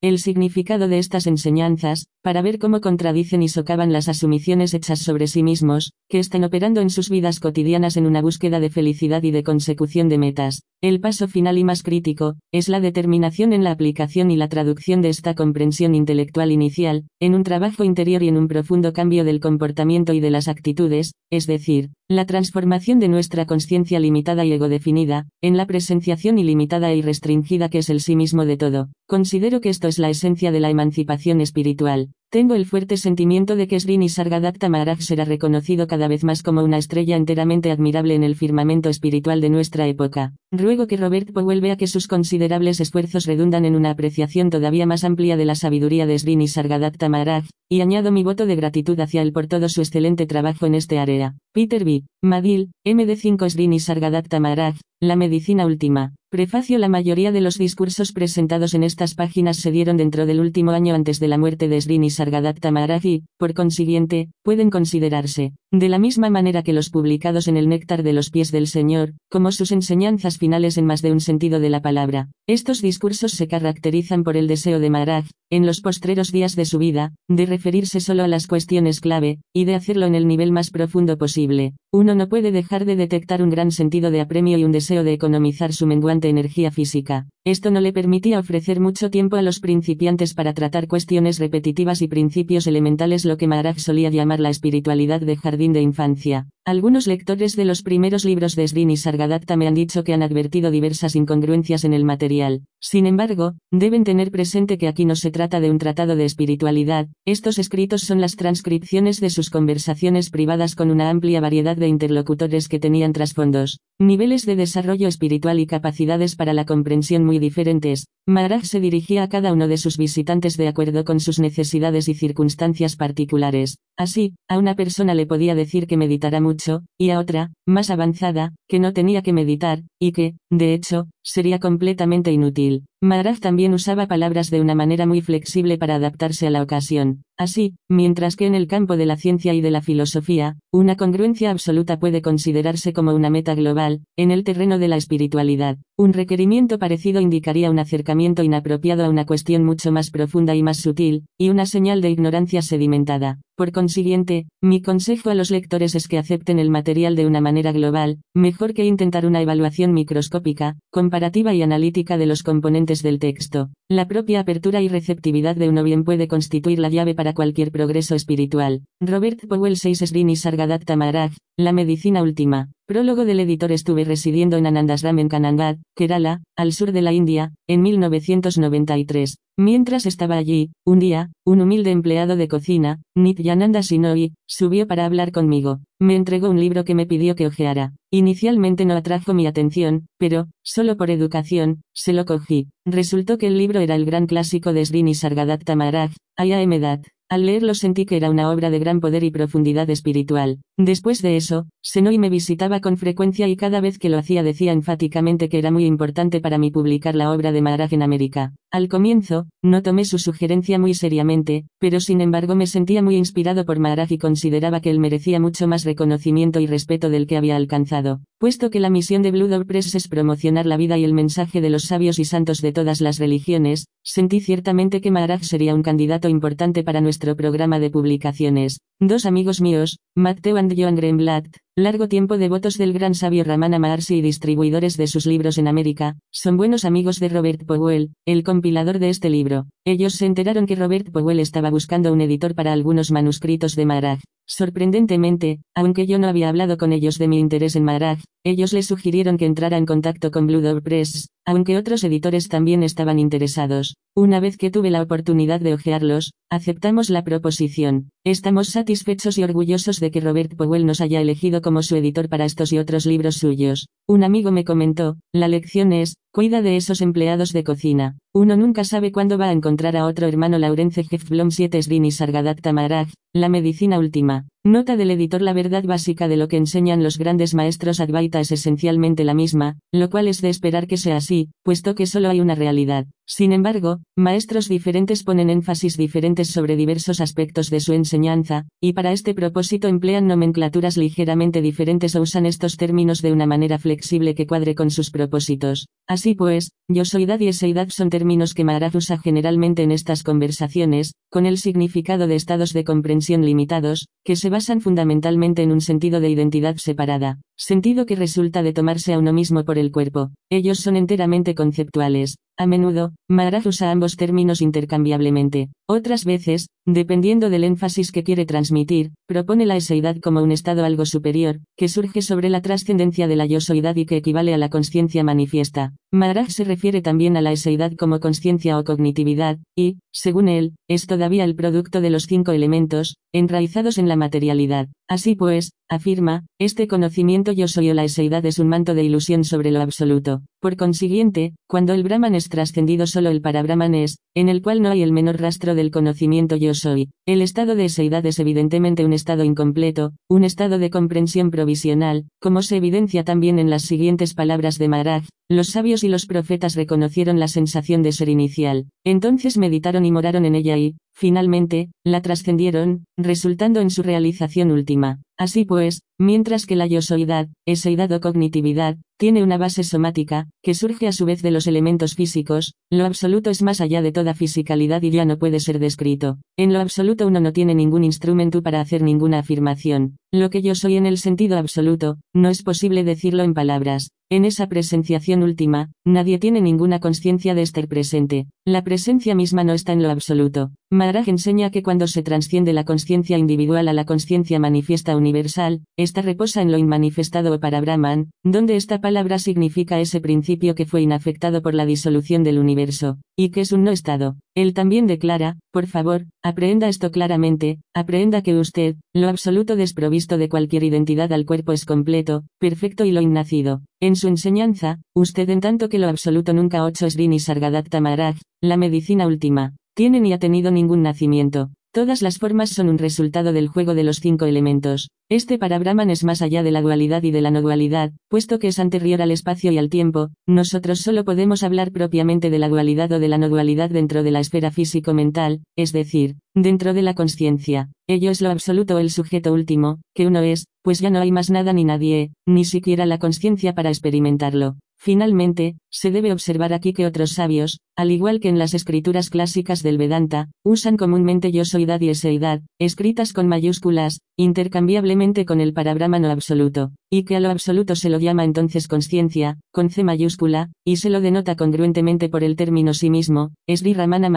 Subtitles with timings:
[0.00, 5.26] el significado de estas enseñanzas, para ver cómo contradicen y socavan las asumiciones hechas sobre
[5.26, 9.32] sí mismos, que están operando en sus vidas cotidianas en una búsqueda de felicidad y
[9.32, 10.62] de consecución de metas.
[10.80, 15.02] El paso final y más crítico, es la determinación en la aplicación y la traducción
[15.02, 19.40] de esta comprensión intelectual inicial, en un trabajo interior y en un profundo cambio del
[19.40, 25.26] comportamiento y de las actitudes, es decir, la transformación de nuestra conciencia limitada y ego-definida,
[25.42, 28.88] en la presenciación ilimitada e irrestringida que es el sí mismo de todo.
[29.08, 32.10] Considero que esto es la esencia de la emancipación espiritual.
[32.30, 36.62] Tengo el fuerte sentimiento de que Srini Sargadatta Maharaj será reconocido cada vez más como
[36.62, 40.34] una estrella enteramente admirable en el firmamento espiritual de nuestra época.
[40.52, 45.04] Ruego que Robert Powell vea que sus considerables esfuerzos redundan en una apreciación todavía más
[45.04, 49.22] amplia de la sabiduría de Srini Sargadatta Maharaj, y añado mi voto de gratitud hacia
[49.22, 51.34] él por todo su excelente trabajo en este área.
[51.54, 52.02] Peter B.
[52.22, 56.14] Madil, MD5 Srini Sargadatta Maharaj, La Medicina Última.
[56.30, 60.72] Prefacio La mayoría de los discursos presentados en estas páginas se dieron dentro del último
[60.72, 65.88] año antes de la muerte de Srini Sargadatta Maharaj y, por consiguiente, pueden considerarse, de
[65.88, 69.52] la misma manera que los publicados en el Néctar de los Pies del Señor, como
[69.52, 72.28] sus enseñanzas finales en más de un sentido de la palabra.
[72.48, 76.78] Estos discursos se caracterizan por el deseo de Maharaj, en los postreros días de su
[76.78, 80.70] vida, de referirse solo a las cuestiones clave, y de hacerlo en el nivel más
[80.70, 81.74] profundo posible.
[81.92, 85.12] Uno no puede dejar de detectar un gran sentido de apremio y un deseo de
[85.12, 87.26] economizar su menguante energía física.
[87.44, 92.07] Esto no le permitía ofrecer mucho tiempo a los principiantes para tratar cuestiones repetitivas y
[92.08, 96.48] principios elementales lo que Maharaj solía llamar la espiritualidad de jardín de infancia.
[96.64, 100.70] Algunos lectores de los primeros libros de Srini Sargadatta me han dicho que han advertido
[100.70, 102.60] diversas incongruencias en el material.
[102.78, 107.08] Sin embargo, deben tener presente que aquí no se trata de un tratado de espiritualidad,
[107.24, 112.68] estos escritos son las transcripciones de sus conversaciones privadas con una amplia variedad de interlocutores
[112.68, 118.06] que tenían trasfondos, niveles de desarrollo espiritual y capacidades para la comprensión muy diferentes.
[118.26, 122.14] Maharaj se dirigía a cada uno de sus visitantes de acuerdo con sus necesidades y
[122.14, 123.78] circunstancias particulares.
[123.96, 128.54] Así, a una persona le podía decir que meditara mucho, y a otra, más avanzada,
[128.68, 132.84] que no tenía que meditar, y que, de hecho, sería completamente inútil.
[133.02, 137.22] Maharaj también usaba palabras de una manera muy flexible para adaptarse a la ocasión.
[137.36, 141.50] Así, mientras que en el campo de la ciencia y de la filosofía, una congruencia
[141.50, 146.78] absoluta puede considerarse como una meta global, en el terreno de la espiritualidad, un requerimiento
[146.78, 151.50] parecido indicaría un acercamiento inapropiado a una cuestión mucho más profunda y más sutil, y
[151.50, 153.38] una señal de ignorancia sedimentada.
[153.58, 157.72] Por consiguiente, mi consejo a los lectores es que acepten el material de una manera
[157.72, 163.70] global, mejor que intentar una evaluación microscópica, comparativa y analítica de los componentes del texto.
[163.88, 168.14] La propia apertura y receptividad de uno bien puede constituir la llave para cualquier progreso
[168.14, 168.82] espiritual.
[169.00, 172.70] Robert Powell 6 Srini Sargadatta Maharaj, La medicina última.
[172.88, 177.52] Prólogo del editor Estuve residiendo en Anandasram en Kanangad, Kerala, al sur de la India,
[177.66, 179.36] en 1993.
[179.58, 185.32] Mientras estaba allí, un día, un humilde empleado de cocina, Nityananda Sinoi, subió para hablar
[185.32, 185.80] conmigo.
[186.00, 187.92] Me entregó un libro que me pidió que hojeara.
[188.10, 192.68] Inicialmente no atrajo mi atención, pero, solo por educación, se lo cogí.
[192.86, 197.02] Resultó que el libro era el gran clásico de Srini Sargadatta Maharaj, Aya Emedat.
[197.30, 200.60] Al leerlo sentí que era una obra de gran poder y profundidad espiritual.
[200.78, 204.72] Después de eso, Senoi me visitaba con frecuencia y cada vez que lo hacía decía
[204.72, 208.54] enfáticamente que era muy importante para mí publicar la obra de Maharaj en América.
[208.70, 213.64] Al comienzo, no tomé su sugerencia muy seriamente, pero sin embargo me sentía muy inspirado
[213.64, 217.56] por Maharaj y consideraba que él merecía mucho más reconocimiento y respeto del que había
[217.56, 218.20] alcanzado.
[218.38, 221.62] Puesto que la misión de Blue Dog Press es promocionar la vida y el mensaje
[221.62, 225.82] de los sabios y santos de todas las religiones, sentí ciertamente que Maharaj sería un
[225.82, 228.80] candidato importante para nuestro programa de publicaciones.
[229.00, 231.46] Dos amigos míos, Matteo and Joan Greenblatt,
[231.82, 236.16] largo tiempo devotos del gran sabio Ramana Maharshi y distribuidores de sus libros en América,
[236.30, 239.66] son buenos amigos de Robert Powell, el compilador de este libro.
[239.90, 244.20] Ellos se enteraron que Robert Powell estaba buscando un editor para algunos manuscritos de Maharaj.
[244.46, 248.82] Sorprendentemente, aunque yo no había hablado con ellos de mi interés en Maharaj, ellos le
[248.82, 253.96] sugirieron que entrara en contacto con Blue Dog Press, aunque otros editores también estaban interesados.
[254.14, 258.10] Una vez que tuve la oportunidad de hojearlos, aceptamos la proposición.
[258.24, 262.44] Estamos satisfechos y orgullosos de que Robert Powell nos haya elegido como su editor para
[262.44, 263.86] estos y otros libros suyos.
[264.06, 268.18] Un amigo me comentó, la lección es, cuida de esos empleados de cocina.
[268.34, 272.74] Uno nunca sabe cuándo va a encontrar a otro hermano Laurence Jeffblom 7 Srini Sargadatta
[272.74, 274.46] Maharaj, la medicina última.
[274.68, 278.52] Nota del editor La verdad básica de lo que enseñan los grandes maestros Advaita es
[278.52, 282.42] esencialmente la misma, lo cual es de esperar que sea así, puesto que solo hay
[282.42, 283.06] una realidad.
[283.30, 289.12] Sin embargo, maestros diferentes ponen énfasis diferentes sobre diversos aspectos de su enseñanza, y para
[289.12, 294.46] este propósito emplean nomenclaturas ligeramente diferentes o usan estos términos de una manera flexible que
[294.46, 295.88] cuadre con sus propósitos.
[296.06, 301.12] Así pues, yo soidad y eseidad son términos que Maharaj usa generalmente en estas conversaciones,
[301.30, 306.18] con el significado de estados de comprensión limitados, que se basan fundamentalmente en un sentido
[306.18, 310.32] de identidad separada, sentido que resulta de tomarse a uno mismo por el cuerpo.
[310.50, 315.68] Ellos son enteramente conceptuales, a menudo, Maharaj usa ambos términos intercambiablemente.
[315.88, 321.06] Otras veces, dependiendo del énfasis que quiere transmitir, propone la eseidad como un estado algo
[321.06, 325.22] superior, que surge sobre la trascendencia de la yosoidad y que equivale a la conciencia
[325.22, 325.92] manifiesta.
[326.10, 331.06] Maharaj se refiere también a la eseidad como conciencia o cognitividad, y, según él, es
[331.06, 334.88] todavía el producto de los cinco elementos, enraizados en la materialidad.
[335.10, 339.42] Así pues, afirma, este conocimiento yo soy o la eseidad es un manto de ilusión
[339.42, 340.42] sobre lo absoluto.
[340.60, 344.82] Por consiguiente, cuando el Brahman es trascendido solo el para Brahman es, en el cual
[344.82, 347.08] no hay el menor rastro del conocimiento yo soy.
[347.26, 352.60] El estado de eseidad es evidentemente un estado incompleto, un estado de comprensión provisional, como
[352.60, 357.40] se evidencia también en las siguientes palabras de Maharaj, los sabios y los profetas reconocieron
[357.40, 363.04] la sensación de ser inicial, entonces meditaron y moraron en ella y, finalmente, la trascendieron,
[363.16, 365.27] resultando en su realización última última.
[365.38, 371.06] Así pues, mientras que la yosoidad, eseidad o cognitividad, tiene una base somática, que surge
[371.06, 375.02] a su vez de los elementos físicos, lo absoluto es más allá de toda fisicalidad
[375.02, 376.38] y ya no puede ser descrito.
[376.56, 380.16] En lo absoluto uno no tiene ningún instrumento para hacer ninguna afirmación.
[380.32, 384.10] Lo que yo soy en el sentido absoluto, no es posible decirlo en palabras.
[384.30, 388.46] En esa presenciación última, nadie tiene ninguna conciencia de estar presente.
[388.66, 390.70] La presencia misma no está en lo absoluto.
[390.90, 396.22] Maharaj enseña que cuando se transciende la conciencia individual a la conciencia manifiesta universal, esta
[396.22, 401.60] reposa en lo inmanifestado para Brahman, donde esta palabra significa ese principio que fue inafectado
[401.60, 404.36] por la disolución del universo, y que es un no estado.
[404.56, 410.48] Él también declara, por favor, aprenda esto claramente, aprenda que usted, lo absoluto desprovisto de
[410.48, 413.82] cualquier identidad al cuerpo es completo, perfecto y lo innacido.
[414.00, 418.36] En su enseñanza, usted en tanto que lo absoluto nunca ocho es Rini Sargadatta Maharaj,
[418.62, 423.52] la medicina última, tiene ni ha tenido ningún nacimiento, Todas las formas son un resultado
[423.52, 425.10] del juego de los cinco elementos.
[425.28, 428.60] Este para Brahman es más allá de la dualidad y de la no dualidad, puesto
[428.60, 432.68] que es anterior al espacio y al tiempo, nosotros solo podemos hablar propiamente de la
[432.68, 437.02] dualidad o de la no dualidad dentro de la esfera físico-mental, es decir, dentro de
[437.02, 437.90] la conciencia.
[438.06, 441.32] Ello es lo absoluto o el sujeto último, que uno es, pues ya no hay
[441.32, 444.76] más nada ni nadie, ni siquiera la conciencia para experimentarlo.
[445.00, 449.82] Finalmente, se debe observar aquí que otros sabios, al igual que en las escrituras clásicas
[449.82, 456.30] del Vedanta, usan comúnmente yo soidad y eseidad, escritas con mayúsculas, intercambiablemente con el parabrahmano
[456.30, 460.96] absoluto, y que a lo absoluto se lo llama entonces conciencia, con C mayúscula, y
[460.96, 464.28] se lo denota congruentemente por el término sí mismo, Sri Ramana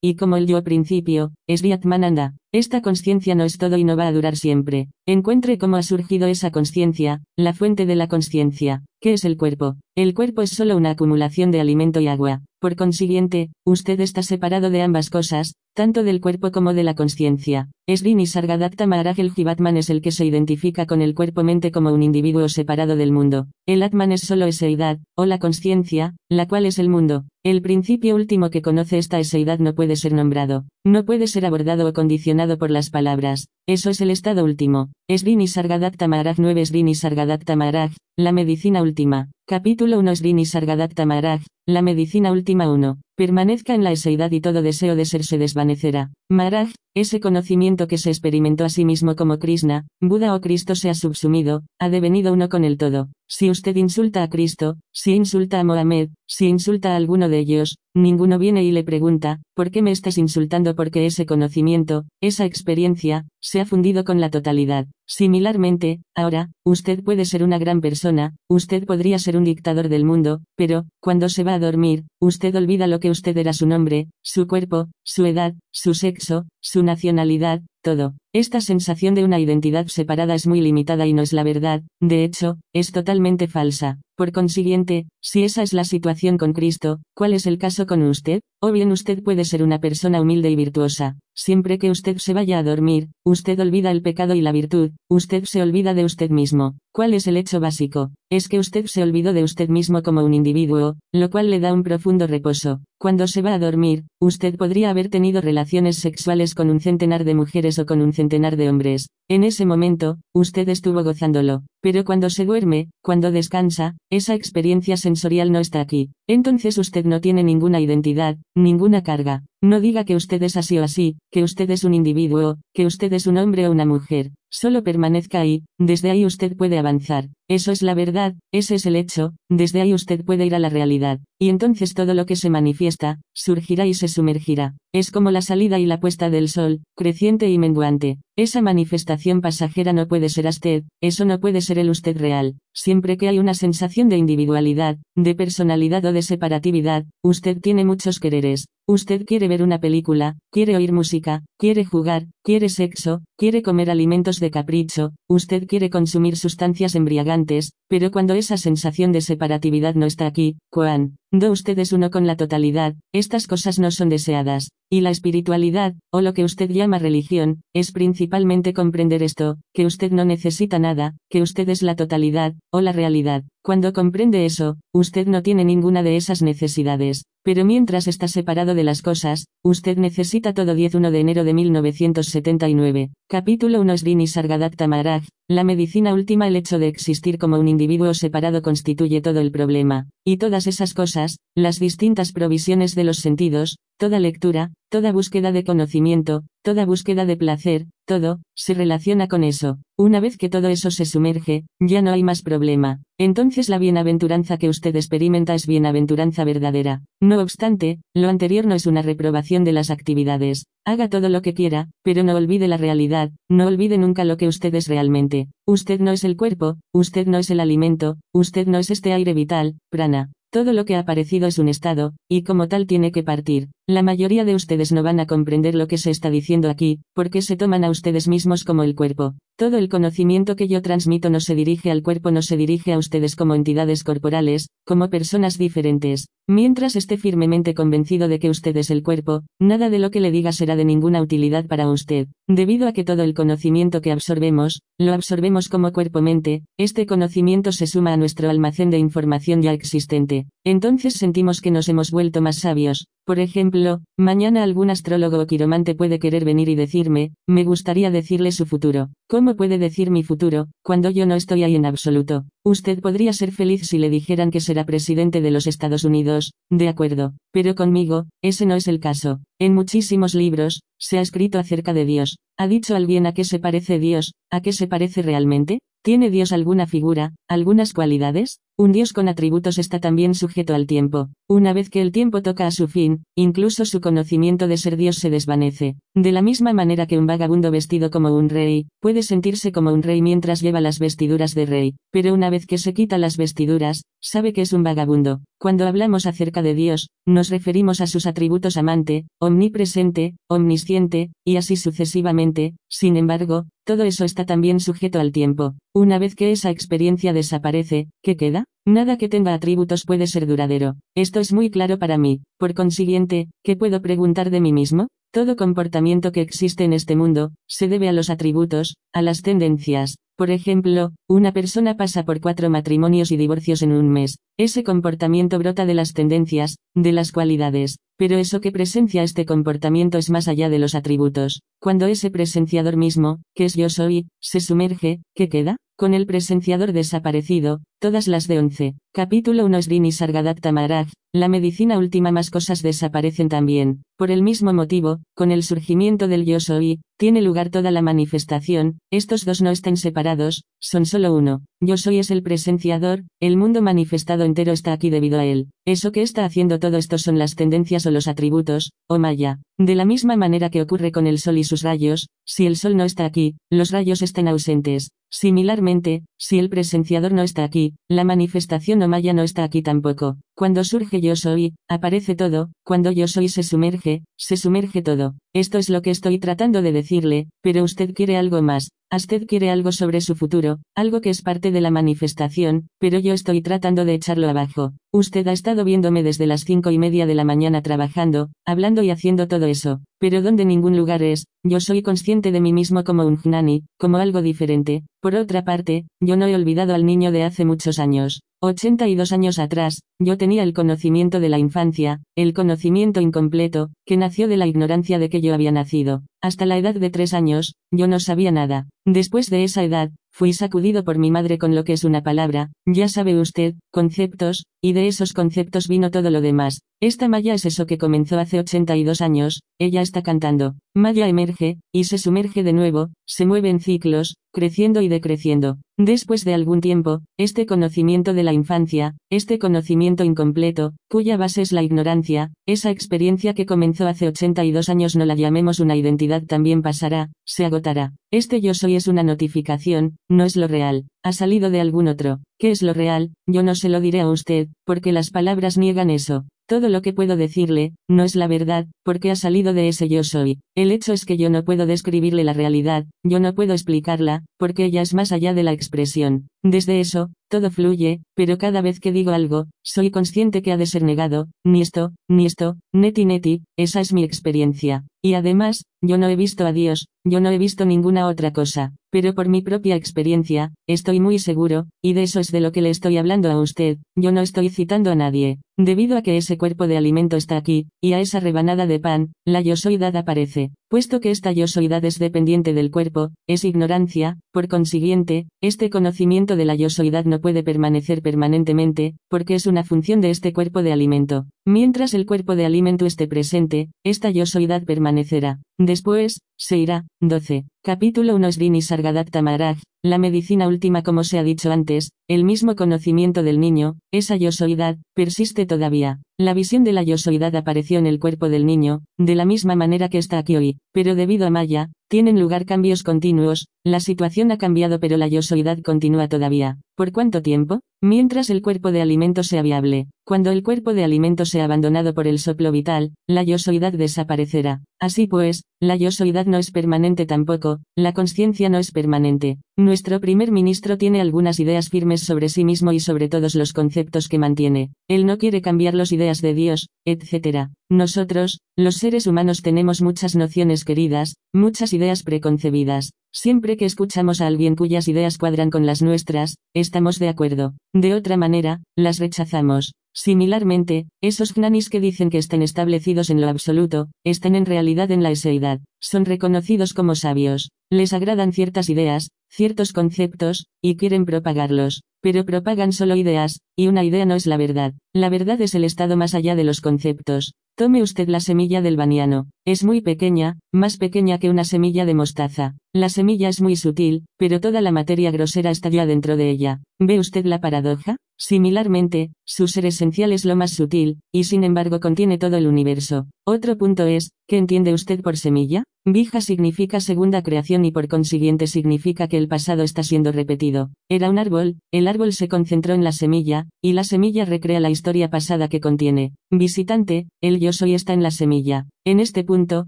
[0.00, 2.34] y como el yo principio, Sri Atmananda.
[2.56, 4.88] Esta conciencia no es todo y no va a durar siempre.
[5.04, 8.82] Encuentre cómo ha surgido esa conciencia, la fuente de la conciencia.
[8.98, 9.76] ¿Qué es el cuerpo?
[9.94, 12.40] El cuerpo es solo una acumulación de alimento y agua.
[12.58, 17.68] Por consiguiente, usted está separado de ambas cosas, tanto del cuerpo como de la conciencia.
[17.86, 22.02] Sri Nisargadatta Maharaj el Jivatman es el que se identifica con el cuerpo-mente como un
[22.02, 23.48] individuo separado del mundo.
[23.66, 27.24] El Atman es solo eseidad, o la conciencia, la cual es el mundo.
[27.44, 31.86] El principio último que conoce esta eseidad no puede ser nombrado, no puede ser abordado
[31.86, 33.48] o condicionado por las palabras.
[33.68, 34.88] Eso es el estado último.
[35.14, 39.28] Sri Nisargadatta Maharaj 9 Sri Nisargadatta Maharaj, la medicina última.
[39.46, 42.98] Capítulo 1 Sri Nisargadatta Maharaj, la medicina última 1.
[43.16, 46.12] Permanezca en la eseidad y todo deseo de ser se desvanecerá.
[46.28, 50.90] Maharaj, ese conocimiento que se experimentó a sí mismo como Krishna, Buda o Cristo se
[50.90, 53.08] ha subsumido, ha devenido uno con el todo.
[53.28, 57.78] Si usted insulta a Cristo, si insulta a Mohamed, si insulta a alguno de ellos,
[57.94, 60.74] ninguno viene y le pregunta, ¿por qué me estás insultando?
[60.74, 64.86] Porque ese conocimiento, esa experiencia, se ha fundido con la totalidad.
[65.06, 70.40] Similarmente, ahora, usted puede ser una gran persona, usted podría ser un dictador del mundo,
[70.56, 74.46] pero, cuando se va a dormir, usted olvida lo que usted era su nombre, su
[74.46, 78.14] cuerpo, su edad, su sexo, su nacionalidad, todo.
[78.32, 82.24] Esta sensación de una identidad separada es muy limitada y no es la verdad, de
[82.24, 84.00] hecho, es totalmente falsa.
[84.16, 88.40] Por consiguiente, si esa es la situación con Cristo, ¿cuál es el caso con usted?
[88.62, 91.18] O bien usted puede ser una persona humilde y virtuosa.
[91.34, 95.44] Siempre que usted se vaya a dormir, usted olvida el pecado y la virtud, usted
[95.44, 96.78] se olvida de usted mismo.
[96.94, 98.12] ¿Cuál es el hecho básico?
[98.30, 101.74] Es que usted se olvidó de usted mismo como un individuo, lo cual le da
[101.74, 102.80] un profundo reposo.
[102.98, 107.34] Cuando se va a dormir, usted podría haber tenido relaciones sexuales con un centenar de
[107.34, 109.10] mujeres o con un centenar de hombres.
[109.28, 111.64] En ese momento, usted estuvo gozándolo.
[111.86, 116.10] Pero cuando se duerme, cuando descansa, esa experiencia sensorial no está aquí.
[116.28, 119.44] Entonces usted no tiene ninguna identidad, ninguna carga.
[119.62, 123.12] No diga que usted es así o así, que usted es un individuo, que usted
[123.12, 124.32] es un hombre o una mujer.
[124.50, 127.28] Solo permanezca ahí, desde ahí usted puede avanzar.
[127.48, 130.68] Eso es la verdad, ese es el hecho, desde ahí usted puede ir a la
[130.68, 131.20] realidad.
[131.38, 134.74] Y entonces todo lo que se manifiesta, surgirá y se sumergirá.
[134.92, 138.18] Es como la salida y la puesta del sol, creciente y menguante.
[138.36, 142.56] Esa manifestación pasajera no puede ser usted, eso no puede ser el usted real.
[142.78, 148.20] Siempre que hay una sensación de individualidad, de personalidad o de separatividad, usted tiene muchos
[148.20, 148.66] quereres.
[148.86, 154.40] Usted quiere ver una película, quiere oír música, quiere jugar, quiere sexo, quiere comer alimentos
[154.40, 160.26] de capricho, usted quiere consumir sustancias embriagantes, pero cuando esa sensación de separatividad no está
[160.26, 164.70] aquí, cuando usted es uno con la totalidad, estas cosas no son deseadas.
[164.88, 170.12] Y la espiritualidad, o lo que usted llama religión, es principalmente comprender esto, que usted
[170.12, 173.42] no necesita nada, que usted es la totalidad, o la realidad.
[173.62, 177.24] Cuando comprende eso, usted no tiene ninguna de esas necesidades.
[177.46, 183.10] Pero mientras está separado de las cosas, usted necesita todo 10-1 de enero de 1979.
[183.28, 185.28] Capítulo 1 Srini Sargadatta Maharaj.
[185.48, 190.08] La medicina última El hecho de existir como un individuo separado constituye todo el problema.
[190.24, 195.64] Y todas esas cosas, las distintas provisiones de los sentidos, toda lectura, toda búsqueda de
[195.64, 199.78] conocimiento, toda búsqueda de placer, todo, se relaciona con eso.
[199.98, 203.00] Una vez que todo eso se sumerge, ya no hay más problema.
[203.18, 207.02] Entonces la bienaventuranza que usted experimenta es bienaventuranza verdadera.
[207.20, 210.66] No obstante, lo anterior no es una reprobación de las actividades.
[210.84, 214.48] Haga todo lo que quiera, pero no olvide la realidad, no olvide nunca lo que
[214.48, 215.48] usted es realmente.
[215.66, 219.34] Usted no es el cuerpo, usted no es el alimento, usted no es este aire
[219.34, 220.30] vital, prana.
[220.52, 223.68] Todo lo que ha aparecido es un estado, y como tal tiene que partir.
[223.88, 227.40] La mayoría de ustedes no van a comprender lo que se está diciendo aquí, porque
[227.40, 229.34] se toman a ustedes mismos como el cuerpo.
[229.56, 232.98] Todo el conocimiento que yo transmito no se dirige al cuerpo, no se dirige a
[232.98, 236.26] ustedes como entidades corporales, como personas diferentes.
[236.48, 240.32] Mientras esté firmemente convencido de que usted es el cuerpo, nada de lo que le
[240.32, 242.26] diga será de ninguna utilidad para usted.
[242.48, 247.86] Debido a que todo el conocimiento que absorbemos, lo absorbemos como cuerpo-mente, este conocimiento se
[247.86, 250.46] suma a nuestro almacén de información ya existente.
[250.64, 253.75] Entonces sentimos que nos hemos vuelto más sabios, por ejemplo,
[254.18, 259.10] mañana algún astrólogo o quiromante puede querer venir y decirme, me gustaría decirle su futuro.
[259.28, 262.44] ¿Cómo puede decir mi futuro, cuando yo no estoy ahí en absoluto?
[262.64, 266.88] Usted podría ser feliz si le dijeran que será presidente de los Estados Unidos, de
[266.88, 269.40] acuerdo, pero conmigo, ese no es el caso.
[269.58, 272.38] En muchísimos libros, se ha escrito acerca de Dios.
[272.58, 275.78] ¿Ha dicho alguien a qué se parece Dios, a qué se parece realmente?
[276.02, 278.60] ¿Tiene Dios alguna figura, algunas cualidades?
[278.78, 281.30] Un Dios con atributos está también sujeto al tiempo.
[281.48, 285.16] Una vez que el tiempo toca a su fin, incluso su conocimiento de ser Dios
[285.16, 285.96] se desvanece.
[286.14, 290.02] De la misma manera que un vagabundo vestido como un rey, puede sentirse como un
[290.02, 294.02] rey mientras lleva las vestiduras de rey, pero una vez que se quita las vestiduras,
[294.20, 295.40] sabe que es un vagabundo.
[295.58, 301.76] Cuando hablamos acerca de Dios, nos referimos a sus atributos amante, omnipresente, omnisciente, y así
[301.76, 305.76] sucesivamente, sin embargo, todo eso está también sujeto al tiempo.
[305.94, 308.65] Una vez que esa experiencia desaparece, ¿qué queda?
[308.86, 310.94] Nada que tenga atributos puede ser duradero.
[311.16, 312.42] Esto es muy claro para mí.
[312.58, 315.08] Por consiguiente, ¿qué puedo preguntar de mí mismo?
[315.32, 320.16] Todo comportamiento que existe en este mundo, se debe a los atributos, a las tendencias.
[320.36, 324.38] Por ejemplo, una persona pasa por cuatro matrimonios y divorcios en un mes.
[324.56, 327.98] Ese comportamiento brota de las tendencias, de las cualidades.
[328.16, 331.60] Pero eso que presencia este comportamiento es más allá de los atributos.
[331.80, 335.76] Cuando ese presenciador mismo, que es yo soy, se sumerge, ¿qué queda?
[335.98, 338.94] Con el presenciador desaparecido, todas las de 11.
[339.14, 344.02] Capítulo 1 Srini Sargadatta Maharaj, la medicina última más cosas desaparecen también.
[344.18, 348.98] Por el mismo motivo, con el surgimiento del yo soy, tiene lugar toda la manifestación,
[349.10, 351.62] estos dos no estén separados, son solo uno.
[351.80, 355.70] Yo soy es el presenciador, el mundo manifestado entero está aquí debido a él.
[355.86, 359.60] Eso que está haciendo todo esto son las tendencias o los atributos, o maya.
[359.78, 362.98] De la misma manera que ocurre con el sol y sus rayos, si el sol
[362.98, 365.08] no está aquí, los rayos están ausentes.
[365.30, 370.36] Similarmente, si el presenciador no está aquí, la manifestación o maya no está aquí tampoco.
[370.54, 375.34] Cuando surge yo soy, aparece todo, cuando yo soy se sumerge, se sumerge todo.
[375.56, 378.90] Esto es lo que estoy tratando de decirle, pero usted quiere algo más.
[379.10, 383.32] Usted quiere algo sobre su futuro, algo que es parte de la manifestación, pero yo
[383.32, 384.92] estoy tratando de echarlo abajo.
[385.14, 389.08] Usted ha estado viéndome desde las cinco y media de la mañana trabajando, hablando y
[389.08, 393.24] haciendo todo eso, pero donde ningún lugar es, yo soy consciente de mí mismo como
[393.24, 395.04] un gnani, como algo diferente.
[395.22, 398.42] Por otra parte, yo no he olvidado al niño de hace muchos años.
[398.62, 404.48] 82 años atrás, yo tenía el conocimiento de la infancia, el conocimiento incompleto, que nació
[404.48, 406.22] de la ignorancia de que yo había nacido.
[406.42, 408.88] Hasta la edad de tres años, yo no sabía nada.
[409.04, 412.70] Después de esa edad, fui sacudido por mi madre con lo que es una palabra,
[412.84, 416.82] ya sabe usted, conceptos, y de esos conceptos vino todo lo demás.
[417.00, 420.74] Esta Maya es eso que comenzó hace 82 años, ella está cantando.
[420.94, 425.76] Maya emerge, y se sumerge de nuevo, se mueve en ciclos, creciendo y decreciendo.
[425.98, 431.72] Después de algún tiempo, este conocimiento de la infancia, este conocimiento incompleto, cuya base es
[431.72, 436.80] la ignorancia, esa experiencia que comenzó hace 82 años no la llamemos una identidad también
[436.80, 438.14] pasará, se agotará.
[438.30, 442.40] Este yo soy es una notificación, no es lo real, ha salido de algún otro.
[442.58, 443.32] ¿Qué es lo real?
[443.46, 446.44] Yo no se lo diré a usted, porque las palabras niegan eso.
[446.68, 450.24] Todo lo que puedo decirle, no es la verdad, porque ha salido de ese yo
[450.24, 450.58] soy.
[450.74, 454.84] El hecho es que yo no puedo describirle la realidad, yo no puedo explicarla, porque
[454.84, 456.48] ella es más allá de la expresión.
[456.68, 460.86] Desde eso, todo fluye, pero cada vez que digo algo, soy consciente que ha de
[460.86, 465.04] ser negado, ni esto, ni esto, neti neti, esa es mi experiencia.
[465.22, 468.94] Y además, yo no he visto a Dios, yo no he visto ninguna otra cosa,
[469.10, 472.82] pero por mi propia experiencia, estoy muy seguro, y de eso es de lo que
[472.82, 475.58] le estoy hablando a usted, yo no estoy citando a nadie.
[475.78, 479.32] Debido a que ese cuerpo de alimento está aquí, y a esa rebanada de pan,
[479.44, 480.70] la yosoidad aparece.
[480.88, 486.64] Puesto que esta yosoidad es dependiente del cuerpo, es ignorancia, por consiguiente, este conocimiento de
[486.64, 491.46] la yosoidad no puede permanecer permanentemente, porque es una función de este cuerpo de alimento.
[491.64, 495.60] Mientras el cuerpo de alimento esté presente, esta yosoidad permanecerá.
[495.78, 497.06] Después, se irá.
[497.20, 497.64] 12.
[497.86, 502.74] Capítulo 1 Srini Sargadatta Maharaj, la medicina última como se ha dicho antes, el mismo
[502.74, 506.18] conocimiento del niño, esa yosoidad, persiste todavía.
[506.36, 510.08] La visión de la yosoidad apareció en el cuerpo del niño, de la misma manera
[510.08, 514.58] que está aquí hoy, pero debido a Maya, tienen lugar cambios continuos, la situación ha
[514.58, 516.78] cambiado pero la yosoidad continúa todavía.
[516.96, 517.82] ¿Por cuánto tiempo?
[518.02, 520.08] Mientras el cuerpo de alimento sea viable.
[520.26, 524.82] Cuando el cuerpo de alimento sea abandonado por el soplo vital, la yosoidad desaparecerá.
[525.00, 529.58] Así pues, la yosoidad no es permanente tampoco, la conciencia no es permanente.
[529.78, 534.28] Nuestro primer ministro tiene algunas ideas firmes sobre sí mismo y sobre todos los conceptos
[534.28, 534.90] que mantiene.
[535.08, 537.68] Él no quiere cambiar las ideas de Dios, etc.
[537.88, 543.12] Nosotros, los seres humanos tenemos muchas nociones queridas, muchas ideas preconcebidas.
[543.38, 547.74] Siempre que escuchamos a alguien cuyas ideas cuadran con las nuestras, estamos de acuerdo.
[547.92, 549.92] De otra manera, las rechazamos.
[550.14, 555.22] Similarmente, esos gnanis que dicen que estén establecidos en lo absoluto, están en realidad en
[555.22, 555.80] la eseidad.
[556.00, 557.72] Son reconocidos como sabios.
[557.90, 562.04] Les agradan ciertas ideas, ciertos conceptos, y quieren propagarlos.
[562.22, 564.94] Pero propagan solo ideas, y una idea no es la verdad.
[565.12, 567.52] La verdad es el estado más allá de los conceptos.
[567.78, 569.50] Tome usted la semilla del baniano.
[569.66, 572.78] Es muy pequeña, más pequeña que una semilla de mostaza.
[572.94, 576.80] La semilla es muy sutil, pero toda la materia grosera está ya dentro de ella.
[576.98, 578.16] ¿Ve usted la paradoja?
[578.38, 583.26] Similarmente, su ser esencial es lo más sutil, y sin embargo contiene todo el universo.
[583.46, 585.84] Otro punto es, ¿qué entiende usted por semilla?
[586.04, 590.90] Vija significa segunda creación y por consiguiente significa que el pasado está siendo repetido.
[591.08, 594.90] Era un árbol, el árbol se concentró en la semilla, y la semilla recrea la
[594.90, 596.32] historia pasada que contiene.
[596.50, 598.86] Visitante, el yo soy está en la semilla.
[599.04, 599.86] En este punto,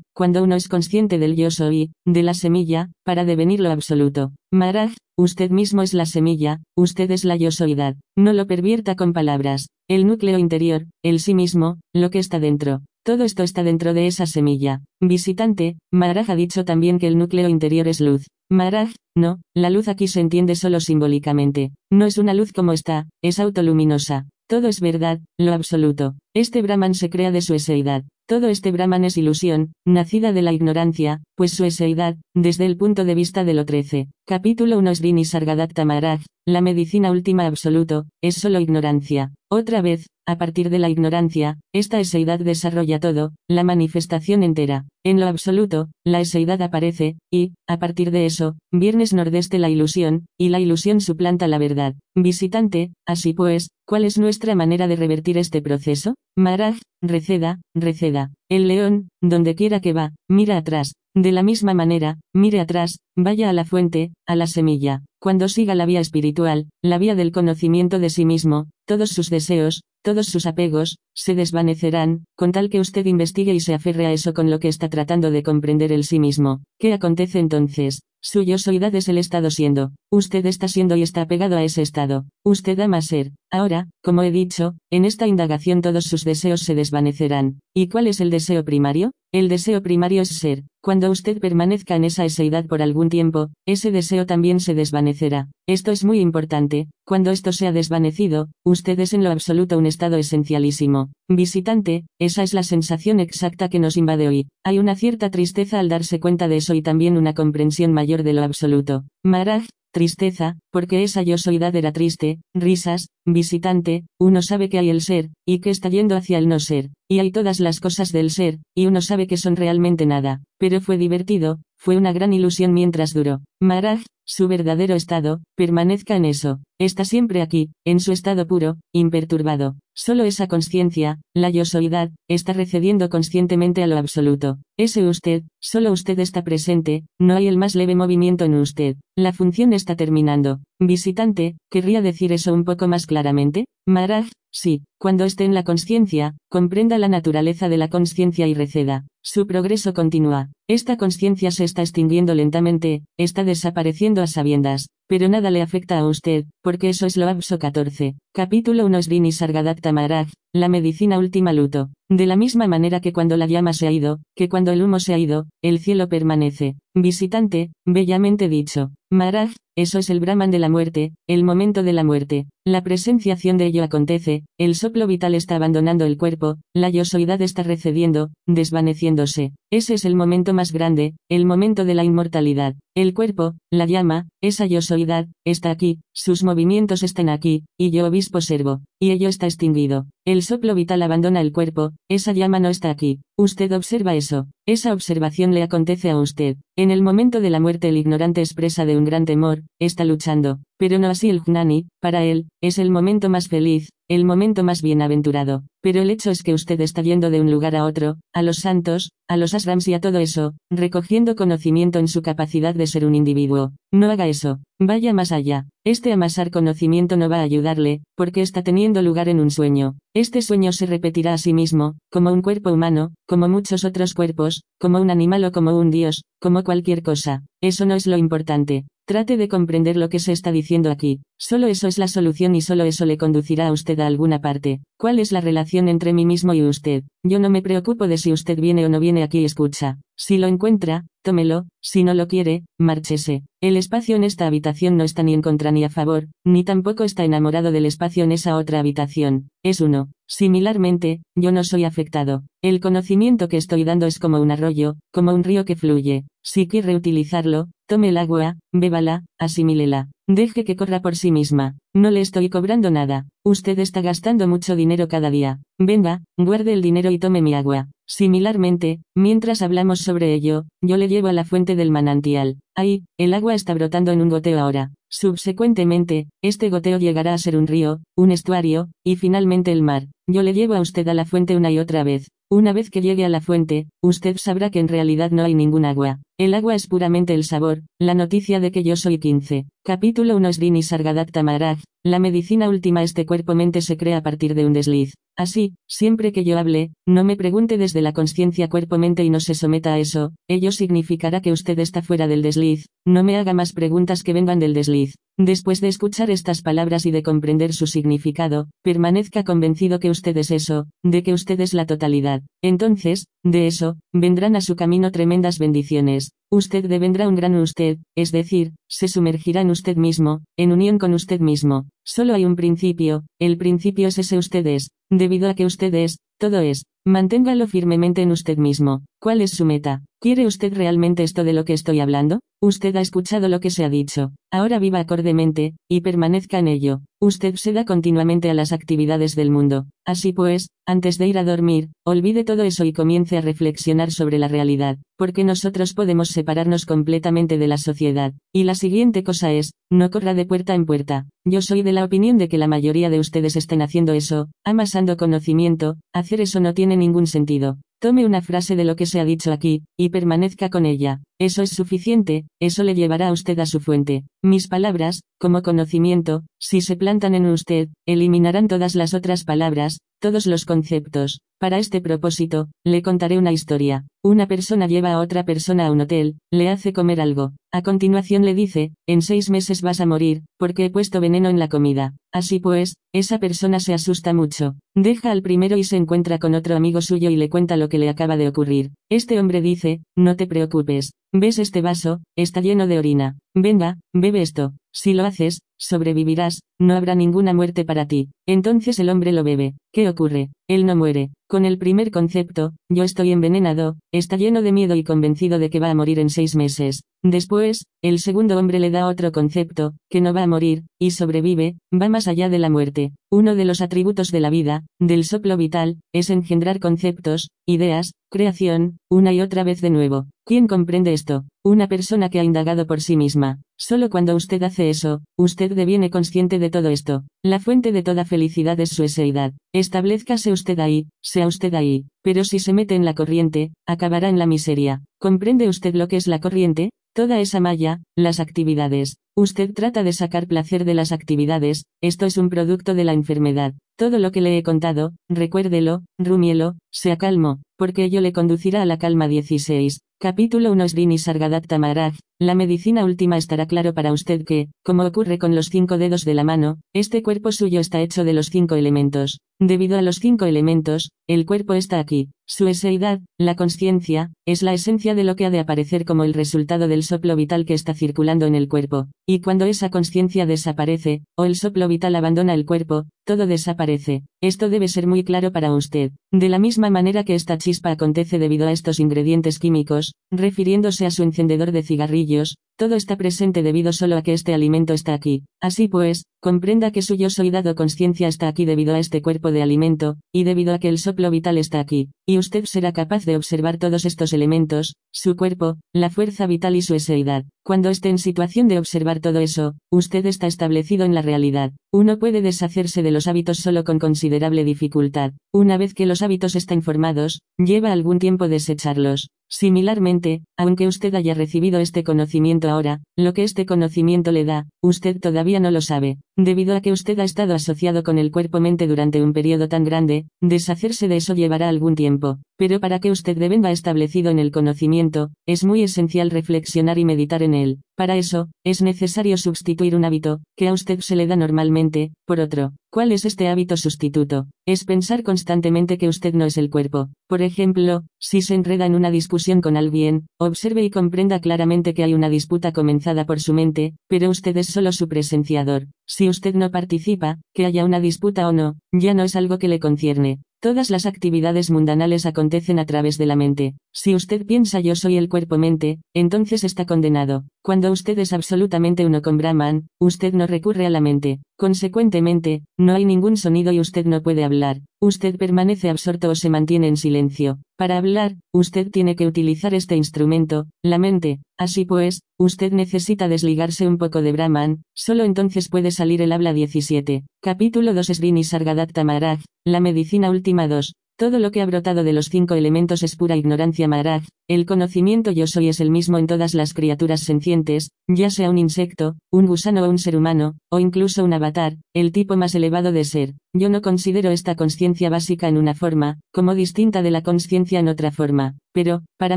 [0.15, 4.33] cuando uno es consciente del yo soy, de la semilla, para devenir lo absoluto.
[4.51, 7.97] Maraj, usted mismo es la semilla, usted es la yo soidad.
[8.17, 9.69] No lo pervierta con palabras.
[9.89, 12.83] El núcleo interior, el sí mismo, lo que está dentro.
[13.05, 14.83] Todo esto está dentro de esa semilla.
[15.01, 18.27] Visitante, Maharaj ha dicho también que el núcleo interior es luz.
[18.51, 21.73] Maharaj, no, la luz aquí se entiende solo simbólicamente.
[21.91, 24.27] No es una luz como está, es autoluminosa.
[24.49, 26.15] Todo es verdad, lo absoluto.
[26.35, 28.05] Este Brahman se crea de su eseidad.
[28.29, 33.07] Todo este Brahman es ilusión, nacida de la ignorancia, pues su eseidad, desde el punto
[33.07, 34.09] de vista de lo 13.
[34.27, 39.35] Capítulo 1 Srini Sargadatta Maharaj, la medicina última absoluto, es solo ignorancia.
[39.51, 44.87] Otra vez, a partir de la ignorancia, esta eseidad desarrolla todo, la manifestación entera.
[45.05, 50.25] En lo absoluto, la eseidad aparece, y, a partir de eso, viernes nordeste la ilusión,
[50.39, 51.97] y la ilusión suplanta la verdad.
[52.17, 56.15] Visitante, así pues, ¿cuál es nuestra manera de revertir este proceso?
[56.35, 58.33] Maharaj, receda, receda.
[58.51, 60.95] El león, donde quiera que va, mira atrás.
[61.15, 65.03] De la misma manera, mire atrás, vaya a la fuente, a la semilla.
[65.21, 69.83] Cuando siga la vía espiritual, la vía del conocimiento de sí mismo, todos sus deseos,
[70.03, 74.33] todos sus apegos, se desvanecerán, con tal que usted investigue y se aferre a eso
[74.33, 76.63] con lo que está tratando de comprender el sí mismo.
[76.81, 78.01] ¿Qué acontece entonces?
[78.21, 79.93] Su yo soidad es el estado siendo.
[80.11, 82.25] Usted está siendo y está apegado a ese estado.
[82.45, 83.33] Usted ama ser.
[83.51, 87.61] Ahora, como he dicho, en esta indagación todos sus deseos se desvanecerán.
[87.75, 89.13] ¿Y cuál es el deseo primario?
[89.31, 90.65] El deseo primario es ser.
[90.83, 95.49] Cuando usted permanezca en esa eseidad por algún tiempo, ese deseo también se desvanecerá.
[95.69, 100.17] Esto es muy importante, cuando esto sea desvanecido, usted es en lo absoluto un estado
[100.17, 101.11] esencialísimo.
[101.29, 104.47] Visitante, esa es la sensación exacta que nos invade hoy.
[104.65, 108.33] Hay una cierta tristeza al darse cuenta de eso y también una comprensión mayor de
[108.33, 109.05] lo absoluto.
[109.23, 115.01] Maraj, tristeza, porque esa yo soidad era triste, risas, visitante, uno sabe que hay el
[115.01, 118.31] ser, y que está yendo hacia el no ser, y hay todas las cosas del
[118.31, 122.73] ser, y uno sabe que son realmente nada, pero fue divertido, fue una gran ilusión
[122.73, 123.41] mientras duró.
[123.61, 129.75] Maraj, su verdadero estado, permanezca en eso, está siempre aquí, en su estado puro, imperturbado.
[129.97, 134.59] Solo esa conciencia, la yosoidad, está recediendo conscientemente a lo absoluto.
[134.79, 138.97] Ese usted, solo usted está presente, no hay el más leve movimiento en usted.
[139.17, 140.61] La función está terminando.
[140.79, 143.65] Visitante, ¿querría decir eso un poco más claramente?
[143.89, 149.07] Maraj, sí, cuando esté en la conciencia, comprenda la naturaleza de la conciencia y receda.
[149.23, 150.51] Su progreso continúa.
[150.69, 156.07] Esta conciencia se está extinguiendo lentamente, está desapareciendo a sabiendas, pero nada le afecta a
[156.07, 158.15] usted, porque eso es lo Abso 14.
[158.39, 161.91] Capítulo 1 Srini Sargadatta Maharaj, la medicina última luto.
[162.09, 165.01] De la misma manera que cuando la llama se ha ido, que cuando el humo
[165.01, 166.77] se ha ido, el cielo permanece.
[166.95, 168.93] Visitante, bellamente dicho.
[169.11, 172.47] Maharaj, eso es el Brahman de la muerte, el momento de la muerte.
[172.67, 177.63] La presenciación de ello acontece, el soplo vital está abandonando el cuerpo, la yosoidad está
[177.63, 179.53] recediendo, desvaneciéndose.
[179.71, 182.75] Ese es el momento más grande, el momento de la inmortalidad.
[182.95, 188.41] El cuerpo, la llama, esa yosoidad, está aquí, sus movimientos están aquí, y yo obispo
[188.43, 190.07] servo, y ello está extinguido.
[190.27, 193.21] El soplo vital abandona el cuerpo, esa llama no está aquí.
[193.39, 196.57] Usted observa eso, esa observación le acontece a usted.
[196.77, 200.59] En el momento de la muerte el ignorante expresa de un gran temor, está luchando,
[200.79, 204.83] pero no así el Jnani, para él, es el momento más feliz, el momento más
[204.83, 205.65] bienaventurado.
[205.83, 208.59] Pero el hecho es que usted está yendo de un lugar a otro, a los
[208.59, 213.05] santos, a los asrams y a todo eso, recogiendo conocimiento en su capacidad de ser
[213.05, 213.73] un individuo.
[213.93, 215.67] No haga eso, vaya más allá.
[215.85, 219.97] Este amasar conocimiento no va a ayudarle, porque está teniendo lugar en un sueño.
[220.15, 224.63] Este sueño se repetirá a sí mismo, como un cuerpo humano, como muchos otros cuerpos,
[224.79, 227.43] como un animal o como un dios, como cualquier cosa.
[227.61, 228.85] Eso no es lo importante.
[229.07, 231.21] Trate de comprender lo que se está diciendo aquí.
[231.39, 234.81] Solo eso es la solución y solo eso le conducirá a usted a alguna parte.
[234.99, 237.05] ¿Cuál es la relación entre mí mismo y usted?
[237.23, 239.99] Yo no me preocupo de si usted viene o no viene aquí y escucha.
[240.21, 243.45] Si lo encuentra, tómelo, si no lo quiere, márchese.
[243.61, 247.05] El espacio en esta habitación no está ni en contra ni a favor, ni tampoco
[247.05, 249.49] está enamorado del espacio en esa otra habitación.
[249.63, 250.09] Es uno.
[250.27, 252.43] Similarmente, yo no soy afectado.
[252.63, 256.25] El conocimiento que estoy dando es como un arroyo, como un río que fluye.
[256.43, 260.09] Si quiere utilizarlo, tome el agua, bébala, asimílela.
[260.27, 261.77] Deje que corra por sí misma.
[261.95, 263.27] No le estoy cobrando nada.
[263.45, 265.61] Usted está gastando mucho dinero cada día.
[265.79, 267.89] Venga, guarde el dinero y tome mi agua.
[268.11, 272.57] Similarmente, mientras hablamos sobre ello, yo le llevo a la fuente del manantial.
[272.75, 274.93] Ahí, el agua está brotando en un goteo ahora.
[275.11, 280.09] Subsecuentemente, este goteo llegará a ser un río, un estuario, y finalmente el mar.
[280.31, 282.29] Yo le llevo a usted a la fuente una y otra vez.
[282.51, 285.87] Una vez que llegue a la fuente, usted sabrá que en realidad no hay ningún
[285.87, 286.19] agua.
[286.39, 289.65] El agua es puramente el sabor, la noticia de que yo soy 15.
[289.83, 294.67] Capítulo 1 Srini Sargadatta Maharaj, la medicina última este cuerpo-mente se crea a partir de
[294.67, 295.15] un desliz.
[295.39, 299.55] Así, siempre que yo hable, no me pregunte desde la conciencia cuerpo-mente y no se
[299.55, 303.73] someta a eso, ello significará que usted está fuera del desliz, no me haga más
[303.73, 305.15] preguntas que vengan del desliz.
[305.41, 310.51] Después de escuchar estas palabras y de comprender su significado, permanezca convencido que usted es
[310.51, 312.43] eso, de que usted es la totalidad.
[312.61, 316.33] Entonces, de eso, vendrán a su camino tremendas bendiciones.
[316.51, 321.15] Usted devendrá un gran usted, es decir, se sumergirá en usted mismo, en unión con
[321.15, 321.87] usted mismo.
[322.05, 326.19] Solo hay un principio, el principio es ese usted es, debido a que usted es,
[326.41, 326.85] todo es.
[327.09, 329.01] Manténgalo firmemente en usted mismo.
[329.19, 330.03] ¿Cuál es su meta?
[330.21, 332.41] ¿Quiere usted realmente esto de lo que estoy hablando?
[332.61, 334.33] Usted ha escuchado lo que se ha dicho.
[334.53, 337.01] Ahora viva acordemente, y permanezca en ello.
[337.21, 339.87] Usted se da continuamente a las actividades del mundo.
[340.07, 344.39] Así pues, antes de ir a dormir, olvide todo eso y comience a reflexionar sobre
[344.39, 348.35] la realidad, porque nosotros podemos separarnos completamente de la sociedad.
[348.53, 351.27] Y la siguiente cosa es, no corra de puerta en puerta.
[351.45, 355.17] Yo soy de la opinión de que la mayoría de ustedes estén haciendo eso, amasando
[355.17, 357.79] conocimiento, hacer eso no tiene ningún sentido.
[358.01, 361.21] Tome una frase de lo que se ha dicho aquí, y permanezca con ella.
[361.41, 364.23] Eso es suficiente, eso le llevará a usted a su fuente.
[364.41, 370.47] Mis palabras, como conocimiento, si se plantan en usted, eliminarán todas las otras palabras, todos
[370.47, 371.41] los conceptos.
[371.61, 374.07] Para este propósito, le contaré una historia.
[374.23, 377.53] Una persona lleva a otra persona a un hotel, le hace comer algo.
[377.73, 381.59] A continuación le dice, en seis meses vas a morir, porque he puesto veneno en
[381.59, 382.15] la comida.
[382.33, 384.77] Así pues, esa persona se asusta mucho.
[384.95, 387.99] Deja al primero y se encuentra con otro amigo suyo y le cuenta lo que
[387.99, 388.93] le acaba de ocurrir.
[389.11, 391.13] Este hombre dice, no te preocupes.
[391.33, 392.21] ¿Ves este vaso?
[392.37, 393.37] Está lleno de orina.
[393.61, 394.75] Venga, bebe esto.
[394.93, 398.31] Si lo haces, sobrevivirás, no habrá ninguna muerte para ti.
[398.47, 399.75] Entonces el hombre lo bebe.
[399.93, 400.51] ¿Qué ocurre?
[400.69, 401.31] Él no muere.
[401.49, 405.81] Con el primer concepto, yo estoy envenenado, está lleno de miedo y convencido de que
[405.81, 407.05] va a morir en seis meses.
[407.23, 411.77] Después, el segundo hombre le da otro concepto, que no va a morir, y sobrevive,
[411.91, 413.13] va más allá de la muerte.
[413.31, 418.99] Uno de los atributos de la vida, del soplo vital, es engendrar conceptos, ideas, creación,
[419.11, 420.27] una y otra vez de nuevo.
[420.45, 421.45] ¿Quién comprende esto?
[421.65, 423.63] Una persona que ha indagado por sí misma.
[423.81, 427.23] Solo cuando usted hace eso, usted deviene consciente de todo esto.
[427.45, 429.53] La fuente de toda felicidad es su eseidad.
[429.73, 432.07] Establezcase usted ahí, sea usted ahí.
[432.23, 435.05] Pero si se mete en la corriente, acabará en la miseria.
[435.21, 436.91] ¿Comprende usted lo que es la corriente?
[437.15, 439.19] Toda esa malla, las actividades.
[439.37, 443.75] Usted trata de sacar placer de las actividades, esto es un producto de la enfermedad.
[443.97, 448.87] Todo lo que le he contado, recuérdelo, rumielo, sea calmo, porque ello le conducirá a
[448.87, 450.01] la calma 16.
[450.21, 455.39] Capítulo 1 Srini Sargadatta Maharaj, la medicina última estará claro para usted que, como ocurre
[455.39, 458.75] con los cinco dedos de la mano, este cuerpo suyo está hecho de los cinco
[458.75, 459.39] elementos.
[459.61, 462.31] Debido a los cinco elementos, el cuerpo está aquí.
[462.47, 466.33] Su eseidad, la conciencia, es la esencia de lo que ha de aparecer como el
[466.33, 469.09] resultado del soplo vital que está circulando en el cuerpo.
[469.27, 474.23] Y cuando esa conciencia desaparece, o el soplo vital abandona el cuerpo, todo desaparece.
[474.41, 476.13] Esto debe ser muy claro para usted.
[476.33, 481.11] De la misma manera que esta chispa acontece debido a estos ingredientes químicos, refiriéndose a
[481.11, 485.43] su encendedor de cigarrillos, todo está presente debido solo a que este alimento está aquí.
[485.61, 489.51] Así pues, comprenda que su yo soy dado conciencia está aquí debido a este cuerpo
[489.51, 493.25] de alimento, y debido a que el soplo vital está aquí, y usted será capaz
[493.25, 497.47] de observar todos estos elementos, su cuerpo, la fuerza vital y su eseidad.
[497.65, 501.73] Cuando esté en situación de observar todo eso, usted está establecido en la realidad.
[501.91, 505.33] Uno puede deshacerse de los hábitos solo con considerable dificultad.
[505.55, 509.31] Una vez que los hábitos están formados, lleva algún tiempo desecharlos.
[509.49, 515.19] Similarmente, aunque usted haya recibido este conocimiento ahora, lo que este conocimiento le da, usted
[515.19, 516.19] todavía no lo sabe.
[516.41, 520.27] Debido a que usted ha estado asociado con el cuerpo-mente durante un periodo tan grande,
[520.41, 522.39] deshacerse de eso llevará algún tiempo.
[522.57, 527.43] Pero para que usted devenga establecido en el conocimiento, es muy esencial reflexionar y meditar
[527.43, 527.81] en él.
[527.97, 532.39] Para eso, es necesario sustituir un hábito, que a usted se le da normalmente, por
[532.39, 532.75] otro.
[532.91, 534.47] ¿Cuál es este hábito sustituto?
[534.67, 537.11] Es pensar constantemente que usted no es el cuerpo.
[537.27, 542.03] Por ejemplo, si se enreda en una discusión con alguien, observe y comprenda claramente que
[542.03, 545.89] hay una disputa comenzada por su mente, pero usted es solo su presenciador.
[546.07, 549.69] Si usted no participa, que haya una disputa o no, ya no es algo que
[549.69, 550.41] le concierne.
[550.61, 553.75] Todas las actividades mundanales acontecen a través de la mente.
[553.93, 557.45] Si usted piensa yo soy el cuerpo-mente, entonces está condenado.
[557.69, 561.41] Cuando usted es absolutamente uno con Brahman, usted no recurre a la mente.
[561.59, 564.81] Consecuentemente, no hay ningún sonido y usted no puede hablar.
[565.03, 567.59] Usted permanece absorto o se mantiene en silencio.
[567.77, 571.41] Para hablar, usted tiene que utilizar este instrumento, la mente.
[571.59, 576.55] Así pues, usted necesita desligarse un poco de Brahman, solo entonces puede salir el habla
[576.55, 577.25] 17.
[577.43, 580.95] Capítulo 2 Srini Sargadatta Maharaj, la medicina última 2.
[581.19, 585.33] Todo lo que ha brotado de los cinco elementos es pura ignorancia Maharaj, el conocimiento
[585.33, 589.47] yo soy es el mismo en todas las criaturas sencientes, ya sea un insecto, un
[589.47, 593.35] gusano o un ser humano, o incluso un avatar, el tipo más elevado de ser.
[593.53, 597.89] Yo no considero esta conciencia básica en una forma, como distinta de la conciencia en
[597.89, 598.55] otra forma.
[598.79, 599.37] Pero, para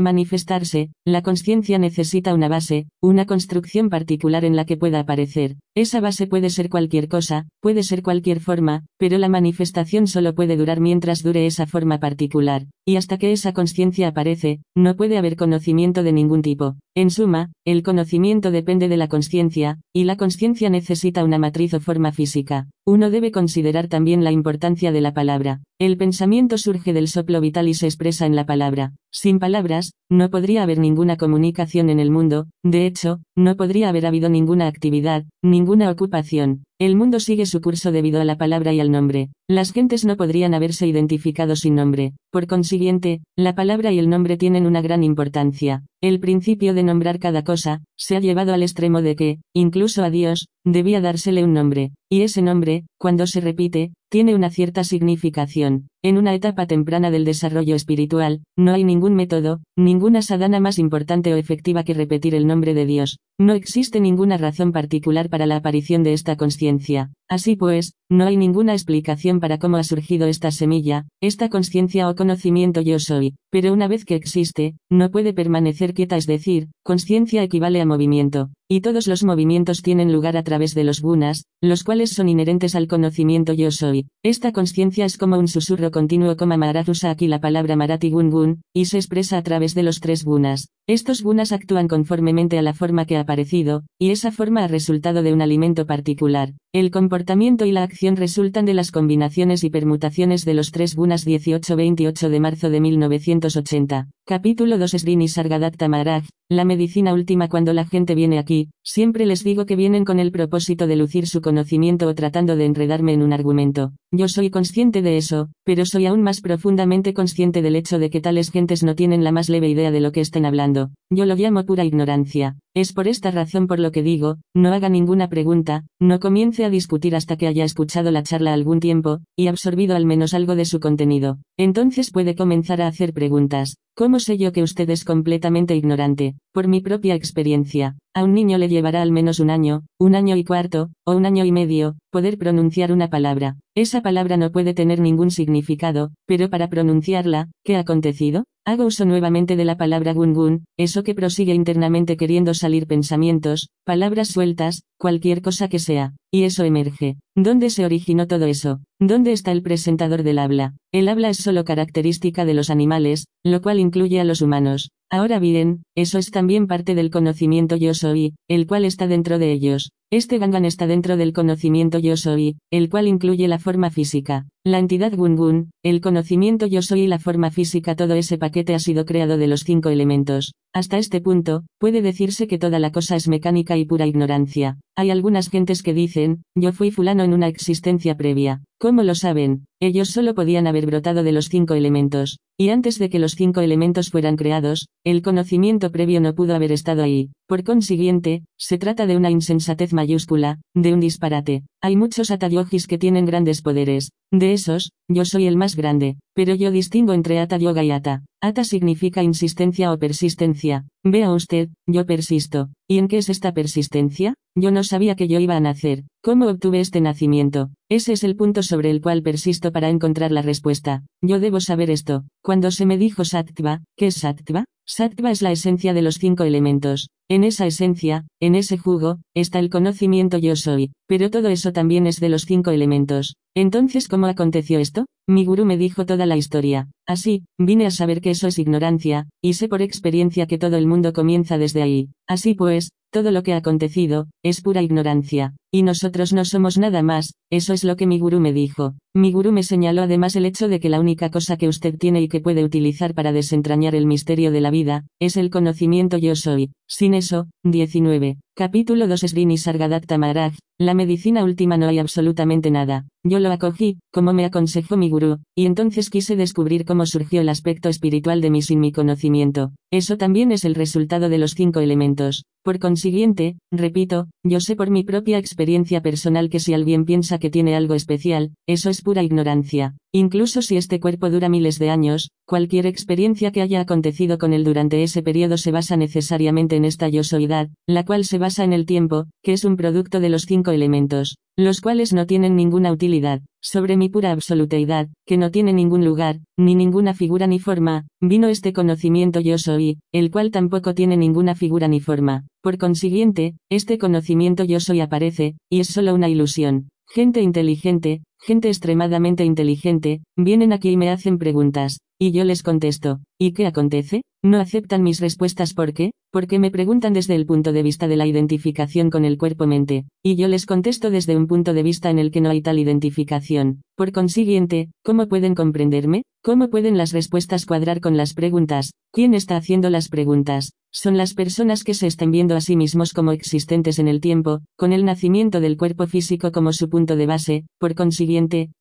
[0.00, 5.56] manifestarse, la conciencia necesita una base, una construcción particular en la que pueda aparecer.
[5.74, 10.56] Esa base puede ser cualquier cosa, puede ser cualquier forma, pero la manifestación solo puede
[10.56, 15.34] durar mientras dure esa forma particular, y hasta que esa conciencia aparece, no puede haber
[15.34, 16.76] conocimiento de ningún tipo.
[16.94, 21.80] En suma, el conocimiento depende de la conciencia, y la conciencia necesita una matriz o
[21.80, 22.68] forma física.
[22.84, 25.60] Uno debe considerar también la importancia de la palabra.
[25.78, 28.92] El pensamiento surge del soplo vital y se expresa en la palabra.
[29.12, 34.04] Sin palabras, no podría haber ninguna comunicación en el mundo, de hecho, no podría haber
[34.04, 36.64] habido ninguna actividad, ninguna ocupación.
[36.84, 39.28] El mundo sigue su curso debido a la palabra y al nombre.
[39.48, 42.10] Las gentes no podrían haberse identificado sin nombre.
[42.32, 45.84] Por consiguiente, la palabra y el nombre tienen una gran importancia.
[46.00, 50.10] El principio de nombrar cada cosa, se ha llevado al extremo de que, incluso a
[50.10, 51.92] Dios, debía dársele un nombre.
[52.10, 55.88] Y ese nombre, cuando se repite, tiene una cierta significación.
[56.02, 61.32] En una etapa temprana del desarrollo espiritual, no hay ningún método, ninguna sadhana más importante
[61.32, 63.20] o efectiva que repetir el nombre de Dios.
[63.40, 67.10] No existe ninguna razón particular para la aparición de esta conciencia.
[67.30, 72.14] Así pues, no hay ninguna explicación para cómo ha surgido esta semilla, esta conciencia o
[72.14, 77.42] conocimiento yo soy, pero una vez que existe, no puede permanecer quieta, es decir, conciencia
[77.42, 81.84] equivale a movimiento, y todos los movimientos tienen lugar a través de los gunas, los
[81.84, 84.01] cuales son inherentes al conocimiento yo soy.
[84.22, 88.30] Esta conciencia es como un susurro continuo como Maharaj usa aquí la palabra Marati Gun
[88.30, 90.68] Gun, y se expresa a través de los tres gunas.
[90.88, 95.22] Estos gunas actúan conformemente a la forma que ha aparecido, y esa forma ha resultado
[95.22, 96.52] de un alimento particular.
[96.72, 101.26] El comportamiento y la acción resultan de las combinaciones y permutaciones de los tres gunas
[101.26, 104.08] 18-28 de marzo de 1980.
[104.24, 109.42] Capítulo 2 Srini Sargadatta Maharaj, la medicina última cuando la gente viene aquí, siempre les
[109.42, 113.22] digo que vienen con el propósito de lucir su conocimiento o tratando de enredarme en
[113.22, 113.94] un argumento.
[114.12, 118.20] Yo soy consciente de eso, pero soy aún más profundamente consciente del hecho de que
[118.20, 120.90] tales gentes no tienen la más leve idea de lo que estén hablando.
[121.10, 122.56] Yo lo llamo pura ignorancia.
[122.74, 126.70] Es por esta razón por lo que digo, no haga ninguna pregunta, no comience a
[126.70, 130.64] discutir hasta que haya escuchado la charla algún tiempo, y absorbido al menos algo de
[130.64, 131.38] su contenido.
[131.58, 133.78] Entonces puede comenzar a hacer preguntas.
[133.94, 136.34] ¿Cómo sé yo que usted es completamente ignorante?
[136.52, 140.36] Por mi propia experiencia, a un niño le llevará al menos un año, un año
[140.36, 143.56] y cuarto, o un año y medio, poder pronunciar una palabra.
[143.74, 148.44] Esa palabra no puede tener ningún significado, pero para pronunciarla, ¿qué ha acontecido?
[148.64, 154.28] Hago uso nuevamente de la palabra gun eso que prosigue internamente queriendo salir pensamientos, palabras
[154.28, 157.16] sueltas, cualquier cosa que sea, y eso emerge.
[157.34, 158.78] ¿Dónde se originó todo eso?
[159.00, 160.74] ¿Dónde está el presentador del habla?
[160.92, 164.90] El habla es solo característica de los animales, lo cual incluye a los humanos.
[165.14, 169.52] Ahora bien, eso es también parte del conocimiento yo soy, el cual está dentro de
[169.52, 169.90] ellos.
[170.10, 174.46] Este Gangan está dentro del conocimiento yo soy, el cual incluye la forma física.
[174.64, 178.78] La entidad Gungun, el conocimiento yo soy y la forma física, todo ese paquete ha
[178.78, 180.54] sido creado de los cinco elementos.
[180.72, 184.78] Hasta este punto, puede decirse que toda la cosa es mecánica y pura ignorancia.
[184.96, 188.62] Hay algunas gentes que dicen, yo fui fulano en una existencia previa.
[188.78, 189.64] ¿Cómo lo saben?
[189.80, 192.38] Ellos solo podían haber brotado de los cinco elementos.
[192.56, 196.70] Y antes de que los cinco elementos fueran creados, el conocimiento previo no pudo haber
[196.70, 197.30] estado ahí.
[197.48, 201.64] Por consiguiente, se trata de una insensatez mayúscula, de un disparate.
[201.80, 204.10] Hay muchos atayogis que tienen grandes poderes.
[204.32, 208.24] De esos, yo soy el más grande, pero yo distingo entre ata yoga y ata.
[208.40, 210.86] Ata significa insistencia o persistencia.
[211.04, 212.70] Vea usted, yo persisto.
[212.88, 214.34] ¿Y en qué es esta persistencia?
[214.56, 216.04] Yo no sabía que yo iba a nacer.
[216.22, 217.70] ¿Cómo obtuve este nacimiento?
[217.90, 221.04] Ese es el punto sobre el cual persisto para encontrar la respuesta.
[221.20, 222.24] Yo debo saber esto.
[222.42, 224.64] Cuando se me dijo sattva, ¿qué es sattva?
[224.94, 227.08] Sattva es la esencia de los cinco elementos.
[227.26, 232.06] En esa esencia, en ese jugo, está el conocimiento yo soy, pero todo eso también
[232.06, 233.36] es de los cinco elementos.
[233.56, 235.06] Entonces, ¿cómo aconteció esto?
[235.26, 236.90] Mi gurú me dijo toda la historia.
[237.08, 240.86] Así, vine a saber que eso es ignorancia, y sé por experiencia que todo el
[240.86, 242.10] mundo comienza desde ahí.
[242.28, 245.54] Así pues, todo lo que ha acontecido, es pura ignorancia.
[245.70, 248.94] Y nosotros no somos nada más, eso es lo que mi gurú me dijo.
[249.14, 252.22] Mi gurú me señaló además el hecho de que la única cosa que usted tiene
[252.22, 256.34] y que puede utilizar para desentrañar el misterio de la vida, es el conocimiento yo
[256.34, 256.72] soy.
[256.88, 258.38] Sin eso, 19.
[258.54, 263.06] Capítulo 2 Srini Sargadatta Maharaj, la medicina última no hay absolutamente nada.
[263.24, 267.48] Yo lo acogí, como me aconsejó mi gurú, y entonces quise descubrir cómo surgió el
[267.48, 269.70] aspecto espiritual de mí sin mi conocimiento.
[269.90, 272.44] Eso también es el resultado de los cinco elementos.
[272.64, 277.50] Por consiguiente, repito, yo sé por mi propia experiencia personal que si alguien piensa que
[277.50, 279.94] tiene algo especial, eso es pura ignorancia.
[280.12, 284.62] Incluso si este cuerpo dura miles de años, cualquier experiencia que haya acontecido con él
[284.62, 288.86] durante ese periodo se basa necesariamente en esta yosoidad, la cual se basa en el
[288.86, 293.42] tiempo, que es un producto de los cinco elementos, los cuales no tienen ninguna utilidad,
[293.60, 298.48] sobre mi pura absoluteidad, que no tiene ningún lugar, ni ninguna figura ni forma, vino
[298.48, 302.44] este conocimiento yo soy, el cual tampoco tiene ninguna figura ni forma.
[302.62, 306.88] Por consiguiente, este conocimiento yo soy aparece, y es solo una ilusión.
[307.08, 313.20] Gente inteligente, gente extremadamente inteligente, vienen aquí y me hacen preguntas, y yo les contesto,
[313.38, 314.22] ¿y qué acontece?
[314.44, 316.10] No aceptan mis respuestas ¿por qué?
[316.32, 320.34] Porque me preguntan desde el punto de vista de la identificación con el cuerpo-mente, y
[320.34, 323.82] yo les contesto desde un punto de vista en el que no hay tal identificación.
[323.96, 326.24] Por consiguiente, ¿cómo pueden comprenderme?
[326.42, 328.92] ¿Cómo pueden las respuestas cuadrar con las preguntas?
[329.12, 330.72] ¿Quién está haciendo las preguntas?
[330.90, 334.60] Son las personas que se están viendo a sí mismos como existentes en el tiempo,
[334.76, 338.31] con el nacimiento del cuerpo físico como su punto de base, por consiguiente,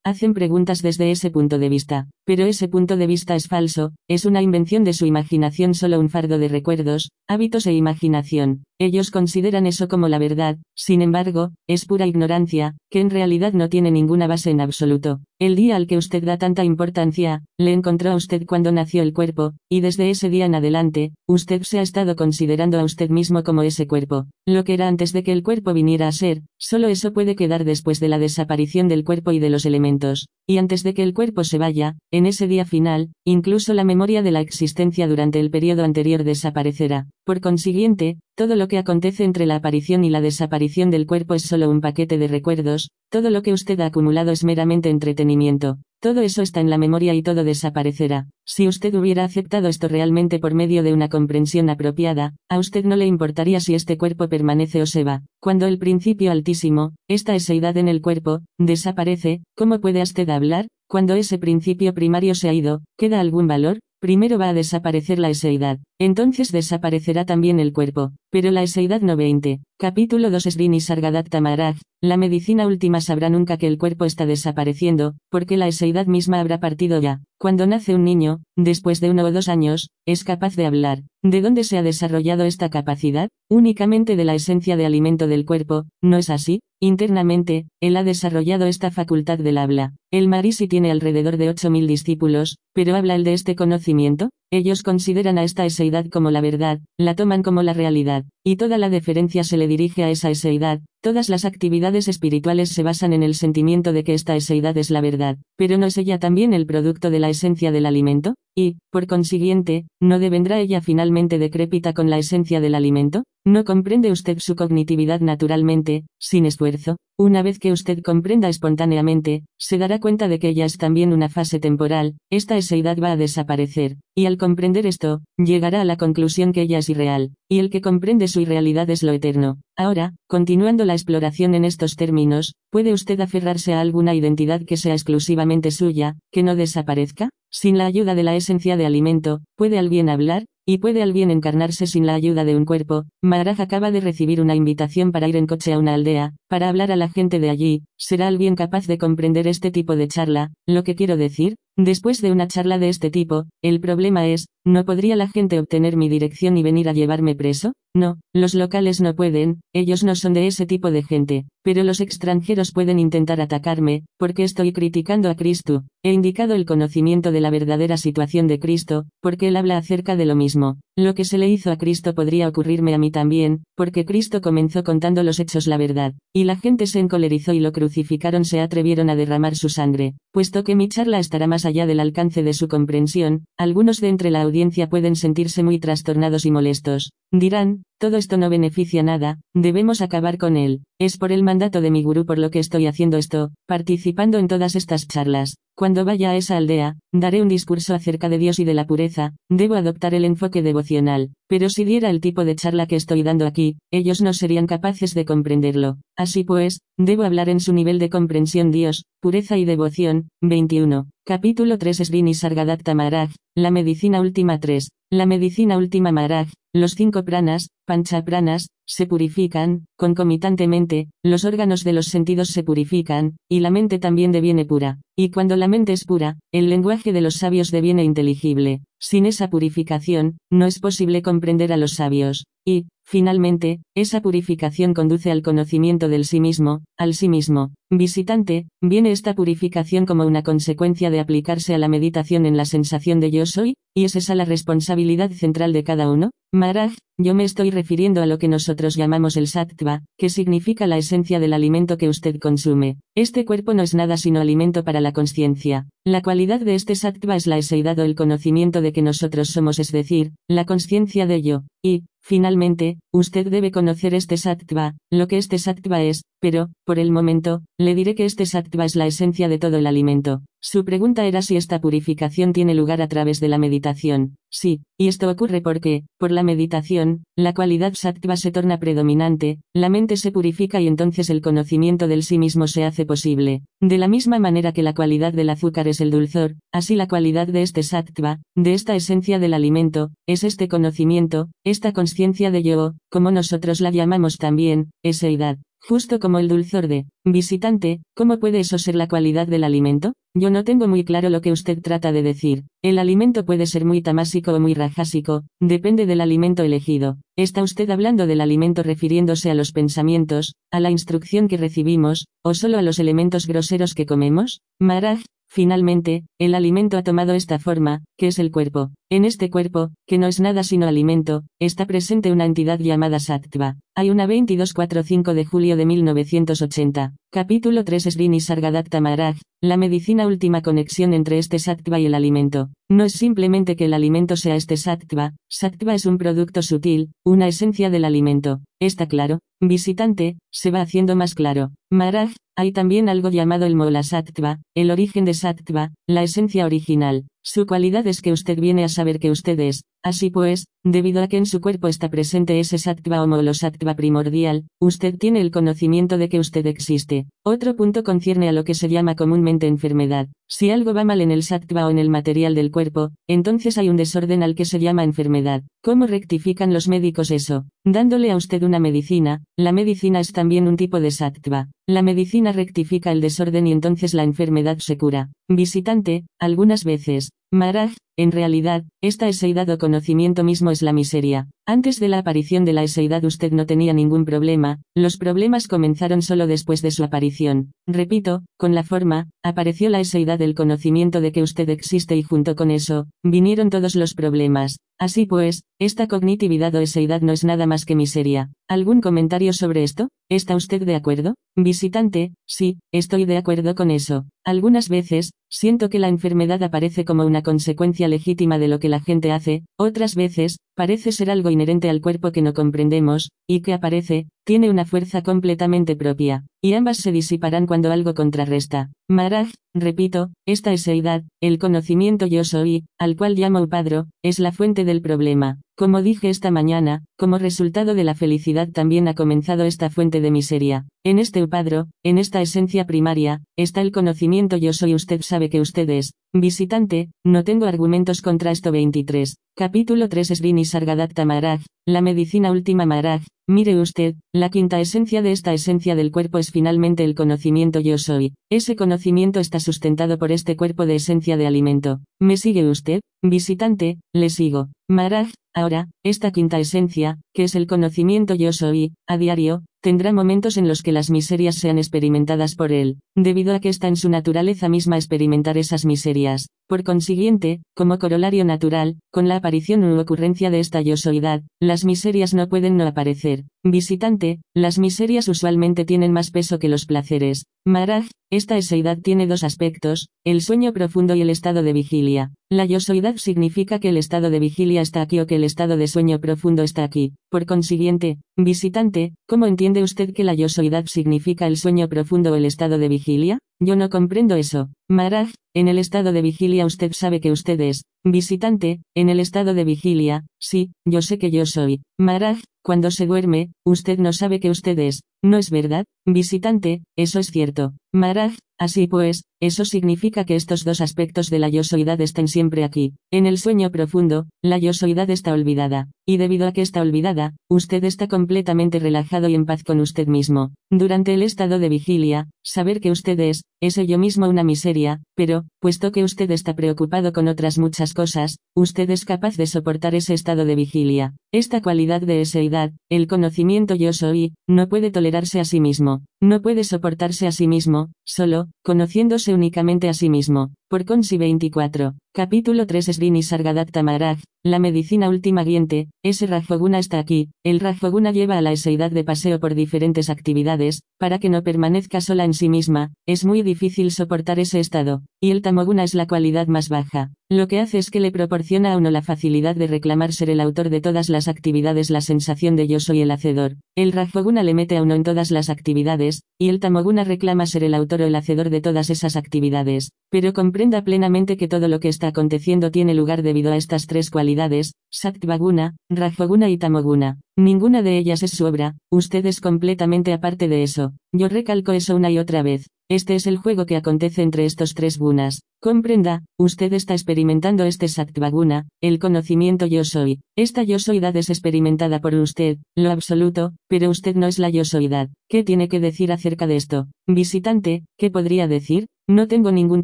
[0.04, 2.10] hacen preguntas desde ese punto de vista.
[2.26, 6.10] Pero ese punto de vista es falso, es una invención de su imaginación solo un
[6.10, 8.64] fardo de recuerdos, hábitos e imaginación.
[8.84, 13.70] Ellos consideran eso como la verdad, sin embargo, es pura ignorancia, que en realidad no
[13.70, 15.20] tiene ninguna base en absoluto.
[15.40, 19.14] El día al que usted da tanta importancia, le encontró a usted cuando nació el
[19.14, 23.44] cuerpo, y desde ese día en adelante, usted se ha estado considerando a usted mismo
[23.44, 24.26] como ese cuerpo.
[24.48, 27.66] Lo que era antes de que el cuerpo viniera a ser, solo eso puede quedar
[27.66, 30.28] después de la desaparición del cuerpo y de los elementos.
[30.48, 34.24] Y antes de que el cuerpo se vaya, en ese día final, incluso la memoria
[34.24, 37.08] de la existencia durante el periodo anterior desaparecerá.
[37.32, 41.44] Por consiguiente, todo lo que acontece entre la aparición y la desaparición del cuerpo es
[41.44, 45.78] solo un paquete de recuerdos, todo lo que usted ha acumulado es meramente entretenimiento.
[46.02, 48.28] Todo eso está en la memoria y todo desaparecerá.
[48.46, 52.98] Si usted hubiera aceptado esto realmente por medio de una comprensión apropiada, a usted no
[52.98, 55.22] le importaría si este cuerpo permanece o se va.
[55.40, 60.68] Cuando el principio altísimo, esta eseidad en el cuerpo, desaparece, ¿cómo puede usted hablar?
[60.90, 63.80] Cuando ese principio primario se ha ido, ¿queda algún valor?
[64.02, 69.18] Primero va a desaparecer la eseidad, entonces desaparecerá también el cuerpo, pero la eseidad no
[69.18, 69.60] 20.
[69.78, 75.16] Capítulo 2 Srini Sargadat Tamaraj, la medicina última sabrá nunca que el cuerpo está desapareciendo,
[75.30, 77.20] porque la eseidad misma habrá partido ya.
[77.38, 81.04] Cuando nace un niño, después de uno o dos años, es capaz de hablar.
[81.24, 83.30] ¿De dónde se ha desarrollado esta capacidad?
[83.50, 86.62] Únicamente de la esencia de alimento del cuerpo, ¿no es así?
[86.80, 89.94] Internamente, él ha desarrollado esta facultad del habla.
[90.12, 95.38] El Marisi tiene alrededor de 8.000 discípulos, pero habla el de este conocimiento, ellos consideran
[95.38, 98.41] a esta eseidad como la verdad, la toman como la realidad, said.
[98.44, 102.84] Y toda la deferencia se le dirige a esa eseidad, todas las actividades espirituales se
[102.84, 106.20] basan en el sentimiento de que esta eseidad es la verdad, pero ¿no es ella
[106.20, 108.36] también el producto de la esencia del alimento?
[108.56, 113.24] Y, por consiguiente, ¿no devendrá ella finalmente decrépita con la esencia del alimento?
[113.46, 116.98] ¿No comprende usted su cognitividad naturalmente, sin esfuerzo?
[117.18, 121.30] Una vez que usted comprenda espontáneamente, se dará cuenta de que ella es también una
[121.30, 126.52] fase temporal, esta eseidad va a desaparecer, y al comprender esto, llegará a la conclusión
[126.52, 129.60] que ella es irreal, y el que comprende su irrealidad es lo eterno.
[129.78, 134.94] Ahora, continuando la exploración en estos términos, ¿puede usted aferrarse a alguna identidad que sea
[134.94, 137.30] exclusivamente suya, que no desaparezca?
[137.52, 140.46] Sin la ayuda de la esencia de alimento, ¿puede alguien hablar?
[140.66, 143.06] ¿Y puede alguien encarnarse sin la ayuda de un cuerpo?
[143.22, 146.92] Maharaj acaba de recibir una invitación para ir en coche a una aldea, para hablar
[146.92, 150.54] a la gente de allí, ¿será alguien capaz de comprender este tipo de charla?
[150.68, 154.86] Lo que quiero decir, después de una charla de este tipo, el problema es, ¿no
[154.86, 157.74] podría la gente obtener mi dirección y venir a llevarme preso?
[157.94, 162.00] No, los locales no pueden, ellos no son de ese tipo de gente, pero los
[162.00, 167.50] extranjeros pueden intentar atacarme, porque estoy criticando a Cristo, he indicado el conocimiento de la
[167.50, 170.80] verdadera situación de Cristo, porque él habla acerca de lo mismo.
[171.04, 174.84] Lo que se le hizo a Cristo podría ocurrirme a mí también, porque Cristo comenzó
[174.84, 179.10] contando los hechos la verdad, y la gente se encolerizó y lo crucificaron se atrevieron
[179.10, 180.14] a derramar su sangre.
[180.32, 184.30] Puesto que mi charla estará más allá del alcance de su comprensión, algunos de entre
[184.30, 187.14] la audiencia pueden sentirse muy trastornados y molestos.
[187.32, 190.84] Dirán, todo esto no beneficia nada, debemos acabar con él.
[191.00, 194.48] Es por el mandato de mi gurú por lo que estoy haciendo esto, participando en
[194.48, 195.56] todas estas charlas.
[195.76, 199.34] Cuando vaya a esa aldea, daré un discurso acerca de Dios y de la pureza,
[199.50, 203.46] debo adoptar el enfoque devocional, pero si diera el tipo de charla que estoy dando
[203.46, 205.98] aquí, ellos no serían capaces de comprenderlo.
[206.18, 210.30] Así pues, debo hablar en su nivel de comprensión Dios, pureza y devoción.
[210.42, 211.10] 21.
[211.26, 214.92] Capítulo 3 Srini Sargadatta Maharaj, la medicina última 3.
[215.12, 222.06] La medicina última Maharaj, los cinco pranas, panchapranas, se purifican, concomitantemente, los órganos de los
[222.06, 225.02] sentidos se purifican, y la mente también deviene pura.
[225.18, 228.84] Y cuando la mente es pura, el lenguaje de los sabios deviene inteligible.
[229.04, 232.46] Sin esa purificación, no es posible comprender a los sabios.
[232.64, 237.74] Y, finalmente, esa purificación conduce al conocimiento del sí mismo, al sí mismo.
[237.92, 243.20] Visitante, viene esta purificación como una consecuencia de aplicarse a la meditación en la sensación
[243.20, 246.32] de yo soy, y es esa la responsabilidad central de cada uno.
[246.54, 250.98] Maraj, yo me estoy refiriendo a lo que nosotros llamamos el sattva, que significa la
[250.98, 252.98] esencia del alimento que usted consume.
[253.16, 255.88] Este cuerpo no es nada sino alimento para la conciencia.
[256.06, 259.80] La cualidad de este sattva es la eseidad o el conocimiento de que nosotros somos,
[259.80, 261.64] es decir, la conciencia de yo.
[261.84, 267.12] Y, finalmente, usted debe conocer este sattva, lo que este sattva es, pero, por el
[267.12, 270.42] momento, le diré que este sattva es la esencia de todo el alimento.
[270.60, 274.36] Su pregunta era si esta purificación tiene lugar a través de la meditación.
[274.52, 279.90] Sí, y esto ocurre porque, por la meditación, la cualidad sattva se torna predominante, la
[279.90, 283.62] mente se purifica y entonces el conocimiento del sí mismo se hace posible.
[283.80, 287.48] De la misma manera que la cualidad del azúcar es el dulzor, así la cualidad
[287.48, 292.94] de este sattva, de esta esencia del alimento, es este conocimiento, esta conciencia de yo,
[293.10, 295.58] como nosotros la llamamos también, eseidad.
[295.82, 300.14] Justo como el dulzor de visitante, ¿cómo puede eso ser la cualidad del alimento?
[300.34, 302.64] Yo no tengo muy claro lo que usted trata de decir.
[302.82, 307.18] El alimento puede ser muy tamásico o muy rajásico, depende del alimento elegido.
[307.38, 312.54] ¿Está usted hablando del alimento refiriéndose a los pensamientos, a la instrucción que recibimos, o
[312.54, 314.62] solo a los elementos groseros que comemos?
[314.80, 315.20] Maraj,
[315.54, 318.92] Finalmente, el alimento ha tomado esta forma, que es el cuerpo.
[319.10, 323.76] En este cuerpo, que no es nada sino alimento, está presente una entidad llamada Sattva.
[323.94, 327.16] Hay una 2245 de julio de 1980.
[327.34, 332.70] Capítulo 3 Srini Sargadatta Maharaj, la medicina última conexión entre este sattva y el alimento.
[332.92, 337.48] No es simplemente que el alimento sea este sattva, sattva es un producto sutil, una
[337.48, 338.60] esencia del alimento.
[338.82, 339.40] ¿Está claro?
[339.62, 341.72] Visitante, se va haciendo más claro.
[341.90, 347.28] Maharaj, hay también algo llamado el Mola Sattva, el origen de Sattva, la esencia original.
[347.44, 351.28] Su cualidad es que usted viene a saber que usted es, así pues, debido a
[351.28, 356.20] que en su cuerpo está presente ese sattva o molosattva primordial, usted tiene el conocimiento
[356.20, 357.26] de que usted existe.
[357.44, 360.28] Otro punto concierne a lo que se llama comúnmente enfermedad.
[360.48, 363.90] Si algo va mal en el sattva o en el material del cuerpo, entonces hay
[363.90, 365.64] un desorden al que se llama enfermedad.
[365.84, 367.66] ¿Cómo rectifican los médicos eso?
[367.84, 371.70] Dándole a usted una medicina, la medicina es también un tipo de sattva.
[371.88, 375.30] La medicina rectifica el desorden y entonces la enfermedad se cura.
[375.50, 381.50] Visitante, algunas veces, Maraj, en realidad, esta eseidad o conocimiento mismo es la miseria.
[381.68, 386.22] Antes de la aparición de la eseidad usted no tenía ningún problema, los problemas comenzaron
[386.22, 387.74] solo después de su aparición.
[387.88, 392.56] Repito, con la forma, apareció la eseidad del conocimiento de que usted existe y junto
[392.56, 394.78] con eso, vinieron todos los problemas.
[394.98, 398.52] Así pues, esta cognitividad o eseidad no es nada más que miseria.
[398.70, 400.08] ¿Algún comentario sobre esto?
[400.30, 401.36] ¿Está usted de acuerdo?
[401.58, 404.26] Visitante, sí, estoy de acuerdo con eso.
[404.46, 409.02] Algunas veces, siento que la enfermedad aparece como una consecuencia legítima de lo que la
[409.02, 413.74] gente hace, otras veces, parece ser algo inherente al cuerpo que no comprendemos, y que
[413.74, 418.92] aparece, tiene una fuerza completamente propia, y ambas se disiparán cuando algo contrarresta.
[419.10, 424.86] Maraj, repito, esta eseidad, el conocimiento yo soy, al cual llamo Upadro, es la fuente
[424.86, 425.60] del problema.
[425.78, 430.30] Como dije esta mañana, como resultado de la felicidad también ha comenzado esta fuente de
[430.30, 430.86] miseria.
[431.04, 435.60] En este upadro, en esta esencia primaria, está el conocimiento yo soy usted sabe que
[435.60, 436.14] usted es.
[436.34, 439.38] Visitante, no tengo argumentos contra esto 23.
[439.56, 445.34] Capítulo 3 Srini Sargadatta Maharaj, la medicina última Maharaj, Mire usted, la quinta esencia de
[445.34, 448.32] esta esencia del cuerpo es finalmente el conocimiento yo soy.
[448.50, 452.00] Ese conocimiento está sustentado por este cuerpo de esencia de alimento.
[452.18, 453.02] ¿Me sigue usted?
[453.22, 454.70] Visitante, le sigo.
[454.90, 460.58] Maharaj, ahora, esta quinta esencia, que es el conocimiento yo soy, a diario, tendrá momentos
[460.58, 464.10] en los que las miserias sean experimentadas por él, debido a que está en su
[464.10, 466.50] naturaleza misma experimentar esas miserias.
[466.68, 472.34] Por consiguiente, como corolario natural, con la aparición u ocurrencia de esta yosoidad, las miserias
[472.34, 473.44] no pueden no aparecer.
[473.64, 477.46] Visitante, las miserias usualmente tienen más peso que los placeres.
[477.66, 482.32] Maraj, esta eseidad tiene dos aspectos, el sueño profundo y el estado de vigilia.
[482.50, 485.88] La yosoidad significa que el estado de vigilia está aquí o que el estado de
[485.88, 487.14] sueño profundo está aquí.
[487.30, 492.46] Por consiguiente, visitante, ¿cómo entiende usted que la yosoidad significa el sueño profundo o el
[492.46, 493.38] estado de vigilia?
[493.64, 494.70] Yo no comprendo eso.
[494.90, 497.84] Maraj, en el estado de vigilia usted sabe que usted es.
[498.04, 501.82] Visitante, en el estado de vigilia, sí, yo sé que yo soy.
[502.00, 505.02] Maraj, cuando se duerme, usted no sabe que usted es.
[505.24, 505.86] ¿No es verdad?
[506.08, 507.74] Visitante, eso es cierto.
[507.94, 512.94] Maraj, así pues, eso significa que estos dos aspectos de la yosoidad estén siempre aquí.
[513.12, 515.90] En el sueño profundo, la yosoidad está olvidada.
[516.08, 520.08] Y debido a que está olvidada, usted está completamente relajado y en paz con usted
[520.08, 520.52] mismo.
[520.72, 525.46] Durante el estado de vigilia, saber que usted es, es ello mismo una miseria, pero,
[525.60, 530.14] puesto que usted está preocupado con otras muchas cosas, usted es capaz de soportar ese
[530.14, 531.14] estado de vigilia.
[531.32, 536.42] Esta cualidad de eseidad, el conocimiento yo soy, no puede tolerarse a sí mismo, no
[536.42, 540.52] puede soportarse a sí mismo, solo, conociéndose únicamente a sí mismo.
[540.72, 541.96] Por Consi 24.
[542.14, 548.14] Capítulo 3 Srini Sargadatta Maharaj, la medicina última guiente, ese Rajoguna está aquí, el Rajoguna
[548.14, 552.34] lleva a la eseidad de paseo por diferentes actividades, para que no permanezca sola en
[552.34, 556.70] sí misma, es muy difícil soportar ese estado, y el Tamoguna es la cualidad más
[556.70, 557.12] baja.
[557.32, 560.42] Lo que hace es que le proporciona a uno la facilidad de reclamar ser el
[560.42, 563.56] autor de todas las actividades, la sensación de yo soy el hacedor.
[563.74, 567.64] El Rajoguna le mete a uno en todas las actividades, y el Tamoguna reclama ser
[567.64, 569.94] el autor o el hacedor de todas esas actividades.
[570.10, 574.10] Pero comprenda plenamente que todo lo que está aconteciendo tiene lugar debido a estas tres
[574.10, 577.22] cualidades, Sattvaguna, Rajoguna y Tamoguna.
[577.38, 580.92] Ninguna de ellas es su obra, usted es completamente aparte de eso.
[581.14, 582.68] Yo recalco eso una y otra vez.
[582.90, 585.44] Este es el juego que acontece entre estos tres gunas.
[585.64, 590.22] Comprenda, usted está experimentando este Satvaguna, el conocimiento yo soy.
[590.36, 594.66] Esta yo soydad es experimentada por usted, lo absoluto, pero usted no es la yo
[594.66, 595.10] soydad.
[595.30, 596.88] ¿Qué tiene que decir acerca de esto?
[597.08, 598.88] Visitante, ¿qué podría decir?
[599.08, 599.84] No tengo ningún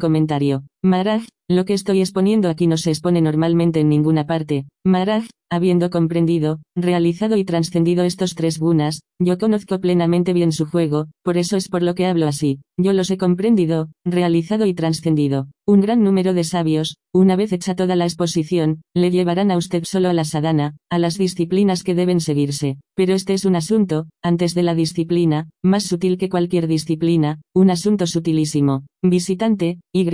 [0.00, 0.64] comentario.
[0.82, 4.66] Maraj, lo que estoy exponiendo aquí no se expone normalmente en ninguna parte.
[4.84, 11.06] Maraj, habiendo comprendido, realizado y trascendido estos tres gunas, yo conozco plenamente bien su juego,
[11.24, 12.60] por eso es por lo que hablo así.
[12.78, 15.48] Yo los he comprendido, realizado y trascendido.
[15.70, 19.84] Un gran número de sabios, una vez hecha toda la exposición, le llevarán a usted
[19.84, 22.78] solo a la sadhana, a las disciplinas que deben seguirse.
[22.96, 27.70] Pero este es un asunto, antes de la disciplina, más sutil que cualquier disciplina, un
[27.70, 28.84] asunto sutilísimo.
[29.02, 30.08] Visitante, Y,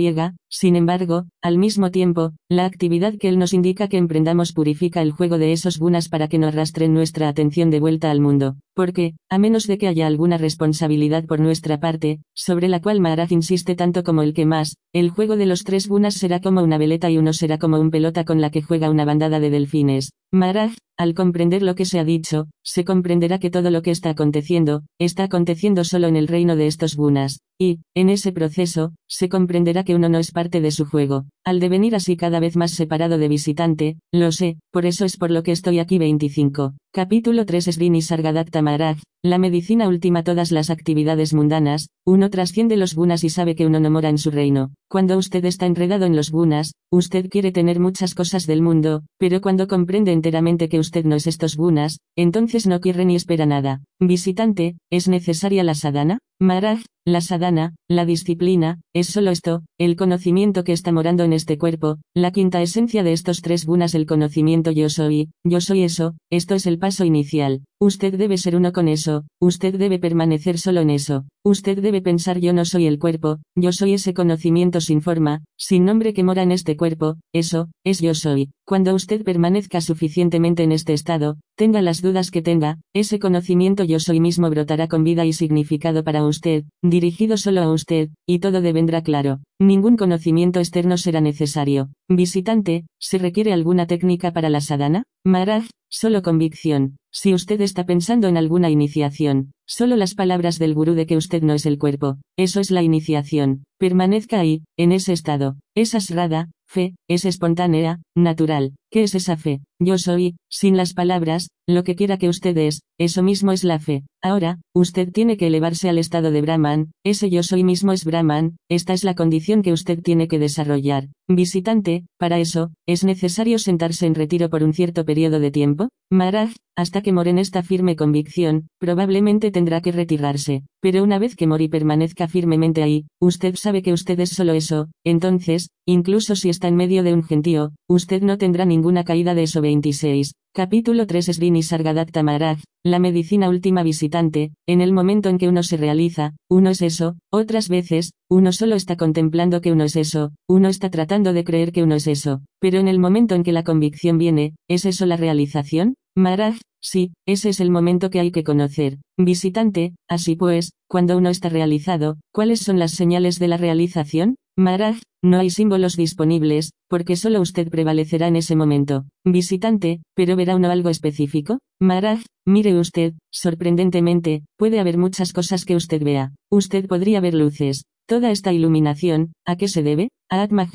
[0.47, 5.11] sin embargo, al mismo tiempo, la actividad que él nos indica que emprendamos purifica el
[5.11, 8.57] juego de esos gunas para que no arrastren nuestra atención de vuelta al mundo.
[8.75, 13.31] Porque, a menos de que haya alguna responsabilidad por nuestra parte, sobre la cual Maharaj
[13.31, 16.77] insiste tanto como el que más, el juego de los tres gunas será como una
[16.77, 20.11] veleta y uno será como un pelota con la que juega una bandada de delfines.
[20.31, 24.11] Maharaj, al comprender lo que se ha dicho, se comprenderá que todo lo que está
[24.11, 29.29] aconteciendo, está aconteciendo solo en el reino de estos gunas, y, en ese proceso, se
[29.29, 31.25] comprenderá que uno no es parte de su juego.
[31.43, 35.31] Al devenir así cada vez más separado de visitante, lo sé, por eso es por
[35.31, 36.73] lo que estoy aquí 25.
[36.93, 42.95] Capítulo 3 Srini Sargadatta Maharaj, la medicina última todas las actividades mundanas, uno trasciende los
[42.95, 44.71] gunas y sabe que uno no mora en su reino.
[44.95, 49.41] Cuando usted está enredado en los gunas, usted quiere tener muchas cosas del mundo, pero
[49.41, 53.81] cuando comprende enteramente que usted no es estos gunas, entonces no quiere ni espera nada.
[53.99, 56.19] Visitante, ¿es necesaria la sadhana?
[56.41, 61.57] Maharaj, la sadhana, la disciplina, es solo esto, el conocimiento que está morando en este
[61.57, 66.15] cuerpo, la quinta esencia de estos tres gunas el conocimiento yo soy, yo soy eso,
[66.29, 67.61] esto es el paso inicial.
[67.79, 72.39] Usted debe ser uno con eso, usted debe permanecer solo en eso, usted debe pensar
[72.39, 76.43] yo no soy el cuerpo, yo soy ese conocimiento sin forma, sin nombre que mora
[76.43, 78.49] en este cuerpo, eso, es yo soy.
[78.67, 83.99] Cuando usted permanezca suficientemente en este estado, tenga las dudas que tenga, ese conocimiento yo
[83.99, 88.61] soy mismo brotará con vida y significado para usted, dirigido solo a usted, y todo
[88.61, 89.41] devendrá claro.
[89.59, 91.89] Ningún conocimiento externo será necesario.
[92.09, 95.03] Visitante, ¿se requiere alguna técnica para la sadhana?
[95.23, 96.97] Maharaj, solo convicción.
[97.11, 101.43] Si usted está pensando en alguna iniciación, solo las palabras del gurú de que usted
[101.43, 103.63] no es el cuerpo, eso es la iniciación.
[103.79, 105.55] Permanezca ahí, en ese estado.
[105.75, 108.73] Esa asrada, fe, es espontánea, natural.
[108.91, 109.61] ¿Qué es esa fe?
[109.79, 113.79] Yo soy, sin las palabras, lo que quiera que usted es, eso mismo es la
[113.79, 114.03] fe.
[114.23, 118.55] Ahora, usted tiene que elevarse al estado de Brahman, ese yo soy mismo es Brahman,
[118.69, 121.09] esta es la condición que usted tiene que desarrollar.
[121.27, 125.89] Visitante, para eso, ¿es necesario sentarse en retiro por un cierto periodo de tiempo?
[126.09, 130.63] Maharaj, hasta que more en esta firme convicción, probablemente tendrá que retirarse.
[130.85, 134.87] Pero una vez que Mori permanezca firmemente ahí, usted sabe que usted es solo eso,
[135.03, 139.41] entonces, incluso si está en medio de un gentío, usted no tendrá ninguna caída de
[139.41, 140.33] eso 26.
[140.53, 145.63] Capítulo 3 Srini Sargadatta Maharaj, la medicina última visitante, en el momento en que uno
[145.63, 150.31] se realiza, uno es eso, otras veces, uno solo está contemplando que uno es eso,
[150.47, 153.51] uno está tratando de creer que uno es eso, pero en el momento en que
[153.51, 155.95] la convicción viene, ¿es eso la realización?
[156.17, 158.99] Maharaj, sí, ese es el momento que hay que conocer.
[159.17, 164.35] Visitante, así pues, cuando uno está realizado, ¿cuáles son las señales de la realización?
[164.57, 169.03] Maharaj, no hay símbolos disponibles, porque solo usted prevalecerá en ese momento.
[169.25, 171.59] Visitante, ¿pero verá uno algo específico?
[171.81, 176.31] Maharaj, mire usted, sorprendentemente, puede haber muchas cosas que usted vea.
[176.49, 177.83] Usted podría ver luces.
[178.07, 180.09] Toda esta iluminación, ¿a qué se debe?
[180.29, 180.69] A Atma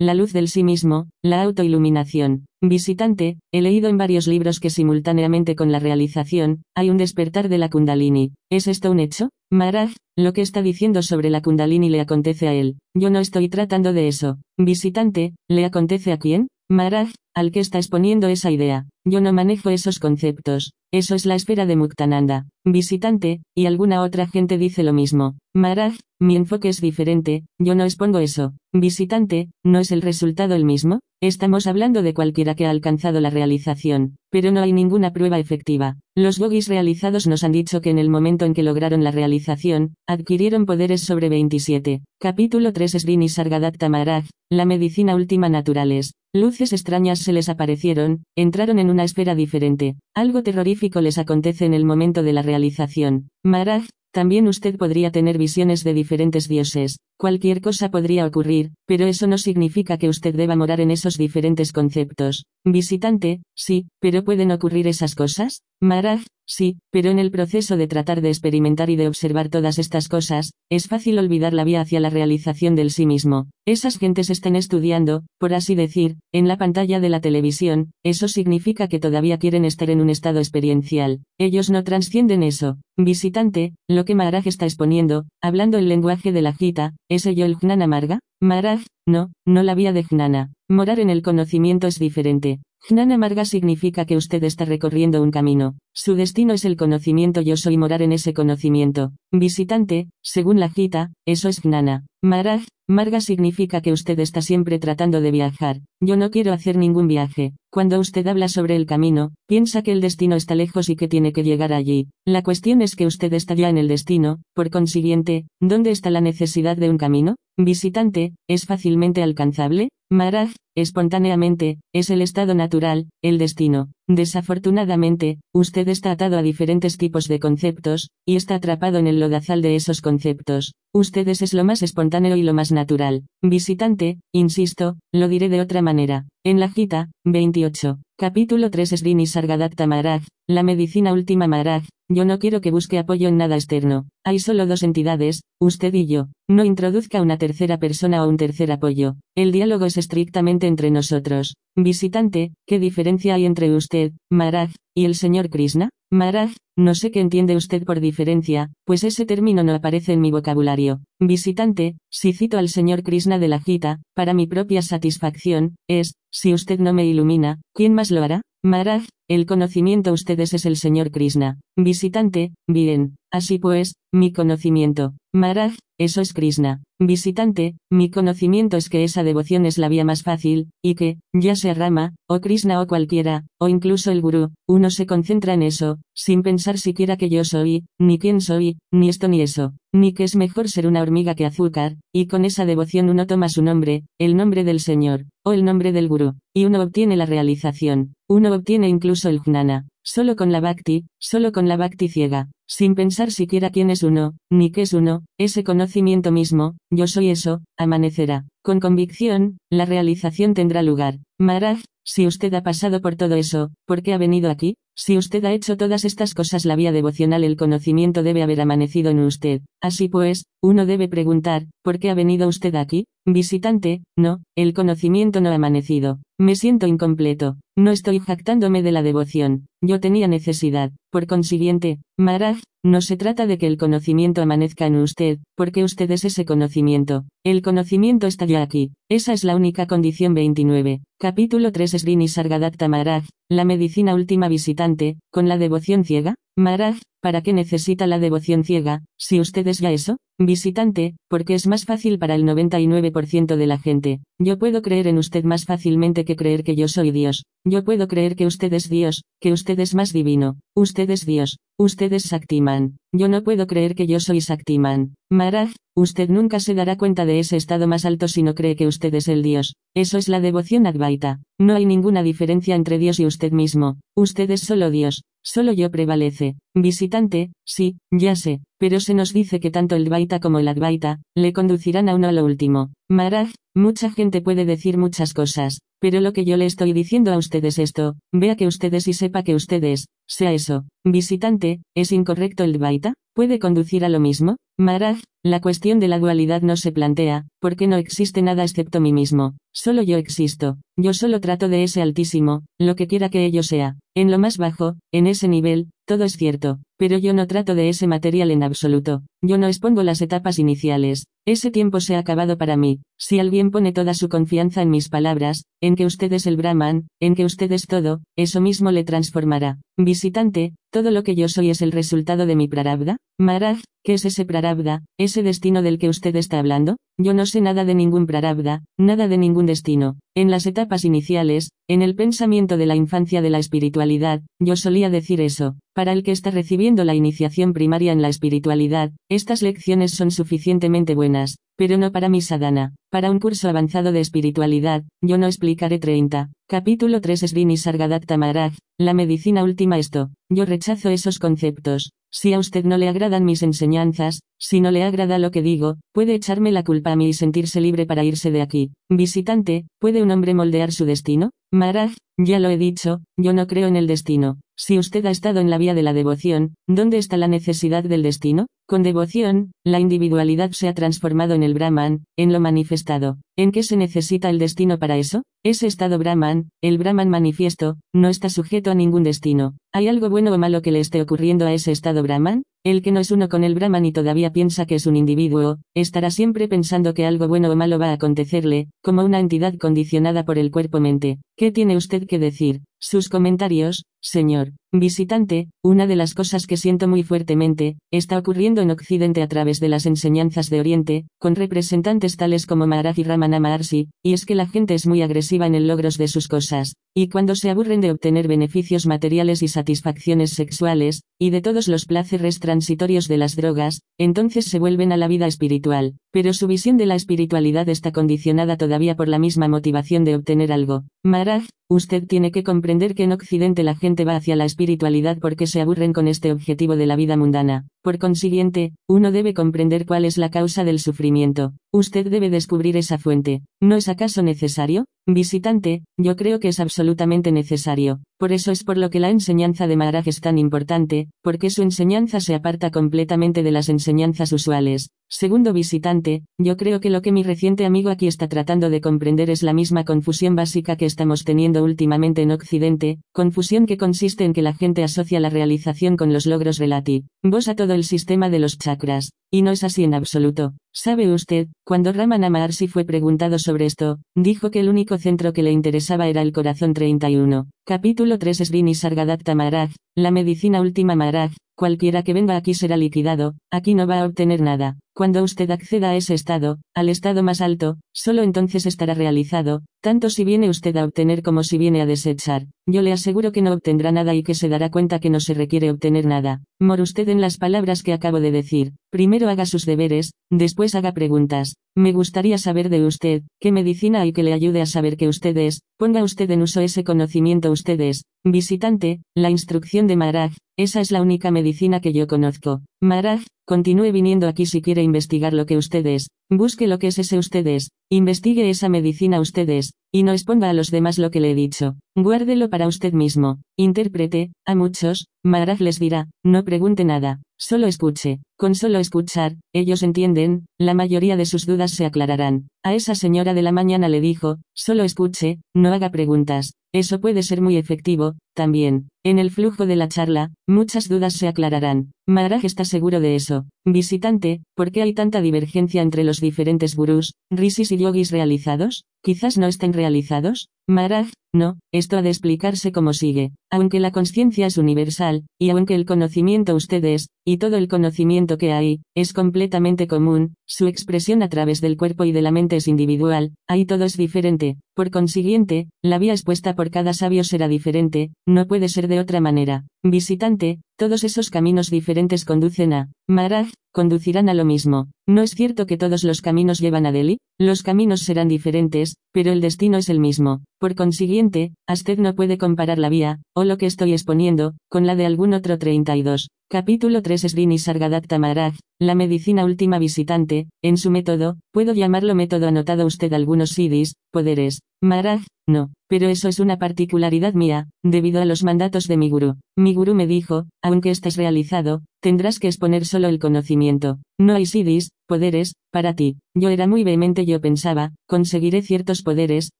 [0.00, 2.46] la luz del sí mismo, la autoiluminación.
[2.60, 7.58] Visitante, he leído en varios libros que simultáneamente con la realización, hay un despertar de
[7.58, 8.32] la Kundalini.
[8.50, 9.30] ¿Es esto un hecho?
[9.52, 12.78] Maharaj, lo que está diciendo sobre la Kundalini le acontece a él.
[12.92, 14.38] Yo no estoy tratando de eso.
[14.58, 16.48] Visitante, ¿le acontece a quién?
[16.68, 18.86] Maharaj, al que está exponiendo esa idea.
[19.04, 20.72] Yo no manejo esos conceptos.
[20.94, 22.46] Eso es la esfera de Muktananda.
[22.64, 25.34] Visitante, y alguna otra gente dice lo mismo.
[25.52, 28.52] Maharaj, mi enfoque es diferente, yo no expongo eso.
[28.72, 31.00] Visitante, ¿no es el resultado el mismo?
[31.20, 35.96] Estamos hablando de cualquiera que ha alcanzado la realización, pero no hay ninguna prueba efectiva.
[36.14, 39.94] Los yogis realizados nos han dicho que en el momento en que lograron la realización,
[40.06, 42.02] adquirieron poderes sobre 27.
[42.20, 46.14] Capítulo 3 Srini Sargadatta Maharaj, la medicina última naturales.
[46.36, 49.94] Luces extrañas se les aparecieron, entraron en una esfera diferente.
[50.14, 53.28] Algo terrorífico les acontece en el momento de la realización.
[53.42, 56.98] Maharaj, también usted podría tener visiones de diferentes dioses.
[57.24, 61.72] Cualquier cosa podría ocurrir, pero eso no significa que usted deba morar en esos diferentes
[61.72, 62.44] conceptos.
[62.66, 65.62] Visitante, sí, pero ¿pueden ocurrir esas cosas?
[65.80, 70.08] Maraj, sí, pero en el proceso de tratar de experimentar y de observar todas estas
[70.08, 73.48] cosas, es fácil olvidar la vía hacia la realización del sí mismo.
[73.66, 78.88] Esas gentes estén estudiando, por así decir, en la pantalla de la televisión, eso significa
[78.88, 81.20] que todavía quieren estar en un estado experiencial.
[81.38, 82.78] Ellos no transcienden eso.
[82.96, 87.56] Visitante, lo que Maharaj está exponiendo, hablando el lenguaje de la gita, ¿es ello el
[87.56, 88.20] Jnana Marga?
[88.40, 90.52] Maharaj, no, no la vía de Jnana.
[90.68, 92.60] Morar en el conocimiento es diferente.
[92.88, 95.76] Jnana Marga significa que usted está recorriendo un camino.
[95.96, 99.12] Su destino es el conocimiento yo soy morar en ese conocimiento.
[99.30, 102.04] Visitante, según la Gita, eso es Jnana.
[102.20, 105.82] Maraj, Marga significa que usted está siempre tratando de viajar.
[106.00, 107.52] Yo no quiero hacer ningún viaje.
[107.70, 111.32] Cuando usted habla sobre el camino, piensa que el destino está lejos y que tiene
[111.32, 112.08] que llegar allí.
[112.26, 116.20] La cuestión es que usted está ya en el destino, por consiguiente, ¿dónde está la
[116.20, 117.36] necesidad de un camino?
[117.56, 119.90] Visitante, ¿es fácilmente alcanzable?
[120.10, 123.90] Maraj, espontáneamente, es el estado natural, el destino.
[124.08, 129.62] Desafortunadamente, usted está atado a diferentes tipos de conceptos, y está atrapado en el lodazal
[129.62, 130.74] de esos conceptos.
[130.92, 133.24] Ustedes es lo más espontáneo y lo más natural.
[133.42, 136.26] Visitante, insisto, lo diré de otra manera.
[136.44, 137.98] En la Gita, 28.
[138.18, 143.28] Capítulo 3 Srini Sargadatta Maharaj, la medicina última Maharaj, yo no quiero que busque apoyo
[143.28, 144.06] en nada externo.
[144.24, 146.28] Hay solo dos entidades, usted y yo.
[146.48, 149.16] No introduzca una tercera persona o un tercer apoyo.
[149.34, 151.54] El diálogo es estrictamente entre nosotros.
[151.76, 155.90] Visitante, ¿qué diferencia hay entre usted, Maharaj, y el señor Krishna?
[156.10, 160.30] Maharaj, no sé qué entiende usted por diferencia, pues ese término no aparece en mi
[160.30, 161.00] vocabulario.
[161.20, 166.52] Visitante, si cito al señor Krishna de la Gita, para mi propia satisfacción, es, si
[166.52, 168.42] usted no me ilumina, ¿quién más lo hará?
[168.66, 171.60] Maharaj, el conocimiento ustedes es el señor Krishna.
[171.76, 175.14] Visitante, bien, así pues, mi conocimiento.
[175.34, 176.84] Maharaj, eso es Krishna.
[177.00, 181.56] Visitante, mi conocimiento es que esa devoción es la vía más fácil, y que, ya
[181.56, 185.98] sea Rama, o Krishna o cualquiera, o incluso el Gurú, uno se concentra en eso,
[186.14, 190.22] sin pensar siquiera que yo soy, ni quién soy, ni esto ni eso, ni que
[190.22, 194.04] es mejor ser una hormiga que azúcar, y con esa devoción uno toma su nombre,
[194.20, 198.54] el nombre del Señor, o el nombre del Gurú, y uno obtiene la realización, uno
[198.54, 203.30] obtiene incluso el jnana, solo con la bhakti, solo con la bhakti ciega, sin pensar
[203.30, 208.46] siquiera quién es uno, ni qué es uno, ese conocimiento mismo, yo soy eso, amanecerá.
[208.62, 211.18] Con convicción, la realización tendrá lugar.
[211.38, 214.76] Maharaj, si usted ha pasado por todo eso, ¿por qué ha venido aquí?
[214.96, 219.10] Si usted ha hecho todas estas cosas la vía devocional el conocimiento debe haber amanecido
[219.10, 219.62] en usted.
[219.82, 223.06] Así pues, uno debe preguntar, ¿por qué ha venido usted aquí?
[223.26, 226.20] Visitante, no, el conocimiento no ha amanecido.
[226.38, 227.56] Me siento incompleto.
[227.76, 229.66] No estoy jactándome de la devoción.
[229.82, 230.92] Yo tenía necesidad.
[231.10, 236.10] Por consiguiente, Maharaj, no se trata de que el conocimiento amanezca en usted, porque usted
[236.10, 237.24] es ese conocimiento.
[237.44, 238.92] El conocimiento está ya aquí.
[239.08, 241.00] Esa es la única condición 29.
[241.18, 244.83] Capítulo 3 Srini Sargadatta Maharaj, la medicina última visitante,
[245.30, 246.34] con la devoción ciega.
[246.56, 250.18] Maharaj, ¿para qué necesita la devoción ciega, si usted es ya eso?
[250.38, 254.20] Visitante, porque es más fácil para el 99% de la gente.
[254.38, 257.44] Yo puedo creer en usted más fácilmente que creer que yo soy Dios.
[257.64, 260.58] Yo puedo creer que usted es Dios, que usted es más divino.
[260.76, 261.58] Usted es Dios.
[261.76, 262.98] Usted es Saktiman.
[263.12, 265.14] Yo no puedo creer que yo soy Saktiman.
[265.32, 268.86] Maharaj, usted nunca se dará cuenta de ese estado más alto si no cree que
[268.86, 269.74] usted es el Dios.
[269.92, 271.40] Eso es la devoción Advaita.
[271.58, 273.98] No hay ninguna diferencia entre Dios y usted mismo.
[274.16, 275.24] Usted es solo Dios.
[275.44, 276.56] Solo yo prevalece.
[276.74, 281.20] Visitante, sí, ya sé, pero se nos dice que tanto el Dvaita como el Advaita,
[281.36, 282.92] le conducirán a uno a lo último.
[283.10, 287.36] Maharaj, mucha gente puede decir muchas cosas, pero lo que yo le estoy diciendo a
[287.36, 292.64] usted es esto, vea que ustedes y sepa que ustedes, sea eso, visitante, ¿es incorrecto
[292.64, 293.12] el Dvaita?
[293.34, 294.56] ¿Puede conducir a lo mismo?
[294.76, 299.12] Maharaj, la cuestión de la dualidad no se plantea, porque no existe nada excepto mí
[299.12, 299.54] mismo.
[299.72, 300.78] Solo yo existo.
[300.96, 303.96] Yo solo trato de ese altísimo, lo que quiera que ello sea.
[304.16, 307.88] En lo más bajo, en ese nivel, todo es cierto, pero yo no trato de
[307.88, 309.22] ese material en absoluto.
[309.42, 311.26] Yo no expongo las etapas iniciales.
[311.46, 313.00] Ese tiempo se ha acabado para mí.
[313.16, 317.06] Si alguien pone toda su confianza en mis palabras, en que usted es el Brahman,
[317.20, 319.78] en que usted es todo, eso mismo le transformará.
[319.96, 323.18] Visitante, todo lo que yo soy es el resultado de mi prarabdha.
[323.38, 326.96] Maharaj, ¿qué es ese prarabdha, ese destino del que usted está hablando?
[327.18, 330.18] Yo no sé nada de ningún prarabdha, nada de ningún destino.
[330.36, 335.10] En las etapas iniciales, en el pensamiento de la infancia de la espiritualidad, yo solía
[335.10, 335.76] decir eso.
[335.94, 341.14] Para el que está recibiendo la iniciación primaria en la espiritualidad, estas lecciones son suficientemente
[341.14, 341.56] buenas.
[341.76, 342.94] Pero no para mi sadhana.
[343.10, 346.50] Para un curso avanzado de espiritualidad, yo no explicaré 30.
[346.68, 350.30] Capítulo 3 Srini Sargadatta Maharaj, la medicina última esto.
[350.50, 352.12] Yo rechazo esos conceptos.
[352.32, 355.96] Si a usted no le agradan mis enseñanzas, si no le agrada lo que digo,
[356.12, 358.90] puede echarme la culpa a mí y sentirse libre para irse de aquí.
[359.08, 361.50] Visitante, ¿puede un hombre moldear su destino?
[361.72, 364.58] Maharaj, ya lo he dicho, yo no creo en el destino.
[364.76, 368.24] Si usted ha estado en la vía de la devoción, ¿dónde está la necesidad del
[368.24, 368.66] destino?
[368.86, 373.38] Con devoción, la individualidad se ha transformado en el Brahman, en lo manifestado.
[373.56, 375.42] ¿En qué se necesita el destino para eso?
[375.64, 379.74] Ese estado Brahman, el Brahman manifiesto, no está sujeto a ningún destino.
[379.92, 382.64] ¿Hay algo bueno o malo que le esté ocurriendo a ese estado Brahman?
[382.84, 385.78] El que no es uno con el Brahman y todavía piensa que es un individuo,
[385.94, 390.44] estará siempre pensando que algo bueno o malo va a acontecerle, como una entidad condicionada
[390.44, 391.38] por el cuerpo-mente.
[391.56, 392.82] ¿Qué tiene usted que decir?
[393.06, 394.72] Sus comentarios, señor.
[394.90, 399.78] Visitante, una de las cosas que siento muy fuertemente, está ocurriendo en Occidente a través
[399.78, 404.46] de las enseñanzas de Oriente, con representantes tales como Maharaj y Ramana Maharshi, y es
[404.46, 407.68] que la gente es muy agresiva en el logros de sus cosas, y cuando se
[407.68, 413.36] aburren de obtener beneficios materiales y satisfacciones sexuales, y de todos los placeres transitorios de
[413.36, 417.88] las drogas, entonces se vuelven a la vida espiritual, pero su visión de la espiritualidad
[417.88, 421.04] está condicionada todavía por la misma motivación de obtener algo.
[421.22, 425.38] Maharaj, usted tiene que comprender que en Occidente la gente va hacia la espiritualidad espiritualidad
[425.38, 427.86] porque se aburren con este objetivo de la vida mundana.
[428.04, 431.72] Por consiguiente, uno debe comprender cuál es la causa del sufrimiento.
[431.90, 433.62] Usted debe descubrir esa fuente.
[433.80, 435.06] ¿No es acaso necesario?
[435.26, 438.20] Visitante, yo creo que es absolutamente necesario.
[438.38, 441.80] Por eso es por lo que la enseñanza de Maharaj es tan importante, porque su
[441.80, 445.08] enseñanza se aparta completamente de las enseñanzas usuales.
[445.30, 449.48] Segundo visitante, yo creo que lo que mi reciente amigo aquí está tratando de comprender
[449.48, 454.52] es la misma confusión básica que estamos teniendo últimamente en Occidente, confusión que consiste en
[454.52, 458.58] que la gente asocia la realización con los logros relativos a todo el sistema de
[458.58, 460.74] los chakras, y no es así en absoluto.
[460.96, 465.64] ¿Sabe usted, cuando Ramana Maharshi fue preguntado sobre esto, dijo que el único centro que
[465.64, 467.66] le interesaba era el corazón 31.
[467.84, 473.54] Capítulo 3 Srini Sargadatta Maharaj, la medicina última Maharaj, cualquiera que venga aquí será liquidado,
[473.72, 474.96] aquí no va a obtener nada.
[475.16, 480.28] Cuando usted acceda a ese estado, al estado más alto, solo entonces estará realizado, tanto
[480.28, 482.66] si viene usted a obtener como si viene a desechar.
[482.86, 485.54] Yo le aseguro que no obtendrá nada y que se dará cuenta que no se
[485.54, 486.62] requiere obtener nada.
[486.80, 488.92] Mor usted en las palabras que acabo de decir.
[489.10, 491.76] Primero haga sus deberes, después haga preguntas.
[491.96, 495.56] Me gustaría saber de usted, qué medicina hay que le ayude a saber que usted
[495.56, 501.00] es, ponga usted en uso ese conocimiento usted es, visitante, la instrucción de Maharaj, esa
[501.00, 502.80] es la única medicina que yo conozco.
[503.00, 507.18] Maharaj, continúe viniendo aquí si quiere investigar lo que usted es, busque lo que es
[507.20, 511.30] ese usted es, investigue esa medicina usted es, y no exponga a los demás lo
[511.30, 511.96] que le he dicho.
[512.16, 513.58] Guárdelo para usted mismo.
[513.76, 518.38] Interprete, a muchos, Maharaj les dirá, no pregunte nada, solo escuche.
[518.56, 522.68] Con solo escuchar, ellos entienden, la mayoría de sus dudas se aclararán.
[522.86, 526.74] A esa señora de la mañana le dijo, solo escuche, no haga preguntas.
[526.92, 529.08] Eso puede ser muy efectivo, también.
[529.24, 532.12] En el flujo de la charla, muchas dudas se aclararán.
[532.26, 533.64] Maharaj está seguro de eso.
[533.84, 539.04] Visitante, ¿por qué hay tanta divergencia entre los diferentes gurús, rishis y yogis realizados?
[539.24, 540.68] Quizás no estén realizados.
[540.86, 543.52] Maharaj, no, esto ha de explicarse como sigue.
[543.72, 548.72] Aunque la conciencia es universal, y aunque el conocimiento ustedes, y todo el conocimiento que
[548.72, 552.88] hay, es completamente común, su expresión a través del cuerpo y de la mente es
[552.88, 554.76] individual, ahí todo es diferente.
[554.94, 559.40] Por consiguiente, la vía expuesta por cada sabio será diferente, no puede ser de otra
[559.40, 559.86] manera.
[560.04, 565.08] Visitante, todos esos caminos diferentes conducen a Maharaj, conducirán a lo mismo.
[565.26, 567.38] ¿No es cierto que todos los caminos llevan a Delhi?
[567.58, 570.62] Los caminos serán diferentes, pero el destino es el mismo.
[570.78, 575.16] Por consiguiente, usted no puede comparar la vía, o lo que estoy exponiendo, con la
[575.16, 576.50] de algún otro 32.
[576.70, 582.68] Capítulo 3 Srini Sargadatta Maharaj, la medicina última visitante, en su método, puedo llamarlo método
[582.68, 584.80] anotado usted algunos sidis, poderes.
[585.10, 589.56] Maharaj, no, pero eso es una particularidad mía, debido a los mandatos de mi gurú.
[589.76, 594.18] Mi gurú me dijo, aunque estés realizado, tendrás que exponer solo el conocimiento.
[594.38, 596.36] No hay sidis, poderes, para ti.
[596.54, 599.70] Yo era muy vehemente, yo pensaba, conseguiré ciertos poderes,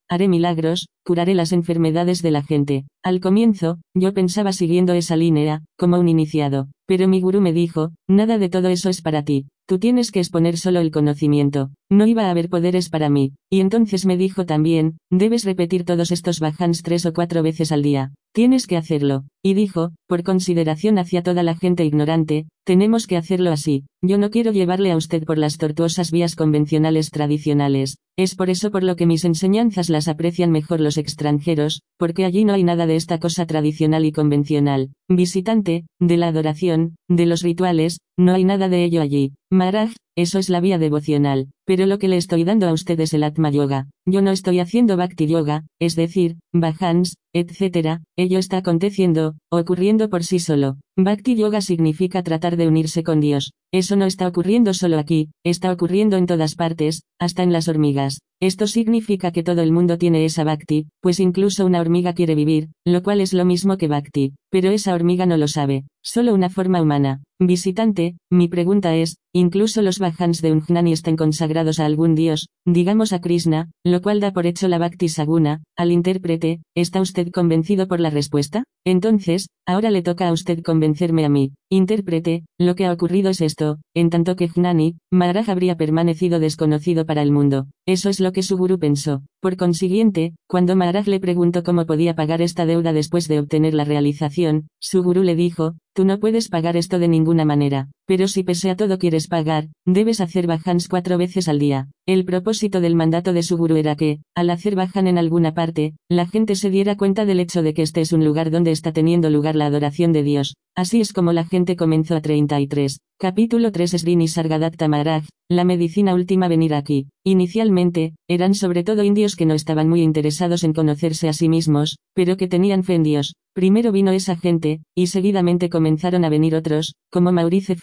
[0.08, 2.84] haré milagros, curaré las enfermedades de la gente.
[3.02, 6.68] Al comienzo, yo pensaba siguiendo esa línea, como un iniciado.
[6.86, 9.46] Pero mi gurú me dijo, nada de todo eso es para ti.
[9.66, 11.70] Tú tienes que exponer solo el conocimiento.
[11.90, 13.32] No iba a haber poderes para mí.
[13.50, 17.82] Y entonces me dijo también, debes repetir todos estos bajans tres o cuatro veces al
[17.82, 18.12] día.
[18.32, 19.24] Tienes que hacerlo.
[19.42, 23.84] Y dijo, por consideración hacia toda la gente ignorante, tenemos que hacerlo así.
[24.02, 27.98] Yo no quiero llevarle a usted por las tortuosas vías convencionales tradicionales.
[28.16, 32.44] Es por eso por lo que mis enseñanzas las aprecian mejor los extranjeros, porque allí
[32.44, 34.90] no hay nada de esta cosa tradicional y convencional.
[35.08, 39.32] Visitante, de la adoración, de los rituales, no hay nada de ello allí.
[39.50, 43.14] Maharaj, eso es la vía devocional, pero lo que le estoy dando a usted es
[43.14, 43.88] el Atma Yoga.
[44.06, 50.24] Yo no estoy haciendo Bhakti Yoga, es decir, Bhajans, etc., ello está aconteciendo, ocurriendo por
[50.24, 50.76] sí solo.
[50.96, 53.52] Bhakti Yoga significa tratar de unirse con Dios.
[53.72, 58.20] Eso no está ocurriendo solo aquí, está ocurriendo en todas partes, hasta en las hormigas.
[58.40, 62.68] Esto significa que todo el mundo tiene esa Bhakti, pues incluso una hormiga quiere vivir,
[62.86, 66.50] lo cual es lo mismo que Bhakti, pero esa hormiga no lo sabe, solo una
[66.50, 67.22] forma humana.
[67.40, 73.12] Visitante, mi pregunta es, incluso los Bhajans de Ungnani están consagrados a algún dios, digamos
[73.12, 77.88] a Krishna, lo cual da por hecho la Bhakti Saguna, al intérprete, ¿está usted convencido
[77.88, 78.62] por la respuesta?
[78.86, 81.52] Entonces, ahora le toca a usted convencerme a mí.
[81.70, 87.04] Intérprete, lo que ha ocurrido es esto, en tanto que Gnani, Maharaj habría permanecido desconocido
[87.04, 87.66] para el mundo.
[87.86, 89.22] Eso es lo que su gurú pensó.
[89.40, 93.84] Por consiguiente, cuando Maharaj le preguntó cómo podía pagar esta deuda después de obtener la
[93.84, 98.42] realización, su gurú le dijo, tú no puedes pagar esto de ninguna manera, pero si
[98.42, 101.88] pese a todo quieres pagar, debes hacer bajans cuatro veces al día.
[102.06, 105.94] El propósito del mandato de su gurú era que, al hacer bajan en alguna parte,
[106.10, 108.92] la gente se diera cuenta del hecho de que este es un lugar donde está
[108.92, 110.54] teniendo lugar la adoración de Dios.
[110.76, 112.98] Así es como la gente comenzó a 33.
[113.18, 117.06] Capítulo 3 Srini Sargadatta Maharaj, la medicina última venir aquí.
[117.24, 121.98] Inicialmente, eran sobre todo indios que no estaban muy interesados en conocerse a sí mismos,
[122.12, 123.34] pero que tenían fe en Dios.
[123.54, 127.76] Primero vino esa gente, y seguidamente comenzaron a venir otros, como Maurice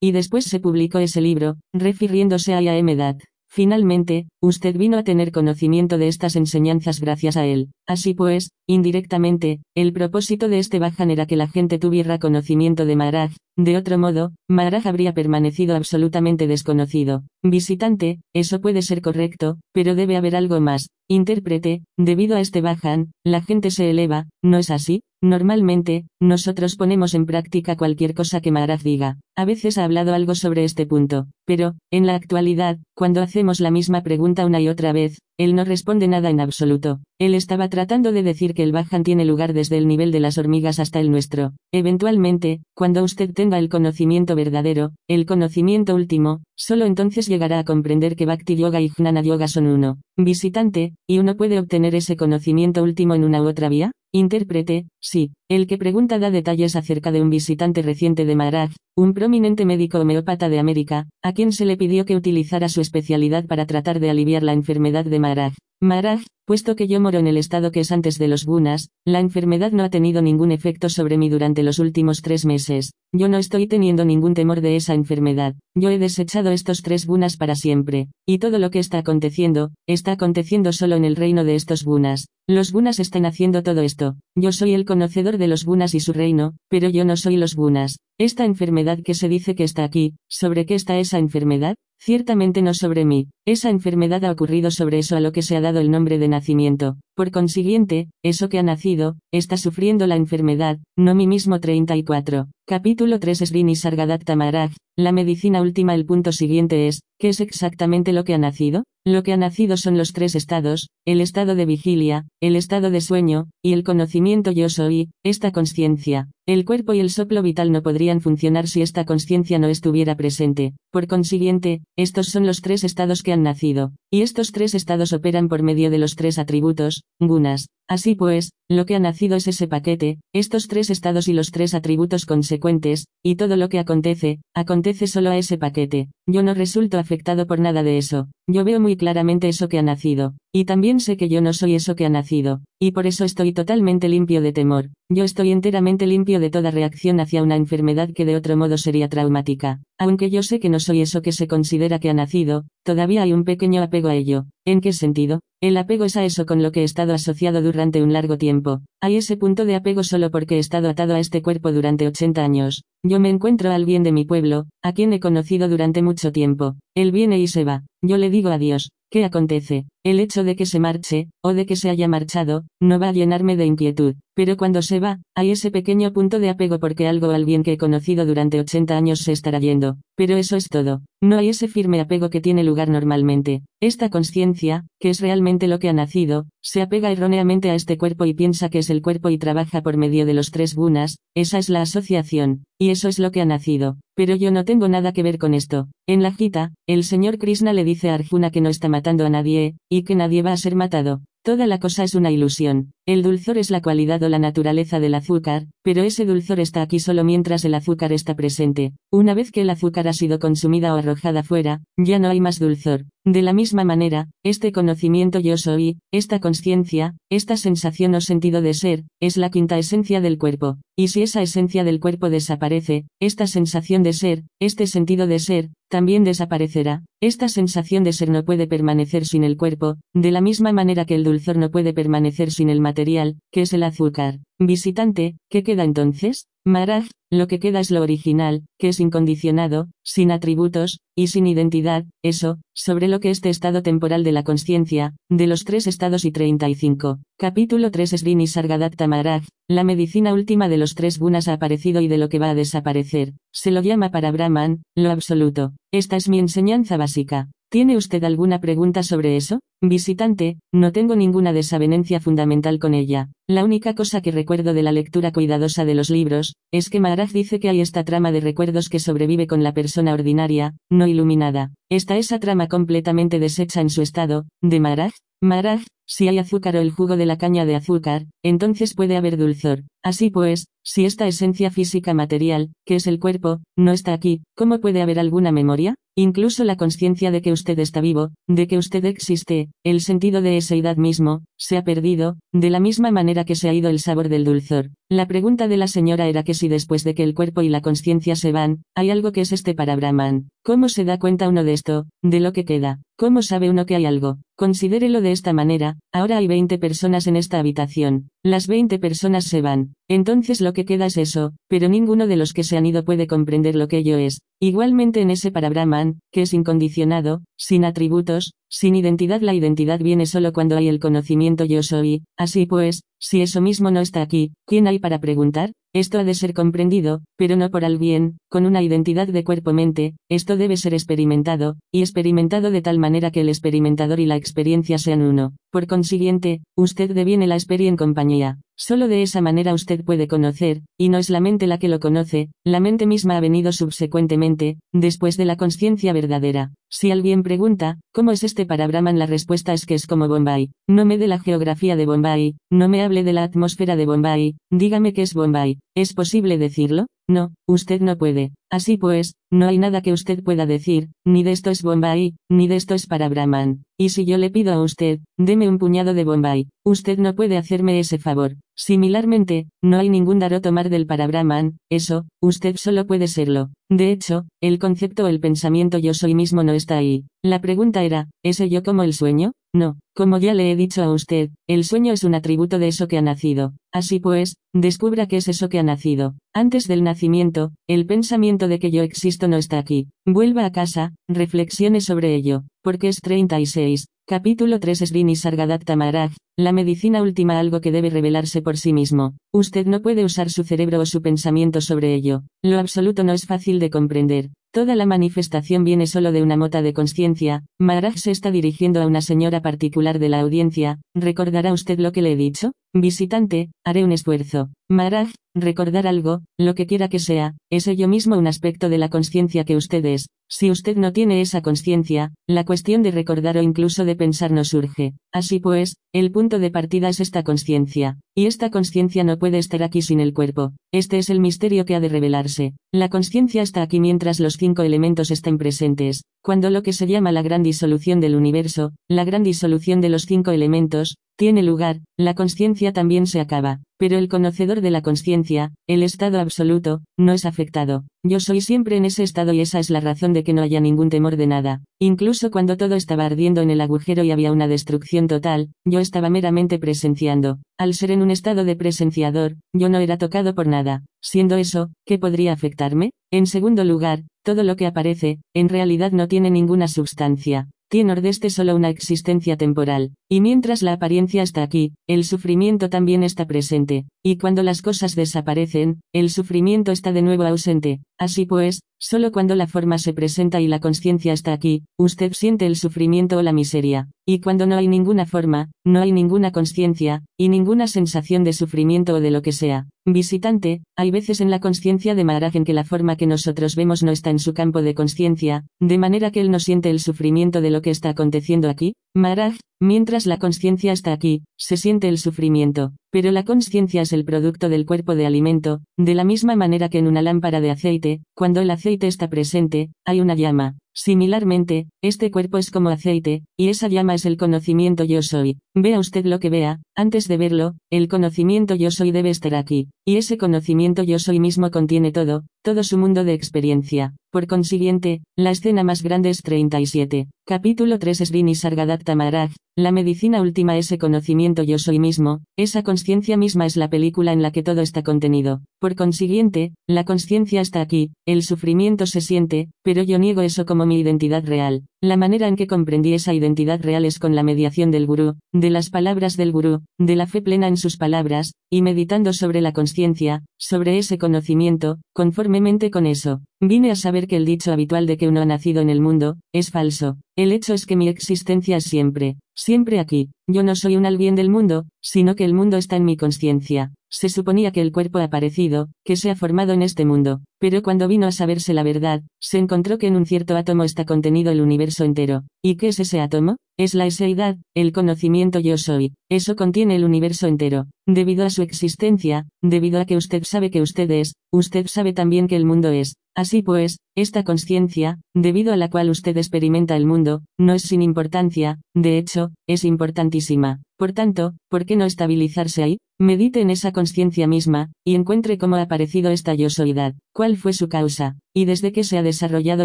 [0.00, 3.16] Y después se publicó ese libro, refiriéndose a Yaemedad.
[3.50, 7.70] Finalmente, usted vino a tener conocimiento de estas enseñanzas gracias a él.
[7.86, 12.96] Así pues, indirectamente, el propósito de este Bajan era que la gente tuviera conocimiento de
[12.96, 17.24] Maharaj, de otro modo, Maharaj habría permanecido absolutamente desconocido.
[17.42, 20.90] Visitante, eso puede ser correcto, pero debe haber algo más.
[21.08, 25.00] Intérprete, debido a este Bajan, la gente se eleva, ¿no es así?
[25.20, 29.18] Normalmente, nosotros ponemos en práctica cualquier cosa que Maharaj diga.
[29.36, 33.72] A veces ha hablado algo sobre este punto, pero, en la actualidad, cuando hacemos la
[33.72, 37.00] misma pregunta una y otra vez, él no responde nada en absoluto.
[37.20, 40.38] Él estaba tratando de decir que el Bajan tiene lugar desde el nivel de las
[40.38, 41.52] hormigas hasta el nuestro.
[41.72, 48.16] Eventualmente, cuando usted tenga el conocimiento verdadero, el conocimiento último, solo entonces llegará a comprender
[48.16, 49.98] que Bhakti Yoga y Jnana Yoga son uno.
[50.16, 53.92] Visitante, ¿y uno puede obtener ese conocimiento último en una u otra vía?
[54.12, 55.32] Intérprete, sí.
[55.50, 60.00] El que pregunta da detalles acerca de un visitante reciente de Maharaj, un prominente médico
[60.00, 64.08] homeópata de América, a quien se le pidió que utilizara su especialidad para tratar de
[64.08, 65.52] aliviar la enfermedad de Maharaj.
[65.80, 69.20] Maharaj, puesto que yo moro en el estado que es antes de los gunas, la
[69.20, 72.94] enfermedad no ha tenido ningún efecto sobre mí durante los últimos tres meses.
[73.12, 75.54] Yo no estoy teniendo ningún temor de esa enfermedad.
[75.76, 78.08] Yo he desechado estos tres gunas para siempre.
[78.26, 82.26] Y todo lo que está aconteciendo, está aconteciendo solo en el reino de estos gunas.
[82.48, 84.16] Los gunas están haciendo todo esto.
[84.34, 87.54] Yo soy el conocedor de los gunas y su reino, pero yo no soy los
[87.54, 88.00] gunas.
[88.18, 91.76] Esta enfermedad que se dice que está aquí, ¿sobre qué está esa enfermedad?
[92.00, 95.60] Ciertamente no sobre mí, esa enfermedad ha ocurrido sobre eso a lo que se ha
[95.60, 100.78] dado el nombre de nacimiento, por consiguiente, eso que ha nacido, está sufriendo la enfermedad,
[100.96, 102.46] no mí mismo 34.
[102.68, 108.12] Capítulo 3 Srini Sargadatta Maharaj, la medicina última El punto siguiente es, ¿qué es exactamente
[108.12, 108.84] lo que ha nacido?
[109.06, 113.00] Lo que ha nacido son los tres estados, el estado de vigilia, el estado de
[113.00, 116.28] sueño, y el conocimiento yo soy, esta conciencia.
[116.46, 120.74] El cuerpo y el soplo vital no podrían funcionar si esta conciencia no estuviera presente.
[120.92, 125.48] Por consiguiente, estos son los tres estados que han nacido, y estos tres estados operan
[125.48, 127.68] por medio de los tres atributos, gunas.
[127.88, 131.72] Así pues, lo que ha nacido es ese paquete, estos tres estados y los tres
[131.72, 136.08] atributos consecuentes, y todo lo que acontece, acontece solo a ese paquete.
[136.26, 138.28] Yo no resulto afectado por nada de eso.
[138.50, 140.32] Yo veo muy claramente eso que ha nacido.
[140.54, 142.62] Y también sé que yo no soy eso que ha nacido.
[142.80, 144.88] Y por eso estoy totalmente limpio de temor.
[145.10, 149.10] Yo estoy enteramente limpio de toda reacción hacia una enfermedad que de otro modo sería
[149.10, 149.82] traumática.
[149.98, 153.34] Aunque yo sé que no soy eso que se considera que ha nacido, todavía hay
[153.34, 154.46] un pequeño apego a ello.
[154.64, 155.40] ¿En qué sentido?
[155.60, 158.80] El apego es a eso con lo que he estado asociado durante un largo tiempo.
[159.02, 162.44] Hay ese punto de apego solo porque he estado atado a este cuerpo durante 80
[162.44, 162.84] años.
[163.04, 166.74] Yo me encuentro al bien de mi pueblo, a quien he conocido durante mucho tiempo.
[166.96, 167.84] Él viene y se va.
[168.02, 168.90] Yo le digo adiós.
[169.10, 169.86] ¿Qué acontece?
[170.04, 173.12] El hecho de que se marche, o de que se haya marchado, no va a
[173.12, 174.16] llenarme de inquietud.
[174.34, 177.72] Pero cuando se va, hay ese pequeño punto de apego porque algo o alguien que
[177.72, 179.96] he conocido durante 80 años se estará yendo.
[180.14, 181.00] Pero eso es todo.
[181.22, 183.62] No hay ese firme apego que tiene lugar normalmente.
[183.80, 188.26] Esta conciencia, que es realmente lo que ha nacido, se apega erróneamente a este cuerpo
[188.26, 191.56] y piensa que es el cuerpo y trabaja por medio de los tres gunas, esa
[191.56, 193.96] es la asociación, y eso es lo que ha nacido.
[194.14, 195.88] Pero yo no tengo nada que ver con esto.
[196.08, 199.28] En la Gita, el señor Krishna le dice a Arjuna que no está matando a
[199.28, 201.20] nadie, y que nadie va a ser matado.
[201.44, 202.92] Toda la cosa es una ilusión.
[203.06, 206.98] El dulzor es la cualidad o la naturaleza del azúcar, pero ese dulzor está aquí
[206.98, 208.92] solo mientras el azúcar está presente.
[209.12, 212.58] Una vez que el azúcar ha sido consumida o arrojada fuera, ya no hay más
[212.58, 213.04] dulzor.
[213.26, 218.72] De la misma manera, este conocimiento yo soy, esta conciencia, esta sensación o sentido de
[218.72, 220.78] ser, es la quinta esencia del cuerpo.
[221.00, 225.70] Y si esa esencia del cuerpo desaparece, esta sensación de ser, este sentido de ser,
[225.88, 227.04] también desaparecerá.
[227.20, 231.14] Esta sensación de ser no puede permanecer sin el cuerpo, de la misma manera que
[231.14, 234.40] el dulzor no puede permanecer sin el material, que es el azúcar.
[234.58, 236.48] Visitante, ¿qué queda entonces?
[236.68, 242.04] Maraj, lo que queda es lo original, que es incondicionado, sin atributos, y sin identidad,
[242.22, 246.30] eso, sobre lo que este estado temporal de la conciencia, de los tres estados y
[246.30, 247.20] 35.
[247.38, 252.08] Capítulo 3 Srini Sargadatta Maraj, la medicina última de los tres gunas ha aparecido y
[252.08, 255.72] de lo que va a desaparecer, se lo llama para Brahman, lo absoluto.
[255.90, 257.48] Esta es mi enseñanza básica.
[257.70, 259.60] ¿Tiene usted alguna pregunta sobre eso?
[259.80, 263.30] Visitante, no tengo ninguna desavenencia fundamental con ella.
[263.46, 267.30] La única cosa que recuerdo de la lectura cuidadosa de los libros, es que Maharaj
[267.30, 271.70] dice que hay esta trama de recuerdos que sobrevive con la persona ordinaria, no iluminada.
[271.90, 275.12] ¿Está esa trama completamente deshecha en su estado, de Maharaj?
[275.40, 279.36] Maharaj, si hay azúcar o el jugo de la caña de azúcar, entonces puede haber
[279.36, 279.84] dulzor.
[280.02, 284.80] Así pues, si esta esencia física material, que es el cuerpo, no está aquí, ¿cómo
[284.80, 285.94] puede haber alguna memoria?
[286.16, 290.56] Incluso la conciencia de que usted está vivo, de que usted existe, el sentido de
[290.56, 294.00] esa edad mismo, se ha perdido, de la misma manera que se ha ido el
[294.00, 294.90] sabor del dulzor.
[295.08, 297.80] La pregunta de la señora era que si después de que el cuerpo y la
[297.80, 300.48] conciencia se van, hay algo que es este para Brahman.
[300.68, 303.00] ¿Cómo se da cuenta uno de esto, de lo que queda?
[303.16, 304.36] ¿Cómo sabe uno que hay algo?
[304.54, 308.28] Considérelo de esta manera, ahora hay 20 personas en esta habitación.
[308.44, 309.94] Las 20 personas se van.
[310.08, 313.26] Entonces lo que queda es eso, pero ninguno de los que se han ido puede
[313.26, 314.42] comprender lo que ello es.
[314.60, 320.26] Igualmente en ese para Brahman, que es incondicionado, sin atributos, sin identidad la identidad viene
[320.26, 324.52] solo cuando hay el conocimiento yo soy, así pues, si eso mismo no está aquí,
[324.66, 325.72] ¿quién hay para preguntar?
[325.94, 330.14] Esto ha de ser comprendido, pero no por al bien, con una identidad de cuerpo-mente,
[330.28, 334.98] esto debe ser experimentado, y experimentado de tal manera que el experimentador y la experiencia
[334.98, 335.54] sean uno.
[335.72, 338.58] Por consiguiente, usted deviene la experiencia en compañía.
[338.80, 341.98] Solo de esa manera usted puede conocer, y no es la mente la que lo
[341.98, 346.70] conoce, la mente misma ha venido subsecuentemente, después de la conciencia verdadera.
[346.88, 349.18] Si alguien pregunta, ¿cómo es este para Brahman?
[349.18, 350.70] La respuesta es que es como Bombay.
[350.88, 354.56] No me dé la geografía de Bombay, no me hable de la atmósfera de Bombay,
[354.70, 355.80] dígame qué es Bombay.
[355.96, 357.06] ¿Es posible decirlo?
[357.28, 358.52] No, usted no puede.
[358.70, 362.68] Así pues, no hay nada que usted pueda decir, ni de esto es Bombay, ni
[362.68, 363.84] de esto es para Brahman.
[363.98, 367.58] Y si yo le pido a usted, deme un puñado de Bombay, usted no puede
[367.58, 368.56] hacerme ese favor.
[368.76, 373.70] Similarmente, no hay ningún dar o tomar del para Brahman, eso, usted solo puede serlo.
[373.90, 377.24] De hecho, el concepto el pensamiento yo soy mismo no está ahí.
[377.42, 379.52] La pregunta era, ¿ese yo como el sueño?
[379.74, 383.06] No, como ya le he dicho a usted, el sueño es un atributo de eso
[383.06, 383.74] que ha nacido.
[383.92, 386.34] Así pues, descubra qué es eso que ha nacido.
[386.52, 390.08] Antes del nacimiento, el pensamiento de que yo existo no está aquí.
[390.26, 394.08] Vuelva a casa, reflexione sobre ello, porque es 36.
[394.30, 399.38] Capítulo 3 Srini Sargadatta Maharaj, la medicina última algo que debe revelarse por sí mismo.
[399.54, 402.42] Usted no puede usar su cerebro o su pensamiento sobre ello.
[402.62, 404.50] Lo absoluto no es fácil de comprender.
[404.70, 407.64] Toda la manifestación viene solo de una mota de conciencia.
[407.78, 411.00] Maharaj se está dirigiendo a una señora particular de la audiencia.
[411.14, 412.72] ¿Recordará usted lo que le he dicho?
[413.00, 414.70] Visitante, haré un esfuerzo.
[414.88, 419.08] Maharaj, recordar algo, lo que quiera que sea, es ello mismo un aspecto de la
[419.08, 420.26] conciencia que usted es.
[420.50, 424.64] Si usted no tiene esa conciencia, la cuestión de recordar o incluso de pensar no
[424.64, 425.12] surge.
[425.32, 428.18] Así pues, el punto de partida es esta conciencia.
[428.34, 430.72] Y esta conciencia no puede estar aquí sin el cuerpo.
[430.92, 432.72] Este es el misterio que ha de revelarse.
[432.92, 436.24] La conciencia está aquí mientras los cinco elementos estén presentes.
[436.42, 440.22] Cuando lo que se llama la gran disolución del universo, la gran disolución de los
[440.22, 443.78] cinco elementos, tiene lugar, la conciencia también se acaba.
[443.96, 448.04] Pero el conocedor de la conciencia, el estado absoluto, no es afectado.
[448.24, 450.80] Yo soy siempre en ese estado y esa es la razón de que no haya
[450.80, 451.82] ningún temor de nada.
[452.00, 456.28] Incluso cuando todo estaba ardiendo en el agujero y había una destrucción total, yo estaba
[456.28, 457.58] meramente presenciando.
[457.78, 461.04] Al ser en un estado de presenciador, yo no era tocado por nada.
[461.22, 463.10] Siendo eso, ¿qué podría afectarme?
[463.30, 468.50] En segundo lugar, todo lo que aparece, en realidad no tiene ninguna sustancia tiene nordeste
[468.50, 474.04] solo una existencia temporal, y mientras la apariencia está aquí, el sufrimiento también está presente,
[474.22, 479.54] y cuando las cosas desaparecen, el sufrimiento está de nuevo ausente, Así pues, solo cuando
[479.54, 483.52] la forma se presenta y la conciencia está aquí, usted siente el sufrimiento o la
[483.52, 484.08] miseria.
[484.26, 489.14] Y cuando no hay ninguna forma, no hay ninguna conciencia, y ninguna sensación de sufrimiento
[489.14, 489.86] o de lo que sea.
[490.04, 494.02] Visitante, hay veces en la conciencia de Maharaj en que la forma que nosotros vemos
[494.02, 497.60] no está en su campo de conciencia, de manera que él no siente el sufrimiento
[497.60, 498.94] de lo que está aconteciendo aquí.
[499.14, 504.24] Maharaj, mientras la conciencia está aquí, se siente el sufrimiento, pero la conciencia es el
[504.24, 508.20] producto del cuerpo de alimento, de la misma manera que en una lámpara de aceite,
[508.34, 510.76] cuando el aceite está presente, hay una llama.
[510.94, 515.58] Similarmente, este cuerpo es como aceite, y esa llama es el conocimiento yo soy.
[515.80, 519.90] Vea usted lo que vea, antes de verlo, el conocimiento yo soy debe estar aquí,
[520.04, 524.16] y ese conocimiento yo soy mismo contiene todo, todo su mundo de experiencia.
[524.32, 527.28] Por consiguiente, la escena más grande es 37.
[527.46, 533.36] Capítulo 3 Srini Sargadatta Maharaj, la medicina última ese conocimiento yo soy mismo, esa conciencia
[533.36, 535.62] misma es la película en la que todo está contenido.
[535.78, 540.84] Por consiguiente, la conciencia está aquí, el sufrimiento se siente, pero yo niego eso como
[540.84, 541.84] mi identidad real.
[542.00, 545.70] La manera en que comprendí esa identidad real es con la mediación del gurú, de
[545.70, 549.72] las palabras del gurú, de la fe plena en sus palabras, y meditando sobre la
[549.72, 553.40] conciencia, sobre ese conocimiento, conformemente con eso.
[553.60, 556.36] Vine a saber que el dicho habitual de que uno ha nacido en el mundo,
[556.52, 557.16] es falso.
[557.36, 560.30] El hecho es que mi existencia es siempre, siempre aquí.
[560.46, 563.92] Yo no soy un alguien del mundo, sino que el mundo está en mi conciencia.
[564.10, 567.82] Se suponía que el cuerpo ha aparecido, que se ha formado en este mundo, pero
[567.82, 571.50] cuando vino a saberse la verdad, se encontró que en un cierto átomo está contenido
[571.50, 572.44] el universo entero.
[572.62, 573.56] ¿Y qué es ese átomo?
[573.78, 576.12] Es la eseidad, el conocimiento yo soy.
[576.28, 577.86] Eso contiene el universo entero.
[578.08, 582.48] Debido a su existencia, debido a que usted sabe que usted es, usted sabe también
[582.48, 583.14] que el mundo es.
[583.36, 588.02] Así pues, esta conciencia, debido a la cual usted experimenta el mundo, no es sin
[588.02, 590.80] importancia, de hecho, es importantísima.
[590.98, 592.98] Por tanto, ¿por qué no estabilizarse ahí?
[593.20, 597.72] Medite en esa conciencia misma, y encuentre cómo ha aparecido esta yo soidad, cuál fue
[597.72, 599.84] su causa, y desde qué se ha desarrollado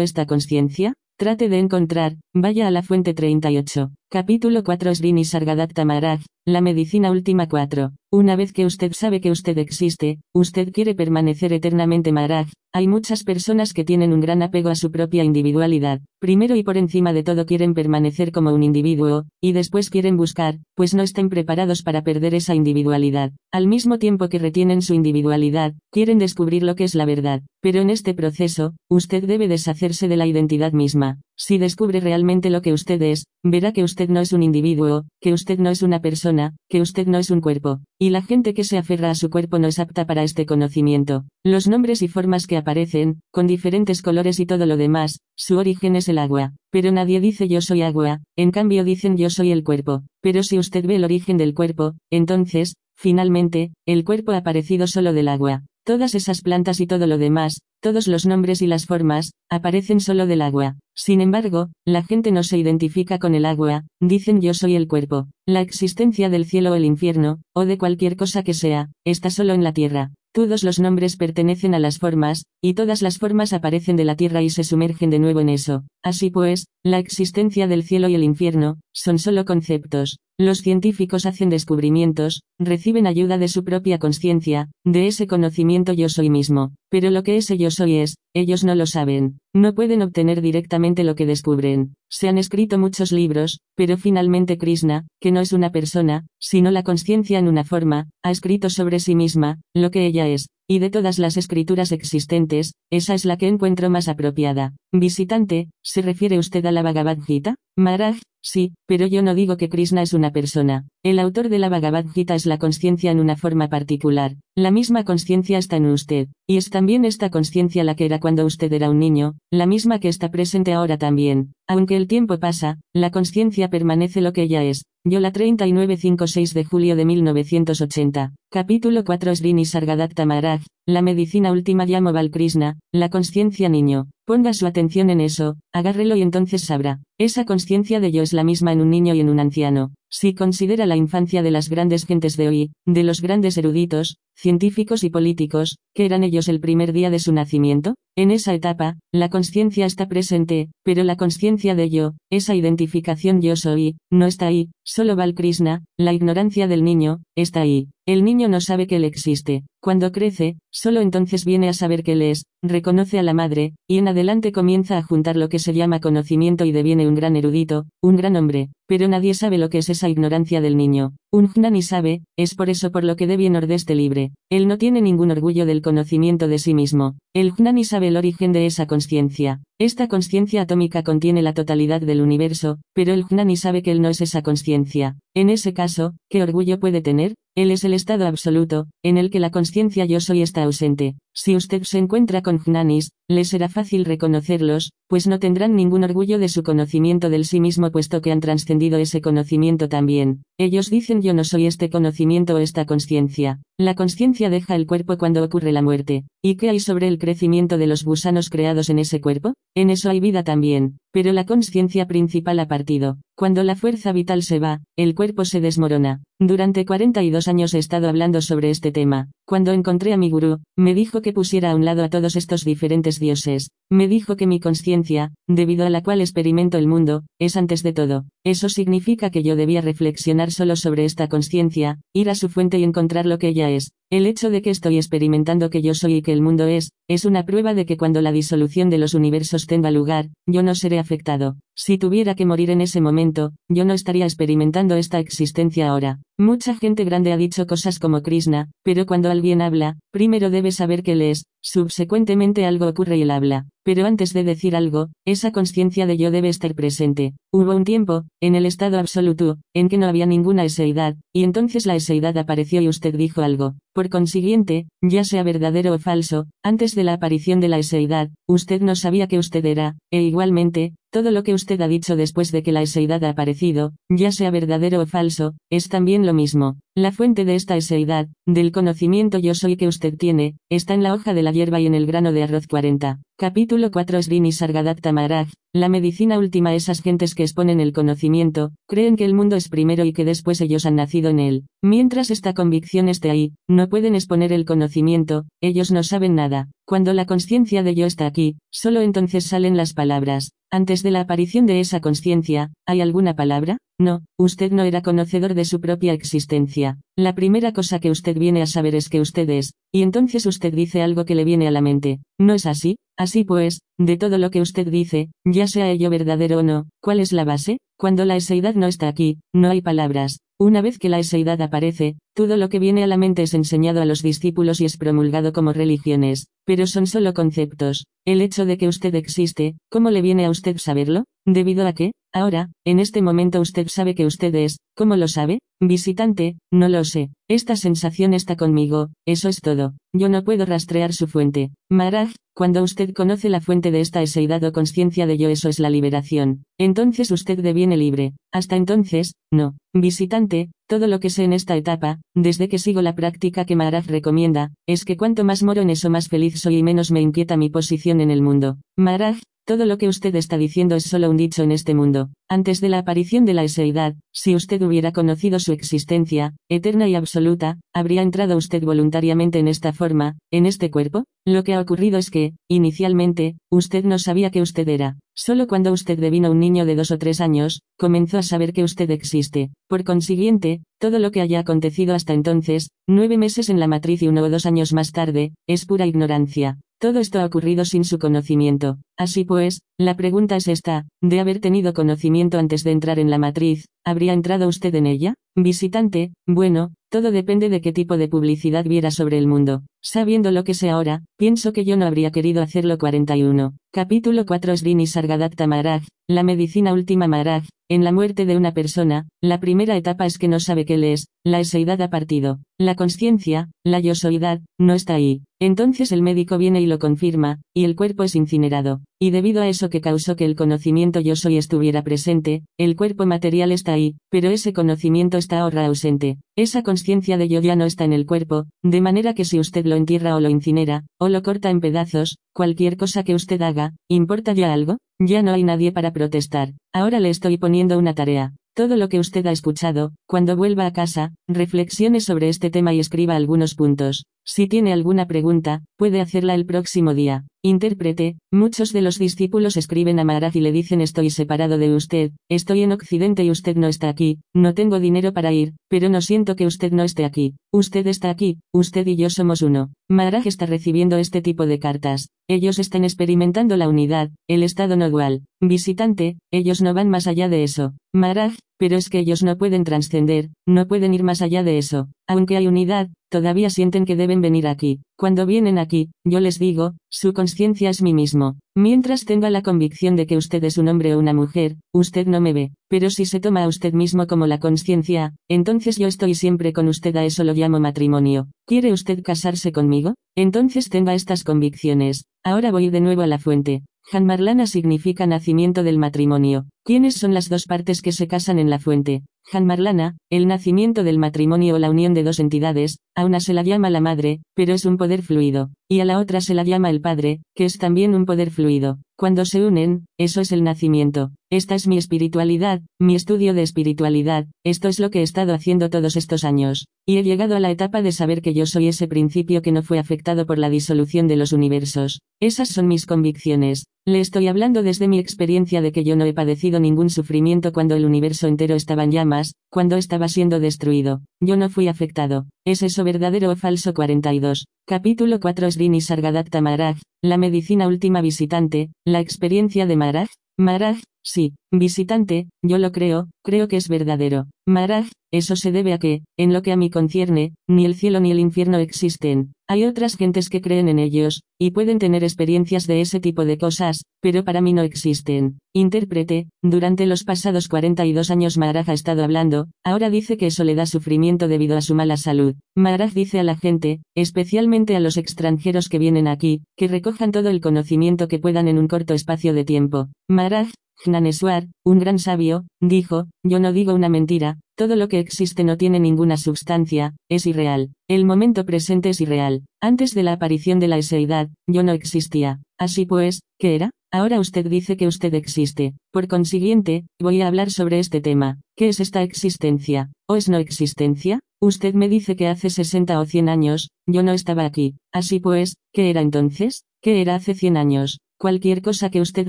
[0.00, 0.94] esta conciencia.
[1.16, 3.92] Trate de encontrar, vaya a la fuente 38.
[4.14, 7.94] Capítulo 4 Srini Sargadatta Maharaj, la medicina última 4.
[8.12, 12.46] Una vez que usted sabe que usted existe, usted quiere permanecer eternamente Maharaj.
[12.72, 16.00] Hay muchas personas que tienen un gran apego a su propia individualidad.
[16.20, 20.58] Primero y por encima de todo quieren permanecer como un individuo, y después quieren buscar,
[20.76, 23.32] pues no estén preparados para perder esa individualidad.
[23.52, 27.42] Al mismo tiempo que retienen su individualidad, quieren descubrir lo que es la verdad.
[27.60, 31.18] Pero en este proceso, usted debe deshacerse de la identidad misma.
[31.36, 35.32] Si descubre realmente lo que usted es, verá que usted no es un individuo, que
[35.32, 37.80] usted no es una persona, que usted no es un cuerpo.
[37.98, 41.24] Y la gente que se aferra a su cuerpo no es apta para este conocimiento.
[41.44, 45.96] Los nombres y formas que aparecen, con diferentes colores y todo lo demás, su origen
[45.96, 46.52] es el agua.
[46.70, 50.02] Pero nadie dice yo soy agua, en cambio dicen yo soy el cuerpo.
[50.22, 55.12] Pero si usted ve el origen del cuerpo, entonces, finalmente, el cuerpo ha aparecido solo
[55.12, 55.64] del agua.
[55.86, 60.26] Todas esas plantas y todo lo demás, todos los nombres y las formas, aparecen solo
[60.26, 60.76] del agua.
[60.94, 65.26] Sin embargo, la gente no se identifica con el agua, dicen yo soy el cuerpo.
[65.46, 69.52] La existencia del cielo o el infierno, o de cualquier cosa que sea, está solo
[69.52, 70.12] en la tierra.
[70.32, 74.40] Todos los nombres pertenecen a las formas, y todas las formas aparecen de la tierra
[74.40, 75.84] y se sumergen de nuevo en eso.
[76.04, 80.18] Así pues, la existencia del cielo y el infierno, son solo conceptos.
[80.38, 86.28] Los científicos hacen descubrimientos, reciben ayuda de su propia conciencia, de ese conocimiento yo soy
[86.28, 90.42] mismo, pero lo que ese yo soy es, ellos no lo saben, no pueden obtener
[90.42, 91.94] directamente lo que descubren.
[92.10, 96.82] Se han escrito muchos libros, pero finalmente Krishna, que no es una persona, sino la
[96.82, 100.90] conciencia en una forma, ha escrito sobre sí misma, lo que ella es, y de
[100.90, 104.72] todas las escrituras existentes, esa es la que encuentro más apropiada.
[104.92, 107.56] Visitante, ¿se refiere usted a la Bhagavad Gita?
[107.76, 110.86] Maharaj, sí, pero yo no digo que Krishna es una persona.
[111.02, 114.36] El autor de la Bhagavad Gita es la conciencia en una forma particular.
[114.54, 118.44] La misma conciencia está en usted, y es también esta conciencia la que era cuando
[118.44, 121.52] usted era un niño, la misma que está presente ahora también.
[121.66, 124.84] Aunque el tiempo pasa, la conciencia permanece lo que ella es.
[125.06, 128.34] Yo la 3956 de julio de 1980.
[128.50, 134.06] Capítulo 4 Srini Sargadatta Maharaj, la medicina última llamo Krishna, la conciencia niño.
[134.26, 137.00] Ponga su atención en eso, agárrelo y entonces sabrá.
[137.18, 139.92] Esa conciencia de yo es la misma en un niño y en un anciano.
[140.16, 145.02] Si considera la infancia de las grandes gentes de hoy, de los grandes eruditos, científicos
[145.02, 149.28] y políticos, que eran ellos el primer día de su nacimiento, en esa etapa, la
[149.28, 154.68] conciencia está presente, pero la conciencia de yo, esa identificación yo soy, no está ahí,
[154.84, 157.88] solo Krishna, la ignorancia del niño, está ahí.
[158.06, 159.64] El niño no sabe que él existe.
[159.80, 163.98] Cuando crece, solo entonces viene a saber que él es, reconoce a la madre, y
[163.98, 167.86] en adelante comienza a juntar lo que se llama conocimiento y deviene un gran erudito,
[168.02, 168.68] un gran hombre.
[168.86, 171.14] Pero nadie sabe lo que es esa ignorancia del niño.
[171.32, 174.32] Un Jnani sabe, es por eso por lo que Devi Nordeste libre.
[174.50, 177.16] Él no tiene ningún orgullo del conocimiento de sí mismo.
[177.34, 179.60] El Jnani sabe el origen de esa conciencia.
[179.80, 184.08] Esta conciencia atómica contiene la totalidad del universo, pero el Jnani sabe que él no
[184.08, 185.16] es esa conciencia.
[185.34, 187.34] En ese caso, ¿qué orgullo puede tener?
[187.56, 191.14] Él es el estado absoluto, en el que la conciencia yo soy está ausente.
[191.32, 196.40] Si usted se encuentra con Jnanis, le será fácil reconocerlos, pues no tendrán ningún orgullo
[196.40, 200.42] de su conocimiento del sí mismo puesto que han trascendido ese conocimiento también.
[200.58, 203.60] Ellos dicen yo no soy este conocimiento o esta conciencia.
[203.76, 206.26] La conciencia deja el cuerpo cuando ocurre la muerte.
[206.40, 209.54] ¿Y qué hay sobre el crecimiento de los gusanos creados en ese cuerpo?
[209.74, 213.18] En eso hay vida también, pero la conciencia principal ha partido.
[213.36, 216.22] Cuando la fuerza vital se va, el cuerpo se desmorona.
[216.38, 219.30] Durante 42 años he estado hablando sobre este tema.
[219.46, 222.64] Cuando encontré a mi gurú, me dijo que pusiera a un lado a todos estos
[222.64, 223.70] diferentes dioses.
[223.90, 227.92] Me dijo que mi conciencia, debido a la cual experimento el mundo, es antes de
[227.92, 228.24] todo.
[228.44, 232.84] Eso significa que yo debía reflexionar solo sobre esta conciencia, ir a su fuente y
[232.84, 233.92] encontrar lo que ella es.
[234.10, 237.24] El hecho de que estoy experimentando que yo soy y que el mundo es, es
[237.24, 240.98] una prueba de que cuando la disolución de los universos tenga lugar, yo no seré
[240.98, 241.56] afectado.
[241.76, 246.20] Si tuviera que morir en ese momento, yo no estaría experimentando esta existencia ahora.
[246.38, 251.02] Mucha gente grande ha dicho cosas como Krishna, pero cuando alguien habla, primero debe saber
[251.02, 253.66] que él es, subsecuentemente algo ocurre y él habla.
[253.84, 257.34] Pero antes de decir algo, esa conciencia de yo debe estar presente.
[257.52, 261.86] Hubo un tiempo, en el estado absoluto, en que no había ninguna eseidad, y entonces
[261.86, 263.74] la eseidad apareció y usted dijo algo.
[263.92, 268.80] Por consiguiente, ya sea verdadero o falso, antes de la aparición de la eseidad, usted
[268.80, 272.64] no sabía que usted era, e igualmente, todo lo que usted ha dicho después de
[272.64, 276.78] que la eseidad ha aparecido, ya sea verdadero o falso, es también lo mismo.
[276.96, 281.14] La fuente de esta eseidad, del conocimiento yo soy que usted tiene, está en la
[281.14, 283.20] hoja de la hierba y en el grano de arroz 40.
[283.36, 289.16] Capítulo 4 Srini Sargadatta Maharaj, la medicina última esas gentes que exponen el conocimiento, creen
[289.16, 291.64] que el mundo es primero y que después ellos han nacido en él.
[291.82, 296.70] Mientras esta convicción esté ahí, no pueden exponer el conocimiento, ellos no saben nada.
[296.86, 300.52] Cuando la conciencia de yo está aquí, solo entonces salen las palabras.
[300.74, 303.78] Antes de la aparición de esa conciencia, ¿hay alguna palabra?
[303.96, 306.98] No, usted no era conocedor de su propia existencia.
[307.16, 310.74] La primera cosa que usted viene a saber es que usted es, y entonces usted
[310.74, 312.18] dice algo que le viene a la mente.
[312.36, 312.96] ¿No es así?
[313.16, 317.20] Así pues, de todo lo que usted dice, ya sea ello verdadero o no, ¿cuál
[317.20, 317.78] es la base?
[317.96, 320.40] Cuando la eseidad no está aquí, no hay palabras.
[320.58, 324.02] Una vez que la eseidad aparece, todo lo que viene a la mente es enseñado
[324.02, 328.06] a los discípulos y es promulgado como religiones, pero son solo conceptos.
[328.24, 331.22] El hecho de que usted existe, ¿cómo le viene a usted saberlo?
[331.46, 332.10] ¿Debido a qué?
[332.34, 335.60] Ahora, en este momento usted sabe que usted es, ¿cómo lo sabe?
[335.80, 337.30] Visitante, no lo sé.
[337.48, 339.94] Esta sensación está conmigo, eso es todo.
[340.16, 341.72] Yo no puedo rastrear su fuente.
[341.90, 345.80] Maraj, cuando usted conoce la fuente de esta eseidad o conciencia de yo, eso es
[345.80, 346.62] la liberación.
[346.78, 348.34] Entonces usted deviene libre.
[348.52, 349.76] Hasta entonces, no.
[349.92, 354.06] Visitante, todo lo que sé en esta etapa, desde que sigo la práctica que Maharaj
[354.06, 357.56] recomienda, es que cuanto más moro en eso más feliz soy y menos me inquieta
[357.56, 358.78] mi posición en el mundo.
[358.96, 362.28] Maharaj, todo lo que usted está diciendo es solo un dicho en este mundo.
[362.50, 367.14] Antes de la aparición de la eseidad, si usted hubiera conocido su existencia, eterna y
[367.14, 370.03] absoluta, ¿habría entrado usted voluntariamente en esta forma,
[370.50, 371.24] en este cuerpo?
[371.46, 375.16] Lo que ha ocurrido es que, inicialmente, usted no sabía que usted era.
[375.34, 378.84] Solo cuando usted devino un niño de dos o tres años, comenzó a saber que
[378.84, 379.70] usted existe.
[379.88, 384.28] Por consiguiente, todo lo que haya acontecido hasta entonces, nueve meses en la matriz y
[384.28, 386.78] uno o dos años más tarde, es pura ignorancia.
[387.04, 388.96] Todo esto ha ocurrido sin su conocimiento.
[389.18, 393.36] Así pues, la pregunta es esta, de haber tenido conocimiento antes de entrar en la
[393.36, 395.34] matriz, ¿habría entrado usted en ella?
[395.54, 399.82] Visitante, bueno, todo depende de qué tipo de publicidad viera sobre el mundo.
[400.02, 403.74] Sabiendo lo que sé ahora, pienso que yo no habría querido hacerlo 41.
[403.92, 409.28] Capítulo 4 Srini Sargadatta Maharaj, la medicina última Maharaj, en la muerte de una persona,
[409.42, 412.60] la primera etapa es que no sabe qué le es, la eseidad ha partido.
[412.78, 415.42] La conciencia, la yosoidad, no está ahí.
[415.60, 419.02] Entonces el médico viene y lo confirma, y el cuerpo es incinerado.
[419.24, 423.24] Y debido a eso que causó que el conocimiento yo soy estuviera presente, el cuerpo
[423.24, 426.36] material está ahí, pero ese conocimiento está ahora ausente.
[426.56, 429.86] Esa conciencia de yo ya no está en el cuerpo, de manera que si usted
[429.86, 433.94] lo entierra o lo incinera, o lo corta en pedazos, cualquier cosa que usted haga,
[434.10, 434.98] ¿importa ya algo?
[435.18, 436.74] Ya no hay nadie para protestar.
[436.92, 438.52] Ahora le estoy poniendo una tarea.
[438.74, 443.00] Todo lo que usted ha escuchado, cuando vuelva a casa, reflexione sobre este tema y
[443.00, 444.26] escriba algunos puntos.
[444.46, 447.44] Si tiene alguna pregunta, puede hacerla el próximo día.
[447.62, 452.32] Intérprete, muchos de los discípulos escriben a Maharaj y le dicen estoy separado de usted,
[452.50, 456.20] estoy en Occidente y usted no está aquí, no tengo dinero para ir, pero no
[456.20, 457.54] siento que usted no esté aquí.
[457.72, 459.92] Usted está aquí, usted y yo somos uno.
[460.10, 462.28] Maharaj está recibiendo este tipo de cartas.
[462.46, 465.44] Ellos están experimentando la unidad, el estado no dual.
[465.62, 467.94] Visitante, ellos no van más allá de eso.
[468.12, 472.08] Maharaj, pero es que ellos no pueden trascender, no pueden ir más allá de eso.
[472.28, 475.00] Aunque hay unidad, todavía sienten que deben venir aquí.
[475.18, 478.58] Cuando vienen aquí, yo les digo, su conciencia es mí mismo.
[478.76, 482.40] Mientras tenga la convicción de que usted es un hombre o una mujer, usted no
[482.40, 482.70] me ve.
[482.88, 486.86] Pero si se toma a usted mismo como la conciencia, entonces yo estoy siempre con
[486.86, 488.46] usted, a eso lo llamo matrimonio.
[488.68, 490.14] ¿Quiere usted casarse conmigo?
[490.36, 492.26] Entonces tenga estas convicciones.
[492.44, 493.82] Ahora voy de nuevo a la fuente.
[494.12, 496.66] Hanmarlana significa nacimiento del matrimonio.
[496.84, 499.24] ¿Quiénes son las dos partes que se casan en la fuente?
[499.52, 503.62] Hanmarlana, el nacimiento del matrimonio o la unión de dos entidades, a una se la
[503.62, 506.90] llama la madre, pero es un poder fluido, y a la otra se la llama
[506.90, 508.98] el padre, que es también un poder fluido.
[509.16, 511.30] Cuando se unen, eso es el nacimiento.
[511.50, 515.88] Esta es mi espiritualidad, mi estudio de espiritualidad, esto es lo que he estado haciendo
[515.88, 519.06] todos estos años, y he llegado a la etapa de saber que yo soy ese
[519.06, 522.22] principio que no fue afectado por la disolución de los universos.
[522.40, 523.84] Esas son mis convicciones.
[524.06, 527.94] Le estoy hablando desde mi experiencia de que yo no he padecido ningún sufrimiento cuando
[527.94, 529.33] el universo entero estaba en llamas,
[529.70, 531.20] cuando estaba siendo destruido.
[531.40, 532.46] Yo no fui afectado.
[532.64, 533.92] ¿Es eso verdadero o falso?
[533.94, 534.66] 42.
[534.86, 540.28] Capítulo 4 Srini Sargadatta Maharaj, la medicina última visitante, la experiencia de Maharaj.
[540.58, 544.46] Maharaj, sí, visitante, yo lo creo, creo que es verdadero.
[544.66, 548.20] Maharaj, eso se debe a que, en lo que a mí concierne, ni el cielo
[548.20, 549.52] ni el infierno existen.
[549.68, 553.58] Hay otras gentes que creen en ellos, y pueden tener experiencias de ese tipo de
[553.58, 555.58] cosas, pero para mí no existen.
[555.74, 560.74] Intérprete, durante los pasados 42 años Maharaj ha estado hablando, ahora dice que eso le
[560.74, 562.54] da sufrimiento debido a su mala salud.
[562.76, 567.48] Maharaj dice a la gente, especialmente a los extranjeros que vienen aquí, que recojan todo
[567.48, 570.08] el conocimiento que puedan en un corto espacio de tiempo.
[570.28, 570.68] Maharaj,
[571.04, 575.76] Jnaneswar, un gran sabio, dijo, yo no digo una mentira, todo lo que existe no
[575.76, 577.90] tiene ninguna substancia, es irreal.
[578.08, 579.64] El momento presente es irreal.
[579.80, 582.60] Antes de la aparición de la eseidad, yo no existía.
[582.78, 583.90] Así pues, ¿qué era?
[584.10, 585.94] Ahora usted dice que usted existe.
[586.12, 588.60] Por consiguiente, voy a hablar sobre este tema.
[588.76, 590.12] ¿Qué es esta existencia?
[590.28, 591.40] ¿O es no existencia?
[591.60, 594.96] Usted me dice que hace 60 o 100 años, yo no estaba aquí.
[595.12, 596.84] Así pues, ¿qué era entonces?
[597.00, 598.18] ¿Qué era hace 100 años?
[598.44, 599.48] Cualquier cosa que usted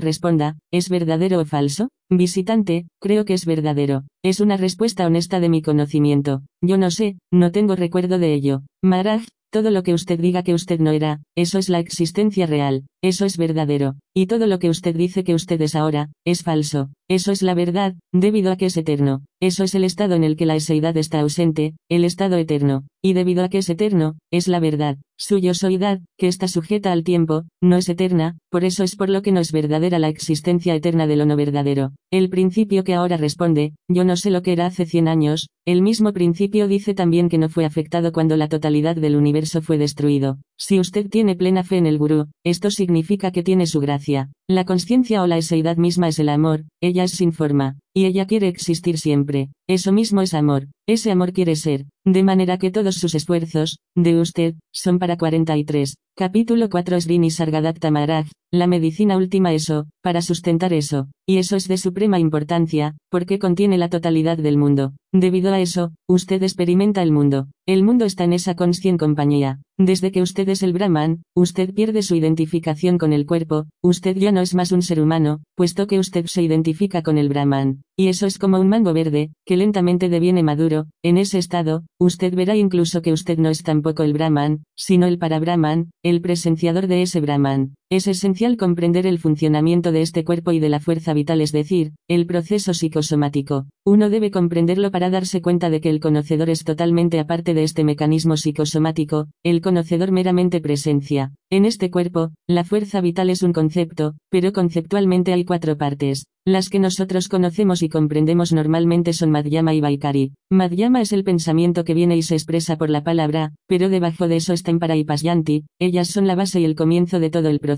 [0.00, 1.90] responda, ¿es verdadero o falso?
[2.08, 4.04] Visitante, creo que es verdadero.
[4.24, 6.40] Es una respuesta honesta de mi conocimiento.
[6.62, 8.62] Yo no sé, no tengo recuerdo de ello.
[8.82, 12.86] Maraj, todo lo que usted diga que usted no era, eso es la existencia real,
[13.02, 13.96] eso es verdadero.
[14.14, 16.88] Y todo lo que usted dice que usted es ahora, es falso.
[17.06, 19.24] Eso es la verdad, debido a que es eterno.
[19.40, 22.84] Eso es el estado en el que la eseidad está ausente, el estado eterno.
[23.02, 24.96] Y debido a que es eterno, es la verdad.
[25.18, 29.22] Su yosoidad, que está sujeta al tiempo, no es eterna, por eso es por lo
[29.22, 31.92] que no es verdadera la existencia eterna de lo no verdadero.
[32.10, 35.82] El principio que ahora responde, yo no sé lo que era hace 100 años, el
[35.82, 40.38] mismo principio dice también que no fue afectado cuando la totalidad del universo fue destruido.
[40.58, 44.30] Si usted tiene plena fe en el gurú, esto significa que tiene su gracia.
[44.48, 48.26] La conciencia o la eseidad misma es el amor, ella es sin forma, y ella
[48.26, 49.48] quiere existir siempre.
[49.66, 54.20] Eso mismo es amor, ese amor quiere ser, de manera que todos sus esfuerzos, de
[54.20, 55.96] usted, son para 43.
[56.14, 61.68] Capítulo 4 Srini Sargadatta Maharaj, la medicina última eso, para sustentar eso, y eso es
[61.68, 64.92] de suprema importancia, porque contiene la totalidad del mundo.
[65.12, 67.48] Debido a eso, usted experimenta el mundo.
[67.66, 69.60] El mundo está en esa conscien compañía.
[69.78, 74.32] Desde que usted es el Brahman, usted pierde su identificación con el cuerpo, usted ya
[74.32, 77.82] no es más un ser humano, puesto que usted se identifica con el Brahman.
[77.98, 82.34] Y eso es como un mango verde, que lentamente deviene maduro, en ese estado, usted
[82.34, 86.88] verá incluso que usted no es tampoco el Brahman, sino el para Brahman, el presenciador
[86.88, 87.74] de ese Brahman.
[87.88, 91.92] Es esencial comprender el funcionamiento de este cuerpo y de la fuerza vital, es decir,
[92.08, 93.66] el proceso psicosomático.
[93.84, 97.84] Uno debe comprenderlo para darse cuenta de que el conocedor es totalmente aparte de este
[97.84, 101.30] mecanismo psicosomático, el conocedor meramente presencia.
[101.48, 106.26] En este cuerpo, la fuerza vital es un concepto, pero conceptualmente hay cuatro partes.
[106.44, 110.32] Las que nosotros conocemos y comprendemos normalmente son Madhyama y Vaikari.
[110.50, 114.36] Madhyama es el pensamiento que viene y se expresa por la palabra, pero debajo de
[114.36, 117.58] eso está Impara y Pasyanti, ellas son la base y el comienzo de todo el
[117.58, 117.75] proceso.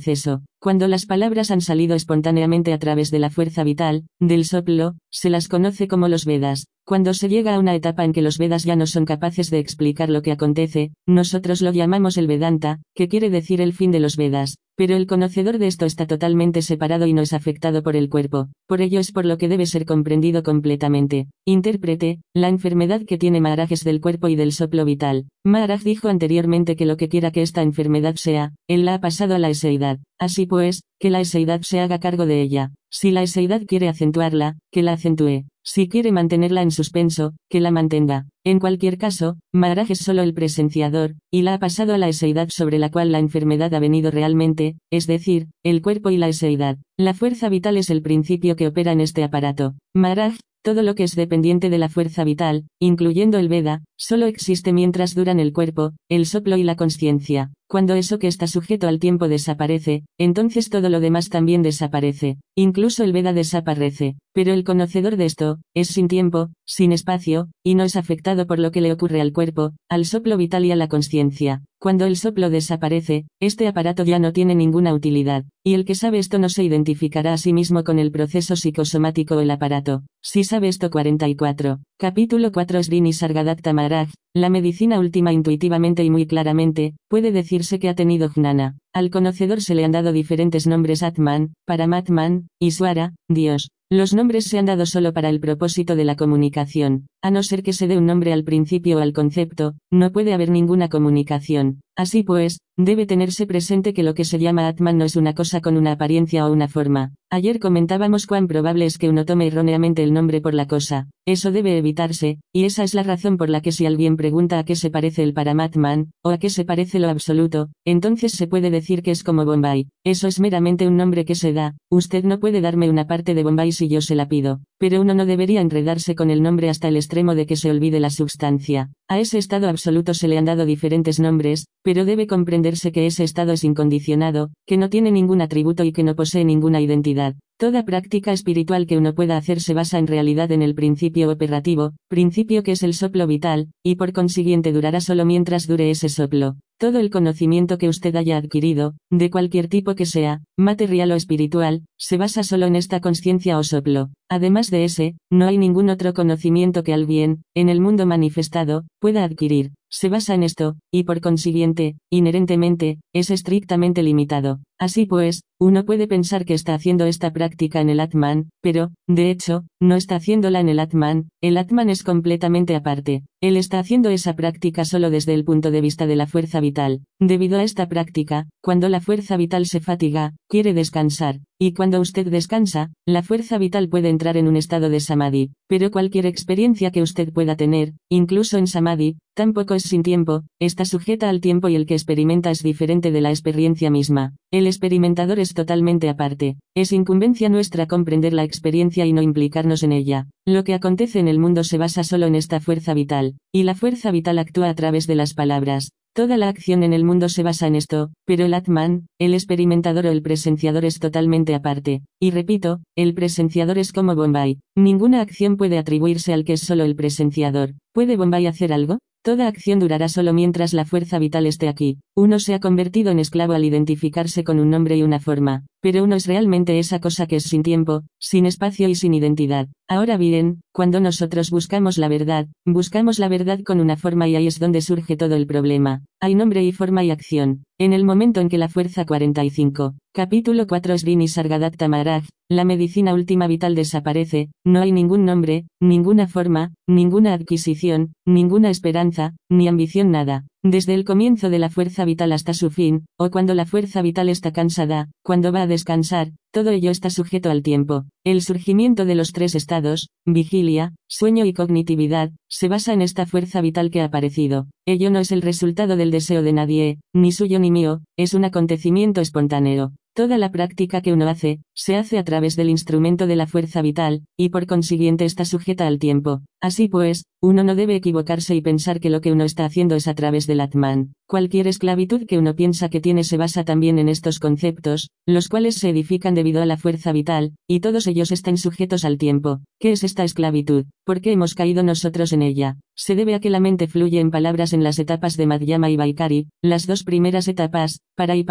[0.61, 5.31] Cuando las palabras han salido espontáneamente a través de la fuerza vital, del soplo, se
[5.31, 6.67] las conoce como los Vedas.
[6.89, 9.59] Cuando se llega a una etapa en que los Vedas ya no son capaces de
[9.59, 14.01] explicar lo que acontece, nosotros lo llamamos el Vedanta, que quiere decir el fin de
[14.01, 14.57] los Vedas.
[14.75, 18.49] Pero el conocedor de esto está totalmente separado y no es afectado por el cuerpo,
[18.67, 21.27] por ello es por lo que debe ser comprendido completamente.
[21.45, 25.27] Intérprete, la enfermedad que tiene Maharaj es del cuerpo y del soplo vital.
[25.45, 29.35] Maharaj dijo anteriormente que lo que quiera que esta enfermedad sea, él la ha pasado
[29.35, 29.99] a la eseidad.
[30.21, 32.73] Así pues, que la eseidad se haga cargo de ella.
[32.91, 35.45] Si la eseidad quiere acentuarla, que la acentúe.
[35.63, 38.27] Si quiere mantenerla en suspenso, que la mantenga.
[38.45, 42.49] En cualquier caso, Maharaj es solo el presenciador, y la ha pasado a la eseidad
[42.49, 46.79] sobre la cual la enfermedad ha venido realmente, es decir, el cuerpo y la eseidad.
[46.97, 49.75] La fuerza vital es el principio que opera en este aparato.
[49.95, 54.73] Maharaj, todo lo que es dependiente de la fuerza vital, incluyendo el Veda, solo existe
[54.73, 57.53] mientras duran el cuerpo, el soplo y la conciencia.
[57.71, 63.05] Cuando eso que está sujeto al tiempo desaparece, entonces todo lo demás también desaparece, incluso
[63.05, 64.17] el Veda desaparece.
[64.33, 68.59] Pero el conocedor de esto, es sin tiempo, sin espacio, y no es afectado por
[68.59, 71.63] lo que le ocurre al cuerpo, al soplo vital y a la conciencia.
[71.81, 76.19] Cuando el soplo desaparece, este aparato ya no tiene ninguna utilidad, y el que sabe
[76.19, 80.03] esto no se identificará a sí mismo con el proceso psicosomático o el aparato.
[80.23, 81.81] Si sabe esto 44.
[81.97, 87.89] Capítulo 4 Srini Sargadatta Maharaj, la medicina última intuitivamente y muy claramente, puede decirse que
[87.89, 88.79] ha tenido jnana.
[88.95, 93.71] Al conocedor se le han dado diferentes nombres Atman, Paramatman, Iswara, Dios.
[93.91, 97.63] Los nombres se han dado solo para el propósito de la comunicación, a no ser
[97.63, 101.81] que se dé un nombre al principio o al concepto, no puede haber ninguna comunicación.
[101.97, 105.63] Así pues, debe tenerse presente que lo que se llama Atman no es una cosa
[105.63, 107.15] con una apariencia o una forma.
[107.31, 111.09] Ayer comentábamos cuán probable es que uno tome erróneamente el nombre por la cosa.
[111.27, 114.65] Eso debe evitarse, y esa es la razón por la que si alguien pregunta a
[114.65, 118.71] qué se parece el Paramatman, o a qué se parece lo absoluto, entonces se puede
[118.79, 119.89] decir que es como Bombay.
[120.05, 121.77] Eso es meramente un nombre que se da.
[121.91, 124.61] Usted no puede darme una parte de Bombay si yo se la pido.
[124.79, 127.99] Pero uno no debería enredarse con el nombre hasta el extremo de que se olvide
[127.99, 128.91] la substancia.
[129.09, 133.25] A ese estado absoluto se le han dado diferentes nombres, pero debe comprenderse que ese
[133.25, 137.35] estado es incondicionado, que no tiene ningún atributo y que no posee ninguna identidad.
[137.59, 141.95] Toda práctica espiritual que uno pueda hacer se basa en realidad en el principio operativo,
[142.09, 146.55] principio que es el soplo vital, y por consiguiente durará solo mientras dure ese soplo.
[146.79, 151.83] Todo el conocimiento que usted haya adquirido, de cualquier tipo que sea, material o espiritual,
[151.97, 154.11] se basa solo en esta conciencia o soplo.
[154.31, 159.25] Además de ese, no hay ningún otro conocimiento que alguien, en el mundo manifestado, pueda
[159.25, 159.73] adquirir.
[159.91, 164.61] Se basa en esto, y por consiguiente, inherentemente, es estrictamente limitado.
[164.79, 169.31] Así pues, uno puede pensar que está haciendo esta práctica en el Atman, pero, de
[169.31, 173.25] hecho, no está haciéndola en el Atman, el Atman es completamente aparte.
[173.41, 177.01] Él está haciendo esa práctica solo desde el punto de vista de la fuerza vital.
[177.21, 182.29] Debido a esta práctica, cuando la fuerza vital se fatiga, quiere descansar, y cuando usted
[182.29, 185.51] descansa, la fuerza vital puede entrar en un estado de samadhi.
[185.67, 190.85] Pero cualquier experiencia que usted pueda tener, incluso en samadhi, tampoco es sin tiempo, está
[190.85, 194.35] sujeta al tiempo y el que experimenta es diferente de la experiencia misma.
[194.53, 196.57] El experimentador es totalmente aparte.
[196.77, 200.27] Es incumbencia nuestra comprender la experiencia y no implicarnos en ella.
[200.47, 203.75] Lo que acontece en el mundo se basa solo en esta fuerza vital, y la
[203.75, 205.91] fuerza vital actúa a través de las palabras.
[206.19, 210.07] Toda la acción en el mundo se basa en esto, pero el Atman, el experimentador
[210.07, 212.03] o el presenciador es totalmente aparte.
[212.21, 214.59] Y repito, el presenciador es como Bombay.
[214.77, 217.75] Ninguna acción puede atribuirse al que es solo el presenciador.
[217.95, 218.99] ¿Puede Bombay hacer algo?
[219.23, 221.99] Toda acción durará solo mientras la fuerza vital esté aquí.
[222.17, 226.05] Uno se ha convertido en esclavo al identificarse con un nombre y una forma, pero
[226.05, 229.69] uno es realmente esa cosa que es sin tiempo, sin espacio y sin identidad.
[229.89, 234.47] Ahora bien, cuando nosotros buscamos la verdad, buscamos la verdad con una forma y ahí
[234.47, 236.03] es donde surge todo el problema.
[236.21, 237.65] Hay nombre y forma y acción.
[237.79, 243.15] En el momento en que la fuerza 45, capítulo 4 Srini Sargadatta Maharaj, la medicina
[243.15, 250.11] última vital desaparece, no hay ningún nombre, ninguna forma, ninguna adquisición, ninguna esperanza, ni ambición
[250.11, 250.47] nada.
[250.65, 254.29] Desde el comienzo de la fuerza vital hasta su fin, o cuando la fuerza vital
[254.29, 258.07] está cansada, cuando va a descansar, todo ello está sujeto al tiempo.
[258.25, 263.61] El surgimiento de los tres estados, vigilia, sueño y cognitividad, se basa en esta fuerza
[263.61, 264.67] vital que ha aparecido.
[264.85, 268.45] Ello no es el resultado del deseo de nadie, ni suyo ni mío, es un
[268.45, 269.93] acontecimiento espontáneo.
[270.19, 273.83] Toda la práctica que uno hace, se hace a través del instrumento de la fuerza
[273.83, 276.41] vital, y por consiguiente está sujeta al tiempo.
[276.61, 280.09] Así pues, uno no debe equivocarse y pensar que lo que uno está haciendo es
[280.09, 281.13] a través del Atman.
[281.29, 285.77] Cualquier esclavitud que uno piensa que tiene se basa también en estos conceptos, los cuales
[285.77, 289.61] se edifican debido a la fuerza vital, y todos ellos están sujetos al tiempo.
[289.79, 290.87] ¿Qué es esta esclavitud?
[291.05, 292.79] ¿Por qué hemos caído nosotros en ella?
[292.97, 295.97] Se debe a que la mente fluye en palabras en las etapas de Madhyama y
[295.97, 298.45] Vaikari, las dos primeras etapas, para y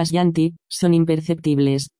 [0.70, 1.57] son imperceptibles.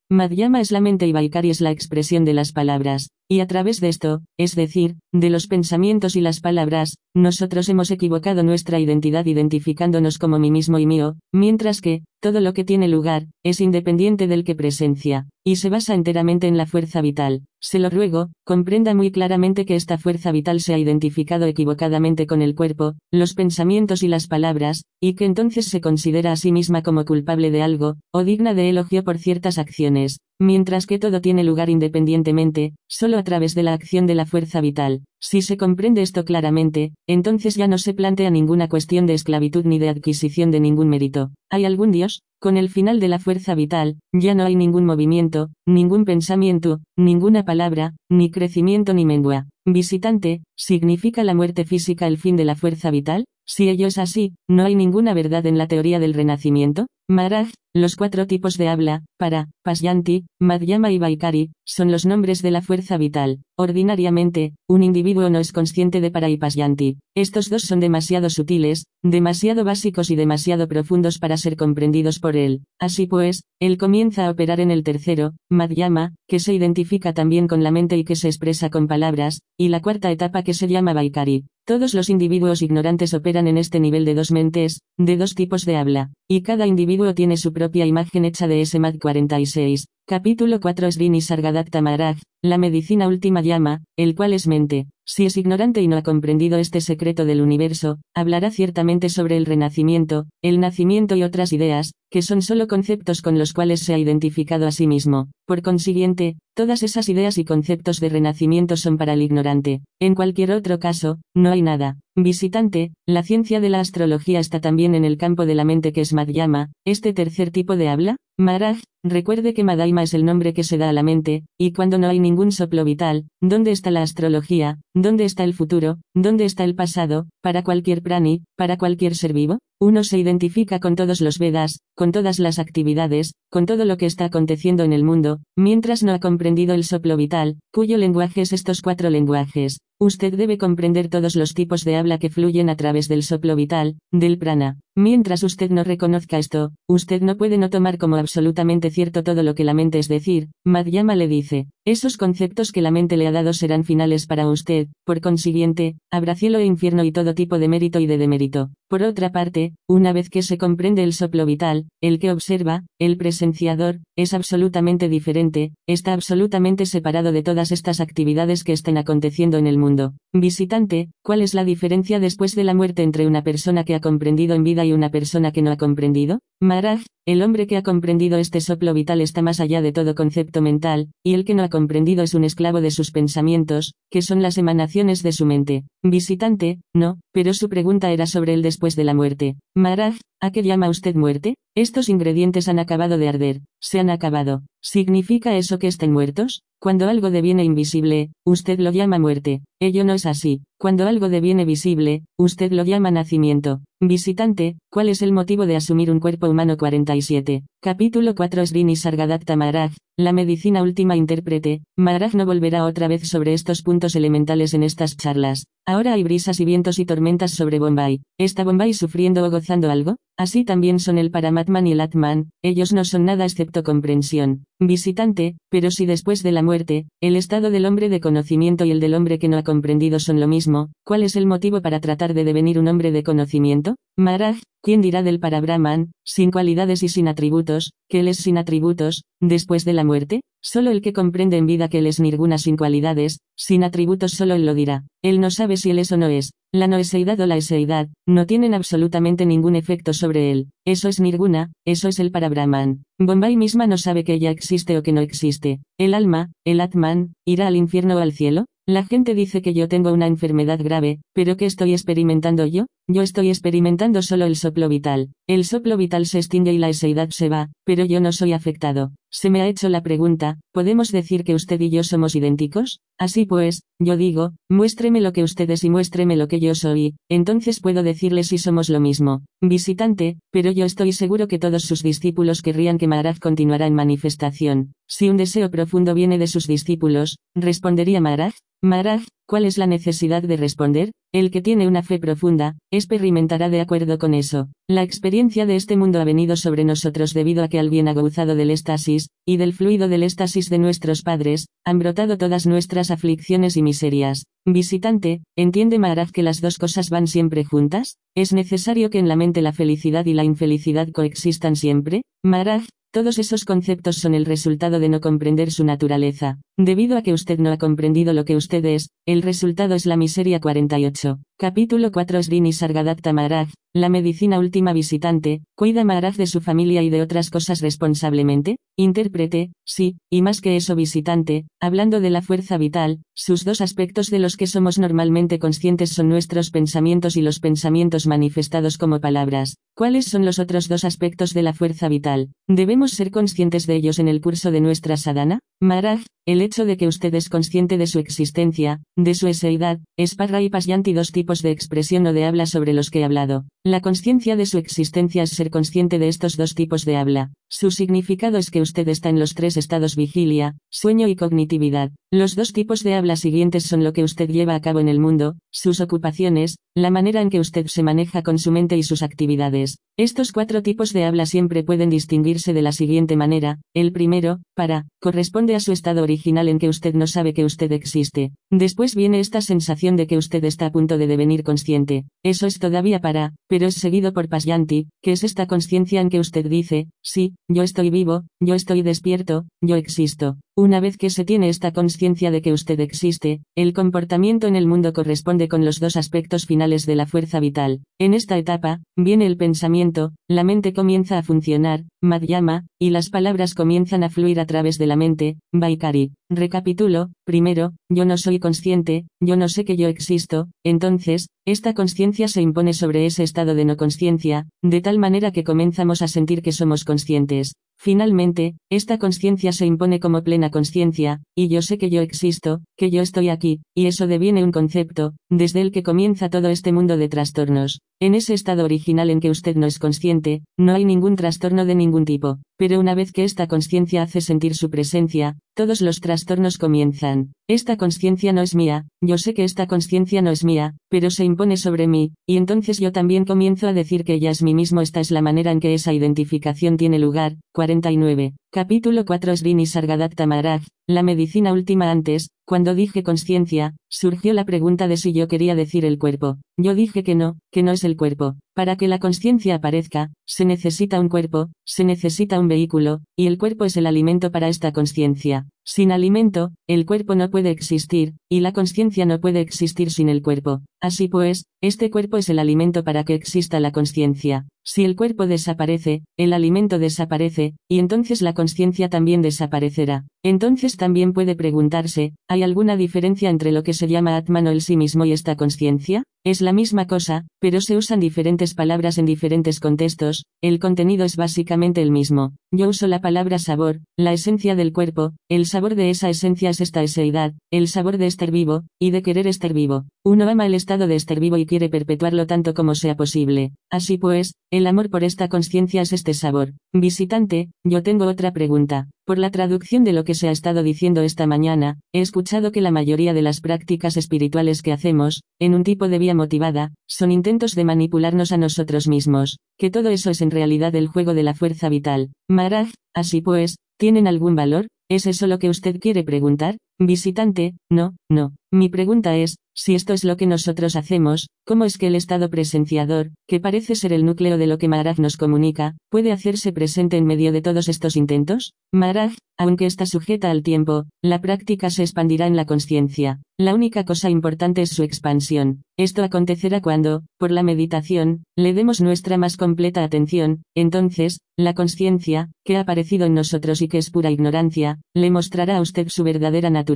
[0.10, 3.82] Madhyama es la mente y Vaikari es la expresión de las palabras, y a través
[3.82, 9.26] de esto, es decir, de los pensamientos y las palabras, nosotros hemos equivocado nuestra identidad
[9.26, 14.28] identificándonos como mí mismo y mío, mientras que, todo lo que tiene lugar, es independiente
[14.28, 17.44] del que presencia, y se basa enteramente en la fuerza vital.
[17.62, 22.42] Se lo ruego, comprenda muy claramente que esta fuerza vital se ha identificado equivocadamente con
[22.42, 26.82] el cuerpo, los pensamientos y las palabras, y que entonces se considera a sí misma
[26.82, 31.44] como culpable de algo, o digna de elogio por ciertas acciones, mientras que todo tiene
[31.44, 35.02] lugar independientemente, solo a través de la acción de la fuerza vital.
[35.20, 39.80] Si se comprende esto claramente, entonces ya no se plantea ninguna cuestión de esclavitud ni
[39.80, 41.32] de adquisición de ningún mérito.
[41.50, 42.22] ¿Hay algún Dios?
[42.40, 47.46] Con el final de la fuerza vital, ya no hay ningún movimiento, ningún pensamiento, ninguna
[47.46, 49.48] palabra, ni crecimiento ni mengua.
[49.66, 53.26] Visitante, ¿significa la muerte física el fin de la fuerza vital?
[53.46, 56.88] Si ello es así, ¿no hay ninguna verdad en la teoría del renacimiento?
[57.10, 62.52] Maharaj, los cuatro tipos de habla, para, Pasyanti, Madhyama y Vaikari, son los nombres de
[62.52, 63.40] la fuerza vital.
[63.58, 66.98] Ordinariamente, un individuo no es consciente de para y Pasyanti.
[67.16, 72.64] Estos dos son demasiado sutiles, demasiado básicos y demasiado profundos para ser comprendidos por él.
[72.78, 77.64] Así pues, él comienza a operar en el tercero, Madhyama, que se identifica también con
[77.64, 80.94] la mente y que se expresa con palabras, y la cuarta etapa que se llama
[80.94, 81.46] Vaikari.
[81.66, 85.76] Todos los individuos ignorantes operan en este nivel de dos mentes, de dos tipos de
[85.76, 89.88] habla, y cada individuo tiene su propia imagen hecha de Mad 46.
[90.10, 94.88] Capítulo 4 Srini Sargadatta Maharaj, la medicina última llama, el cual es mente.
[95.06, 99.46] Si es ignorante y no ha comprendido este secreto del universo, hablará ciertamente sobre el
[99.46, 103.98] renacimiento, el nacimiento y otras ideas, que son solo conceptos con los cuales se ha
[103.98, 105.28] identificado a sí mismo.
[105.46, 109.82] Por consiguiente, todas esas ideas y conceptos de renacimiento son para el ignorante.
[110.00, 111.98] En cualquier otro caso, no hay nada.
[112.16, 116.00] Visitante, la ciencia de la astrología está también en el campo de la mente que
[116.00, 120.64] es Madhyama, este tercer tipo de habla, Maharaj, recuerde que Madaima es el nombre que
[120.64, 124.04] se da a la mente, y cuando no hay ningún soplo vital, ¿dónde está la
[124.04, 124.80] astrología?
[124.94, 125.98] ¿Dónde está el futuro?
[126.14, 127.26] ¿Dónde está el pasado?
[127.42, 132.12] Para cualquier prani, para cualquier ser vivo, uno se identifica con todos los Vedas, con
[132.12, 136.20] todas las actividades, con todo lo que está aconteciendo en el mundo, mientras no ha
[136.20, 139.80] comprendido el soplo vital, cuyo lenguaje es estos cuatro lenguajes.
[140.00, 143.98] Usted debe comprender todos los tipos de habla que fluyen a través del soplo vital,
[144.12, 144.78] del prana.
[145.00, 149.54] Mientras usted no reconozca esto, usted no puede no tomar como absolutamente cierto todo lo
[149.54, 153.32] que la mente es decir, Madhyama le dice, esos conceptos que la mente le ha
[153.32, 157.68] dado serán finales para usted, por consiguiente, habrá cielo e infierno y todo tipo de
[157.68, 158.72] mérito y de demérito.
[158.90, 163.18] Por otra parte, una vez que se comprende el soplo vital, el que observa, el
[163.18, 169.68] presenciador, es absolutamente diferente, está absolutamente separado de todas estas actividades que estén aconteciendo en
[169.68, 170.14] el mundo.
[170.34, 174.56] Visitante, ¿cuál es la diferencia después de la muerte entre una persona que ha comprendido
[174.56, 176.40] en vida y una persona que no ha comprendido?
[176.60, 180.62] Maharaj, el hombre que ha comprendido este soplo vital está más allá de todo concepto
[180.62, 184.42] mental, y el que no ha comprendido es un esclavo de sus pensamientos, que son
[184.42, 185.84] las emanaciones de su mente.
[186.04, 189.56] Visitante, no, pero su pregunta era sobre el después de la muerte.
[189.76, 191.56] Maharaj, ¿a qué llama usted muerte?
[191.76, 194.64] Estos ingredientes han acabado de arder, se han acabado.
[194.82, 196.64] ¿Significa eso que estén muertos?
[196.80, 199.62] Cuando algo deviene invisible, usted lo llama muerte.
[199.80, 200.62] Ello no es así.
[200.80, 203.82] Cuando algo deviene visible, usted lo llama nacimiento.
[204.00, 207.64] Visitante, ¿cuál es el motivo de asumir un cuerpo humano 47?
[207.82, 213.54] Capítulo 4 Srini Sargadatta Maharaj, la medicina última intérprete, Maharaj no volverá otra vez sobre
[213.54, 215.68] estos puntos elementales en estas charlas.
[215.86, 218.22] Ahora hay brisas y vientos y tormentas sobre Bombay.
[218.40, 220.16] ¿Está Bombay sufriendo o gozando algo?
[220.36, 224.66] Así también son el Paramatman y el Atman, ellos no son nada excepto comprensión.
[224.80, 229.00] Visitante, pero si después de la muerte, el estado del hombre de conocimiento y el
[229.00, 232.36] del hombre que no ha comprendido son lo mismo, ¿cuál es el motivo para tratar
[232.36, 233.96] de devenir un hombre de conocimiento?
[234.18, 239.24] Maharaj, ¿quién dirá del Parabrahman, sin cualidades y sin atributos, que él es sin atributos,
[239.42, 240.42] después de la muerte?
[240.70, 244.54] Solo el que comprende en vida que él es ninguna sin cualidades, sin atributos solo
[244.54, 245.06] él lo dirá.
[245.24, 246.52] Él no sabe si él es o no es.
[246.74, 250.68] La noeseidad o la eseidad, no tienen absolutamente ningún efecto sobre él.
[250.86, 253.06] Eso es nirguna, eso es el para Brahman.
[253.18, 255.80] Bombay misma no sabe que ella existe o que no existe.
[255.98, 258.66] El alma, el Atman, irá al infierno o al cielo.
[258.90, 262.86] La gente dice que yo tengo una enfermedad grave, pero ¿qué estoy experimentando yo?
[263.06, 265.32] Yo estoy experimentando solo el soplo vital.
[265.46, 269.12] El soplo vital se extingue y la eseidad se va, pero yo no soy afectado.
[269.30, 273.02] Se me ha hecho la pregunta, ¿podemos decir que usted y yo somos idénticos?
[273.20, 277.16] Así pues, yo digo, muéstreme lo que usted es y muéstreme lo que yo soy,
[277.30, 279.44] entonces puedo decirle si somos lo mismo.
[279.60, 284.94] Visitante, pero yo estoy seguro que todos sus discípulos querrían que Maharaj continuara en manifestación.
[285.08, 288.54] Si un deseo profundo viene de sus discípulos, respondería Maharaj,
[288.84, 291.12] Maharaj, ¿cuál es la necesidad de responder?
[291.34, 294.70] El que tiene una fe profunda, experimentará de acuerdo con eso.
[294.88, 298.56] La experiencia de este mundo ha venido sobre nosotros debido a que al bien aguzado
[298.56, 303.78] del éxtasis, y del fluido del éxtasis de nuestros padres, han brotado todas nuestras aflicciones
[303.78, 304.46] y miserias.
[304.66, 308.18] Visitante, ¿entiende Maharaj que las dos cosas van siempre juntas?
[308.36, 312.24] ¿Es necesario que en la mente la felicidad y la infelicidad coexistan siempre?
[312.44, 316.60] Maharaj, todos esos conceptos son el resultado de no comprender su naturaleza.
[316.78, 320.18] Debido a que usted no ha comprendido lo que usted es, el resultado es la
[320.18, 321.40] miseria 48.
[321.60, 327.10] Capítulo 4 Srini Sargadatta Maharaj, la medicina última visitante, ¿cuida Maharaj de su familia y
[327.10, 328.78] de otras cosas responsablemente?
[328.96, 334.30] Intérprete, sí, y más que eso visitante, hablando de la fuerza vital, sus dos aspectos
[334.30, 339.78] de los que somos normalmente conscientes son nuestros pensamientos y los pensamientos manifestados como palabras.
[339.96, 342.52] ¿Cuáles son los otros dos aspectos de la fuerza vital?
[342.68, 345.60] ¿Debemos ser conscientes de ellos en el curso de nuestra sadhana?
[345.80, 350.36] Maharaj, el hecho de que usted es consciente de su existencia, de su eseidad, es
[350.36, 353.66] parra y pasyanti dos tipos de expresión o de habla sobre los que he hablado.
[353.84, 357.52] La conciencia de su existencia es ser consciente de estos dos tipos de habla.
[357.70, 362.12] Su significado es que usted está en los tres estados vigilia, sueño y cognitividad.
[362.32, 365.20] Los dos tipos de habla siguientes son lo que usted lleva a cabo en el
[365.20, 369.24] mundo, sus ocupaciones, la manera en que usted se maneja con su mente y sus
[369.24, 370.00] actividades.
[370.18, 373.80] Estos cuatro tipos de habla siempre pueden distinguirse de la siguiente manera.
[373.94, 377.92] El primero, para, corresponde a su estado original en que usted no sabe que usted
[377.92, 378.52] existe.
[378.72, 382.26] Después viene esta sensación de que usted está a punto de devenir consciente.
[382.44, 386.40] Eso es todavía para, pero es seguido por Pasyanti, que es esta conciencia en que
[386.40, 390.58] usted dice, sí, yo estoy vivo, yo estoy despierto, yo existo.
[390.76, 394.88] Una vez que se tiene esta conciencia de que usted existe, el comportamiento en el
[394.88, 398.02] mundo corresponde con los dos aspectos finales de la fuerza vital.
[398.20, 403.74] En esta etapa, viene el pensamiento, la mente comienza a funcionar, madhyama, y las palabras
[403.74, 406.32] comienzan a fluir a través de la mente, vaikari.
[406.50, 412.48] Recapitulo, primero, yo no soy consciente, yo no sé que yo existo, entonces, esta conciencia
[412.48, 416.62] se impone sobre ese estado de no conciencia, de tal manera que comenzamos a sentir
[416.62, 417.74] que somos conscientes.
[418.00, 423.10] Finalmente, esta conciencia se impone como plena conciencia, y yo sé que yo existo, que
[423.10, 427.18] yo estoy aquí, y eso deviene un concepto, desde el que comienza todo este mundo
[427.18, 428.02] de trastornos.
[428.20, 431.96] En ese estado original en que usted no es consciente, no hay ningún trastorno de
[431.96, 436.78] ningún tipo, pero una vez que esta conciencia hace sentir su presencia, todos los trastornos
[436.78, 437.52] comienzan.
[437.68, 441.46] Esta conciencia no es mía, yo sé que esta conciencia no es mía, pero se
[441.46, 445.02] impone sobre mí, y entonces yo también comienzo a decir que ella es mí mismo.
[445.02, 447.58] Esta es la manera en que esa identificación tiene lugar.
[447.88, 448.54] 49.
[448.78, 455.08] Capítulo 4 Srini Sargadatta Maharaj, la medicina última antes, cuando dije conciencia, surgió la pregunta
[455.08, 456.58] de si yo quería decir el cuerpo.
[456.78, 458.56] Yo dije que no, que no es el cuerpo.
[458.76, 463.58] Para que la conciencia aparezca, se necesita un cuerpo, se necesita un vehículo, y el
[463.58, 465.66] cuerpo es el alimento para esta conciencia.
[465.84, 470.44] Sin alimento, el cuerpo no puede existir, y la conciencia no puede existir sin el
[470.44, 470.82] cuerpo.
[471.02, 474.68] Así pues, este cuerpo es el alimento para que exista la conciencia.
[474.84, 478.67] Si el cuerpo desaparece, el alimento desaparece, y entonces la conciencia
[479.10, 480.26] también desaparecerá.
[480.44, 484.82] Entonces también puede preguntarse, ¿hay alguna diferencia entre lo que se llama Atman o el
[484.82, 486.24] sí mismo y esta conciencia?
[486.48, 491.36] Es la misma cosa, pero se usan diferentes palabras en diferentes contextos, el contenido es
[491.36, 492.54] básicamente el mismo.
[492.72, 496.80] Yo uso la palabra sabor, la esencia del cuerpo, el sabor de esa esencia es
[496.80, 500.06] esta eseidad, el sabor de estar vivo, y de querer estar vivo.
[500.24, 503.74] Uno ama el estado de estar vivo y quiere perpetuarlo tanto como sea posible.
[503.92, 506.72] Así pues, el amor por esta conciencia es este sabor.
[506.94, 509.10] Visitante, yo tengo otra pregunta.
[509.28, 512.80] Por la traducción de lo que se ha estado diciendo esta mañana, he escuchado que
[512.80, 517.34] la mayoría de las prácticas espirituales que hacemos, en un tipo de vía motivada, son
[517.34, 521.44] intentos de manipularnos a nosotros mismos, que todo eso es en realidad el juego de
[521.44, 522.30] la fuerza vital.
[522.48, 524.88] Maraj, así pues, ¿tienen algún valor?
[525.10, 526.78] ¿Es eso lo que usted quiere preguntar?
[527.00, 528.54] Visitante, no, no.
[528.72, 532.50] Mi pregunta es, si esto es lo que nosotros hacemos, ¿cómo es que el estado
[532.50, 537.16] presenciador, que parece ser el núcleo de lo que Maharaj nos comunica, puede hacerse presente
[537.16, 538.74] en medio de todos estos intentos?
[538.92, 543.40] Maharaj, aunque está sujeta al tiempo, la práctica se expandirá en la conciencia.
[543.60, 545.84] La única cosa importante es su expansión.
[545.98, 552.50] Esto acontecerá cuando, por la meditación, le demos nuestra más completa atención, entonces, la conciencia,
[552.66, 556.24] que ha aparecido en nosotros y que es pura ignorancia, le mostrará a usted su
[556.24, 556.87] verdadera naturaleza.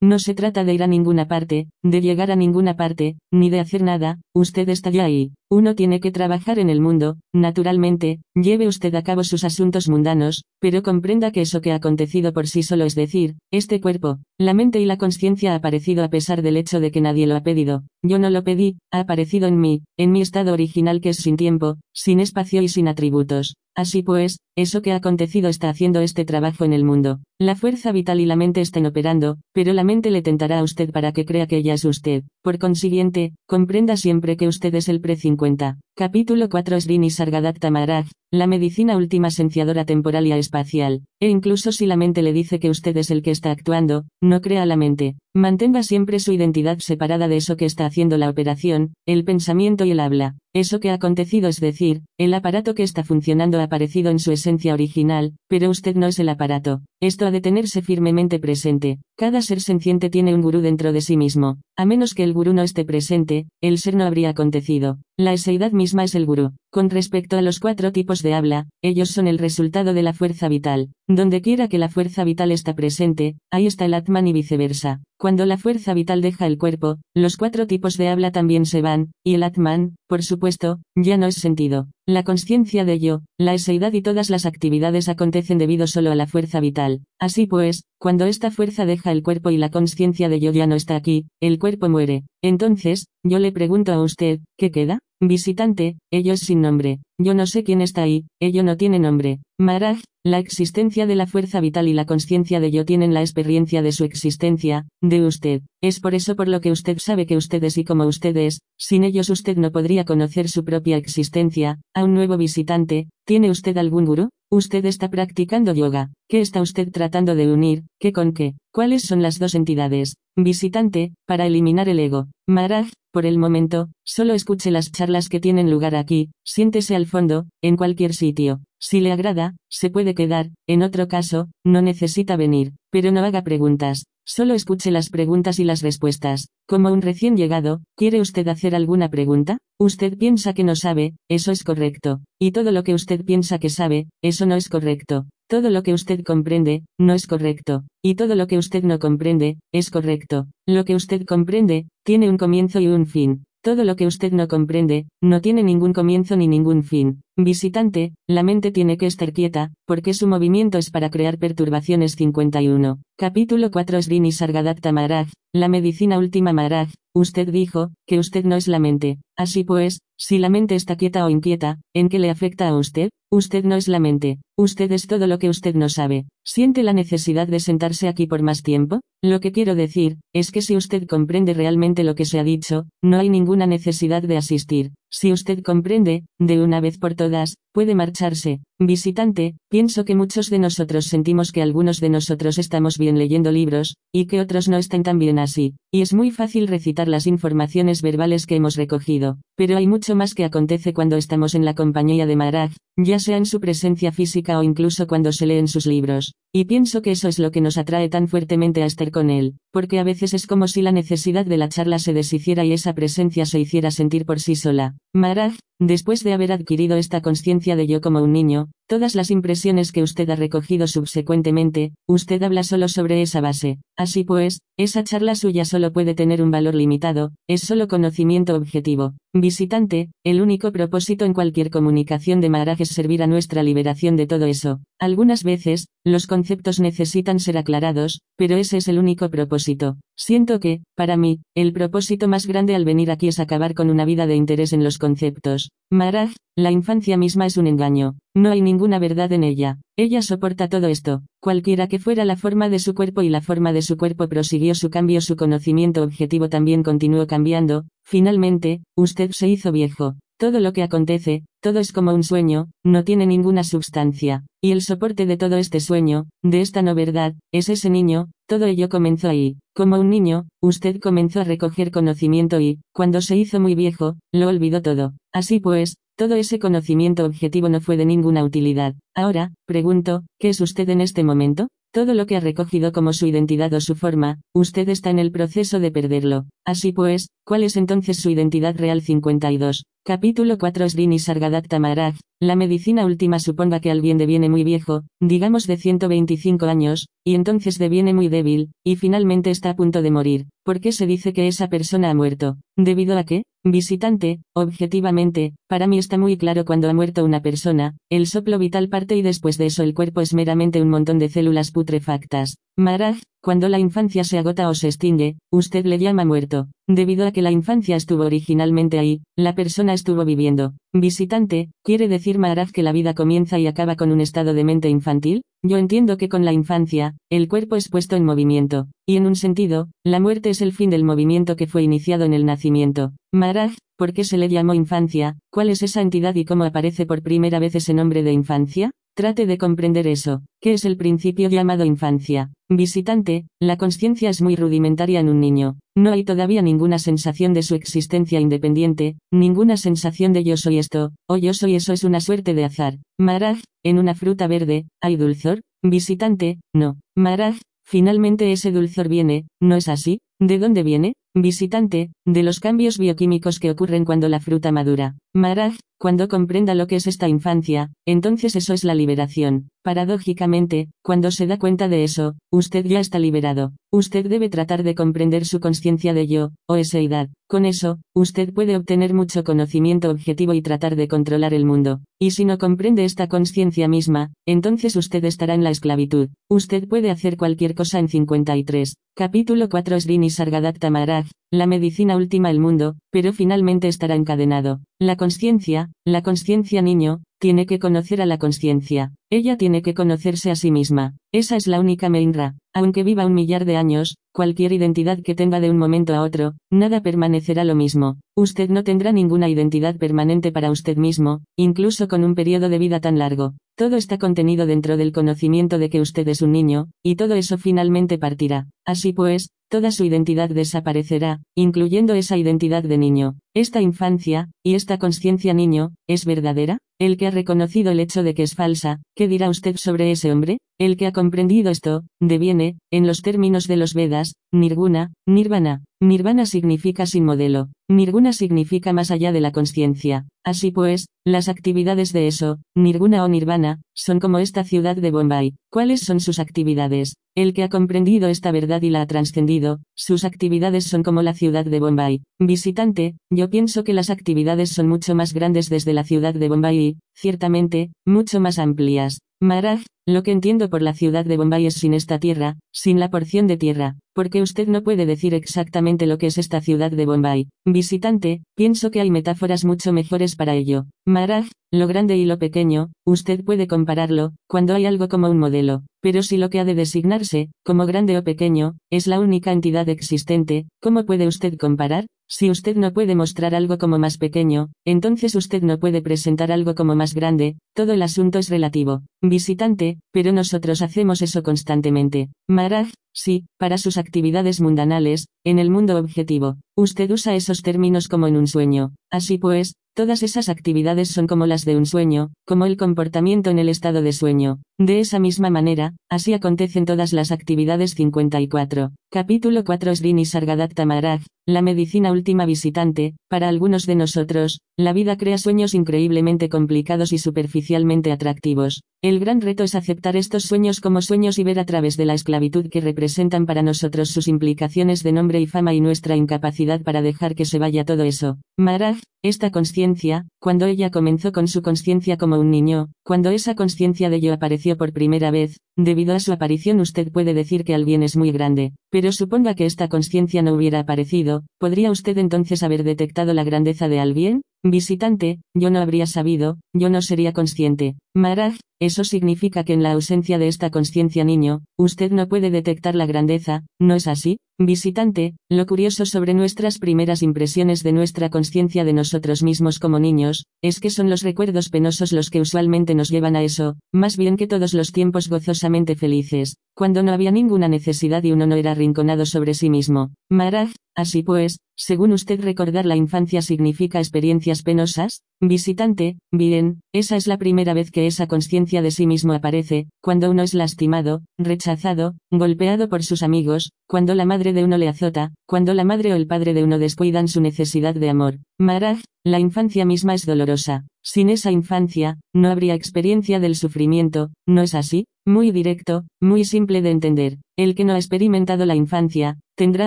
[0.00, 3.60] No se trata de ir a ninguna parte, de llegar a ninguna parte, ni de
[3.60, 5.32] hacer nada, usted está ya ahí.
[5.56, 10.42] Uno tiene que trabajar en el mundo, naturalmente, lleve usted a cabo sus asuntos mundanos,
[10.60, 14.52] pero comprenda que eso que ha acontecido por sí solo es decir, este cuerpo, la
[14.52, 17.44] mente y la conciencia ha aparecido a pesar del hecho de que nadie lo ha
[17.44, 17.84] pedido.
[18.02, 21.36] Yo no lo pedí, ha aparecido en mí, en mi estado original que es sin
[21.36, 23.54] tiempo, sin espacio y sin atributos.
[23.76, 27.20] Así pues, eso que ha acontecido está haciendo este trabajo en el mundo.
[27.40, 30.92] La fuerza vital y la mente están operando, pero la mente le tentará a usted
[30.92, 32.22] para que crea que ella es usted.
[32.42, 35.00] Por consiguiente, comprenda siempre que usted es el
[35.44, 35.76] pre-50.
[35.96, 41.02] Capítulo 4 Srini Sargadatta Maharaj, la medicina última senciadora temporal y espacial.
[41.20, 44.40] E incluso si la mente le dice que usted es el que está actuando, no
[44.40, 45.14] crea la mente.
[45.36, 49.92] Mantenga siempre su identidad separada de eso que está haciendo la operación, el pensamiento y
[49.92, 50.34] el habla.
[50.52, 54.30] Eso que ha acontecido es decir, el aparato que está funcionando ha aparecido en su
[54.30, 56.82] esencia original, pero usted no es el aparato.
[57.00, 58.98] Esto ha de tenerse firmemente presente.
[59.16, 61.58] Cada ser senciente tiene un gurú dentro de sí mismo.
[61.76, 64.98] A menos que el gurú no esté presente, el ser no habría acontecido.
[65.16, 66.52] La eseidad misma es el gurú.
[66.72, 70.48] Con respecto a los cuatro tipos de habla, ellos son el resultado de la fuerza
[70.48, 70.88] vital.
[71.06, 75.02] Donde quiera que la fuerza vital está presente, ahí está el Atman y viceversa.
[75.18, 79.12] Cuando la fuerza vital deja el cuerpo, los cuatro tipos de habla también se van,
[79.22, 81.88] y el Atman, por supuesto, ya no es sentido.
[82.06, 86.26] La conciencia de yo, la eseidad y todas las actividades acontecen debido solo a la
[86.26, 87.02] fuerza vital.
[87.20, 90.74] Así pues, cuando esta fuerza deja el cuerpo y la conciencia de yo ya no
[90.74, 92.24] está aquí, el cuerpo muere.
[92.42, 94.98] Entonces, yo le pregunto a usted, ¿qué queda?
[95.26, 96.98] Visitante, ello es sin nombre.
[97.18, 99.38] Yo no sé quién está ahí, ello no tiene nombre.
[99.58, 103.80] Maraj, la existencia de la fuerza vital y la conciencia de yo tienen la experiencia
[103.80, 105.62] de su existencia, de usted.
[105.82, 108.60] Es por eso por lo que usted sabe que usted es y como usted es,
[108.76, 111.80] sin ellos usted no podría conocer su propia existencia.
[111.94, 114.28] A un nuevo visitante, ¿tiene usted algún gurú?
[114.50, 116.10] Usted está practicando yoga.
[116.28, 117.84] ¿Qué está usted tratando de unir?
[117.98, 118.56] ¿Qué con qué?
[118.72, 120.16] ¿Cuáles son las dos entidades?
[120.36, 122.26] Visitante, para eliminar el ego.
[122.48, 127.46] Maraj, por el momento, solo escuche las charlas que tienen lugar aquí, siéntese al fondo,
[127.62, 128.60] en cualquier sitio.
[128.80, 133.42] Si le agrada, se puede quedar, en otro caso, no necesita venir, pero no haga
[133.42, 136.46] preguntas, solo escuche las preguntas y las respuestas.
[136.68, 139.58] Como un recién llegado, ¿quiere usted hacer alguna pregunta?
[139.80, 143.68] Usted piensa que no sabe, eso es correcto, y todo lo que usted piensa que
[143.68, 145.26] sabe, eso no es correcto.
[145.48, 149.58] Todo lo que usted comprende, no es correcto, y todo lo que usted no comprende,
[149.72, 150.46] es correcto.
[150.64, 153.42] Lo que usted comprende, tiene un comienzo y un fin.
[153.60, 157.22] Todo lo que usted no comprende, no tiene ningún comienzo ni ningún fin.
[157.36, 163.00] Visitante, la mente tiene que estar quieta, porque su movimiento es para crear perturbaciones 51.
[163.18, 168.68] Capítulo 4 Srini Sargadatta Maharaj, la medicina última Maharaj, usted dijo, que usted no es
[168.68, 169.18] la mente.
[169.36, 173.10] Así pues, si la mente está quieta o inquieta, ¿en qué le afecta a usted?
[173.32, 176.26] Usted no es la mente, usted es todo lo que usted no sabe.
[176.44, 179.00] ¿Siente la necesidad de sentarse aquí por más tiempo?
[179.24, 182.84] Lo que quiero decir, es que si usted comprende realmente lo que se ha dicho,
[183.02, 184.92] no hay ninguna necesidad de asistir.
[185.14, 188.60] Si usted comprende, de una vez por todas, puede marcharse.
[188.78, 193.96] Visitante, pienso que muchos de nosotros sentimos que algunos de nosotros estamos bien leyendo libros,
[194.12, 198.00] y que otros no estén tan bien así, y es muy fácil recitar las informaciones
[198.00, 202.26] verbales que hemos recogido, pero hay mucho más que acontece cuando estamos en la compañía
[202.26, 206.34] de Maharaj, ya sea en su presencia física o incluso cuando se leen sus libros.
[206.52, 209.56] Y pienso que eso es lo que nos atrae tan fuertemente a estar con él,
[209.72, 212.94] porque a veces es como si la necesidad de la charla se deshiciera y esa
[212.94, 214.94] presencia se hiciera sentir por sí sola.
[215.12, 219.92] Maharaj, después de haber adquirido esta conciencia de yo como un niño, todas las impresiones
[219.92, 223.78] que usted ha recogido subsecuentemente, usted habla solo sobre esa base.
[223.96, 229.14] Así pues, esa charla suya solo puede tener un valor limitado, es solo conocimiento objetivo.
[229.32, 234.26] Visitante, el único propósito en cualquier comunicación de Maharaj es servir a nuestra liberación de
[234.26, 234.80] todo eso.
[235.00, 239.96] Algunas veces, los conceptos necesitan ser aclarados, pero ese es el único propósito.
[240.16, 244.04] Siento que, para mí, el propósito más grande al venir aquí es acabar con una
[244.04, 245.70] vida de interés en los conceptos.
[245.90, 248.16] Maharaj, la infancia misma es un engaño.
[248.36, 249.78] No hay ninguna verdad en ella.
[249.96, 251.22] Ella soporta todo esto.
[251.40, 254.74] Cualquiera que fuera la forma de su cuerpo y la forma de su cuerpo prosiguió
[254.74, 257.84] su cambio, su conocimiento objetivo también continuó cambiando.
[258.04, 260.16] Finalmente, usted se hizo viejo.
[260.36, 264.44] Todo lo que acontece, todo es como un sueño, no tiene ninguna sustancia.
[264.60, 268.66] Y el soporte de todo este sueño, de esta no verdad, es ese niño, todo
[268.66, 269.58] ello comenzó ahí.
[269.76, 274.48] Como un niño, usted comenzó a recoger conocimiento y, cuando se hizo muy viejo, lo
[274.48, 275.12] olvidó todo.
[275.32, 278.94] Así pues, todo ese conocimiento objetivo no fue de ninguna utilidad.
[279.14, 281.68] Ahora, pregunto, ¿qué es usted en este momento?
[281.92, 285.30] Todo lo que ha recogido como su identidad o su forma, usted está en el
[285.30, 286.46] proceso de perderlo.
[286.64, 289.84] Así pues, ¿cuál es entonces su identidad real 52?
[290.06, 295.66] Capítulo 4 Srini Sargadatta Maharaj, la medicina última suponga que alguien deviene muy viejo, digamos
[295.66, 300.46] de 125 años, y entonces deviene muy débil, y finalmente está a punto de morir.
[300.62, 302.58] ¿Por qué se dice que esa persona ha muerto?
[302.76, 303.44] ¿Debido a qué?
[303.64, 308.90] Visitante, objetivamente, para mí está muy claro cuando ha muerto una persona, el soplo vital
[308.90, 312.58] parte y después de eso el cuerpo es meramente un montón de células putrefactas.
[312.76, 316.66] Maharaj, cuando la infancia se agota o se extingue, usted le llama muerto.
[316.88, 320.72] Debido a que la infancia estuvo originalmente ahí, la persona estuvo viviendo.
[320.92, 324.88] Visitante, ¿quiere decir Maharaj que la vida comienza y acaba con un estado de mente
[324.88, 325.42] infantil?
[325.62, 329.36] Yo entiendo que con la infancia, el cuerpo es puesto en movimiento, y en un
[329.36, 333.12] sentido, la muerte es el fin del movimiento que fue iniciado en el nacimiento.
[333.32, 335.38] Maharaj, ¿por qué se le llamó infancia?
[335.52, 338.90] ¿Cuál es esa entidad y cómo aparece por primera vez ese nombre de infancia?
[339.16, 340.42] Trate de comprender eso.
[340.60, 342.50] ¿Qué es el principio llamado infancia?
[342.68, 345.76] Visitante, la conciencia es muy rudimentaria en un niño.
[345.96, 351.12] No hay todavía ninguna sensación de su existencia independiente, ninguna sensación de yo soy esto,
[351.28, 352.98] o yo soy eso es una suerte de azar.
[353.16, 355.60] Maraj, en una fruta verde, ¿hay dulzor?
[355.80, 356.98] Visitante, no.
[357.16, 357.54] Maraj,
[357.86, 360.20] finalmente ese dulzor viene, ¿no es así?
[360.40, 361.14] ¿De dónde viene?
[361.34, 365.16] Visitante, de los cambios bioquímicos que ocurren cuando la fruta madura.
[365.34, 369.68] Maraj, cuando comprenda lo que es esta infancia, entonces eso es la liberación.
[369.82, 373.72] Paradójicamente, cuando se da cuenta de eso, usted ya está liberado.
[373.90, 377.30] Usted debe tratar de comprender su conciencia de yo, o esa edad.
[377.48, 382.00] Con eso, usted puede obtener mucho conocimiento objetivo y tratar de controlar el mundo.
[382.20, 386.28] Y si no comprende esta conciencia misma, entonces usted estará en la esclavitud.
[386.50, 388.94] Usted puede hacer cualquier cosa en 53.
[389.16, 394.80] Capítulo 4 Srini Sargadatta Maharaj, la medicina última el mundo, pero finalmente estará encadenado.
[395.00, 399.12] La conciencia, la conciencia niño, tiene que conocer a la conciencia.
[399.30, 401.14] Ella tiene que conocerse a sí misma.
[401.32, 402.56] Esa es la única Meinra.
[402.74, 406.54] Aunque viva un millar de años, cualquier identidad que tenga de un momento a otro,
[406.70, 408.18] nada permanecerá lo mismo.
[408.36, 413.00] Usted no tendrá ninguna identidad permanente para usted mismo, incluso con un periodo de vida
[413.00, 413.54] tan largo.
[413.76, 417.58] Todo está contenido dentro del conocimiento de que usted es un niño, y todo eso
[417.58, 418.66] finalmente partirá.
[418.84, 423.36] Así pues, toda su identidad desaparecerá, incluyendo esa identidad de niño.
[423.54, 426.78] Esta infancia, y esta conciencia niño, ¿es verdadera?
[427.00, 430.32] El que ha reconocido el hecho de que es falsa, ¿qué dirá usted sobre ese
[430.32, 430.58] hombre?
[430.78, 435.84] El que ha comprendido esto, deviene, en los términos de los Vedas, Nirguna, Nirvana.
[436.04, 437.70] Nirvana significa sin modelo.
[437.88, 440.26] Nirguna significa más allá de la conciencia.
[440.44, 445.54] Así pues, las actividades de eso, Nirguna o Nirvana, son como esta ciudad de Bombay.
[445.70, 447.14] ¿Cuáles son sus actividades?
[447.34, 451.32] El que ha comprendido esta verdad y la ha trascendido, sus actividades son como la
[451.32, 452.20] ciudad de Bombay.
[452.38, 456.78] Visitante, yo pienso que las actividades son mucho más grandes desde la ciudad de Bombay
[456.78, 459.20] y, ciertamente, mucho más amplias.
[459.40, 463.08] Maharaj, lo que entiendo por la ciudad de Bombay es sin esta tierra, sin la
[463.08, 467.04] porción de tierra, porque usted no puede decir exactamente lo que es esta ciudad de
[467.04, 467.48] Bombay.
[467.66, 470.86] Visitante, pienso que hay metáforas mucho mejores para ello.
[471.04, 471.46] Maharaj,
[471.78, 476.22] lo grande y lo pequeño, usted puede compararlo, cuando hay algo como un modelo, pero
[476.22, 480.66] si lo que ha de designarse, como grande o pequeño, es la única entidad existente,
[480.80, 482.06] ¿cómo puede usted comparar?
[482.28, 486.74] Si usted no puede mostrar algo como más pequeño, entonces usted no puede presentar algo
[486.74, 489.02] como más grande, todo el asunto es relativo.
[489.22, 492.30] Visitante, pero nosotros hacemos eso constantemente.
[492.48, 496.56] Maraj, sí, para sus actividades mundanales, en el mundo objetivo.
[496.76, 498.94] Usted usa esos términos como en un sueño.
[499.08, 503.60] Así pues, Todas esas actividades son como las de un sueño, como el comportamiento en
[503.60, 504.58] el estado de sueño.
[504.76, 508.90] De esa misma manera, así acontecen todas las actividades 54.
[509.12, 515.16] Capítulo 4 Srini Sargadatta Maharaj, la medicina última visitante, para algunos de nosotros, la vida
[515.16, 518.82] crea sueños increíblemente complicados y superficialmente atractivos.
[519.00, 522.14] El gran reto es aceptar estos sueños como sueños y ver a través de la
[522.14, 527.02] esclavitud que representan para nosotros sus implicaciones de nombre y fama y nuestra incapacidad para
[527.02, 528.38] dejar que se vaya todo eso.
[528.56, 534.10] Maharaj, esta conciencia, cuando ella comenzó con su conciencia como un niño, cuando esa conciencia
[534.10, 537.84] de yo apareció por primera vez, debido a su aparición usted puede decir que el
[537.84, 542.62] bien es muy grande, pero suponga que esta conciencia no hubiera aparecido, ¿podría usted entonces
[542.62, 544.42] haber detectado la grandeza de al bien?
[544.62, 547.96] Visitante, yo no habría sabido, yo no sería consciente.
[548.14, 548.54] Maharaj,
[548.84, 553.06] eso significa que en la ausencia de esta conciencia niño, usted no puede detectar la
[553.06, 554.38] grandeza, ¿no es así?
[554.58, 560.46] Visitante, lo curioso sobre nuestras primeras impresiones de nuestra conciencia de nosotros mismos como niños,
[560.62, 564.36] es que son los recuerdos penosos los que usualmente nos llevan a eso, más bien
[564.36, 568.70] que todos los tiempos gozosamente felices, cuando no había ninguna necesidad y uno no era
[568.70, 570.12] arrinconado sobre sí mismo.
[570.30, 577.26] Maharaj, así pues, según usted recordar la infancia significa experiencias penosas, visitante, bien, esa es
[577.26, 582.14] la primera vez que esa conciencia de sí mismo aparece, cuando uno es lastimado, rechazado,
[582.30, 586.16] golpeado por sus amigos, cuando la madre de uno le azota, cuando la madre o
[586.16, 588.38] el padre de uno descuidan su necesidad de amor.
[588.58, 590.86] Maraj, la infancia misma es dolorosa.
[591.06, 595.04] Sin esa infancia, no habría experiencia del sufrimiento, ¿no es así?
[595.26, 597.38] Muy directo, muy simple de entender.
[597.58, 599.86] El que no ha experimentado la infancia, ¿tendrá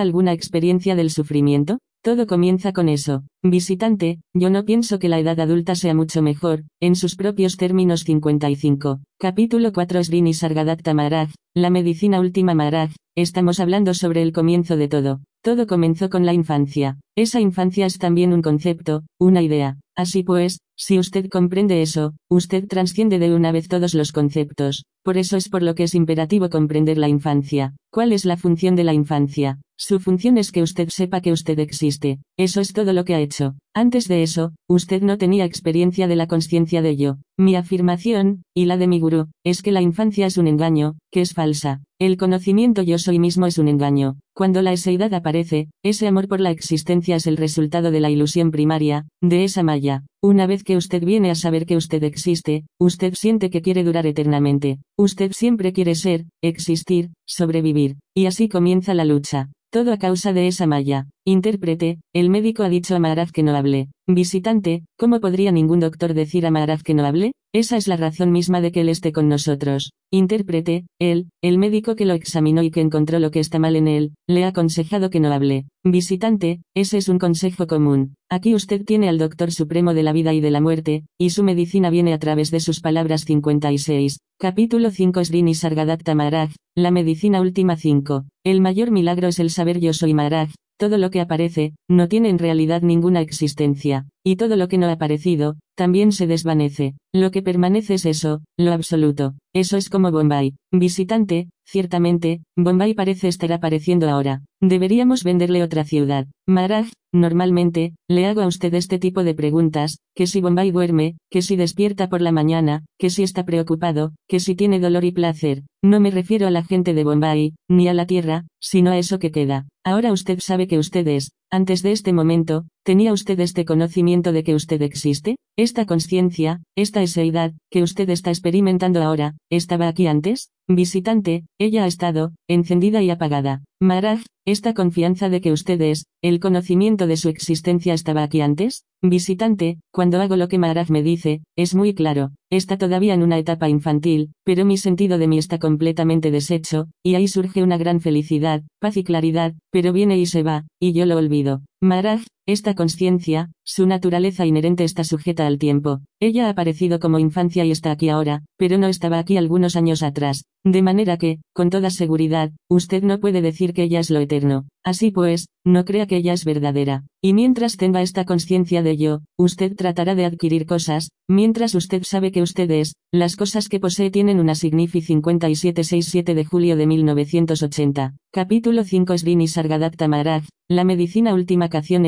[0.00, 1.78] alguna experiencia del sufrimiento?
[2.04, 3.24] Todo comienza con eso.
[3.42, 8.04] Visitante, yo no pienso que la edad adulta sea mucho mejor, en sus propios términos
[8.04, 9.00] 55.
[9.18, 12.92] Capítulo 4 Srini Sargadatta Maharaj, la medicina última Maharaj,
[13.22, 15.20] estamos hablando sobre el comienzo de todo.
[15.42, 16.98] Todo comenzó con la infancia.
[17.16, 19.76] Esa infancia es también un concepto, una idea.
[19.96, 24.84] Así pues, si usted comprende eso, usted transciende de una vez todos los conceptos.
[25.02, 27.74] Por eso es por lo que es imperativo comprender la infancia.
[27.92, 29.58] ¿Cuál es la función de la infancia?
[29.76, 32.18] Su función es que usted sepa que usted existe.
[32.36, 33.54] Eso es todo lo que ha hecho.
[33.78, 37.18] Antes de eso, usted no tenía experiencia de la conciencia de yo.
[37.38, 41.20] Mi afirmación, y la de mi gurú, es que la infancia es un engaño, que
[41.20, 41.80] es falsa.
[42.00, 44.16] El conocimiento yo soy mismo es un engaño.
[44.34, 48.50] Cuando la eseidad aparece, ese amor por la existencia es el resultado de la ilusión
[48.50, 50.02] primaria, de esa malla.
[50.24, 54.08] Una vez que usted viene a saber que usted existe, usted siente que quiere durar
[54.08, 54.80] eternamente.
[54.98, 57.98] Usted siempre quiere ser, existir, sobrevivir.
[58.12, 59.50] Y así comienza la lucha.
[59.70, 61.08] Todo a causa de esa malla.
[61.28, 63.88] Intérprete, el médico ha dicho a Maharaj que no hable.
[64.06, 67.32] Visitante, ¿cómo podría ningún doctor decir a Maharaj que no hable?
[67.52, 69.92] Esa es la razón misma de que él esté con nosotros.
[70.10, 73.88] Intérprete, él, el médico que lo examinó y que encontró lo que está mal en
[73.88, 75.66] él, le ha aconsejado que no hable.
[75.84, 78.14] Visitante, ese es un consejo común.
[78.30, 81.44] Aquí usted tiene al doctor supremo de la vida y de la muerte, y su
[81.44, 84.18] medicina viene a través de sus palabras 56.
[84.38, 88.24] Capítulo 5 Srini Sargadatta Maharaj, la medicina última 5.
[88.46, 92.30] El mayor milagro es el saber yo soy Maharaj, todo lo que aparece, no tiene
[92.30, 96.94] en realidad ninguna existencia, y todo lo que no ha aparecido, también se desvanece.
[97.14, 99.34] Lo que permanece es eso, lo absoluto.
[99.54, 100.54] Eso es como Bombay.
[100.72, 104.42] Visitante, ciertamente, Bombay parece estar apareciendo ahora.
[104.60, 106.26] Deberíamos venderle otra ciudad.
[106.46, 111.42] Maharaj, normalmente, le hago a usted este tipo de preguntas, que si Bombay duerme, que
[111.42, 115.62] si despierta por la mañana, que si está preocupado, que si tiene dolor y placer.
[115.82, 119.18] No me refiero a la gente de Bombay, ni a la tierra, sino a eso
[119.18, 119.66] que queda.
[119.90, 124.44] Ahora usted sabe que usted es, antes de este momento, ¿tenía usted este conocimiento de
[124.44, 125.36] que usted existe?
[125.56, 130.50] Esta conciencia, esta eseidad, que usted está experimentando ahora, ¿estaba aquí antes?
[130.68, 133.62] Visitante, ella ha estado, encendida y apagada.
[133.80, 138.84] Maharaj, esta confianza de que usted es, el conocimiento de su existencia estaba aquí antes?
[139.02, 143.38] Visitante, cuando hago lo que Maharaj me dice, es muy claro, está todavía en una
[143.38, 148.00] etapa infantil, pero mi sentido de mí está completamente deshecho, y ahí surge una gran
[148.00, 151.62] felicidad, paz y claridad, pero viene y se va, y yo lo olvido.
[151.80, 156.00] Maharaj, esta conciencia, su naturaleza inherente está sujeta al tiempo.
[156.18, 160.02] Ella ha aparecido como infancia y está aquí ahora, pero no estaba aquí algunos años
[160.02, 160.46] atrás.
[160.64, 164.66] De manera que, con toda seguridad, usted no puede decir que ella es lo eterno.
[164.82, 167.04] Así pues, no crea que ella es verdadera.
[167.22, 172.32] Y mientras tenga esta conciencia de yo, usted tratará de adquirir cosas, mientras usted sabe
[172.32, 178.14] que usted es, las cosas que posee tienen una Signifi 5767 de julio de 1980.
[178.32, 182.04] Capítulo 5 Srini Sargadatta Maharaj, la medicina última cación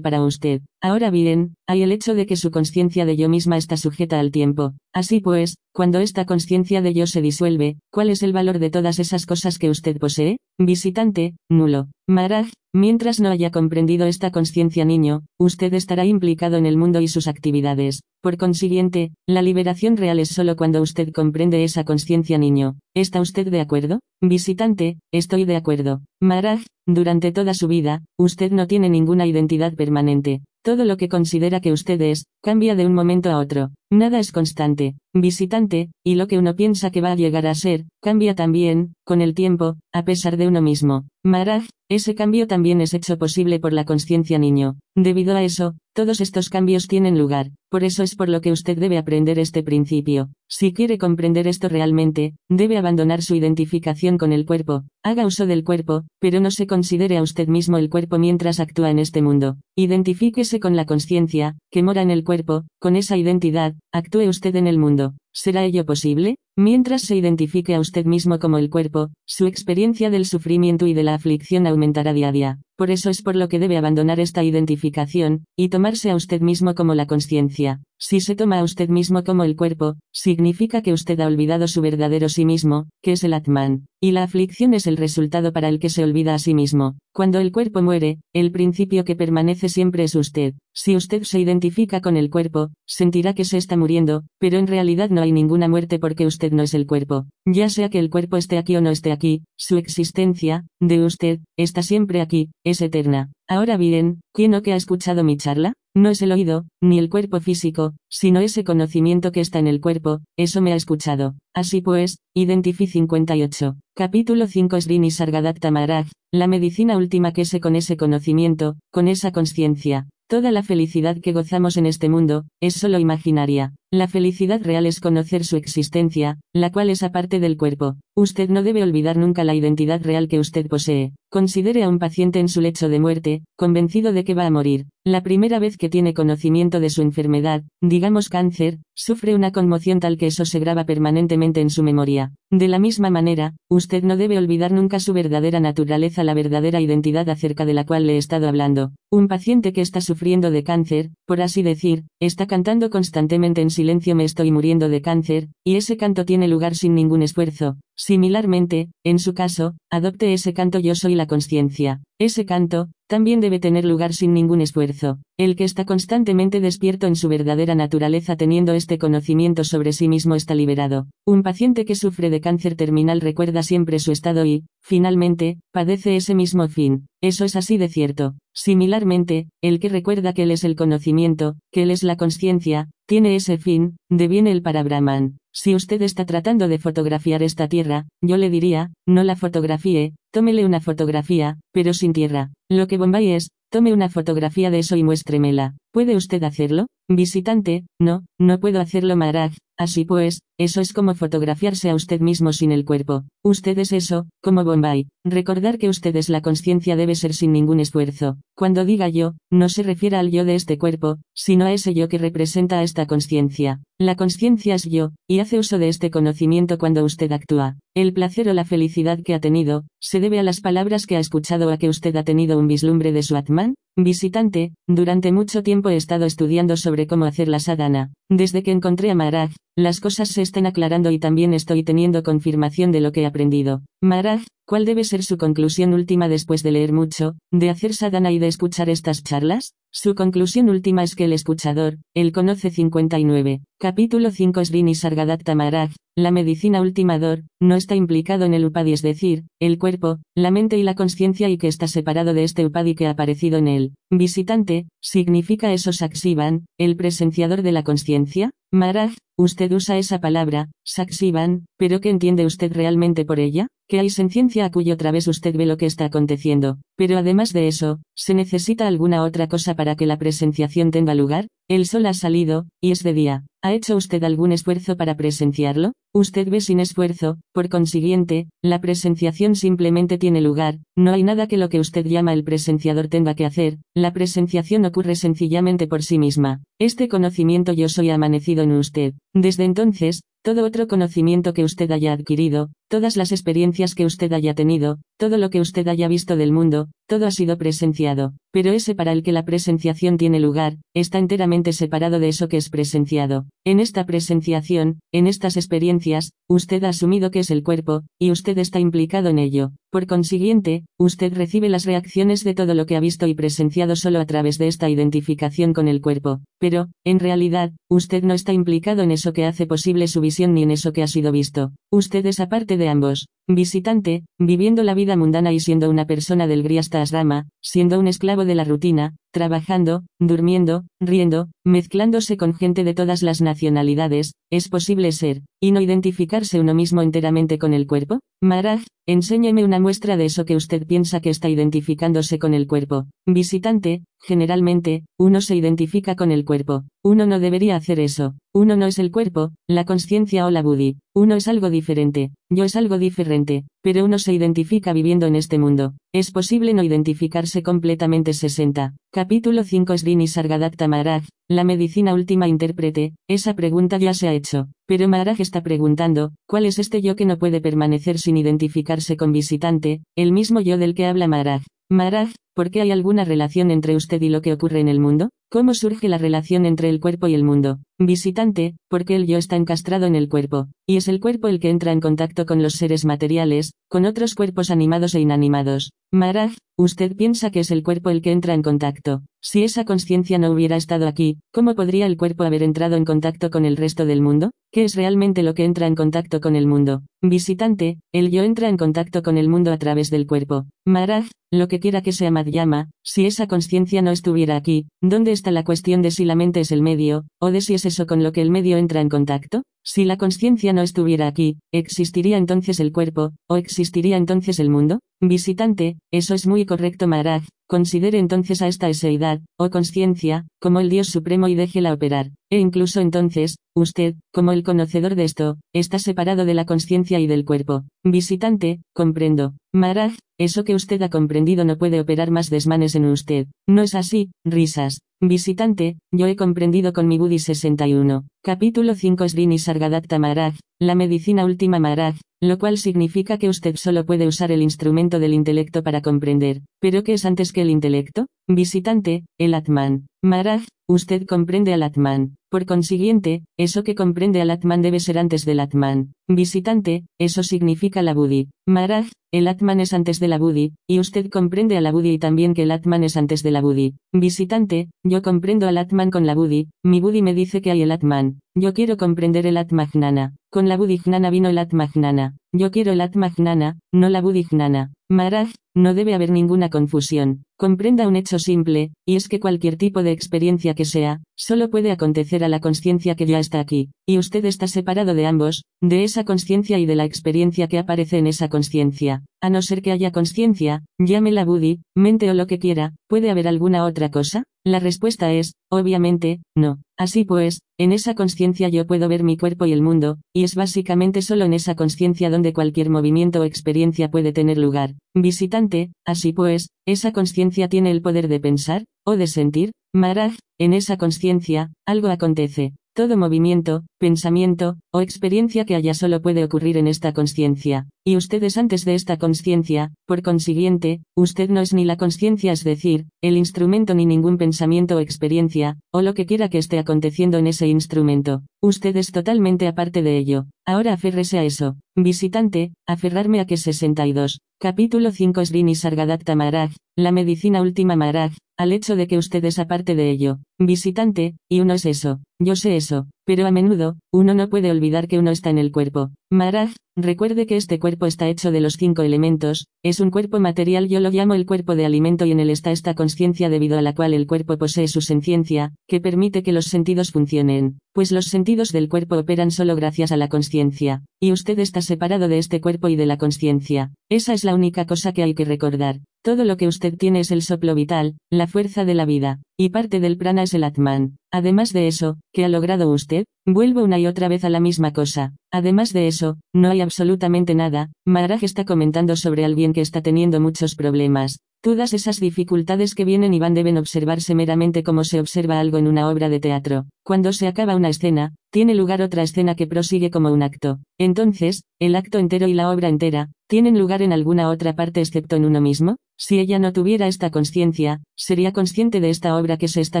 [0.02, 0.62] para usted.
[0.80, 4.30] Ahora bien, hay el hecho de que su conciencia de yo misma está sujeta al
[4.30, 4.74] tiempo.
[4.94, 8.98] Así pues, cuando esta conciencia de yo se disuelve, ¿cuál es el valor de todas
[8.98, 10.36] esas cosas que usted posee?
[10.58, 11.88] Visitante, nulo.
[12.06, 17.08] Maharaj, mientras no haya comprendido esta conciencia niño, usted estará implicado en el mundo y
[17.08, 18.02] sus actividades.
[18.20, 22.76] Por consiguiente, la liberación real es solo cuando usted comprende esa conciencia niño.
[22.94, 24.00] ¿Está usted de acuerdo?
[24.20, 26.02] Visitante, estoy de acuerdo.
[26.20, 30.42] Maharaj, durante toda su vida, usted no tiene ninguna identidad permanente.
[30.64, 33.70] Todo lo que considera que usted es, cambia de un momento a otro.
[33.92, 37.84] Nada es constante, visitante, y lo que uno piensa que va a llegar a ser,
[38.00, 41.04] cambia también, con el tiempo, a pesar de uno mismo.
[41.22, 44.76] Maharaj, ese cambio también es hecho posible por la conciencia niño.
[44.96, 48.78] Debido a eso, todos estos cambios tienen lugar, por eso es por lo que usted
[48.78, 50.30] debe aprender este principio.
[50.48, 55.64] Si quiere comprender esto realmente, debe abandonar su identificación con el cuerpo, haga uso del
[55.64, 59.58] cuerpo, pero no se considere a usted mismo el cuerpo mientras actúa en este mundo.
[59.76, 64.66] Identifíquese con la conciencia, que mora en el cuerpo, con esa identidad, actúe usted en
[64.66, 65.14] el mundo.
[65.32, 66.36] ¿Será ello posible?
[66.56, 71.02] Mientras se identifique a usted mismo como el cuerpo, su experiencia del sufrimiento y de
[71.02, 72.58] la aflicción aumentará día a día.
[72.76, 76.74] Por eso es por lo que debe abandonar esta identificación, y tomarse a usted mismo
[76.74, 77.80] como la conciencia.
[77.98, 81.80] Si se toma a usted mismo como el cuerpo, significa que usted ha olvidado su
[81.80, 83.86] verdadero sí mismo, que es el Atman.
[84.00, 86.96] Y la aflicción es el resultado para el que se olvida a sí mismo.
[87.14, 90.54] Cuando el cuerpo muere, el principio que permanece siempre es usted.
[90.74, 95.10] Si usted se identifica con el cuerpo, sentirá que se está muriendo, pero en realidad
[95.10, 97.26] no hay ninguna muerte porque usted no es el cuerpo.
[97.46, 101.40] Ya sea que el cuerpo esté aquí o no esté aquí, su existencia, de usted,
[101.56, 103.32] está siempre aquí, es eterna.
[103.48, 105.74] Ahora bien, ¿quién o que ha escuchado mi charla?
[105.94, 109.80] No es el oído, ni el cuerpo físico, sino ese conocimiento que está en el
[109.80, 111.34] cuerpo, eso me ha escuchado.
[111.54, 113.76] Así pues, Identifi 58.
[113.94, 119.32] Capítulo 5 Srini Sargadatta Maharaj, la medicina última que se con ese conocimiento, con esa
[119.32, 120.08] conciencia.
[120.28, 123.74] Toda la felicidad que gozamos en este mundo, es solo imaginaria.
[123.94, 127.96] La felicidad real es conocer su existencia, la cual es aparte del cuerpo.
[128.16, 131.12] Usted no debe olvidar nunca la identidad real que usted posee.
[131.30, 134.86] Considere a un paciente en su lecho de muerte, convencido de que va a morir.
[135.04, 140.16] La primera vez que tiene conocimiento de su enfermedad, digamos cáncer, sufre una conmoción tal
[140.16, 142.32] que eso se graba permanentemente en su memoria.
[142.50, 147.28] De la misma manera, usted no debe olvidar nunca su verdadera naturaleza, la verdadera identidad
[147.28, 148.92] acerca de la cual le he estado hablando.
[149.10, 154.14] Un paciente que está sufriendo de cáncer, por así decir, está cantando constantemente en silencio
[154.14, 157.78] me estoy muriendo de cáncer, y ese canto tiene lugar sin ningún esfuerzo.
[157.96, 162.00] Similarmente, en su caso, adopte ese canto yo soy la conciencia.
[162.18, 165.18] Ese canto, también debe tener lugar sin ningún esfuerzo.
[165.38, 170.34] El que está constantemente despierto en su verdadera naturaleza teniendo este conocimiento sobre sí mismo
[170.34, 171.08] está liberado.
[171.26, 176.34] Un paciente que sufre de cáncer terminal recuerda siempre su estado y, finalmente, padece ese
[176.34, 177.06] mismo fin.
[177.20, 178.34] Eso es así de cierto.
[178.54, 183.36] Similarmente, el que recuerda que él es el conocimiento, que él es la conciencia, tiene
[183.36, 185.36] ese fin, deviene el para Brahman.
[185.54, 190.64] Si usted está tratando de fotografiar esta tierra, yo le diría, no la fotografíe, tómele
[190.64, 192.52] una fotografía, pero sin tierra.
[192.70, 195.74] Lo que Bombay es, tome una fotografía de eso y muéstremela.
[195.92, 196.86] ¿Puede usted hacerlo?
[197.08, 199.52] Visitante, no, no puedo hacerlo Maharaj,
[199.82, 203.24] así pues, eso es como fotografiarse a usted mismo sin el cuerpo.
[203.44, 205.08] Usted es eso, como Bombay.
[205.24, 208.38] Recordar que usted es la conciencia debe ser sin ningún esfuerzo.
[208.56, 212.08] Cuando diga yo, no se refiere al yo de este cuerpo, sino a ese yo
[212.08, 213.80] que representa a esta conciencia.
[213.98, 217.76] La conciencia es yo, y hace uso de este conocimiento cuando usted actúa.
[217.94, 221.20] El placer o la felicidad que ha tenido, se debe a las palabras que ha
[221.20, 223.74] escuchado o a que usted ha tenido un vislumbre de su Atman.
[223.96, 228.10] Visitante, durante mucho tiempo he estado estudiando sobre cómo hacer la sadhana.
[228.30, 232.90] Desde que encontré a Maharaj, las cosas se están aclarando y también estoy teniendo confirmación
[232.90, 233.82] de lo que he aprendido.
[234.02, 238.38] Maharaj, ¿cuál debe ser su conclusión última después de leer mucho, de hacer sadhana y
[238.38, 239.74] de escuchar estas charlas?
[239.90, 243.60] Su conclusión última es que el escuchador, él conoce 59.
[243.78, 249.02] Capítulo 5 Srini Sargadatta Maharaj, la medicina ultimador, no está implicado en el upadi es
[249.02, 252.94] decir, el cuerpo, la mente y la conciencia y que está separado de este upadi
[252.94, 253.94] que ha aparecido en él.
[254.10, 258.50] Visitante, ¿significa eso Saksivan, el presenciador de la conciencia?
[258.74, 263.66] Maharaj, usted usa esa palabra, Saksivan, pero ¿qué entiende usted realmente por ella?
[263.86, 267.68] Que hay senciencia a cuyo través usted ve lo que está aconteciendo, pero además de
[267.68, 271.48] eso, ¿se necesita alguna otra cosa para que la presenciación tenga lugar?
[271.68, 273.44] El sol ha salido, y es de día.
[273.64, 275.92] ¿Ha hecho usted algún esfuerzo para presenciarlo?
[276.12, 281.58] Usted ve sin esfuerzo, por consiguiente, la presenciación simplemente tiene lugar, no hay nada que
[281.58, 286.18] lo que usted llama el presenciador tenga que hacer, la presenciación ocurre sencillamente por sí
[286.18, 286.64] misma.
[286.80, 289.14] Este conocimiento yo soy amanecido en usted.
[289.32, 294.54] Desde entonces, todo otro conocimiento que usted haya adquirido, todas las experiencias que usted haya
[294.54, 298.96] tenido, todo lo que usted haya visto del mundo, todo ha sido presenciado, pero ese
[298.96, 303.46] para el que la presenciación tiene lugar, está enteramente separado de eso que es presenciado.
[303.64, 308.58] En esta presenciación, en estas experiencias, usted ha asumido que es el cuerpo, y usted
[308.58, 309.70] está implicado en ello.
[309.90, 314.20] Por consiguiente, usted recibe las reacciones de todo lo que ha visto y presenciado solo
[314.20, 316.40] a través de esta identificación con el cuerpo.
[316.58, 320.62] Pero, en realidad, usted no está implicado en eso que hace posible su visión ni
[320.62, 321.72] en eso que ha sido visto.
[321.90, 323.28] Usted es aparte de ambos.
[323.48, 328.44] Visitante, viviendo la vida mundana y siendo una persona del Griasta Asrama, siendo un esclavo
[328.44, 335.10] de la rutina, trabajando, durmiendo, riendo, mezclándose con gente de todas las nacionalidades, ¿es posible
[335.10, 338.20] ser, y no identificarse uno mismo enteramente con el cuerpo?
[338.42, 343.06] Maharaj, enséñeme una muestra de eso que usted piensa que está identificándose con el cuerpo.
[343.26, 346.84] Visitante, generalmente, uno se identifica con el cuerpo.
[347.02, 348.34] Uno no debería hacer eso.
[348.54, 350.98] Uno no es el cuerpo, la conciencia o la buddhi.
[351.14, 352.30] Uno es algo diferente.
[352.50, 353.64] Yo es algo diferente.
[353.82, 355.92] Pero uno se identifica viviendo en este mundo.
[356.14, 358.94] Es posible no identificarse completamente 60.
[359.12, 364.68] Capítulo 5 Srini Sargadatta Maharaj, la medicina última intérprete, esa pregunta ya se ha hecho.
[364.86, 369.32] Pero Maharaj está preguntando, ¿cuál es este yo que no puede permanecer sin identificarse con
[369.32, 371.62] visitante, el mismo yo del que habla Maharaj?
[371.90, 375.30] Maharaj, ¿por qué hay alguna relación entre usted y lo que ocurre en el mundo?
[375.50, 377.80] ¿Cómo surge la relación entre el cuerpo y el mundo?
[377.98, 381.68] Visitante, porque el yo está encastrado en el cuerpo, y es el cuerpo el que
[381.68, 385.92] entra en contacto con los seres materiales, con otros cuerpos animados e inanimados.
[386.10, 389.22] Maraj, usted piensa que es el cuerpo el que entra en contacto.
[389.42, 393.50] Si esa conciencia no hubiera estado aquí, ¿cómo podría el cuerpo haber entrado en contacto
[393.50, 394.52] con el resto del mundo?
[394.72, 397.02] ¿Qué es realmente lo que entra en contacto con el mundo?
[397.20, 400.66] Visitante, el yo entra en contacto con el mundo a través del cuerpo.
[400.86, 405.52] Maraj, lo que quiera que sea Madhyama, si esa conciencia no estuviera aquí, ¿dónde está
[405.52, 408.24] la cuestión de si la mente es el medio, o de si es eso con
[408.24, 409.62] lo que el medio entra en contacto?
[409.84, 415.00] Si la conciencia no estuviera aquí, ¿existiría entonces el cuerpo, o existiría entonces el mundo?
[415.20, 420.88] Visitante, eso es muy correcto Maharaj, considere entonces a esta eseidad, o conciencia, como el
[420.88, 425.98] Dios Supremo y déjela operar, e incluso entonces, usted, como el conocedor de esto, está
[425.98, 427.84] separado de la conciencia y del cuerpo.
[428.04, 429.54] Visitante, comprendo.
[429.72, 433.46] Maharaj, eso que usted ha comprendido no puede operar más desmanes en usted.
[433.66, 435.00] No es así, risas.
[435.24, 438.26] Visitante, yo he comprendido con mi Budi 61.
[438.42, 444.04] Capítulo 5 Srini Sargadatta Maharaj, la medicina última Maharaj, lo cual significa que usted solo
[444.04, 446.62] puede usar el instrumento del intelecto para comprender.
[446.80, 448.26] ¿Pero qué es antes que el intelecto?
[448.48, 450.08] Visitante, el Atman.
[450.24, 452.34] Maharaj, usted comprende al Atman.
[452.52, 456.12] Por consiguiente, eso que comprende al Atman debe ser antes del Atman.
[456.28, 458.50] Visitante, eso significa la Budi.
[458.68, 462.18] Maharaj, el Atman es antes de la Budi, y usted comprende a la Budi y
[462.18, 463.94] también que el Atman es antes de la Budi.
[464.12, 467.90] Visitante, yo comprendo al Atman con la Budi, mi Budi me dice que hay el
[467.90, 468.40] Atman.
[468.54, 470.34] Yo quiero comprender el Atmagnana.
[470.50, 472.36] Con la Buddhignana vino el Atmagnana.
[472.54, 474.92] Yo quiero el Atmagnana, no la Buddhignana.
[475.10, 477.44] Maharaj, no debe haber ninguna confusión.
[477.58, 481.92] Comprenda un hecho simple, y es que cualquier tipo de experiencia que sea, solo puede
[481.92, 486.04] acontecer a la conciencia que ya está aquí, y usted está separado de ambos, de
[486.04, 489.24] esa conciencia y de la experiencia que aparece en esa conciencia.
[489.44, 493.48] A no ser que haya conciencia, llámela Buddhi, mente o lo que quiera, ¿puede haber
[493.48, 494.44] alguna otra cosa?
[494.64, 496.80] La respuesta es, obviamente, no.
[496.96, 500.54] Así pues, en esa conciencia yo puedo ver mi cuerpo y el mundo, y es
[500.54, 504.94] básicamente solo en esa conciencia donde cualquier movimiento o experiencia puede tener lugar.
[505.12, 509.72] Visitante, así pues, esa conciencia tiene el poder de pensar, o de sentir.
[509.92, 512.74] Maraj, en esa conciencia, algo acontece.
[512.94, 518.42] Todo movimiento, pensamiento, o experiencia que haya solo puede ocurrir en esta conciencia, y usted
[518.42, 523.06] es antes de esta conciencia, por consiguiente, usted no es ni la conciencia, es decir,
[523.22, 527.46] el instrumento ni ningún pensamiento o experiencia, o lo que quiera que esté aconteciendo en
[527.46, 528.42] ese instrumento.
[528.60, 530.44] Usted es totalmente aparte de ello.
[530.64, 531.76] Ahora aférrese a eso.
[531.96, 534.38] Visitante, aferrarme a que 62.
[534.60, 539.58] Capítulo 5 Srini Sargadatta Maharaj, la medicina última Maharaj, al hecho de que usted es
[539.58, 540.38] aparte de ello.
[540.60, 542.20] Visitante, y uno es eso.
[542.38, 545.72] Yo sé eso, pero a menudo, uno no puede olvidar que uno está en el
[545.72, 546.10] cuerpo.
[546.30, 550.88] Maharaj, recuerde que este cuerpo está hecho de los cinco elementos, es un cuerpo material
[550.88, 553.82] yo lo llamo el cuerpo de alimento y en él está esta conciencia debido a
[553.82, 558.26] la cual el cuerpo posee su senciencia, que permite que los sentidos funcionen, pues los
[558.26, 562.60] sentidos del cuerpo operan solo gracias a la conciencia, y usted está separado de este
[562.60, 563.92] cuerpo y de la conciencia.
[564.10, 566.00] Esa es la única cosa que hay que recordar.
[566.24, 569.70] Todo lo que usted tiene es el soplo vital, la fuerza de la vida, y
[569.70, 571.16] parte del prana es el Atman.
[571.32, 573.24] Además de eso, ¿qué ha logrado usted?
[573.44, 575.34] Vuelvo una y otra vez a la misma cosa.
[575.50, 577.90] Además de eso, no hay absolutamente nada.
[578.06, 581.40] Maharaj está comentando sobre alguien que está teniendo muchos problemas.
[581.62, 585.86] Todas esas dificultades que vienen y van deben observarse meramente como se observa algo en
[585.86, 586.86] una obra de teatro.
[587.04, 590.80] Cuando se acaba una escena, tiene lugar otra escena que prosigue como un acto.
[590.98, 595.36] Entonces, el acto entero y la obra entera, ¿tienen lugar en alguna otra parte excepto
[595.36, 595.98] en uno mismo?
[596.18, 600.00] Si ella no tuviera esta conciencia, ¿sería consciente de esta obra que se está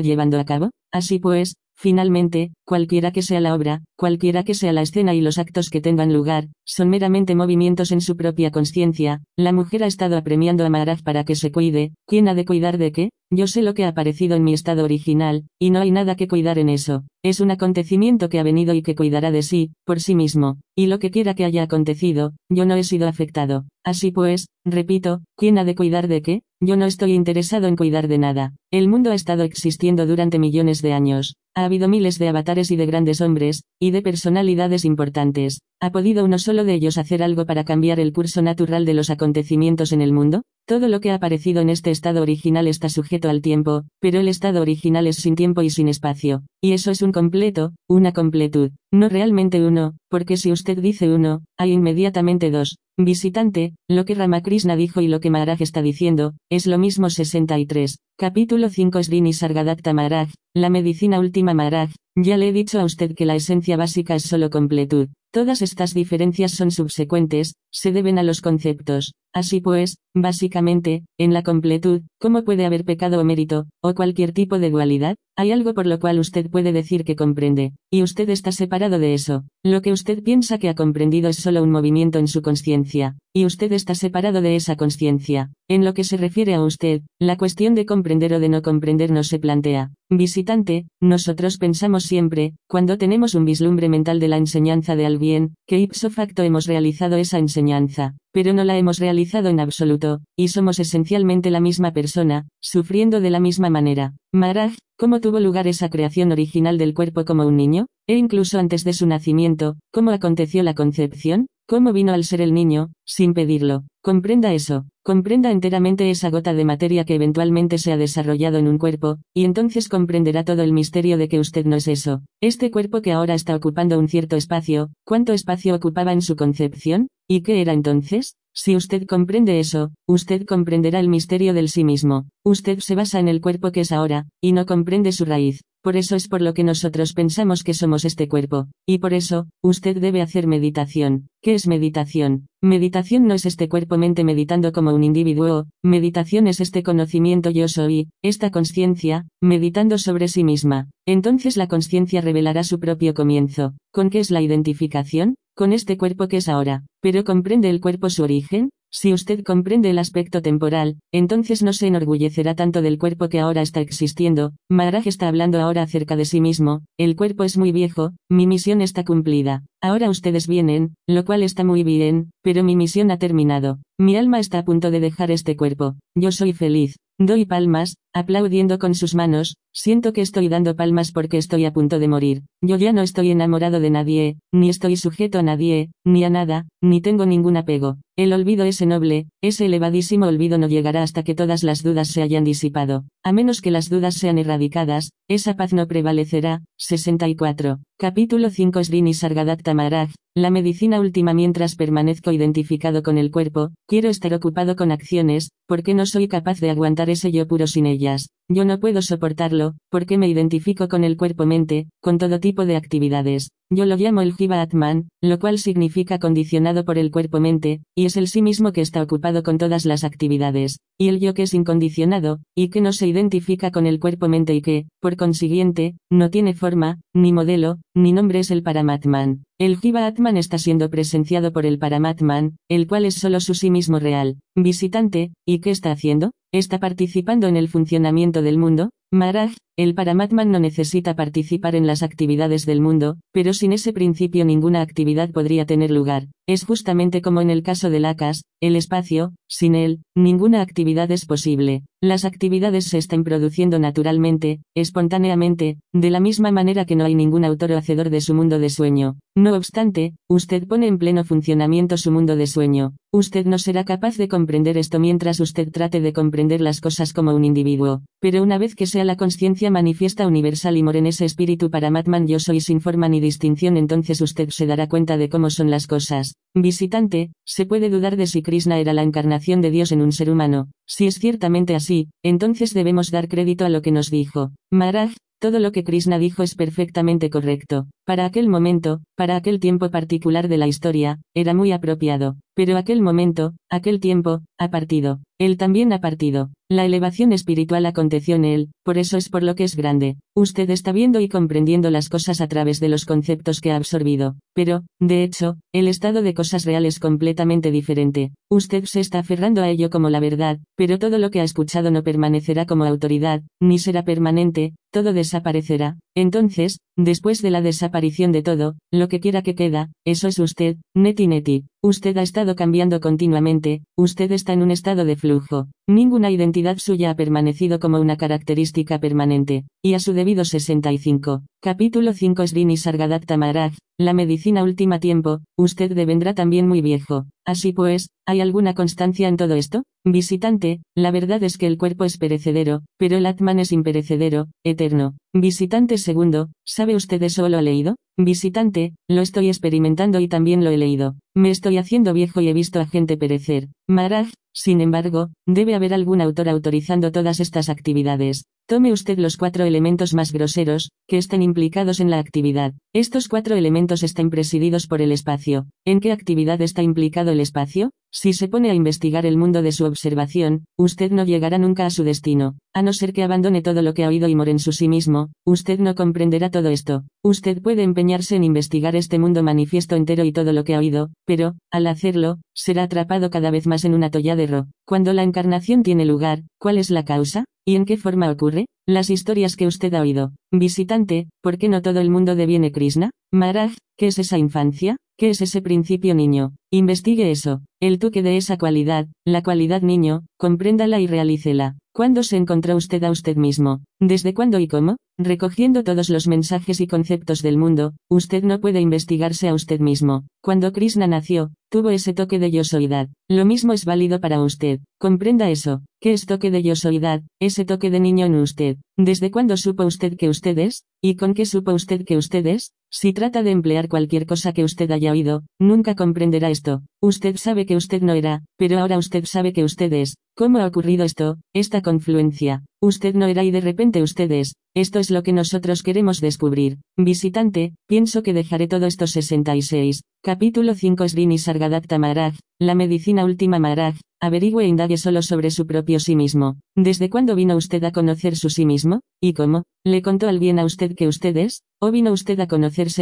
[0.00, 0.70] llevando a cabo?
[0.90, 5.38] Así pues, Finalmente, cualquiera que sea la obra, cualquiera que sea la escena y los
[5.38, 9.22] actos que tengan lugar, son meramente movimientos en su propia conciencia.
[9.36, 11.92] La mujer ha estado apremiando a Maharaj para que se cuide.
[12.06, 13.10] ¿Quién ha de cuidar de qué?
[13.30, 16.28] Yo sé lo que ha aparecido en mi estado original, y no hay nada que
[16.28, 17.04] cuidar en eso.
[17.24, 20.86] Es un acontecimiento que ha venido y que cuidará de sí, por sí mismo, y
[20.86, 23.66] lo que quiera que haya acontecido, yo no he sido afectado.
[23.84, 26.42] Así pues, repito, ¿quién ha de cuidar de qué?
[26.60, 28.54] Yo no estoy interesado en cuidar de nada.
[28.72, 31.36] El mundo ha estado existiendo durante millones de años.
[31.54, 35.60] Ha habido miles de avatares y de grandes hombres, y de personalidades importantes.
[35.80, 39.10] ¿Ha podido uno solo de ellos hacer algo para cambiar el curso natural de los
[39.10, 40.42] acontecimientos en el mundo?
[40.66, 44.28] Todo lo que ha aparecido en este estado original está sujeto al tiempo, pero el
[44.28, 46.44] estado original es sin tiempo y sin espacio.
[46.62, 51.42] Y eso es un completo, una completud, no realmente uno, porque si usted dice uno,
[51.58, 52.78] hay inmediatamente dos.
[52.98, 57.98] Visitante, lo que Ramakrishna dijo y lo que Maharaj está diciendo, es lo mismo 63.
[58.18, 63.14] Capítulo 5 Srini Sargadatta Maharaj, la medicina última Maharaj, ya le he dicho a usted
[63.14, 65.08] que la esencia básica es solo completud.
[65.32, 69.14] Todas estas diferencias son subsecuentes, se deben a los conceptos.
[69.34, 74.58] Así pues, básicamente, en la completud, ¿cómo puede haber pecado o mérito, o cualquier tipo
[74.58, 75.16] de dualidad?
[75.34, 79.14] Hay algo por lo cual usted puede decir que comprende, y usted está separado de
[79.14, 79.44] eso.
[79.64, 83.46] Lo que usted piensa que ha comprendido es solo un movimiento en su conciencia, y
[83.46, 85.50] usted está separado de esa conciencia.
[85.66, 89.10] En lo que se refiere a usted, la cuestión de comprender o de no comprender
[89.10, 89.92] no se plantea.
[90.10, 95.54] Visitante, nosotros pensamos siempre, cuando tenemos un vislumbre mental de la enseñanza de al bien,
[95.66, 100.48] que ipso facto hemos realizado esa enseñanza, pero no la hemos realizado en absoluto, y
[100.48, 104.14] somos esencialmente la misma persona, sufriendo de la misma manera.
[104.32, 107.86] Maraj, ¿cómo tuvo lugar esa creación original del cuerpo como un niño?
[108.08, 111.46] E incluso antes de su nacimiento, ¿cómo aconteció la concepción?
[111.68, 113.84] ¿Cómo vino al ser el niño, sin pedirlo?
[114.02, 118.78] Comprenda eso, comprenda enteramente esa gota de materia que eventualmente se ha desarrollado en un
[118.78, 122.22] cuerpo, y entonces comprenderá todo el misterio de que usted no es eso.
[122.42, 127.08] Este cuerpo que ahora está ocupando un cierto espacio, ¿cuánto espacio ocupaba en su concepción?
[127.28, 128.36] ¿Y qué era entonces?
[128.54, 132.26] Si usted comprende eso, usted comprenderá el misterio del sí mismo.
[132.44, 135.62] Usted se basa en el cuerpo que es ahora, y no comprende su raíz.
[135.82, 138.68] Por eso es por lo que nosotros pensamos que somos este cuerpo.
[138.86, 141.26] Y por eso, usted debe hacer meditación.
[141.42, 142.46] ¿Qué es meditación?
[142.62, 148.10] Meditación no es este cuerpo-mente meditando como un individuo, meditación es este conocimiento yo soy,
[148.22, 150.88] esta conciencia, meditando sobre sí misma.
[151.04, 153.74] Entonces la conciencia revelará su propio comienzo.
[153.90, 155.34] ¿Con qué es la identificación?
[155.54, 156.84] Con este cuerpo que es ahora.
[157.02, 158.70] ¿Pero comprende el cuerpo su origen?
[158.90, 163.62] Si usted comprende el aspecto temporal, entonces no se enorgullecerá tanto del cuerpo que ahora
[163.62, 164.52] está existiendo.
[164.70, 168.82] Maharaj está hablando ahora acerca de sí mismo, el cuerpo es muy viejo, mi misión
[168.82, 169.64] está cumplida.
[169.82, 173.78] Ahora ustedes vienen, lo cual está muy bien, pero mi misión ha terminado.
[173.98, 175.96] Mi alma está a punto de dejar este cuerpo.
[176.14, 176.96] Yo soy feliz.
[177.18, 181.98] Doy palmas, aplaudiendo con sus manos, siento que estoy dando palmas porque estoy a punto
[181.98, 182.42] de morir.
[182.62, 186.66] Yo ya no estoy enamorado de nadie, ni estoy sujeto a nadie, ni a nada,
[186.80, 187.98] ni tengo ningún apego.
[188.14, 192.20] El olvido ese noble, ese elevadísimo olvido no llegará hasta que todas las dudas se
[192.20, 193.04] hayan disipado.
[193.24, 196.60] A menos que las dudas sean erradicadas, esa paz no prevalecerá.
[196.76, 197.78] 64.
[197.98, 204.10] Capítulo 5 Srini Sargadatta Maharaj, la medicina última mientras permanezco identificado con el cuerpo, quiero
[204.10, 208.28] estar ocupado con acciones, porque no soy capaz de aguantar ese yo puro sin ellas.
[208.54, 213.50] Yo no puedo soportarlo, porque me identifico con el cuerpo-mente, con todo tipo de actividades.
[213.70, 218.18] Yo lo llamo el Jiva Atman, lo cual significa condicionado por el cuerpo-mente, y es
[218.18, 221.54] el sí mismo que está ocupado con todas las actividades, y el yo que es
[221.54, 226.52] incondicionado, y que no se identifica con el cuerpo-mente y que, por consiguiente, no tiene
[226.52, 229.44] forma, ni modelo, ni nombre es el Paramatman.
[229.62, 233.70] El Jiva Atman está siendo presenciado por el Paramatman, el cual es solo su sí
[233.70, 236.32] mismo real, visitante, ¿y qué está haciendo?
[236.52, 238.90] ¿Está participando en el funcionamiento del mundo?
[239.14, 244.46] Maharaj, el Paramatman no necesita participar en las actividades del mundo, pero sin ese principio
[244.46, 246.28] ninguna actividad podría tener lugar.
[246.48, 251.26] Es justamente como en el caso del Akas, el espacio, sin él, ninguna actividad es
[251.26, 251.82] posible.
[252.00, 257.44] Las actividades se están produciendo naturalmente, espontáneamente, de la misma manera que no hay ningún
[257.44, 259.16] autor o hacedor de su mundo de sueño.
[259.36, 262.94] No obstante, usted pone en pleno funcionamiento su mundo de sueño.
[263.14, 267.34] Usted no será capaz de comprender esto mientras usted trate de comprender las cosas como
[267.34, 268.00] un individuo.
[268.22, 272.26] Pero una vez que sea la conciencia manifiesta universal y moren ese espíritu para Matman
[272.26, 275.86] yo soy sin forma ni distinción entonces usted se dará cuenta de cómo son las
[275.86, 276.36] cosas.
[276.54, 280.30] Visitante, se puede dudar de si Krishna era la encarnación de Dios en un ser
[280.30, 280.70] humano.
[280.86, 284.52] Si es ciertamente así, entonces debemos dar crédito a lo que nos dijo.
[284.70, 285.12] Maharaj,
[285.42, 287.88] todo lo que Krishna dijo es perfectamente correcto.
[288.06, 292.36] Para aquel momento, para aquel tiempo particular de la historia, era muy apropiado.
[292.54, 295.20] Pero aquel momento, aquel tiempo, ha partido.
[295.38, 296.50] Él también ha partido.
[296.70, 300.16] La elevación espiritual aconteció en él, por eso es por lo que es grande.
[300.34, 304.36] Usted está viendo y comprendiendo las cosas a través de los conceptos que ha absorbido.
[304.54, 308.32] Pero, de hecho, el estado de cosas real es completamente diferente.
[308.50, 311.90] Usted se está aferrando a ello como la verdad, pero todo lo que ha escuchado
[311.90, 315.98] no permanecerá como autoridad, ni será permanente, todo desaparecerá.
[316.14, 320.76] Entonces, después de la desaparición de todo, lo que quiera que queda, eso es usted,
[320.94, 321.64] neti neti.
[321.82, 325.68] Usted ha estado cambiando continuamente, usted está en un estado de flujo.
[325.88, 329.64] Ninguna identidad suya ha permanecido como una característica permanente.
[329.82, 331.42] Y a su debido 65.
[331.60, 337.26] Capítulo 5 Srini Sargadatta Maharaj, la medicina última tiempo, usted devendrá también muy viejo.
[337.44, 339.82] Así pues, ¿hay alguna constancia en todo esto?
[340.04, 345.16] Visitante, la verdad es que el cuerpo es perecedero, pero el Atman es imperecedero, eterno.
[345.34, 347.96] Visitante segundo, ¿sabe usted eso lo ha leído?
[348.16, 351.16] Visitante, lo estoy experimentando y también lo he leído.
[351.34, 353.68] Me estoy haciendo viejo y he visto a gente perecer.
[353.88, 358.46] Maharaj, sin embargo, debe haber algún autor autorizando todas estas actividades.
[358.66, 362.74] Tome usted los cuatro elementos más groseros, que estén implicados en la actividad.
[362.94, 365.66] Estos cuatro elementos están presididos por el espacio.
[365.84, 367.90] ¿En qué actividad está implicado el espacio?
[368.14, 371.90] Si se pone a investigar el mundo de su observación, usted no llegará nunca a
[371.90, 374.58] su destino, a no ser que abandone todo lo que ha oído y more en
[374.58, 377.04] su sí mismo, usted no comprenderá todo esto.
[377.22, 381.10] Usted puede empeñarse en investigar este mundo manifiesto entero y todo lo que ha oído,
[381.24, 384.66] pero, al hacerlo, será atrapado cada vez más en un atolladero.
[384.86, 387.44] Cuando la encarnación tiene lugar, ¿cuál es la causa?
[387.66, 388.66] ¿Y en qué forma ocurre?
[388.86, 390.32] Las historias que usted ha oído.
[390.50, 393.12] Visitante, ¿por qué no todo el mundo deviene Krishna?
[393.30, 394.96] Maharaj, ¿qué es esa infancia?
[395.16, 396.54] ¿Qué es ese principio niño?
[396.72, 401.76] Investigue eso, el toque de esa cualidad, la cualidad niño, compréndala y realícela.
[401.94, 403.82] ¿Cuándo se encontró usted a usted mismo?
[404.00, 404.96] ¿Desde cuándo y cómo?
[405.18, 410.24] Recogiendo todos los mensajes y conceptos del mundo, usted no puede investigarse a usted mismo.
[410.42, 413.08] Cuando Krishna nació, tuvo ese toque de yosoidad.
[413.28, 414.80] Lo mismo es válido para usted.
[414.98, 415.82] Comprenda eso.
[416.00, 417.22] ¿Qué es toque de yosoidad?
[417.40, 418.78] Ese toque de niño en usted.
[418.96, 420.84] ¿Desde cuándo supo usted que usted es?
[421.00, 422.72] ¿Y con qué supo usted que usted es?
[422.94, 426.82] Si trata de emplear cualquier cosa que usted haya oído, nunca comprenderá esto.
[427.00, 430.16] Usted sabe que usted no era, pero ahora usted sabe que usted es.
[430.36, 432.64] ¿Cómo ha ocurrido esto, esta confluencia?
[432.82, 434.56] Usted no era y de repente usted es.
[434.74, 436.78] Esto es lo que nosotros queremos descubrir.
[436.98, 440.02] Visitante, pienso que dejaré todo esto 66.
[440.22, 445.66] Capítulo 5 Srini Sargadatta Maharaj, la medicina última Maharaj, averigüe e indague solo sobre su
[445.66, 446.60] propio sí mismo.
[446.76, 449.00] ¿Desde cuándo vino usted a conocer su sí mismo?
[449.20, 449.64] ¿Y cómo?
[449.84, 451.62] ¿Le contó alguien a usted que usted es?
[451.80, 452.46] ¿O vino usted a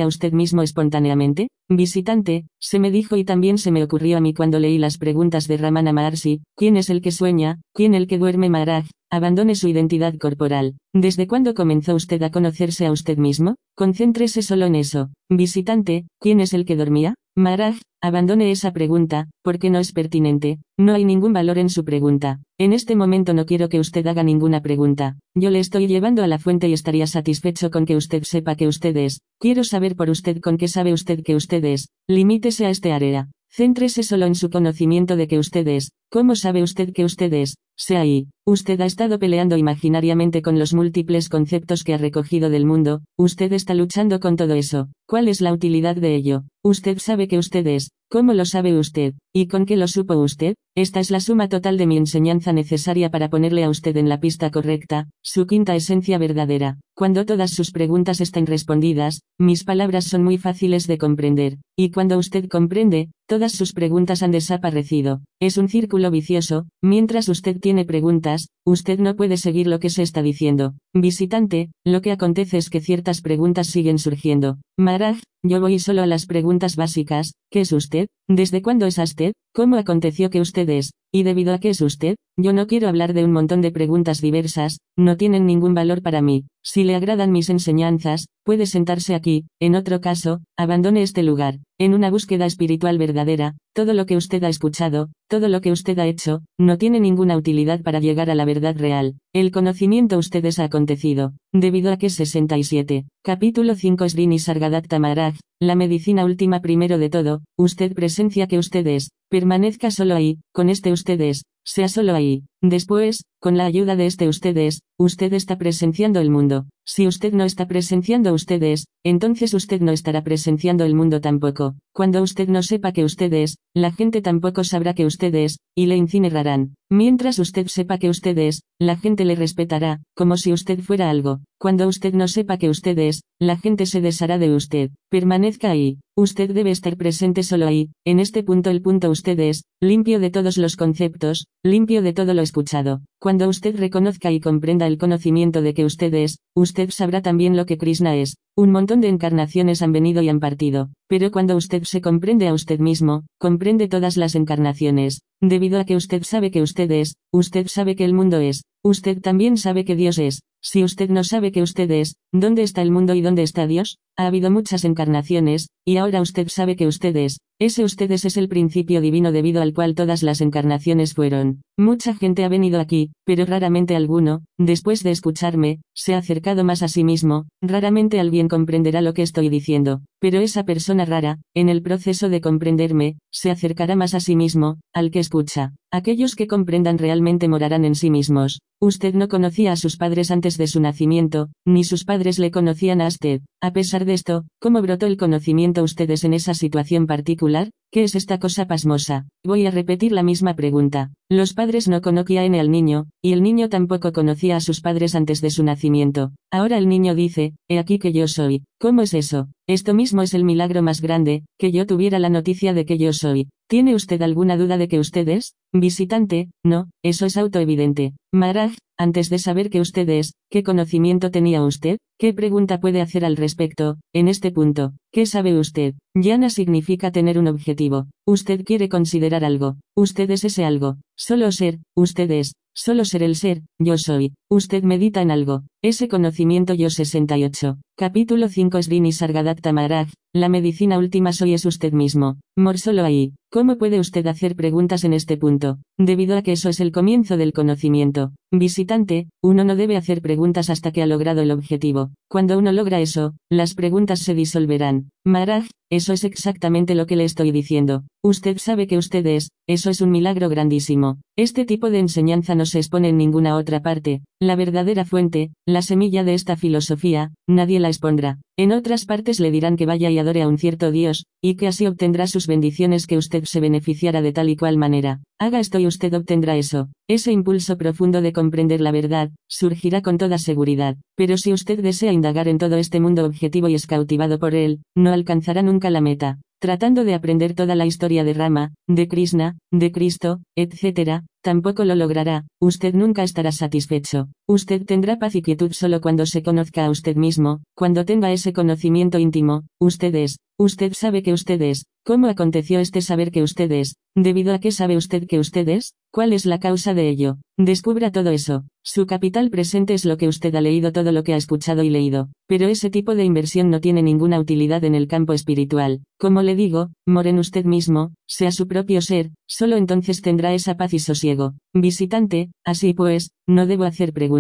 [0.03, 1.49] a usted mismo espontáneamente?
[1.69, 5.49] Visitante, se me dijo y también se me ocurrió a mí cuando leí las preguntas
[5.49, 7.61] de Ramana Maharshi, ¿quién es el que sueña?
[7.75, 8.87] ¿Quién el que duerme Maharaj?
[9.11, 10.75] Abandone su identidad corporal.
[10.93, 13.57] ¿Desde cuándo comenzó usted a conocerse a usted mismo?
[13.77, 15.11] Concéntrese solo en eso.
[15.29, 17.15] Visitante, ¿quién es el que dormía?
[17.41, 22.41] Maharaj, abandone esa pregunta, porque no es pertinente, no hay ningún valor en su pregunta.
[22.59, 25.17] En este momento no quiero que usted haga ninguna pregunta.
[25.35, 28.69] Yo le estoy llevando a la fuente y estaría satisfecho con que usted sepa que
[28.69, 29.21] usted es.
[29.39, 31.89] Quiero saber por usted con qué sabe usted que usted es.
[32.07, 33.31] Limítese a este área.
[33.53, 35.91] Céntrese solo en su conocimiento de que usted es.
[36.09, 37.57] ¿Cómo sabe usted que usted es?
[37.77, 38.29] Sea ahí.
[38.47, 43.53] Usted ha estado peleando imaginariamente con los múltiples conceptos que ha recogido del mundo, usted
[43.53, 44.89] está luchando con todo eso.
[45.07, 46.45] ¿Cuál es la utilidad de ello?
[46.63, 47.91] Usted sabe que usted es.
[48.13, 49.15] ¿Cómo lo sabe usted?
[49.33, 50.57] ¿Y con qué lo supo usted?
[50.77, 54.19] Esta es la suma total de mi enseñanza necesaria para ponerle a usted en la
[54.19, 56.79] pista correcta, su quinta esencia verdadera.
[56.97, 62.19] Cuando todas sus preguntas estén respondidas, mis palabras son muy fáciles de comprender, y cuando
[62.19, 65.21] usted comprende, todas sus preguntas han desaparecido.
[65.41, 70.03] Es un círculo vicioso, mientras usted tiene preguntas, usted no puede seguir lo que se
[70.03, 70.75] está diciendo.
[70.93, 74.59] Visitante, lo que acontece es que ciertas preguntas siguen surgiendo.
[74.77, 78.00] Maharaj, yo voy solo a las preguntas básicas, ¿qué es usted?
[78.29, 79.33] ¿Desde cuándo es usted?
[79.53, 80.93] ¿Cómo aconteció que usted es?
[81.13, 82.17] ¿Y debido a qué es usted?
[82.37, 86.23] Yo no quiero hablar de un montón de preguntas diversas, no tienen ningún valor para
[86.23, 86.45] mí.
[86.63, 91.59] Si le agradan mis enseñanzas, puede sentarse aquí, en otro caso, abandone este lugar.
[91.79, 95.99] En una búsqueda espiritual verdadera, todo lo que usted ha escuchado, todo lo que usted
[95.99, 99.15] ha hecho, no tiene ninguna utilidad para llegar a la verdad real.
[99.33, 103.07] El conocimiento ustedes ha acontecido, debido a que 67.
[103.25, 108.87] Capítulo 5 Srini Sargadatta Maharaj, la medicina última primero de todo, usted presencia que usted
[108.87, 112.43] es, permanezca solo ahí, con este ustedes, sea solo ahí.
[112.61, 116.67] Después, con la ayuda de este ustedes, usted está presenciando el mundo.
[116.87, 121.77] Si usted no está presenciando ustedes, entonces usted no estará presenciando el mundo tampoco.
[121.95, 125.87] Cuando usted no sepa que usted es, la gente tampoco sabrá que usted es, y
[125.87, 126.75] le incinerarán.
[126.91, 131.41] Mientras usted sepa que usted es, la gente le respetará, como si usted fuera algo.
[131.59, 134.91] Cuando usted no sepa que usted es, la gente se deshará de usted.
[135.11, 135.99] Permanezca ahí.
[136.17, 140.31] Usted debe estar presente solo ahí, en este punto el punto usted es, limpio de
[140.31, 143.03] todos los conceptos, limpio de todo lo escuchado.
[143.23, 147.67] Cuando usted reconozca y comprenda el conocimiento de que usted es, usted sabrá también lo
[147.67, 148.39] que Krishna es.
[148.61, 152.53] Un montón de encarnaciones han venido y han partido, pero cuando usted se comprende a
[152.53, 155.23] usted mismo, comprende todas las encarnaciones.
[155.41, 159.23] Debido a que usted sabe que usted es, usted sabe que el mundo es, usted
[159.23, 160.43] también sabe que Dios es.
[160.63, 163.97] Si usted no sabe que usted es, ¿dónde está el mundo y dónde está Dios?
[164.19, 167.39] Ha habido muchas encarnaciones, y ahora usted sabe que usted es.
[167.59, 171.63] Ese ustedes es el principio divino debido al cual todas las encarnaciones fueron.
[171.79, 176.83] Mucha gente ha venido aquí, pero raramente alguno, después de escucharme, se ha acercado más
[176.83, 180.03] a sí mismo, raramente alguien comprenderá lo que estoy diciendo.
[180.21, 184.79] Pero esa persona rara, en el proceso de comprenderme, se acercará más a sí mismo,
[184.93, 185.73] al que escucha.
[185.93, 188.61] Aquellos que comprendan realmente morarán en sí mismos.
[188.81, 193.01] Usted no conocía a sus padres antes de su nacimiento, ni sus padres le conocían
[193.01, 193.41] a usted.
[193.61, 197.71] A pesar de esto, ¿cómo brotó el conocimiento ustedes en esa situación particular?
[197.93, 199.27] ¿Qué es esta cosa pasmosa?
[199.45, 201.11] Voy a repetir la misma pregunta.
[201.29, 205.41] Los padres no conocían al niño, y el niño tampoco conocía a sus padres antes
[205.41, 206.31] de su nacimiento.
[206.53, 208.63] Ahora el niño dice, he aquí que yo soy.
[208.79, 209.49] ¿Cómo es eso?
[209.71, 213.13] Esto mismo es el milagro más grande, que yo tuviera la noticia de que yo
[213.13, 213.51] soy.
[213.69, 215.55] ¿Tiene usted alguna duda de que usted es?
[215.73, 218.15] Visitante, no, eso es autoevidente.
[218.33, 221.99] Maraj, antes de saber que usted es, ¿qué conocimiento tenía usted?
[222.19, 224.95] ¿Qué pregunta puede hacer al respecto, en este punto?
[225.13, 225.95] ¿Qué sabe usted?
[226.17, 228.09] Yana significa tener un objetivo.
[228.27, 229.77] Usted quiere considerar algo.
[229.97, 230.97] Usted es ese algo.
[231.17, 232.55] Solo ser, usted es.
[232.75, 234.33] Solo ser el ser, yo soy.
[234.51, 235.63] Usted medita en algo.
[235.83, 237.79] Ese conocimiento yo 68.
[237.97, 240.09] Capítulo 5 Srini Sargadatta Maharaj.
[240.35, 242.37] La medicina última soy es usted mismo.
[242.57, 243.33] Mor solo ahí.
[243.51, 245.79] ¿Cómo puede usted hacer preguntas en este punto?
[245.99, 248.33] Debido a que eso es el comienzo del conocimiento.
[248.53, 252.11] Visitante, uno no debe hacer preguntas hasta que ha logrado el objetivo.
[252.29, 255.11] Cuando uno logra eso, las preguntas se disolverán.
[255.25, 258.05] Maharaj, eso es exactamente lo que le estoy diciendo.
[258.23, 261.19] Usted sabe que usted es, eso es un milagro grandísimo.
[261.37, 264.23] Este tipo de enseñanza no se expone en ninguna otra parte.
[264.41, 268.39] La verdadera fuente, la semilla de esta filosofía, nadie la expondrá.
[268.57, 271.67] En otras partes le dirán que vaya y adore a un cierto Dios, y que
[271.67, 275.21] así obtendrá sus bendiciones que usted se beneficiará de tal y cual manera.
[275.39, 276.89] Haga esto y usted obtendrá eso.
[277.09, 280.97] Ese impulso profundo de comprender la verdad, surgirá con toda seguridad.
[281.17, 284.81] Pero si usted desea indagar en todo este mundo objetivo y es cautivado por él,
[284.97, 289.57] no alcanzará nunca la meta tratando de aprender toda la historia de Rama, de Krishna,
[289.73, 294.29] de Cristo, etc., tampoco lo logrará, usted nunca estará satisfecho.
[294.51, 298.53] Usted tendrá paz y quietud solo cuando se conozca a usted mismo, cuando tenga ese
[298.53, 303.71] conocimiento íntimo, usted es, usted sabe que usted es, ¿cómo aconteció este saber que usted
[303.71, 303.95] es?
[304.17, 305.95] ¿Debido a qué sabe usted que usted es?
[306.13, 307.37] ¿Cuál es la causa de ello?
[307.57, 308.65] Descubra todo eso.
[308.83, 311.91] Su capital presente es lo que usted ha leído, todo lo que ha escuchado y
[311.91, 312.31] leído.
[312.49, 316.01] Pero ese tipo de inversión no tiene ninguna utilidad en el campo espiritual.
[316.19, 320.93] Como le digo, moren usted mismo, sea su propio ser, solo entonces tendrá esa paz
[320.95, 321.55] y sosiego.
[321.73, 324.40] Visitante, así pues, ¿no debo hacer preguntas?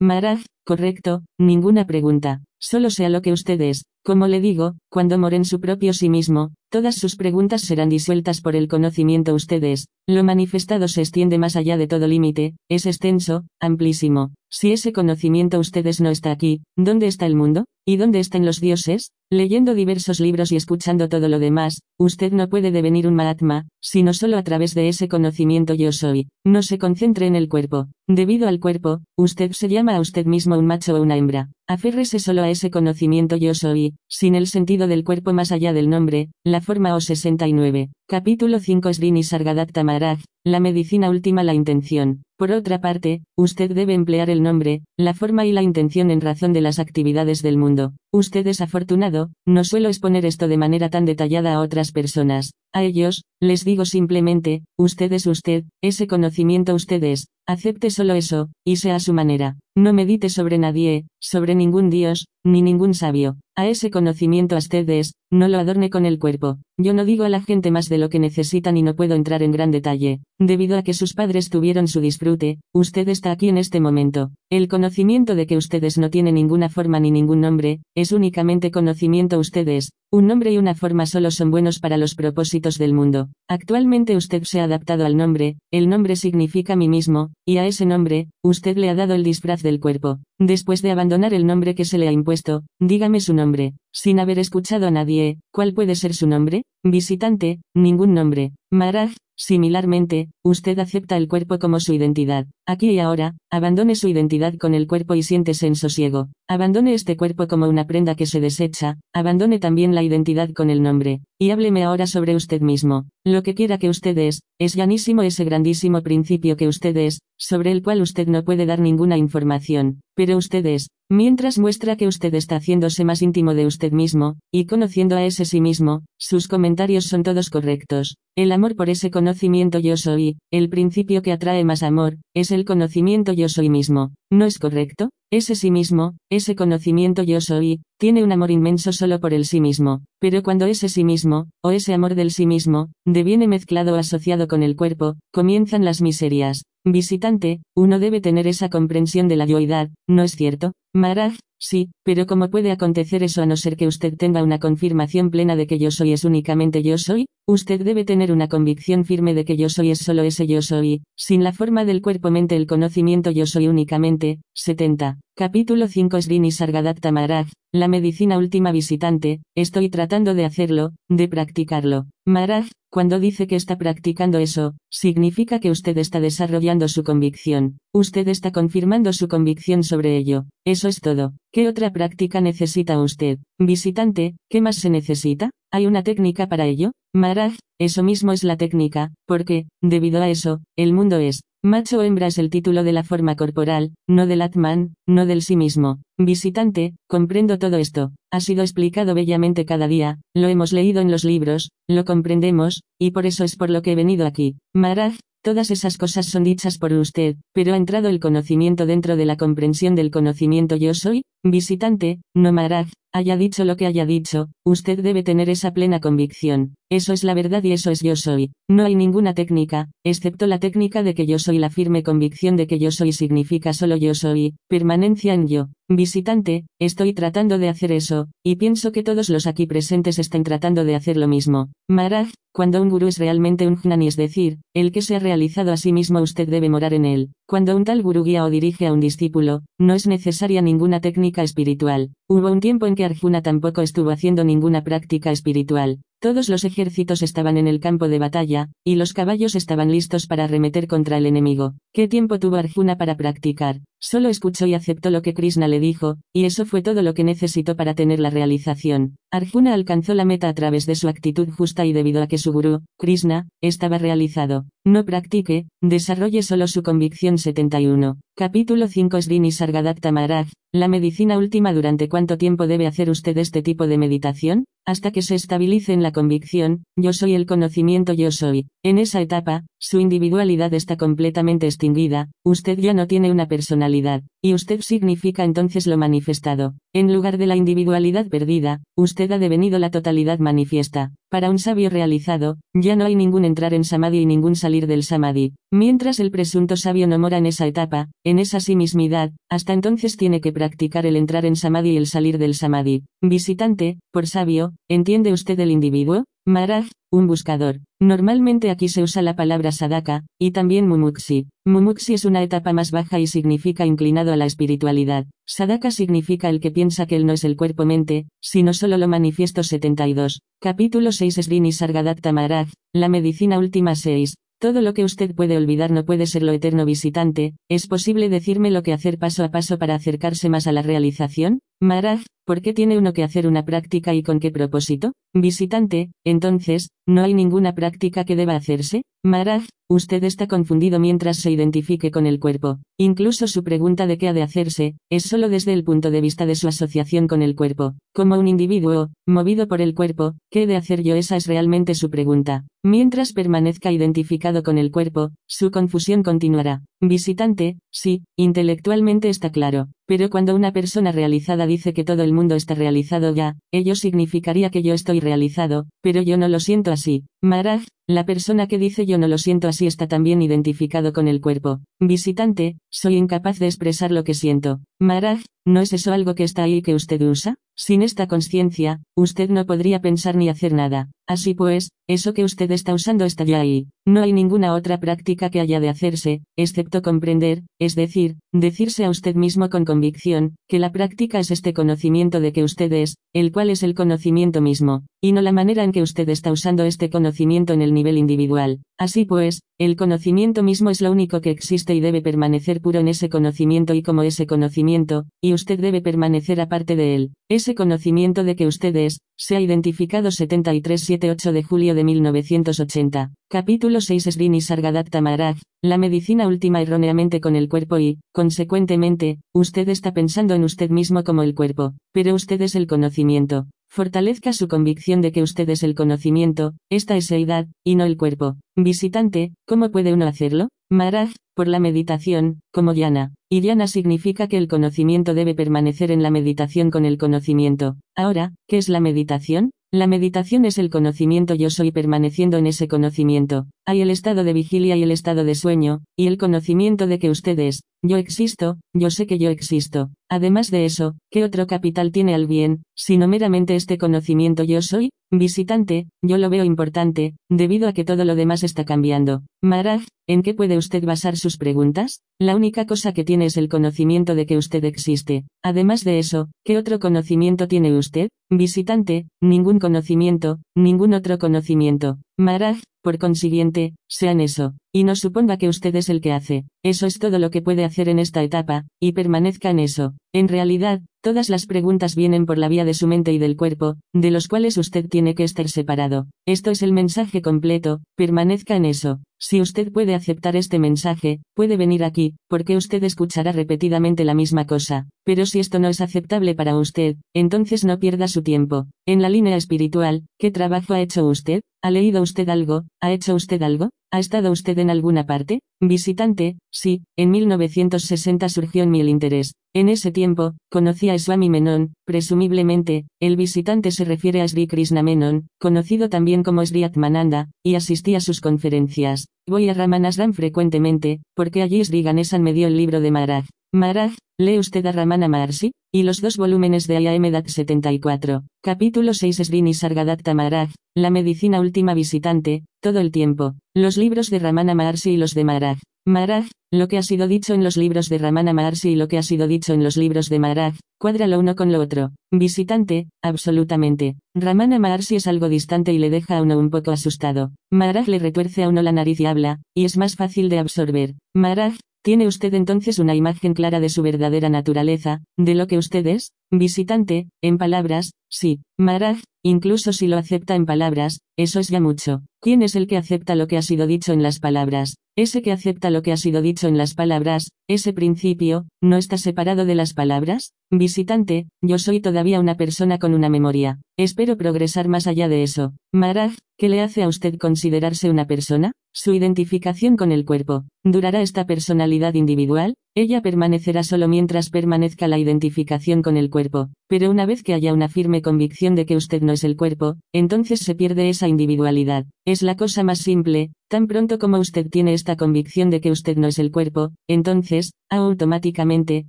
[0.00, 2.42] Maraj, correcto, ninguna pregunta.
[2.60, 3.84] Solo sea lo que usted es.
[4.04, 8.40] Como le digo, cuando more en su propio sí mismo, todas sus preguntas serán disueltas
[8.40, 9.88] por el conocimiento ustedes.
[10.06, 14.32] Lo manifestado se extiende más allá de todo límite, es extenso, amplísimo.
[14.48, 17.64] Si ese conocimiento ustedes no está aquí, ¿dónde está el mundo?
[17.84, 19.10] ¿Y dónde están los dioses?
[19.30, 24.12] Leyendo diversos libros y escuchando todo lo demás, usted no puede devenir un Mahatma, sino
[24.14, 26.28] solo a través de ese conocimiento yo soy.
[26.44, 27.88] No se concentre en el cuerpo.
[28.08, 31.50] Debido al cuerpo, usted se llama a usted mismo un macho o una hembra.
[31.68, 35.90] Aférrese solo a ese conocimiento yo soy, sin el sentido del cuerpo más allá del
[35.90, 37.90] nombre, la forma o 69.
[38.08, 42.22] Capítulo 5 Srini Sargadatta Maharaj, la medicina última la intención.
[42.38, 46.52] Por otra parte, usted debe emplear el nombre, la forma y la intención en razón
[46.52, 47.94] de las actividades del mundo.
[48.12, 52.52] Usted es afortunado, no suelo exponer esto de manera tan detallada a otras personas.
[52.72, 58.50] A ellos, les digo simplemente, usted es usted, ese conocimiento usted es, acepte solo eso,
[58.64, 59.56] y sea a su manera.
[59.74, 63.36] No medite sobre nadie, sobre ningún dios, ni ningún sabio.
[63.56, 66.58] A ese conocimiento ustedes, no lo adorne con el cuerpo.
[66.78, 69.42] Yo no digo a la gente más de lo que necesitan y no puedo entrar
[69.42, 70.20] en gran detalle.
[70.38, 74.30] Debido a que sus padres tuvieron su disfrute, usted está aquí en este momento.
[74.50, 79.38] El conocimiento de que ustedes no tienen ninguna forma ni ningún nombre, es únicamente conocimiento
[79.38, 79.90] ustedes.
[80.12, 83.28] Un nombre y una forma solo son buenos para los propósitos del mundo.
[83.48, 87.86] Actualmente usted se ha adaptado al nombre, el nombre significa mí mismo, y a ese
[87.86, 90.18] nombre, usted le ha dado el disfraz del cuerpo.
[90.38, 93.74] Después de abandonar el nombre que se le ha impuesto, dígame su nombre.
[93.98, 96.64] Sin haber escuchado a nadie, ¿cuál puede ser su nombre?
[96.84, 98.52] Visitante, ningún nombre.
[98.72, 102.46] Maraj, Similarmente, usted acepta el cuerpo como su identidad.
[102.66, 106.30] Aquí y ahora, abandone su identidad con el cuerpo y siéntese en sosiego.
[106.48, 110.82] Abandone este cuerpo como una prenda que se desecha, abandone también la identidad con el
[110.82, 111.20] nombre.
[111.38, 113.04] Y hábleme ahora sobre usted mismo.
[113.26, 117.72] Lo que quiera que usted es, es llanísimo ese grandísimo principio que usted es, sobre
[117.72, 120.00] el cual usted no puede dar ninguna información.
[120.14, 124.64] Pero usted es, mientras muestra que usted está haciéndose más íntimo de usted mismo, y
[124.64, 128.16] conociendo a ese sí mismo, sus comentarios son todos correctos.
[128.34, 132.64] El amor por ese conocimiento yo soy, el principio que atrae más amor, es el
[132.64, 134.14] conocimiento yo soy mismo.
[134.30, 135.10] ¿No es correcto?
[135.32, 139.60] Ese sí mismo, ese conocimiento yo soy, tiene un amor inmenso solo por el sí
[139.60, 143.96] mismo, pero cuando ese sí mismo, o ese amor del sí mismo, deviene mezclado o
[143.98, 146.64] asociado con el cuerpo, comienzan las miserias.
[146.84, 150.72] Visitante, uno debe tener esa comprensión de la yoidad, ¿no es cierto?
[150.94, 155.30] Maharaj, sí, pero ¿cómo puede acontecer eso a no ser que usted tenga una confirmación
[155.30, 157.26] plena de que yo soy es únicamente yo soy?
[157.48, 161.02] Usted debe tener una convicción firme de que yo soy es solo ese yo soy,
[161.16, 164.15] sin la forma del cuerpo-mente el conocimiento yo soy únicamente.
[164.54, 165.18] 70.
[165.36, 172.06] Capítulo 5 Srini Sargadatta Maharaj, la medicina última visitante, estoy tratando de hacerlo, de practicarlo.
[172.26, 178.28] Maharaj, cuando dice que está practicando eso, significa que usted está desarrollando su convicción, usted
[178.28, 181.34] está confirmando su convicción sobre ello, eso es todo.
[181.52, 183.38] ¿Qué otra práctica necesita usted?
[183.58, 185.50] Visitante, ¿qué más se necesita?
[185.70, 186.92] ¿Hay una técnica para ello?
[187.14, 192.02] Maharaj, eso mismo es la técnica, porque, debido a eso, el mundo es, macho o
[192.02, 196.00] hembra es el título de la forma corporal, no del Atman, no del sí mismo.
[196.16, 201.24] Visitante, comprendo todo esto, ha sido explicado bellamente cada día, lo hemos leído en los
[201.24, 204.54] libros, lo comprendemos, y por eso es por lo que he venido aquí.
[204.74, 205.16] Maharaj,
[205.46, 209.36] Todas esas cosas son dichas por usted, pero ha entrado el conocimiento dentro de la
[209.36, 215.00] comprensión del conocimiento yo soy, visitante, no Maharaj, haya dicho lo que haya dicho, usted
[215.04, 216.74] debe tener esa plena convicción.
[216.90, 218.50] Eso es la verdad y eso es yo soy.
[218.68, 222.66] No hay ninguna técnica, excepto la técnica de que yo soy la firme convicción de
[222.66, 225.68] que yo soy significa solo yo soy, permanencia en yo.
[225.88, 230.84] Visitante, estoy tratando de hacer eso, y pienso que todos los aquí presentes están tratando
[230.84, 231.70] de hacer lo mismo.
[231.88, 235.70] Maharaj, cuando un gurú es realmente un jnani es decir, el que se ha realizado
[235.70, 237.30] a sí mismo usted debe morar en él.
[237.46, 241.44] Cuando un tal gurú guía o dirige a un discípulo, no es necesaria ninguna técnica
[241.44, 242.10] espiritual.
[242.28, 246.00] Hubo un tiempo en que Arjuna tampoco estuvo haciendo ninguna práctica espiritual.
[246.18, 250.44] Todos los ejércitos estaban en el campo de batalla, y los caballos estaban listos para
[250.44, 251.74] arremeter contra el enemigo.
[251.92, 253.80] ¿Qué tiempo tuvo Arjuna para practicar?
[254.00, 257.24] Solo escuchó y aceptó lo que Krishna le dijo, y eso fue todo lo que
[257.24, 259.16] necesitó para tener la realización.
[259.30, 262.52] Arjuna alcanzó la meta a través de su actitud justa y debido a que su
[262.52, 264.64] gurú, Krishna, estaba realizado.
[264.86, 268.18] No practique, desarrolle solo su convicción 71.
[268.36, 270.48] Capítulo 5 Srini Sargadatta Maharaj,
[270.80, 274.64] la medicina última ¿Durante cuánto tiempo debe hacer usted este tipo de meditación?
[274.84, 278.66] Hasta que se estabilice en la convicción, yo soy el conocimiento yo soy.
[278.84, 284.54] En esa etapa, su individualidad está completamente extinguida, usted ya no tiene una personalidad, y
[284.54, 286.74] usted significa entonces lo manifestado.
[286.92, 291.12] En lugar de la individualidad perdida, usted ha devenido la totalidad manifiesta.
[291.28, 295.02] Para un sabio realizado, ya no hay ningún entrar en samadhi y ningún salir del
[295.02, 295.54] samadhi.
[295.72, 300.16] Mientras el presunto sabio no mora en esa etapa, en esa sí mismidad, hasta entonces
[300.16, 303.02] tiene que practicar el entrar en samadhi y el salir del samadhi.
[303.20, 306.24] Visitante, por sabio, ¿entiende usted el individuo?
[306.48, 307.80] Maharaj, un buscador.
[308.00, 311.48] Normalmente aquí se usa la palabra sadaka, y también mumuksi.
[311.66, 315.26] Mumuksi es una etapa más baja y significa inclinado a la espiritualidad.
[315.44, 319.64] Sadaka significa el que piensa que él no es el cuerpo-mente, sino solo lo manifiesto
[319.64, 320.42] 72.
[320.60, 324.36] Capítulo 6 Srini Sargadatta Maharaj, la medicina última 6.
[324.58, 328.70] Todo lo que usted puede olvidar no puede ser lo eterno visitante, ¿es posible decirme
[328.70, 331.60] lo que hacer paso a paso para acercarse más a la realización?
[331.78, 335.12] Maharaj, ¿por qué tiene uno que hacer una práctica y con qué propósito?
[335.34, 339.02] Visitante, entonces, ¿no hay ninguna práctica que deba hacerse?
[339.26, 342.78] Maharaj, usted está confundido mientras se identifique con el cuerpo.
[342.96, 346.46] Incluso su pregunta de qué ha de hacerse, es solo desde el punto de vista
[346.46, 347.94] de su asociación con el cuerpo.
[348.14, 351.16] Como un individuo, movido por el cuerpo, ¿qué he de hacer yo?
[351.16, 352.66] Esa es realmente su pregunta.
[352.84, 356.82] Mientras permanezca identificado con el cuerpo, su confusión continuará.
[357.00, 359.88] Visitante, sí, intelectualmente está claro.
[360.06, 364.70] Pero cuando una persona realizada dice que todo el mundo está realizado ya, ello significaría
[364.70, 367.24] que yo estoy realizado, pero yo no lo siento así.
[367.42, 371.40] Maharaj, la persona que dice yo no lo siento así está también identificado con el
[371.40, 371.80] cuerpo.
[372.00, 374.78] Visitante, soy incapaz de expresar lo que siento.
[375.00, 377.56] Maharaj, ¿no es eso algo que está ahí que usted usa?
[377.78, 381.10] Sin esta conciencia, usted no podría pensar ni hacer nada.
[381.28, 383.88] Así pues, eso que usted está usando está ya ahí.
[384.06, 389.10] No hay ninguna otra práctica que haya de hacerse, excepto comprender, es decir, decirse a
[389.10, 393.52] usted mismo con convicción, que la práctica es este conocimiento de que usted es, el
[393.52, 397.10] cual es el conocimiento mismo, y no la manera en que usted está usando este
[397.10, 398.80] conocimiento en el nivel individual.
[398.96, 403.08] Así pues, el conocimiento mismo es lo único que existe y debe permanecer puro en
[403.08, 407.32] ese conocimiento y como ese conocimiento, y usted debe permanecer aparte de él.
[407.50, 413.34] Ese conocimiento de que usted es, se ha identificado 73-78 de julio de 1980.
[413.50, 419.90] Capítulo 6 Srini Sargadatta Maharaj, la medicina última erróneamente con el cuerpo y, consecuentemente, usted
[419.90, 423.66] está pensando en usted mismo como el cuerpo, pero usted es el conocimiento.
[423.88, 428.16] Fortalezca su convicción de que usted es el conocimiento, esta es edad, y no el
[428.16, 428.56] cuerpo.
[428.76, 430.68] Visitante, ¿cómo puede uno hacerlo?
[430.90, 433.34] Maharaj, por la meditación, como yana.
[433.50, 437.96] Y yana significa que el conocimiento debe permanecer en la meditación con el conocimiento.
[438.14, 439.70] Ahora, ¿qué es la meditación?
[439.92, 443.66] La meditación es el conocimiento yo soy permaneciendo en ese conocimiento.
[443.86, 447.30] Hay el estado de vigilia y el estado de sueño, y el conocimiento de que
[447.30, 450.10] usted es, yo existo, yo sé que yo existo.
[450.28, 455.10] Además de eso, ¿qué otro capital tiene al bien, sino meramente este conocimiento yo soy?
[455.32, 459.42] Visitante, yo lo veo importante, debido a que todo lo demás está cambiando.
[459.60, 462.22] Maraj, ¿en qué puede usted basar sus preguntas?
[462.38, 465.44] La única cosa que tiene es el conocimiento de que usted existe.
[465.64, 468.28] Además de eso, ¿qué otro conocimiento tiene usted?
[468.50, 472.18] Visitante, ningún conocimiento, ningún otro conocimiento.
[472.38, 476.64] Maraj, por consiguiente, sean eso, y no suponga que usted es el que hace.
[476.84, 480.14] Eso es todo lo que puede hacer en esta etapa, y permanezca en eso.
[480.34, 483.96] En realidad, todas las preguntas vienen por la vía de su mente y del cuerpo,
[484.12, 486.26] de los cuales usted tiene que estar separado.
[486.46, 489.20] Esto es el mensaje completo, permanezca en eso.
[489.38, 494.66] Si usted puede aceptar este mensaje, puede venir aquí, porque usted escuchará repetidamente la misma
[494.66, 495.08] cosa.
[495.24, 498.86] Pero si esto no es aceptable para usted, entonces no pierda su tiempo.
[499.06, 501.60] En la línea espiritual, ¿qué trabajo ha hecho usted?
[501.86, 502.82] ¿Ha leído usted algo?
[503.00, 503.90] ¿Ha hecho usted algo?
[504.12, 505.60] ¿Ha estado usted en alguna parte?
[505.80, 509.52] Visitante, sí, en 1960 surgió en mí el interés.
[509.72, 515.04] En ese tiempo, conocí a Swami Menon, presumiblemente, el visitante se refiere a Sri Krishna
[515.04, 519.28] Menon, conocido también como Sri Atmananda, y asistí a sus conferencias.
[519.48, 523.44] Voy a Ramanasram frecuentemente, porque allí Sri Ganesan me dio el libro de Maharaj.
[523.74, 525.72] Maharaj, ¿lee usted a Ramana Maharshi?
[525.92, 528.44] Y los dos volúmenes de Ayamedat 74.
[528.62, 533.54] Capítulo 6 Sri Nisargadatta Maharaj, la medicina última visitante, todo el tiempo.
[533.74, 535.78] Los libros de Ramana Maharshi y los de Maharaj.
[536.06, 539.18] Maharaj, lo que ha sido dicho en los libros de Ramana Maharshi y lo que
[539.18, 542.12] ha sido dicho en los libros de Maharaj, cuadra lo uno con lo otro.
[542.32, 544.14] Visitante, absolutamente.
[544.34, 547.50] Ramana Maharshi es algo distante y le deja a uno un poco asustado.
[547.72, 551.14] Maharaj le retuerce a uno la nariz y habla, y es más fácil de absorber.
[551.34, 551.74] Maharaj,
[552.06, 556.30] ¿Tiene usted entonces una imagen clara de su verdadera naturaleza, de lo que usted es?
[556.52, 558.60] Visitante, en palabras, sí.
[558.78, 562.22] Maharaj, incluso si lo acepta en palabras, eso es ya mucho.
[562.40, 564.98] ¿Quién es el que acepta lo que ha sido dicho en las palabras?
[565.16, 569.18] Ese que acepta lo que ha sido dicho en las palabras, ese principio, ¿no está
[569.18, 570.52] separado de las palabras?
[570.70, 573.80] Visitante, yo soy todavía una persona con una memoria.
[573.98, 575.72] Espero progresar más allá de eso.
[575.92, 578.70] Maharaj, ¿qué le hace a usted considerarse una persona?
[578.98, 580.64] Su identificación con el cuerpo.
[580.82, 582.76] ¿Durará esta personalidad individual?
[582.96, 587.74] Ella permanecerá solo mientras permanezca la identificación con el cuerpo, pero una vez que haya
[587.74, 592.06] una firme convicción de que usted no es el cuerpo, entonces se pierde esa individualidad.
[592.24, 596.16] Es la cosa más simple, tan pronto como usted tiene esta convicción de que usted
[596.16, 599.08] no es el cuerpo, entonces, automáticamente,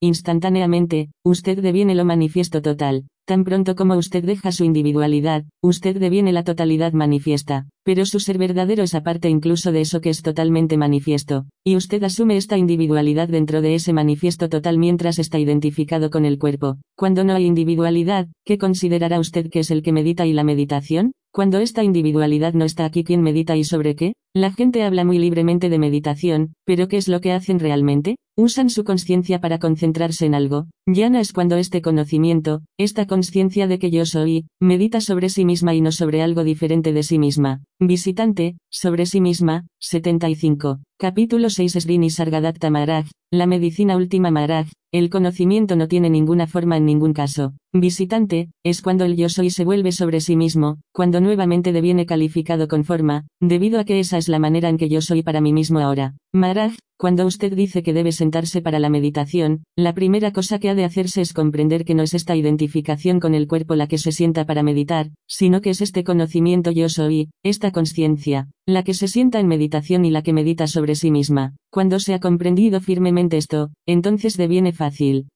[0.00, 3.04] instantáneamente, usted deviene lo manifiesto total.
[3.26, 8.36] Tan pronto como usted deja su individualidad, usted deviene la totalidad manifiesta, pero su ser
[8.36, 13.28] verdadero es aparte incluso de eso que es totalmente manifiesto, y usted asume esta individualidad
[13.28, 16.78] dentro de ese manifiesto total mientras está identificado con el cuerpo.
[16.96, 21.12] Cuando no hay individualidad, ¿qué considerará usted que es el que medita y la meditación?
[21.32, 24.14] Cuando esta individualidad no está aquí, ¿quién medita y sobre qué?
[24.34, 28.16] La gente habla muy libremente de meditación, pero ¿qué es lo que hacen realmente?
[28.38, 30.66] Usan su conciencia para concentrarse en algo.
[30.86, 35.44] Ya no es cuando este conocimiento, esta conciencia de que yo soy, medita sobre sí
[35.44, 37.62] misma y no sobre algo diferente de sí misma.
[37.78, 40.78] Visitante, sobre sí misma, 75.
[40.98, 46.76] Capítulo 6 Srini Sargadatta Maharaj, la medicina última Maharaj, el conocimiento no tiene ninguna forma
[46.76, 47.54] en ningún caso.
[47.72, 52.68] Visitante, es cuando el yo soy se vuelve sobre sí mismo, cuando nuevamente deviene calificado
[52.68, 55.52] con forma, debido a que esa es la manera en que yo soy para mí
[55.52, 56.14] mismo ahora.
[56.32, 60.74] Maharaj, cuando usted dice que debe sentarse para la meditación, la primera cosa que ha
[60.74, 64.12] de hacerse es comprender que no es esta identificación con el cuerpo la que se
[64.12, 69.08] sienta para meditar, sino que es este conocimiento yo soy, esta conciencia, la que se
[69.08, 71.54] sienta en meditación y la que medita sobre sí misma.
[71.70, 74.85] Cuando se ha comprendido firmemente esto, entonces deviene fácil.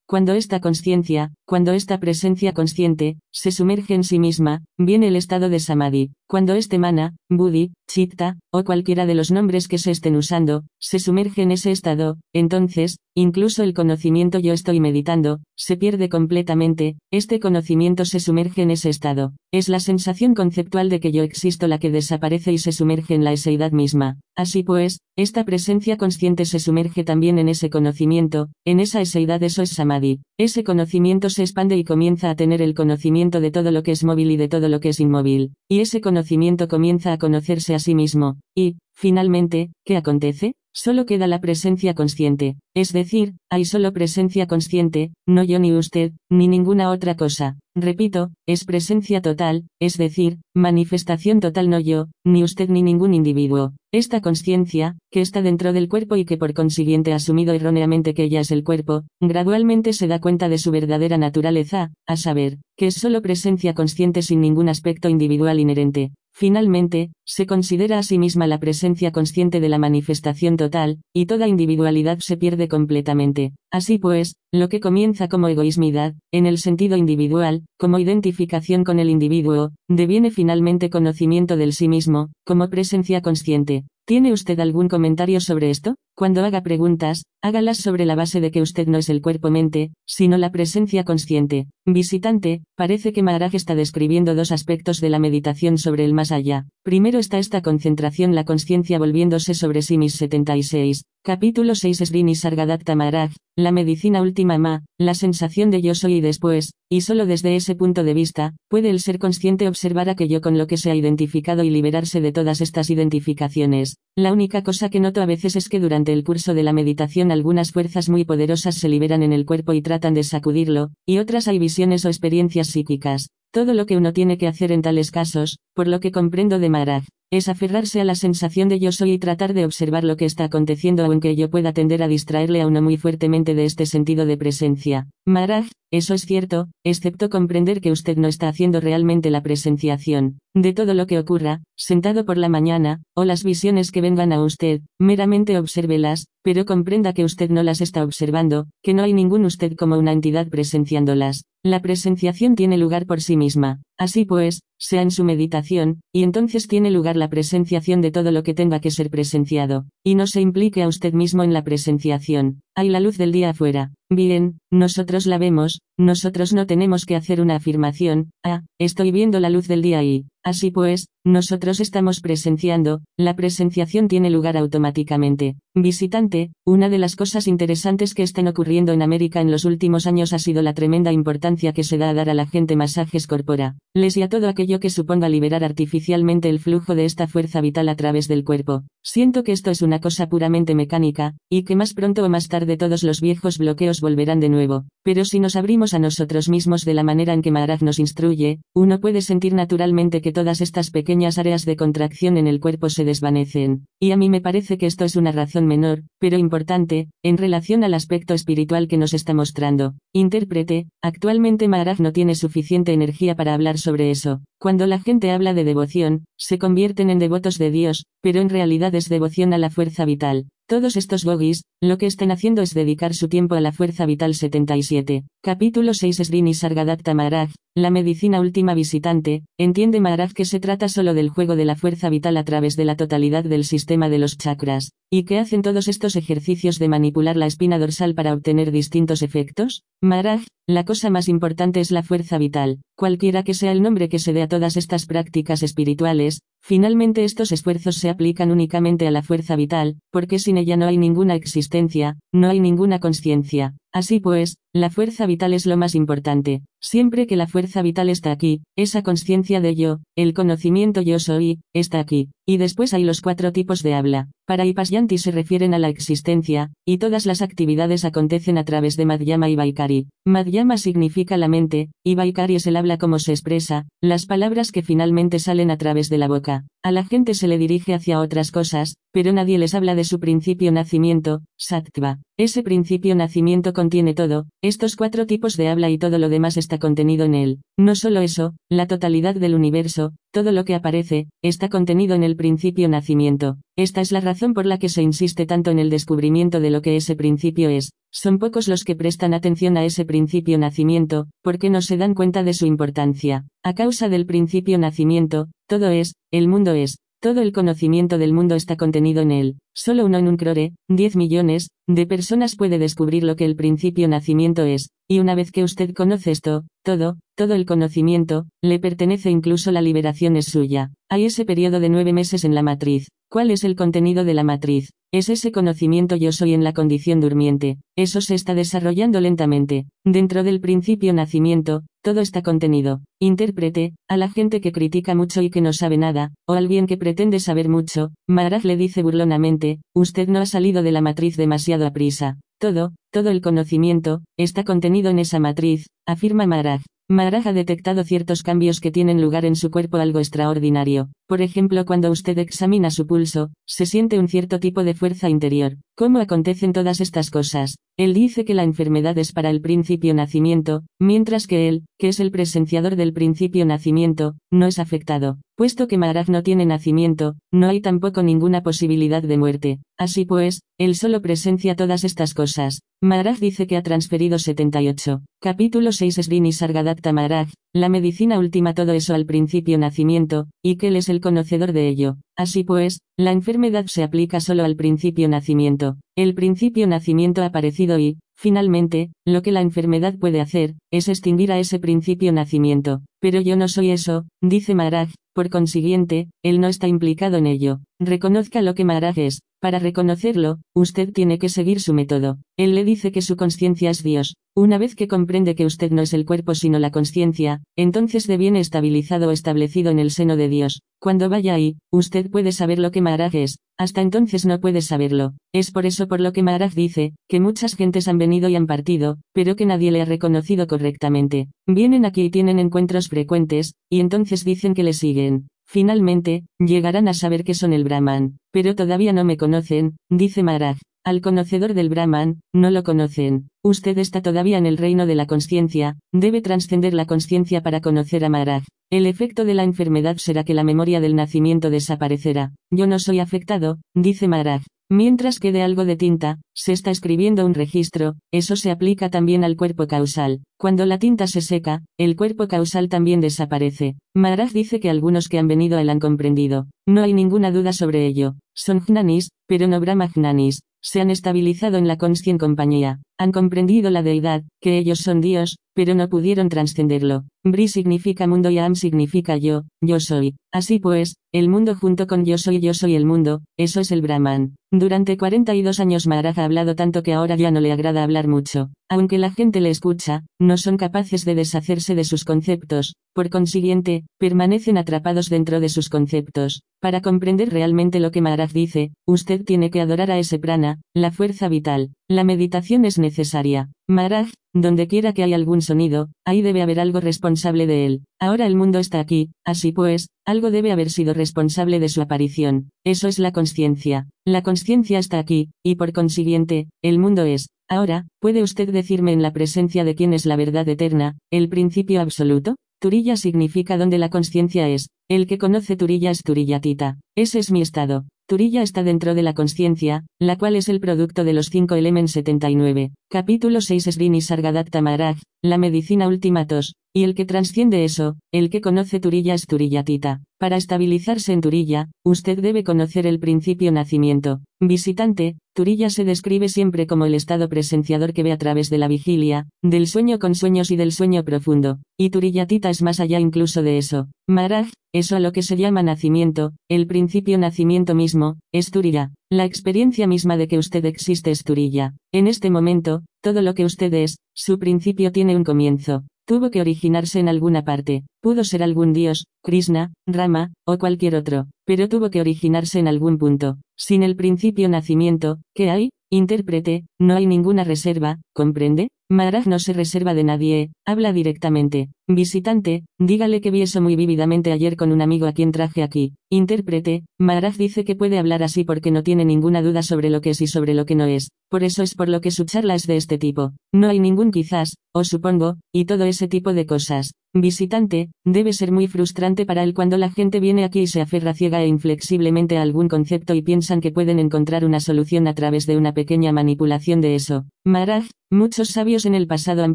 [0.07, 5.49] Cuando esta conciencia, cuando esta presencia consciente, se sumerge en sí misma, viene el estado
[5.49, 6.13] de samadhi.
[6.29, 10.99] Cuando este mana, buddhi, chitta, o cualquiera de los nombres que se estén usando, se
[10.99, 17.41] sumerge en ese estado, entonces, incluso el conocimiento yo estoy meditando, se pierde completamente, este
[17.41, 19.33] conocimiento se sumerge en ese estado.
[19.53, 23.25] Es la sensación conceptual de que yo existo la que desaparece y se sumerge en
[23.25, 24.21] la eseidad misma.
[24.37, 29.63] Así pues, esta presencia consciente se sumerge también en ese conocimiento, en esa eseidad eso
[29.63, 30.21] es samadhi.
[30.39, 34.05] Ese conocimiento se expande y comienza a tener el conocimiento de todo lo que es
[34.05, 35.53] móvil y de todo lo que es inmóvil.
[35.69, 38.41] Y ese conocimiento comienza a conocerse a sí mismo.
[38.57, 40.55] Y, finalmente, ¿qué acontece?
[40.73, 46.13] Solo queda la presencia consciente, es decir, hay solo presencia consciente, no yo ni usted,
[46.31, 47.59] ni ninguna otra cosa.
[47.75, 53.73] Repito, es presencia total, es decir, manifestación total no yo, ni usted ni ningún individuo.
[53.93, 58.23] Esta conciencia, que está dentro del cuerpo y que por consiguiente ha asumido erróneamente que
[58.25, 62.87] ella es el cuerpo, gradualmente se da cuenta de su verdadera naturaleza, a saber, que
[62.87, 66.13] es solo presencia consciente sin ningún aspecto individual inherente.
[66.41, 71.47] Finalmente, se considera a sí misma la presencia consciente de la manifestación total, y toda
[71.47, 73.53] individualidad se pierde completamente.
[73.71, 79.11] Así pues, lo que comienza como egoísmidad, en el sentido individual, como identificación con el
[79.11, 83.85] individuo, deviene finalmente conocimiento del sí mismo, como presencia consciente.
[84.11, 85.95] ¿Tiene usted algún comentario sobre esto?
[86.17, 90.37] Cuando haga preguntas, hágalas sobre la base de que usted no es el cuerpo-mente, sino
[90.37, 91.69] la presencia consciente.
[91.87, 96.67] Visitante, parece que Maharaj está describiendo dos aspectos de la meditación sobre el más allá.
[96.83, 101.05] Primero está esta concentración la conciencia volviéndose sobre sí mis 76.
[101.23, 106.21] Capítulo 6 Srini Sargadatta Maharaj, la medicina última ma, la sensación de yo soy y
[106.21, 110.59] después, y solo desde ese punto de vista, puede el ser consciente observar aquello con
[110.59, 113.99] lo que se ha identificado y liberarse de todas estas identificaciones.
[114.17, 117.31] La única cosa que noto a veces es que durante el curso de la meditación
[117.31, 121.47] algunas fuerzas muy poderosas se liberan en el cuerpo y tratan de sacudirlo, y otras
[121.47, 123.31] hay visiones o experiencias psíquicas.
[123.53, 126.71] Todo lo que uno tiene que hacer en tales casos, por lo que comprendo de
[126.71, 130.25] Maharaj, es aferrarse a la sensación de yo soy y tratar de observar lo que
[130.25, 134.27] está aconteciendo aunque yo pueda tender a distraerle a uno muy fuertemente de este sentido
[134.27, 135.09] de presencia.
[135.27, 140.73] Maharaj, eso es cierto, excepto comprender que usted no está haciendo realmente la presenciación, de
[140.73, 144.81] todo lo que ocurra, sentado por la mañana, o las visiones que vengan a usted,
[144.99, 149.77] meramente obsérvelas, pero comprenda que usted no las está observando, que no hay ningún usted
[149.77, 151.45] como una entidad presenciándolas.
[151.63, 153.83] La presenciación tiene lugar por sí misma.
[154.01, 158.43] Así pues, sea en su meditación, y entonces tiene lugar la presenciación de todo lo
[158.43, 162.63] que tenga que ser presenciado, y no se implique a usted mismo en la presenciación.
[162.77, 163.93] Hay la luz del día afuera.
[164.13, 169.51] Bien, nosotros la vemos, nosotros no tenemos que hacer una afirmación, ah, estoy viendo la
[169.51, 175.57] luz del día y, así pues, nosotros estamos presenciando, la presenciación tiene lugar automáticamente.
[175.77, 180.33] Visitante, una de las cosas interesantes que están ocurriendo en América en los últimos años
[180.33, 183.77] ha sido la tremenda importancia que se da a dar a la gente masajes corpora,
[183.95, 187.89] les y a todo aquello que suponga liberar artificialmente el flujo de esta fuerza vital
[187.89, 188.83] a través del cuerpo.
[189.05, 192.70] Siento que esto es una cosa puramente mecánica, y que más pronto o más tarde
[192.77, 196.95] todos los viejos bloqueos volverán de nuevo, pero si nos abrimos a nosotros mismos de
[196.95, 201.39] la manera en que Maharaj nos instruye, uno puede sentir naturalmente que todas estas pequeñas
[201.39, 205.05] áreas de contracción en el cuerpo se desvanecen, y a mí me parece que esto
[205.05, 209.95] es una razón menor, pero importante, en relación al aspecto espiritual que nos está mostrando.
[210.13, 214.41] Intérprete, actualmente Maharaj no tiene suficiente energía para hablar sobre eso.
[214.59, 218.95] Cuando la gente habla de devoción, se convierten en devotos de Dios, pero en realidad
[218.95, 220.47] es devoción a la fuerza vital.
[220.71, 224.37] Todos estos bogis, lo que están haciendo es dedicar su tiempo a la fuerza vital
[224.37, 225.25] 77.
[225.43, 231.13] Capítulo 6 Srini Sargadatta Maharaj, la medicina última visitante, entiende Maharaj que se trata solo
[231.13, 234.39] del juego de la fuerza vital a través de la totalidad del sistema de los
[234.39, 239.23] chakras, y que hacen todos estos ejercicios de manipular la espina dorsal para obtener distintos
[239.23, 239.83] efectos.
[240.01, 240.43] Maharaj,
[240.75, 244.33] la cosa más importante es la fuerza vital, cualquiera que sea el nombre que se
[244.33, 249.57] dé a todas estas prácticas espirituales, finalmente estos esfuerzos se aplican únicamente a la fuerza
[249.57, 253.75] vital, porque sin ella no hay ninguna existencia, no hay ninguna conciencia.
[253.93, 256.63] Así pues, la fuerza vital es lo más importante.
[256.81, 261.61] Siempre que la fuerza vital está aquí, esa conciencia de yo, el conocimiento yo soy,
[261.75, 262.29] está aquí.
[262.47, 264.29] Y después hay los cuatro tipos de habla.
[264.47, 269.07] Para Ipasyanti se refieren a la existencia, y todas las actividades acontecen a través de
[269.07, 270.07] Madhyama y Vaikari.
[270.25, 274.83] Madhyama significa la mente, y Vaikari es el habla como se expresa, las palabras que
[274.83, 276.65] finalmente salen a través de la boca.
[276.83, 280.19] A la gente se le dirige hacia otras cosas, pero nadie les habla de su
[280.19, 282.21] principio nacimiento, Sattva.
[282.39, 286.79] Ese principio nacimiento contiene todo, estos cuatro tipos de habla y todo lo demás está
[286.79, 287.59] contenido en él.
[287.79, 292.37] No solo eso, la totalidad del universo, todo lo que aparece, está contenido en el
[292.37, 293.59] principio nacimiento.
[293.81, 296.83] Esta es la razón por la que se insiste tanto en el descubrimiento de lo
[296.83, 297.93] que ese principio es.
[298.13, 302.43] Son pocos los que prestan atención a ese principio nacimiento, porque no se dan cuenta
[302.43, 303.47] de su importancia.
[303.63, 308.55] A causa del principio nacimiento, todo es, el mundo es, todo el conocimiento del mundo
[308.55, 309.59] está contenido en él.
[309.75, 314.09] Solo uno en un crore, 10 millones, de personas puede descubrir lo que el principio
[314.09, 319.31] nacimiento es, y una vez que usted conoce esto, todo, todo el conocimiento, le pertenece
[319.31, 320.93] incluso la liberación es suya.
[321.11, 323.09] Hay ese periodo de nueve meses en la matriz.
[323.31, 324.91] ¿Cuál es el contenido de la matriz?
[325.13, 329.87] Es ese conocimiento yo soy en la condición durmiente, eso se está desarrollando lentamente.
[330.05, 333.01] Dentro del principio nacimiento, todo está contenido.
[333.21, 336.87] Intérprete, a la gente que critica mucho y que no sabe nada, o al bien
[336.87, 341.37] que pretende saber mucho, Maharaj le dice burlonamente, usted no ha salido de la matriz
[341.37, 342.39] demasiado a prisa.
[342.61, 346.83] Todo, todo el conocimiento, está contenido en esa matriz, afirma Maharaj.
[347.13, 351.09] Maharaj ha detectado ciertos cambios que tienen lugar en su cuerpo algo extraordinario.
[351.27, 355.77] Por ejemplo, cuando usted examina su pulso, se siente un cierto tipo de fuerza interior.
[356.01, 357.77] ¿Cómo acontecen todas estas cosas?
[357.99, 362.21] Él dice que la enfermedad es para el principio nacimiento, mientras que él, que es
[362.21, 365.37] el presenciador del principio nacimiento, no es afectado.
[365.59, 369.79] Puesto que Maharaj no tiene nacimiento, no hay tampoco ninguna posibilidad de muerte.
[369.99, 372.81] Así pues, él solo presencia todas estas cosas.
[373.03, 375.21] Maharaj dice que ha transferido 78.
[375.39, 380.89] Capítulo 6 Srini Sargadatta Maharaj, la medicina última todo eso al principio nacimiento, y que
[380.89, 382.17] él es el conocedor de ello.
[382.37, 385.97] Así pues, la enfermedad se aplica solo al principio nacimiento.
[386.17, 391.53] El principio nacimiento ha aparecido y, finalmente, lo que la enfermedad puede hacer, es extinguir
[391.53, 393.03] a ese principio nacimiento.
[393.21, 397.81] Pero yo no soy eso, dice Maharaj, por consiguiente, él no está implicado en ello.
[398.01, 399.43] Reconozca lo que Maharaj es.
[399.61, 402.39] Para reconocerlo, usted tiene que seguir su método.
[402.59, 404.37] Él le dice que su conciencia es Dios.
[404.57, 408.61] Una vez que comprende que usted no es el cuerpo sino la conciencia, entonces deviene
[408.61, 410.81] estabilizado o establecido en el seno de Dios.
[410.99, 413.59] Cuando vaya ahí, usted puede saber lo que Maharaj es.
[413.79, 415.35] Hasta entonces no puede saberlo.
[415.55, 418.67] Es por eso por lo que Maharaj dice, que muchas gentes han venido y han
[418.67, 421.49] partido, pero que nadie le ha reconocido correctamente.
[421.67, 425.49] Vienen aquí y tienen encuentros frecuentes, y entonces dicen que le siguen.
[425.67, 430.79] Finalmente, llegarán a saber que son el Brahman, pero todavía no me conocen, dice Maharaj.
[431.03, 433.49] Al conocedor del Brahman, no lo conocen.
[433.65, 438.25] Usted está todavía en el reino de la conciencia, debe trascender la conciencia para conocer
[438.25, 438.65] a Maharaj.
[438.91, 442.53] El efecto de la enfermedad será que la memoria del nacimiento desaparecerá.
[442.71, 444.63] Yo no soy afectado, dice Maharaj.
[444.93, 449.57] Mientras quede algo de tinta, se está escribiendo un registro, eso se aplica también al
[449.57, 450.43] cuerpo causal.
[450.59, 453.95] Cuando la tinta se seca, el cuerpo causal también desaparece.
[454.17, 456.67] Maharaj dice que algunos que han venido a él han comprendido.
[456.89, 458.35] No hay ninguna duda sobre ello.
[458.53, 460.63] Son jnanis, pero no brahmajnanis.
[460.83, 462.99] Se han estabilizado en la conscien compañía.
[463.17, 467.25] Han comprendido la deidad, que ellos son Dios, pero no pudieron trascenderlo.
[467.43, 470.37] Bri significa mundo y Am significa yo, yo soy.
[470.53, 474.03] Así pues, el mundo junto con yo soy yo soy el mundo, eso es el
[474.03, 474.57] Brahman.
[474.71, 478.69] Durante 42 años Maharaj ha hablado tanto que ahora ya no le agrada hablar mucho.
[478.91, 484.05] Aunque la gente le escucha, no son capaces de deshacerse de sus conceptos, por consiguiente,
[484.19, 486.61] permanecen atrapados dentro de sus conceptos.
[486.81, 491.11] Para comprender realmente lo que Maharaj dice, usted tiene que adorar a ese prana, la
[491.11, 491.93] fuerza vital.
[492.09, 493.69] La meditación es necesaria.
[493.87, 498.05] Maharaj, donde quiera que haya algún sonido, ahí debe haber algo responsable de él.
[498.19, 502.71] Ahora el mundo está aquí, así pues, algo debe haber sido responsable de su aparición.
[502.83, 504.09] Eso es la conciencia.
[504.27, 507.51] La conciencia está aquí, y por consiguiente, el mundo es.
[507.69, 512.01] Ahora, ¿puede usted decirme en la presencia de quién es la verdad eterna, el principio
[512.01, 512.57] absoluto?
[512.81, 514.89] Turilla significa donde la conciencia es.
[515.07, 516.99] El que conoce Turilla es Turillatita.
[517.15, 518.07] Ese es mi estado.
[518.27, 522.13] Turilla está dentro de la conciencia, la cual es el producto de los cinco elementos
[522.13, 522.93] 79.
[523.13, 528.61] Capítulo 6 Srini Sargadatta Maharaj, la medicina ultimatos, y el que transciende eso, el que
[528.61, 530.23] conoce Turilla es Turillatita.
[530.39, 534.43] Para estabilizarse en Turilla, usted debe conocer el principio nacimiento.
[534.61, 538.87] Visitante, Turilla se describe siempre como el estado presenciador que ve a través de la
[538.87, 543.65] vigilia, del sueño con sueños y del sueño profundo, y Turillatita es más allá incluso
[543.65, 544.07] de eso.
[544.29, 549.11] Maharaj, eso a lo que se llama nacimiento, el principio nacimiento mismo, es Turilla.
[549.33, 551.95] La experiencia misma de que usted existe es Turilla.
[552.13, 556.03] En este momento, todo lo que usted es, su principio tiene un comienzo.
[556.27, 558.03] Tuvo que originarse en alguna parte.
[558.21, 563.19] Pudo ser algún dios, Krishna, Rama, o cualquier otro, pero tuvo que originarse en algún
[563.19, 563.59] punto.
[563.77, 565.91] Sin el principio nacimiento, ¿qué hay?
[566.13, 568.89] Intérprete, no hay ninguna reserva, ¿comprende?
[569.09, 571.91] Maharaj no se reserva de nadie, habla directamente.
[572.09, 576.15] Visitante, dígale que vi eso muy vívidamente ayer con un amigo a quien traje aquí.
[576.29, 580.31] Intérprete, Maharaj dice que puede hablar así porque no tiene ninguna duda sobre lo que
[580.31, 581.31] es y sobre lo que no es.
[581.49, 583.53] Por eso es por lo que su charla es de este tipo.
[583.73, 587.13] No hay ningún quizás, o supongo, y todo ese tipo de cosas.
[587.33, 591.33] Visitante, debe ser muy frustrante para él cuando la gente viene aquí y se aferra
[591.33, 595.65] ciega e inflexiblemente a algún concepto y piensan que pueden encontrar una solución a través
[595.67, 597.45] de una pequeña manipulación de eso.
[597.65, 599.75] Maharaj, muchos sabios en el pasado han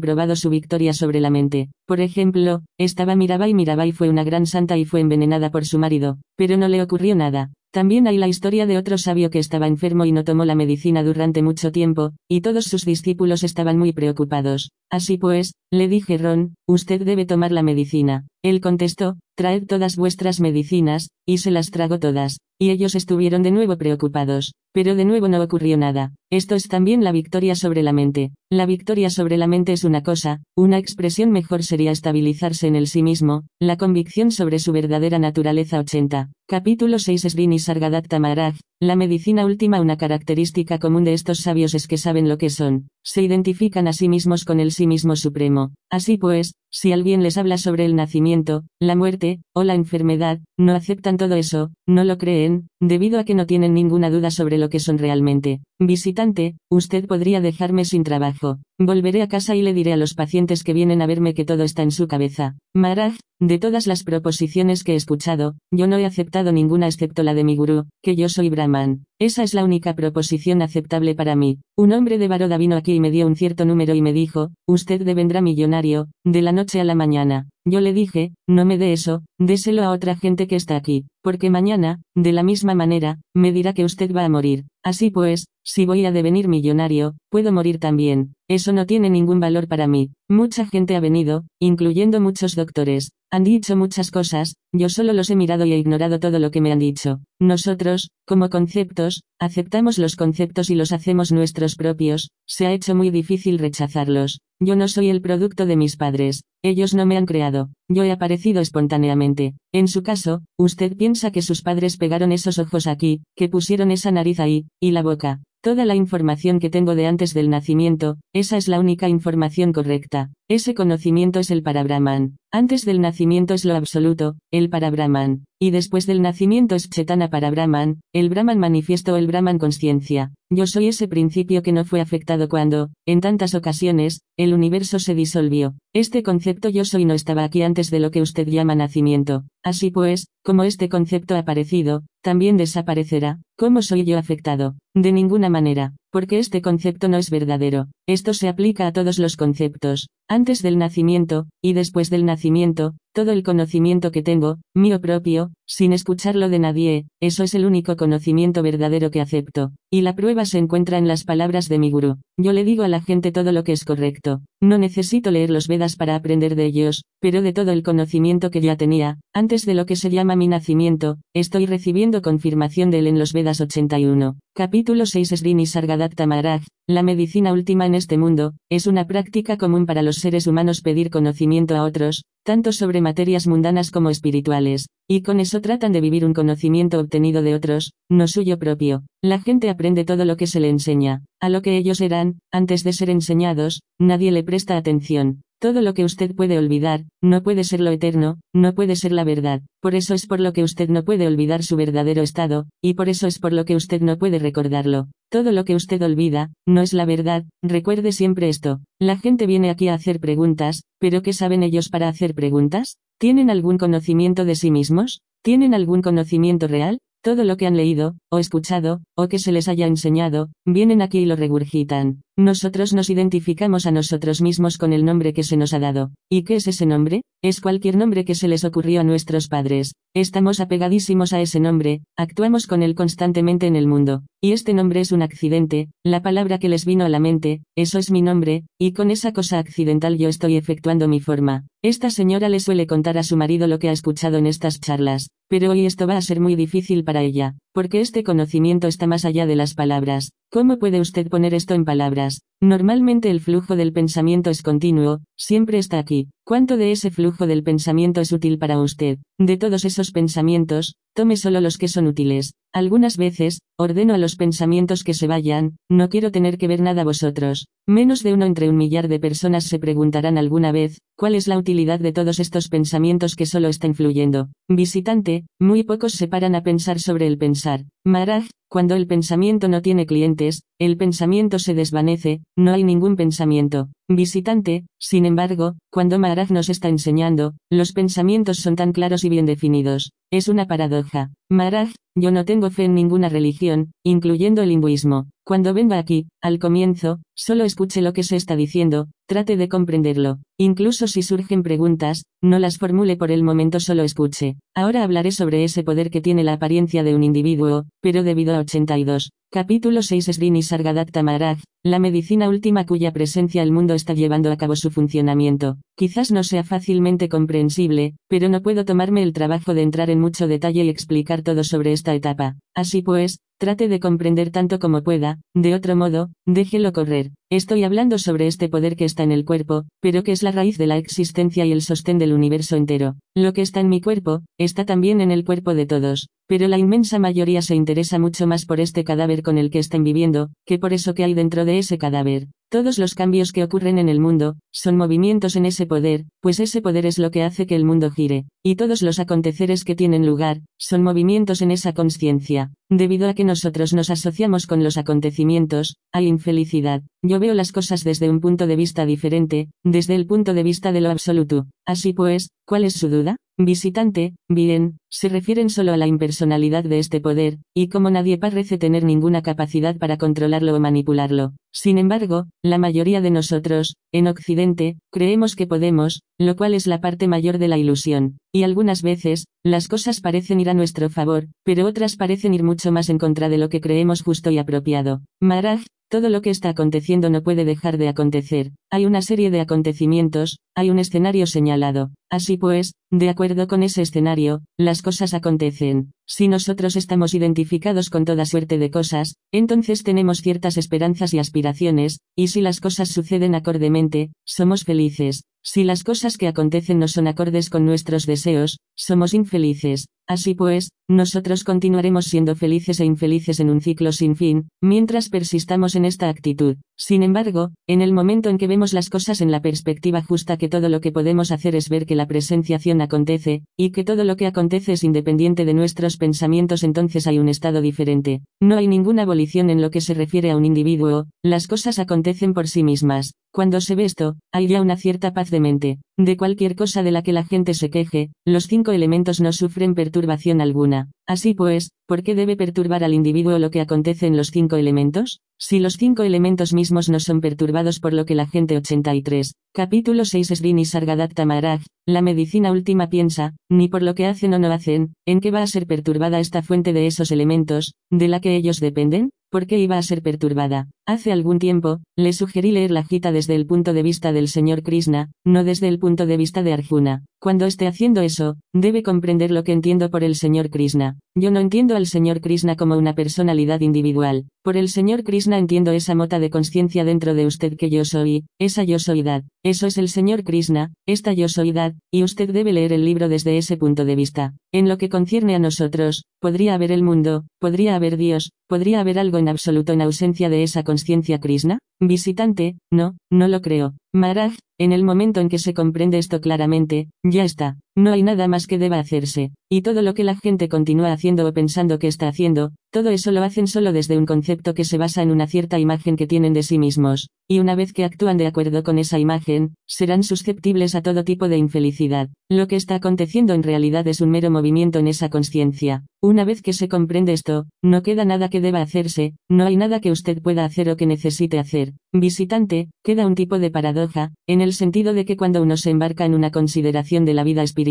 [0.00, 1.70] probado su victoria sobre la mente.
[1.86, 3.54] Por ejemplo, estaba Mirabai.
[3.54, 7.16] Mirabai fue una gran santa y fue envenenada por su marido, pero no le ocurrió
[7.16, 7.52] nada.
[7.76, 11.04] También hay la historia de otro sabio que estaba enfermo y no tomó la medicina
[11.04, 14.70] durante mucho tiempo, y todos sus discípulos estaban muy preocupados.
[14.90, 18.28] Así pues, le dije Ron, usted debe tomar la medicina.
[18.42, 22.38] Él contestó, traed todas vuestras medicinas, y se las trago todas.
[22.58, 24.54] Y ellos estuvieron de nuevo preocupados.
[24.72, 26.14] Pero de nuevo no ocurrió nada.
[26.30, 28.30] Esto es también la victoria sobre la mente.
[28.50, 32.86] La victoria sobre la mente es una cosa, una expresión mejor sería estabilizarse en el
[32.86, 36.30] sí mismo, la convicción sobre su verdadera naturaleza 80.
[36.48, 38.56] Capítulo 6 Srini Sargadatta Maharaj.
[38.80, 42.88] La medicina última Una característica común de estos sabios es que saben lo que son.
[43.08, 45.70] Se identifican a sí mismos con el sí mismo supremo.
[45.88, 50.74] Así pues, si alguien les habla sobre el nacimiento, la muerte, o la enfermedad, no
[50.74, 54.68] aceptan todo eso, no lo creen, debido a que no tienen ninguna duda sobre lo
[54.68, 55.60] que son realmente.
[55.78, 58.58] Visitante, usted podría dejarme sin trabajo.
[58.78, 61.62] Volveré a casa y le diré a los pacientes que vienen a verme que todo
[61.62, 62.56] está en su cabeza.
[62.74, 67.34] Maharaj, de todas las proposiciones que he escuchado, yo no he aceptado ninguna excepto la
[67.34, 69.04] de mi gurú, que yo soy Brahman.
[69.18, 71.58] Esa es la única proposición aceptable para mí.
[71.76, 74.50] Un hombre de Baroda vino aquí y me dio un cierto número y me dijo,
[74.66, 77.48] usted devendrá millonario, de la noche a la mañana.
[77.68, 81.50] Yo le dije, no me dé eso, déselo a otra gente que está aquí, porque
[81.50, 84.66] mañana, de la misma manera, me dirá que usted va a morir.
[84.86, 88.34] Así pues, si voy a devenir millonario, puedo morir también.
[88.48, 90.10] Eso no tiene ningún valor para mí.
[90.30, 93.10] Mucha gente ha venido, incluyendo muchos doctores.
[93.32, 96.60] Han dicho muchas cosas, yo solo los he mirado y he ignorado todo lo que
[96.60, 97.18] me han dicho.
[97.40, 103.10] Nosotros, como conceptos, aceptamos los conceptos y los hacemos nuestros propios, se ha hecho muy
[103.10, 104.38] difícil rechazarlos.
[104.60, 108.12] Yo no soy el producto de mis padres, ellos no me han creado, yo he
[108.12, 109.54] aparecido espontáneamente.
[109.72, 114.10] En su caso, usted piensa que sus padres pegaron esos ojos aquí, que pusieron esa
[114.10, 115.40] nariz ahí, y la boca.
[115.62, 120.30] Toda la información que tengo de antes del nacimiento, esa es la única información correcta.
[120.48, 122.36] Ese conocimiento es el para Brahman.
[122.52, 125.44] Antes del nacimiento es lo absoluto, el para Brahman.
[125.58, 130.32] Y después del nacimiento es Chetana para Brahman, el Brahman manifiesto o el Brahman conciencia.
[130.48, 135.16] Yo soy ese principio que no fue afectado cuando, en tantas ocasiones, el universo se
[135.16, 135.74] disolvió.
[135.92, 139.42] Este concepto yo soy no estaba aquí antes de lo que usted llama nacimiento.
[139.64, 143.40] Así pues, como este concepto ha aparecido, también desaparecerá.
[143.58, 144.76] ¿Cómo soy yo afectado?
[144.94, 147.88] De ninguna manera, porque este concepto no es verdadero.
[148.08, 150.08] Esto se aplica a todos los conceptos.
[150.30, 155.94] Antes del nacimiento, y después del nacimiento, todo el conocimiento que tengo, mío propio, sin
[155.94, 159.72] escucharlo de nadie, eso es el único conocimiento verdadero que acepto.
[159.90, 162.16] Y la prueba se encuentra en las palabras de mi gurú.
[162.36, 164.42] Yo le digo a la gente todo lo que es correcto.
[164.60, 168.60] No necesito leer los Vedas para aprender de ellos, pero de todo el conocimiento que
[168.60, 173.06] ya tenía, antes de lo que se llama mi nacimiento, estoy recibiendo confirmación de él
[173.06, 174.36] en los Vedas 81.
[174.54, 179.86] Capítulo 6 Srini Sargadatta Maharaj, la medicina última en este mundo, es una práctica común
[179.86, 185.22] para los seres humanos pedir conocimiento a otros, tanto sobre materias mundanas como espirituales, y
[185.22, 189.02] con eso tratan de vivir un conocimiento obtenido de otros, no suyo propio.
[189.20, 192.84] La gente aprende todo lo que se le enseña, a lo que ellos eran, antes
[192.84, 195.42] de ser enseñados, nadie le presta atención.
[195.58, 199.24] Todo lo que usted puede olvidar, no puede ser lo eterno, no puede ser la
[199.24, 199.62] verdad.
[199.80, 203.08] Por eso es por lo que usted no puede olvidar su verdadero estado, y por
[203.08, 205.08] eso es por lo que usted no puede recordarlo.
[205.30, 208.80] Todo lo que usted olvida, no es la verdad, recuerde siempre esto.
[209.00, 212.98] La gente viene aquí a hacer preguntas, pero ¿qué saben ellos para hacer preguntas?
[213.18, 215.22] ¿Tienen algún conocimiento de sí mismos?
[215.42, 216.98] ¿Tienen algún conocimiento real?
[217.22, 221.20] Todo lo que han leído, o escuchado, o que se les haya enseñado, vienen aquí
[221.20, 222.20] y lo regurgitan.
[222.38, 226.10] Nosotros nos identificamos a nosotros mismos con el nombre que se nos ha dado.
[226.28, 227.22] ¿Y qué es ese nombre?
[227.42, 229.94] Es cualquier nombre que se les ocurrió a nuestros padres.
[230.14, 234.22] Estamos apegadísimos a ese nombre, actuamos con él constantemente en el mundo.
[234.42, 237.98] Y este nombre es un accidente, la palabra que les vino a la mente, eso
[237.98, 241.64] es mi nombre, y con esa cosa accidental yo estoy efectuando mi forma.
[241.82, 245.30] Esta señora le suele contar a su marido lo que ha escuchado en estas charlas,
[245.48, 249.26] pero hoy esto va a ser muy difícil para ella, porque este conocimiento está más
[249.26, 250.32] allá de las palabras.
[250.50, 252.40] ¿Cómo puede usted poner esto en palabras?
[252.58, 256.30] Normalmente el flujo del pensamiento es continuo, siempre está aquí.
[256.48, 259.18] ¿Cuánto de ese flujo del pensamiento es útil para usted?
[259.36, 262.54] De todos esos pensamientos, tome solo los que son útiles.
[262.72, 267.02] Algunas veces, ordeno a los pensamientos que se vayan, no quiero tener que ver nada
[267.02, 267.66] vosotros.
[267.84, 271.58] Menos de uno entre un millar de personas se preguntarán alguna vez, ¿cuál es la
[271.58, 274.50] utilidad de todos estos pensamientos que solo están fluyendo?
[274.68, 277.86] Visitante, muy pocos se paran a pensar sobre el pensar.
[278.04, 283.88] Maraj, cuando el pensamiento no tiene clientes, el pensamiento se desvanece, no hay ningún pensamiento.
[284.08, 289.46] Visitante, sin embargo, cuando Maharaj nos está enseñando, los pensamientos son tan claros y bien
[289.46, 290.12] definidos.
[290.32, 291.30] Es una paradoja.
[291.50, 295.26] Maharaj, yo no tengo fe en ninguna religión, incluyendo el hinduismo.
[295.44, 300.38] Cuando venga aquí, al comienzo, solo escuche lo que se está diciendo, trate de comprenderlo.
[300.58, 304.56] Incluso si surgen preguntas, no las formule por el momento, solo escuche.
[304.74, 308.60] Ahora hablaré sobre ese poder que tiene la apariencia de un individuo, pero debido a
[308.60, 309.30] 82.
[309.50, 314.56] Capítulo 6 Srini Sargadatta Maharaj, la medicina última cuya presencia el mundo está llevando a
[314.56, 315.76] cabo su funcionamiento.
[315.96, 320.48] Quizás no sea fácilmente comprensible, pero no puedo tomarme el trabajo de entrar en mucho
[320.48, 322.56] detalle y explicar todo sobre esta etapa.
[322.74, 327.30] Así pues, trate de comprender tanto como pueda, de otro modo, déjelo correr.
[327.48, 330.78] Estoy hablando sobre este poder que está en el cuerpo, pero que es la raíz
[330.78, 333.14] de la existencia y el sostén del universo entero.
[333.36, 336.28] Lo que está en mi cuerpo, está también en el cuerpo de todos.
[336.48, 340.04] Pero la inmensa mayoría se interesa mucho más por este cadáver con el que están
[340.04, 342.46] viviendo, que por eso que hay dentro de ese cadáver.
[342.68, 346.82] Todos los cambios que ocurren en el mundo, son movimientos en ese poder, pues ese
[346.82, 350.26] poder es lo que hace que el mundo gire, y todos los aconteceres que tienen
[350.26, 352.72] lugar, son movimientos en esa conciencia.
[352.90, 357.02] Debido a que nosotros nos asociamos con los acontecimientos, hay infelicidad.
[357.22, 360.92] Yo veo las cosas desde un punto de vista diferente, desde el punto de vista
[360.92, 361.66] de lo absoluto.
[361.86, 363.36] Así pues, ¿cuál es su duda?
[363.56, 368.76] Visitante, bien, se refieren solo a la impersonalidad de este poder, y como nadie parece
[368.76, 371.52] tener ninguna capacidad para controlarlo o manipularlo.
[371.78, 377.02] Sin embargo, la mayoría de nosotros, en Occidente, creemos que podemos, lo cual es la
[377.02, 381.48] parte mayor de la ilusión, y algunas veces, las cosas parecen ir a nuestro favor,
[381.64, 385.20] pero otras parecen ir mucho más en contra de lo que creemos justo y apropiado.
[385.42, 388.72] Maraj, todo lo que está aconteciendo no puede dejar de acontecer.
[388.90, 392.08] Hay una serie de acontecimientos, hay un escenario señalado.
[392.30, 396.12] Así pues, de acuerdo con ese escenario, las cosas acontecen.
[396.28, 402.18] Si nosotros estamos identificados con toda suerte de cosas, entonces tenemos ciertas esperanzas y aspiraciones,
[402.34, 405.44] y si las cosas suceden acordemente, somos felices.
[405.68, 410.06] Si las cosas que acontecen no son acordes con nuestros deseos, somos infelices.
[410.28, 415.96] Así pues, nosotros continuaremos siendo felices e infelices en un ciclo sin fin, mientras persistamos
[415.96, 416.76] en esta actitud.
[416.96, 420.68] Sin embargo, en el momento en que vemos las cosas en la perspectiva justa que
[420.68, 424.36] todo lo que podemos hacer es ver que la presenciación acontece, y que todo lo
[424.36, 428.40] que acontece es independiente de nuestros pensamientos entonces hay un estado diferente.
[428.60, 432.54] No hay ninguna abolición en lo que se refiere a un individuo, las cosas acontecen
[432.54, 433.34] por sí mismas.
[433.56, 435.98] Cuando se ve esto, hay ya una cierta paz de mente.
[436.18, 439.94] De cualquier cosa de la que la gente se queje, los cinco elementos no sufren
[439.94, 441.10] perturbación alguna.
[441.26, 445.40] Así pues, ¿por qué debe perturbar al individuo lo que acontece en los cinco elementos?
[445.58, 450.24] Si los cinco elementos mismos no son perturbados por lo que la gente 83, capítulo
[450.24, 454.72] 6 Srini Sargadatta Maharaj, la medicina última piensa, ni por lo que hacen o no
[454.72, 458.56] hacen, en qué va a ser perturbada esta fuente de esos elementos, de la que
[458.56, 460.88] ellos dependen, ¿Por qué iba a ser perturbada?
[461.06, 464.82] Hace algún tiempo, le sugerí leer la Gita desde el punto de vista del señor
[464.82, 467.24] Krishna, no desde el punto de vista de Arjuna.
[467.40, 471.18] Cuando esté haciendo eso, debe comprender lo que entiendo por el señor Krishna.
[471.34, 474.44] Yo no entiendo al señor Krishna como una personalidad individual.
[474.62, 478.44] Por el señor Krishna entiendo esa mota de conciencia dentro de usted que yo soy,
[478.58, 479.42] esa yo soydad.
[479.64, 483.58] Eso es el señor Krishna, esta yo soydad, y usted debe leer el libro desde
[483.58, 484.54] ese punto de vista.
[484.72, 489.18] En lo que concierne a nosotros, podría haber el mundo, podría haber Dios, podría haber
[489.18, 491.78] algo en absoluto en ausencia de esa conciencia Krishna.
[492.00, 493.94] Visitante, no, no lo creo.
[494.16, 497.76] Maharaj, en el momento en que se comprende esto claramente, ya está.
[497.96, 499.52] No hay nada más que deba hacerse.
[499.70, 503.32] Y todo lo que la gente continúa haciendo o pensando que está haciendo, todo eso
[503.32, 506.52] lo hacen solo desde un concepto que se basa en una cierta imagen que tienen
[506.52, 507.30] de sí mismos.
[507.48, 511.48] Y una vez que actúan de acuerdo con esa imagen, serán susceptibles a todo tipo
[511.48, 512.28] de infelicidad.
[512.48, 516.04] Lo que está aconteciendo en realidad es un mero movimiento en esa conciencia.
[516.22, 520.00] Una vez que se comprende esto, no queda nada que deba hacerse, no hay nada
[520.00, 521.92] que usted pueda hacer o que necesite hacer.
[522.12, 526.24] Visitante, queda un tipo de paradoja, en el sentido de que cuando uno se embarca
[526.24, 527.85] en una consideración de la vida espiritual,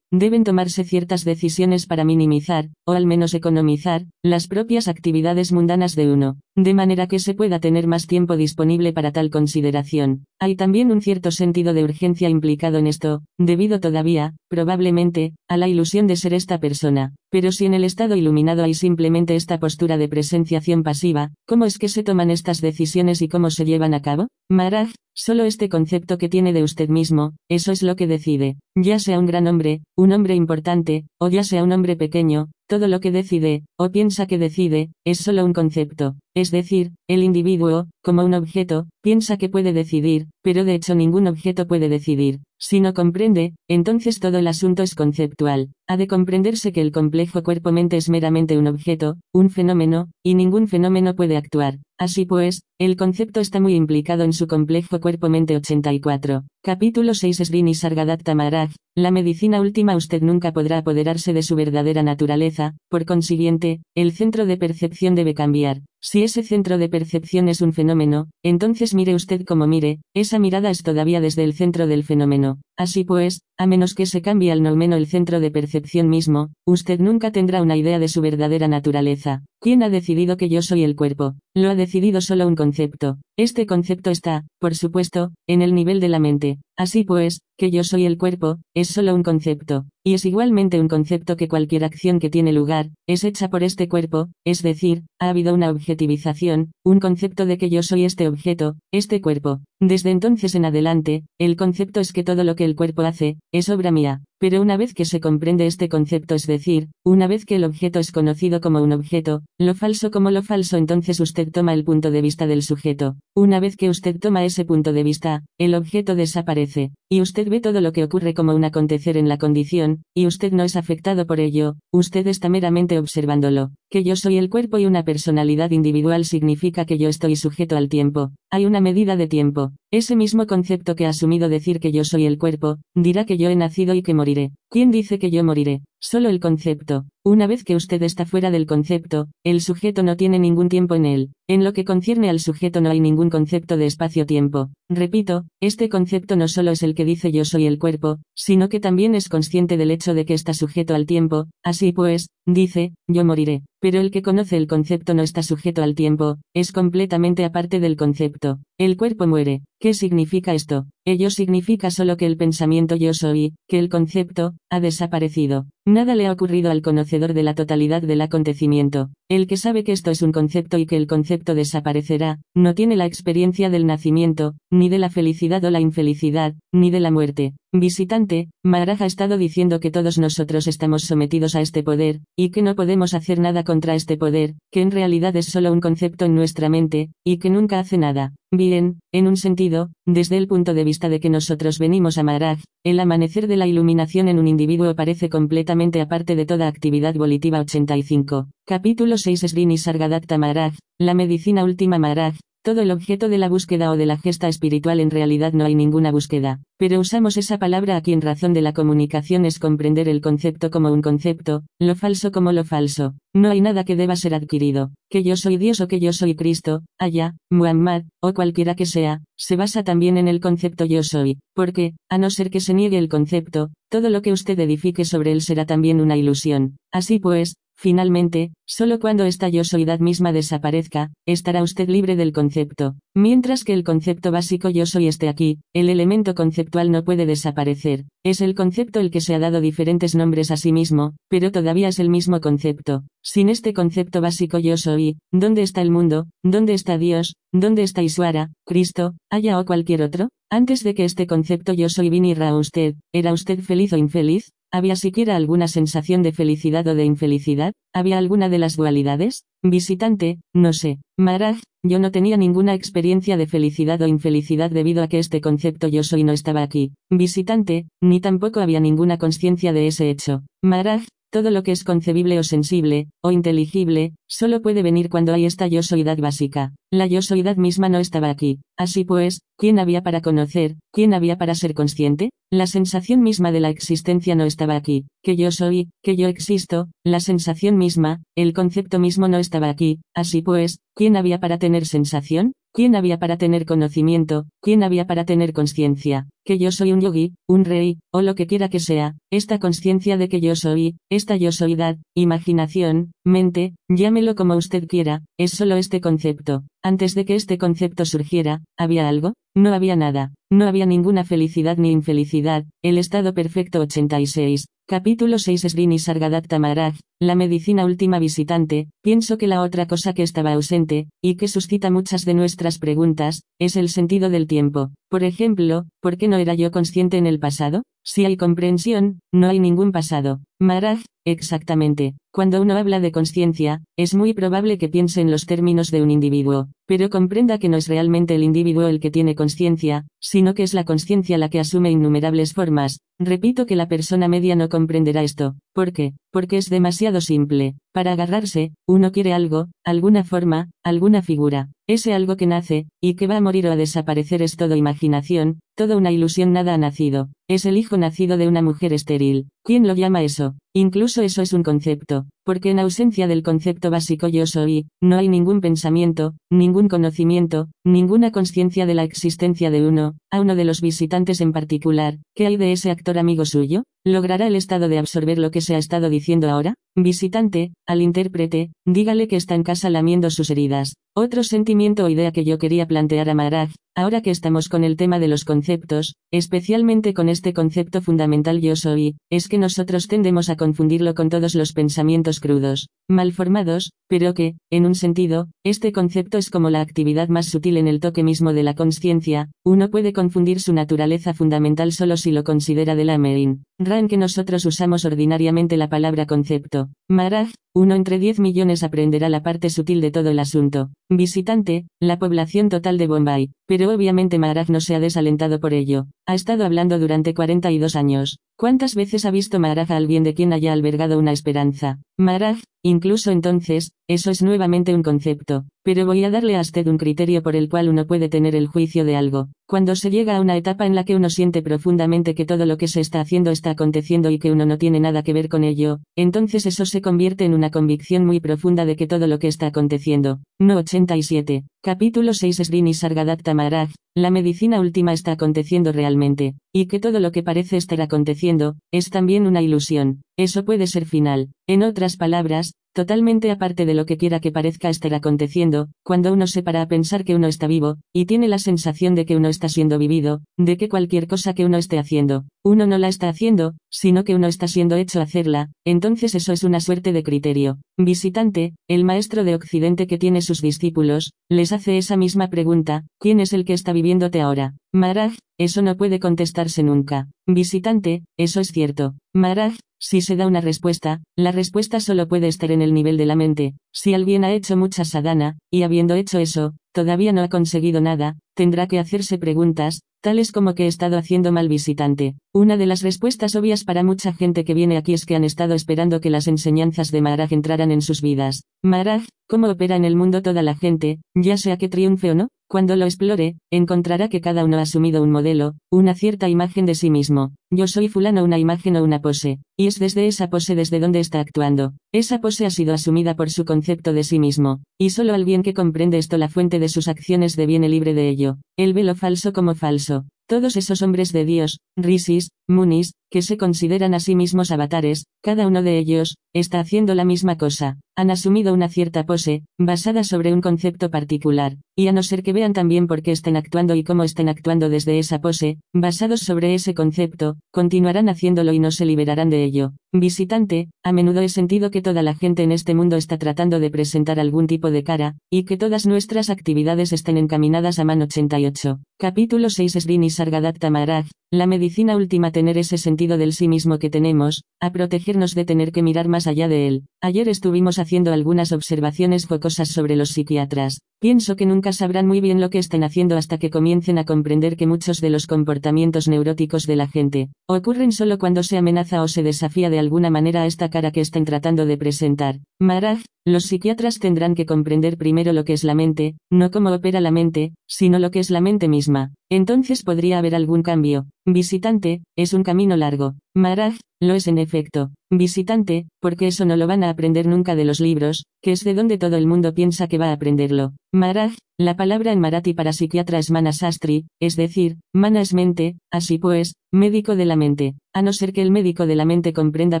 [0.10, 6.10] deben tomarse ciertas decisiones para minimizar, o al menos economizar, las propias actividades mundanas de
[6.10, 10.24] uno, de manera que se pueda tener más tiempo disponible para tal consideración.
[10.40, 15.68] Hay también un cierto sentido de urgencia implicado en esto, debido todavía, probablemente, a la
[15.68, 17.14] ilusión de ser esta persona.
[17.30, 21.78] Pero si en el estado iluminado hay simplemente esta postura de presenciación pasiva, ¿cómo es
[21.78, 24.28] que se toman estas decisiones y cómo se llevan a cabo?
[24.50, 28.56] Maharaj, solo este concepto que tiene de usted mismo, eso es lo que decide.
[28.74, 32.88] Ya sea un gran hombre, un hombre importante, o ya sea un hombre pequeño, todo
[32.88, 36.14] lo que decide, o piensa que decide, es solo un concepto.
[36.34, 41.26] Es decir, el individuo, como un objeto, piensa que puede decidir, pero de hecho ningún
[41.26, 42.40] objeto puede decidir.
[42.58, 45.72] Si no comprende, entonces todo el asunto es conceptual.
[45.88, 50.68] Ha de comprenderse que el complejo cuerpo-mente es meramente un objeto, un fenómeno, y ningún
[50.68, 51.80] fenómeno puede actuar.
[51.98, 56.44] Así pues, el concepto está muy implicado en su complejo cuerpo-mente 84.
[56.62, 58.70] Capítulo 6 Srini Sargadatta Maharaj.
[58.94, 64.46] La medicina última usted nunca podrá apoderarse de su verdadera naturaleza, por consiguiente, el centro
[64.46, 65.82] de percepción debe cambiar.
[66.00, 70.70] Si Ese centro de percepción es un fenómeno, entonces mire usted como mire, esa mirada
[70.70, 72.60] es todavía desde el centro del fenómeno.
[72.78, 77.00] Así pues, a menos que se cambie al nomeno el centro de percepción mismo, usted
[77.00, 79.42] nunca tendrá una idea de su verdadera naturaleza.
[79.60, 81.34] ¿Quién ha decidido que yo soy el cuerpo?
[81.54, 83.18] Lo ha decidido solo un concepto.
[83.36, 86.58] Este concepto está, por supuesto, en el nivel de la mente.
[86.78, 90.88] Así pues, que yo soy el cuerpo, es solo un concepto, y es igualmente un
[90.88, 95.28] concepto que cualquier acción que tiene lugar, es hecha por este cuerpo, es decir, ha
[95.28, 99.60] habido una objetivización, un concepto de que yo soy este objeto, este cuerpo.
[99.84, 103.68] Desde entonces en adelante, el concepto es que todo lo que el cuerpo hace, es
[103.68, 104.22] obra mía.
[104.38, 107.98] Pero una vez que se comprende este concepto, es decir, una vez que el objeto
[108.00, 112.10] es conocido como un objeto, lo falso como lo falso, entonces usted toma el punto
[112.10, 113.16] de vista del sujeto.
[113.36, 117.60] Una vez que usted toma ese punto de vista, el objeto desaparece, y usted ve
[117.60, 121.26] todo lo que ocurre como un acontecer en la condición, y usted no es afectado
[121.26, 123.70] por ello, usted está meramente observándolo.
[123.90, 127.88] Que yo soy el cuerpo y una personalidad individual significa que yo estoy sujeto al
[127.88, 128.32] tiempo.
[128.50, 129.71] Hay una medida de tiempo.
[129.90, 133.50] Ese mismo concepto que ha asumido decir que yo soy el cuerpo, dirá que yo
[133.50, 134.50] he nacido y que moriré.
[134.72, 135.82] ¿Quién dice que yo moriré?
[136.00, 137.04] Solo el concepto.
[137.22, 141.04] Una vez que usted está fuera del concepto, el sujeto no tiene ningún tiempo en
[141.04, 141.30] él.
[141.46, 144.70] En lo que concierne al sujeto no hay ningún concepto de espacio-tiempo.
[144.88, 148.80] Repito, este concepto no solo es el que dice yo soy el cuerpo, sino que
[148.80, 153.26] también es consciente del hecho de que está sujeto al tiempo, así pues, dice, yo
[153.26, 153.62] moriré.
[153.78, 157.96] Pero el que conoce el concepto no está sujeto al tiempo, es completamente aparte del
[157.96, 158.58] concepto.
[158.78, 159.60] El cuerpo muere.
[159.82, 160.86] ¿Qué significa esto?
[161.04, 165.66] Ello significa solo que el pensamiento yo soy, que el concepto, ha desaparecido.
[165.84, 169.10] Nada le ha ocurrido al conocedor de la totalidad del acontecimiento.
[169.28, 172.94] El que sabe que esto es un concepto y que el concepto desaparecerá, no tiene
[172.94, 177.54] la experiencia del nacimiento, ni de la felicidad o la infelicidad, ni de la muerte.
[177.74, 182.60] Visitante, Maharaj ha estado diciendo que todos nosotros estamos sometidos a este poder, y que
[182.60, 186.34] no podemos hacer nada contra este poder, que en realidad es solo un concepto en
[186.34, 188.34] nuestra mente, y que nunca hace nada.
[188.50, 192.58] Bien, en un sentido, desde el punto de vista de que nosotros venimos a Maharaj,
[192.84, 197.60] el amanecer de la iluminación en un individuo parece completamente aparte de toda actividad volitiva
[197.60, 198.48] 85.
[198.66, 203.90] Capítulo 6 Srini Sargadatta Maharaj, la medicina última Maharaj, todo el objeto de la búsqueda
[203.90, 207.96] o de la gesta espiritual en realidad no hay ninguna búsqueda, pero usamos esa palabra
[207.96, 212.30] aquí en razón de la comunicación es comprender el concepto como un concepto, lo falso
[212.30, 213.14] como lo falso.
[213.34, 216.36] No hay nada que deba ser adquirido, que yo soy Dios o que yo soy
[216.36, 221.38] Cristo, allá, Muhammad, o cualquiera que sea, se basa también en el concepto yo soy,
[221.54, 225.32] porque, a no ser que se niegue el concepto, todo lo que usted edifique sobre
[225.32, 226.76] él será también una ilusión.
[226.92, 232.94] Así pues, Finalmente, solo cuando esta yo soidad misma desaparezca, estará usted libre del concepto.
[233.12, 238.04] Mientras que el concepto básico yo soy esté aquí, el elemento conceptual no puede desaparecer.
[238.24, 241.88] Es el concepto el que se ha dado diferentes nombres a sí mismo, pero todavía
[241.88, 243.02] es el mismo concepto.
[243.20, 246.26] Sin este concepto básico yo soy, ¿dónde está el mundo?
[246.44, 247.34] ¿Dónde está Dios?
[247.52, 250.28] ¿Dónde está Isuara, Cristo, haya o cualquier otro?
[250.52, 254.52] Antes de que este concepto yo soy viniera a usted, ¿era usted feliz o infeliz?
[254.74, 257.74] ¿Había siquiera alguna sensación de felicidad o de infelicidad?
[257.92, 259.44] ¿Había alguna de las dualidades?
[259.62, 260.98] Visitante, no sé.
[261.18, 265.88] Maraj, yo no tenía ninguna experiencia de felicidad o infelicidad debido a que este concepto
[265.88, 266.92] yo soy no estaba aquí.
[267.10, 270.42] Visitante, ni tampoco había ninguna conciencia de ese hecho.
[270.62, 275.44] Maraj, todo lo que es concebible o sensible, o inteligible, solo puede venir cuando hay
[275.44, 276.72] esta yo soidad básica.
[276.94, 278.60] La yo soidad misma no estaba aquí.
[278.76, 280.76] Así pues, ¿quién había para conocer?
[280.92, 282.32] ¿Quién había para ser consciente?
[282.50, 285.06] La sensación misma de la existencia no estaba aquí.
[285.22, 290.00] Que yo soy, que yo existo, la sensación misma, el concepto mismo no estaba aquí.
[290.14, 292.52] Así pues, ¿quién había para tener sensación?
[292.74, 294.46] ¿Quién había para tener conocimiento?
[294.62, 296.28] ¿Quién había para tener conciencia?
[296.42, 300.16] Que yo soy un yogi, un rey, o lo que quiera que sea, esta conciencia
[300.16, 305.76] de que yo soy, esta yo soydad, imaginación, mente, llámelo como usted quiera, es solo
[305.76, 306.64] este concepto.
[306.82, 309.34] Antes de que este concepto surgiera, ¿había algo?
[309.54, 310.32] No había nada.
[310.52, 312.66] No había ninguna felicidad ni infelicidad.
[312.82, 314.66] El estado perfecto 86.
[314.86, 320.22] Capítulo 6 Srini Sargadatta Maharaj, la medicina última visitante, pienso que la otra cosa que
[320.22, 324.90] estaba ausente, y que suscita muchas de nuestras preguntas, es el sentido del tiempo.
[325.08, 327.84] Por ejemplo, ¿por qué no era yo consciente en el pasado?
[328.04, 330.40] Si hay comprensión, no hay ningún pasado.
[330.60, 332.14] Maharaj, exactamente.
[332.30, 336.10] Cuando uno habla de conciencia, es muy probable que piense en los términos de un
[336.10, 340.62] individuo, pero comprenda que no es realmente el individuo el que tiene conciencia, sino que
[340.62, 343.00] es la conciencia la que asume innumerables formas.
[343.24, 345.54] Repito que la persona media no comprenderá esto.
[345.72, 346.14] ¿Por qué?
[346.32, 347.76] Porque es demasiado simple.
[347.92, 351.68] Para agarrarse, uno quiere algo, alguna forma, alguna figura.
[351.86, 355.60] Ese algo que nace, y que va a morir o a desaparecer es todo imaginación,
[355.76, 357.28] toda una ilusión nada ha nacido.
[357.48, 359.48] Es el hijo nacido de una mujer estéril.
[359.62, 360.54] ¿Quién lo llama eso?
[360.74, 365.28] Incluso eso es un concepto, porque en ausencia del concepto básico yo soy, no hay
[365.28, 370.80] ningún pensamiento, ningún conocimiento, ninguna conciencia de la existencia de uno, a uno de los
[370.80, 373.84] visitantes en particular, ¿qué hay de ese actor amigo suyo?
[374.04, 376.74] ¿Logrará el estado de absorber lo que se ha estado diciendo ahora?
[376.96, 380.94] Visitante, al intérprete, dígale que está en casa lamiendo sus heridas.
[381.14, 384.96] Otro sentimiento o idea que yo quería plantear a Maharaj, ahora que estamos con el
[384.96, 390.48] tema de los conceptos, especialmente con este concepto fundamental yo soy, es que nosotros tendemos
[390.48, 395.92] a confundirlo con todos los pensamientos crudos, mal formados, pero que, en un sentido, este
[395.92, 399.90] concepto es como la actividad más sutil en el toque mismo de la conciencia, uno
[399.90, 403.64] puede confundir su naturaleza fundamental solo si lo considera de la main.
[403.92, 406.88] Ran que nosotros usamos ordinariamente la palabra concepto.
[407.10, 410.88] Maraj, uno entre 10 millones aprenderá la parte sutil de todo el asunto.
[411.10, 413.50] Visitante, la población total de Bombay.
[413.72, 416.04] Pero obviamente Maharaj no se ha desalentado por ello.
[416.26, 418.38] Ha estado hablando durante 42 años.
[418.54, 421.98] ¿Cuántas veces ha visto Maharaj a alguien de quien haya albergado una esperanza?
[422.18, 425.64] Maharaj, incluso entonces, eso es nuevamente un concepto.
[425.82, 428.66] Pero voy a darle a usted un criterio por el cual uno puede tener el
[428.66, 429.48] juicio de algo.
[429.66, 432.76] Cuando se llega a una etapa en la que uno siente profundamente que todo lo
[432.76, 435.64] que se está haciendo está aconteciendo y que uno no tiene nada que ver con
[435.64, 439.48] ello, entonces eso se convierte en una convicción muy profunda de que todo lo que
[439.48, 440.40] está aconteciendo.
[440.60, 441.64] No 87.
[441.82, 447.32] Capítulo 6 Srini Sargadatta Maharaj, la medicina última está aconteciendo realmente, y que todo lo
[447.32, 450.20] que parece estar aconteciendo, es también una ilusión.
[450.36, 451.48] Eso puede ser final.
[451.66, 456.46] En otras palabras, totalmente aparte de lo que quiera que parezca estar aconteciendo, cuando uno
[456.46, 459.48] se para a pensar que uno está vivo, y tiene la sensación de que uno
[459.48, 463.28] está siendo vivido, de que cualquier cosa que uno esté haciendo, uno no la está
[463.28, 467.78] haciendo, sino que uno está siendo hecho hacerla, entonces eso es una suerte de criterio.
[467.98, 473.40] Visitante, el maestro de Occidente que tiene sus discípulos, les hace esa misma pregunta, ¿quién
[473.40, 474.81] es el que está viviéndote ahora?
[474.94, 477.28] Maraj, eso no puede contestarse nunca.
[477.46, 479.14] Visitante, eso es cierto.
[479.34, 483.24] Maraj, si se da una respuesta, la respuesta solo puede estar en el nivel de
[483.24, 483.74] la mente.
[483.90, 488.36] Si alguien ha hecho mucha sadhana, y habiendo hecho eso, todavía no ha conseguido nada,
[488.54, 492.34] tendrá que hacerse preguntas, tales como que he estado haciendo mal visitante.
[492.52, 495.74] Una de las respuestas obvias para mucha gente que viene aquí es que han estado
[495.74, 498.64] esperando que las enseñanzas de Maharaj entraran en sus vidas.
[498.82, 502.48] Maharaj, ¿cómo opera en el mundo toda la gente, ya sea que triunfe o no?
[502.68, 507.10] Cuando lo explore, encontrará que cada uno asumido un modelo, una cierta imagen de sí
[507.10, 507.54] mismo.
[507.74, 511.20] Yo soy fulano una imagen o una pose, y es desde esa pose desde donde
[511.20, 511.94] está actuando.
[512.12, 515.72] Esa pose ha sido asumida por su concepto de sí mismo, y solo alguien que
[515.72, 518.58] comprende esto la fuente de sus acciones deviene libre de ello.
[518.76, 520.26] Él ve lo falso como falso.
[520.46, 525.66] Todos esos hombres de Dios, rishis, munis, que se consideran a sí mismos avatares, cada
[525.66, 527.98] uno de ellos, está haciendo la misma cosa.
[528.16, 532.52] Han asumido una cierta pose, basada sobre un concepto particular, y a no ser que
[532.52, 536.74] vean también por qué estén actuando y cómo estén actuando desde esa pose, basados sobre
[536.74, 539.92] ese concepto, continuarán haciéndolo y no se liberarán de ello.
[540.12, 543.90] Visitante, a menudo he sentido que toda la gente en este mundo está tratando de
[543.90, 549.00] presentar algún tipo de cara, y que todas nuestras actividades estén encaminadas a man 88.
[549.18, 554.10] Capítulo 6 Srini Sargadatta Maharaj, la medicina última tener ese sentido del sí mismo que
[554.10, 557.04] tenemos, a protegernos de tener que mirar más allá de él.
[557.22, 561.00] Ayer estuvimos haciendo algunas observaciones jocosas sobre los psiquiatras.
[561.22, 564.76] Pienso que nunca sabrán muy bien lo que estén haciendo hasta que comiencen a comprender
[564.76, 569.28] que muchos de los comportamientos neuróticos de la gente ocurren solo cuando se amenaza o
[569.28, 572.58] se desafía de alguna manera a esta cara que estén tratando de presentar.
[572.80, 577.20] Maraj, los psiquiatras tendrán que comprender primero lo que es la mente, no cómo opera
[577.20, 579.32] la mente, sino lo que es la mente misma.
[579.50, 581.26] Entonces podría haber algún cambio.
[581.44, 583.34] Visitante, es un camino largo.
[583.54, 585.10] Maraj, lo es en efecto.
[585.30, 588.94] Visitante, porque eso no lo van a aprender nunca de los libros, que es de
[588.94, 590.92] donde todo el mundo piensa que va a aprenderlo.
[591.12, 596.38] Maraj, la palabra en marathi para psiquiatra es manasastri, es decir, mana es mente, así
[596.38, 597.94] pues, médico de la mente.
[598.14, 600.00] A no ser que el médico de la mente comprenda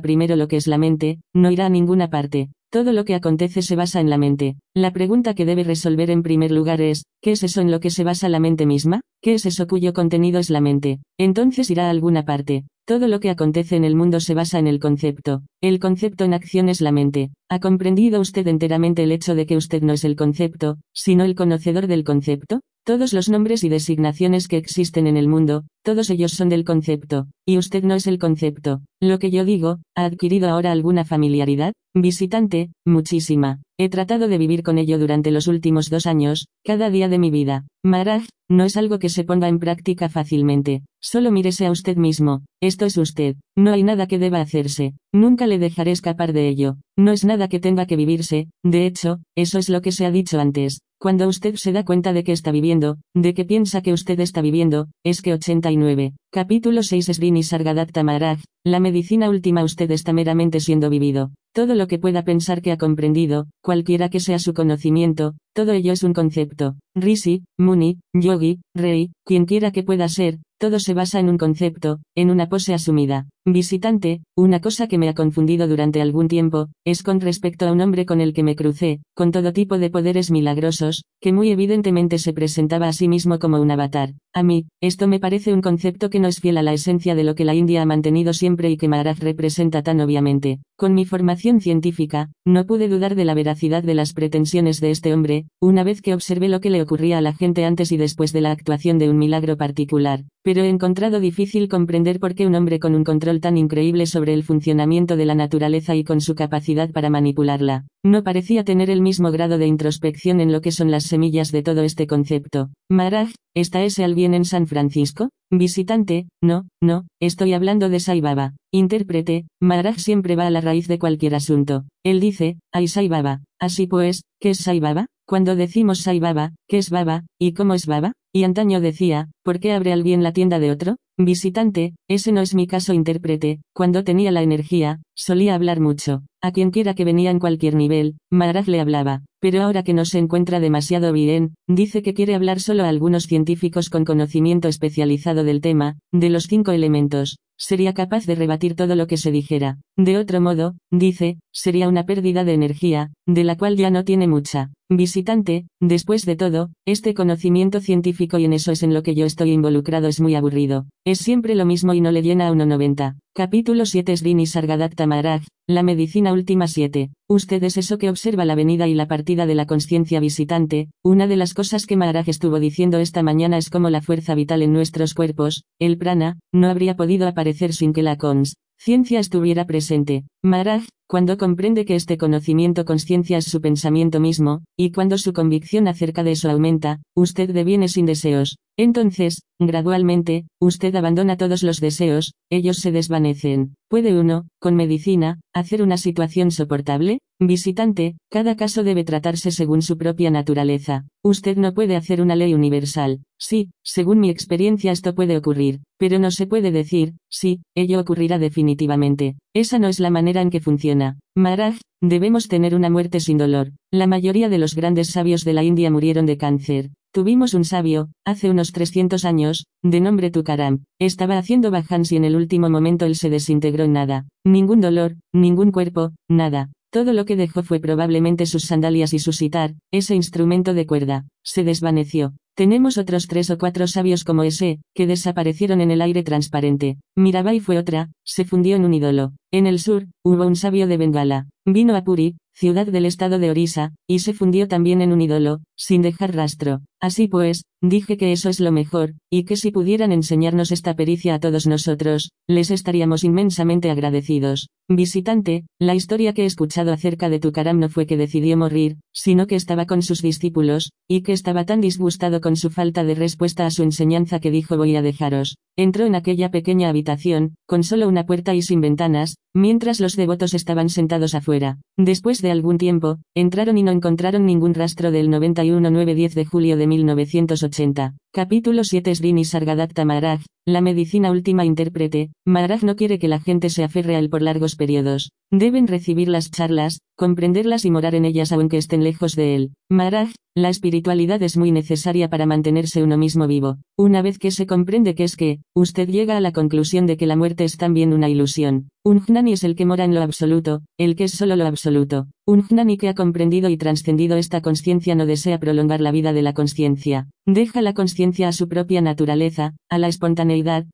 [0.00, 2.50] primero lo que es la mente, no irá a ninguna parte.
[2.72, 4.56] Todo lo que acontece se basa en la mente.
[4.74, 7.90] La pregunta que debe resolver en primer lugar es, ¿qué es eso en lo que
[7.90, 9.02] se basa la mente misma?
[9.20, 11.00] ¿Qué es eso cuyo contenido es la mente?
[11.18, 12.64] Entonces irá a alguna parte.
[12.84, 15.42] Todo lo que acontece en el mundo se basa en el concepto.
[15.60, 17.30] El concepto en acción es la mente.
[17.48, 21.36] ¿Ha comprendido usted enteramente el hecho de que usted no es el concepto, sino el
[21.36, 22.60] conocedor del concepto?
[22.84, 27.28] Todos los nombres y designaciones que existen en el mundo, todos ellos son del concepto,
[27.46, 28.80] y usted no es el concepto.
[29.00, 31.74] Lo que yo digo, ¿ha adquirido ahora alguna familiaridad?
[31.94, 33.62] Visitante, muchísima.
[33.82, 37.32] He tratado de vivir con ello durante los últimos dos años, cada día de mi
[37.32, 37.66] vida.
[37.82, 40.82] Maharaj, no es algo que se ponga en práctica fácilmente.
[41.00, 42.42] Solo mírese a usted mismo.
[42.62, 43.34] Esto es usted.
[43.58, 44.94] No hay nada que deba hacerse.
[45.12, 46.76] Nunca le dejaré escapar de ello.
[46.96, 48.46] No es nada que tenga que vivirse.
[48.62, 50.82] De hecho, eso es lo que se ha dicho antes.
[51.00, 54.42] Cuando usted se da cuenta de que está viviendo, de que piensa que usted está
[54.42, 56.12] viviendo, es que 89.
[56.30, 61.32] Capítulo 6 Srini Sargadatta Maharaj, la medicina última usted está meramente siendo vivido.
[61.52, 65.92] Todo lo que pueda pensar que ha comprendido, cualquiera que sea su conocimiento, todo ello
[65.92, 66.76] es un concepto.
[66.94, 71.98] Rishi, Muni, Yogi, Rei, quien quiera que pueda ser, todo se basa en un concepto,
[72.14, 73.26] en una pose asumida.
[73.44, 77.80] Visitante, una cosa que me ha confundido durante algún tiempo, es con respecto a un
[77.80, 82.18] hombre con el que me crucé, con todo tipo de poderes milagrosos, que muy evidentemente
[82.18, 84.14] se presentaba a sí mismo como un avatar.
[84.32, 87.24] A mí, esto me parece un concepto que no es fiel a la esencia de
[87.24, 90.60] lo que la India ha mantenido siempre y que Maharaj representa tan obviamente.
[90.76, 95.14] Con mi formación científica, no pude dudar de la veracidad de las pretensiones de este
[95.14, 98.32] hombre, una vez que observé lo que le ocurría a la gente antes y después
[98.32, 102.54] de la actuación de un milagro particular pero he encontrado difícil comprender por qué un
[102.54, 106.34] hombre con un control tan increíble sobre el funcionamiento de la naturaleza y con su
[106.34, 110.90] capacidad para manipularla, no parecía tener el mismo grado de introspección en lo que son
[110.90, 112.70] las semillas de todo este concepto.
[112.90, 115.30] Maharaj, ¿está ese alguien en San Francisco?
[115.54, 118.54] Visitante, no, no, estoy hablando de Sai Baba.
[118.72, 121.84] Intérprete, Maharaj siempre va a la raíz de cualquier asunto.
[122.02, 123.42] Él dice, ay Sai Baba.
[123.60, 125.08] Así pues, ¿qué es Sai Baba?
[125.26, 128.14] Cuando decimos Sai Baba, ¿qué es Baba, y cómo es Baba?
[128.34, 130.96] Y antaño decía, ¿por qué abre alguien la tienda de otro?
[131.18, 136.22] Visitante, ese no es mi caso intérprete, cuando tenía la energía, solía hablar mucho.
[136.40, 139.22] A quien quiera que venía en cualquier nivel, Maharaj le hablaba.
[139.38, 143.24] Pero ahora que no se encuentra demasiado bien, dice que quiere hablar solo a algunos
[143.24, 147.38] científicos con conocimiento especializado del tema, de los cinco elementos.
[147.58, 149.78] Sería capaz de rebatir todo lo que se dijera.
[149.96, 154.26] De otro modo, dice, sería una pérdida de energía, de la cual ya no tiene
[154.26, 154.70] mucha.
[154.94, 159.24] Visitante, después de todo, este conocimiento científico y en eso es en lo que yo
[159.24, 160.84] estoy involucrado es muy aburrido.
[161.06, 163.16] Es siempre lo mismo y no le llena a 1.90.
[163.34, 167.08] Capítulo 7 Srini Sargadatta Maharaj, la medicina última 7.
[167.26, 170.90] Usted es eso que observa la venida y la partida de la conciencia visitante.
[171.02, 174.60] Una de las cosas que Maharaj estuvo diciendo esta mañana es como la fuerza vital
[174.60, 179.64] en nuestros cuerpos, el prana, no habría podido aparecer sin que la cons ciencia estuviera
[179.64, 180.24] presente.
[180.42, 185.86] Maharaj, cuando comprende que este conocimiento conciencia es su pensamiento mismo, y cuando su convicción
[185.86, 188.56] acerca de eso aumenta, usted deviene sin deseos.
[188.78, 193.74] Entonces, gradualmente, usted abandona todos los deseos, ellos se desvanecen.
[193.88, 197.18] ¿Puede uno, con medicina, hacer una situación soportable?
[197.38, 201.04] Visitante, cada caso debe tratarse según su propia naturaleza.
[201.22, 203.20] Usted no puede hacer una ley universal.
[203.38, 208.38] Sí, según mi experiencia esto puede ocurrir, pero no se puede decir, sí, ello ocurrirá
[208.38, 209.36] definitivamente.
[209.54, 211.18] Esa no es la manera en que funciona.
[211.36, 213.72] Maharaj, debemos tener una muerte sin dolor.
[213.90, 216.90] La mayoría de los grandes sabios de la India murieron de cáncer.
[217.14, 220.84] Tuvimos un sabio, hace unos 300 años, de nombre Tukaram.
[220.98, 224.26] Estaba haciendo bajans y en el último momento él se desintegró en nada.
[224.46, 226.70] Ningún dolor, ningún cuerpo, nada.
[226.90, 231.26] Todo lo que dejó fue probablemente sus sandalias y su sitar, ese instrumento de cuerda.
[231.44, 232.32] Se desvaneció.
[232.54, 236.96] Tenemos otros tres o cuatro sabios como ese, que desaparecieron en el aire transparente.
[237.14, 239.32] Mirabai fue otra, se fundió en un ídolo.
[239.54, 241.46] En el sur, hubo un sabio de Bengala.
[241.66, 245.60] Vino a Puri, ciudad del estado de Orisa, y se fundió también en un ídolo,
[245.76, 246.80] sin dejar rastro.
[247.00, 251.34] Así pues, dije que eso es lo mejor, y que si pudieran enseñarnos esta pericia
[251.34, 254.68] a todos nosotros, les estaríamos inmensamente agradecidos.
[254.88, 259.46] Visitante, la historia que he escuchado acerca de Tukaram no fue que decidió morir, sino
[259.46, 263.66] que estaba con sus discípulos, y que estaba tan disgustado con su falta de respuesta
[263.66, 265.56] a su enseñanza que dijo voy a dejaros.
[265.76, 270.54] Entró en aquella pequeña habitación, con solo una puerta y sin ventanas, mientras los devotos
[270.54, 271.78] estaban sentados afuera.
[271.96, 276.86] Después de algún tiempo, entraron y no encontraron ningún rastro del 91-9-10 de julio de
[276.86, 278.14] 1980.
[278.32, 283.68] Capítulo 7 Srini Sargadatta Maharaj, la medicina última intérprete, Maharaj no quiere que la gente
[283.68, 285.32] se aferre a él por largos periodos.
[285.50, 289.72] Deben recibir las charlas, comprenderlas y morar en ellas aunque estén lejos de él.
[289.90, 293.78] Maharaj, la espiritualidad es muy necesaria para mantenerse uno mismo vivo.
[293.98, 297.26] Una vez que se comprende que es que, usted llega a la conclusión de que
[297.26, 298.88] la muerte es también una ilusión.
[299.02, 302.26] Un jnani es el que mora en lo absoluto, el que es solo lo absoluto.
[302.46, 306.42] Un jnani que ha comprendido y trascendido esta conciencia no desea prolongar la vida de
[306.42, 307.28] la conciencia.
[307.46, 310.51] Deja la conciencia a su propia naturaleza, a la espontaneidad,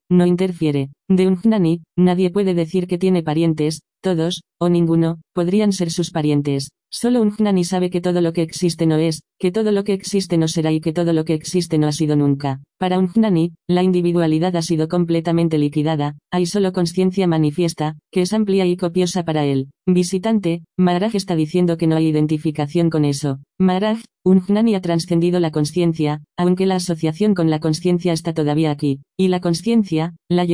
[0.09, 0.91] no interfiere.
[1.09, 6.11] De un jnani, nadie puede decir que tiene parientes, todos, o ninguno, podrían ser sus
[6.11, 6.71] parientes.
[6.91, 9.93] Solo un Jnani sabe que todo lo que existe no es, que todo lo que
[9.93, 12.63] existe no será y que todo lo que existe no ha sido nunca.
[12.79, 18.33] Para un Jnani, la individualidad ha sido completamente liquidada, hay solo conciencia manifiesta, que es
[18.33, 19.69] amplia y copiosa para él.
[19.87, 23.39] Visitante, Maharaj está diciendo que no hay identificación con eso.
[23.59, 28.71] Maharaj, un Jnani ha trascendido la conciencia, aunque la asociación con la conciencia está todavía
[28.71, 30.47] aquí, y la conciencia, la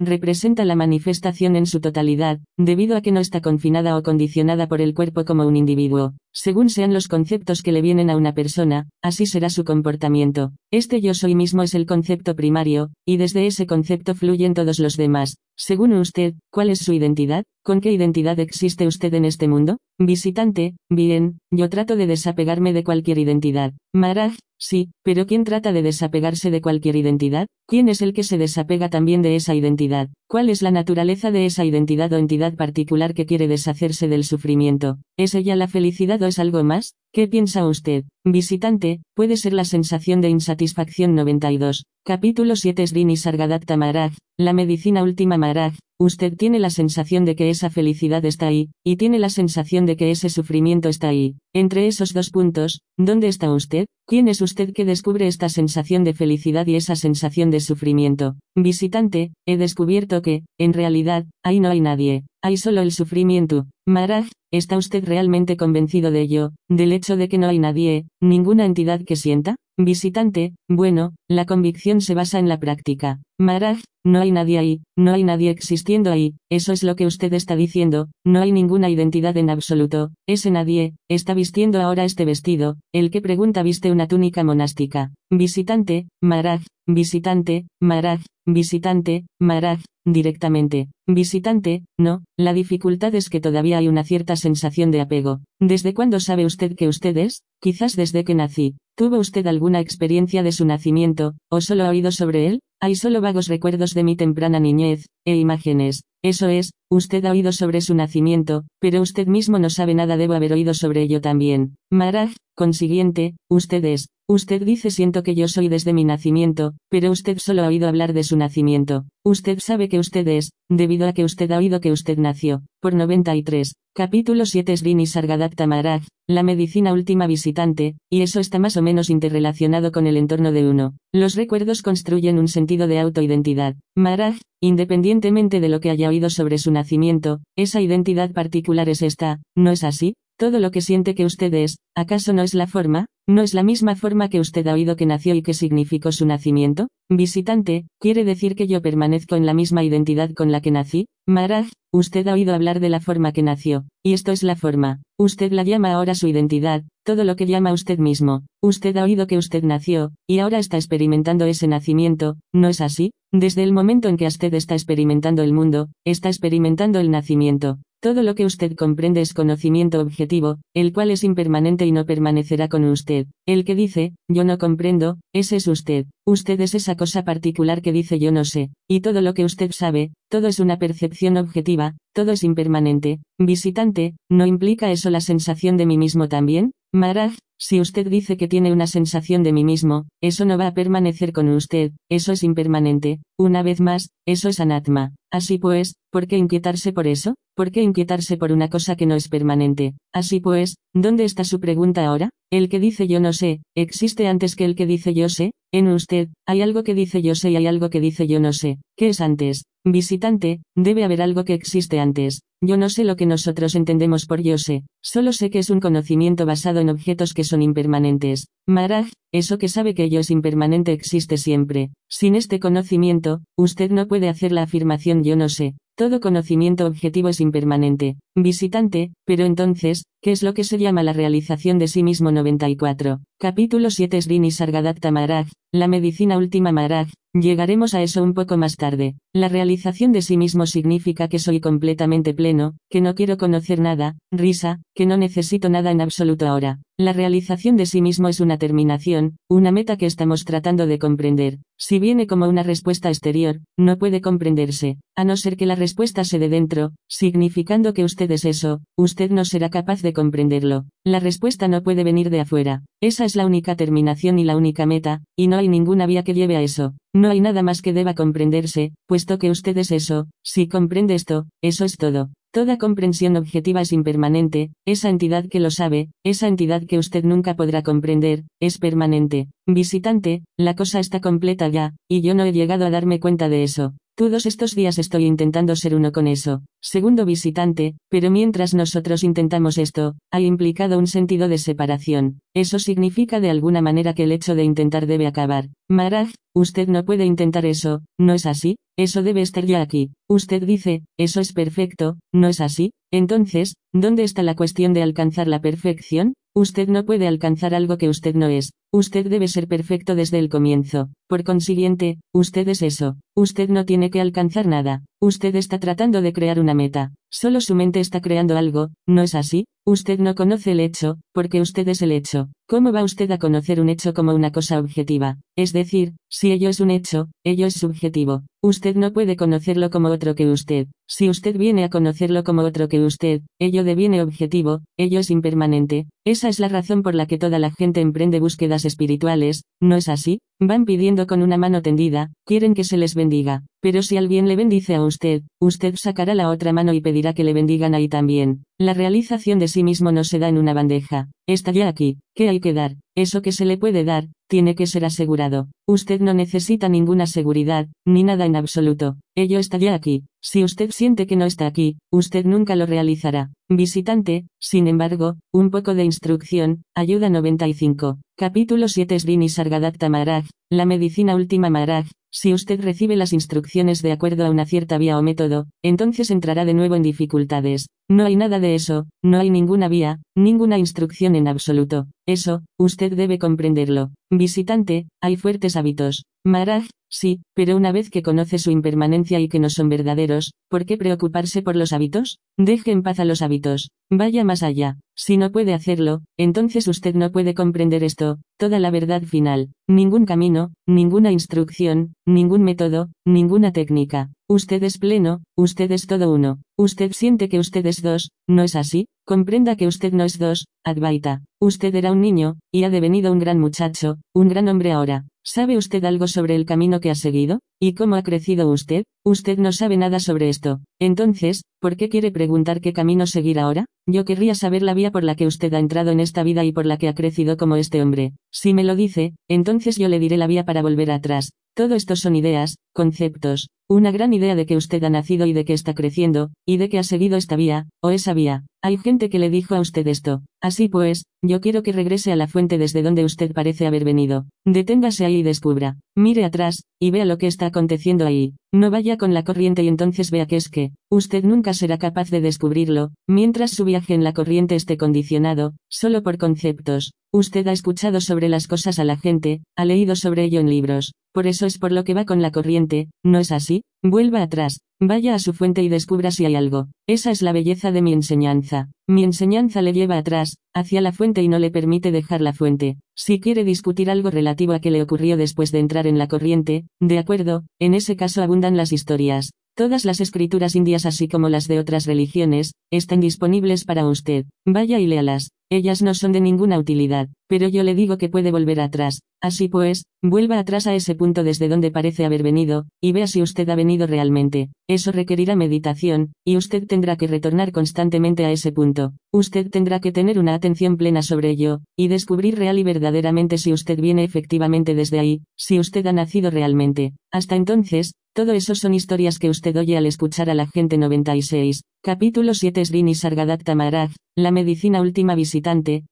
[0.00, 4.80] representa la manifestación en su totalidad, debido a que no está confinada o condicionada por
[4.80, 6.14] el cuerpo como un individuo.
[6.32, 10.52] Según sean los conceptos que le vienen a una persona, así será su comportamiento.
[10.72, 14.96] Este yo soy mismo es el concepto primario, y desde ese concepto fluyen todos los
[14.96, 15.36] demás.
[15.56, 17.44] Según usted, ¿cuál es su identidad?
[17.62, 19.78] ¿Con qué identidad existe usted en este mundo?
[19.98, 23.72] Visitante, bien, yo trato de desapegarme de cualquier identidad.
[23.94, 27.46] Maharaj, sí, pero ¿quién trata de desapegarse de cualquier identidad?
[27.68, 30.08] ¿Quién es el que se desapega también de esa identidad?
[30.28, 34.98] ¿Cuál es la naturaleza de esa identidad o entidad particular que quiere deshacerse del sufrimiento?
[35.16, 36.96] ¿Es ella la felicidad o es algo más?
[37.14, 38.06] ¿Qué piensa usted?
[38.24, 41.84] Visitante, puede ser la sensación de insatisfacción 92.
[42.04, 45.74] Capítulo 7 Srini Sargadatta Maharaj, la medicina última Maharaj,
[46.04, 49.96] usted tiene la sensación de que esa felicidad está ahí, y tiene la sensación de
[49.96, 51.36] que ese sufrimiento está ahí.
[51.54, 53.86] Entre esos dos puntos, ¿dónde está usted?
[54.06, 58.36] ¿Quién es usted que descubre esta sensación de felicidad y esa sensación de sufrimiento?
[58.54, 63.66] Visitante, he descubierto que, en realidad, ahí no hay nadie, hay solo el sufrimiento.
[63.86, 68.66] Maharaj, ¿está usted realmente convencido de ello, del hecho de que no hay nadie, ninguna
[68.66, 69.56] entidad que sienta?
[69.76, 73.20] Visitante, bueno, la convicción se basa en la práctica.
[73.40, 77.32] Maharaj, no hay nadie ahí, no hay nadie existiendo ahí, eso es lo que usted
[77.32, 82.76] está diciendo, no hay ninguna identidad en absoluto, ese nadie, está vistiendo ahora este vestido,
[82.92, 85.10] el que pregunta viste una túnica monástica.
[85.32, 90.88] Visitante, Maharaj, visitante, Maharaj, visitante, Maharaj, directamente.
[91.08, 95.40] Visitante, no, la dificultad es que todavía hay una cierta sensación de apego.
[95.60, 97.42] ¿Desde cuándo sabe usted que usted es?
[97.60, 98.76] Quizás desde que nací.
[98.96, 102.60] ¿Tuvo usted alguna experiencia de su nacimiento, o solo ha oído sobre él?
[102.84, 106.02] Hay solo vagos recuerdos de mi temprana niñez, e imágenes.
[106.22, 110.34] Eso es, usted ha oído sobre su nacimiento, pero usted mismo no sabe nada, debo
[110.34, 111.76] haber oído sobre ello también.
[111.90, 117.38] Maharaj, consiguiente, usted es, usted dice siento que yo soy desde mi nacimiento, pero usted
[117.38, 119.04] solo ha oído hablar de su nacimiento.
[119.24, 122.62] Usted sabe que usted es, debido a que usted ha oído que usted nació.
[122.80, 123.74] Por 93.
[123.94, 129.08] Capítulo 7 Srini Sargadatta Maharaj, la medicina última visitante, y eso está más o menos
[129.08, 130.94] interrelacionado con el entorno de uno.
[131.12, 133.76] Los recuerdos construyen un sentido de autoidentidad.
[133.94, 139.40] Maharaj, independientemente de lo que haya oído sobre su nacimiento, esa identidad particular es esta,
[139.54, 140.14] ¿no es así?
[140.36, 143.06] Todo lo que siente que usted es, ¿acaso no es la forma?
[143.28, 146.26] ¿No es la misma forma que usted ha oído que nació y que significó su
[146.26, 146.88] nacimiento?
[147.08, 151.06] Visitante, ¿quiere decir que yo permanezco en la misma identidad con la que nací?
[151.28, 155.02] Maharaj, usted ha oído hablar de la forma que nació, y esto es la forma.
[155.18, 158.42] Usted la llama ahora su identidad, todo lo que llama usted mismo.
[158.60, 163.12] Usted ha oído que usted nació, y ahora está experimentando ese nacimiento, ¿no es así?
[163.32, 167.78] Desde el momento en que usted está experimentando el mundo, está experimentando el nacimiento.
[168.04, 172.68] Todo lo que usted comprende es conocimiento objetivo, el cual es impermanente y no permanecerá
[172.68, 173.28] con usted.
[173.46, 176.04] El que dice, yo no comprendo, ese es usted.
[176.26, 178.68] Usted es esa cosa particular que dice yo no sé.
[178.90, 183.20] Y todo lo que usted sabe, todo es una percepción objetiva, todo es impermanente.
[183.38, 186.72] Visitante, ¿no implica eso la sensación de mí mismo también?
[186.94, 190.74] Maharaj, si usted dice que tiene una sensación de mí mismo, eso no va a
[190.74, 195.12] permanecer con usted, eso es impermanente, una vez más, eso es anatma.
[195.32, 197.34] Así pues, ¿por qué inquietarse por eso?
[197.56, 199.94] ¿Por qué inquietarse por una cosa que no es permanente?
[200.12, 202.30] Así pues, ¿dónde está su pregunta ahora?
[202.54, 205.50] El que dice yo no sé, ¿existe antes que el que dice yo sé?
[205.72, 208.52] En usted, hay algo que dice yo sé y hay algo que dice yo no
[208.52, 208.78] sé.
[208.96, 209.64] ¿Qué es antes?
[209.84, 212.42] Visitante, debe haber algo que existe antes.
[212.62, 215.80] Yo no sé lo que nosotros entendemos por yo sé, solo sé que es un
[215.80, 218.46] conocimiento basado en objetos que son impermanentes.
[218.68, 221.90] Maharaj, eso que sabe que yo es impermanente existe siempre.
[222.08, 225.74] Sin este conocimiento, usted no puede hacer la afirmación yo no sé.
[225.96, 228.16] Todo conocimiento objetivo es impermanente.
[228.34, 233.20] Visitante, pero entonces, ¿qué es lo que se llama la realización de sí mismo 94?
[233.38, 238.76] Capítulo 7 Srini Sargadatta Maharaj, la medicina última Maharaj, llegaremos a eso un poco más
[238.76, 239.16] tarde.
[239.34, 244.16] La realización de sí mismo significa que soy completamente pleno, que no quiero conocer nada,
[244.30, 246.78] risa, que no necesito nada en absoluto ahora.
[246.96, 251.58] La realización de sí mismo es una terminación, una meta que estamos tratando de comprender.
[251.76, 256.22] Si viene como una respuesta exterior, no puede comprenderse, a no ser que la respuesta
[256.22, 260.84] se dé dentro, significando que usted es eso, usted no será capaz de comprenderlo.
[261.04, 262.84] La respuesta no puede venir de afuera.
[263.02, 266.34] Esa es la única terminación y la única meta, y no hay ninguna vía que
[266.34, 266.94] lleve a eso.
[267.14, 271.46] No hay nada más que deba comprenderse, puesto que usted es eso, si comprende esto,
[271.62, 272.30] eso es todo.
[272.52, 277.56] Toda comprensión objetiva es impermanente, esa entidad que lo sabe, esa entidad que usted nunca
[277.56, 279.48] podrá comprender, es permanente.
[279.66, 283.64] Visitante, la cosa está completa ya, y yo no he llegado a darme cuenta de
[283.64, 283.94] eso.
[284.16, 286.62] Todos estos días estoy intentando ser uno con eso.
[286.80, 292.38] Segundo visitante, pero mientras nosotros intentamos esto, hay implicado un sentido de separación.
[292.54, 295.70] Eso significa de alguna manera que el hecho de intentar debe acabar.
[295.90, 298.76] Maraj, usted no puede intentar eso, ¿no es así?
[298.96, 300.12] Eso debe estar ya aquí.
[300.30, 302.92] Usted dice, eso es perfecto, ¿no es así?
[303.12, 306.34] Entonces, ¿dónde está la cuestión de alcanzar la perfección?
[306.54, 308.70] Usted no puede alcanzar algo que usted no es.
[308.92, 311.08] Usted debe ser perfecto desde el comienzo.
[311.28, 313.16] Por consiguiente, usted es eso.
[313.36, 315.02] Usted no tiene que alcanzar nada.
[315.20, 317.12] Usted está tratando de crear una meta.
[317.32, 319.64] Solo su mente está creando algo, ¿no es así?
[319.86, 322.48] Usted no conoce el hecho, porque usted es el hecho.
[322.68, 325.38] ¿Cómo va usted a conocer un hecho como una cosa objetiva?
[325.56, 328.44] Es decir, si ello es un hecho, ello es subjetivo.
[328.62, 330.86] Usted no puede conocerlo como otro que usted.
[331.06, 336.06] Si usted viene a conocerlo como otro que usted, ello deviene objetivo, ello es impermanente.
[336.24, 340.08] Esa es la razón por la que toda la gente emprende búsquedas espirituales, ¿no es
[340.08, 340.38] así?
[340.60, 343.62] Van pidiendo con una mano tendida, quieren que se les bendiga.
[343.84, 347.44] Pero si alguien le bendice a usted, usted sacará la otra mano y pedirá que
[347.44, 348.64] le bendigan ahí también.
[348.78, 351.28] La realización de sí mismo no se da en una bandeja.
[351.46, 352.16] Está ya aquí.
[352.34, 352.96] ¿Qué hay que dar?
[353.14, 355.68] Eso que se le puede dar, tiene que ser asegurado.
[355.86, 359.18] Usted no necesita ninguna seguridad, ni nada en absoluto.
[359.36, 360.24] Ello está ya aquí.
[360.42, 363.50] Si usted siente que no está aquí, usted nunca lo realizará.
[363.68, 368.18] Visitante, sin embargo, un poco de instrucción, ayuda 95.
[368.34, 372.06] Capítulo 7 Srini Sargadatta Maharaj, la medicina última Maharaj,
[372.36, 376.64] si usted recibe las instrucciones de acuerdo a una cierta vía o método, entonces entrará
[376.64, 377.88] de nuevo en dificultades.
[378.08, 382.06] No hay nada de eso, no hay ninguna vía, ninguna instrucción en absoluto.
[382.26, 384.10] Eso, usted debe comprenderlo.
[384.30, 386.24] Visitante, hay fuertes hábitos.
[386.44, 390.84] Maraj, sí, pero una vez que conoce su impermanencia y que no son verdaderos, ¿por
[390.84, 392.38] qué preocuparse por los hábitos?
[392.58, 393.90] Deje en paz a los hábitos.
[394.10, 394.98] Vaya más allá.
[395.16, 399.70] Si no puede hacerlo, entonces usted no puede comprender esto, toda la verdad final.
[399.88, 404.33] Ningún camino, ninguna instrucción, ningún método, ninguna técnica.
[404.48, 406.58] Usted es pleno, usted es todo uno.
[406.76, 409.06] Usted siente que usted es dos, ¿no es así?
[409.26, 411.42] Comprenda que usted no es dos, Advaita.
[411.62, 415.24] Usted era un niño, y ha devenido un gran muchacho, un gran hombre ahora.
[415.46, 417.60] ¿Sabe usted algo sobre el camino que ha seguido?
[417.80, 419.04] ¿Y cómo ha crecido usted?
[419.24, 420.80] Usted no sabe nada sobre esto.
[421.00, 423.86] Entonces, ¿por qué quiere preguntar qué camino seguir ahora?
[424.06, 426.72] Yo querría saber la vía por la que usted ha entrado en esta vida y
[426.72, 428.32] por la que ha crecido como este hombre.
[428.52, 431.52] Si me lo dice, entonces yo le diré la vía para volver atrás.
[431.74, 435.64] Todo esto son ideas, conceptos, una gran idea de que usted ha nacido y de
[435.64, 438.64] que está creciendo, y de que ha seguido esta vía, o esa vía.
[438.84, 440.42] Hay gente que le dijo a usted esto.
[440.62, 444.44] Así pues, yo quiero que regrese a la fuente desde donde usted parece haber venido.
[444.66, 445.96] Deténgase ahí y descubra.
[446.14, 448.56] Mire atrás, y vea lo que está aconteciendo ahí.
[448.74, 452.28] No vaya con la corriente y entonces vea que es que, usted nunca será capaz
[452.28, 457.14] de descubrirlo, mientras su viaje en la corriente esté condicionado, solo por conceptos.
[457.32, 461.14] Usted ha escuchado sobre las cosas a la gente, ha leído sobre ello en libros,
[461.32, 463.82] por eso es por lo que va con la corriente, ¿no es así?
[464.06, 466.88] Vuelva atrás, vaya a su fuente y descubra si hay algo.
[467.08, 468.90] Esa es la belleza de mi enseñanza.
[469.08, 472.98] Mi enseñanza le lleva atrás, hacia la fuente y no le permite dejar la fuente.
[473.16, 476.84] Si quiere discutir algo relativo a qué le ocurrió después de entrar en la corriente,
[477.00, 479.52] de acuerdo, en ese caso abundan las historias.
[479.74, 484.44] Todas las escrituras indias así como las de otras religiones, están disponibles para usted.
[484.66, 485.50] Vaya y léalas.
[485.70, 489.20] Ellas no son de ninguna utilidad, pero yo le digo que puede volver atrás.
[489.42, 493.42] Así pues, vuelva atrás a ese punto desde donde parece haber venido, y vea si
[493.42, 494.70] usted ha venido realmente.
[494.88, 499.12] Eso requerirá meditación, y usted tendrá que retornar constantemente a ese punto.
[499.32, 503.72] Usted tendrá que tener una atención plena sobre ello, y descubrir real y verdaderamente si
[503.72, 507.12] usted viene efectivamente desde ahí, si usted ha nacido realmente.
[507.30, 511.82] Hasta entonces, todo eso son historias que usted oye al escuchar a la gente 96.
[512.02, 515.36] Capítulo 7 Srini Sargadatta Maharaj, la medicina última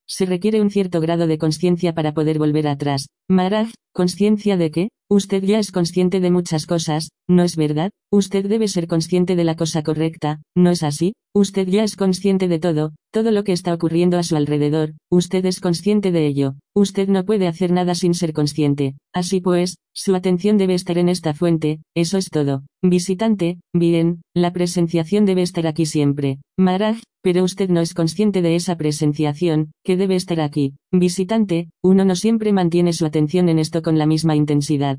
[0.07, 3.09] se requiere un cierto grado de conciencia para poder volver atrás.
[3.29, 4.89] Maharaj, ¿conciencia de qué?
[5.13, 7.91] Usted ya es consciente de muchas cosas, ¿no es verdad?
[8.11, 11.13] Usted debe ser consciente de la cosa correcta, ¿no es así?
[11.35, 15.45] Usted ya es consciente de todo, todo lo que está ocurriendo a su alrededor, usted
[15.45, 16.55] es consciente de ello.
[16.75, 18.95] Usted no puede hacer nada sin ser consciente.
[19.15, 22.63] Así pues, su atención debe estar en esta fuente, eso es todo.
[22.83, 26.39] Visitante, bien, la presenciación debe estar aquí siempre.
[26.59, 30.75] Maraj, pero usted no es consciente de esa presenciación, que debe estar aquí.
[30.91, 34.99] Visitante, uno no siempre mantiene su atención en esto con la misma intensidad.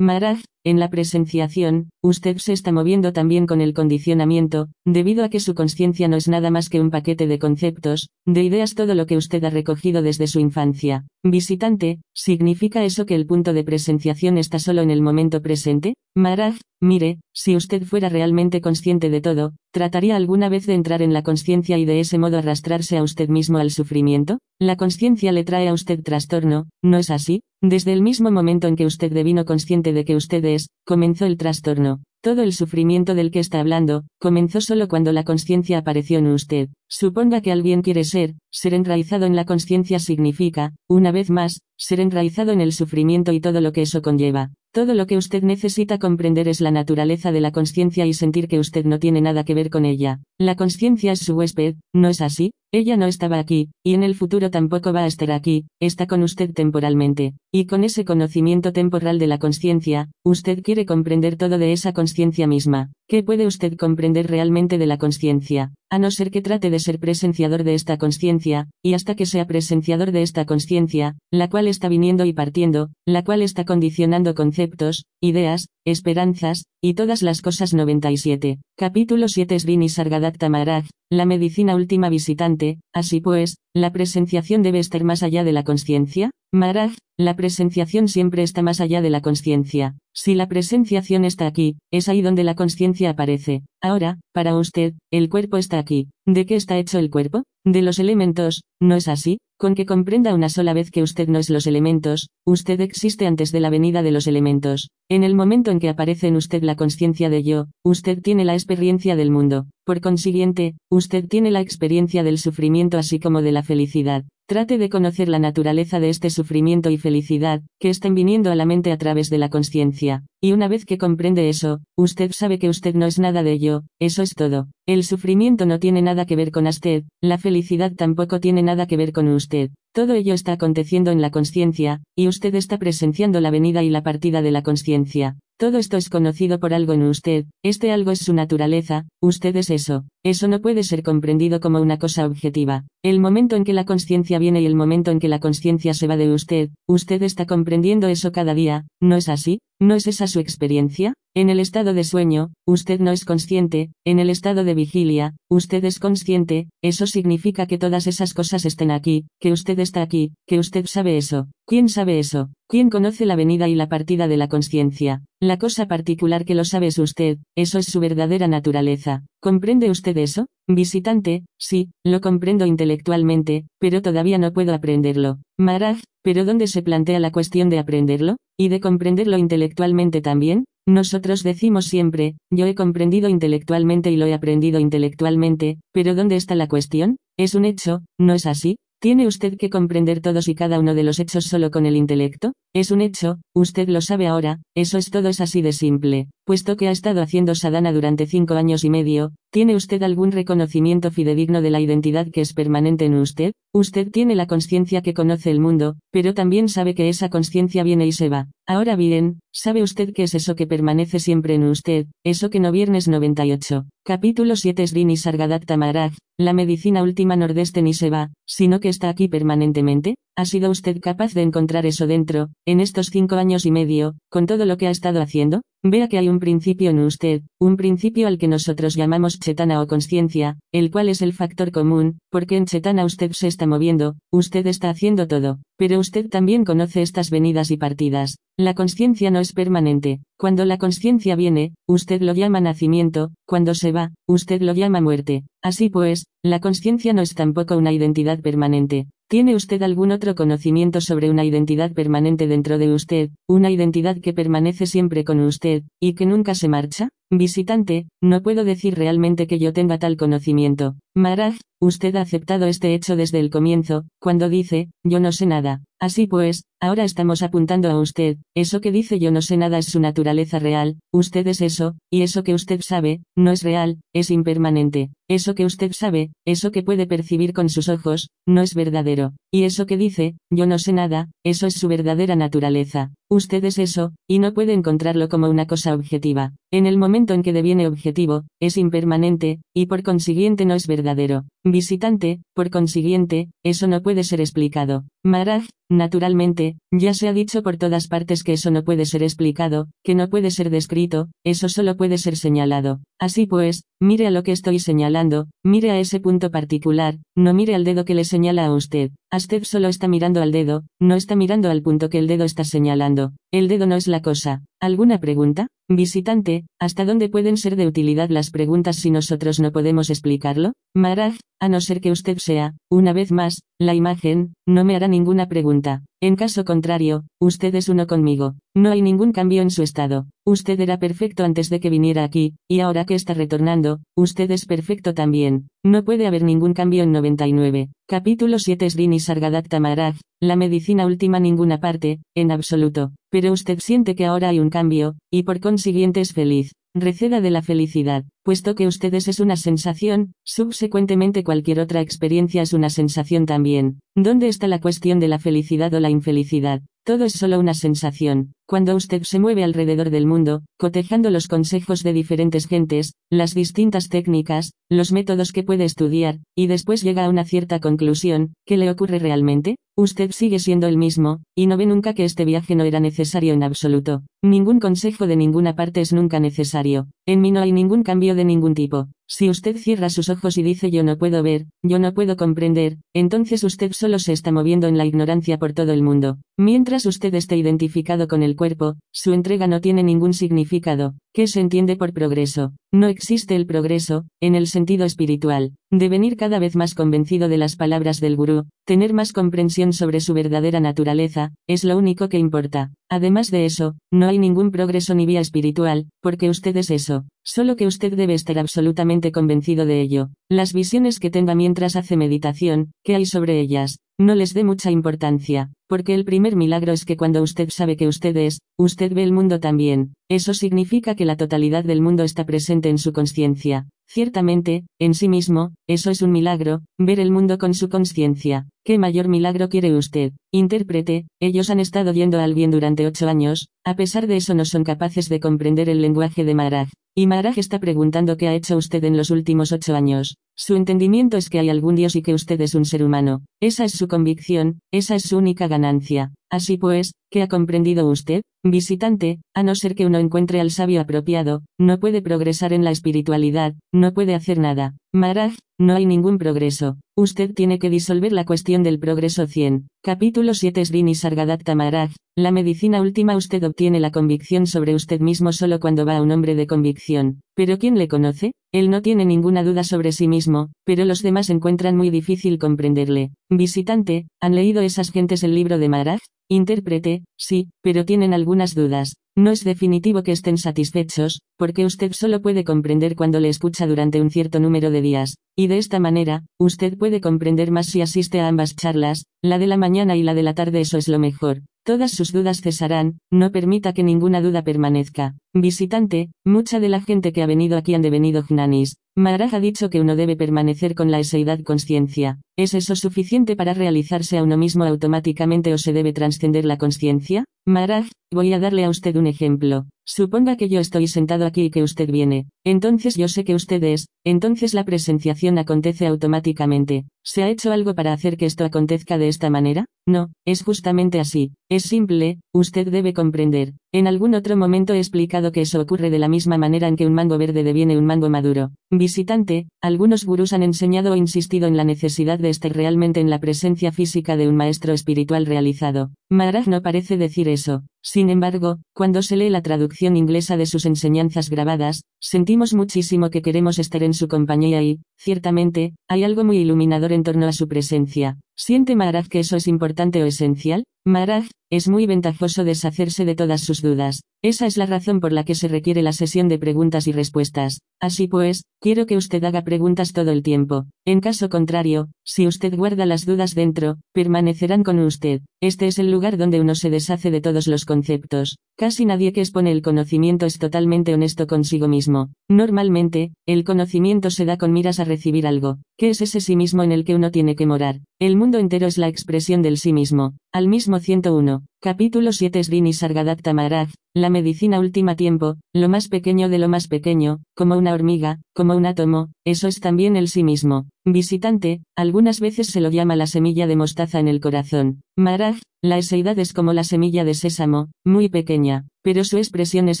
[0.02, 5.38] Maraj, en la presenciación, usted se está moviendo también con el condicionamiento, debido a que
[5.38, 9.06] su conciencia no es nada más que un paquete de conceptos, de ideas todo lo
[9.06, 11.06] que usted ha recogido desde su infancia.
[11.22, 15.94] Visitante, ¿significa eso que el punto de presenciación está solo en el momento presente?
[16.16, 21.12] Maraj, mire, si usted fuera realmente consciente de todo, ¿trataría alguna vez de entrar en
[21.12, 24.38] la conciencia y de ese modo arrastrarse a usted mismo al sufrimiento?
[24.60, 27.40] La conciencia le trae a usted trastorno, ¿no es así?
[27.64, 31.36] Desde el mismo momento en que usted devino consciente de que usted es, comenzó el
[31.36, 32.02] trastorno.
[32.22, 36.68] Todo el sufrimiento del que está hablando, comenzó solo cuando la conciencia apareció en usted.
[36.88, 41.98] Suponga que alguien quiere ser, ser enraizado en la conciencia significa, una vez más, ser
[41.98, 44.50] enraizado en el sufrimiento y todo lo que eso conlleva.
[44.72, 48.60] Todo lo que usted necesita comprender es la naturaleza de la conciencia y sentir que
[48.60, 50.20] usted no tiene nada que ver con ella.
[50.38, 52.52] La conciencia es su huésped, ¿no es así?
[52.72, 56.22] Ella no estaba aquí, y en el futuro tampoco va a estar aquí, está con
[56.22, 57.34] usted temporalmente.
[57.52, 62.11] Y con ese conocimiento temporal de la conciencia, usted quiere comprender todo de esa conciencia
[62.46, 62.92] misma.
[63.08, 65.72] ¿Qué puede usted comprender realmente de la conciencia?
[65.90, 69.46] A no ser que trate de ser presenciador de esta conciencia, y hasta que sea
[69.46, 75.04] presenciador de esta conciencia, la cual está viniendo y partiendo, la cual está condicionando conceptos,
[75.20, 78.58] ideas, esperanzas, y todas las cosas 97.
[78.76, 85.04] Capítulo 7 Srini Sargadatta Maharaj, la medicina última visitante, así pues, ¿la presenciación debe estar
[85.04, 86.30] más allá de la conciencia?
[86.54, 89.96] Maharaj, la presenciación siempre está más allá de la conciencia.
[90.14, 93.62] Si la presenciación está aquí, es ahí donde la conciencia aparece.
[93.80, 96.08] Ahora, para usted, el cuerpo está aquí.
[96.26, 97.44] ¿De qué está hecho el cuerpo?
[97.64, 99.38] De los elementos, ¿no es así?
[99.58, 103.50] Con que comprenda una sola vez que usted no es los elementos, usted existe antes
[103.50, 104.90] de la venida de los elementos.
[105.08, 108.52] En el momento en que aparece en usted la conciencia de yo, usted tiene la
[108.54, 109.68] experiencia del mundo.
[109.86, 114.24] Por consiguiente, usted tiene la experiencia del sufrimiento así como de la felicidad.
[114.52, 118.66] Trate de conocer la naturaleza de este sufrimiento y felicidad, que están viniendo a la
[118.66, 120.26] mente a través de la conciencia.
[120.42, 123.84] Y una vez que comprende eso, usted sabe que usted no es nada de ello,
[123.98, 124.66] eso es todo.
[124.86, 128.98] El sufrimiento no tiene nada que ver con usted, la felicidad tampoco tiene nada que
[128.98, 129.70] ver con usted.
[129.94, 134.02] Todo ello está aconteciendo en la conciencia, y usted está presenciando la venida y la
[134.02, 135.36] partida de la conciencia.
[135.58, 139.68] Todo esto es conocido por algo en usted, este algo es su naturaleza, usted es
[139.68, 140.04] eso.
[140.24, 142.84] Eso no puede ser comprendido como una cosa objetiva.
[143.04, 146.06] El momento en que la conciencia viene y el momento en que la conciencia se
[146.06, 149.58] va de usted, usted está comprendiendo eso cada día, ¿no es así?
[149.80, 151.14] ¿No es esa su experiencia?
[151.34, 155.84] En el estado de sueño, usted no es consciente, en el estado de vigilia, usted
[155.84, 160.58] es consciente, eso significa que todas esas cosas estén aquí, que usted está aquí, que
[160.58, 161.48] usted sabe eso.
[161.66, 162.50] ¿Quién sabe eso?
[162.68, 165.22] ¿Quién conoce la venida y la partida de la conciencia?
[165.40, 169.24] La cosa particular que lo sabe es usted, eso es su verdadera naturaleza.
[169.40, 170.46] ¿Comprende usted eso?
[170.68, 175.38] Visitante, sí, lo comprendo intelectualmente, pero todavía no puedo aprenderlo.
[175.58, 178.36] Maraj, ¿pero dónde se plantea la cuestión de aprenderlo?
[178.58, 180.64] ¿Y de comprenderlo intelectualmente también?
[180.86, 186.56] Nosotros decimos siempre, yo he comprendido intelectualmente y lo he aprendido intelectualmente, pero ¿dónde está
[186.56, 187.18] la cuestión?
[187.38, 188.78] Es un hecho, ¿no es así?
[189.02, 192.52] ¿Tiene usted que comprender todos y cada uno de los hechos solo con el intelecto?
[192.72, 196.28] Es un hecho, usted lo sabe ahora, eso es todo es así de simple.
[196.44, 201.12] Puesto que ha estado haciendo sadhana durante cinco años y medio, ¿tiene usted algún reconocimiento
[201.12, 203.52] fidedigno de la identidad que es permanente en usted?
[203.72, 208.08] Usted tiene la conciencia que conoce el mundo, pero también sabe que esa conciencia viene
[208.08, 208.48] y se va.
[208.66, 212.06] Ahora bien, ¿sabe usted qué es eso que permanece siempre en usted?
[212.24, 213.86] Eso que no viernes 98.
[214.04, 219.08] Capítulo 7 Srini Sargadatta Maharaj, la medicina última nordeste ni se va, sino que está
[219.08, 220.16] aquí permanentemente.
[220.34, 224.46] ¿Ha sido usted capaz de encontrar eso dentro, en estos cinco años y medio, con
[224.46, 225.60] todo lo que ha estado haciendo?
[225.84, 229.86] Vea que hay un principio en usted, un principio al que nosotros llamamos chetana o
[229.86, 234.66] conciencia, el cual es el factor común, porque en chetana usted se está moviendo, usted
[234.66, 238.38] está haciendo todo, pero usted también conoce estas venidas y partidas.
[238.58, 240.20] La conciencia no es permanente.
[240.38, 245.44] Cuando la conciencia viene, usted lo llama nacimiento, cuando se va, usted lo llama muerte.
[245.62, 249.06] Así pues, la conciencia no es tampoco una identidad permanente.
[249.28, 254.34] ¿Tiene usted algún otro conocimiento sobre una identidad permanente dentro de usted, una identidad que
[254.34, 257.10] permanece siempre con usted, y que nunca se marcha?
[257.34, 260.96] Visitante, no puedo decir realmente que yo tenga tal conocimiento.
[261.14, 265.80] Maraj, usted ha aceptado este hecho desde el comienzo, cuando dice, yo no sé nada.
[265.98, 269.86] Así pues, ahora estamos apuntando a usted, eso que dice yo no sé nada es
[269.86, 274.30] su naturaleza real, usted es eso, y eso que usted sabe, no es real, es
[274.30, 275.10] impermanente.
[275.30, 279.32] Eso que usted sabe, eso que puede percibir con sus ojos, no es verdadero.
[279.50, 283.12] Y eso que dice, yo no sé nada, eso es su verdadera naturaleza.
[283.32, 286.52] Usted es eso, y no puede encontrarlo como una cosa objetiva.
[286.70, 291.46] En el momento en que deviene objetivo, es impermanente, y por consiguiente no es verdadero.
[291.64, 295.04] Visitante, por consiguiente, eso no puede ser explicado.
[295.24, 299.86] Maraj, naturalmente, ya se ha dicho por todas partes que eso no puede ser explicado,
[300.02, 302.98] que no puede ser descrito, eso solo puede ser señalado.
[303.20, 307.76] Así pues, mire a lo que estoy señalando, mire a ese punto particular, no mire
[307.76, 309.12] al dedo que le señala a usted.
[309.32, 312.64] Usted solo está mirando al dedo, no está mirando al punto que el dedo está
[312.64, 313.34] señalando.
[313.52, 314.62] El dedo no es la cosa.
[314.82, 315.68] ¿Alguna pregunta?
[315.88, 320.72] Visitante, ¿hasta dónde pueden ser de utilidad las preguntas si nosotros no podemos explicarlo?
[320.92, 325.06] Maraj, a no ser que usted sea, una vez más, la imagen, no me hará
[325.06, 326.02] ninguna pregunta.
[326.24, 328.54] En caso contrario, usted es uno conmigo.
[328.76, 330.26] No hay ningún cambio en su estado.
[330.46, 334.66] Usted era perfecto antes de que viniera aquí, y ahora que está retornando, usted es
[334.66, 335.66] perfecto también.
[335.84, 337.88] No puede haber ningún cambio en 99.
[338.08, 343.10] Capítulo 7 Srini Sargadatta Maharaj, la medicina última ninguna parte, en absoluto.
[343.28, 346.70] Pero usted siente que ahora hay un cambio, y por consiguiente es feliz.
[346.94, 352.72] Receda de la felicidad, puesto que ustedes es una sensación, subsecuentemente cualquier otra experiencia es
[352.72, 354.00] una sensación también.
[354.14, 356.82] ¿Dónde está la cuestión de la felicidad o la infelicidad?
[357.04, 358.52] Todo es solo una sensación.
[358.68, 364.08] Cuando usted se mueve alrededor del mundo, cotejando los consejos de diferentes gentes, las distintas
[364.08, 368.88] técnicas, los métodos que puede estudiar, y después llega a una cierta conclusión, ¿qué le
[368.88, 369.76] ocurre realmente?
[369.96, 373.52] Usted sigue siendo el mismo, y no ve nunca que este viaje no era necesario
[373.52, 374.22] en absoluto.
[374.42, 377.08] Ningún consejo de ninguna parte es nunca necesario.
[377.26, 379.08] En mí no hay ningún cambio de ningún tipo.
[379.34, 382.98] Si usted cierra sus ojos y dice yo no puedo ver, yo no puedo comprender,
[383.14, 386.36] entonces usted solo se está moviendo en la ignorancia por todo el mundo.
[386.58, 391.14] Mientras usted esté identificado con el cuerpo, su entrega no tiene ningún significado.
[391.32, 392.74] ¿Qué se entiende por progreso?
[392.92, 395.72] No existe el progreso, en el sentido espiritual.
[395.90, 400.34] Devenir cada vez más convencido de las palabras del gurú, tener más comprensión sobre su
[400.34, 402.90] verdadera naturaleza, es lo único que importa.
[403.08, 407.24] Además de eso, no hay ningún progreso ni vía espiritual, porque usted es eso.
[407.44, 410.30] Solo que usted debe estar absolutamente convencido de ello.
[410.50, 413.98] Las visiones que tenga mientras hace meditación, ¿qué hay sobre ellas?
[414.18, 418.08] No les dé mucha importancia, porque el primer milagro es que cuando usted sabe que
[418.08, 420.14] usted es, usted ve el mundo también.
[420.28, 423.86] Eso significa que la totalidad del mundo está presente en su conciencia.
[424.08, 428.66] Ciertamente, en sí mismo, eso es un milagro, ver el mundo con su conciencia.
[428.84, 430.32] ¿Qué mayor milagro quiere usted?
[430.52, 434.64] Intérprete, ellos han estado yendo al bien durante ocho años, a pesar de eso no
[434.64, 436.88] son capaces de comprender el lenguaje de Maharaj.
[437.14, 440.36] Y Maharaj está preguntando qué ha hecho usted en los últimos ocho años.
[440.56, 443.42] Su entendimiento es que hay algún Dios y que usted es un ser humano.
[443.60, 446.32] Esa es su convicción, esa es su única ganancia.
[446.50, 448.42] Así pues, ¿qué ha comprendido usted?
[448.64, 452.90] Visitante, a no ser que uno encuentre al sabio apropiado, no puede progresar en la
[452.90, 454.94] espiritualidad, no puede hacer nada.
[455.14, 456.96] Maharaj, no hay ningún progreso.
[457.18, 459.88] Usted tiene que disolver la cuestión del progreso 100.
[460.02, 462.12] Capítulo 7 Srini Sargadatta Maharaj.
[462.34, 466.30] La medicina última usted obtiene la convicción sobre usted mismo solo cuando va a un
[466.30, 467.42] hombre de convicción.
[467.54, 468.52] ¿Pero quién le conoce?
[468.72, 473.32] Él no tiene ninguna duda sobre sí mismo, pero los demás encuentran muy difícil comprenderle.
[473.50, 476.20] Visitante, ¿han leído esas gentes el libro de Maharaj?
[476.48, 479.16] Intérprete, sí, pero tienen algunas dudas.
[479.34, 484.20] No es definitivo que estén satisfechos, porque usted solo puede comprender cuando le escucha durante
[484.20, 488.40] un cierto número de días, y de esta manera, usted puede comprender más si asiste
[488.40, 491.18] a ambas charlas, la de la mañana y la de la tarde eso es lo
[491.18, 491.62] mejor.
[491.82, 495.34] Todas sus dudas cesarán, no permita que ninguna duda permanezca.
[495.54, 498.98] Visitante, mucha de la gente que ha venido aquí han devenido jnanis.
[499.14, 502.40] Maharaj ha dicho que uno debe permanecer con la eseidad conciencia.
[502.56, 507.44] ¿Es eso suficiente para realizarse a uno mismo automáticamente o se debe trascender la conciencia?
[507.66, 509.84] Maharaj, voy a darle a usted un ejemplo.
[510.04, 512.46] Suponga que yo estoy sentado aquí y que usted viene.
[512.64, 517.04] Entonces yo sé que usted es, entonces la presenciación acontece automáticamente.
[517.24, 519.86] ¿Se ha hecho algo para hacer que esto acontezca de esta manera?
[520.04, 521.52] No, es justamente así.
[521.70, 523.74] Es simple, usted debe comprender.
[523.92, 527.06] En algún otro momento he explicado que eso ocurre de la misma manera en que
[527.06, 528.72] un mango verde deviene un mango maduro.
[528.90, 533.38] Visitante, algunos gurús han enseñado o insistido en la necesidad de estar realmente en la
[533.38, 536.10] presencia física de un maestro espiritual realizado.
[536.28, 537.84] Maharaj no parece decir eso.
[538.04, 543.42] Sin embargo, cuando se lee la traducción inglesa de sus enseñanzas grabadas, sentimos muchísimo que
[543.42, 547.68] queremos estar en su compañía y, ciertamente, hay algo muy iluminador en torno a su
[547.68, 548.38] presencia.
[548.56, 550.84] ¿Siente Maharaj que eso es importante o esencial?
[551.04, 554.22] Maharaj, es muy ventajoso deshacerse de todas sus dudas.
[554.44, 557.80] Esa es la razón por la que se requiere la sesión de preguntas y respuestas.
[558.00, 560.86] Así pues, quiero que usted haga preguntas todo el tiempo.
[561.06, 565.40] En caso contrario, si usted guarda las dudas dentro, permanecerán con usted.
[565.60, 568.58] Este es el lugar donde uno se deshace de todos los conceptos.
[568.76, 572.30] Casi nadie que expone el conocimiento es totalmente honesto consigo mismo.
[572.48, 575.78] Normalmente, el conocimiento se da con miras a recibir algo.
[575.96, 578.00] ¿Qué es ese sí mismo en el que uno tiene que morar?
[578.22, 580.36] El mundo entero es la expresión del sí mismo.
[580.54, 581.64] Al mismo 101.
[581.80, 586.86] Capítulo 7 Srini Sargadatta Maharaj, la medicina última tiempo, lo más pequeño de lo más
[586.88, 590.84] pequeño, como una hormiga, como un átomo, eso es también el sí mismo.
[591.06, 595.00] Visitante, algunas veces se lo llama la semilla de mostaza en el corazón.
[595.16, 600.00] Maharaj, la eseidad es como la semilla de sésamo, muy pequeña, pero su expresión es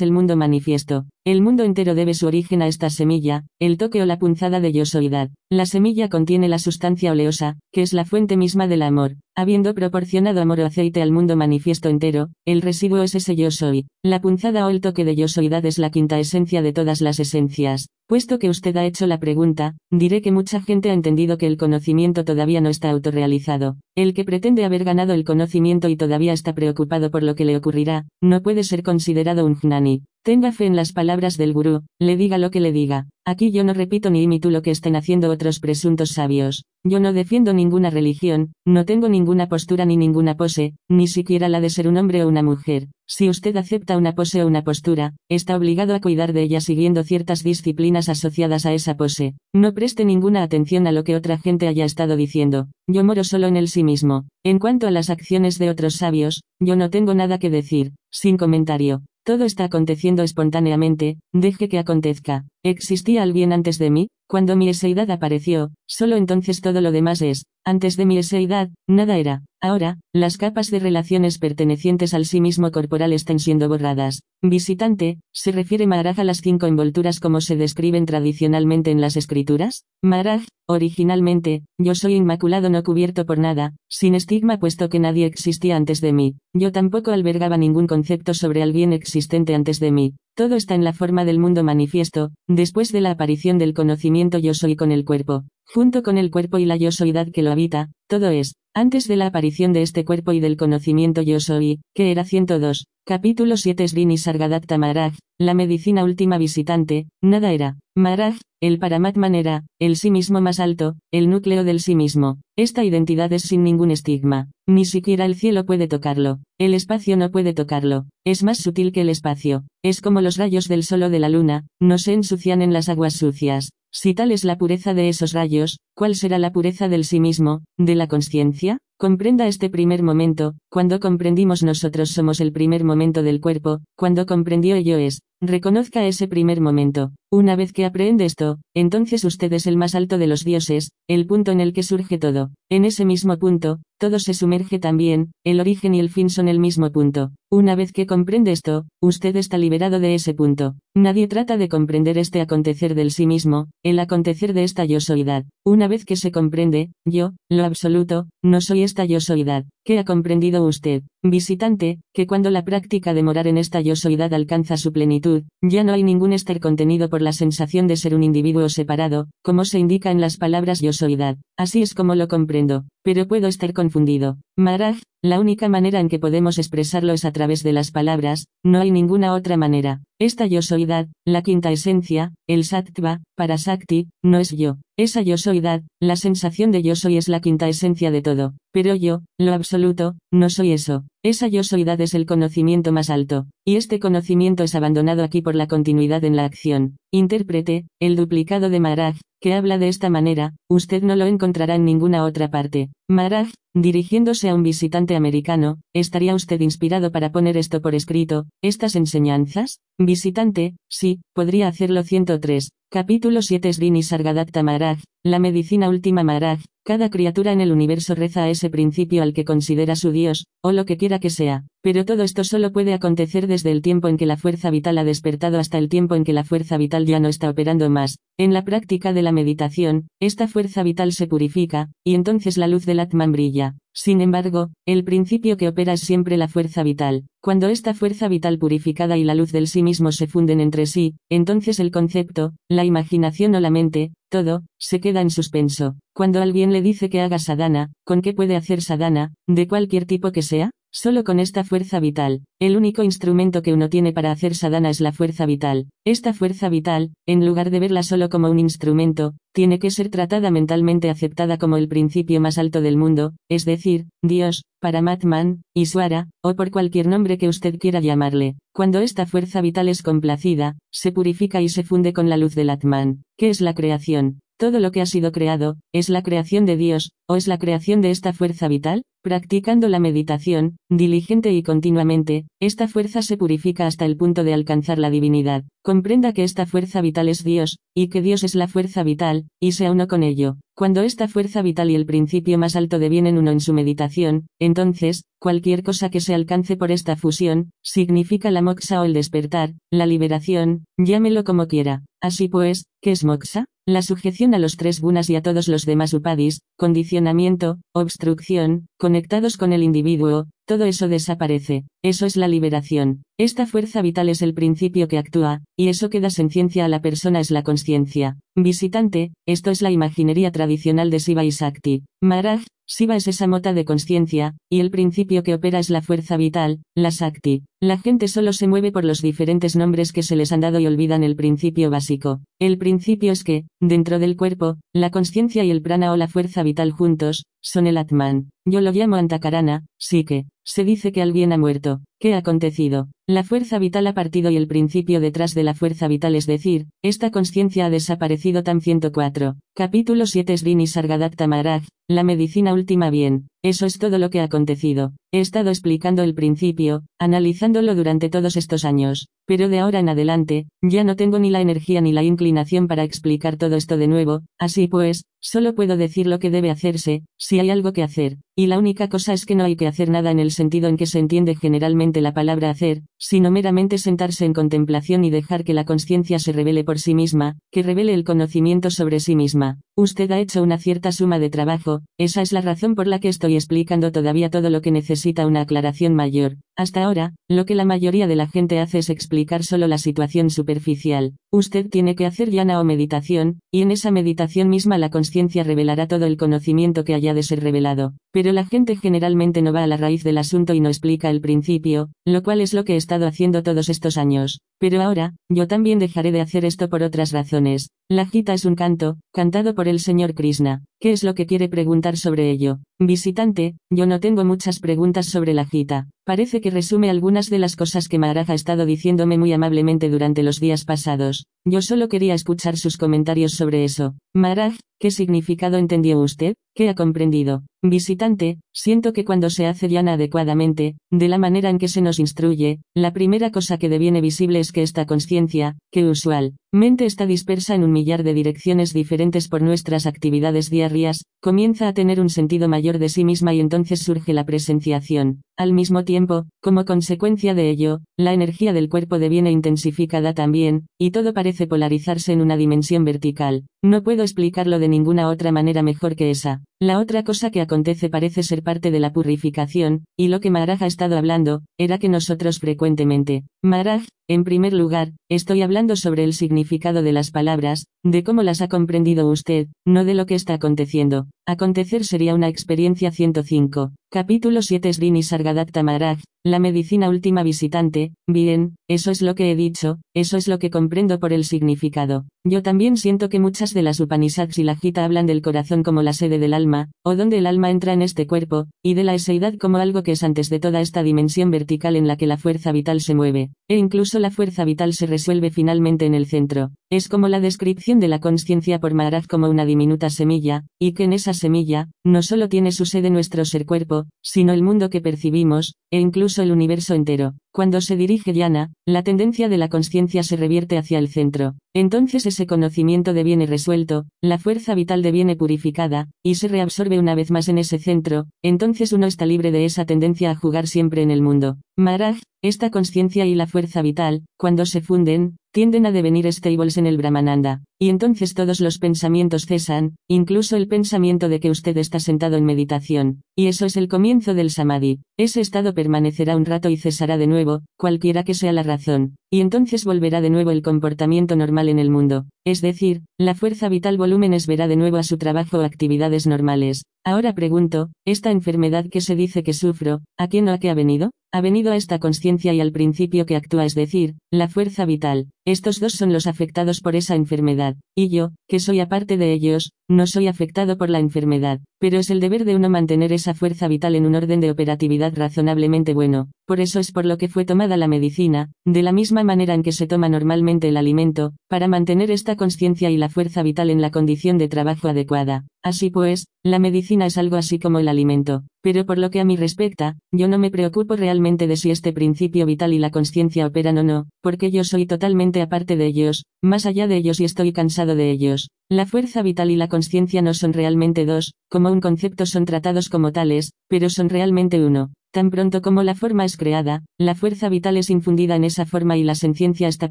[0.00, 1.06] el mundo manifiesto.
[1.24, 4.72] El mundo entero debe su origen a esta semilla, el toque o la punzada de
[4.72, 5.30] yosoidad.
[5.50, 9.16] La semilla contiene la sustancia oleosa, que es la fuente misma del amor.
[9.34, 13.86] Habiendo proporcionado amor o aceite al mundo manifiesto entero, el residuo es ese yo soy.
[14.02, 17.88] La punzada o el toque de yosoidad es la quinta esencia de todas las esencias.
[18.06, 21.56] Puesto que usted ha hecho la pregunta, diré que mucha gente ha entendido que el
[21.56, 23.76] conocimiento todavía no está autorrealizado.
[23.94, 27.56] El que pretende haber ganado el conocimiento y todavía está preocupado por lo que le
[27.56, 30.02] ocurrirá, no puede ser considerado un jnani.
[30.24, 33.08] Tenga fe en las palabras del gurú, le diga lo que le diga.
[33.24, 36.64] Aquí yo no repito ni imito lo que estén haciendo otros presuntos sabios.
[36.84, 41.60] Yo no defiendo ninguna religión, no tengo ninguna postura ni ninguna pose, ni siquiera la
[41.60, 42.88] de ser un hombre o una mujer.
[43.06, 47.04] Si usted acepta una pose o una postura, está obligado a cuidar de ella siguiendo
[47.04, 49.34] ciertas disciplinas asociadas a esa pose.
[49.52, 52.68] No preste ninguna atención a lo que otra gente haya estado diciendo.
[52.86, 54.26] Yo moro solo en el sí mismo.
[54.44, 57.92] En cuanto a las acciones de otros sabios, yo no tengo nada que decir.
[58.10, 59.02] Sin comentario.
[59.24, 62.44] Todo está aconteciendo espontáneamente, deje que acontezca.
[62.64, 64.08] ¿Existía alguien antes de mí?
[64.28, 69.18] Cuando mi eseidad apareció, solo entonces todo lo demás es, antes de mi eseidad, nada
[69.18, 69.44] era.
[69.64, 74.24] Ahora, las capas de relaciones pertenecientes al sí mismo corporal están siendo borradas.
[74.42, 79.84] Visitante, ¿se refiere Maharaj a las cinco envolturas como se describen tradicionalmente en las escrituras?
[80.02, 85.76] Maharaj, originalmente, yo soy inmaculado no cubierto por nada, sin estigma puesto que nadie existía
[85.76, 86.34] antes de mí.
[86.52, 90.14] Yo tampoco albergaba ningún concepto sobre alguien existente antes de mí.
[90.34, 94.54] Todo está en la forma del mundo manifiesto, después de la aparición del conocimiento yo
[94.54, 95.44] soy con el cuerpo.
[95.66, 99.16] Junto con el cuerpo y la yo soydad que lo habita, todo es, antes de
[99.16, 103.86] la aparición de este cuerpo y del conocimiento yo soy, que era 102, capítulo 7
[103.88, 107.78] Srini Sargadatta Maharaj, la medicina última visitante, nada era.
[107.94, 112.38] Maharaj, el Paramatman era, el sí mismo más alto, el núcleo del sí mismo.
[112.56, 114.50] Esta identidad es sin ningún estigma.
[114.66, 116.38] Ni siquiera el cielo puede tocarlo.
[116.58, 118.06] El espacio no puede tocarlo.
[118.24, 119.64] Es más sutil que el espacio.
[119.82, 122.88] Es como los rayos del sol o de la luna, no se ensucian en las
[122.88, 123.70] aguas sucias.
[123.94, 127.62] Si tal es la pureza de esos rayos, ¿cuál será la pureza del sí mismo,
[127.76, 128.78] de la conciencia?
[129.02, 134.78] Comprenda este primer momento, cuando comprendimos nosotros somos el primer momento del cuerpo, cuando comprendió
[134.78, 137.10] yo es, reconozca ese primer momento.
[137.32, 141.26] Una vez que aprende esto, entonces usted es el más alto de los dioses, el
[141.26, 142.50] punto en el que surge todo.
[142.70, 146.60] En ese mismo punto, todo se sumerge también, el origen y el fin son el
[146.60, 147.32] mismo punto.
[147.50, 150.74] Una vez que comprende esto, usted está liberado de ese punto.
[150.94, 155.44] Nadie trata de comprender este acontecer del sí mismo, el acontecer de esta yo soidad.
[155.64, 159.64] Una vez que se comprende, yo, lo absoluto, no soy esta yo soidad.
[159.84, 164.34] ¿Qué ha comprendido usted, visitante, que cuando la práctica de morar en esta yo soidad
[164.34, 168.22] alcanza su plenitud, ya no hay ningún estar contenido por la sensación de ser un
[168.22, 171.38] individuo separado, como se indica en las palabras yo soidad.
[171.56, 174.38] Así es como lo comprendo, pero puedo estar confundido.
[174.56, 178.80] Maraj, la única manera en que podemos expresarlo es a través de las palabras, no
[178.80, 180.02] hay ninguna otra manera.
[180.20, 184.78] Esta yo soidad, la quinta esencia, el sattva, para Sakti, no es yo.
[184.96, 188.54] Esa yo soidad, la sensación de yo soy es la quinta esencia de todo.
[188.72, 191.04] Pero yo, lo absoluto, no soy eso.
[191.24, 193.46] Esa yo soidad es el conocimiento más alto.
[193.64, 196.96] Y este conocimiento es abandonado aquí por la continuidad en la acción.
[197.12, 201.84] Intérprete, el duplicado de Maharaj, que habla de esta manera, usted no lo encontrará en
[201.84, 202.90] ninguna otra parte.
[203.10, 208.94] Maharaj, dirigiéndose a un visitante americano, ¿estaría usted inspirado para poner esto por escrito, estas
[208.94, 209.80] enseñanzas?
[209.98, 212.70] Visitante, sí, podría hacerlo 103.
[212.88, 218.44] Capítulo 7 Srini Sargadatta Maharaj, la medicina última Maharaj, cada criatura en el universo reza
[218.44, 222.04] a ese principio al que considera su Dios, o lo que quiera que sea, pero
[222.04, 225.58] todo esto solo puede acontecer desde el tiempo en que la fuerza vital ha despertado
[225.58, 228.18] hasta el tiempo en que la fuerza vital ya no está operando más.
[228.36, 232.84] En la práctica de la meditación, esta fuerza vital se purifica, y entonces la luz
[232.84, 233.76] del Atman brilla.
[233.94, 237.24] Sin embargo, el principio que opera es siempre la fuerza vital.
[237.42, 241.16] Cuando esta fuerza vital purificada y la luz del sí mismo se funden entre sí,
[241.28, 245.96] entonces el concepto, la imaginación o la mente, todo, se queda en suspenso.
[246.14, 250.32] Cuando alguien le dice que haga sadhana, ¿con qué puede hacer sadhana, de cualquier tipo
[250.32, 250.70] que sea?
[250.94, 255.00] Solo con esta fuerza vital, el único instrumento que uno tiene para hacer sadhana es
[255.00, 255.86] la fuerza vital.
[256.04, 260.50] Esta fuerza vital, en lugar de verla solo como un instrumento, tiene que ser tratada
[260.50, 266.54] mentalmente aceptada como el principio más alto del mundo, es decir, Dios, Paramatman, Iswara, o
[266.56, 268.56] por cualquier nombre que usted quiera llamarle.
[268.74, 272.68] Cuando esta fuerza vital es complacida, se purifica y se funde con la luz del
[272.68, 273.22] Atman.
[273.38, 274.40] ¿Qué es la creación?
[274.58, 278.02] Todo lo que ha sido creado, ¿es la creación de Dios, o es la creación
[278.02, 279.04] de esta fuerza vital?
[279.24, 284.98] Practicando la meditación, diligente y continuamente, esta fuerza se purifica hasta el punto de alcanzar
[284.98, 285.62] la divinidad.
[285.84, 289.72] Comprenda que esta fuerza vital es Dios, y que Dios es la fuerza vital, y
[289.72, 290.56] sea uno con ello.
[290.74, 295.22] Cuando esta fuerza vital y el principio más alto devienen uno en su meditación, entonces,
[295.38, 300.06] cualquier cosa que se alcance por esta fusión, significa la moksha o el despertar, la
[300.06, 302.02] liberación, llámelo como quiera.
[302.20, 303.66] Así pues, ¿qué es moksha?
[303.84, 309.58] La sujeción a los tres gunas y a todos los demás upadis, condicionamiento, obstrucción, conectados
[309.58, 311.84] con el individuo, todo eso desaparece.
[312.02, 313.24] Eso es la liberación.
[313.38, 317.02] Esta fuerza vital es el principio que actúa, y eso que da senciencia a la
[317.02, 318.38] persona es la conciencia.
[318.56, 322.04] Visitante, esto es la imaginería tradicional de Siva y Sakti.
[322.22, 326.38] Maharaj, Siva es esa mota de conciencia, y el principio que opera es la fuerza
[326.38, 327.64] vital, la Sakti.
[327.80, 330.86] La gente solo se mueve por los diferentes nombres que se les han dado y
[330.86, 332.40] olvidan el principio básico.
[332.58, 336.62] El principio es que, dentro del cuerpo, la conciencia y el prana o la fuerza
[336.62, 338.50] vital juntos, son el Atman.
[338.64, 342.00] Yo lo llamo Antakarana, sí que, se dice que alguien ha muerto.
[342.22, 343.08] ¿Qué ha acontecido?
[343.26, 346.86] La fuerza vital ha partido y el principio detrás de la fuerza vital es decir,
[347.02, 349.56] esta conciencia ha desaparecido tan 104.
[349.74, 353.48] Capítulo 7 Srini Sargadatta Maharaj, la medicina última bien.
[353.64, 355.12] Eso es todo lo que ha acontecido.
[355.32, 360.66] He estado explicando el principio, analizándolo durante todos estos años, pero de ahora en adelante,
[360.82, 364.42] ya no tengo ni la energía ni la inclinación para explicar todo esto de nuevo,
[364.58, 368.66] así pues, solo puedo decir lo que debe hacerse, si hay algo que hacer, y
[368.66, 371.06] la única cosa es que no hay que hacer nada en el sentido en que
[371.06, 375.84] se entiende generalmente la palabra hacer, sino meramente sentarse en contemplación y dejar que la
[375.84, 379.78] conciencia se revele por sí misma, que revele el conocimiento sobre sí misma.
[379.96, 383.28] Usted ha hecho una cierta suma de trabajo, esa es la razón por la que
[383.28, 386.56] estoy explicando todavía todo lo que necesita una aclaración mayor.
[386.74, 390.48] Hasta ahora, lo que la mayoría de la gente hace es explicar solo la situación
[390.48, 391.34] superficial.
[391.52, 396.08] Usted tiene que hacer yana o meditación, y en esa meditación misma la conciencia revelará
[396.08, 398.14] todo el conocimiento que haya de ser revelado.
[398.32, 401.42] Pero la gente generalmente no va a la raíz del asunto y no explica el
[401.42, 404.60] principio, lo cual es lo que he estado haciendo todos estos años.
[404.78, 407.90] Pero ahora, yo también dejaré de hacer esto por otras razones.
[408.12, 410.84] La gita es un canto, cantado por el señor Krishna.
[411.00, 412.80] ¿Qué es lo que quiere preguntar sobre ello?
[412.98, 416.10] Visitante, yo no tengo muchas preguntas sobre la gita.
[416.26, 420.42] Parece que resume algunas de las cosas que Maharaj ha estado diciéndome muy amablemente durante
[420.42, 421.46] los días pasados.
[421.64, 424.14] Yo solo quería escuchar sus comentarios sobre eso.
[424.34, 426.52] Maharaj, ¿qué significado entendió usted?
[426.74, 427.64] ¿Qué ha comprendido?
[427.84, 432.18] Visitante, siento que cuando se hace llana adecuadamente, de la manera en que se nos
[432.18, 437.74] instruye, la primera cosa que deviene visible es que esta conciencia, que usualmente está dispersa
[437.74, 442.68] en un millar de direcciones diferentes por nuestras actividades diarias, comienza a tener un sentido
[442.68, 445.42] mayor de sí misma y entonces surge la presenciación.
[445.58, 451.10] Al mismo tiempo, como consecuencia de ello, la energía del cuerpo deviene intensificada también, y
[451.10, 453.64] todo parece polarizarse en una dimensión vertical.
[453.82, 456.61] No puedo explicarlo de ninguna otra manera mejor que esa.
[456.80, 460.82] La otra cosa que acontece parece ser parte de la purificación, y lo que Maharaj
[460.82, 466.32] ha estado hablando, era que nosotros frecuentemente, Maharaj, en primer lugar, estoy hablando sobre el
[466.32, 470.54] significado de las palabras, de cómo las ha comprendido usted, no de lo que está
[470.54, 471.26] aconteciendo.
[471.46, 473.92] Acontecer sería una experiencia 105.
[474.10, 479.56] Capítulo 7 Srini Sargadatta Maharaj, la medicina última visitante, bien, eso es lo que he
[479.56, 482.26] dicho, eso es lo que comprendo por el significado.
[482.44, 486.02] Yo también siento que muchas de las Upanishads y la Gita hablan del corazón como
[486.02, 489.14] la sede del alma, o donde el alma entra en este cuerpo, y de la
[489.14, 492.38] eseidad como algo que es antes de toda esta dimensión vertical en la que la
[492.38, 496.70] fuerza vital se mueve, e incluso la fuerza vital se resuelve finalmente en el centro.
[496.90, 501.04] Es como la descripción de la conciencia por Maharaj como una diminuta semilla, y que
[501.04, 505.02] en esa semilla, no solo tiene su sede nuestro ser cuerpo, sino el mundo que
[505.02, 507.34] percibimos, e incluso el universo entero.
[507.54, 511.54] Cuando se dirige Yana, la tendencia de la conciencia se revierte hacia el centro.
[511.74, 517.30] Entonces ese conocimiento deviene resuelto, la fuerza vital deviene purificada, y se reabsorbe una vez
[517.30, 521.10] más en ese centro, entonces uno está libre de esa tendencia a jugar siempre en
[521.10, 521.58] el mundo.
[521.76, 526.86] Maharaj, esta conciencia y la fuerza vital, cuando se funden, tienden a devenir stables en
[526.86, 532.00] el Brahmananda, y entonces todos los pensamientos cesan, incluso el pensamiento de que usted está
[532.00, 535.00] sentado en meditación, y eso es el comienzo del samadhi.
[535.18, 539.40] Ese estado permanecerá un rato y cesará de nuevo, cualquiera que sea la razón, y
[539.40, 543.96] entonces volverá de nuevo el comportamiento normal en el mundo, es decir, la fuerza vital
[543.96, 546.84] volúmenes verá de nuevo a su trabajo o actividades normales.
[547.04, 550.74] Ahora pregunto, ¿esta enfermedad que se dice que sufro, a quién o a qué ha
[550.74, 551.10] venido?
[551.34, 555.28] Ha venido a esta conciencia y al principio que actúa, es decir, la fuerza vital.
[555.46, 559.72] Estos dos son los afectados por esa enfermedad, y yo, que soy aparte de ellos,
[559.88, 563.66] no soy afectado por la enfermedad, pero es el deber de uno mantener esa fuerza
[563.66, 567.44] vital en un orden de operatividad razonablemente bueno, por eso es por lo que fue
[567.44, 571.66] tomada la medicina, de la misma manera en que se toma normalmente el alimento, para
[571.66, 575.44] mantener esta conciencia y la fuerza vital en la condición de trabajo adecuada.
[575.62, 579.24] Así pues, la medicina es algo así como el alimento, pero por lo que a
[579.24, 583.46] mí respecta, yo no me preocupo realmente de si este principio vital y la conciencia
[583.46, 587.24] operan o no, porque yo soy totalmente aparte de ellos, más allá de ellos y
[587.24, 588.48] estoy cansado de ellos.
[588.68, 592.88] La fuerza vital y la conciencia no son realmente dos, como un concepto son tratados
[592.88, 594.90] como tales, pero son realmente uno.
[595.12, 598.96] Tan pronto como la forma es creada, la fuerza vital es infundida en esa forma
[598.96, 599.90] y la senciencia está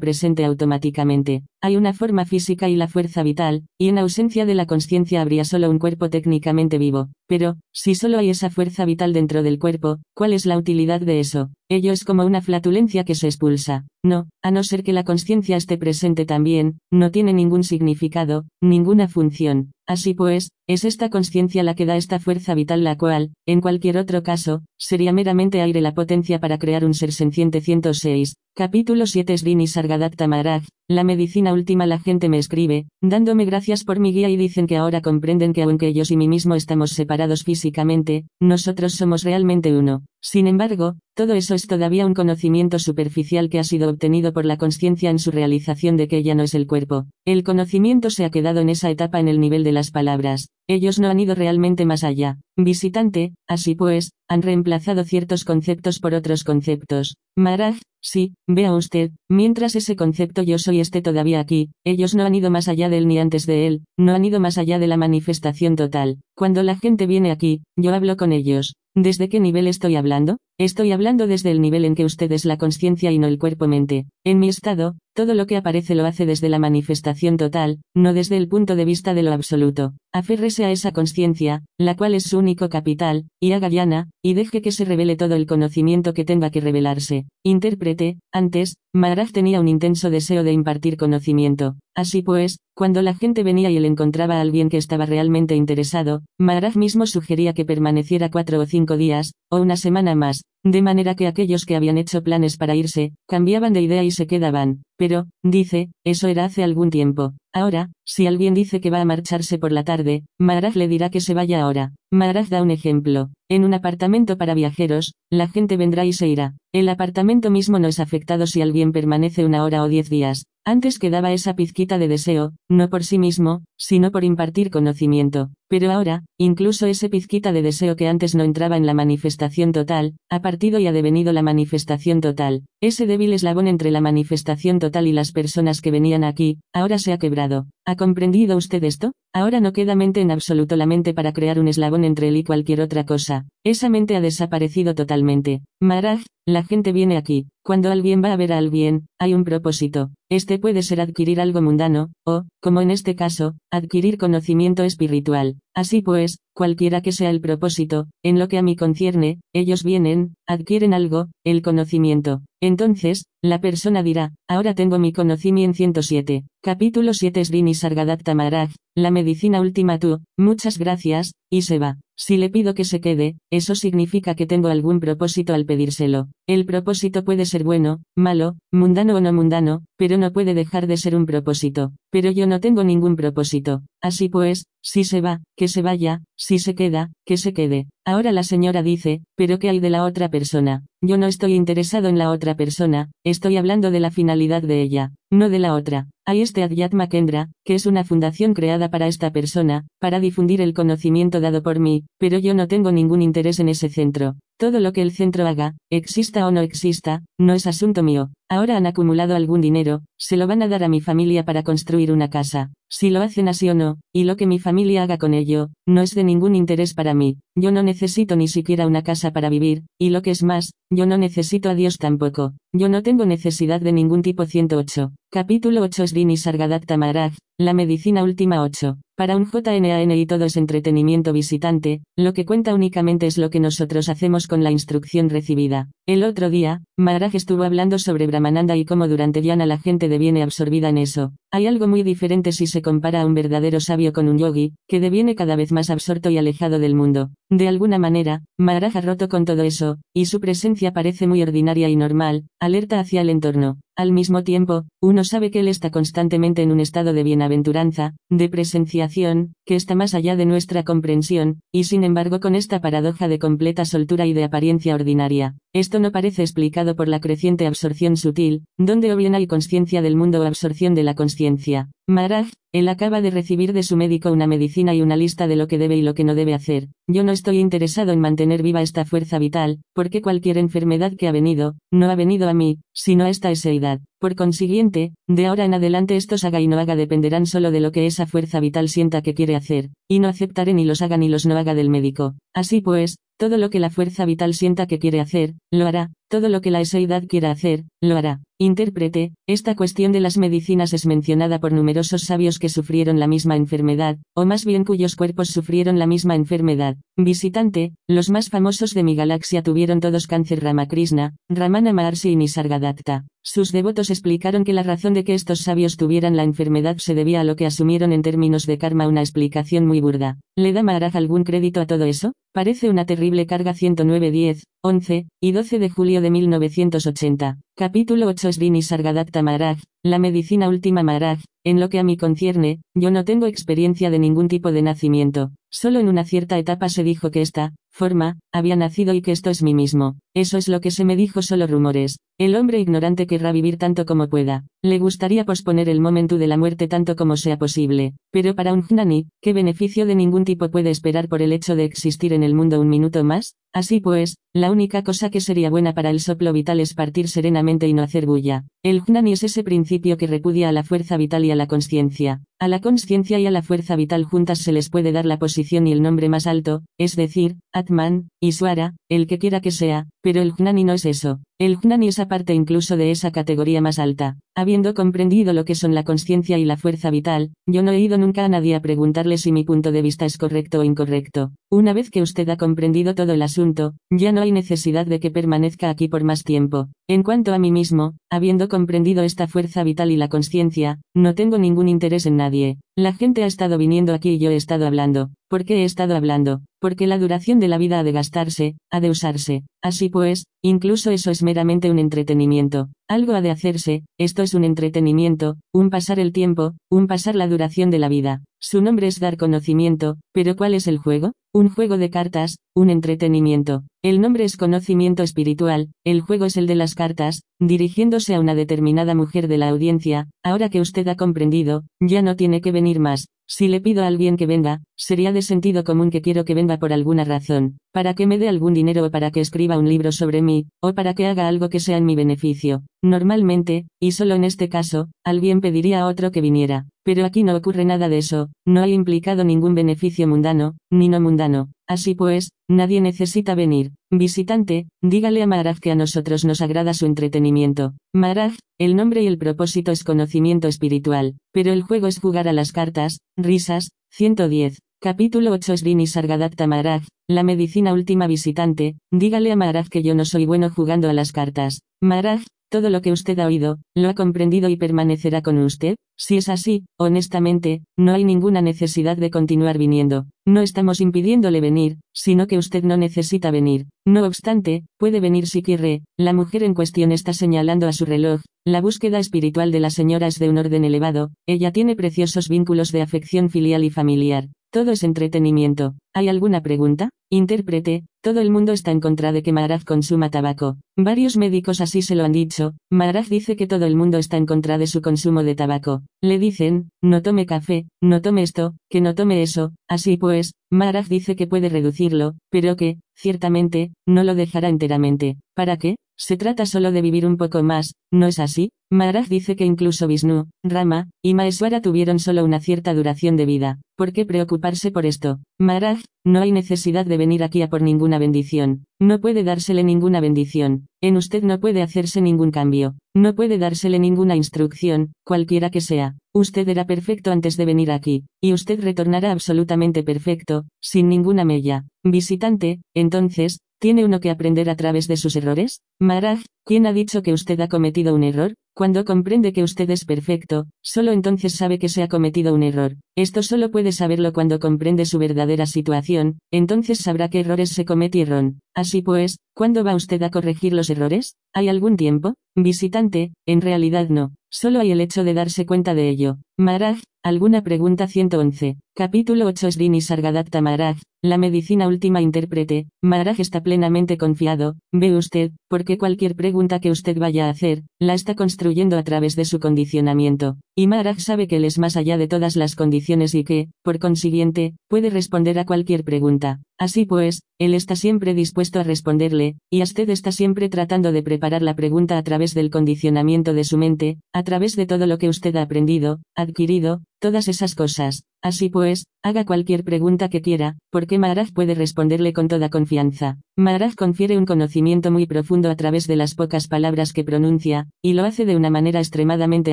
[0.00, 1.44] presente automáticamente.
[1.60, 5.44] hay una forma física y la fuerza vital, y en ausencia de la conciencia habría
[5.44, 7.10] solo un cuerpo técnicamente vivo.
[7.32, 11.18] Pero, si solo hay esa fuerza vital dentro del cuerpo, ¿cuál es la utilidad de
[11.18, 11.48] eso?
[11.70, 13.86] Ello es como una flatulencia que se expulsa.
[14.04, 19.08] No, a no ser que la conciencia esté presente también, no tiene ningún significado, ninguna
[19.08, 19.70] función.
[19.88, 23.96] Así pues, es esta conciencia la que da esta fuerza vital la cual, en cualquier
[23.96, 28.34] otro caso, sería meramente aire la potencia para crear un ser senciente 106.
[28.54, 33.98] Capítulo 7 Srini Sargadatta Maharaj, la medicina última la gente me escribe, dándome gracias por
[33.98, 37.21] mi guía y dicen que ahora comprenden que aunque ellos y mí mismo estamos separados
[37.44, 40.04] físicamente, nosotros somos realmente uno.
[40.24, 44.56] Sin embargo, todo eso es todavía un conocimiento superficial que ha sido obtenido por la
[44.56, 47.06] conciencia en su realización de que ella no es el cuerpo.
[47.26, 50.50] El conocimiento se ha quedado en esa etapa en el nivel de las palabras.
[50.68, 52.38] Ellos no han ido realmente más allá.
[52.56, 57.16] Visitante, así pues, han reemplazado ciertos conceptos por otros conceptos.
[57.36, 62.34] Maraj, sí, vea usted, mientras ese concepto yo soy esté todavía aquí, ellos no han
[62.36, 64.86] ido más allá de él ni antes de él, no han ido más allá de
[64.86, 66.18] la manifestación total.
[66.36, 68.76] Cuando la gente viene aquí, yo hablo con ellos.
[68.94, 70.36] ¿Desde qué nivel estoy hablando?
[70.58, 74.04] Estoy hablando desde el nivel en que usted es la conciencia y no el cuerpo-mente.
[74.22, 78.36] En mi estado, todo lo que aparece lo hace desde la manifestación total, no desde
[78.36, 79.94] el punto de vista de lo absoluto.
[80.12, 84.60] Aférrese a esa conciencia, la cual es su único capital, y haga llana, y deje
[84.60, 87.24] que se revele todo el conocimiento que tenga que revelarse.
[87.42, 91.76] Intérprete, antes, Maharaj tenía un intenso deseo de impartir conocimiento.
[91.94, 96.22] Así pues, cuando la gente venía y él encontraba a alguien que estaba realmente interesado,
[96.38, 101.14] Maharaj mismo sugería que permaneciera cuatro o cinco días, o una semana más, de manera
[101.14, 104.82] que aquellos que habían hecho planes para irse, cambiaban de idea y se quedaban.
[104.96, 107.34] Pero, dice, eso era hace algún tiempo.
[107.52, 111.20] Ahora, si alguien dice que va a marcharse por la tarde, Maharaj le dirá que
[111.20, 111.92] se vaya ahora.
[112.12, 113.30] Maharaj da un ejemplo.
[113.50, 116.54] En un apartamento para viajeros, la gente vendrá y se irá.
[116.72, 120.46] El apartamento mismo no es afectado si alguien permanece una hora o diez días.
[120.64, 125.50] Antes quedaba esa pizquita de deseo, no por sí mismo, sino por impartir conocimiento.
[125.72, 130.16] Pero ahora, incluso ese pizquita de deseo que antes no entraba en la manifestación total,
[130.28, 132.64] ha partido y ha devenido la manifestación total.
[132.82, 137.14] Ese débil eslabón entre la manifestación total y las personas que venían aquí, ahora se
[137.14, 137.68] ha quebrado.
[137.86, 139.12] ¿Ha comprendido usted esto?
[139.32, 142.44] Ahora no queda mente en absoluto la mente para crear un eslabón entre él y
[142.44, 143.46] cualquier otra cosa.
[143.64, 145.62] Esa mente ha desaparecido totalmente.
[145.80, 147.46] Maharaj, la gente viene aquí.
[147.64, 150.10] Cuando alguien va a ver a alguien, hay un propósito.
[150.28, 155.56] Este puede ser adquirir algo mundano, o, como en este caso, adquirir conocimiento espiritual.
[155.74, 160.34] Así pues, cualquiera que sea el propósito, en lo que a mí concierne, ellos vienen,
[160.46, 162.42] adquieren algo, el conocimiento.
[162.60, 166.44] Entonces, la persona dirá, ahora tengo mi conocimiento 107.
[166.62, 171.96] Capítulo 7 Srini Sargadatta Maharaj, la medicina última tú, muchas gracias, y se va.
[172.16, 176.28] Si le pido que se quede, eso significa que tengo algún propósito al pedírselo.
[176.46, 180.96] El propósito puede ser bueno, malo, mundano o no mundano, pero no puede dejar de
[180.96, 181.92] ser un propósito.
[182.10, 183.82] Pero yo no tengo ningún propósito.
[184.00, 187.86] Así pues, si se va, que se vaya, si se queda, que se quede.
[188.04, 190.84] Ahora la señora dice, pero ¿qué hay de la otra persona?
[191.00, 195.12] Yo no estoy interesado en la otra persona, estoy hablando de la finalidad de ella,
[195.30, 196.08] no de la otra.
[196.26, 200.74] Hay este Adyatma Kendra, que es una fundación creada para esta persona, para difundir el
[200.74, 204.34] conocimiento dado por mí, pero yo no tengo ningún interés en ese centro.
[204.58, 208.30] Todo lo que el centro haga, exista o no exista, no es asunto mío.
[208.48, 212.10] Ahora han acumulado algún dinero, se lo van a dar a mi familia para construir
[212.10, 212.70] una casa.
[212.94, 216.02] Si lo hacen así o no, y lo que mi familia haga con ello, no
[216.02, 217.38] es de ningún interés para mí.
[217.56, 221.06] Yo no necesito ni siquiera una casa para vivir, y lo que es más, yo
[221.06, 222.52] no necesito a Dios tampoco.
[222.70, 225.10] Yo no tengo necesidad de ningún tipo 108.
[225.30, 228.98] Capítulo 8 Srini Sargadatta Maharaj, la medicina última 8.
[229.22, 233.60] Para un JNAN y todo es entretenimiento visitante, lo que cuenta únicamente es lo que
[233.60, 235.90] nosotros hacemos con la instrucción recibida.
[236.08, 240.42] El otro día, Maharaj estuvo hablando sobre Brahmananda y cómo durante Dhyana la gente deviene
[240.42, 241.34] absorbida en eso.
[241.52, 244.98] Hay algo muy diferente si se compara a un verdadero sabio con un yogi, que
[244.98, 247.30] deviene cada vez más absorto y alejado del mundo.
[247.48, 251.88] De alguna manera, Maharaj ha roto con todo eso, y su presencia parece muy ordinaria
[251.88, 253.78] y normal, alerta hacia el entorno.
[253.94, 258.48] Al mismo tiempo, uno sabe que él está constantemente en un estado de bienaventuranza, de
[258.48, 263.38] presenciación, que está más allá de nuestra comprensión, y sin embargo con esta paradoja de
[263.38, 265.56] completa soltura y de apariencia ordinaria.
[265.74, 270.16] Esto no parece explicado por la creciente absorción sutil, donde o bien hay conciencia del
[270.16, 271.90] mundo o absorción de la conciencia.
[272.08, 275.68] Maharaj, él acaba de recibir de su médico una medicina y una lista de lo
[275.68, 276.88] que debe y lo que no debe hacer.
[277.06, 281.32] Yo no estoy interesado en mantener viva esta fuerza vital, porque cualquier enfermedad que ha
[281.32, 284.00] venido, no ha venido a mí, sino a esta eseidad.
[284.22, 287.90] Por consiguiente, de ahora en adelante estos haga y no haga dependerán solo de lo
[287.90, 291.28] que esa fuerza vital sienta que quiere hacer, y no aceptaré ni los haga ni
[291.28, 292.36] los no haga del médico.
[292.54, 296.48] Así pues, todo lo que la fuerza vital sienta que quiere hacer, lo hará, todo
[296.48, 298.42] lo que la eseidad quiera hacer, lo hará.
[298.60, 303.56] Intérprete, esta cuestión de las medicinas es mencionada por numerosos sabios que sufrieron la misma
[303.56, 306.96] enfermedad, o más bien cuyos cuerpos sufrieron la misma enfermedad.
[307.16, 313.24] Visitante, los más famosos de mi galaxia tuvieron todos cáncer Ramakrishna, Ramana Maharshi y Nisargadatta.
[313.44, 317.40] Sus devotos explicaron que la razón de que estos sabios tuvieran la enfermedad se debía
[317.40, 320.38] a lo que asumieron en términos de karma una explicación muy burda.
[320.56, 322.34] ¿Le da Maharaj algún crédito a todo eso?
[322.52, 327.58] Parece una terrible carga 109 10, 11 y 12 de julio de 1980.
[327.76, 332.80] Capítulo 8 Srini Sargadatta Maharaj, la medicina última Maharaj, en lo que a mí concierne,
[332.94, 335.50] yo no tengo experiencia de ningún tipo de nacimiento.
[335.68, 339.50] Solo en una cierta etapa se dijo que esta forma había nacido y que esto
[339.50, 340.16] es mí mismo.
[340.34, 342.18] Eso es lo que se me dijo solo rumores.
[342.38, 344.64] El hombre ignorante querrá vivir tanto como pueda.
[344.84, 348.14] Le gustaría posponer el momento de la muerte tanto como sea posible.
[348.32, 351.84] Pero para un Gnani, ¿qué beneficio de ningún tipo puede esperar por el hecho de
[351.84, 353.54] existir en el mundo un minuto más?
[353.72, 357.86] Así pues, la única cosa que sería buena para el soplo vital es partir serenamente
[357.86, 358.64] y no hacer bulla.
[358.82, 362.42] El Gnani es ese principio que repudia a la fuerza vital y a la conciencia.
[362.58, 365.86] A la conciencia y a la fuerza vital juntas se les puede dar la posición
[365.86, 370.40] y el nombre más alto, es decir, Atman, Iswara, el que quiera que sea, pero
[370.40, 371.40] el Gnani no es eso.
[371.58, 374.38] El Gnani es aparte incluso de esa categoría más alta.
[374.54, 378.18] Habiendo comprendido lo que son la conciencia y la fuerza vital, yo no he ido
[378.18, 381.52] nunca a nadie a preguntarle si mi punto de vista es correcto o incorrecto.
[381.70, 385.30] Una vez que usted ha comprendido todo el asunto, ya no hay necesidad de que
[385.30, 386.88] permanezca aquí por más tiempo.
[387.08, 391.58] En cuanto a mí mismo, habiendo comprendido esta fuerza vital y la conciencia, no tengo
[391.58, 392.78] ningún interés en nadie.
[392.96, 395.28] La gente ha estado viniendo aquí y yo he estado hablando.
[395.50, 396.62] ¿Por qué he estado hablando?
[396.80, 399.64] Porque la duración de la vida ha de gastarse, ha de usarse.
[399.82, 402.88] Así pues, incluso eso es meramente un entretenimiento.
[403.06, 407.48] Algo ha de hacerse, esto es un entretenimiento, un pasar el tiempo, un pasar la
[407.48, 408.40] duración de la vida.
[408.64, 411.32] Su nombre es dar conocimiento, pero ¿cuál es el juego?
[411.52, 413.82] Un juego de cartas, un entretenimiento.
[414.04, 418.54] El nombre es conocimiento espiritual, el juego es el de las cartas, dirigiéndose a una
[418.54, 423.00] determinada mujer de la audiencia, ahora que usted ha comprendido, ya no tiene que venir
[423.00, 423.26] más.
[423.54, 426.78] Si le pido a alguien que venga, sería de sentido común que quiero que venga
[426.78, 430.10] por alguna razón, para que me dé algún dinero o para que escriba un libro
[430.10, 432.82] sobre mí, o para que haga algo que sea en mi beneficio.
[433.02, 436.86] Normalmente, y solo en este caso, alguien pediría a otro que viniera.
[437.04, 441.20] Pero aquí no ocurre nada de eso, no hay implicado ningún beneficio mundano, ni no
[441.20, 441.72] mundano.
[441.92, 443.92] Así pues, nadie necesita venir.
[444.10, 447.92] Visitante, dígale a Maharaj que a nosotros nos agrada su entretenimiento.
[448.14, 452.54] Maharaj, el nombre y el propósito es conocimiento espiritual, pero el juego es jugar a
[452.54, 454.78] las cartas, risas, 110.
[455.04, 460.24] Capítulo 8 Srini Sargadatta Maharaj, la medicina última visitante, dígale a Maharaj que yo no
[460.24, 461.80] soy bueno jugando a las cartas.
[462.00, 465.96] Maharaj, todo lo que usted ha oído, lo ha comprendido y permanecerá con usted.
[466.16, 470.26] Si es así, honestamente, no hay ninguna necesidad de continuar viniendo.
[470.46, 473.86] No estamos impidiéndole venir, sino que usted no necesita venir.
[474.06, 476.02] No obstante, puede venir si quiere.
[476.16, 478.42] La mujer en cuestión está señalando a su reloj.
[478.64, 481.30] La búsqueda espiritual de la señora es de un orden elevado.
[481.48, 484.46] Ella tiene preciosos vínculos de afección filial y familiar.
[484.72, 485.96] Todo es entretenimiento.
[486.14, 487.10] ¿Hay alguna pregunta?
[487.30, 490.78] Intérprete, todo el mundo está en contra de que Maharaj consuma tabaco.
[490.96, 492.72] Varios médicos así se lo han dicho.
[492.90, 496.00] Maharaj dice que todo el mundo está en contra de su consumo de tabaco.
[496.22, 499.72] Le dicen, no tome café, no tome esto, que no tome eso.
[499.90, 505.36] Así pues, Maharaj dice que puede reducirlo, pero que, ciertamente, no lo dejará enteramente.
[505.54, 505.96] ¿Para qué?
[506.16, 508.70] Se trata solo de vivir un poco más, ¿no es así?
[508.92, 513.80] Maharaj dice que incluso Vishnu, Rama, y Maeswara tuvieron solo una cierta duración de vida.
[513.96, 515.38] ¿Por qué preocuparse por esto?
[515.58, 518.84] Maharaj, no hay necesidad de venir aquí a por ninguna bendición.
[519.00, 520.88] No puede dársele ninguna bendición.
[521.00, 522.96] En usted no puede hacerse ningún cambio.
[523.16, 526.16] No puede dársele ninguna instrucción, cualquiera que sea.
[526.34, 531.86] Usted era perfecto antes de venir aquí, y usted retornará absolutamente perfecto, sin ninguna mella.
[532.04, 535.80] Visitante, entonces, ¿Tiene uno que aprender a través de sus errores?
[535.98, 538.54] Maharaj, ¿quién ha dicho que usted ha cometido un error?
[538.74, 542.96] Cuando comprende que usted es perfecto, solo entonces sabe que se ha cometido un error.
[543.16, 548.60] Esto solo puede saberlo cuando comprende su verdadera situación, entonces sabrá qué errores se cometieron.
[548.74, 551.36] Así pues, ¿cuándo va usted a corregir los errores?
[551.52, 552.32] ¿Hay algún tiempo?
[552.56, 554.32] Visitante, en realidad no.
[554.50, 556.38] Solo hay el hecho de darse cuenta de ello.
[556.58, 558.76] Maraj, ¿alguna pregunta 111?
[558.94, 565.52] Capítulo 8 Srini Sargadatta Maharaj, la medicina última intérprete, Maharaj está plenamente confiado, ve usted,
[565.70, 569.60] porque cualquier pregunta que usted vaya a hacer, la está construyendo a través de su
[569.60, 573.68] condicionamiento, y Maharaj sabe que él es más allá de todas las condiciones y que,
[573.82, 576.60] por consiguiente, puede responder a cualquier pregunta.
[576.78, 581.62] Así pues, él está siempre dispuesto a responderle, y usted está siempre tratando de preparar
[581.62, 585.28] la pregunta a través del condicionamiento de su mente, a través de todo lo que
[585.28, 588.24] usted ha aprendido, adquirido, todas esas cosas.
[588.42, 593.38] Así pues, haga cualquier pregunta que quiera, porque Maharaj puede responderle con toda confianza.
[593.56, 598.14] Maharaj confiere un conocimiento muy profundo a través de las pocas palabras que pronuncia, y
[598.14, 599.72] lo hace de una manera extremadamente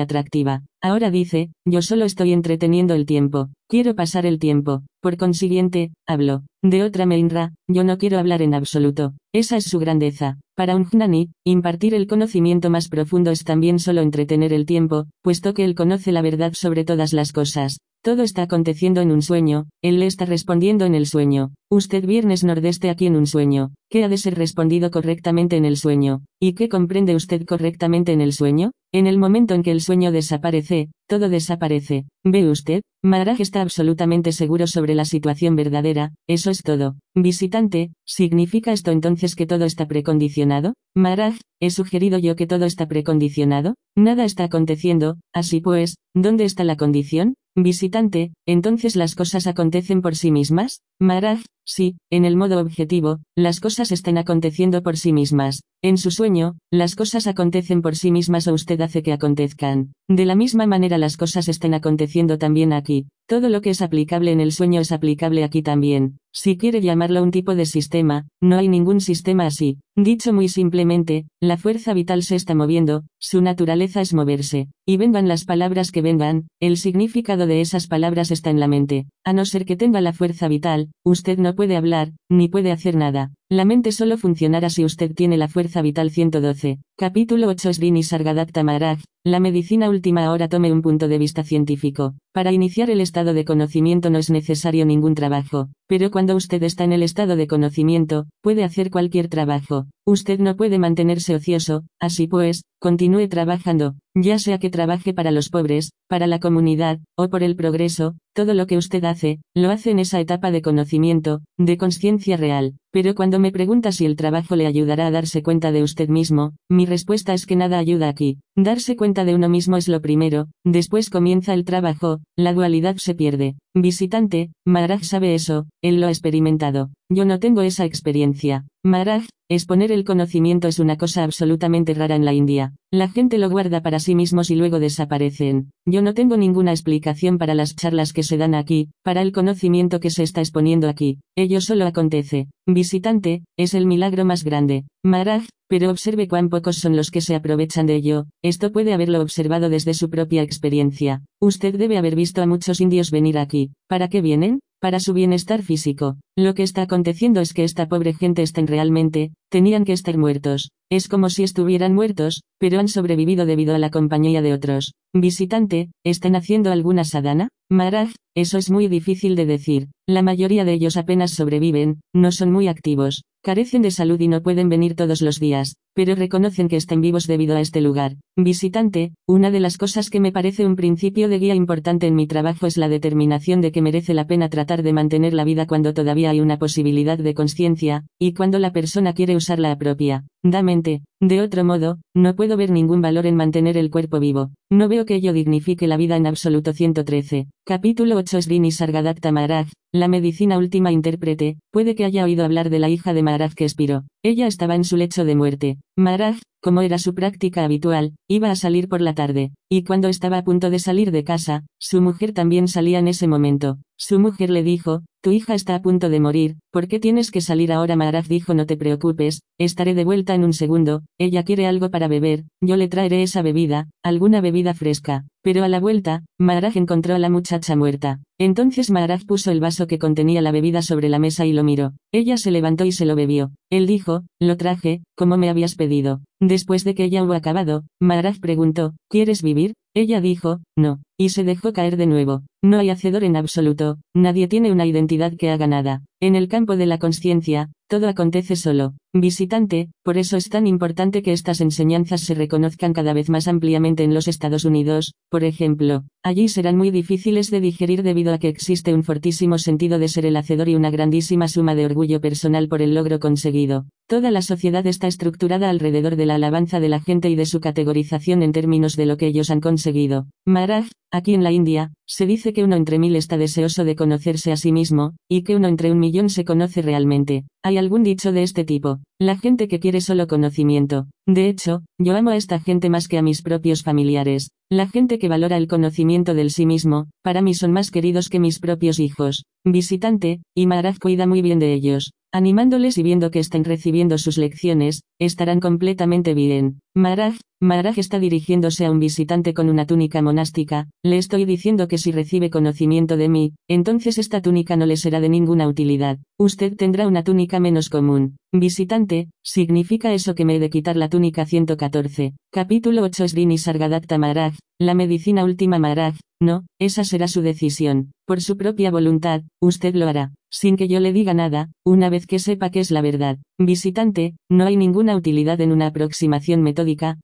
[0.00, 0.62] atractiva.
[0.80, 6.44] Ahora dice, yo solo estoy entreteniendo el tiempo, quiero pasar el tiempo, por consiguiente, hablo.
[6.62, 9.14] De otra manera, yo no quiero hablar en absoluto.
[9.32, 10.38] Esa es su grandeza.
[10.56, 15.54] Para un Jnani, impartir el conocimiento más profundo es también solo entretener el tiempo, puesto
[15.54, 19.20] que él conoce la verdad sobre todas las cosas cosas, todo está aconteciendo en un
[19.20, 21.52] sueño, él le está respondiendo en el sueño.
[21.70, 23.74] Usted viernes nordeste aquí en un sueño.
[23.90, 26.22] ¿Qué ha de ser respondido correctamente en el sueño?
[26.40, 28.72] ¿Y qué comprende usted correctamente en el sueño?
[28.90, 32.06] En el momento en que el sueño desaparece, todo desaparece.
[32.24, 32.80] ¿Ve usted?
[33.02, 36.96] Maharaj está absolutamente seguro sobre la situación verdadera, eso es todo.
[37.14, 40.72] Visitante, ¿significa esto entonces que todo está precondicionado?
[40.96, 43.74] Maharaj, ¿he sugerido yo que todo está precondicionado?
[43.94, 47.34] Nada está aconteciendo, así pues, ¿dónde está la condición?
[47.56, 50.82] Visitante, ¿entonces las cosas acontecen por sí mismas?
[51.00, 55.62] Maharaj, sí, en el modo objetivo, las cosas están aconteciendo por sí mismas.
[55.82, 59.92] En su sueño, las cosas acontecen por sí mismas o usted hace que acontezcan.
[60.08, 63.06] De la misma manera las cosas están aconteciendo también aquí.
[63.26, 66.18] Todo lo que es aplicable en el sueño es aplicable aquí también.
[66.32, 69.78] Si quiere llamarlo un tipo de sistema, no hay ningún sistema así.
[69.96, 74.68] Dicho muy simplemente, la fuerza vital se está moviendo, su naturaleza es moverse.
[74.84, 79.06] Y vengan las palabras que vengan, el significado de esas palabras está en la mente.
[79.24, 82.96] A no ser que tenga la fuerza vital, usted no puede hablar, ni puede hacer
[82.96, 83.32] nada.
[83.52, 86.78] La mente solo funcionará si usted tiene la fuerza vital 112.
[86.96, 89.00] Capítulo 8 Srini Sargadatta Maharaj.
[89.24, 92.14] La medicina última ahora tome un punto de vista científico.
[92.32, 96.84] Para iniciar el estado de conocimiento no es necesario ningún trabajo, pero cuando usted está
[96.84, 99.86] en el estado de conocimiento, puede hacer cualquier trabajo.
[100.06, 105.48] Usted no puede mantenerse ocioso, así pues, continúe trabajando, ya sea que trabaje para los
[105.48, 109.90] pobres, para la comunidad, o por el progreso, todo lo que usted hace, lo hace
[109.90, 112.76] en esa etapa de conocimiento, de conciencia real.
[112.92, 116.54] Pero cuando me pregunta si el trabajo le ayudará a darse cuenta de usted mismo,
[116.68, 118.38] mi respuesta es que nada ayuda aquí.
[118.56, 123.14] Darse cuenta de uno mismo es lo primero, después comienza el trabajo, la dualidad se
[123.14, 123.54] pierde.
[123.74, 126.90] Visitante, Maharaj sabe eso, él lo ha experimentado.
[127.12, 128.66] Yo no tengo esa experiencia.
[128.84, 132.76] Maharaj, exponer el conocimiento es una cosa absolutamente rara en la India.
[132.92, 135.72] La gente lo guarda para sí mismos y luego desaparecen.
[135.84, 139.98] Yo no tengo ninguna explicación para las charlas que se dan aquí, para el conocimiento
[139.98, 141.18] que se está exponiendo aquí.
[141.36, 142.46] Ello solo acontece.
[142.64, 144.84] Visitante, es el milagro más grande.
[145.02, 148.26] Maharaj, pero observe cuán pocos son los que se aprovechan de ello.
[148.40, 151.24] Esto puede haberlo observado desde su propia experiencia.
[151.40, 153.72] Usted debe haber visto a muchos indios venir aquí.
[153.88, 154.60] ¿Para qué vienen?
[154.80, 156.16] Para su bienestar físico.
[156.36, 160.70] Lo que está aconteciendo es que esta pobre gente estén realmente, tenían que estar muertos.
[160.90, 164.94] Es como si estuvieran muertos, pero han sobrevivido debido a la compañía de otros.
[165.12, 167.48] Visitante, ¿están haciendo alguna sadhana?
[167.70, 169.88] Maharaj, eso es muy difícil de decir.
[170.08, 174.42] La mayoría de ellos apenas sobreviven, no son muy activos, carecen de salud y no
[174.42, 178.16] pueden venir todos los días, pero reconocen que están vivos debido a este lugar.
[178.36, 182.26] Visitante, una de las cosas que me parece un principio de guía importante en mi
[182.26, 185.94] trabajo es la determinación de que merece la pena tratar de mantener la vida cuando
[185.94, 190.24] todavía hay una posibilidad de conciencia, y cuando la persona quiere usar la propia.
[190.44, 191.02] Da mente.
[191.20, 194.50] De otro modo, no puedo ver ningún valor en mantener el cuerpo vivo.
[194.70, 197.48] No veo que ello dignifique la vida en absoluto 113.
[197.66, 202.78] Capítulo 8 Srini Sargadatta Maharaj, la medicina última intérprete, puede que haya oído hablar de
[202.78, 204.04] la hija de Maharaj que expiró.
[204.22, 205.78] Ella estaba en su lecho de muerte.
[205.96, 210.38] Maharaj, como era su práctica habitual, iba a salir por la tarde, y cuando estaba
[210.38, 213.78] a punto de salir de casa, su mujer también salía en ese momento.
[213.98, 217.40] Su mujer le dijo, tu hija está a punto de morir, ¿por qué tienes que
[217.40, 217.96] salir ahora?
[217.96, 222.08] Maharaj dijo no te preocupes, estaré de vuelta en un segundo, ella quiere algo para
[222.08, 225.24] beber, yo le traeré esa bebida, alguna bebida fresca.
[225.42, 228.20] Pero a la vuelta, Maharaj encontró a la muchacha muerta.
[228.38, 231.92] Entonces Maharaj puso el vaso que contenía la bebida sobre la mesa y lo miró.
[232.12, 233.52] Ella se levantó y se lo bebió.
[233.70, 236.20] Él dijo, lo traje, como me habías pedido.
[236.40, 239.74] Después de que ella hubo acabado, Maharaj preguntó, ¿quieres vivir?
[239.94, 242.42] Ella dijo, no, y se dejó caer de nuevo.
[242.62, 246.02] No hay hacedor en absoluto, nadie tiene una identidad que haga nada.
[246.20, 248.94] En el campo de la conciencia, todo acontece solo.
[249.12, 254.04] Visitante, por eso es tan importante que estas enseñanzas se reconozcan cada vez más ampliamente
[254.04, 256.04] en los Estados Unidos, por ejemplo.
[256.22, 260.26] Allí serán muy difíciles de digerir debido a que existe un fortísimo sentido de ser
[260.26, 263.86] el hacedor y una grandísima suma de orgullo personal por el logro conseguido.
[264.08, 267.60] Toda la sociedad está estructurada alrededor de la alabanza de la gente y de su
[267.60, 270.26] categorización en términos de lo que ellos han conseguido.
[270.46, 274.52] Maharaj, aquí en la India, se dice que uno entre mil está deseoso de conocerse
[274.52, 277.44] a sí mismo, y que uno entre un millón se conoce realmente.
[277.62, 278.99] Hay algún dicho de este tipo.
[279.20, 281.06] La gente que quiere solo conocimiento.
[281.26, 284.50] De hecho, yo amo a esta gente más que a mis propios familiares.
[284.70, 288.40] La gente que valora el conocimiento del sí mismo, para mí son más queridos que
[288.40, 289.44] mis propios hijos.
[289.64, 294.38] Visitante, y Maharaj cuida muy bien de ellos animándoles y viendo que estén recibiendo sus
[294.38, 296.80] lecciones, estarán completamente bien.
[296.96, 301.98] Maharaj, Maharaj está dirigiéndose a un visitante con una túnica monástica, le estoy diciendo que
[301.98, 306.74] si recibe conocimiento de mí, entonces esta túnica no le será de ninguna utilidad, usted
[306.74, 308.38] tendrá una túnica menos común.
[308.52, 312.32] Visitante, significa eso que me he de quitar la túnica 114.
[312.50, 318.40] Capítulo 8 Srini Sargadatta Maharaj, la medicina última Maharaj, no, esa será su decisión, por
[318.40, 322.38] su propia voluntad, usted lo hará, sin que yo le diga nada, una vez que
[322.38, 323.38] sepa que es la verdad.
[323.58, 326.79] Visitante, no hay ninguna utilidad en una aproximación metódica,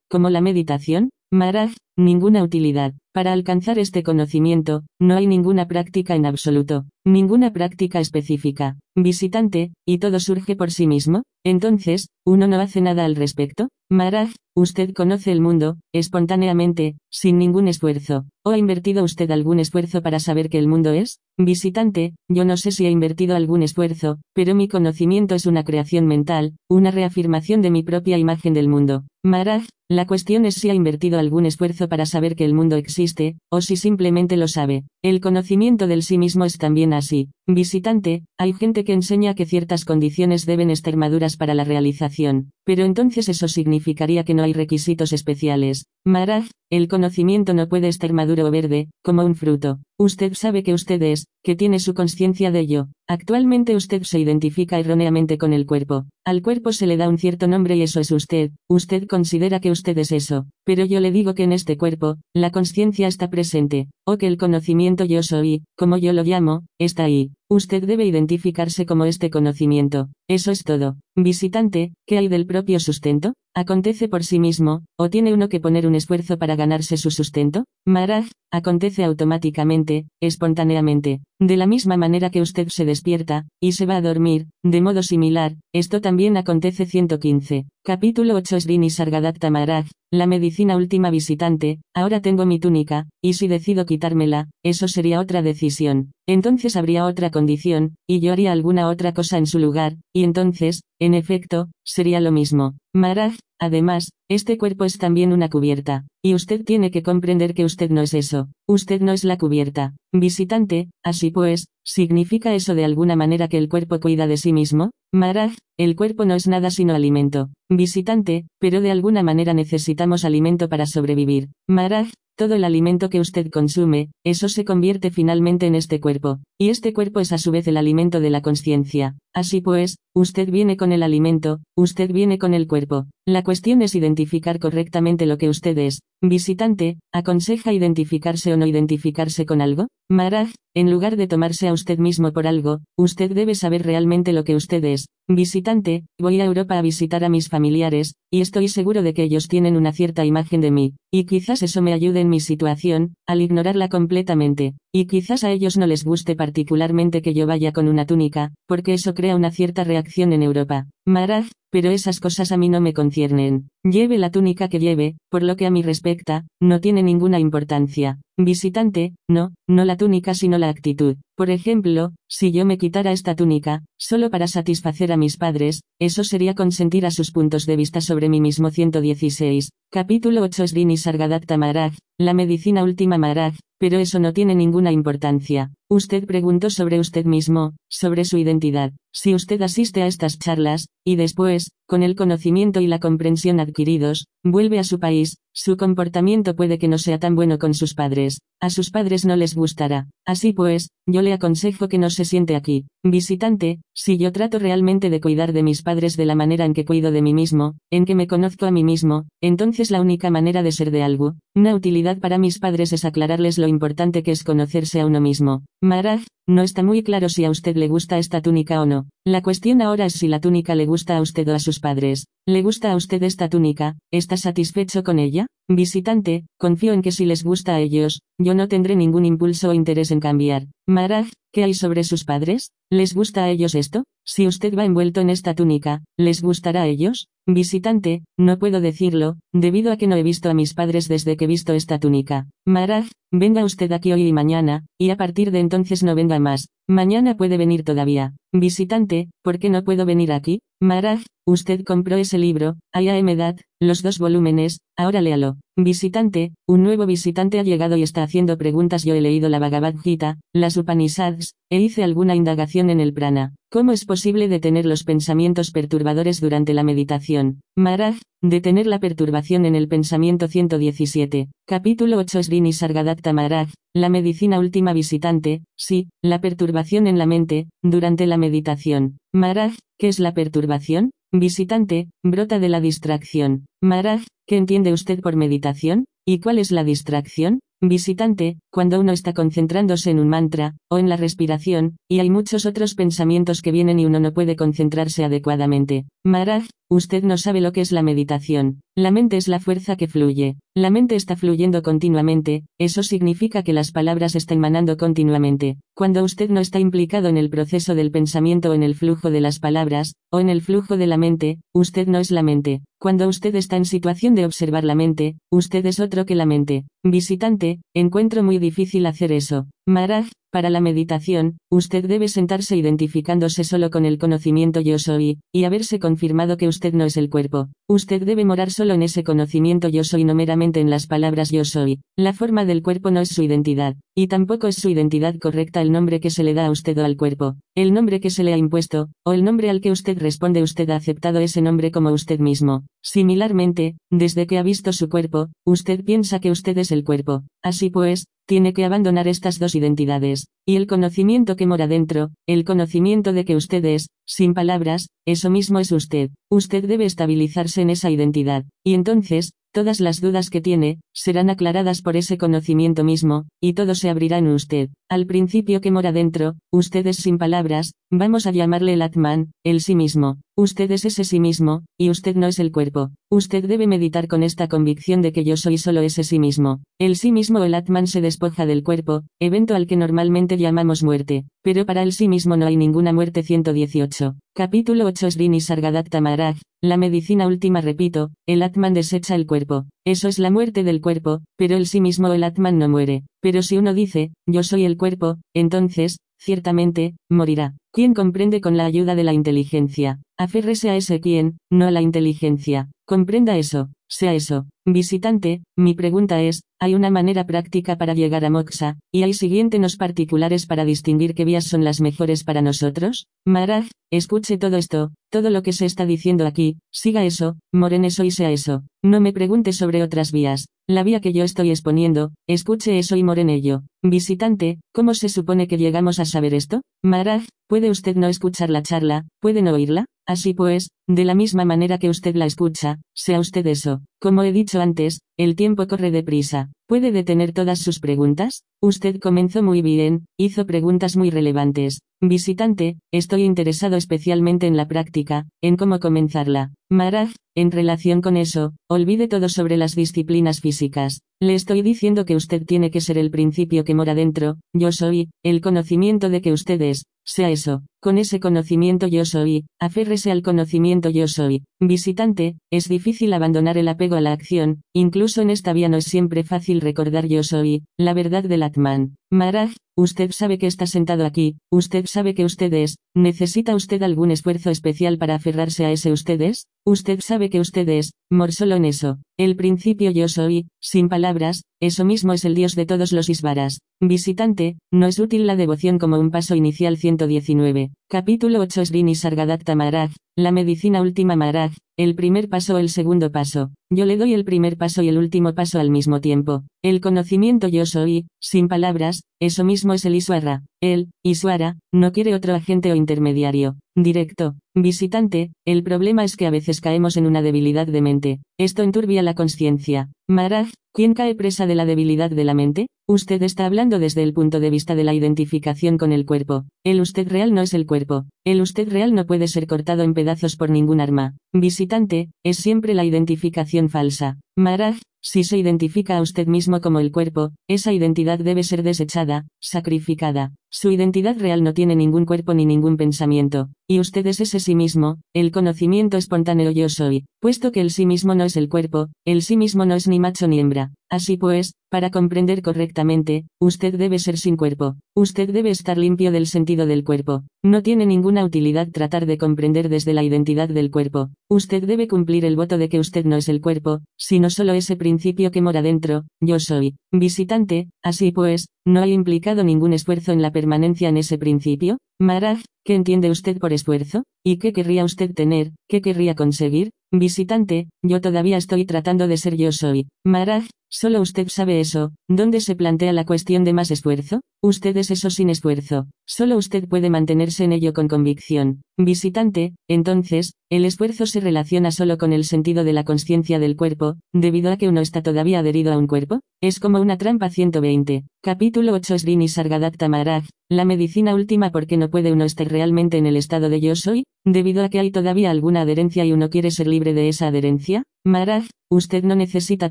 [0.08, 2.94] como la meditación, Maharaj, ninguna utilidad.
[3.16, 8.76] Para alcanzar este conocimiento, no hay ninguna práctica en absoluto, ninguna práctica específica.
[8.94, 11.22] Visitante, ¿y todo surge por sí mismo?
[11.42, 13.68] Entonces, ¿uno no hace nada al respecto?
[13.90, 18.26] Maharaj, usted conoce el mundo, espontáneamente, sin ningún esfuerzo.
[18.44, 21.20] ¿O ha invertido usted algún esfuerzo para saber qué el mundo es?
[21.38, 26.06] Visitante, yo no sé si he invertido algún esfuerzo, pero mi conocimiento es una creación
[26.06, 29.04] mental, una reafirmación de mi propia imagen del mundo.
[29.24, 33.36] Maharaj, la cuestión es si ha invertido algún esfuerzo para saber que el mundo existe,
[33.50, 34.82] o si simplemente lo sabe.
[35.00, 37.28] El conocimiento del sí mismo es también así.
[37.46, 42.84] Visitante, hay gente que enseña que ciertas condiciones deben estar maduras para la realización, pero
[42.84, 45.86] entonces eso significaría que no hay requisitos especiales.
[46.04, 49.78] Maharaj, el conocimiento no puede estar maduro o verde, como un fruto.
[49.98, 52.88] Usted sabe que usted es, que tiene su conciencia de ello.
[53.08, 56.06] Actualmente usted se identifica erróneamente con el cuerpo.
[56.24, 58.50] Al cuerpo se le da un cierto nombre y eso es usted.
[58.68, 60.46] Usted considera que usted es eso.
[60.64, 64.38] Pero yo le digo que en este cuerpo, la conciencia está presente, o que el
[64.38, 67.30] conocimiento yo soy, como yo lo llamo, está ahí.
[67.48, 70.08] Usted debe identificarse como este conocimiento.
[70.28, 70.96] Eso es todo.
[71.14, 73.34] Visitante, ¿qué hay del propio sustento?
[73.58, 77.64] ¿Acontece por sí mismo, o tiene uno que poner un esfuerzo para ganarse su sustento?
[77.86, 81.20] Maharaj, acontece automáticamente, espontáneamente.
[81.40, 85.02] De la misma manera que usted se despierta, y se va a dormir, de modo
[85.02, 87.64] similar, esto también acontece 115.
[87.82, 93.48] Capítulo 8 Srini Sargadatta Maharaj, la medicina última visitante, ahora tengo mi túnica, y si
[93.48, 96.12] decido quitármela, eso sería otra decisión.
[96.26, 100.82] Entonces habría otra condición, y yo haría alguna otra cosa en su lugar, y entonces,
[101.00, 102.76] en efecto, sería lo mismo.
[102.94, 107.90] Maharaj, además, este cuerpo es también una cubierta, y usted tiene que comprender que usted
[107.90, 109.94] no es eso, usted no es la cubierta.
[110.12, 114.90] Visitante, así pues, ¿significa eso de alguna manera que el cuerpo cuida de sí mismo?
[115.12, 117.50] Maharaj, el cuerpo no es nada sino alimento.
[117.70, 121.48] Visitante, pero de alguna manera necesitamos alimento para sobrevivir.
[121.68, 126.68] Maharaj, todo el alimento que usted consume, eso se convierte finalmente en este cuerpo, y
[126.68, 129.16] este cuerpo es a su vez el alimento de la conciencia.
[129.34, 133.06] Así pues, usted viene con el alimento, usted viene con el cuerpo.
[133.28, 136.00] La cuestión es identificar correctamente lo que usted es.
[136.22, 139.88] Visitante, ¿aconseja identificarse o no identificarse con algo?
[140.08, 144.44] Maharaj, en lugar de tomarse a usted mismo por algo, usted debe saber realmente lo
[144.44, 145.06] que usted es.
[145.28, 149.48] Visitante, voy a Europa a visitar a mis familiares, y estoy seguro de que ellos
[149.48, 153.40] tienen una cierta imagen de mí, y quizás eso me ayude en mi situación, al
[153.40, 158.06] ignorarla completamente, y quizás a ellos no les guste particularmente que yo vaya con una
[158.06, 160.86] túnica, porque eso crea una cierta reacción en Europa.
[161.04, 163.68] Maharaj, pero esas cosas a mí no me conciernen.
[163.82, 168.20] Lleve la túnica que lleve, por lo que a mí respecta, no tiene ninguna importancia.
[168.38, 171.16] Visitante, no, no la túnica sino la actitud.
[171.36, 176.22] Por ejemplo, si yo me quitara esta túnica, solo para satisfacer a mis padres, eso
[176.22, 179.70] sería consentir a sus puntos de vista sobre mí mismo 116.
[179.90, 185.72] Capítulo 8 Srini Sargadatta Maharaj, la medicina última Maharaj, pero eso no tiene ninguna importancia.
[185.88, 188.92] Usted preguntó sobre usted mismo, sobre su identidad.
[189.12, 194.26] Si usted asiste a estas charlas, y después, con el conocimiento y la comprensión adquiridos,
[194.42, 198.25] vuelve a su país, su comportamiento puede que no sea tan bueno con sus padres,
[198.26, 200.08] is a sus padres no les gustará.
[200.26, 202.86] Así pues, yo le aconsejo que no se siente aquí.
[203.04, 206.84] Visitante, si yo trato realmente de cuidar de mis padres de la manera en que
[206.84, 210.62] cuido de mí mismo, en que me conozco a mí mismo, entonces la única manera
[210.62, 214.42] de ser de algo, una utilidad para mis padres es aclararles lo importante que es
[214.42, 215.62] conocerse a uno mismo.
[215.80, 219.06] Maharaj, no está muy claro si a usted le gusta esta túnica o no.
[219.24, 222.26] La cuestión ahora es si la túnica le gusta a usted o a sus padres.
[222.46, 223.96] ¿Le gusta a usted esta túnica?
[224.12, 225.46] ¿Está satisfecho con ella?
[225.68, 229.74] Visitante, confío en que si les gusta a ellos, yo no tendré ningún impulso o
[229.74, 230.68] interés en cambiar.
[230.86, 231.26] Maraj,
[231.56, 232.72] ¿qué hay sobre sus padres?
[232.90, 234.04] ¿Les gusta a ellos esto?
[234.26, 237.28] Si usted va envuelto en esta túnica, ¿les gustará a ellos?
[237.46, 241.46] Visitante, no puedo decirlo, debido a que no he visto a mis padres desde que
[241.46, 242.46] he visto esta túnica.
[242.66, 246.68] Maraj, venga usted aquí hoy y mañana, y a partir de entonces no venga más.
[246.88, 248.34] Mañana puede venir todavía.
[248.52, 250.60] Visitante, ¿por qué no puedo venir aquí?
[250.80, 255.56] Maraj, usted compró ese libro, Ayamedad, los dos volúmenes, ahora léalo.
[255.76, 259.04] Visitante, un nuevo visitante ha llegado y está haciendo preguntas.
[259.04, 263.54] Yo he leído la Bhagavad Gita, las Upanishads, e hice alguna indagación en el prana.
[263.70, 267.60] ¿Cómo es posible detener los pensamientos perturbadores durante la meditación?
[267.76, 271.48] Maraj, detener la perturbación en el pensamiento 117.
[271.66, 277.68] Capítulo 8 Srini Sargadatta Maraj, la medicina última visitante, sí, la perturbación en la mente,
[277.82, 279.18] durante la meditación.
[279.32, 281.10] Maraj, ¿qué es la perturbación?
[281.32, 283.66] Visitante, brota de la distracción.
[283.82, 286.04] Maraj, ¿qué entiende usted por meditación?
[286.24, 287.60] ¿Y cuál es la distracción?
[287.82, 292.64] Visitante, cuando uno está concentrándose en un mantra, o en la respiración, y hay muchos
[292.64, 296.06] otros pensamientos que vienen y uno no puede concentrarse adecuadamente.
[296.24, 298.80] Maraj, usted no sabe lo que es la meditación.
[298.96, 300.56] La mente es la fuerza que fluye.
[300.74, 305.76] La mente está fluyendo continuamente, eso significa que las palabras están manando continuamente.
[305.94, 309.40] Cuando usted no está implicado en el proceso del pensamiento o en el flujo de
[309.42, 312.80] las palabras, o en el flujo de la mente, usted no es la mente.
[312.98, 316.84] Cuando usted está en situación de observar la mente, usted es otro que la mente.
[317.10, 319.68] Visitante, encuentro muy difícil hacer eso.
[319.88, 325.62] Maraj, para la meditación, usted debe sentarse identificándose solo con el conocimiento yo soy, y
[325.62, 327.68] haberse confirmado que usted no es el cuerpo.
[327.88, 331.64] Usted debe morar solo en ese conocimiento yo soy no meramente en las palabras yo
[331.64, 332.00] soy.
[332.16, 335.92] La forma del cuerpo no es su identidad, y tampoco es su identidad correcta el
[335.92, 338.54] nombre que se le da a usted o al cuerpo, el nombre que se le
[338.54, 342.10] ha impuesto, o el nombre al que usted responde usted ha aceptado ese nombre como
[342.10, 342.86] usted mismo.
[343.04, 347.44] Similarmente, desde que ha visto su cuerpo, usted piensa que usted es el cuerpo.
[347.62, 352.64] Así pues, tiene que abandonar estas dos identidades, y el conocimiento que mora dentro, el
[352.64, 356.30] conocimiento de que usted es, sin palabras, eso mismo es usted.
[356.50, 362.00] Usted debe estabilizarse en esa identidad, y entonces, todas las dudas que tiene, serán aclaradas
[362.00, 364.88] por ese conocimiento mismo, y todo se abrirá en usted.
[365.08, 369.80] Al principio que mora dentro, usted es sin palabras, vamos a llamarle el Atman, el
[369.80, 370.38] sí mismo.
[370.56, 373.10] Usted es ese sí mismo, y usted no es el cuerpo.
[373.30, 376.80] Usted debe meditar con esta convicción de que yo soy solo ese sí mismo.
[376.98, 381.02] El sí mismo o el Atman se despoja del cuerpo, evento al que normalmente llamamos
[381.02, 384.34] muerte, pero para el sí mismo no hay ninguna muerte 118.
[384.54, 389.86] Capítulo 8 Srini Sargadatta Maharaj, la medicina última repito, el Atman desecha el cuerpo.
[390.04, 393.24] Eso es la muerte del cuerpo, pero el sí mismo el Atman no muere.
[393.40, 397.74] Pero si uno dice, yo soy el cuerpo, entonces, ciertamente, morirá.
[397.92, 400.20] ¿Quién comprende con la ayuda de la inteligencia?
[400.38, 402.90] Aférrese a ese quien, no a la inteligencia.
[403.06, 404.66] Comprenda eso, sea eso.
[404.84, 409.96] Visitante, mi pregunta es, ¿hay una manera práctica para llegar a Moxa, y hay siguientes
[409.96, 413.26] particulares para distinguir qué vías son las mejores para nosotros?
[413.44, 418.22] Maraj, escuche todo esto, todo lo que se está diciendo aquí, siga eso, moren eso
[418.22, 418.84] y sea eso.
[419.02, 420.66] No me pregunte sobre otras vías.
[420.88, 423.82] La vía que yo estoy exponiendo, escuche eso y moren ello.
[424.04, 426.82] Visitante, ¿cómo se supone que llegamos a saber esto?
[427.02, 429.24] Maraj, ¿puede usted no escuchar la charla?
[429.40, 430.06] ¿Puede no oírla?
[430.28, 433.95] Así pues, de la misma manera que usted la escucha, sea usted eso.
[433.96, 434.15] あ。
[434.26, 436.72] Como he dicho antes, el tiempo corre deprisa.
[436.88, 438.64] ¿Puede detener todas sus preguntas?
[438.82, 442.00] Usted comenzó muy bien, hizo preguntas muy relevantes.
[442.20, 446.72] Visitante, estoy interesado especialmente en la práctica, en cómo comenzarla.
[446.90, 451.20] Maraj, en relación con eso, olvide todo sobre las disciplinas físicas.
[451.40, 455.28] Le estoy diciendo que usted tiene que ser el principio que mora dentro, yo soy,
[455.44, 460.42] el conocimiento de que usted es, sea eso, con ese conocimiento yo soy, aférrese al
[460.42, 461.64] conocimiento yo soy.
[461.80, 466.04] Visitante, es difícil abandonar el apego a la acción, incluso en esta vía no es
[466.04, 469.16] siempre fácil recordar yo soy, la verdad del Atman.
[469.30, 474.30] Maraj, usted sabe que está sentado aquí, usted sabe que usted es, ¿necesita usted algún
[474.30, 476.66] esfuerzo especial para aferrarse a ese ustedes?
[476.86, 479.18] Usted sabe que usted es, mor solo en eso.
[479.36, 483.80] El principio yo soy, sin palabras, eso mismo es el Dios de todos los Isvaras.
[484.00, 487.90] Visitante, no es útil la devoción como un paso inicial 119.
[488.08, 493.70] Capítulo 8 Srini Sargadatta Maharaj, la medicina última Maharaj, el primer paso el segundo paso.
[493.90, 496.64] Yo le doy el primer paso y el último paso al mismo tiempo.
[496.82, 500.64] El conocimiento yo soy, sin palabras, eso mismo es el Iswara.
[500.82, 503.76] El, Iswara, no quiere otro agente o intermediario.
[503.96, 504.56] Directo.
[504.74, 508.40] Visitante, el problema es que a veces caemos en una debilidad de mente.
[508.58, 510.10] Esto enturbia la conciencia.
[510.28, 512.88] Maharaj, ¿quién cae presa de la debilidad de la mente?
[513.08, 516.64] Usted está hablando desde el punto de vista de la identificación con el cuerpo.
[516.84, 518.26] El usted real no es el cuerpo.
[518.44, 521.36] El usted real no puede ser cortado en pedazos por ningún arma.
[521.54, 524.40] Visitante, es siempre la identificación falsa.
[524.58, 529.46] Maraj, si se identifica a usted mismo como el cuerpo, esa identidad debe ser desechada,
[529.60, 530.54] sacrificada.
[530.70, 534.74] Su identidad real no tiene ningún cuerpo ni ningún pensamiento, y usted es ese sí
[534.74, 539.08] mismo, el conocimiento espontáneo yo soy, puesto que el sí mismo no es el cuerpo,
[539.26, 540.94] el sí mismo no es ni macho ni hembra.
[541.08, 546.48] Así pues, para comprender correctamente, usted debe ser sin cuerpo, usted debe estar limpio del
[546.48, 547.44] sentido del cuerpo.
[547.62, 551.30] No tiene ninguna utilidad tratar de comprender desde la identidad del cuerpo.
[551.48, 554.96] Usted debe cumplir el voto de que usted no es el cuerpo, sino solo ese
[554.96, 556.96] principio que mora dentro, yo soy.
[557.12, 561.98] Visitante, así pues, ¿no hay implicado ningún esfuerzo en la permanencia en ese principio?
[562.18, 564.24] Maraj, ¿qué entiende usted por esfuerzo?
[564.44, 565.72] ¿Y qué querría usted tener?
[565.88, 566.90] ¿Qué querría conseguir?
[567.12, 570.08] Visitante, yo todavía estoy tratando de ser yo soy.
[570.24, 572.12] Maraj, solo usted sabe eso.
[572.28, 574.40] ¿Dónde se plantea la cuestión de más esfuerzo?
[574.62, 576.06] Usted es eso sin esfuerzo.
[576.26, 578.82] Solo usted puede mantenerse en ello con convicción.
[578.98, 584.16] Visitante, entonces, el esfuerzo se relaciona solo con el sentido de la conciencia del cuerpo,
[584.32, 586.40] debido a que uno está todavía adherido a un cuerpo.
[586.62, 588.24] Es como una trampa 120.
[588.42, 590.46] Capítulo 8 Srini Sargadatta Maharaj.
[590.68, 594.24] La medicina última porque no puede uno estar realmente en el estado de yo soy,
[594.44, 598.02] debido a que hay todavía alguna adherencia y uno quiere ser libre de esa adherencia.
[598.24, 599.90] Maharaj, usted no necesita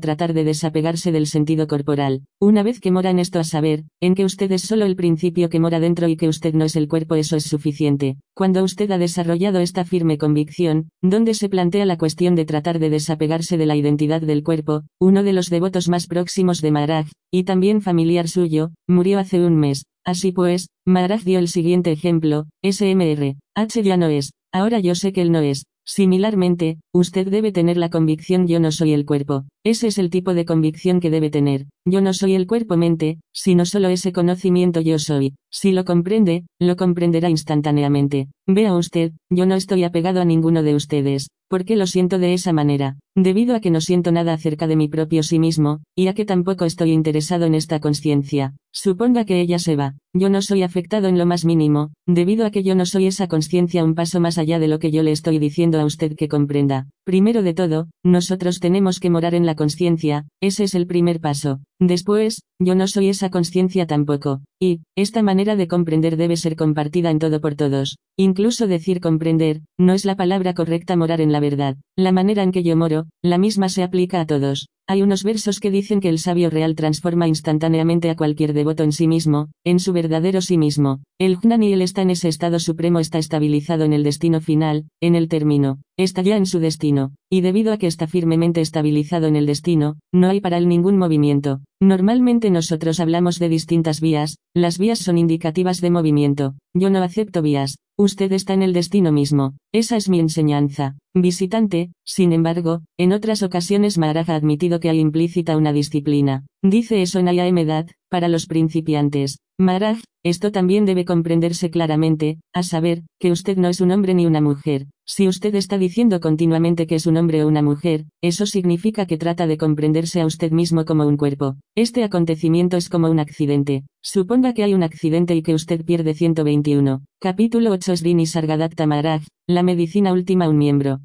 [0.00, 2.22] tratar de desapegarse del sentido corporal.
[2.40, 5.50] Una vez que mora en esto a saber, en que usted es solo el principio
[5.50, 8.16] que mora dentro y que usted no es el cuerpo eso es suficiente.
[8.34, 12.90] Cuando usted ha desarrollado esta firme convicción, donde se plantea la cuestión de tratar de
[12.90, 17.44] desapegarse de la identidad del cuerpo, uno de los devotos más próximos de Maharaj, y
[17.44, 19.84] también familiar suyo, murió hace un mes.
[20.04, 25.12] Así pues, Maharaj dio el siguiente ejemplo, SMR, H ya no es, ahora yo sé
[25.12, 29.44] que él no es, Similarmente, usted debe tener la convicción yo no soy el cuerpo.
[29.64, 31.66] Ese es el tipo de convicción que debe tener.
[31.88, 35.34] Yo no soy el cuerpo-mente, sino solo ese conocimiento yo soy.
[35.52, 38.26] Si lo comprende, lo comprenderá instantáneamente.
[38.48, 41.28] Vea usted, yo no estoy apegado a ninguno de ustedes.
[41.48, 42.96] ¿Por qué lo siento de esa manera?
[43.14, 46.24] Debido a que no siento nada acerca de mi propio sí mismo, y a que
[46.24, 48.54] tampoco estoy interesado en esta conciencia.
[48.72, 49.94] Suponga que ella se va.
[50.12, 53.28] Yo no soy afectado en lo más mínimo, debido a que yo no soy esa
[53.28, 56.28] conciencia un paso más allá de lo que yo le estoy diciendo a usted que
[56.28, 56.88] comprenda.
[57.04, 61.60] Primero de todo, nosotros tenemos que morar en la conciencia, ese es el primer paso.
[61.78, 67.10] Después, yo no soy esa conciencia tampoco, y, esta manera de comprender debe ser compartida
[67.10, 67.98] en todo por todos.
[68.16, 71.76] Incluso decir comprender, no es la palabra correcta morar en la verdad.
[71.96, 74.68] La manera en que yo moro, la misma se aplica a todos.
[74.88, 78.92] Hay unos versos que dicen que el sabio real transforma instantáneamente a cualquier devoto en
[78.92, 81.00] sí mismo, en su verdadero sí mismo.
[81.18, 85.16] El Jnani él está en ese estado supremo está estabilizado en el destino final, en
[85.16, 89.34] el término, está ya en su destino, y debido a que está firmemente estabilizado en
[89.34, 91.62] el destino, no hay para él ningún movimiento.
[91.82, 96.54] Normalmente nosotros hablamos de distintas vías, las vías son indicativas de movimiento.
[96.74, 99.54] Yo no acepto vías, usted está en el destino mismo.
[99.72, 100.96] Esa es mi enseñanza.
[101.18, 106.44] Visitante, sin embargo, en otras ocasiones Maharaj ha admitido que hay implícita una disciplina.
[106.62, 109.38] Dice eso en Ayamedad, para los principiantes.
[109.58, 114.26] Maharaj, esto también debe comprenderse claramente, a saber, que usted no es un hombre ni
[114.26, 114.88] una mujer.
[115.06, 119.16] Si usted está diciendo continuamente que es un hombre o una mujer, eso significa que
[119.16, 121.56] trata de comprenderse a usted mismo como un cuerpo.
[121.76, 123.84] Este acontecimiento es como un accidente.
[124.02, 127.02] Suponga que hay un accidente y que usted pierde 121.
[127.20, 131.00] Capítulo 8 Srini Sargadatta Maharaj, la medicina última un miembro.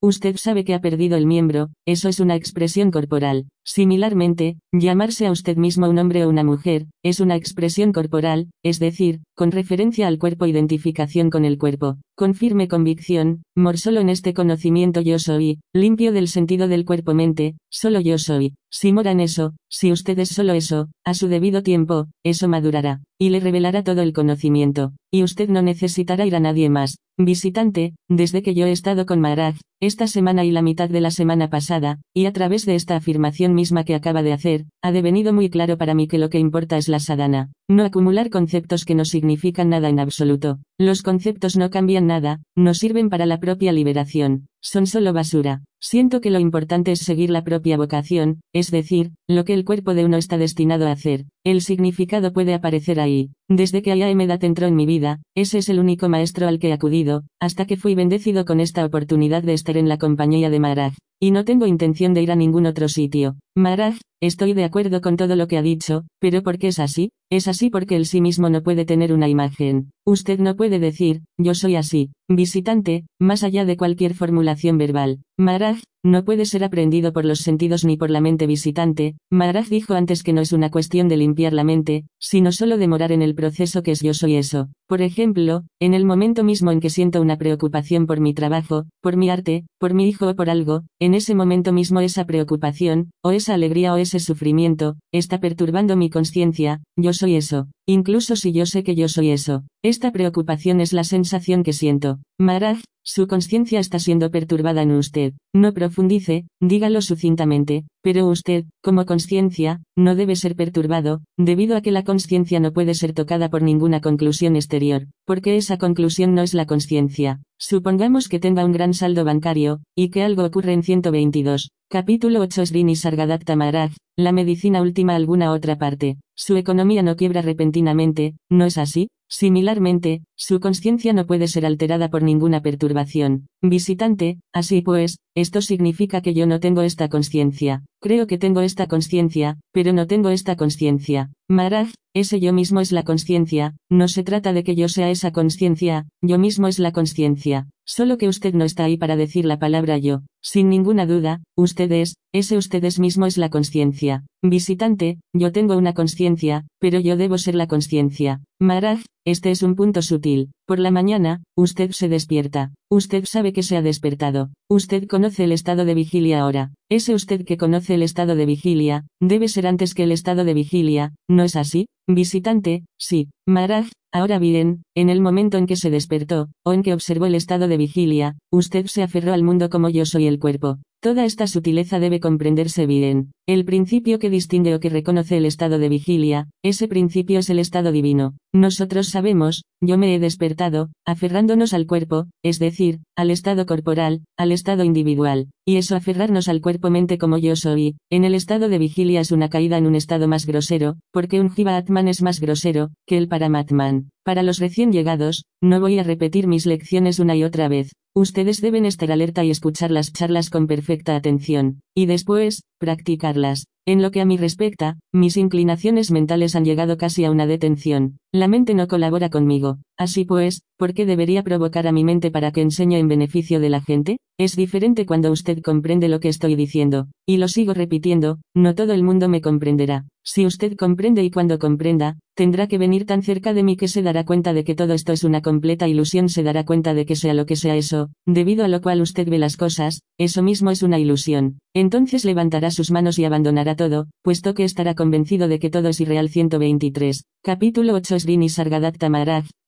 [0.00, 3.48] Usted sabe que ha perdido el miembro, eso es una expresión corporal.
[3.64, 8.78] Similarmente, llamarse a usted mismo un hombre o una mujer, es una expresión corporal, es
[8.78, 11.96] decir, con referencia al cuerpo identificación con el cuerpo.
[12.16, 17.56] Con firme convicción, mor solo en este conocimiento yo soy, limpio del sentido del cuerpo-mente,
[17.68, 18.54] solo yo soy.
[18.70, 23.02] Si mora en eso, si usted es solo eso, a su debido tiempo, eso madurará,
[23.18, 26.98] y le revelará todo el conocimiento, y usted no necesitará ir a nadie más.
[27.18, 29.56] Visitante, desde que yo he estado con Maharaj,
[29.88, 33.54] esta semana y la mitad de la semana pasada, y a través de esta afirmación
[33.54, 36.76] misma que acaba de hacer, ha devenido muy claro para mí que lo que importa
[36.76, 40.58] es la sadhana, no acumular conceptos que no significan nada en absoluto.
[40.78, 45.62] Los conceptos no cambian nada, no sirven para la propia liberación, son solo basura.
[45.80, 49.94] Siento que lo importante es seguir la propia vocación, es decir, lo que el cuerpo
[49.94, 51.26] de uno está destinado a hacer.
[51.44, 53.30] El significado puede aparecer ahí.
[53.48, 56.68] Desde que Aya Emedat entró en mi vida, ese es el único maestro al que
[56.68, 60.60] he acudido, hasta que fui bendecido con esta oportunidad de estar en la compañía de
[60.60, 60.94] Maharaj.
[61.20, 63.36] Y no tengo intención de ir a ningún otro sitio.
[63.56, 67.10] Maharaj, estoy de acuerdo con todo lo que ha dicho, pero ¿por qué es así?
[67.28, 69.90] Es así porque el sí mismo no puede tener una imagen.
[70.06, 72.10] Usted no puede decir, yo soy así.
[72.28, 75.18] Visitante, más allá de cualquier formulación verbal.
[75.36, 79.16] Maharaj, no puede ser aprendido por los sentidos ni por la mente visitante.
[79.30, 82.88] Maharaj dijo antes que no es una cuestión de limpiar la mente, sino solo de
[82.88, 84.68] morar en el proceso que es yo soy eso.
[84.86, 89.16] Por ejemplo, en el momento mismo en que siento una preocupación por mi trabajo, por
[89.16, 93.30] mi arte, por mi hijo o por algo, en ese momento mismo esa preocupación, o
[93.30, 97.68] esa alegría o ese sufrimiento, está perturbando mi conciencia, yo soy eso.
[97.90, 99.64] Incluso si yo sé que yo soy eso.
[99.82, 102.18] Esta preocupación es la sensación que siento.
[102.38, 105.32] Maharaj, su conciencia está siendo perturbada en usted.
[105.54, 111.92] No profundice, dígalo sucintamente, pero usted, como conciencia, no debe ser perturbado, debido a que
[111.92, 116.54] la conciencia no puede ser tocada por ninguna conclusión exterior, porque esa conclusión no es
[116.54, 117.42] la conciencia.
[117.58, 121.70] Supongamos que tenga un gran saldo bancario, y que algo ocurre en 122.
[121.90, 126.16] Capítulo 8 Srini Sargadatta Maharaj, la medicina última alguna otra parte.
[126.34, 129.08] Su economía no quiebra repentinamente, ¿no es así?
[129.28, 133.46] Similarmente, su conciencia no puede ser alterada por ninguna perturbación.
[133.60, 137.84] Visitante, así pues, esto significa que yo no tengo esta conciencia.
[138.00, 141.30] Creo que tengo esta conciencia, pero no tengo esta conciencia.
[141.48, 145.30] Maharaj, ese yo mismo es la conciencia, no se trata de que yo sea esa
[145.30, 147.68] conciencia, yo mismo es la conciencia.
[147.90, 150.20] Solo que usted no está ahí para decir la palabra yo.
[150.42, 154.26] Sin ninguna duda, usted es, ese ustedes mismo es la conciencia.
[154.42, 158.42] Visitante, yo tengo una conciencia, pero yo debo ser la conciencia.
[158.60, 160.50] Maharaj, este es un punto sutil.
[160.68, 162.74] Por la mañana, usted se despierta.
[162.90, 164.50] Usted sabe que se ha despertado.
[164.68, 166.74] Usted conoce el estado de vigilia ahora.
[166.90, 170.52] Ese usted que conoce el estado de vigilia, debe ser antes que el estado de
[170.52, 171.86] vigilia, ¿no es así?
[172.06, 173.30] Visitante, sí.
[173.46, 177.34] Maharaj, ahora bien, en el momento en que se despertó, o en que observó el
[177.34, 180.80] estado de vigilia, usted se aferró al mundo como yo soy el cuerpo.
[181.00, 183.30] Toda esta sutileza debe comprenderse bien.
[183.46, 187.60] El principio que distingue o que reconoce el estado de vigilia, ese principio es el
[187.60, 188.34] estado divino.
[188.52, 194.50] Nosotros sabemos, yo me he despertado, aferrándonos al cuerpo, es decir, al estado corporal, al
[194.50, 199.20] estado individual, y eso aferrarnos al cuerpo-mente como yo soy, en el estado de vigilia
[199.20, 202.90] es una caída en un estado más grosero, porque un Jiva Atman es más grosero,
[203.06, 204.10] que el Paramatman.
[204.28, 208.60] Para los recién llegados, no voy a repetir mis lecciones una y otra vez, Ustedes
[208.60, 213.66] deben estar alerta y escuchar las charlas con perfecta atención, y después, practicarlas.
[213.86, 218.18] En lo que a mí respecta, mis inclinaciones mentales han llegado casi a una detención.
[218.34, 219.78] La mente no colabora conmigo.
[219.96, 223.70] Así pues, ¿por qué debería provocar a mi mente para que enseñe en beneficio de
[223.70, 224.18] la gente?
[224.36, 227.06] Es diferente cuando usted comprende lo que estoy diciendo.
[227.24, 230.06] Y lo sigo repitiendo, no todo el mundo me comprenderá.
[230.30, 234.02] Si usted comprende y cuando comprenda, tendrá que venir tan cerca de mí que se
[234.02, 237.16] dará cuenta de que todo esto es una completa ilusión, se dará cuenta de que
[237.16, 240.70] sea lo que sea eso, debido a lo cual usted ve las cosas, eso mismo
[240.70, 241.60] es una ilusión.
[241.74, 246.00] Entonces levantará sus manos y abandonará todo, puesto que estará convencido de que todo es
[246.02, 247.24] irreal 123.
[247.42, 248.50] Capítulo 8 Srini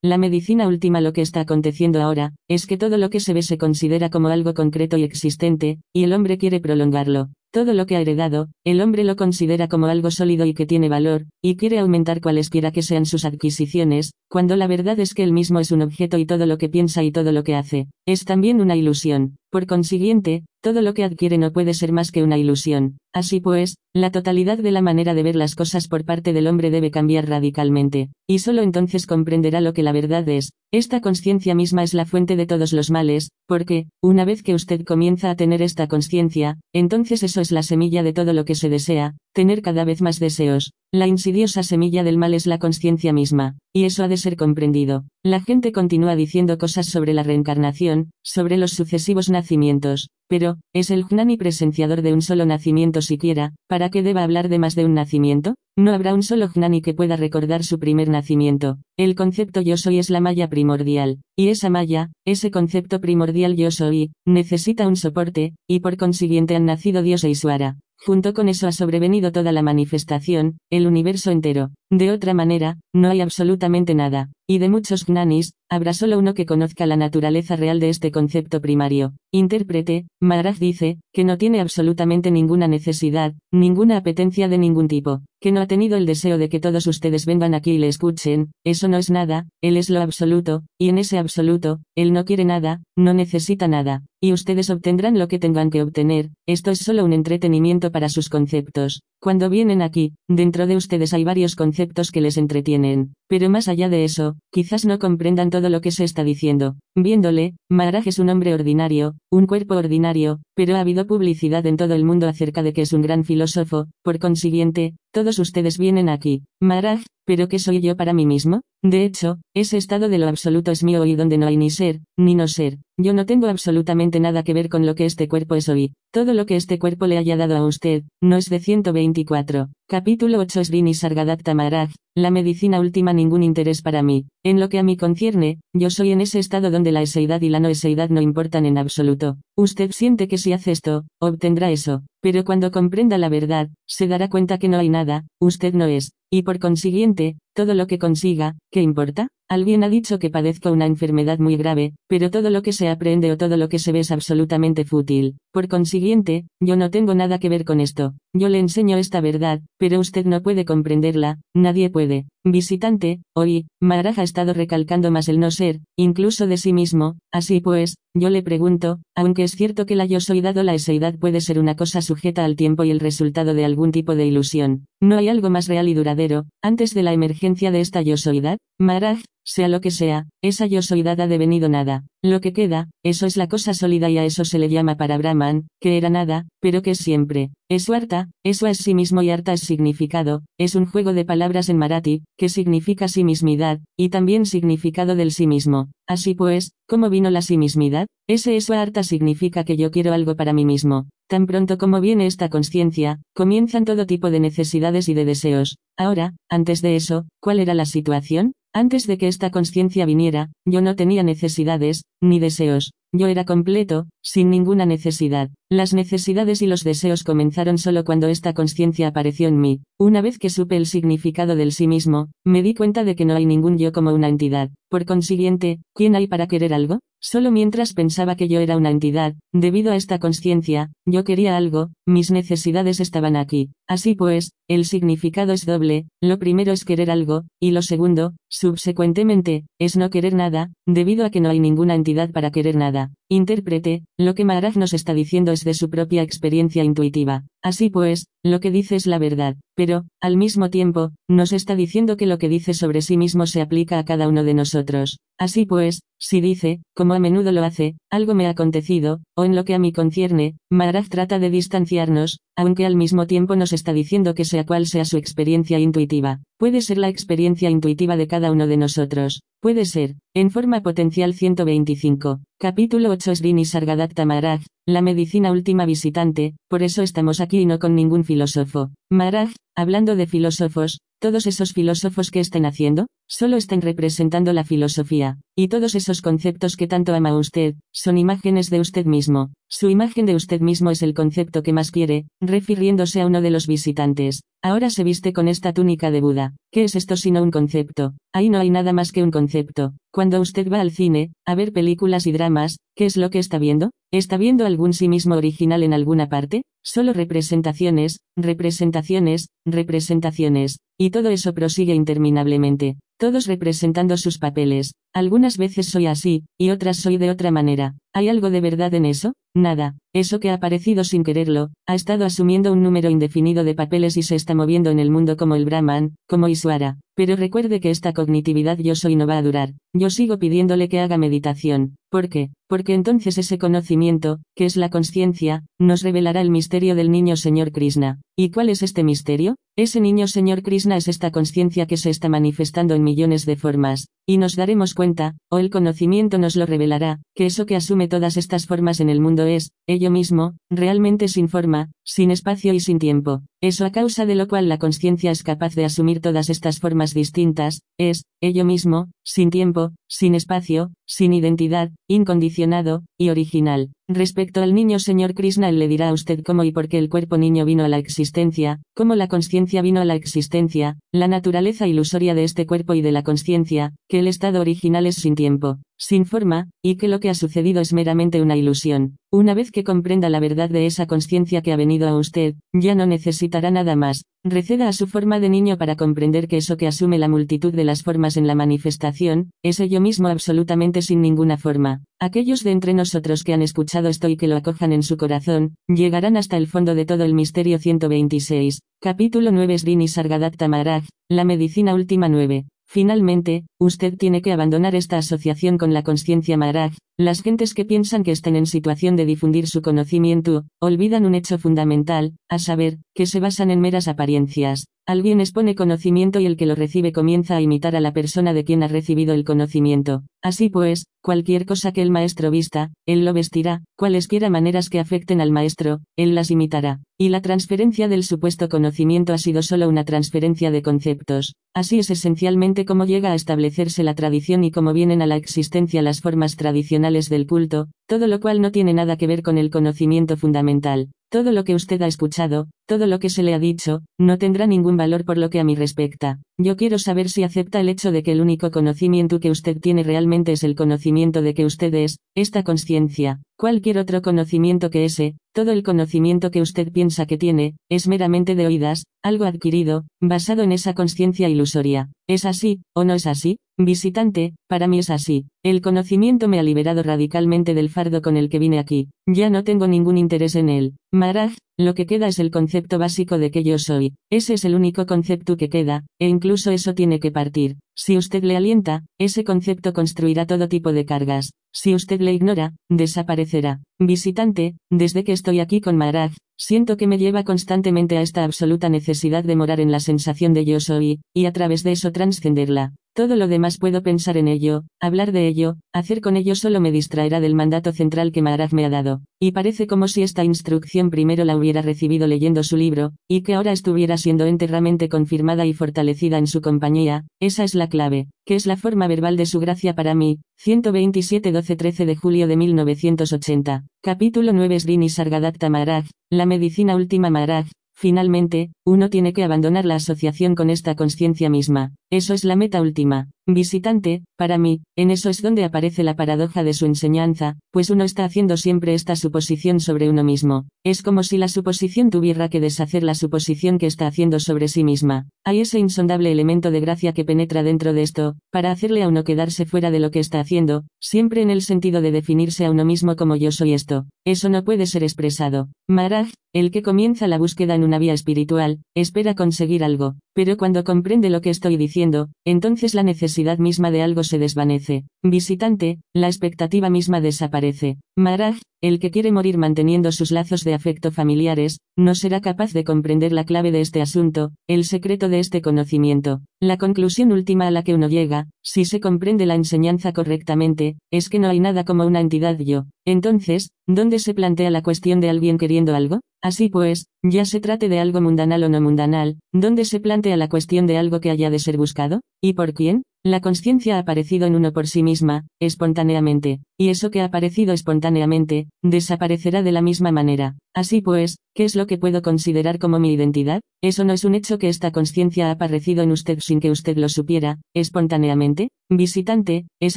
[0.03, 3.43] la medicina última lo que está aconteciendo ahora, es que todo lo que se ve
[3.43, 7.29] se considera como algo concreto y existente, y el hombre quiere prolongarlo.
[7.53, 10.89] Todo lo que ha heredado, el hombre lo considera como algo sólido y que tiene
[10.89, 15.33] valor, y quiere aumentar cualesquiera que sean sus adquisiciones, cuando la verdad es que él
[15.33, 18.25] mismo es un objeto y todo lo que piensa y todo lo que hace, es
[18.25, 19.37] también una ilusión.
[19.51, 22.99] Por consiguiente, todo lo que adquiere no puede ser más que una ilusión.
[23.13, 26.71] Así pues, la totalidad de la manera de ver las cosas por parte del hombre
[26.71, 30.53] debe cambiar radicalmente, y solo entonces comprenderá lo que la verdad es.
[30.73, 34.85] Esta conciencia misma es la fuente de todos los males, porque, una vez que usted
[34.85, 38.69] comienza a tener esta conciencia, entonces eso es la semilla de todo lo que se
[38.69, 40.73] desea, tener cada vez más deseos.
[40.93, 45.05] La insidiosa semilla del mal es la conciencia misma, y eso ha de ser comprendido.
[45.23, 51.05] La gente continúa diciendo cosas sobre la reencarnación, sobre los sucesivos nacimientos, pero, ¿es el
[51.05, 54.95] Jnani presenciador de un solo nacimiento siquiera, para que deba hablar de más de un
[54.95, 55.57] nacimiento?
[55.77, 58.79] No habrá un solo Jnani que pueda recordar su primer nacimiento.
[58.97, 63.73] El concepto yo soy es la malla primordial, y esa malla, ese concepto primordial yo
[63.73, 67.79] soy, necesita un soporte, y por consiguiente han nacido Dios e Isuara.
[68.03, 71.71] Junto con eso ha sobrevenido toda la manifestación, el universo entero.
[71.91, 74.31] De otra manera, no hay absolutamente nada.
[74.53, 78.61] Y de muchos gnanis, habrá solo uno que conozca la naturaleza real de este concepto
[78.61, 79.13] primario.
[79.31, 85.53] Intérprete, Maharaj dice, que no tiene absolutamente ninguna necesidad, ninguna apetencia de ningún tipo, que
[85.53, 88.89] no ha tenido el deseo de que todos ustedes vengan aquí y le escuchen, eso
[88.89, 92.83] no es nada, él es lo absoluto, y en ese absoluto, él no quiere nada,
[92.97, 97.13] no necesita nada, y ustedes obtendrán lo que tengan que obtener, esto es solo un
[97.13, 99.03] entretenimiento para sus conceptos.
[99.23, 103.91] Cuando vienen aquí, dentro de ustedes hay varios conceptos que les entretienen, pero más allá
[103.91, 106.77] de eso, quizás no comprendan todo lo que se está diciendo.
[106.97, 111.93] Viéndole, Maharaj es un hombre ordinario, un cuerpo ordinario, pero ha habido publicidad en todo
[111.93, 116.43] el mundo acerca de que es un gran filósofo, por consiguiente, todos ustedes vienen aquí.
[116.61, 118.63] Maharaj, ¿pero qué soy yo para mí mismo?
[118.83, 122.01] De hecho, ese estado de lo absoluto es mío y donde no hay ni ser,
[122.17, 122.79] ni no ser.
[122.99, 125.93] Yo no tengo absolutamente nada que ver con lo que este cuerpo es hoy.
[126.13, 129.69] Todo lo que este cuerpo le haya dado a usted, no es de 124.
[129.89, 134.27] Capítulo 8 Srini Sargadatta Maharaj, la medicina última ningún interés para mí.
[134.45, 137.49] En lo que a mí concierne, yo soy en ese estado donde la eseidad y
[137.49, 139.37] la no eseidad no importan en absoluto.
[139.57, 142.03] Usted siente que si hace esto, obtendrá eso.
[142.21, 146.13] Pero cuando comprenda la verdad, se dará cuenta que no hay nada, usted no es,
[146.31, 149.29] y por consiguiente, todo lo que consiga, ¿qué importa?
[149.51, 153.33] Alguien ha dicho que padezco una enfermedad muy grave, pero todo lo que se aprende
[153.33, 155.39] o todo lo que se ve es absolutamente fútil.
[155.53, 158.15] Por consiguiente, yo no tengo nada que ver con esto.
[158.33, 162.27] Yo le enseño esta verdad, pero usted no puede comprenderla, nadie puede.
[162.45, 167.61] Visitante, hoy, Maharaj ha estado recalcando más el no ser, incluso de sí mismo, así
[167.61, 171.41] pues, yo le pregunto, aunque es cierto que la yo soy dado la eseidad puede
[171.41, 175.17] ser una cosa sujeta al tiempo y el resultado de algún tipo de ilusión, ¿no
[175.17, 176.20] hay algo más real y duradero,
[176.63, 178.59] antes de la emergencia de esta yo soidad?
[178.79, 182.05] Maharaj, sea lo que sea, esa yo soidad ha devenido nada.
[182.23, 185.17] Lo que queda, eso es la cosa sólida y a eso se le llama para
[185.17, 187.51] Brahman, que era nada, pero que es siempre.
[187.69, 191.69] Es harta, eso es sí mismo y harta es significado, es un juego de palabras
[191.69, 195.91] en marathi, que significa sí mismidad, y también significado del sí mismo.
[196.07, 198.07] Así pues, ¿cómo vino la sí mismidad?
[198.29, 201.07] Ese eso harta significa que yo quiero algo para mí mismo.
[201.29, 205.79] Tan pronto como viene esta conciencia, comienzan todo tipo de necesidades y de deseos.
[205.97, 208.53] Ahora, antes de eso, ¿cuál era la situación?
[208.73, 214.07] Antes de que esta conciencia viniera, yo no tenía necesidades, ni deseos, yo era completo,
[214.23, 215.51] sin ninguna necesidad.
[215.69, 219.81] Las necesidades y los deseos comenzaron solo cuando esta conciencia apareció en mí.
[219.99, 223.35] Una vez que supe el significado del sí mismo, me di cuenta de que no
[223.35, 224.71] hay ningún yo como una entidad.
[224.89, 227.01] Por consiguiente, ¿quién hay para querer algo?
[227.23, 231.91] Solo mientras pensaba que yo era una entidad, debido a esta conciencia, yo quería algo,
[232.07, 233.71] mis necesidades estaban aquí.
[233.87, 239.65] Así pues, el significado es doble, lo primero es querer algo, y lo segundo, subsecuentemente,
[239.79, 243.13] es no querer nada, debido a que no hay ninguna entidad para querer nada.
[243.29, 247.45] Intérprete, lo que Maharaj nos está diciendo es de su propia experiencia intuitiva.
[247.63, 252.17] Así pues, lo que dice es la verdad, pero, al mismo tiempo, nos está diciendo
[252.17, 255.19] que lo que dice sobre sí mismo se aplica a cada uno de nosotros.
[255.39, 259.57] Así pues, si dice, como a menudo lo hace, algo me ha acontecido, o en
[259.57, 263.93] lo que a mí concierne, Maharaj trata de distanciarnos, aunque al mismo tiempo nos está
[263.93, 266.41] diciendo que sea cual sea su experiencia intuitiva.
[266.59, 269.41] Puede ser la experiencia intuitiva de cada uno de nosotros.
[269.63, 272.41] Puede ser, en forma potencial 125.
[272.59, 277.79] Capítulo 8 Srini Sargadatta Maharaj, la medicina última visitante, por eso estamos aquí y no
[277.79, 278.91] con ningún filósofo.
[279.11, 285.39] Maharaj, hablando de filósofos, todos esos filósofos que estén haciendo, solo están representando la filosofía,
[285.57, 289.53] y todos esos conceptos que tanto ama usted, son imágenes de usted mismo.
[289.69, 293.51] Su imagen de usted mismo es el concepto que más quiere, refiriéndose a uno de
[293.51, 294.43] los visitantes.
[294.63, 296.57] Ahora se viste con esta túnica de Buda.
[296.73, 298.15] ¿Qué es esto sino un concepto?
[298.35, 299.95] Ahí no hay nada más que un concepto.
[300.13, 303.59] Cuando usted va al cine, a ver películas y dramas, ¿qué es lo que está
[303.59, 303.93] viendo?
[304.11, 306.63] ¿Está viendo algún sí mismo original en alguna parte?
[306.83, 310.81] Solo representaciones, representaciones, representaciones.
[310.99, 314.95] Y todo eso prosigue interminablemente, todos representando sus papeles.
[315.13, 317.95] Algunas veces soy así, y otras soy de otra manera.
[318.13, 319.35] ¿Hay algo de verdad en eso?
[319.55, 319.97] Nada.
[320.13, 324.23] Eso que ha aparecido sin quererlo, ha estado asumiendo un número indefinido de papeles y
[324.23, 326.99] se está moviendo en el mundo como el Brahman, como Iswara.
[327.15, 329.75] Pero recuerde que esta cognitividad yo soy no va a durar.
[329.93, 331.97] Yo sigo pidiéndole que haga meditación.
[332.11, 332.51] ¿Por qué?
[332.69, 337.71] Porque entonces ese conocimiento, que es la conciencia, nos revelará el misterio del niño Señor
[337.71, 338.21] Krishna.
[338.37, 339.57] ¿Y cuál es este misterio?
[339.77, 344.09] Ese niño Señor Krishna es esta conciencia que se está manifestando en millones de formas,
[344.27, 348.37] y nos daremos cuenta, o el conocimiento nos lo revelará, que eso que asume todas
[348.37, 352.99] estas formas en el mundo es, ello mismo, realmente sin forma, sin espacio y sin
[352.99, 353.43] tiempo.
[353.63, 357.13] Eso a causa de lo cual la conciencia es capaz de asumir todas estas formas
[357.13, 363.91] distintas, es, ello mismo, sin tiempo, sin espacio, sin identidad, incondicionado, y original.
[364.09, 367.11] Respecto al niño señor Krishna él le dirá a usted cómo y por qué el
[367.11, 371.87] cuerpo niño vino a la existencia, cómo la conciencia vino a la existencia, la naturaleza
[371.87, 375.81] ilusoria de este cuerpo y de la conciencia, que el estado original es sin tiempo,
[375.99, 379.19] sin forma, y que lo que ha sucedido es meramente una ilusión.
[379.33, 382.97] Una vez que comprenda la verdad de esa conciencia que ha venido a usted, ya
[382.97, 384.25] no necesitará nada más.
[384.43, 387.85] Receda a su forma de niño para comprender que eso que asume la multitud de
[387.85, 392.03] las formas en la manifestación, es ello mismo absolutamente sin ninguna forma.
[392.19, 395.77] Aquellos de entre nosotros que han escuchado esto y que lo acojan en su corazón,
[395.87, 398.81] llegarán hasta el fondo de todo el misterio 126.
[399.01, 402.65] Capítulo 9 Srini Sargadatta Maharaj, la medicina última 9.
[402.93, 406.95] Finalmente, usted tiene que abandonar esta asociación con la conciencia Maharaj.
[407.17, 411.57] Las gentes que piensan que están en situación de difundir su conocimiento, olvidan un hecho
[411.57, 414.89] fundamental, a saber, que se basan en meras apariencias.
[415.11, 418.63] Alguien expone conocimiento y el que lo recibe comienza a imitar a la persona de
[418.63, 420.23] quien ha recibido el conocimiento.
[420.41, 425.41] Así pues, cualquier cosa que el maestro vista, él lo vestirá, cualesquiera maneras que afecten
[425.41, 427.01] al maestro, él las imitará.
[427.19, 431.57] Y la transferencia del supuesto conocimiento ha sido solo una transferencia de conceptos.
[431.75, 436.03] Así es esencialmente como llega a establecerse la tradición y cómo vienen a la existencia
[436.03, 439.71] las formas tradicionales del culto, todo lo cual no tiene nada que ver con el
[439.71, 441.09] conocimiento fundamental.
[441.33, 444.67] Todo lo que usted ha escuchado, todo lo que se le ha dicho, no tendrá
[444.67, 446.41] ningún valor por lo que a mí respecta.
[446.63, 450.03] Yo quiero saber si acepta el hecho de que el único conocimiento que usted tiene
[450.03, 453.41] realmente es el conocimiento de que usted es, esta conciencia.
[453.57, 458.57] Cualquier otro conocimiento que ese, todo el conocimiento que usted piensa que tiene, es meramente
[458.57, 462.11] de oídas, algo adquirido, basado en esa conciencia ilusoria.
[462.29, 463.57] ¿Es así, o no es así?
[463.79, 465.47] Visitante, para mí es así.
[465.65, 469.09] El conocimiento me ha liberado radicalmente del fardo con el que vine aquí.
[469.27, 470.95] Ya no tengo ningún interés en él.
[471.11, 471.53] Maraj,
[471.85, 474.15] lo que queda es el concepto básico de que yo soy.
[474.31, 477.77] Ese es el único concepto que queda, e incluso eso tiene que partir.
[478.03, 481.53] Si usted le alienta, ese concepto construirá todo tipo de cargas.
[481.71, 483.81] Si usted le ignora, desaparecerá.
[483.99, 488.89] Visitante, desde que estoy aquí con Maraj, siento que me lleva constantemente a esta absoluta
[488.89, 492.95] necesidad de morar en la sensación de yo soy, y a través de eso trascenderla.
[493.13, 496.93] Todo lo demás puedo pensar en ello, hablar de ello, hacer con ello solo me
[496.93, 501.11] distraerá del mandato central que Maharaj me ha dado, y parece como si esta instrucción
[501.11, 505.75] primero la hubiera recibido leyendo su libro, y que ahora estuviera siendo enteramente confirmada y
[505.75, 509.61] fortalecida en su compañía, esa es la clave, que es la forma verbal de su
[509.61, 513.85] gracia para mí, 127 12-13 de julio de 1980.
[514.03, 517.67] Capítulo 9 Srini Sargadatta Maharaj, la medicina última Maharaj,
[518.01, 521.93] Finalmente, uno tiene que abandonar la asociación con esta conciencia misma.
[522.11, 523.29] Eso es la meta última.
[523.47, 528.05] Visitante, para mí, en eso es donde aparece la paradoja de su enseñanza, pues uno
[528.05, 530.67] está haciendo siempre esta suposición sobre uno mismo.
[530.85, 534.85] Es como si la suposición tuviera que deshacer la suposición que está haciendo sobre sí
[534.85, 535.29] misma.
[535.45, 539.25] Hay ese insondable elemento de gracia que penetra dentro de esto, para hacerle a uno
[539.25, 542.85] quedarse fuera de lo que está haciendo, siempre en el sentido de definirse a uno
[542.85, 544.07] mismo como yo soy esto.
[544.25, 545.69] Eso no puede ser expresado.
[545.89, 550.85] Maraj, el que comienza la búsqueda en una vía espiritual, espera conseguir algo, pero cuando
[550.85, 555.05] comprende lo que estoy diciendo, entonces la necesidad misma de algo se desvanece.
[555.23, 557.99] Visitante, la expectativa misma desaparece.
[558.17, 562.85] Maraj, el que quiere morir manteniendo sus lazos de afecto familiares, no será capaz de
[562.85, 566.41] comprender la clave de este asunto, el secreto de este conocimiento.
[566.59, 571.29] La conclusión última a la que uno llega, si se comprende la enseñanza correctamente, es
[571.29, 572.87] que no hay nada como una entidad yo.
[573.07, 576.21] Entonces, ¿dónde se plantea la cuestión de alguien queriendo algo?
[576.43, 580.49] Así pues, ya se trate de algo mundanal o no mundanal, ¿dónde se plantea la
[580.49, 582.23] cuestión de algo que haya de ser buscado?
[582.41, 583.03] ¿Y por quién?
[583.23, 587.75] La conciencia ha aparecido en uno por sí misma, espontáneamente, y eso que ha aparecido
[587.75, 590.57] espontáneamente, desaparecerá de la misma manera.
[590.75, 593.61] Así pues, ¿qué es lo que puedo considerar como mi identidad?
[593.83, 596.97] Eso no es un hecho que esta conciencia ha aparecido en usted sin que usted
[596.97, 598.69] lo supiera, espontáneamente.
[598.91, 599.97] Visitante, es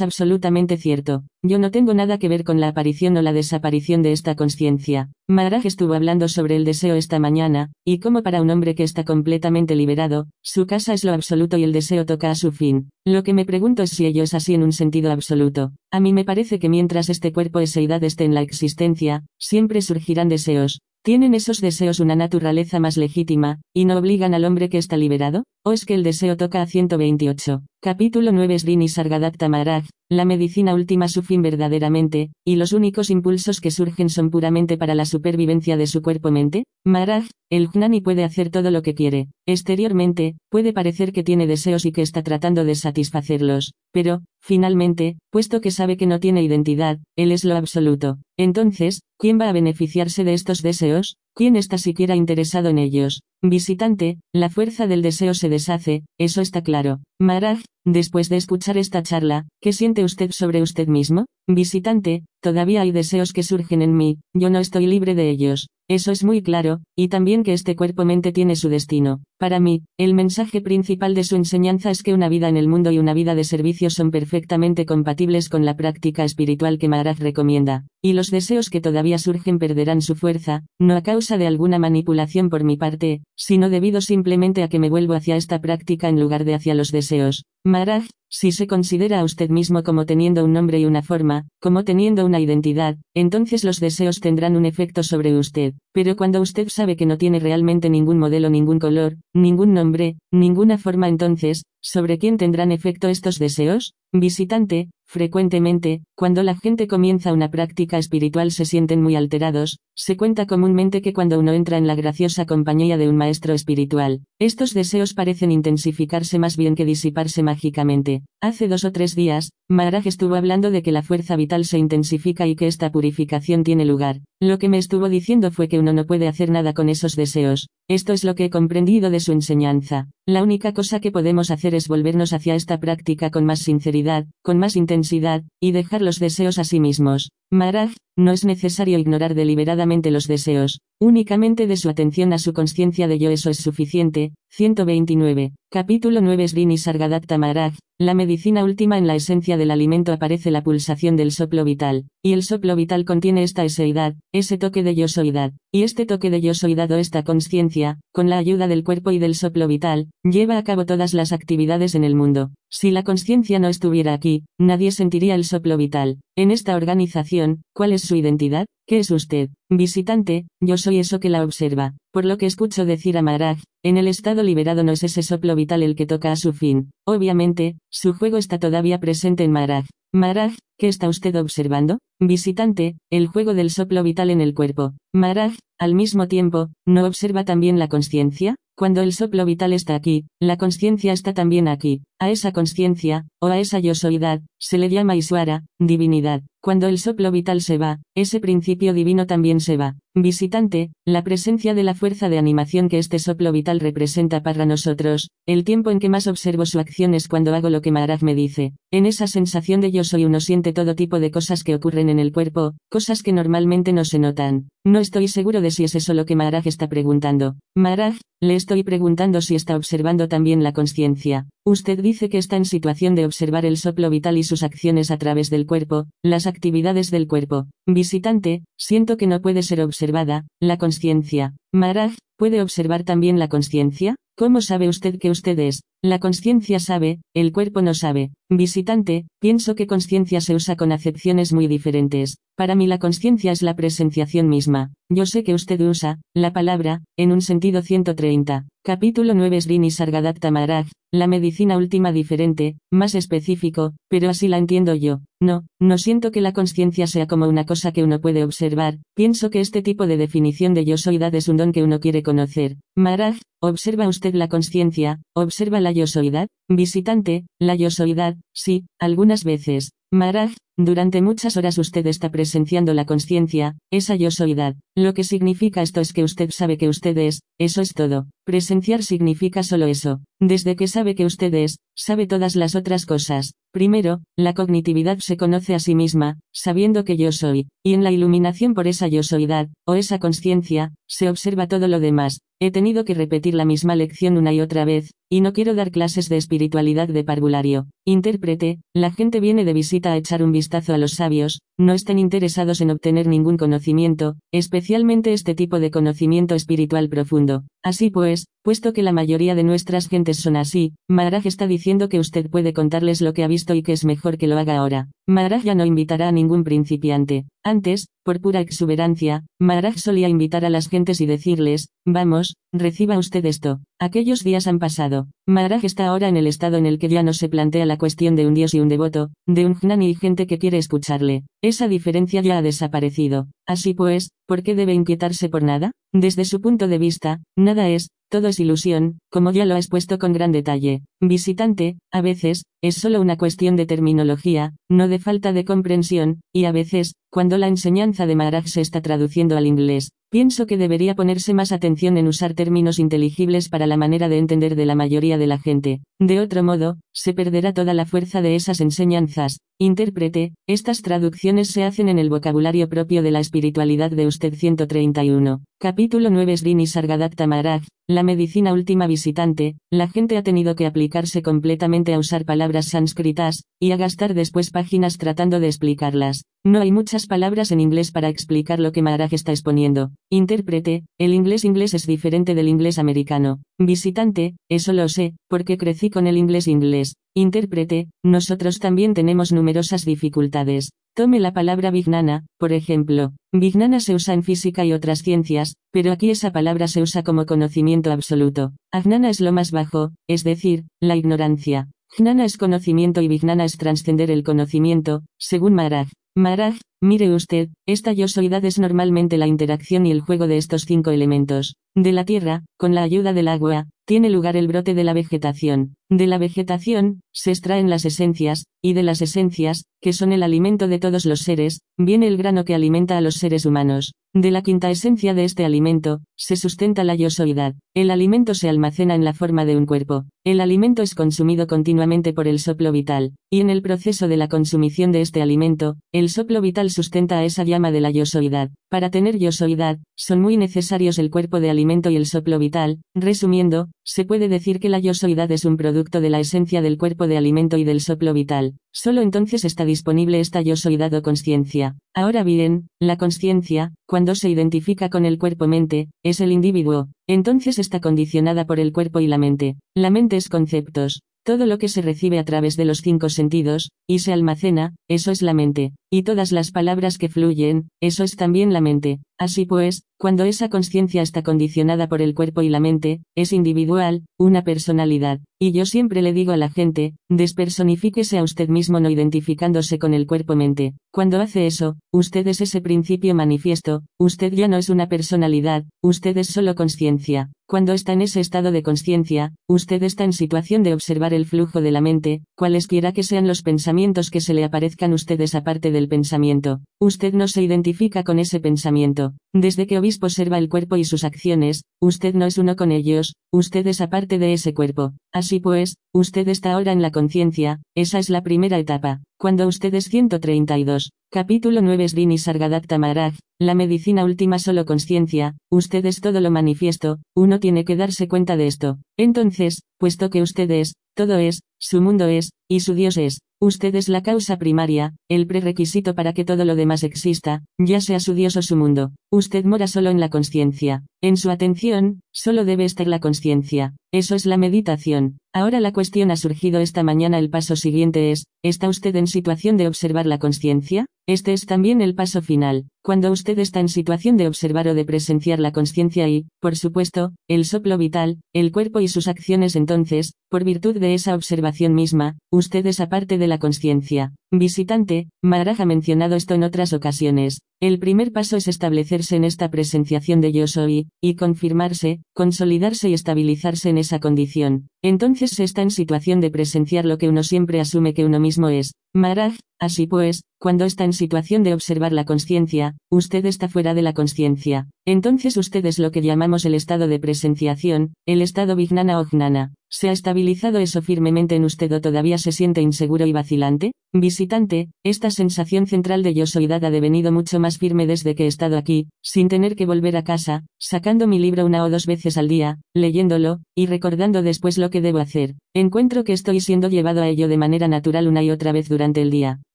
[0.00, 1.24] absolutamente cierto.
[1.42, 5.10] Yo no tengo nada que ver con la aparición o la desaparición de esta conciencia.
[5.28, 9.04] Maharaj estuvo hablando sobre el deseo esta mañana, y como para un hombre que está
[9.04, 12.88] completamente liberado, su casa es lo absoluto y el deseo toca a su fin.
[13.04, 15.72] Lo que me pregunto es si ello es así en un sentido absoluto.
[15.90, 20.28] A mí me parece que mientras este cuerpo edad esté en la existencia, siempre surgirán
[20.28, 20.73] deseos.
[21.04, 25.44] ¿Tienen esos deseos una naturaleza más legítima, y no obligan al hombre que está liberado?
[25.62, 27.60] ¿O es que el deseo toca a 128?
[27.82, 33.60] Capítulo 9 Srini Sargadatta Maharaj, la medicina última su fin verdaderamente, y los únicos impulsos
[33.60, 36.64] que surgen son puramente para la supervivencia de su cuerpo-mente.
[36.84, 39.28] Maharaj, el Jnani puede hacer todo lo que quiere.
[39.46, 45.60] Exteriormente, puede parecer que tiene deseos y que está tratando de satisfacerlos, pero, finalmente, puesto
[45.60, 48.18] que sabe que no tiene identidad, él es lo absoluto.
[48.36, 51.16] Entonces, ¿quién va a beneficiarse de estos deseos?
[51.36, 53.22] ¿Quién está siquiera interesado en ellos?
[53.42, 57.00] Visitante, la fuerza del deseo se deshace, eso está claro.
[57.20, 61.26] Maraj, después de escuchar esta charla, ¿qué siente usted sobre usted mismo?
[61.48, 65.70] Visitante, todavía hay deseos que surgen en mí, yo no estoy libre de ellos.
[65.88, 69.22] Eso es muy claro, y también que este cuerpo-mente tiene su destino.
[69.38, 72.90] Para mí, el mensaje principal de su enseñanza es que una vida en el mundo
[72.90, 77.86] y una vida de servicio son perfectamente compatibles con la práctica espiritual que Maharaj recomienda,
[78.02, 82.50] y los deseos que todavía surgen perderán su fuerza, no a causa de alguna manipulación
[82.50, 86.44] por mi parte, sino debido simplemente a que me vuelvo hacia esta práctica en lugar
[86.44, 87.44] de hacia los deseos.
[87.66, 91.84] Maharaj, si se considera a usted mismo como teniendo un nombre y una forma, como
[91.84, 95.74] teniendo una identidad, entonces los deseos tendrán un efecto sobre usted.
[95.92, 100.78] Pero cuando usted sabe que no tiene realmente ningún modelo, ningún color, ningún nombre, ninguna
[100.78, 103.94] forma, entonces, ¿sobre quién tendrán efecto estos deseos?
[104.16, 110.46] Visitante, frecuentemente, cuando la gente comienza una práctica espiritual se sienten muy alterados, se cuenta
[110.46, 115.14] comúnmente que cuando uno entra en la graciosa compañía de un maestro espiritual, estos deseos
[115.14, 118.22] parecen intensificarse más bien que disiparse mágicamente.
[118.40, 122.46] Hace dos o tres días, Maharaj estuvo hablando de que la fuerza vital se intensifica
[122.46, 124.20] y que esta purificación tiene lugar.
[124.40, 127.68] Lo que me estuvo diciendo fue que uno no puede hacer nada con esos deseos.
[127.88, 130.08] Esto es lo que he comprendido de su enseñanza.
[130.26, 134.56] La única cosa que podemos hacer es volvernos hacia esta práctica con más sinceridad, con
[134.58, 137.30] más intensidad, y dejar los deseos a sí mismos.
[137.50, 143.06] Maharaj, no es necesario ignorar deliberadamente los deseos, únicamente de su atención a su conciencia
[143.06, 144.32] de yo eso es suficiente.
[144.48, 145.52] 129.
[145.70, 150.64] Capítulo 9 Srini Sargadatta Maharaj, la medicina última en la esencia del alimento aparece la
[150.64, 155.52] pulsación del soplo vital, y el soplo vital contiene esta eseidad, ese toque de yosoidad,
[155.70, 159.36] y este toque de yosoidad o esta conciencia, con la ayuda del cuerpo y del
[159.36, 162.50] soplo vital, lleva a cabo todas las actividades en el mundo.
[162.76, 166.18] Si la conciencia no estuviera aquí, nadie sentiría el soplo vital.
[166.36, 168.66] En esta organización, ¿cuál es su identidad?
[168.88, 169.50] ¿Qué es usted?
[169.70, 171.94] Visitante, yo soy eso que la observa.
[172.12, 175.54] Por lo que escucho decir a Maharaj, en el estado liberado no es ese soplo
[175.54, 176.90] vital el que toca a su fin.
[177.06, 179.84] Obviamente, su juego está todavía presente en Maharaj.
[180.12, 180.54] Maharaj,
[180.84, 181.98] ¿qué está usted observando?
[182.20, 184.92] Visitante, el juego del soplo vital en el cuerpo.
[185.14, 188.56] Maharaj, al mismo tiempo, ¿no observa también la conciencia?
[188.76, 192.02] Cuando el soplo vital está aquí, la conciencia está también aquí.
[192.20, 196.42] A esa conciencia, o a esa yosoidad, se le llama Iswara, divinidad.
[196.60, 199.94] Cuando el soplo vital se va, ese principio divino también se va.
[200.14, 205.30] Visitante, la presencia de la fuerza de animación que este soplo vital representa para nosotros,
[205.46, 208.34] el tiempo en que más observo su acción es cuando hago lo que Maharaj me
[208.34, 208.72] dice.
[208.90, 212.18] En esa sensación de yo soy uno siente todo tipo de cosas que ocurren en
[212.18, 214.68] el cuerpo, cosas que normalmente no se notan.
[214.86, 217.56] No estoy seguro de si es eso lo que Maharaj está preguntando.
[217.74, 221.48] Maharaj, le estoy preguntando si está observando también la conciencia.
[221.64, 225.16] Usted dice que está en situación de observar el soplo vital y sus acciones a
[225.16, 227.66] través del cuerpo, las actividades del cuerpo.
[227.86, 231.54] Visitante, siento que no puede ser observada, la conciencia.
[231.72, 234.16] Maharaj, ¿puede observar también la conciencia?
[234.36, 235.82] ¿Cómo sabe usted que usted es?
[236.02, 238.32] La conciencia sabe, el cuerpo no sabe.
[238.50, 242.38] Visitante, pienso que conciencia se usa con acepciones muy diferentes.
[242.56, 244.73] Para mí la conciencia es la presenciación misma.
[245.10, 248.66] Yo sé que usted usa, la palabra, en un sentido 130.
[248.82, 254.94] Capítulo 9 Srini Sargadatta Maharaj, la medicina última diferente, más específico, pero así la entiendo
[254.94, 255.20] yo.
[255.40, 259.50] No, no siento que la conciencia sea como una cosa que uno puede observar, pienso
[259.50, 262.76] que este tipo de definición de yo soidad es un don que uno quiere conocer.
[262.96, 269.92] Maharaj, observa usted la conciencia, observa la yosoidad, visitante, la yosoidad, sí, algunas veces.
[270.14, 274.76] Maharaj, durante muchas horas usted está presenciando la conciencia, esa yosoidad.
[274.96, 278.26] Lo que significa esto es que usted sabe que usted es, eso es todo.
[278.44, 280.20] Presenciar significa solo eso.
[280.40, 283.54] Desde que sabe que usted es, sabe todas las otras cosas.
[283.72, 288.12] Primero, la cognitividad se conoce a sí misma, sabiendo que yo soy, y en la
[288.12, 292.40] iluminación por esa yosoidad, o esa conciencia, se observa todo lo demás.
[292.64, 295.90] He tenido que repetir la misma lección una y otra vez, y no quiero dar
[295.90, 297.88] clases de espiritualidad de parvulario.
[298.06, 302.18] Intérprete, la gente viene de visita a echar un vistazo a los sabios, no estén
[302.18, 307.64] interesados en obtener ningún conocimiento, especialmente este tipo de conocimiento espiritual profundo.
[307.82, 312.18] Así pues, puesto que la mayoría de nuestras gentes son así, Maharaj está diciendo que
[312.18, 315.10] usted puede contarles lo que ha visto y que es mejor que lo haga ahora.
[315.26, 317.44] Maharaj ya no invitará a ningún principiante.
[317.66, 323.44] Antes, por pura exuberancia, Maharaj solía invitar a las gentes y decirles, vamos, reciba usted
[323.46, 323.80] esto.
[324.00, 325.28] Aquellos días han pasado.
[325.46, 328.34] Maharaj está ahora en el estado en el que ya no se plantea la cuestión
[328.34, 331.44] de un dios y un devoto, de un jnani y gente que quiere escucharle.
[331.62, 333.46] Esa diferencia ya ha desaparecido.
[333.66, 335.92] Así pues, ¿por qué debe inquietarse por nada?
[336.12, 340.18] Desde su punto de vista, nada es, todo es ilusión, como ya lo ha expuesto
[340.18, 341.02] con gran detalle.
[341.20, 346.64] Visitante, a veces, es solo una cuestión de terminología, no de falta de comprensión, y
[346.64, 351.14] a veces, cuando la enseñanza de Maharaj se está traduciendo al inglés, pienso que debería
[351.14, 355.38] ponerse más atención en usar términos inteligibles para la manera de entender de la mayoría
[355.38, 356.00] de la gente.
[356.18, 359.60] De otro modo, se perderá toda la fuerza de esas enseñanzas.
[359.78, 365.60] Intérprete, estas traducciones se hacen en el vocabulario propio de la espiritualidad de usted 131.
[365.78, 371.42] Capítulo 9 Srini Sargadatta Maharaj, la medicina última visitante, la gente ha tenido que aplicarse
[371.42, 376.42] completamente a usar palabras sánscritas, y a gastar después páginas tratando de explicarlas.
[376.66, 380.12] No hay muchas palabras en inglés para explicar lo que Maharaj está exponiendo.
[380.30, 383.60] Intérprete, el inglés inglés es diferente del inglés americano.
[383.78, 387.16] Visitante, eso lo sé, porque crecí con el inglés inglés.
[387.34, 390.92] Intérprete, nosotros también tenemos numerosas dificultades.
[391.14, 393.34] Tome la palabra Vignana, por ejemplo.
[393.52, 397.44] Vignana se usa en física y otras ciencias, pero aquí esa palabra se usa como
[397.44, 398.72] conocimiento absoluto.
[398.90, 401.90] Agnana es lo más bajo, es decir, la ignorancia.
[402.16, 406.08] Jnana es conocimiento y Vignana es trascender el conocimiento, según Maharaj.
[406.36, 411.12] Maharaj, mire usted, esta yosoidad es normalmente la interacción y el juego de estos cinco
[411.12, 411.76] elementos.
[411.94, 415.94] De la tierra, con la ayuda del agua, tiene lugar el brote de la vegetación.
[416.10, 420.86] De la vegetación, se extraen las esencias, y de las esencias, que son el alimento
[420.86, 424.12] de todos los seres, viene el grano que alimenta a los seres humanos.
[424.36, 427.76] De la quinta esencia de este alimento, se sustenta la yosoidad.
[427.94, 430.24] El alimento se almacena en la forma de un cuerpo.
[430.44, 434.48] El alimento es consumido continuamente por el soplo vital, y en el proceso de la
[434.48, 438.70] consumición de este alimento, el soplo vital sustenta a esa llama de la yosoidad.
[438.90, 442.98] Para tener yosoidad, son muy necesarios el cuerpo de alimento y el soplo vital.
[443.14, 447.28] Resumiendo, se puede decir que la yosoidad es un producto de la esencia del cuerpo
[447.28, 448.74] de alimento y del soplo vital.
[448.92, 451.96] Solo entonces está disponible esta yosoidad o conciencia.
[452.14, 458.00] Ahora bien, la conciencia, cuando se identifica con el cuerpo-mente, es el individuo, entonces está
[458.00, 459.76] condicionada por el cuerpo y la mente.
[459.94, 463.90] La mente es conceptos, todo lo que se recibe a través de los cinco sentidos,
[464.08, 468.36] y se almacena, eso es la mente, y todas las palabras que fluyen, eso es
[468.36, 469.18] también la mente.
[469.36, 474.22] Así pues, cuando esa conciencia está condicionada por el cuerpo y la mente, es individual,
[474.38, 475.40] una personalidad.
[475.58, 480.14] Y yo siempre le digo a la gente, despersonifíquese a usted mismo no identificándose con
[480.14, 480.94] el cuerpo-mente.
[481.12, 486.36] Cuando hace eso, usted es ese principio manifiesto, usted ya no es una personalidad, usted
[486.38, 487.50] es solo conciencia.
[487.66, 491.80] Cuando está en ese estado de conciencia, usted está en situación de observar el flujo
[491.80, 496.03] de la mente, cualesquiera que sean los pensamientos que se le aparezcan ustedes aparte del
[496.08, 496.80] pensamiento.
[497.00, 499.34] Usted no se identifica con ese pensamiento.
[499.52, 503.34] Desde que obispo observa el cuerpo y sus acciones, usted no es uno con ellos,
[503.52, 505.12] usted es aparte de ese cuerpo.
[505.32, 509.22] Así pues, usted está ahora en la conciencia, esa es la primera etapa.
[509.38, 516.06] Cuando usted es 132, capítulo 9 Srini Sargadatta Maharaj, la medicina última solo conciencia, usted
[516.06, 518.98] es todo lo manifiesto, uno tiene que darse cuenta de esto.
[519.18, 523.94] Entonces, puesto que usted es, todo es, su mundo es, y su Dios es, usted
[523.94, 528.34] es la causa primaria, el prerequisito para que todo lo demás exista, ya sea su
[528.34, 529.12] Dios o su mundo.
[529.30, 531.04] Usted mora solo en la conciencia.
[531.20, 533.94] En su atención, solo debe estar la conciencia.
[534.12, 535.38] Eso es la meditación.
[535.52, 537.38] Ahora la cuestión ha surgido esta mañana.
[537.38, 541.06] El paso siguiente es, ¿está usted en situación de observar la conciencia?
[541.26, 542.86] Este es también el paso final.
[543.02, 547.32] Cuando usted está en situación de observar o de presenciar la conciencia y, por supuesto,
[547.48, 552.36] el soplo vital, el cuerpo y sus acciones entonces, por virtud de esa observación misma,
[552.50, 554.32] usted es aparte de la conciencia.
[554.50, 557.60] Visitante, Maharaj ha mencionado esto en otras ocasiones.
[557.80, 563.14] El primer paso es establecerse en esta presenciación de yo soy, y confirmarse, consolidarse y
[563.14, 564.88] estabilizarse en esa condición.
[565.02, 568.68] Entonces se está en situación de presenciar lo que uno siempre asume que uno mismo
[568.68, 568.92] es.
[569.12, 574.02] Maharaj, así pues, cuando está en situación de observar la conciencia, usted está fuera de
[574.02, 574.88] la conciencia.
[575.04, 579.74] Entonces usted es lo que llamamos el estado de presenciación, el estado vignana o gnana.
[579.90, 583.92] ¿Se ha estabilizado eso firmemente en usted o todavía se siente inseguro y vacilante?
[584.12, 588.46] Visitante, esta sensación central de yo soydad ha devenido mucho más firme desde que he
[588.48, 592.38] estado aquí, sin tener que volver a casa, sacando mi libro una o dos veces
[592.38, 595.54] al día, leyéndolo, y recordando después lo que debo hacer.
[595.74, 599.20] Encuentro que estoy siendo llevado a ello de manera natural una y otra vez durante
[599.20, 599.60] el día.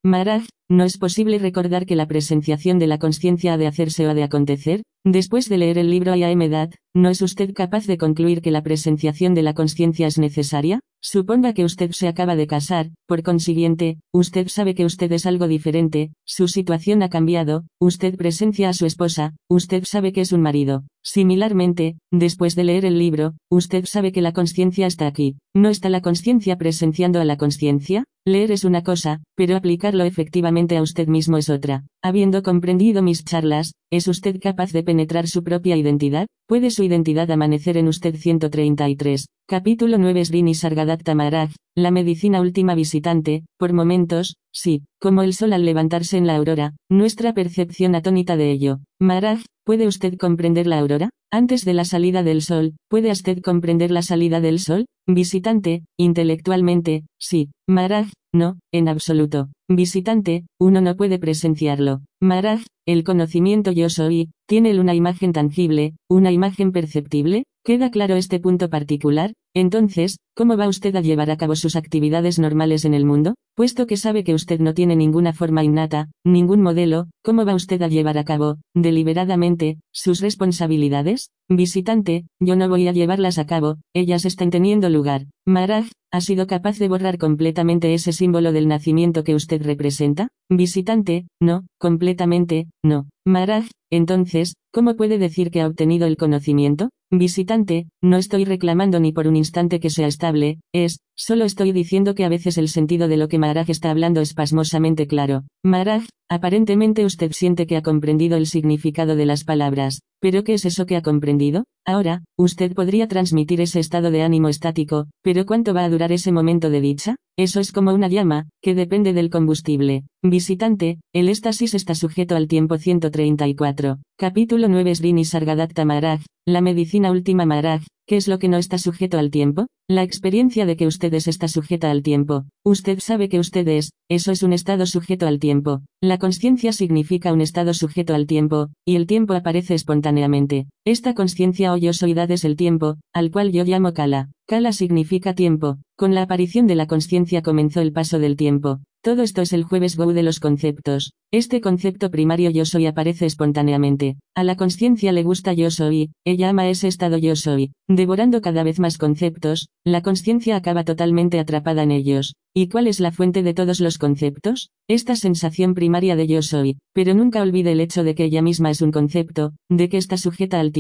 [0.04, 4.12] Maraj, ¿no es posible recordar que la presenciación de la conciencia ha de hacerse o
[4.12, 4.84] ha de acontecer?
[5.06, 9.34] Después de leer el libro Ayamedad, ¿no es usted capaz de concluir que la presenciación
[9.34, 10.82] de la conciencia es necesaria?
[11.02, 15.48] Suponga que usted se acaba de casar, por consiguiente, usted sabe que usted es algo
[15.48, 20.42] diferente, su situación ha cambiado, usted presencia a su esposa, usted sabe que es un
[20.42, 20.84] marido.
[21.02, 25.38] Similarmente, después de leer el libro, usted sabe que la conciencia está aquí.
[25.56, 28.04] ¿No está la conciencia presenciando a la conciencia?
[28.26, 31.86] Leer es una cosa, pero aplicarlo efectivamente a usted mismo es otra.
[32.04, 36.28] Habiendo comprendido mis charlas, ¿es usted capaz de penetrar su propia identidad?
[36.48, 39.28] ¿Puede su identidad amanecer en usted 133?
[39.48, 45.54] Capítulo 9 Srini Sargadatta Maharaj, la medicina última visitante, por momentos, sí, como el sol
[45.54, 48.80] al levantarse en la aurora, nuestra percepción atónita de ello.
[49.00, 51.10] Maharaj, ¿puede usted comprender la aurora?
[51.32, 54.88] Antes de la salida del sol, ¿puede usted comprender la salida del sol?
[55.08, 57.50] Visitante, intelectualmente, sí.
[57.68, 59.50] Maharaj, no, en absoluto.
[59.68, 62.02] Visitante, uno no puede presenciarlo.
[62.22, 67.46] Maharaj, el conocimiento yo soy, ¿tiene una imagen tangible, una imagen perceptible?
[67.64, 69.34] ¿Queda claro este punto particular?
[69.56, 73.36] Entonces, ¿cómo va usted a llevar a cabo sus actividades normales en el mundo?
[73.56, 77.82] Puesto que sabe que usted no tiene ninguna forma innata, ningún modelo, ¿cómo va usted
[77.82, 81.32] a llevar a cabo, deliberadamente, sus responsabilidades?
[81.50, 85.26] Visitante, yo no voy a llevarlas a cabo, ellas están teniendo lugar.
[85.46, 90.30] Maraj, ¿ha sido capaz de borrar completamente ese símbolo del nacimiento que usted representa?
[90.48, 93.10] Visitante, no, completamente, no.
[93.26, 96.92] Maraj, entonces, ¿cómo puede decir que ha obtenido el conocimiento?
[97.12, 102.16] Visitante, no estoy reclamando ni por un instante que sea estable, es, solo estoy diciendo
[102.16, 105.44] que a veces el sentido de lo que Maharaj está hablando es pasmosamente claro.
[105.64, 110.66] Maharaj, aparentemente usted siente que ha comprendido el significado de las palabras, pero ¿qué es
[110.66, 111.66] eso que ha comprendido?
[111.86, 116.32] Ahora, usted podría transmitir ese estado de ánimo estático, pero ¿cuánto va a durar ese
[116.32, 117.16] momento de dicha?
[117.38, 120.04] Eso es como una llama, que depende del combustible.
[120.24, 123.98] Visitante, el éxtasis está sujeto al tiempo 134.
[124.18, 128.78] Capítulo 9 Srini Sargadatta Maharaj, la medicina última Maharaj, ¿qué es lo que no está
[128.78, 129.68] sujeto al tiempo?
[129.92, 132.46] La experiencia de que ustedes está sujeta al tiempo.
[132.64, 135.82] Usted sabe que usted es, eso es un estado sujeto al tiempo.
[136.00, 140.68] La conciencia significa un estado sujeto al tiempo, y el tiempo aparece espontáneamente.
[140.90, 144.32] Esta conciencia o yo soidad es el tiempo, al cual yo llamo Kala.
[144.48, 145.78] Kala significa tiempo.
[145.96, 148.80] Con la aparición de la conciencia comenzó el paso del tiempo.
[149.04, 151.14] Todo esto es el jueves Go de los conceptos.
[151.32, 154.18] Este concepto primario yo soy aparece espontáneamente.
[154.36, 157.72] A la conciencia le gusta yo soy, ella ama ese estado yo soy.
[157.88, 162.34] Devorando cada vez más conceptos, la conciencia acaba totalmente atrapada en ellos.
[162.54, 164.72] ¿Y cuál es la fuente de todos los conceptos?
[164.90, 168.72] Esta sensación primaria de yo soy, pero nunca olvide el hecho de que ella misma
[168.72, 170.79] es un concepto, de que está sujeta al tiempo,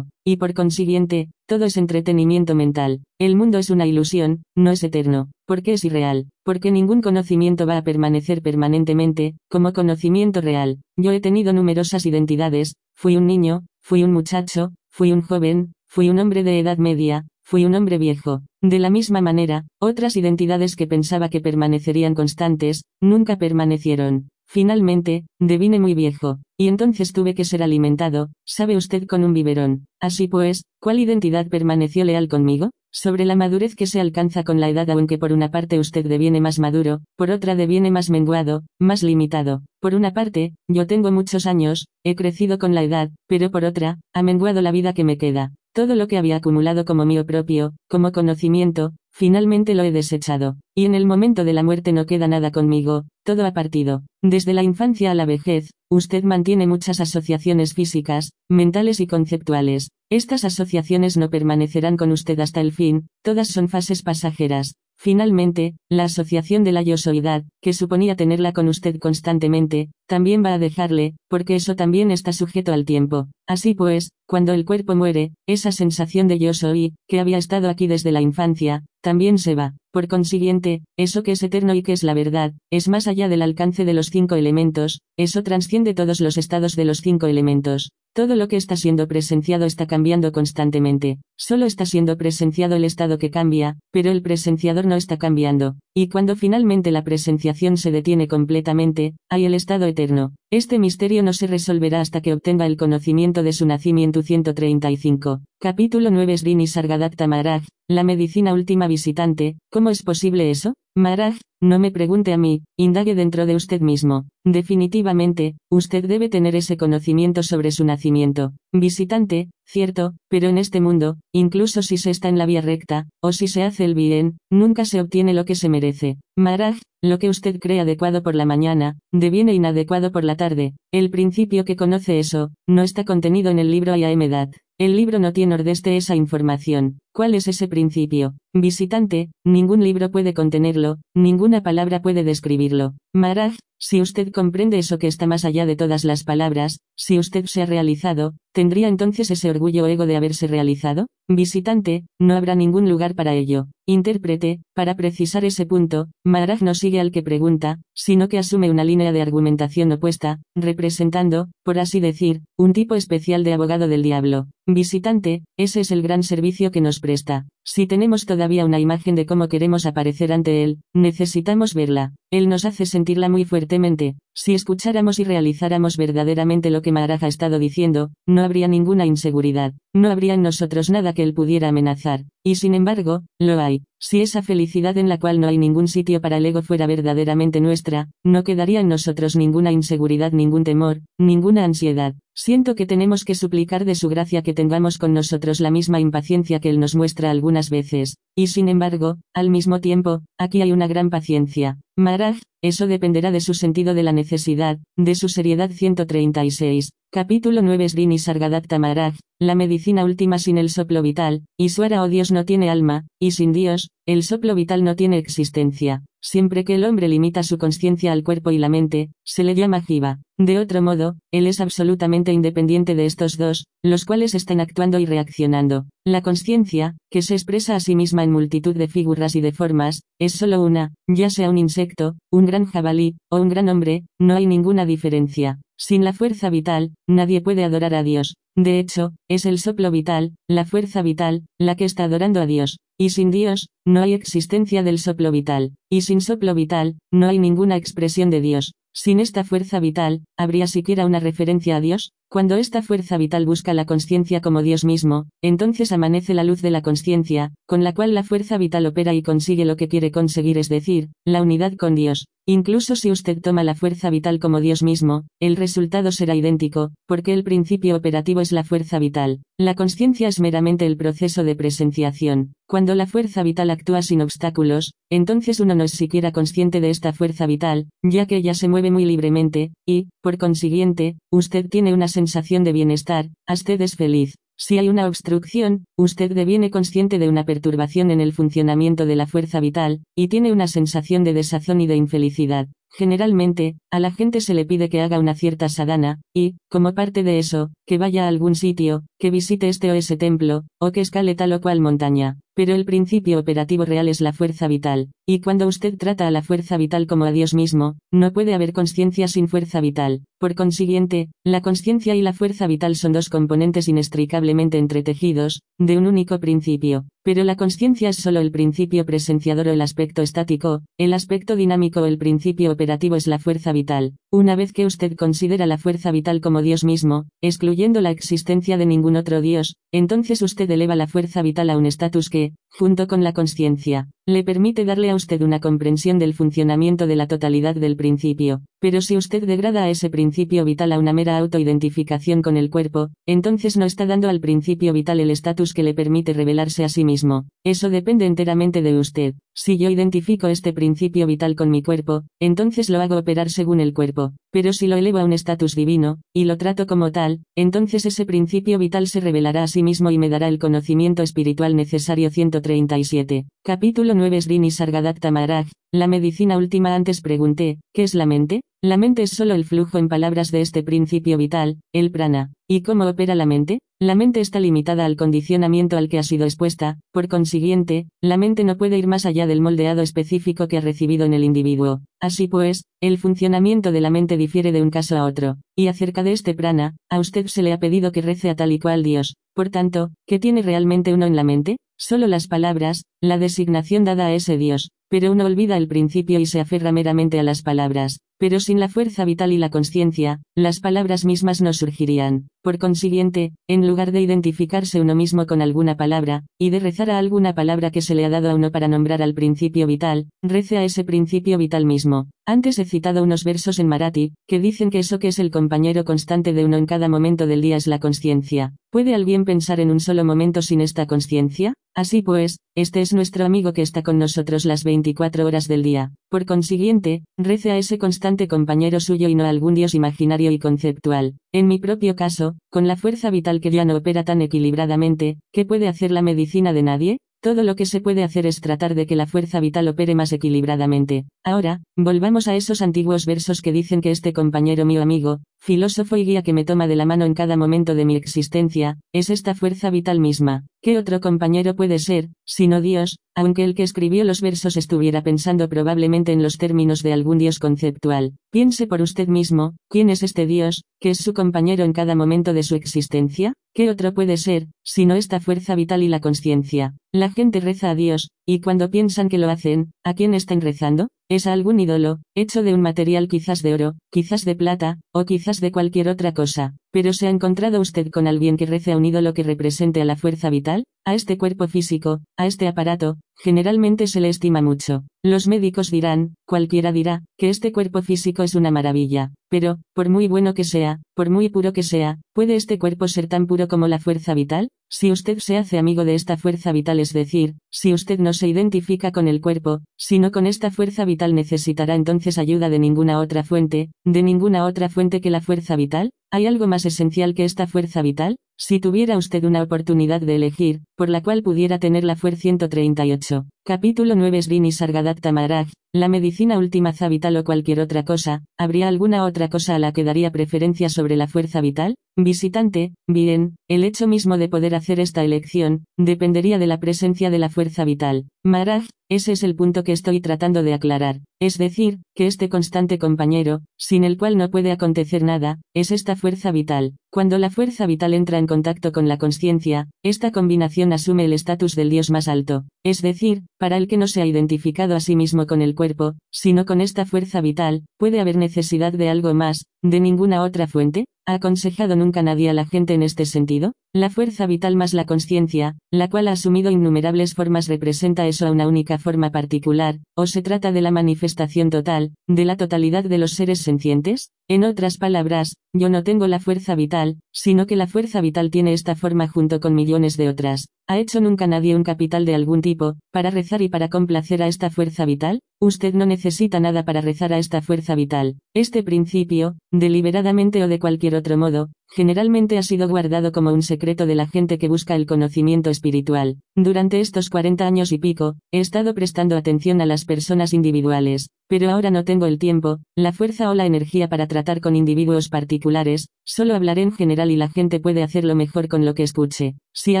[0.24, 3.02] y por consiguiente, todo es entretenimiento mental.
[3.18, 7.76] El mundo es una ilusión, no es eterno, porque es irreal, porque ningún conocimiento va
[7.76, 10.78] a permanecer permanentemente, como conocimiento real.
[10.96, 16.10] Yo he tenido numerosas identidades, fui un niño, fui un muchacho, fui un joven, fui
[16.10, 18.42] un hombre de edad media, fui un hombre viejo.
[18.62, 24.28] De la misma manera, otras identidades que pensaba que permanecerían constantes, nunca permanecieron.
[24.52, 29.86] Finalmente, devine muy viejo, y entonces tuve que ser alimentado, sabe usted, con un biberón.
[30.00, 32.70] Así pues, ¿cuál identidad permaneció leal conmigo?
[32.90, 36.40] Sobre la madurez que se alcanza con la edad, aunque por una parte usted deviene
[36.40, 39.62] más maduro, por otra deviene más menguado, más limitado.
[39.78, 44.00] Por una parte, yo tengo muchos años, he crecido con la edad, pero por otra,
[44.12, 45.52] ha menguado la vida que me queda.
[45.72, 50.84] Todo lo que había acumulado como mío propio, como conocimiento, finalmente lo he desechado, y
[50.84, 54.02] en el momento de la muerte no queda nada conmigo, todo ha partido.
[54.20, 59.90] Desde la infancia a la vejez, usted mantiene muchas asociaciones físicas, mentales y conceptuales.
[60.12, 64.74] Estas asociaciones no permanecerán con usted hasta el fin, todas son fases pasajeras.
[64.98, 70.58] Finalmente, la asociación de la yosoidad, que suponía tenerla con usted constantemente, también va a
[70.58, 73.28] dejarle, porque eso también está sujeto al tiempo.
[73.46, 77.86] Así pues, cuando el cuerpo muere, esa sensación de yo soy, que había estado aquí
[77.86, 79.74] desde la infancia, también se va.
[79.92, 83.42] Por consiguiente, eso que es eterno y que es la verdad, es más allá del
[83.42, 87.92] alcance de los cinco elementos, eso transciende todos los estados de los cinco elementos.
[88.12, 91.18] Todo lo que está siendo presenciado está cambiando constantemente.
[91.38, 95.76] Solo está siendo presenciado el estado que cambia, pero el presenciador no está cambiando.
[95.94, 100.32] Y cuando finalmente la presenciación se detiene completamente, hay el estado eterno.
[100.50, 105.42] Este misterio no se resolverá hasta que obtenga el conocimiento de su nacimiento 135.
[105.60, 110.74] Capítulo 9 Srini Sargadatta Maharaj, la medicina última visitante, ¿cómo es posible eso?
[110.96, 114.24] Maharaj, no me pregunte a mí, indague dentro de usted mismo.
[114.44, 118.54] Definitivamente, usted debe tener ese conocimiento sobre su nacimiento.
[118.72, 123.30] Visitante, cierto, pero en este mundo, incluso si se está en la vía recta, o
[123.30, 126.16] si se hace el bien, nunca se obtiene lo que se merece.
[126.36, 130.74] Maharaj, lo que usted cree adecuado por la mañana, deviene inadecuado por la tarde.
[130.92, 134.50] El principio que conoce eso, no está contenido en el libro Ayamedad.
[134.76, 136.98] El libro no tiene ordeste esa información.
[137.12, 138.34] ¿Cuál es ese principio?
[138.54, 142.94] Visitante, ningún libro puede contenerlo, ninguna palabra puede describirlo.
[143.12, 147.46] Maharaj, si usted comprende eso que está más allá de todas las palabras, si usted
[147.46, 151.06] se ha realizado, ¿tendría entonces ese orgullo ego de haberse realizado?
[151.28, 153.68] Visitante, no habrá ningún lugar para ello.
[153.86, 158.84] Intérprete, para precisar ese punto, Maharaj no sigue al que pregunta, sino que asume una
[158.84, 164.48] línea de argumentación opuesta, representando, por así decir, un tipo especial de abogado del diablo.
[164.66, 167.44] Visitante, ese es el gran servicio que nos presta.
[167.64, 172.14] Si tenemos todavía una imagen de cómo queremos aparecer ante Él, necesitamos verla.
[172.30, 174.14] Él nos hace sentirla muy fuertemente.
[174.34, 179.74] Si escucháramos y realizáramos verdaderamente lo que Maharaj ha estado diciendo, no habría ninguna inseguridad.
[179.92, 182.24] No habría en nosotros nada que Él pudiera amenazar.
[182.44, 183.82] Y sin embargo, lo hay.
[183.98, 187.60] Si esa felicidad en la cual no hay ningún sitio para el ego fuera verdaderamente
[187.60, 192.14] nuestra, no quedaría en nosotros ninguna inseguridad, ningún temor, ninguna ansiedad.
[192.34, 196.60] Siento que tenemos que suplicar de su gracia que tengamos con nosotros la misma impaciencia
[196.60, 198.16] que Él nos muestra algún algunas veces.
[198.36, 201.78] Y sin embargo, al mismo tiempo, aquí hay una gran paciencia.
[201.96, 206.90] Maraj, eso dependerá de su sentido de la necesidad, de su seriedad 136.
[207.12, 212.04] Capítulo 9 Srini Sargadatta Maharaj, la medicina última sin el soplo vital, y suara o
[212.04, 216.04] oh Dios no tiene alma, y sin Dios, el soplo vital no tiene existencia.
[216.22, 219.82] Siempre que el hombre limita su conciencia al cuerpo y la mente, se le llama
[219.82, 220.20] jiva.
[220.40, 225.04] De otro modo, él es absolutamente independiente de estos dos, los cuales están actuando y
[225.04, 225.84] reaccionando.
[226.02, 230.02] La conciencia, que se expresa a sí misma en multitud de figuras y de formas,
[230.18, 234.34] es solo una, ya sea un insecto, un gran jabalí, o un gran hombre, no
[234.34, 235.60] hay ninguna diferencia.
[235.78, 238.36] Sin la fuerza vital, nadie puede adorar a Dios.
[238.56, 242.78] De hecho, es el soplo vital, la fuerza vital, la que está adorando a Dios.
[242.98, 245.72] Y sin Dios, no hay existencia del soplo vital.
[245.90, 248.72] Y sin soplo vital, no hay ninguna expresión de Dios.
[248.92, 252.12] Sin esta fuerza vital, ¿habría siquiera una referencia a Dios?
[252.32, 256.70] Cuando esta fuerza vital busca la conciencia como Dios mismo, entonces amanece la luz de
[256.70, 260.56] la conciencia, con la cual la fuerza vital opera y consigue lo que quiere conseguir,
[260.56, 262.26] es decir, la unidad con Dios.
[262.46, 267.32] Incluso si usted toma la fuerza vital como Dios mismo, el resultado será idéntico, porque
[267.32, 269.40] el principio operativo es la fuerza vital.
[269.58, 272.52] La conciencia es meramente el proceso de presenciación.
[272.66, 277.12] Cuando la fuerza vital actúa sin obstáculos, entonces uno no es siquiera consciente de esta
[277.12, 282.08] fuerza vital, ya que ella se mueve muy libremente, y, por consiguiente, usted tiene una
[282.20, 284.36] sensación de bienestar, usted es feliz.
[284.58, 289.26] Si hay una obstrucción, usted deviene consciente de una perturbación en el funcionamiento de la
[289.26, 292.68] fuerza vital, y tiene una sensación de desazón y de infelicidad.
[292.92, 297.22] Generalmente, a la gente se le pide que haga una cierta sadhana, y, como parte
[297.22, 301.00] de eso, que vaya a algún sitio, que visite este o ese templo, o que
[301.00, 302.38] escale tal o cual montaña.
[302.54, 306.42] Pero el principio operativo real es la fuerza vital, y cuando usted trata a la
[306.42, 310.22] fuerza vital como a Dios mismo, no puede haber conciencia sin fuerza vital.
[310.38, 316.06] Por consiguiente, la conciencia y la fuerza vital son dos componentes inextricablemente entretejidos, de un
[316.06, 317.06] único principio.
[317.22, 322.00] Pero la conciencia es solo el principio presenciador o el aspecto estático, el aspecto dinámico
[322.00, 324.14] o el principio operativo es la fuerza vital.
[324.32, 328.86] Una vez que usted considera la fuerza vital como Dios mismo, excluyendo la existencia de
[328.86, 333.24] ningún otro Dios, entonces usted eleva la fuerza vital a un estatus que, junto con
[333.24, 337.96] la conciencia, le permite darle a usted una comprensión del funcionamiento de la totalidad del
[337.96, 338.62] principio.
[338.78, 343.08] Pero si usted degrada a ese principio vital a una mera autoidentificación con el cuerpo,
[343.26, 347.04] entonces no está dando al principio vital el estatus que le permite revelarse a sí
[347.04, 347.46] mismo.
[347.64, 349.34] Eso depende enteramente de usted.
[349.54, 353.92] Si yo identifico este principio vital con mi cuerpo, entonces lo hago operar según el
[353.92, 354.19] cuerpo.
[354.20, 358.04] Liebe Pero si lo elevo a un estatus divino, y lo trato como tal, entonces
[358.04, 362.30] ese principio vital se revelará a sí mismo y me dará el conocimiento espiritual necesario
[362.30, 363.46] 137.
[363.64, 368.62] Capítulo 9 Srini Sargadatta Maharaj, la medicina última antes pregunté, ¿qué es la mente?
[368.82, 372.52] La mente es solo el flujo en palabras de este principio vital, el prana.
[372.66, 373.80] ¿Y cómo opera la mente?
[374.00, 378.64] La mente está limitada al condicionamiento al que ha sido expuesta, por consiguiente, la mente
[378.64, 382.00] no puede ir más allá del moldeado específico que ha recibido en el individuo.
[382.20, 385.58] Así pues, el funcionamiento de la mente difiere de un caso a otro.
[385.76, 388.72] Y acerca de este prana, a usted se le ha pedido que rece a tal
[388.72, 389.36] y cual Dios.
[389.54, 391.76] Por tanto, ¿qué tiene realmente uno en la mente?
[391.96, 396.46] Solo las palabras, la designación dada a ese Dios, pero uno olvida el principio y
[396.46, 400.80] se aferra meramente a las palabras, pero sin la fuerza vital y la conciencia, las
[400.80, 402.48] palabras mismas no surgirían.
[402.62, 407.18] Por consiguiente, en lugar de identificarse uno mismo con alguna palabra, y de rezar a
[407.18, 410.78] alguna palabra que se le ha dado a uno para nombrar al principio vital, rece
[410.78, 412.28] a ese principio vital mismo.
[412.46, 416.04] Antes he citado unos versos en Marathi, que dicen que eso que es el compañero
[416.04, 418.74] constante de uno en cada momento del día es la conciencia.
[418.90, 421.74] ¿Puede alguien pensar en un solo momento sin esta conciencia?
[421.94, 426.12] Así pues, este es nuestro amigo que está con nosotros las 24 horas del día.
[426.28, 431.34] Por consiguiente, rece a ese constante compañero suyo y no algún Dios imaginario y conceptual.
[431.52, 435.64] En mi propio caso, con la fuerza vital que ya no opera tan equilibradamente, ¿qué
[435.64, 437.18] puede hacer la medicina de nadie?
[437.42, 440.30] Todo lo que se puede hacer es tratar de que la fuerza vital opere más
[440.32, 441.24] equilibradamente.
[441.42, 446.24] Ahora, volvamos a esos antiguos versos que dicen que este compañero mío amigo, filósofo y
[446.24, 449.54] guía que me toma de la mano en cada momento de mi existencia, es esta
[449.54, 450.64] fuerza vital misma.
[450.82, 455.68] ¿Qué otro compañero puede ser, sino Dios, aunque el que escribió los versos estuviera pensando
[455.68, 458.32] probablemente en los términos de algún Dios conceptual?
[458.50, 462.54] Piense por usted mismo, ¿quién es este Dios, que es su compañero en cada momento
[462.54, 463.52] de su existencia?
[463.74, 466.94] ¿Qué otro puede ser, sino esta fuerza vital y la conciencia?
[467.12, 471.08] La gente reza a Dios, y cuando piensan que lo hacen, ¿a quién están rezando?
[471.28, 475.24] Es a algún ídolo, hecho de un material quizás de oro, quizás de plata, o
[475.24, 476.74] quizás de cualquier otra cosa.
[476.92, 480.04] Pero ¿se ha encontrado usted con alguien que rece a un ídolo que represente a
[480.04, 480.84] la fuerza vital?
[481.06, 485.04] A este cuerpo físico, a este aparato, generalmente se le estima mucho.
[485.22, 489.32] Los médicos dirán, cualquiera dirá, que este cuerpo físico es una maravilla.
[489.48, 493.28] Pero, por muy bueno que sea, por muy puro que sea, ¿puede este cuerpo ser
[493.28, 494.68] tan puro como la fuerza vital?
[494.90, 498.48] Si usted se hace amigo de esta fuerza vital, es decir, si usted no se
[498.48, 503.44] identifica con el cuerpo, sino con esta fuerza vital necesitará entonces ayuda de ninguna otra
[503.44, 507.66] fuente, de ninguna otra fuente que la fuerza vital, ¿hay algo más esencial que esta
[507.66, 508.36] fuerza vital?
[508.62, 513.46] Si tuviera usted una oportunidad de elegir, por la cual pudiera tener la fuerza 138.
[513.64, 519.24] Capítulo 9 Srini Sargadatta Maharaj, la medicina última vital o cualquier otra cosa, ¿habría alguna
[519.24, 521.96] otra cosa a la que daría preferencia sobre la fuerza vital?
[522.16, 527.38] Visitante, bien, el hecho mismo de poder hacer esta elección, dependería de la presencia de
[527.38, 528.26] la fuerza vital.
[528.44, 531.20] Maharaj, ese es el punto que estoy tratando de aclarar.
[531.40, 536.14] Es decir, que este constante compañero, sin el cual no puede acontecer nada, es esta
[536.14, 536.94] fuerza vital.
[537.12, 541.74] Cuando la fuerza vital entra en contacto con la conciencia, esta combinación asume el estatus
[541.74, 542.66] del Dios más alto.
[542.84, 546.14] Es decir, para el que no se ha identificado a sí mismo con el cuerpo,
[546.30, 551.06] sino con esta fuerza vital, ¿puede haber necesidad de algo más, de ninguna otra fuente?
[551.30, 553.72] ¿Ha aconsejado nunca nadie a la gente en este sentido?
[553.94, 558.50] La fuerza vital más la conciencia, la cual ha asumido innumerables formas representa eso a
[558.50, 563.18] una única forma particular, o se trata de la manifestación total, de la totalidad de
[563.18, 564.32] los seres sencientes?
[564.48, 568.72] En otras palabras, yo no tengo la fuerza vital, sino que la fuerza vital tiene
[568.72, 570.66] esta forma junto con millones de otras.
[570.88, 574.48] ¿Ha hecho nunca nadie un capital de algún tipo, para rezar y para complacer a
[574.48, 575.40] esta fuerza vital?
[575.60, 578.38] Usted no necesita nada para rezar a esta fuerza vital.
[578.54, 584.06] Este principio, deliberadamente o de cualquier otro modo, generalmente ha sido guardado como un secreto
[584.06, 586.38] de la gente que busca el conocimiento espiritual.
[586.56, 591.70] Durante estos 40 años y pico, he estado prestando atención a las personas individuales, pero
[591.70, 596.08] ahora no tengo el tiempo, la fuerza o la energía para tratar con individuos particulares,
[596.24, 599.54] solo hablaré en general y la gente puede hacerlo mejor con lo que escuche.
[599.72, 600.00] Si a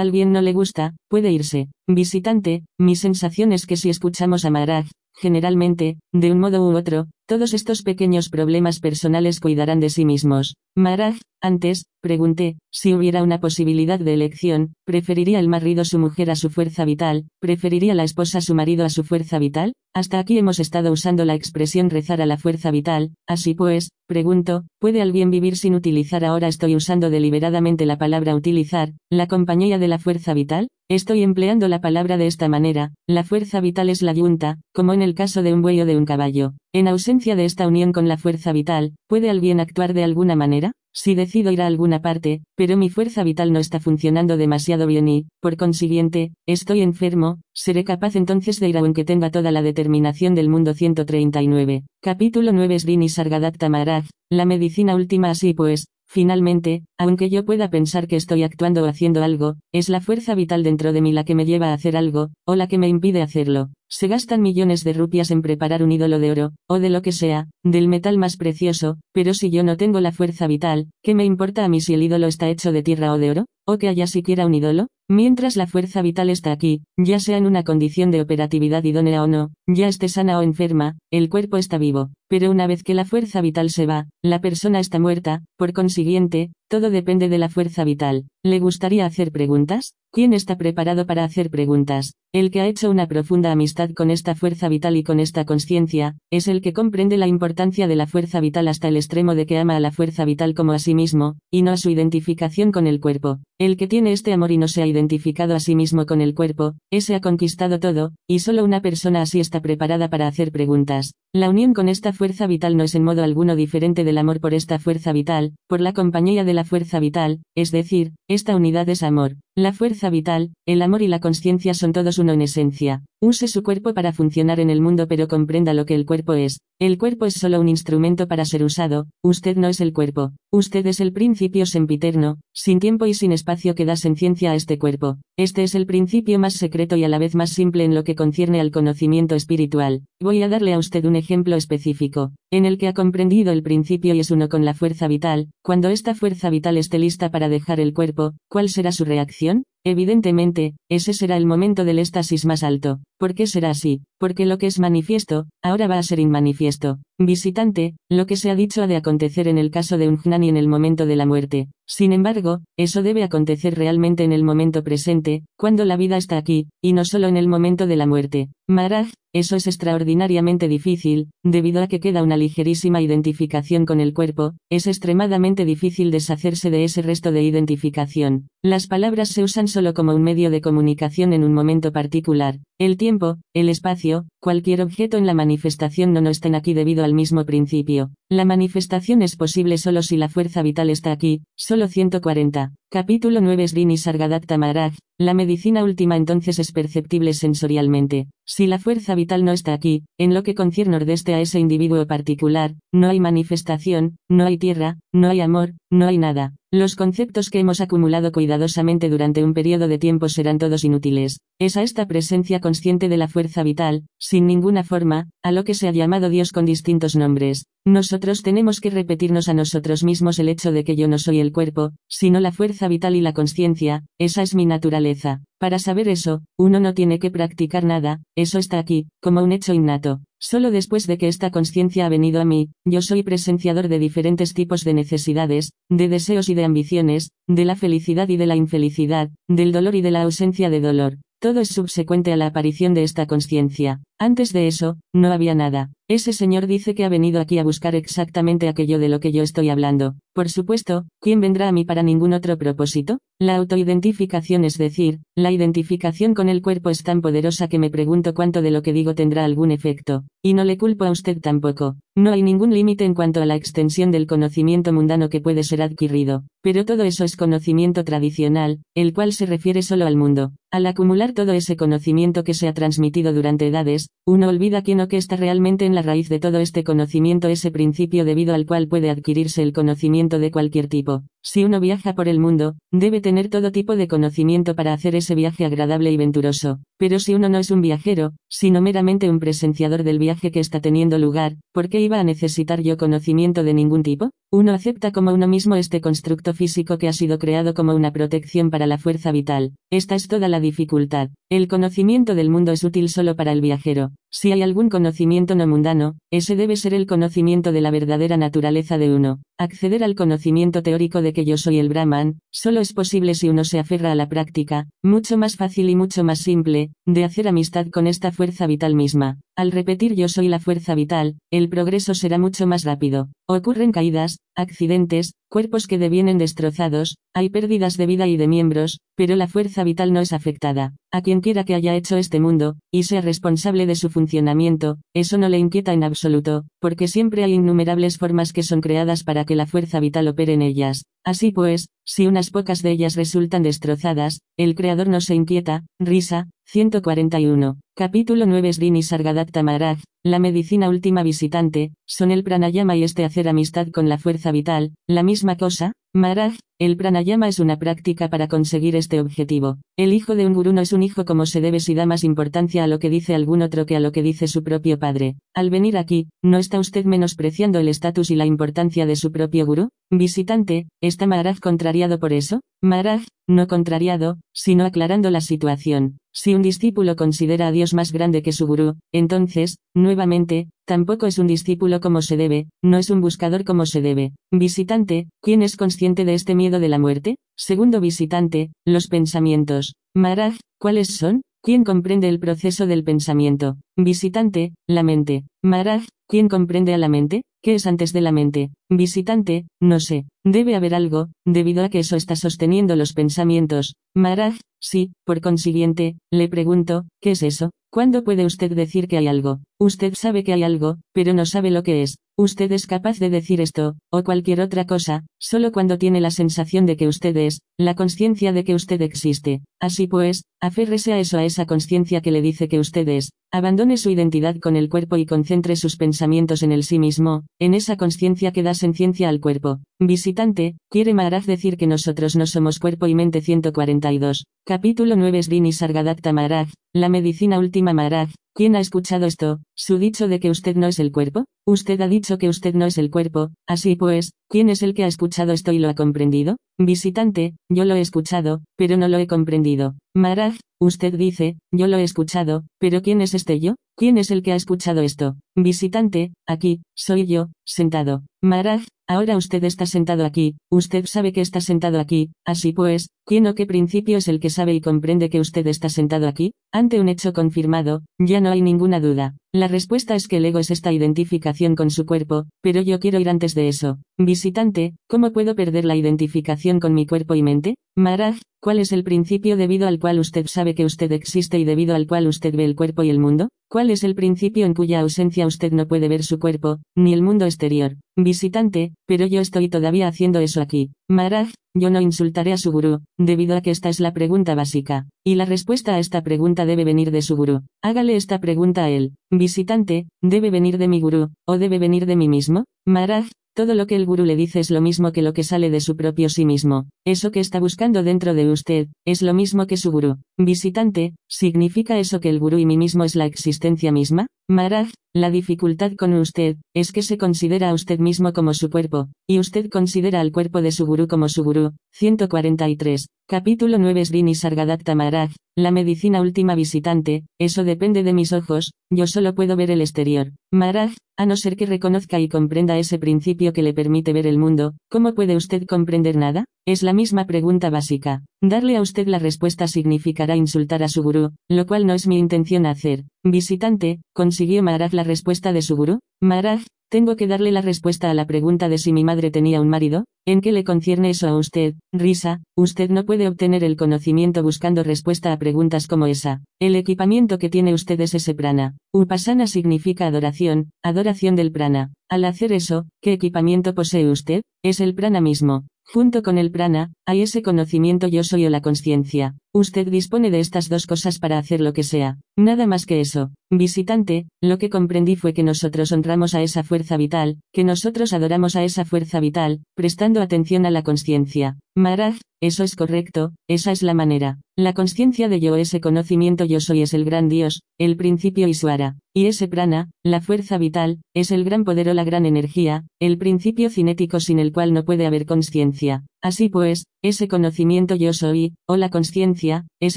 [0.00, 1.68] alguien no le gusta, puede irse.
[1.86, 7.06] Visitante, mi sensación es que si escuchamos a Maharaj, generalmente, de un modo u otro,
[7.30, 10.56] todos estos pequeños problemas personales cuidarán de sí mismos.
[10.76, 16.34] Maraj, antes, pregunté, si hubiera una posibilidad de elección, ¿preferiría el marido su mujer a
[16.34, 17.28] su fuerza vital?
[17.40, 19.74] ¿Preferiría la esposa su marido a su fuerza vital?
[19.94, 24.64] Hasta aquí hemos estado usando la expresión rezar a la fuerza vital, así pues, pregunto,
[24.80, 29.86] ¿puede alguien vivir sin utilizar ahora estoy usando deliberadamente la palabra utilizar, la compañía de
[29.86, 30.66] la fuerza vital?
[30.88, 35.02] Estoy empleando la palabra de esta manera, la fuerza vital es la yunta, como en
[35.02, 36.54] el caso de un buey o de un caballo.
[36.72, 40.72] En ausencia de esta unión con la fuerza vital, ¿puede alguien actuar de alguna manera?
[40.92, 45.06] Si decido ir a alguna parte, pero mi fuerza vital no está funcionando demasiado bien
[45.06, 50.34] y, por consiguiente, estoy enfermo, seré capaz entonces de ir aunque tenga toda la determinación
[50.34, 51.84] del mundo 139.
[52.02, 58.08] Capítulo 9 Srini Sargadatta Maharaj, la medicina última así pues, Finalmente, aunque yo pueda pensar
[58.08, 61.36] que estoy actuando o haciendo algo, es la fuerza vital dentro de mí la que
[61.36, 63.68] me lleva a hacer algo, o la que me impide hacerlo.
[63.92, 67.10] Se gastan millones de rupias en preparar un ídolo de oro, o de lo que
[67.10, 71.24] sea, del metal más precioso, pero si yo no tengo la fuerza vital, ¿qué me
[71.24, 73.46] importa a mí si el ídolo está hecho de tierra o de oro?
[73.72, 74.88] ¿O que haya siquiera un ídolo?
[75.08, 79.28] Mientras la fuerza vital está aquí, ya sea en una condición de operatividad idónea o
[79.28, 82.10] no, ya esté sana o enferma, el cuerpo está vivo.
[82.28, 86.50] Pero una vez que la fuerza vital se va, la persona está muerta, por consiguiente,
[86.68, 88.26] todo depende de la fuerza vital.
[88.44, 89.94] ¿Le gustaría hacer preguntas?
[90.12, 92.14] ¿Quién está preparado para hacer preguntas?
[92.32, 96.16] El que ha hecho una profunda amistad con esta fuerza vital y con esta conciencia,
[96.30, 99.58] es el que comprende la importancia de la fuerza vital hasta el extremo de que
[99.58, 102.86] ama a la fuerza vital como a sí mismo, y no a su identificación con
[102.86, 103.40] el cuerpo.
[103.60, 106.34] El que tiene este amor y no se ha identificado a sí mismo con el
[106.34, 111.12] cuerpo, ese ha conquistado todo, y solo una persona así está preparada para hacer preguntas.
[111.32, 114.52] La unión con esta fuerza vital no es en modo alguno diferente del amor por
[114.52, 119.04] esta fuerza vital, por la compañía de la fuerza vital, es decir, esta unidad es
[119.04, 119.36] amor.
[119.56, 123.04] La fuerza vital, el amor y la conciencia son todos uno en esencia.
[123.20, 126.60] Use su cuerpo para funcionar en el mundo pero comprenda lo que el cuerpo es.
[126.80, 130.32] El cuerpo es solo un instrumento para ser usado, usted no es el cuerpo.
[130.50, 134.78] Usted es el principio sempiterno, sin tiempo y sin espacio que da senciencia a este
[134.78, 135.18] cuerpo.
[135.36, 138.14] Este es el principio más secreto y a la vez más simple en lo que
[138.14, 140.04] concierne al conocimiento espiritual.
[140.20, 144.12] Voy a darle a usted un ejemplo específico, en el que ha comprendido el principio
[144.14, 145.50] y es uno con la fuerza vital.
[145.62, 149.62] Cuando esta fuerza vital esté lista para dejar el cuerpo, ¿cuál será su reacción?
[149.84, 153.00] Evidentemente, ese será el momento del éxtasis más alto.
[153.18, 154.02] ¿Por qué será así?
[154.18, 156.98] Porque lo que es manifiesto, ahora va a ser inmanifiesto.
[157.18, 160.48] Visitante, lo que se ha dicho ha de acontecer en el caso de un Gnani
[160.48, 161.68] en el momento de la muerte.
[161.86, 166.68] Sin embargo, eso debe acontecer realmente en el momento presente, cuando la vida está aquí,
[166.82, 168.48] y no solo en el momento de la muerte.
[168.68, 174.54] Maharaj, eso es extraordinariamente difícil, debido a que queda una ligerísima identificación con el cuerpo,
[174.70, 178.48] es extremadamente difícil deshacerse de ese resto de identificación.
[178.62, 182.58] Las palabras se usan solo como un medio de comunicación en un momento particular.
[182.78, 187.14] El tiempo, el espacio, cualquier objeto en la manifestación no no estén aquí debido al
[187.14, 188.10] mismo principio.
[188.28, 192.72] La manifestación es posible solo si la fuerza vital está aquí, solo 140.
[192.90, 198.26] Capítulo 9 Srini Sargadatta Maharaj, la medicina última entonces es perceptible sensorialmente.
[198.46, 202.06] Si la fuerza vital no está aquí, en lo que concierne nordeste a ese individuo
[202.06, 206.54] particular, no hay manifestación, no hay tierra, no hay amor, no hay nada.
[206.72, 211.40] Los conceptos que hemos acumulado cuidadosamente durante un periodo de tiempo serán todos inútiles.
[211.58, 215.74] Es a esta presencia consciente de la fuerza vital, sin ninguna forma, a lo que
[215.74, 217.66] se ha llamado Dios con distintos nombres.
[217.84, 221.50] Nosotros tenemos que repetirnos a nosotros mismos el hecho de que yo no soy el
[221.50, 225.42] cuerpo, sino la fuerza vital y la conciencia, esa es mi naturaleza.
[225.60, 229.74] Para saber eso, uno no tiene que practicar nada, eso está aquí, como un hecho
[229.74, 230.20] innato.
[230.40, 234.54] Solo después de que esta conciencia ha venido a mí, yo soy presenciador de diferentes
[234.54, 239.28] tipos de necesidades, de deseos y de ambiciones, de la felicidad y de la infelicidad,
[239.48, 241.18] del dolor y de la ausencia de dolor.
[241.42, 244.00] Todo es subsecuente a la aparición de esta conciencia.
[244.22, 245.92] Antes de eso, no había nada.
[246.06, 249.42] Ese señor dice que ha venido aquí a buscar exactamente aquello de lo que yo
[249.42, 250.16] estoy hablando.
[250.34, 253.18] Por supuesto, ¿quién vendrá a mí para ningún otro propósito?
[253.40, 258.34] La autoidentificación es decir, la identificación con el cuerpo es tan poderosa que me pregunto
[258.34, 260.24] cuánto de lo que digo tendrá algún efecto.
[260.42, 261.96] Y no le culpo a usted tampoco.
[262.16, 265.80] No hay ningún límite en cuanto a la extensión del conocimiento mundano que puede ser
[265.80, 266.42] adquirido.
[266.60, 270.52] Pero todo eso es conocimiento tradicional, el cual se refiere solo al mundo.
[270.70, 275.08] Al acumular todo ese conocimiento que se ha transmitido durante edades, uno olvida quién o
[275.08, 278.86] qué está realmente en la raíz de todo este conocimiento, ese principio debido al cual
[278.86, 281.24] puede adquirirse el conocimiento de cualquier tipo.
[281.42, 285.34] Si uno viaja por el mundo, debe tener todo tipo de conocimiento para hacer ese
[285.34, 286.80] viaje agradable y venturoso.
[286.98, 290.80] Pero si uno no es un viajero, sino meramente un presenciador del viaje que está
[290.80, 294.30] teniendo lugar, ¿por qué iba a necesitar yo conocimiento de ningún tipo?
[294.52, 298.68] Uno acepta como uno mismo este constructo físico que ha sido creado como una protección
[298.68, 299.72] para la fuerza vital.
[299.90, 301.30] Esta es toda la dificultad.
[301.48, 304.10] El conocimiento del mundo es útil solo para el viajero.
[304.32, 308.96] Si hay algún conocimiento no mundano, ese debe ser el conocimiento de la verdadera naturaleza
[308.96, 309.40] de uno.
[309.58, 313.64] Acceder al conocimiento teórico de que yo soy el Brahman, solo es posible si uno
[313.64, 317.88] se aferra a la práctica, mucho más fácil y mucho más simple, de hacer amistad
[317.88, 319.40] con esta fuerza vital misma.
[319.56, 323.28] Al repetir yo soy la fuerza vital, el progreso será mucho más rápido.
[323.48, 329.34] Ocurren caídas, accidentes, cuerpos que devienen destrozados, hay pérdidas de vida y de miembros, pero
[329.34, 330.94] la fuerza vital no es afectada.
[331.12, 335.38] A quien quiera que haya hecho este mundo, y sea responsable de su funcionamiento, eso
[335.38, 339.56] no le inquieta en absoluto, porque siempre hay innumerables formas que son creadas para que
[339.56, 341.04] la fuerza vital opere en ellas.
[341.24, 346.48] Así pues, si unas pocas de ellas resultan destrozadas, el creador no se inquieta, risa,
[346.66, 347.80] 141.
[348.00, 353.46] Capítulo 9 Srini Sargadatta Maharaj, la medicina última visitante, son el pranayama y este hacer
[353.46, 358.48] amistad con la fuerza vital, la misma cosa, Maharaj, el pranayama es una práctica para
[358.48, 359.76] conseguir este objetivo.
[359.98, 362.24] El hijo de un gurú no es un hijo como se debe si da más
[362.24, 365.36] importancia a lo que dice algún otro que a lo que dice su propio padre.
[365.54, 369.66] Al venir aquí, ¿no está usted menospreciando el estatus y la importancia de su propio
[369.66, 369.90] gurú?
[370.10, 372.60] Visitante, ¿está Maharaj contrariado por eso?
[372.82, 376.18] Maharaj, no contrariado, sino aclarando la situación.
[376.32, 381.38] Si un discípulo considera a Dios más grande que su gurú, entonces, nuevamente, tampoco es
[381.38, 384.32] un discípulo como se debe, no es un buscador como se debe.
[384.52, 387.36] Visitante, ¿quién es consciente de este miedo de la muerte?
[387.56, 389.94] Segundo visitante, los pensamientos.
[390.14, 391.42] Maharaj, ¿cuáles son?
[391.62, 393.76] ¿Quién comprende el proceso del pensamiento?
[393.96, 395.44] Visitante, la mente.
[395.62, 397.42] Maharaj, ¿quién comprende a la mente?
[397.62, 398.70] ¿Qué es antes de la mente?
[398.88, 400.24] Visitante, no sé.
[400.44, 403.96] Debe haber algo, debido a que eso está sosteniendo los pensamientos.
[404.14, 407.70] Maharaj, sí, por consiguiente, le pregunto, ¿qué es eso?
[407.92, 409.58] ¿Cuándo puede usted decir que hay algo?
[409.78, 412.16] Usted sabe que hay algo, pero no sabe lo que es.
[412.38, 416.86] Usted es capaz de decir esto, o cualquier otra cosa, solo cuando tiene la sensación
[416.86, 419.60] de que usted es, la conciencia de que usted existe.
[419.80, 423.32] Así pues, aférrese a eso, a esa conciencia que le dice que usted es.
[423.52, 427.74] Abandone su identidad con el cuerpo y concentre sus pensamientos en el sí mismo, en
[427.74, 429.80] esa conciencia que da senciencia al cuerpo.
[429.98, 434.44] Visitante, quiere Maharaj decir que nosotros no somos cuerpo y mente 142.
[434.64, 438.30] Capítulo 9 Srini Sargadatta Maharaj, la medicina última Maharaj.
[438.60, 439.60] ¿Quién ha escuchado esto?
[439.74, 441.46] ¿Su dicho de que usted no es el cuerpo?
[441.66, 445.04] Usted ha dicho que usted no es el cuerpo, así pues, ¿quién es el que
[445.04, 446.58] ha escuchado esto y lo ha comprendido?
[446.78, 449.94] Visitante, yo lo he escuchado, pero no lo he comprendido.
[450.14, 453.76] Maharaj, usted dice, yo lo he escuchado, pero ¿quién es este yo?
[453.96, 455.36] ¿Quién es el que ha escuchado esto?
[455.62, 458.22] Visitante, aquí, soy yo, sentado.
[458.42, 463.46] Maharaj, ahora usted está sentado aquí, usted sabe que está sentado aquí, así pues, ¿quién
[463.46, 466.54] o qué principio es el que sabe y comprende que usted está sentado aquí?
[466.72, 469.36] Ante un hecho confirmado, ya no hay ninguna duda.
[469.52, 473.20] La respuesta es que el ego es esta identificación con su cuerpo, pero yo quiero
[473.20, 473.98] ir antes de eso.
[474.22, 477.76] Visitante, ¿cómo puedo perder la identificación con mi cuerpo y mente?
[477.96, 481.94] Maharaj, ¿cuál es el principio debido al cual usted sabe que usted existe y debido
[481.94, 483.48] al cual usted ve el cuerpo y el mundo?
[483.70, 487.22] ¿Cuál es el principio en cuya ausencia usted no puede ver su cuerpo, ni el
[487.22, 487.96] mundo exterior?
[488.14, 490.90] Visitante, pero yo estoy todavía haciendo eso aquí.
[491.08, 495.06] Maharaj, yo no insultaré a su gurú, debido a que esta es la pregunta básica,
[495.24, 497.62] y la respuesta a esta pregunta debe venir de su gurú.
[497.82, 499.14] Hágale esta pregunta a él.
[499.30, 502.64] Visitante, ¿debe venir de mi gurú, o debe venir de mí mismo?
[502.86, 503.26] Maharaj,
[503.60, 505.82] todo lo que el gurú le dice es lo mismo que lo que sale de
[505.82, 506.86] su propio sí mismo.
[507.04, 510.16] Eso que está buscando dentro de usted, es lo mismo que su gurú.
[510.42, 514.26] Visitante, ¿significa eso que el gurú y mí mismo es la existencia misma?
[514.48, 519.08] Maharaj, la dificultad con usted, es que se considera a usted mismo como su cuerpo,
[519.28, 521.72] y usted considera al cuerpo de su gurú como su gurú.
[521.92, 523.08] 143.
[523.28, 529.06] Capítulo 9 Srini Sargadatta Maharaj, la medicina última visitante, eso depende de mis ojos, yo
[529.06, 530.32] solo puedo ver el exterior.
[530.50, 534.38] Maharaj, a no ser que reconozca y comprenda ese principio que le permite ver el
[534.38, 536.46] mundo, ¿cómo puede usted comprender nada?
[536.66, 538.22] Es la misma pregunta básica.
[538.42, 542.18] Darle a usted la respuesta significará insultar a su gurú, lo cual no es mi
[542.18, 543.04] intención hacer.
[543.24, 546.00] Visitante, ¿consiguió Maharaj la respuesta de su gurú?
[546.20, 549.68] Maharaj, tengo que darle la respuesta a la pregunta de si mi madre tenía un
[549.68, 550.06] marido.
[550.26, 551.74] ¿En qué le concierne eso a usted?
[551.92, 556.42] Risa, usted no puede obtener el conocimiento buscando respuesta a preguntas como esa.
[556.60, 558.76] El equipamiento que tiene usted es ese prana.
[558.92, 561.92] Upasana significa adoración, adoración del prana.
[562.10, 564.42] Al hacer eso, ¿qué equipamiento posee usted?
[564.64, 565.66] Es el prana mismo.
[565.92, 569.34] Junto con el prana, hay ese conocimiento yo soy o la conciencia.
[569.52, 572.18] Usted dispone de estas dos cosas para hacer lo que sea.
[572.38, 573.32] Nada más que eso.
[573.50, 578.54] Visitante, lo que comprendí fue que nosotros honramos a esa fuerza vital, que nosotros adoramos
[578.54, 581.58] a esa fuerza vital, prestando atención a la conciencia.
[581.74, 584.38] Maharaj, eso es correcto, esa es la manera.
[584.56, 588.96] La conciencia de yo, ese conocimiento yo soy es el gran Dios, el principio Iswara,
[589.14, 593.18] y ese prana, la fuerza vital, es el gran poder o la gran energía, el
[593.18, 596.04] principio cinético sin el cual no puede haber conciencia.
[596.22, 599.96] Así pues, ese conocimiento yo soy, o la conciencia, es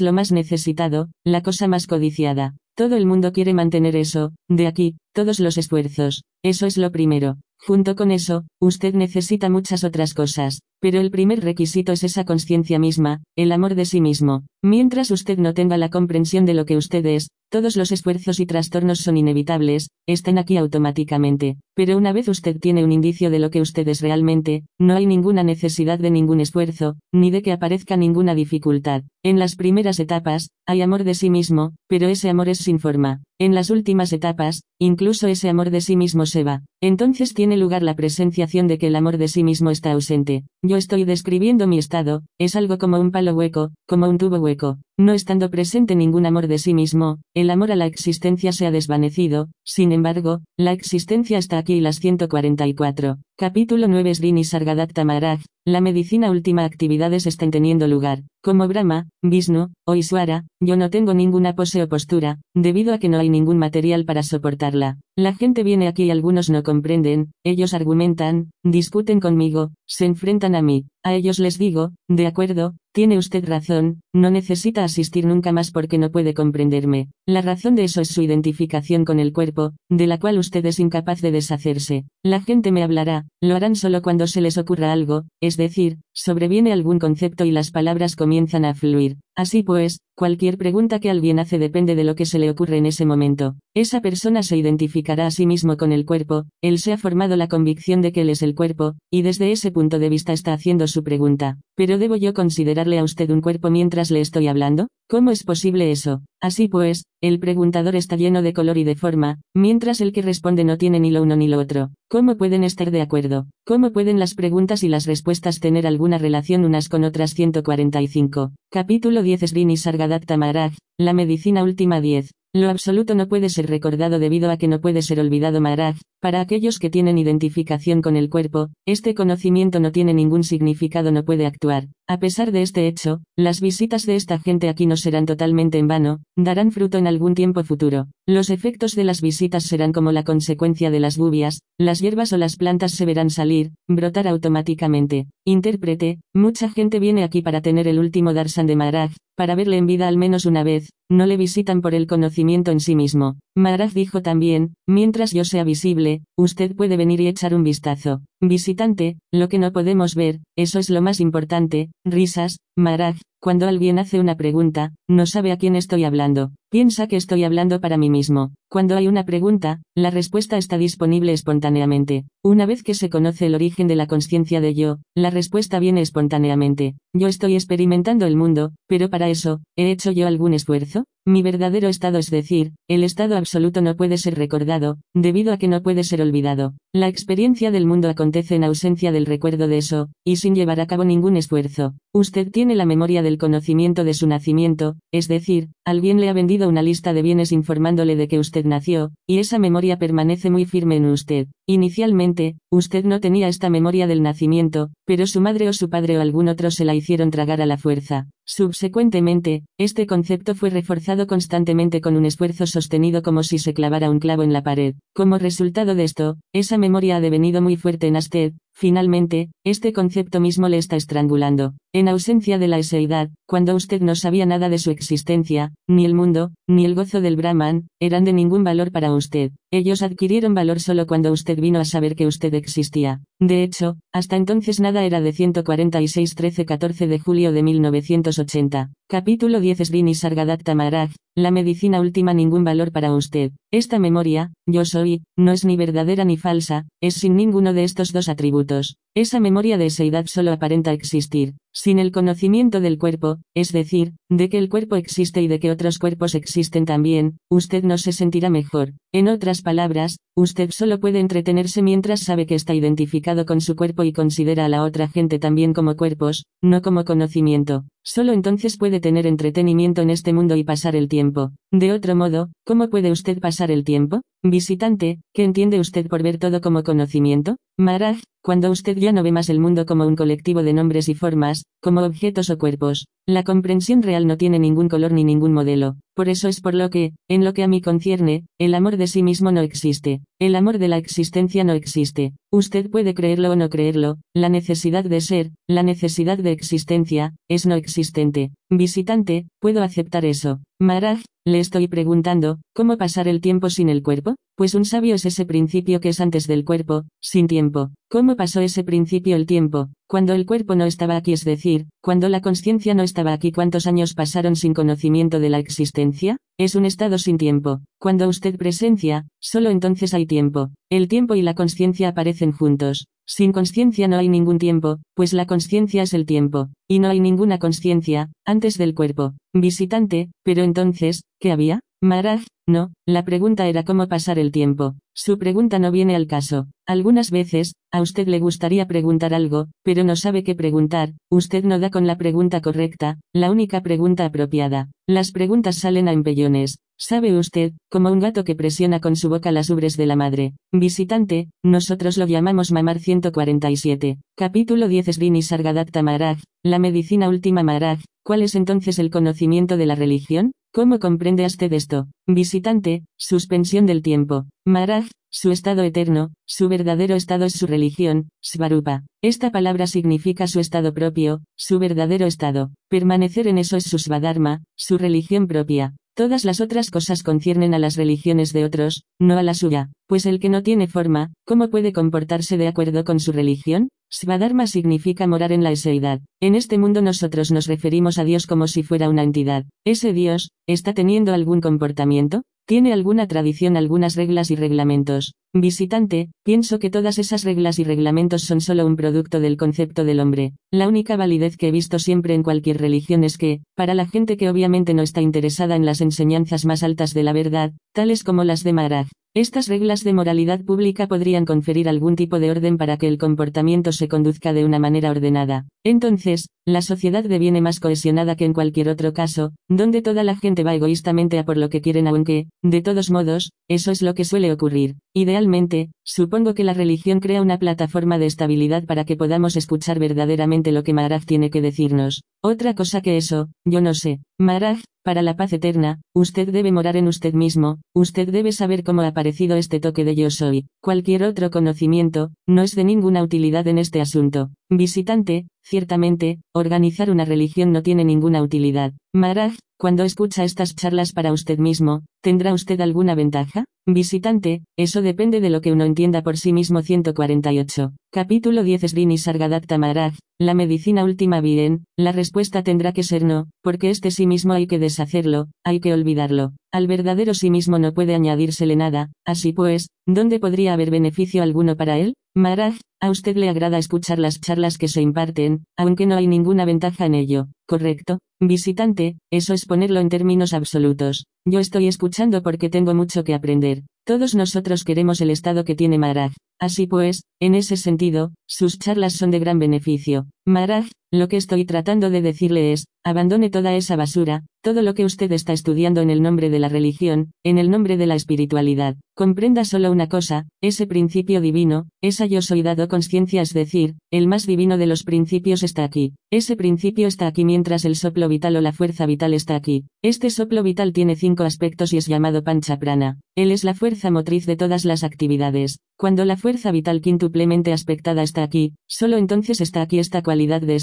[0.00, 2.56] lo más necesitado, la cosa más codiciada.
[2.76, 7.36] Todo el mundo quiere mantener eso, de aquí, todos los esfuerzos, eso es lo primero.
[7.66, 12.78] Junto con eso, usted necesita muchas otras cosas, pero el primer requisito es esa conciencia
[12.78, 14.42] misma, el amor de sí mismo.
[14.62, 18.46] Mientras usted no tenga la comprensión de lo que usted es, todos los esfuerzos y
[18.46, 21.56] trastornos son inevitables, están aquí automáticamente.
[21.76, 25.06] Pero una vez usted tiene un indicio de lo que usted es realmente, no hay
[25.06, 29.04] ninguna necesidad de ningún esfuerzo, ni de que aparezca ninguna dificultad.
[29.22, 33.22] En las primeras etapas, hay amor de sí mismo, pero ese amor es sin forma.
[33.38, 36.62] En las últimas etapas, incluso ese amor de sí mismo se va.
[36.80, 40.44] Entonces tiene lugar la presenciación de que el amor de sí mismo está ausente.
[40.62, 44.78] Yo estoy describiendo mi estado, es algo como un palo hueco, como un tubo hueco.
[44.96, 48.70] No estando presente ningún amor de sí mismo, el amor a la existencia se ha
[48.70, 53.16] desvanecido, sin embargo, la existencia está aquí y las 144.
[53.36, 58.22] Capítulo 9 Srini Sargadatta Maharaj, la medicina última actividades están teniendo lugar.
[58.42, 63.08] Como Brahma, Vishnu, o Iswara, yo no tengo ninguna pose o postura, debido a que
[63.08, 64.98] no hay ningún material para soportarla.
[65.16, 70.60] La gente viene aquí y algunos no comprenden, ellos argumentan, discuten conmigo, se enfrentan a
[70.60, 70.84] mí.
[71.02, 75.98] A ellos les digo, de acuerdo, tiene usted razón, no necesita asistir nunca más porque
[75.98, 77.08] no puede comprenderme.
[77.26, 80.80] La razón de eso es su identificación con el cuerpo, de la cual usted es
[80.80, 82.04] incapaz de deshacerse.
[82.22, 86.72] La gente me hablará, lo harán solo cuando se les ocurra algo, es decir, sobreviene
[86.72, 89.18] algún concepto y las palabras comienzan a fluir.
[89.36, 92.86] Así pues, cualquier pregunta que alguien hace depende de lo que se le ocurre en
[92.86, 93.56] ese momento.
[93.74, 97.48] Esa persona se identificará a sí mismo con el cuerpo, él se ha formado la
[97.48, 100.86] convicción de que él es el cuerpo, y desde ese punto de vista está haciendo
[100.86, 101.58] su pregunta.
[101.74, 104.86] ¿Pero debo yo considerarle a usted un cuerpo mientras le estoy hablando?
[105.08, 106.22] ¿Cómo es posible eso?
[106.40, 110.62] Así pues, el preguntador está lleno de color y de forma, mientras el que responde
[110.62, 111.90] no tiene ni lo uno ni lo otro.
[112.08, 113.46] ¿Cómo pueden estar de acuerdo?
[113.66, 118.52] ¿Cómo pueden las preguntas y las respuestas tener alguna relación unas con otras 145?
[118.70, 122.30] Capítulo 10 Srini Sargadatta Maharaj, la medicina última 10.
[122.52, 126.42] Lo absoluto no puede ser recordado debido a que no puede ser olvidado Maharaj, Para
[126.42, 131.46] aquellos que tienen identificación con el cuerpo, este conocimiento no tiene ningún significado, no puede
[131.46, 131.88] actuar.
[132.06, 135.88] A pesar de este hecho, las visitas de esta gente aquí no serán totalmente en
[135.88, 138.08] vano, darán fruto en algún tiempo futuro.
[138.26, 142.36] Los efectos de las visitas serán como la consecuencia de las lluvias, las hierbas o
[142.36, 145.28] las plantas se verán salir, brotar automáticamente.
[145.46, 149.86] Intérprete, mucha gente viene aquí para tener el último Darsan de Maharaj, para verle en
[149.86, 153.36] vida al menos una vez, no le visitan por el conocimiento en sí mismo.
[153.56, 158.22] Maharaj dijo también, mientras yo sea visible, usted puede venir y echar un vistazo.
[158.46, 163.98] Visitante, lo que no podemos ver, eso es lo más importante, risas, Maharaj, cuando alguien
[163.98, 168.08] hace una pregunta, no sabe a quién estoy hablando, piensa que estoy hablando para mí
[168.08, 168.54] mismo.
[168.70, 172.24] Cuando hay una pregunta, la respuesta está disponible espontáneamente.
[172.42, 176.00] Una vez que se conoce el origen de la conciencia de yo, la respuesta viene
[176.00, 176.94] espontáneamente.
[177.12, 181.04] Yo estoy experimentando el mundo, pero para eso, ¿he hecho yo algún esfuerzo?
[181.26, 185.68] Mi verdadero estado es decir, el estado absoluto no puede ser recordado, debido a que
[185.68, 186.72] no puede ser olvidado.
[186.94, 190.86] La experiencia del mundo acontece en ausencia del recuerdo de eso, y sin llevar a
[190.86, 191.94] cabo ningún esfuerzo.
[192.16, 196.68] Usted tiene la memoria del conocimiento de su nacimiento, es decir, alguien le ha vendido
[196.68, 200.94] una lista de bienes informándole de que usted nació, y esa memoria permanece muy firme
[200.94, 201.48] en usted.
[201.66, 206.20] Inicialmente, usted no tenía esta memoria del nacimiento, pero su madre o su padre o
[206.20, 208.26] algún otro se la hicieron tragar a la fuerza.
[208.44, 214.18] Subsecuentemente, este concepto fue reforzado constantemente con un esfuerzo sostenido como si se clavara un
[214.18, 214.96] clavo en la pared.
[215.14, 220.40] Como resultado de esto, esa memoria ha devenido muy fuerte en usted, Finalmente, este concepto
[220.40, 221.74] mismo le está estrangulando.
[221.92, 226.14] En ausencia de la eseidad, cuando usted no sabía nada de su existencia, ni el
[226.14, 229.52] mundo, ni el gozo del Brahman, eran de ningún valor para usted.
[229.74, 233.22] Ellos adquirieron valor solo cuando usted vino a saber que usted existía.
[233.40, 238.92] De hecho, hasta entonces nada era de 146 13-14 de julio de 1980.
[239.08, 243.50] Capítulo 10 Srini Sargadatta Maharaj, la medicina última ningún valor para usted.
[243.76, 248.12] Esta memoria, yo soy, no es ni verdadera ni falsa, es sin ninguno de estos
[248.12, 248.98] dos atributos.
[249.16, 254.48] Esa memoria de eseidad solo aparenta existir, sin el conocimiento del cuerpo, es decir, de
[254.48, 258.48] que el cuerpo existe y de que otros cuerpos existen también, usted no se sentirá
[258.48, 258.92] mejor.
[259.12, 264.04] En otras palabras, usted solo puede entretenerse mientras sabe que está identificado con su cuerpo
[264.04, 267.86] y considera a la otra gente también como cuerpos, no como conocimiento.
[268.04, 271.52] Solo entonces puede tener entretenimiento en este mundo y pasar el tiempo.
[271.72, 274.20] De otro modo, ¿cómo puede usted pasar el tiempo?
[274.42, 277.56] Visitante, ¿qué entiende usted por ver todo como conocimiento?
[277.78, 281.14] Maraj, cuando usted ya no ve más el mundo como un colectivo de nombres y
[281.14, 285.96] formas, como objetos o cuerpos, la comprensión real no tiene ningún color ni ningún modelo.
[286.14, 289.06] Por eso es por lo que, en lo que a mí concierne, el amor de
[289.06, 290.20] sí mismo no existe.
[290.38, 292.34] El amor de la existencia no existe.
[292.52, 297.64] Usted puede creerlo o no creerlo, la necesidad de ser, la necesidad de existencia, es
[297.64, 298.50] no existente.
[298.76, 300.58] Visitante, puedo aceptar eso.
[300.80, 304.34] Maraj, le estoy preguntando, ¿cómo pasar el tiempo sin el cuerpo?
[304.56, 307.90] Pues un sabio es ese principio que es antes del cuerpo, sin tiempo.
[308.10, 309.90] ¿Cómo pasó ese principio el tiempo?
[310.08, 313.86] Cuando el cuerpo no estaba aquí, es decir, cuando la conciencia no estaba aquí, ¿cuántos
[313.86, 316.38] años pasaron sin conocimiento de la existencia?
[316.58, 317.80] Es un estado sin tiempo.
[318.00, 320.70] Cuando usted presencia, solo entonces hay tiempo.
[320.90, 323.06] El tiempo y la conciencia aparecen juntos.
[323.26, 327.20] Sin conciencia no hay ningún tiempo, pues la conciencia es el tiempo, y no hay
[327.20, 329.32] ninguna conciencia, antes del cuerpo.
[329.54, 331.80] Visitante, pero entonces, ¿qué había?
[332.04, 334.94] Maraj, no, la pregunta era cómo pasar el tiempo.
[335.14, 336.66] Su pregunta no viene al caso.
[336.86, 341.78] Algunas veces, a usted le gustaría preguntar algo, pero no sabe qué preguntar, usted no
[341.78, 344.90] da con la pregunta correcta, la única pregunta apropiada.
[345.08, 346.76] Las preguntas salen a empellones.
[346.98, 350.52] Sabe usted, como un gato que presiona con su boca las ubres de la madre.
[350.72, 354.18] Visitante, nosotros lo llamamos mamar 147.
[354.36, 358.00] Capítulo 10 Srini Sargadatta Maharaj, la medicina última Maharaj.
[358.24, 360.52] ¿Cuál es entonces el conocimiento de la religión?
[360.72, 362.06] ¿Cómo comprende usted esto?
[362.26, 364.46] Visitante, suspensión del tiempo.
[364.64, 369.02] Maharaj, su estado eterno, su verdadero estado es su religión, Svarupa.
[369.22, 372.70] Esta palabra significa su estado propio, su verdadero estado.
[372.88, 375.94] Permanecer en eso es su Svadharma, su religión propia.
[376.16, 380.24] Todas las otras cosas conciernen a las religiones de otros, no a la suya, pues
[380.24, 383.90] el que no tiene forma, ¿cómo puede comportarse de acuerdo con su religión?
[384.16, 386.20] Svadharma significa morar en la eseidad.
[386.40, 389.64] En este mundo nosotros nos referimos a Dios como si fuera una entidad.
[389.84, 392.44] ¿Ese Dios, está teniendo algún comportamiento?
[392.64, 395.34] ¿Tiene alguna tradición, algunas reglas y reglamentos?
[395.52, 400.20] Visitante, pienso que todas esas reglas y reglamentos son solo un producto del concepto del
[400.20, 400.52] hombre.
[400.70, 404.36] La única validez que he visto siempre en cualquier religión es que, para la gente
[404.36, 408.44] que obviamente no está interesada en las enseñanzas más altas de la verdad, tales como
[408.44, 412.98] las de Maharaj, Estas reglas de moralidad pública podrían conferir algún tipo de orden para
[412.98, 415.66] que el comportamiento se conduzca de una manera ordenada.
[415.82, 420.62] Entonces, la sociedad deviene más cohesionada que en cualquier otro caso, donde toda la gente
[420.62, 424.24] va egoístamente a por lo que quieren aunque, de todos modos, eso es lo que
[424.24, 424.98] suele ocurrir.
[425.14, 430.70] Idealmente, supongo que la religión crea una plataforma de estabilidad para que podamos escuchar verdaderamente
[430.70, 432.22] lo que Maharaj tiene que decirnos.
[432.40, 434.20] Otra cosa que eso, yo no sé.
[434.38, 439.02] Maharaj, para la paz eterna, usted debe morar en usted mismo, usted debe saber cómo
[439.02, 440.66] ha aparecido este toque de yo soy.
[440.82, 444.50] Cualquier otro conocimiento, no es de ninguna utilidad en este asunto.
[444.70, 448.94] Visitante, ciertamente, organizar una religión no tiene ninguna utilidad.
[449.14, 453.66] Maharaj, cuando escucha estas charlas para usted mismo, ¿tendrá usted alguna ventaja?
[453.86, 457.92] Visitante, eso depende de lo que uno entienda por sí mismo 148.
[458.14, 463.48] Capítulo 10 Srini Sargadatta Maharaj, la medicina última bien, la respuesta tendrá que ser no,
[463.60, 466.52] porque este sí mismo hay que deshacerlo, hay que olvidarlo.
[466.72, 471.74] Al verdadero sí mismo no puede añadírsele nada, así pues, ¿dónde podría haber beneficio alguno
[471.76, 472.14] para él?
[472.36, 476.64] Maharaj, a usted le agrada escuchar las charlas que se imparten, aunque no hay ninguna
[476.64, 478.20] ventaja en ello, ¿correcto?
[478.40, 481.24] Visitante, eso es ponerlo en términos absolutos.
[481.46, 483.82] Yo estoy escuchando porque tengo mucho que aprender.
[484.06, 486.32] Todos nosotros queremos el estado que tiene Maharaj.
[486.58, 490.26] Así pues, en ese sentido, sus charlas son de gran beneficio.
[490.46, 490.86] Maharaj,
[491.18, 495.30] lo que estoy tratando de decirle es, abandone toda esa basura, todo lo que usted
[495.32, 498.96] está estudiando en el nombre de la religión, en el nombre de la espiritualidad.
[499.14, 504.26] Comprenda solo una cosa, ese principio divino, esa yo soy dado conciencia es decir, el
[504.26, 506.14] más divino de los principios está aquí.
[506.32, 509.84] Ese principio está aquí mientras el soplo vital o la fuerza vital está aquí.
[510.02, 513.18] Este soplo vital tiene cinco aspectos y es llamado pancha prana.
[513.36, 515.78] Él es la fuerza motriz de todas las actividades.
[515.96, 520.80] Cuando la fuerza vital quintuplemente aspectada está aquí, solo entonces está aquí esta cualidad de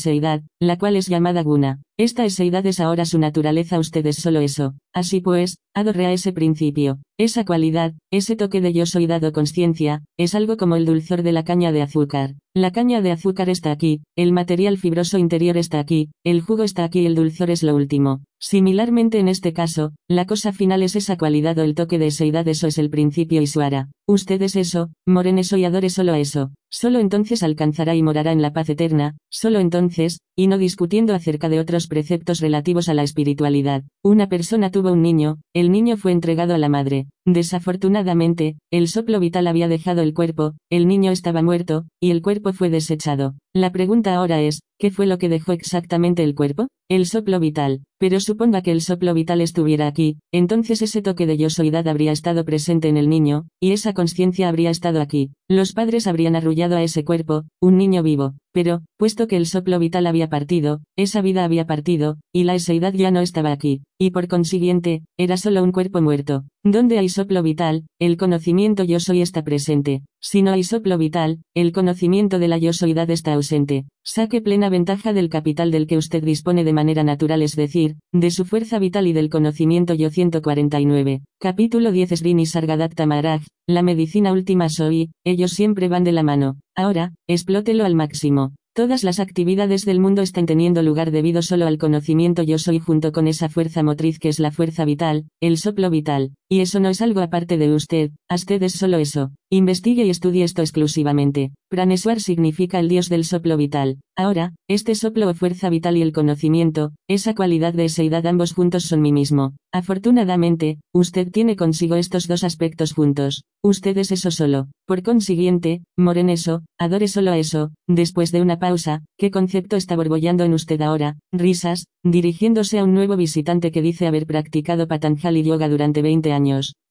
[0.59, 1.81] la cual es llamada guna.
[1.97, 4.75] Esta eseidad es ahora su naturaleza, usted es solo eso.
[4.93, 6.99] Así pues, adorre a ese principio.
[7.17, 11.31] Esa cualidad, ese toque de yo soy dado conciencia, es algo como el dulzor de
[11.31, 12.35] la caña de azúcar.
[12.53, 16.83] La caña de azúcar está aquí, el material fibroso interior está aquí, el jugo está
[16.83, 18.21] aquí y el dulzor es lo último.
[18.39, 22.47] Similarmente en este caso, la cosa final es esa cualidad o el toque de eseidad,
[22.47, 23.89] eso es el principio y su ara.
[24.07, 26.51] Usted es eso, moren eso y adore solo a eso.
[26.73, 31.49] Solo entonces alcanzará y morará en la paz eterna, solo entonces, y no discutiendo acerca
[31.49, 33.83] de otros preceptos relativos a la espiritualidad.
[34.03, 37.05] Una persona tuvo un niño, el niño fue entregado a la madre.
[37.25, 42.51] Desafortunadamente, el soplo vital había dejado el cuerpo, el niño estaba muerto, y el cuerpo
[42.51, 43.35] fue desechado.
[43.53, 46.67] La pregunta ahora es, ¿qué fue lo que dejó exactamente el cuerpo?
[46.89, 47.83] El soplo vital.
[47.99, 52.43] Pero suponga que el soplo vital estuviera aquí, entonces ese toque de yosoidad habría estado
[52.43, 55.29] presente en el niño, y esa conciencia habría estado aquí.
[55.47, 58.33] Los padres habrían arrullado a ese cuerpo, un niño vivo.
[58.53, 62.93] Pero, puesto que el soplo vital había partido, esa vida había partido, y la eseidad
[62.93, 66.43] ya no estaba aquí, y por consiguiente, era solo un cuerpo muerto.
[66.63, 70.03] Donde hay soplo vital, el conocimiento yo soy está presente.
[70.21, 73.85] Si no hay soplo vital, el conocimiento de la yo soidad está ausente.
[74.03, 78.29] Saque plena ventaja del capital del que usted dispone de manera natural, es decir, de
[78.29, 81.21] su fuerza vital y del conocimiento yo 149.
[81.39, 86.57] Capítulo 10 Srini Sargadatta Maharaj, la medicina última soy, ellos siempre van de la mano.
[86.75, 88.53] Ahora, explótelo al máximo.
[88.73, 93.11] Todas las actividades del mundo están teniendo lugar debido solo al conocimiento yo soy junto
[93.11, 96.31] con esa fuerza motriz que es la fuerza vital, el soplo vital.
[96.53, 99.31] Y eso no es algo aparte de usted, usted es solo eso.
[99.49, 101.51] Investigue y estudie esto exclusivamente.
[101.69, 103.99] Praneswar significa el dios del soplo vital.
[104.17, 108.83] Ahora, este soplo o fuerza vital y el conocimiento, esa cualidad de eseidad ambos juntos
[108.83, 109.53] son mí mismo.
[109.73, 113.45] Afortunadamente, usted tiene consigo estos dos aspectos juntos.
[113.63, 114.67] Usted es eso solo.
[114.85, 117.71] Por consiguiente, moren eso, adore solo a eso.
[117.87, 121.17] Después de una pausa, ¿qué concepto está borbollando en usted ahora?
[121.31, 126.40] Risas, dirigiéndose a un nuevo visitante que dice haber practicado Patanjali Yoga durante 20 años.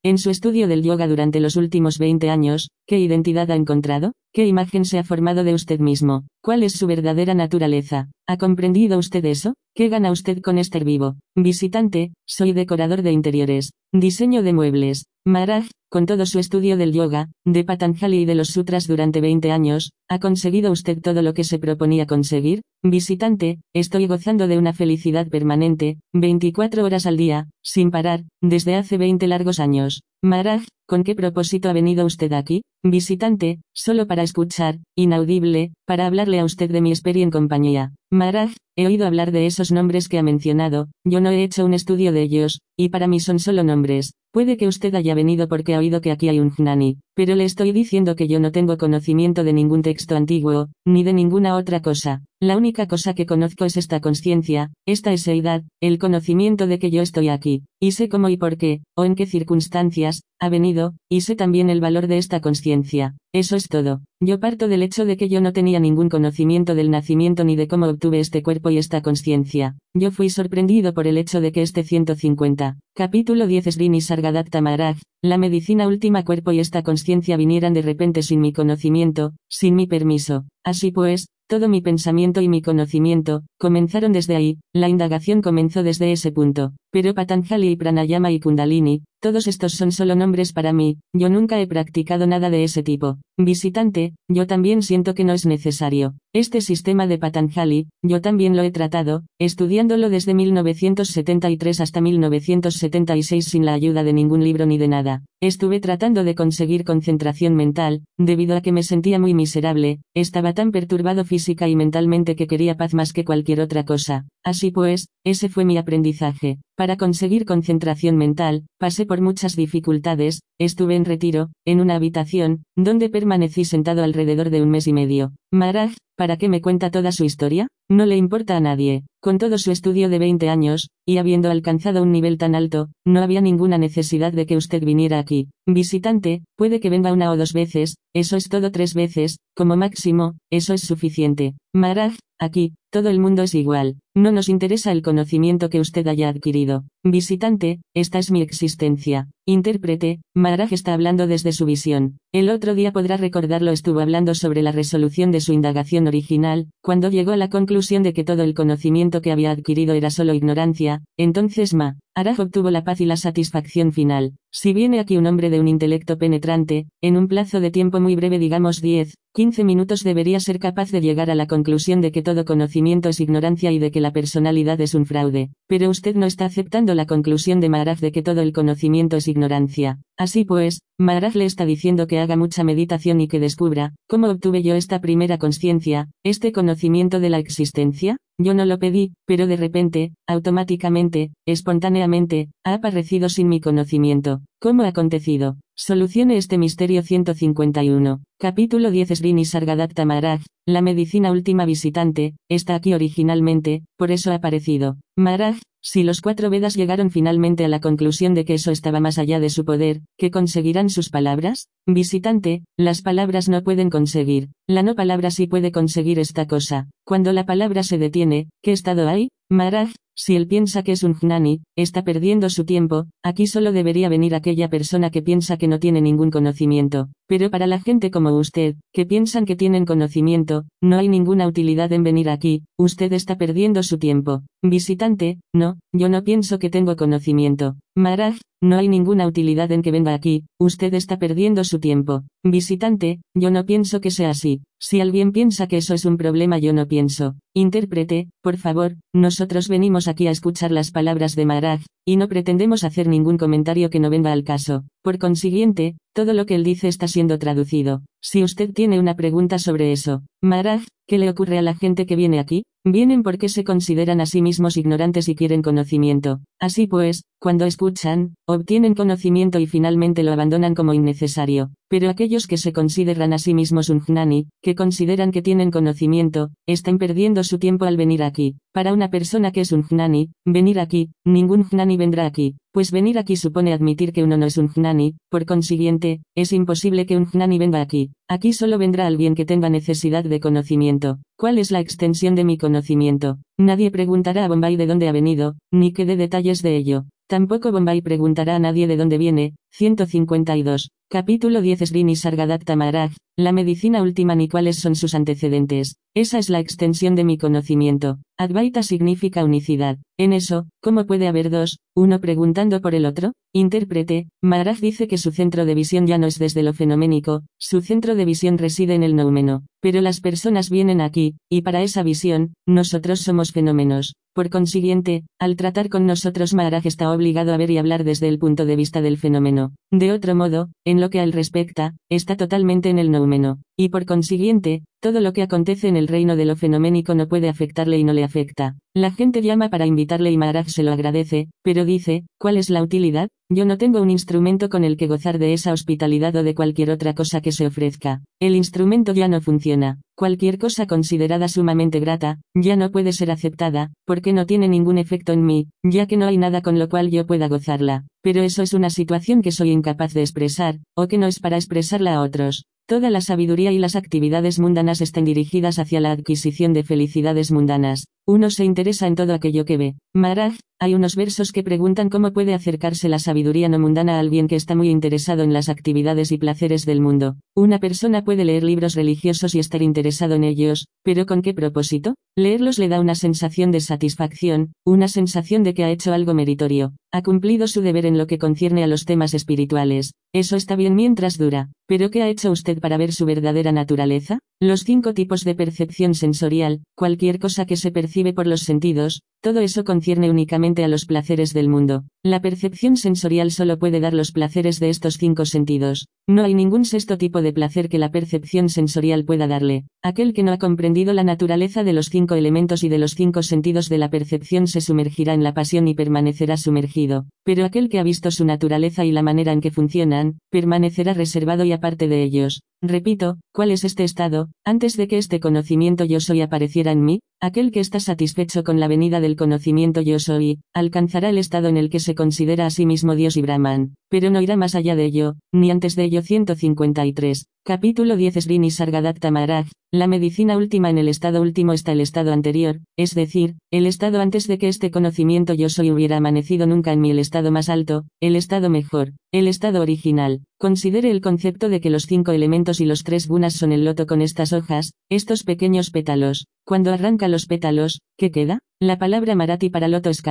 [0.02, 4.12] En su estudio del yoga durante los últimos 20 años, ¿qué identidad ha encontrado?
[4.32, 6.24] ¿Qué imagen se ha formado de usted mismo?
[6.40, 8.10] ¿Cuál es su verdadera naturaleza?
[8.28, 9.54] ¿Ha comprendido usted eso?
[9.74, 11.16] ¿Qué gana usted con estar vivo?
[11.34, 13.72] Visitante, soy decorador de interiores.
[13.92, 15.06] Diseño de muebles.
[15.26, 19.50] Maharaj, con todo su estudio del yoga, de Patanjali y de los sutras durante 20
[19.50, 22.62] años, ¿ha conseguido usted todo lo que se proponía conseguir?
[22.82, 28.96] Visitante, estoy gozando de una felicidad permanente, 24 horas al día, sin parar, desde hace
[28.96, 30.02] 20 largos años.
[30.22, 32.62] Maharaj, ¿con qué propósito ha venido usted aquí?
[32.82, 37.92] Visitante, solo para escuchar, inaudible, para hablarle a usted de mi experiencia en compañía.
[38.10, 41.74] Maharaj, he oído hablar de esos nombres que ha mencionado, yo no he hecho un
[41.74, 44.14] estudio de ellos, y para mí son solo nombres.
[44.32, 47.44] Puede que usted haya venido porque ha oído que aquí hay un Jnani, pero le
[47.44, 51.82] estoy diciendo que yo no tengo conocimiento de ningún texto antiguo, ni de ninguna otra
[51.82, 52.22] cosa.
[52.42, 57.02] La única cosa que conozco es esta conciencia, esta eseidad, el conocimiento de que yo
[57.02, 61.20] estoy aquí, y sé cómo y por qué, o en qué circunstancias, ha venido, y
[61.20, 63.14] sé también el valor de esta conciencia.
[63.34, 64.00] Eso es todo.
[64.22, 67.68] Yo parto del hecho de que yo no tenía ningún conocimiento del nacimiento ni de
[67.68, 69.76] cómo obtuve este cuerpo y esta conciencia.
[69.94, 74.96] Yo fui sorprendido por el hecho de que este 150, capítulo 10 Srini Sargadatta Maharaj,
[75.22, 79.86] la medicina última cuerpo y esta conciencia vinieran de repente sin mi conocimiento, sin mi
[79.86, 80.46] permiso.
[80.64, 86.12] Así pues, todo mi pensamiento y mi conocimiento, comenzaron desde ahí, la indagación comenzó desde
[86.12, 86.74] ese punto.
[86.92, 91.60] Pero Patanjali y Pranayama y Kundalini, todos estos son solo nombres para mí, yo nunca
[91.60, 93.18] he practicado nada de ese tipo.
[93.36, 96.14] Visitante, yo también siento que no es necesario.
[96.32, 103.66] Este sistema de Patanjali, yo también lo he tratado, estudiándolo desde 1973 hasta 1976 sin
[103.66, 105.22] la ayuda de ningún libro ni de nada.
[105.42, 110.70] Estuve tratando de conseguir concentración mental, debido a que me sentía muy miserable, estaba tan
[110.70, 114.26] perturbado física y mentalmente que quería paz más que cualquier otra cosa.
[114.44, 116.58] Así pues, ese fue mi aprendizaje.
[116.76, 123.10] Para conseguir concentración mental, pasé por muchas dificultades, estuve en retiro, en una habitación, donde
[123.10, 125.32] permanecí sentado alrededor de un mes y medio.
[125.52, 127.68] Maraj, ¿para qué me cuenta toda su historia?
[127.88, 129.04] No le importa a nadie.
[129.22, 133.22] Con todo su estudio de 20 años, y habiendo alcanzado un nivel tan alto, no
[133.22, 135.48] había ninguna necesidad de que usted viniera aquí.
[135.66, 140.34] Visitante, puede que venga una o dos veces, eso es todo tres veces, como máximo,
[140.50, 141.54] eso es suficiente.
[141.72, 143.96] Maraj, aquí, todo el mundo es igual.
[144.14, 146.84] No nos interesa el conocimiento que usted haya adquirido.
[147.02, 149.30] Visitante, esta es mi existencia.
[149.46, 152.18] Intérprete, Maharaj está hablando desde su visión.
[152.30, 157.08] El otro día podrá recordarlo estuvo hablando sobre la resolución de su indagación original, cuando
[157.08, 161.02] llegó a la conclusión de que todo el conocimiento que había adquirido era solo ignorancia,
[161.16, 164.34] entonces Ma, Araj obtuvo la paz y la satisfacción final.
[164.52, 168.14] Si viene aquí un hombre de un intelecto penetrante, en un plazo de tiempo muy
[168.14, 172.20] breve digamos 10, 15 minutos debería ser capaz de llegar a la conclusión de que
[172.20, 175.48] todo conocimiento es ignorancia y de que la personalidad es un fraude.
[175.66, 179.26] Pero usted no está aceptando la conclusión de Maharaj de que todo el conocimiento es
[179.26, 180.00] ignorancia.
[180.18, 184.62] Así pues, Maharaj le está diciendo que haga mucha meditación y que descubra, ¿cómo obtuve
[184.62, 188.18] yo esta primera conciencia, este conocimiento de la existencia?
[188.42, 194.40] Yo no lo pedí, pero de repente, automáticamente, espontáneamente, ha aparecido sin mi conocimiento.
[194.58, 195.56] ¿Cómo ha acontecido?
[195.76, 198.22] Solucione este misterio 151.
[198.38, 204.36] Capítulo 10 Srini Sargadatta Maharaj, la medicina última visitante, está aquí originalmente, por eso ha
[204.36, 204.96] aparecido.
[205.18, 209.18] Maharaj, si los cuatro Vedas llegaron finalmente a la conclusión de que eso estaba más
[209.18, 211.68] allá de su poder, ¿qué conseguirán sus palabras?
[211.86, 216.88] Visitante, las palabras no pueden conseguir, la no palabra sí puede conseguir esta cosa.
[217.04, 219.30] Cuando la palabra se detiene, ¿qué estado hay?
[219.52, 224.08] Maharaj, si él piensa que es un jnani, está perdiendo su tiempo, aquí solo debería
[224.08, 227.08] venir aquella persona que piensa que no tiene ningún conocimiento.
[227.26, 231.92] Pero para la gente como usted, que piensan que tienen conocimiento, no hay ninguna utilidad
[231.92, 234.42] en venir aquí, usted está perdiendo su tiempo.
[234.62, 237.74] Visitante, no, yo no pienso que tengo conocimiento.
[237.96, 242.24] Maharaj, no hay ninguna utilidad en que venga aquí, usted está perdiendo su tiempo.
[242.42, 244.62] Visitante, yo no pienso que sea así.
[244.78, 247.36] Si alguien piensa que eso es un problema yo no pienso.
[247.54, 252.84] Intérprete, por favor, nosotros venimos aquí a escuchar las palabras de Maharaj, y no pretendemos
[252.84, 254.84] hacer ningún comentario que no venga al caso.
[255.02, 258.02] Por consiguiente, todo lo que él dice está siendo traducido.
[258.20, 262.16] Si usted tiene una pregunta sobre eso, Maharaj, ¿qué le ocurre a la gente que
[262.16, 262.64] viene aquí?
[262.84, 266.40] Vienen porque se consideran a sí mismos ignorantes y quieren conocimiento.
[266.58, 271.72] Así pues, cuando escuchan, obtienen conocimiento y finalmente lo abandonan como innecesario.
[271.90, 276.50] Pero aquellos que se consideran a sí mismos un jnani, que consideran que tienen conocimiento,
[276.68, 278.54] están perdiendo su tiempo al venir aquí.
[278.72, 283.18] Para una persona que es un jnani, venir aquí, ningún jnani vendrá aquí, pues venir
[283.18, 287.26] aquí supone admitir que uno no es un jnani, por consiguiente, es imposible que un
[287.26, 288.12] jnani venga aquí.
[288.28, 291.18] Aquí solo vendrá alguien que tenga necesidad de conocimiento.
[291.36, 293.38] ¿Cuál es la extensión de mi conocimiento?
[293.58, 297.06] Nadie preguntará a Bombay de dónde ha venido, ni que dé detalles de ello.
[297.30, 299.54] Tampoco Bombay preguntará a nadie de dónde viene.
[299.70, 300.90] 152.
[301.08, 303.12] Capítulo 10 Srini Sargadatta Maharaj,
[303.44, 305.96] la medicina última ni cuáles son sus antecedentes.
[306.14, 308.18] Esa es la extensión de mi conocimiento.
[308.36, 309.98] Advaita significa unicidad.
[310.18, 313.32] En eso, ¿cómo puede haber dos, uno preguntando por el otro?
[313.52, 317.80] Intérprete, Maharaj dice que su centro de visión ya no es desde lo fenoménico, su
[317.80, 319.64] centro de visión reside en el noumeno.
[319.80, 324.14] Pero las personas vienen aquí, y para esa visión, nosotros somos fenómenos.
[324.34, 328.38] Por consiguiente, al tratar con nosotros Maharaj está obligado a ver y hablar desde el
[328.38, 329.72] punto de vista del fenómeno.
[329.90, 333.29] De otro modo, en lo que a él respecta, está totalmente en el noumeno
[333.76, 337.48] y por consiguiente, todo lo que acontece en el reino de lo fenoménico no puede
[337.48, 338.76] afectarle y no le afecta.
[338.94, 342.82] La gente llama para invitarle y Maharaj se lo agradece, pero dice, ¿cuál es la
[342.82, 343.28] utilidad?
[343.48, 346.90] Yo no tengo un instrumento con el que gozar de esa hospitalidad o de cualquier
[346.90, 348.20] otra cosa que se ofrezca.
[348.40, 350.00] El instrumento ya no funciona.
[350.16, 355.32] Cualquier cosa considerada sumamente grata, ya no puede ser aceptada, porque no tiene ningún efecto
[355.32, 358.04] en mí, ya que no hay nada con lo cual yo pueda gozarla.
[358.22, 361.56] Pero eso es una situación que soy incapaz de expresar, o que no es para
[361.56, 362.66] expresarla a otros.
[362.90, 368.08] Toda la sabiduría y las actividades mundanas están dirigidas hacia la adquisición de felicidades mundanas.
[368.26, 369.94] Uno se interesa en todo aquello que ve.
[370.12, 374.48] Maharaj, hay unos versos que preguntan cómo puede acercarse la sabiduría no mundana a alguien
[374.48, 377.36] que está muy interesado en las actividades y placeres del mundo.
[377.54, 382.14] Una persona puede leer libros religiosos y estar interesado en ellos, pero ¿con qué propósito?
[382.34, 386.94] Leerlos le da una sensación de satisfacción, una sensación de que ha hecho algo meritorio,
[387.12, 390.14] ha cumplido su deber en lo que concierne a los temas espirituales.
[390.32, 391.70] Eso está bien mientras dura.
[391.88, 394.38] Pero ¿qué ha hecho usted para ver su verdadera naturaleza?
[394.60, 399.58] Los cinco tipos de percepción sensorial, cualquier cosa que se percibe por los sentidos, todo
[399.58, 402.04] eso concierne únicamente a los placeres del mundo.
[402.22, 406.08] La percepción sensorial solo puede dar los placeres de estos cinco sentidos.
[406.28, 409.84] No hay ningún sexto tipo de placer que la percepción sensorial pueda darle.
[410.02, 413.42] Aquel que no ha comprendido la naturaleza de los cinco elementos y de los cinco
[413.42, 417.26] sentidos de la percepción se sumergirá en la pasión y permanecerá sumergido.
[417.44, 421.64] Pero aquel que ha visto su naturaleza y la manera en que funcionan, permanecerá reservado
[421.64, 422.62] y aparte de ellos.
[422.82, 424.48] Repito, ¿cuál es este estado?
[424.64, 428.80] Antes de que este conocimiento yo soy apareciera en mí, aquel que está satisfecho con
[428.80, 432.70] la venida del conocimiento yo soy, alcanzará el estado en el que se considera a
[432.70, 436.04] sí mismo Dios y Brahman, pero no irá más allá de ello, ni antes de
[436.04, 437.48] ello 153.
[437.62, 442.32] Capítulo 10 Srini Sargadatta Maharaj, la medicina última en el estado último está el estado
[442.32, 446.94] anterior, es decir, el estado antes de que este conocimiento yo soy hubiera amanecido nunca
[446.94, 450.40] en mí el estado más alto, el estado mejor, el estado original.
[450.58, 454.06] Considere el concepto de que los cinco elementos y los tres gunas son el loto
[454.06, 456.46] con estas hojas, estos pequeños pétalos.
[456.64, 458.60] Cuando arranca los pétalos, ¿qué queda?
[458.80, 460.22] La palabra marati para loto es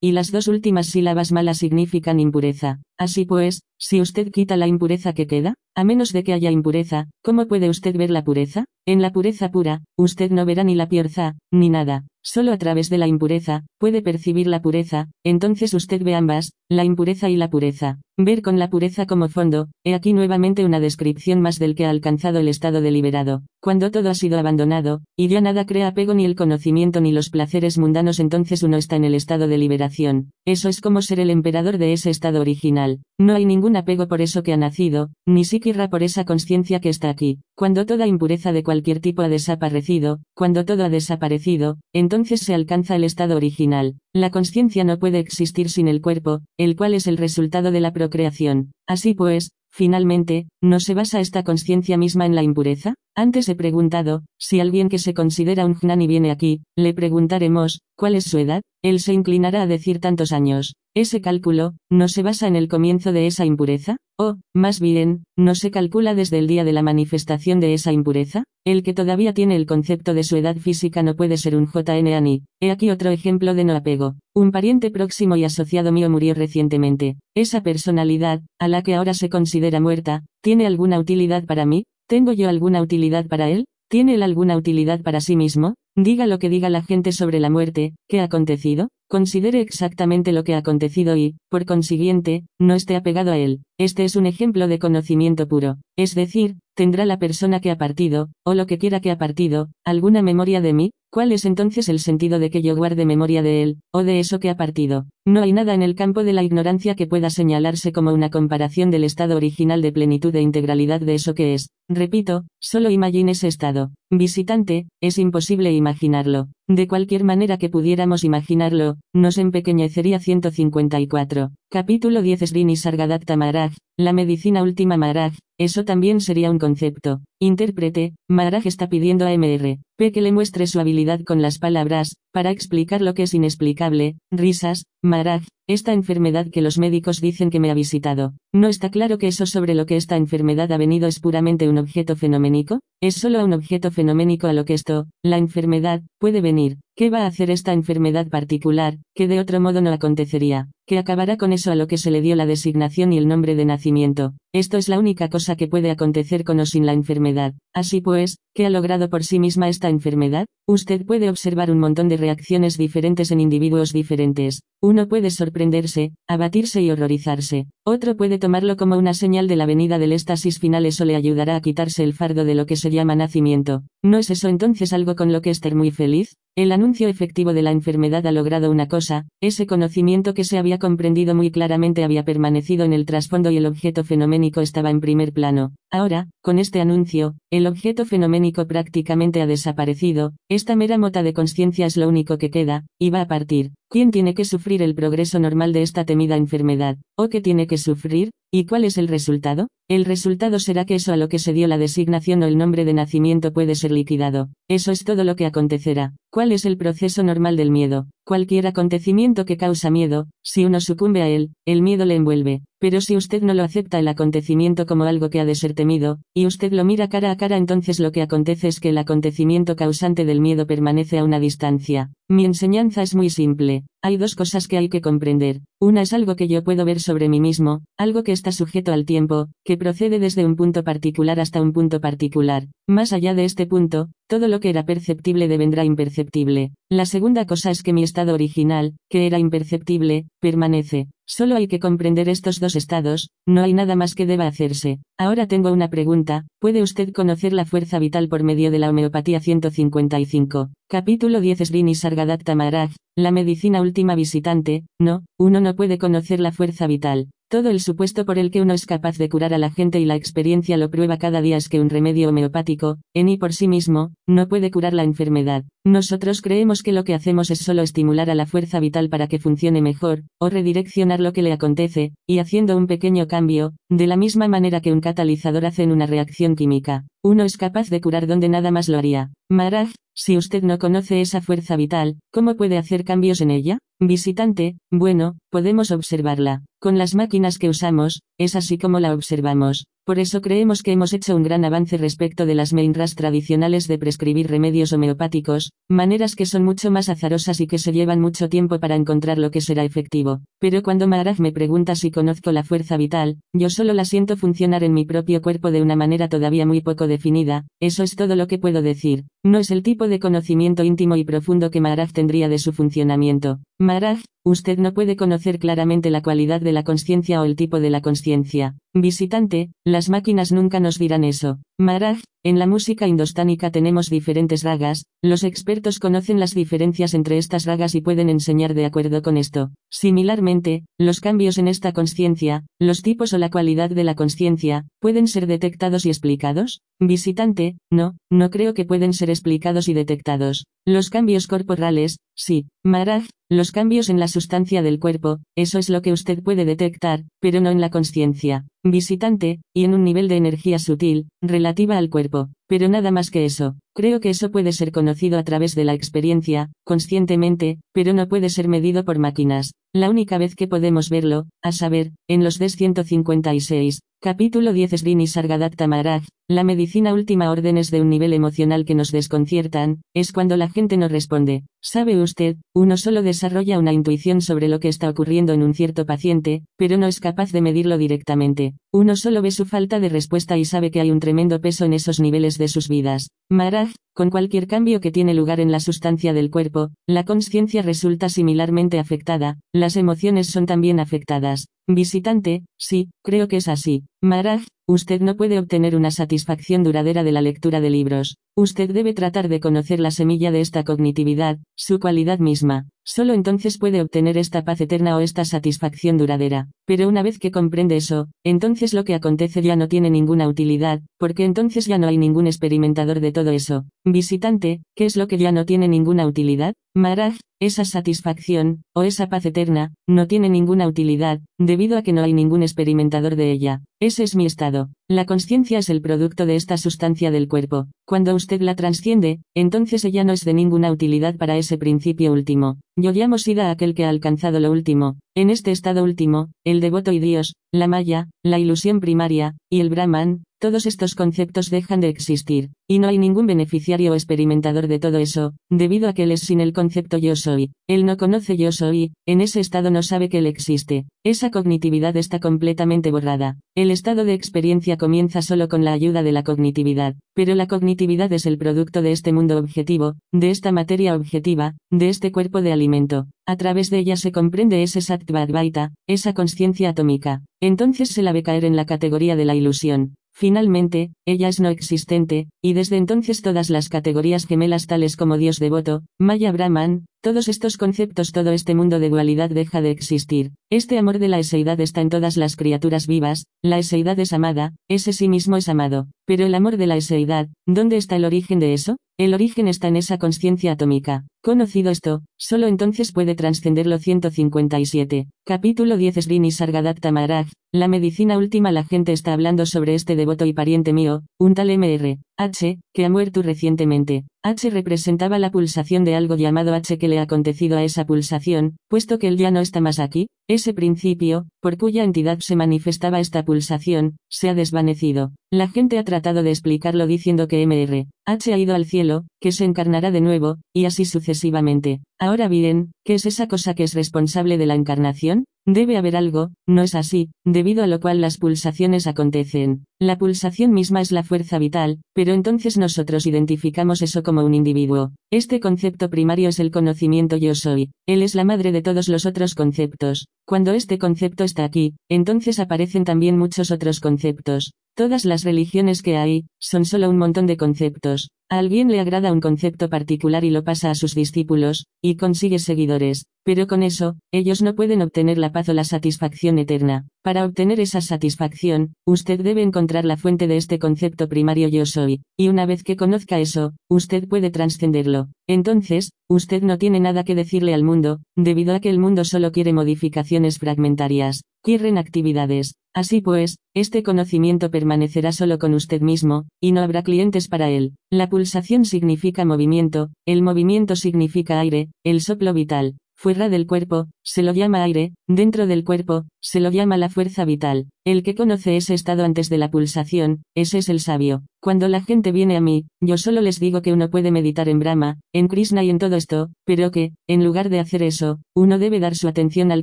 [0.00, 2.80] y las dos últimas sílabas malas significan impureza.
[2.96, 7.08] Así pues, si usted quita la impureza que queda, a menos de que haya impureza,
[7.24, 8.66] ¿cómo puede usted ver la pureza?
[8.86, 12.04] En la pureza pura, usted no verá ni la piorza, ni nada.
[12.30, 16.84] Solo a través de la impureza, puede percibir la pureza, entonces usted ve ambas, la
[16.84, 18.00] impureza y la pureza.
[18.20, 21.90] Ver con la pureza como fondo, he aquí nuevamente una descripción más del que ha
[21.90, 23.44] alcanzado el estado deliberado.
[23.62, 27.30] Cuando todo ha sido abandonado, y ya nada crea apego ni el conocimiento ni los
[27.30, 30.30] placeres mundanos entonces uno está en el estado de liberación.
[30.44, 32.98] Eso es como ser el emperador de ese estado original.
[33.18, 36.88] No hay ningún apego por eso que ha nacido, ni siquiera por esa conciencia que
[36.88, 37.38] está aquí.
[37.56, 42.96] Cuando toda impureza de cualquier tipo ha desaparecido, cuando todo ha desaparecido, entonces se alcanza
[42.96, 43.96] el estado original.
[44.14, 47.92] La conciencia no puede existir sin el cuerpo, el cual es el resultado de la
[47.92, 48.72] procreación.
[48.86, 52.94] Así pues, finalmente, ¿no se basa esta conciencia misma en la impureza?
[53.18, 58.14] Antes he preguntado, si alguien que se considera un gnani viene aquí, le preguntaremos, ¿cuál
[58.14, 58.62] es su edad?
[58.80, 60.76] Él se inclinará a decir tantos años.
[60.94, 63.96] Ese cálculo, ¿no se basa en el comienzo de esa impureza?
[64.20, 68.44] O, más bien, ¿no se calcula desde el día de la manifestación de esa impureza?
[68.64, 72.14] El que todavía tiene el concepto de su edad física no puede ser un JN
[72.14, 72.42] Ani.
[72.60, 74.14] He aquí otro ejemplo de no apego.
[74.32, 77.16] Un pariente próximo y asociado mío murió recientemente.
[77.34, 81.82] Esa personalidad, a la que ahora se considera muerta, ¿tiene alguna utilidad para mí?
[82.08, 83.66] ¿Tengo yo alguna utilidad para él?
[83.90, 85.74] ¿Tiene él alguna utilidad para sí mismo?
[86.00, 88.88] Diga lo que diga la gente sobre la muerte, ¿qué ha acontecido?
[89.08, 93.62] Considere exactamente lo que ha acontecido y, por consiguiente, no esté apegado a él.
[93.80, 95.78] Este es un ejemplo de conocimiento puro.
[95.96, 99.70] Es decir, ¿tendrá la persona que ha partido, o lo que quiera que ha partido,
[99.84, 100.90] alguna memoria de mí?
[101.10, 104.38] ¿Cuál es entonces el sentido de que yo guarde memoria de él, o de eso
[104.38, 105.06] que ha partido?
[105.26, 108.90] No hay nada en el campo de la ignorancia que pueda señalarse como una comparación
[108.90, 111.70] del estado original de plenitud e integralidad de eso que es.
[111.88, 113.90] Repito, solo imagine ese estado.
[114.10, 116.48] Visitante, es imposible imaginarlo.
[116.66, 121.50] De cualquier manera que pudiéramos imaginarlo, nos empequeñecería 154.
[121.68, 127.20] Capítulo 10 Srini Sargadatta Maharaj, la medicina última Maharaj, eso también sería un concepto.
[127.40, 129.78] Intérprete, Maharaj está pidiendo a MR.
[129.96, 134.16] P que le muestre su habilidad con las palabras, para explicar lo que es inexplicable,
[134.30, 138.34] risas, Maharaj, esta enfermedad que los médicos dicen que me ha visitado.
[138.54, 141.78] ¿No está claro que eso sobre lo que esta enfermedad ha venido es puramente un
[141.78, 142.80] objeto fenoménico?
[143.02, 146.78] Es solo un objeto fenoménico a lo que esto, la enfermedad, puede venir.
[146.98, 150.68] ¿Qué va a hacer esta enfermedad particular, que de otro modo no acontecería?
[150.88, 153.54] que acabará con eso a lo que se le dio la designación y el nombre
[153.54, 154.32] de nacimiento.
[154.54, 157.52] Esto es la única cosa que puede acontecer con o sin la enfermedad.
[157.74, 160.46] Así pues, ¿qué ha logrado por sí misma esta enfermedad?
[160.66, 164.62] Usted puede observar un montón de reacciones diferentes en individuos diferentes.
[164.80, 167.66] Uno puede sorprenderse, abatirse y horrorizarse.
[167.84, 170.86] Otro puede tomarlo como una señal de la venida del éxtasis final.
[170.86, 173.82] Eso le ayudará a quitarse el fardo de lo que se llama nacimiento.
[174.02, 176.36] ¿No es eso entonces algo con lo que estar muy feliz?
[176.56, 180.78] El anuncio efectivo de la enfermedad ha logrado una cosa, ese conocimiento que se había
[180.78, 185.32] comprendido muy claramente había permanecido en el trasfondo y el objeto fenoménico estaba en primer
[185.32, 185.72] plano.
[185.90, 191.86] Ahora, con este anuncio, el objeto fenoménico prácticamente ha desaparecido, esta mera mota de conciencia
[191.86, 193.72] es lo único que queda, y va a partir.
[193.88, 196.98] ¿Quién tiene que sufrir el progreso normal de esta temida enfermedad?
[197.16, 198.32] ¿O qué tiene que sufrir?
[198.52, 199.68] ¿Y cuál es el resultado?
[199.88, 202.84] El resultado será que eso a lo que se dio la designación o el nombre
[202.84, 204.50] de nacimiento puede ser liquidado.
[204.68, 206.14] Eso es todo lo que acontecerá.
[206.30, 208.08] ¿Cuál es el proceso normal del miedo?
[208.26, 212.62] Cualquier acontecimiento que causa miedo, si uno sucumbe a él, el miedo le envuelve.
[212.80, 216.20] Pero si usted no lo acepta el acontecimiento como algo que ha de ser temido,
[216.32, 219.74] y usted lo mira cara a cara entonces lo que acontece es que el acontecimiento
[219.74, 222.12] causante del miedo permanece a una distancia.
[222.28, 223.84] Mi enseñanza es muy simple.
[224.00, 225.60] Hay dos cosas que hay que comprender.
[225.80, 229.04] Una es algo que yo puedo ver sobre mí mismo, algo que está sujeto al
[229.04, 232.68] tiempo, que procede desde un punto particular hasta un punto particular.
[232.86, 236.70] Más allá de este punto, todo lo que era perceptible devendrá imperceptible.
[236.88, 241.08] La segunda cosa es que mi estado original, que era imperceptible, permanece.
[241.26, 245.00] Solo hay que comprender estos dos estados, no hay nada más que deba hacerse.
[245.18, 249.40] Ahora tengo una pregunta, ¿puede usted conocer la fuerza vital por medio de la homeopatía
[249.40, 250.70] 155?
[250.88, 256.52] Capítulo 10 Srini Sargadatta Maharaj, la medicina última visitante, no, uno no puede conocer la
[256.52, 257.30] fuerza vital.
[257.50, 260.04] Todo el supuesto por el que uno es capaz de curar a la gente y
[260.04, 263.68] la experiencia lo prueba cada día es que un remedio homeopático, en y por sí
[263.68, 265.64] mismo, no puede curar la enfermedad.
[265.82, 269.38] Nosotros creemos que lo que hacemos es solo estimular a la fuerza vital para que
[269.38, 274.18] funcione mejor, o redireccionar lo que le acontece, y haciendo un pequeño cambio, de la
[274.18, 277.06] misma manera que un catalizador hace en una reacción química.
[277.24, 279.30] Uno es capaz de curar donde nada más lo haría.
[279.48, 283.78] Maraj, si usted no conoce esa fuerza vital, ¿cómo puede hacer cambios en ella?
[284.00, 286.64] Visitante, bueno, podemos observarla.
[286.80, 289.86] Con las máquinas que usamos, es así como la observamos.
[290.08, 293.98] Por eso creemos que hemos hecho un gran avance respecto de las mainras tradicionales de
[293.98, 298.80] prescribir remedios homeopáticos, maneras que son mucho más azarosas y que se llevan mucho tiempo
[298.80, 300.40] para encontrar lo que será efectivo.
[300.60, 304.82] Pero cuando Maharaj me pregunta si conozco la fuerza vital, yo solo la siento funcionar
[304.82, 308.46] en mi propio cuerpo de una manera todavía muy poco definida, eso es todo lo
[308.46, 309.26] que puedo decir.
[309.44, 313.60] No es el tipo de conocimiento íntimo y profundo que Maharaj tendría de su funcionamiento.
[313.80, 317.90] Maharaj, usted no puede conocer claramente la cualidad de la conciencia o el tipo de
[317.90, 318.76] la conciencia.
[318.92, 321.60] Visitante, las máquinas nunca nos dirán eso.
[321.80, 327.66] Maharaj, en la música indostánica tenemos diferentes ragas, los expertos conocen las diferencias entre estas
[327.66, 329.70] ragas y pueden enseñar de acuerdo con esto.
[329.88, 335.28] Similarmente, los cambios en esta conciencia, los tipos o la cualidad de la conciencia, pueden
[335.28, 336.80] ser detectados y explicados.
[336.98, 340.66] Visitante, no, no creo que pueden ser explicados y detectados.
[340.84, 342.66] Los cambios corporales, sí.
[342.84, 347.24] Maharaj, los cambios en la sustancia del cuerpo, eso es lo que usted puede detectar,
[347.40, 348.66] pero no en la conciencia.
[348.84, 352.48] Visitante, y en un nivel de energía sutil, relativa al cuerpo.
[352.68, 353.76] Pero nada más que eso.
[353.94, 358.50] Creo que eso puede ser conocido a través de la experiencia, conscientemente, pero no puede
[358.50, 359.72] ser medido por máquinas.
[359.92, 365.28] La única vez que podemos verlo, a saber, en los DES 156, capítulo 10 Srini
[365.28, 370.56] Sargadatta Maharaj, la medicina última órdenes de un nivel emocional que nos desconciertan, es cuando
[370.56, 371.62] la gente no responde.
[371.80, 372.56] ¿Sabe usted?
[372.74, 376.96] Uno solo desarrolla una intuición sobre lo que está ocurriendo en un cierto paciente, pero
[376.96, 378.74] no es capaz de medirlo directamente.
[378.92, 381.92] Uno solo ve su falta de respuesta y sabe que hay un tremendo peso en
[381.92, 383.28] esos niveles de sus vidas.
[383.48, 388.30] Maharaj, con cualquier cambio que tiene lugar en la sustancia del cuerpo, la conciencia resulta
[388.30, 391.66] similarmente afectada, las emociones son también afectadas.
[391.88, 394.04] Visitante, sí, creo que es así.
[394.22, 398.38] Maharaj, usted no puede obtener una satisfacción duradera de la lectura de libros.
[398.56, 402.88] Usted debe tratar de conocer la semilla de esta cognitividad, su cualidad misma.
[403.04, 406.68] Solo entonces puede obtener esta paz eterna o esta satisfacción duradera.
[406.86, 411.00] Pero una vez que comprende eso, entonces lo que acontece ya no tiene ninguna utilidad,
[411.18, 413.84] porque entonces ya no hay ningún experimentador de todo eso.
[414.04, 416.74] Visitante, ¿qué es lo que ya no tiene ninguna utilidad?
[416.94, 422.22] Maharaj, esa satisfacción, o esa paz eterna, no tiene ninguna utilidad, debido a que no
[422.22, 423.82] hay ningún experimentador de ella.
[424.00, 424.77] Ese es mi estado.
[425.08, 427.86] La conciencia es el producto de esta sustancia del cuerpo.
[428.06, 432.78] Cuando usted la transciende, entonces ella no es de ninguna utilidad para ese principio último.
[432.96, 435.16] Yo llamo Sida a aquel que ha alcanzado lo último.
[435.34, 439.88] En este estado último, el devoto y Dios, la Maya, la ilusión primaria, y el
[439.90, 444.98] Brahman, todos estos conceptos dejan de existir, y no hay ningún beneficiario o experimentador de
[444.98, 447.70] todo eso, debido a que él es sin el concepto yo soy.
[447.86, 451.06] Él no conoce yo soy, en ese estado no sabe que él existe.
[451.24, 453.58] Esa cognitividad está completamente borrada.
[453.76, 458.32] El estado de experiencia comienza solo con la ayuda de la cognitividad, pero la cognitividad
[458.32, 462.72] es el producto de este mundo objetivo, de esta materia objetiva, de este cuerpo de
[462.72, 463.26] alimento.
[463.46, 467.42] A través de ella se comprende ese sattva advaita, esa conciencia atómica.
[467.60, 470.14] Entonces se la ve caer en la categoría de la ilusión.
[470.40, 475.58] Finalmente, ella es no existente, y desde entonces todas las categorías gemelas tales como Dios
[475.58, 480.52] devoto, Maya Brahman, todos estos conceptos, todo este mundo de dualidad deja de existir.
[480.70, 484.74] Este amor de la eseidad está en todas las criaturas vivas, la eseidad es amada,
[484.88, 486.06] ese sí mismo es amado.
[486.26, 488.96] Pero el amor de la eseidad, ¿dónde está el origen de eso?
[489.18, 491.24] El origen está en esa conciencia atómica.
[491.42, 495.26] Conocido esto, solo entonces puede trascenderlo 157.
[495.44, 500.44] Capítulo 10 Srini Sargadatta Maharaj, la medicina última la gente está hablando sobre este devoto
[500.46, 502.18] y pariente mío, un tal MR.
[502.38, 504.24] H, que ha muerto recientemente.
[504.48, 508.78] H representaba la pulsación de algo llamado H que le ha acontecido a esa pulsación,
[508.88, 513.20] puesto que él ya no está más aquí, ese principio, por cuya entidad se manifestaba
[513.20, 515.32] esta pulsación, se ha desvanecido.
[515.50, 519.50] La gente ha tratado de explicarlo diciendo que MR, H ha ido al cielo, que
[519.50, 522.02] se encarnará de nuevo, y así sucesivamente.
[522.18, 525.46] Ahora bien, ¿qué es esa cosa que es responsable de la encarnación?
[525.64, 529.84] Debe haber algo, no es así, debido a lo cual las pulsaciones acontecen.
[529.98, 535.12] La pulsación misma es la fuerza vital, pero entonces nosotros identificamos eso como un individuo.
[535.30, 537.90] Este concepto primario es el conocimiento yo soy.
[538.06, 540.26] Él es la madre de todos los otros conceptos.
[540.46, 544.72] Cuando este concepto está aquí, entonces aparecen también muchos otros conceptos.
[544.98, 548.30] Todas las religiones que hay, son solo un montón de conceptos.
[548.48, 552.58] A alguien le agrada un concepto particular y lo pasa a sus discípulos, y consigue
[552.58, 557.06] seguidores, pero con eso, ellos no pueden obtener la paz o la satisfacción eterna.
[557.28, 562.22] Para obtener esa satisfacción, usted debe encontrar la fuente de este concepto primario yo soy,
[562.38, 565.28] y una vez que conozca eso, usted puede trascenderlo.
[565.46, 569.52] Entonces, usted no tiene nada que decirle al mundo, debido a que el mundo solo
[569.52, 572.76] quiere modificaciones fragmentarias, quieren actividades.
[572.94, 577.92] Así pues, este conocimiento permanecerá solo con usted mismo, y no habrá clientes para él.
[578.10, 582.94] La pulsación significa movimiento, el movimiento significa aire, el soplo vital.
[583.20, 587.44] Fuera del cuerpo, se lo llama aire, dentro del cuerpo, se lo llama la fuerza
[587.44, 587.88] vital.
[588.06, 591.42] El que conoce ese estado antes de la pulsación, ese es el sabio.
[591.60, 594.78] Cuando la gente viene a mí, yo solo les digo que uno puede meditar en
[594.78, 598.78] Brahma, en Krishna y en todo esto, pero que, en lugar de hacer eso, uno
[598.78, 599.82] debe dar su atención al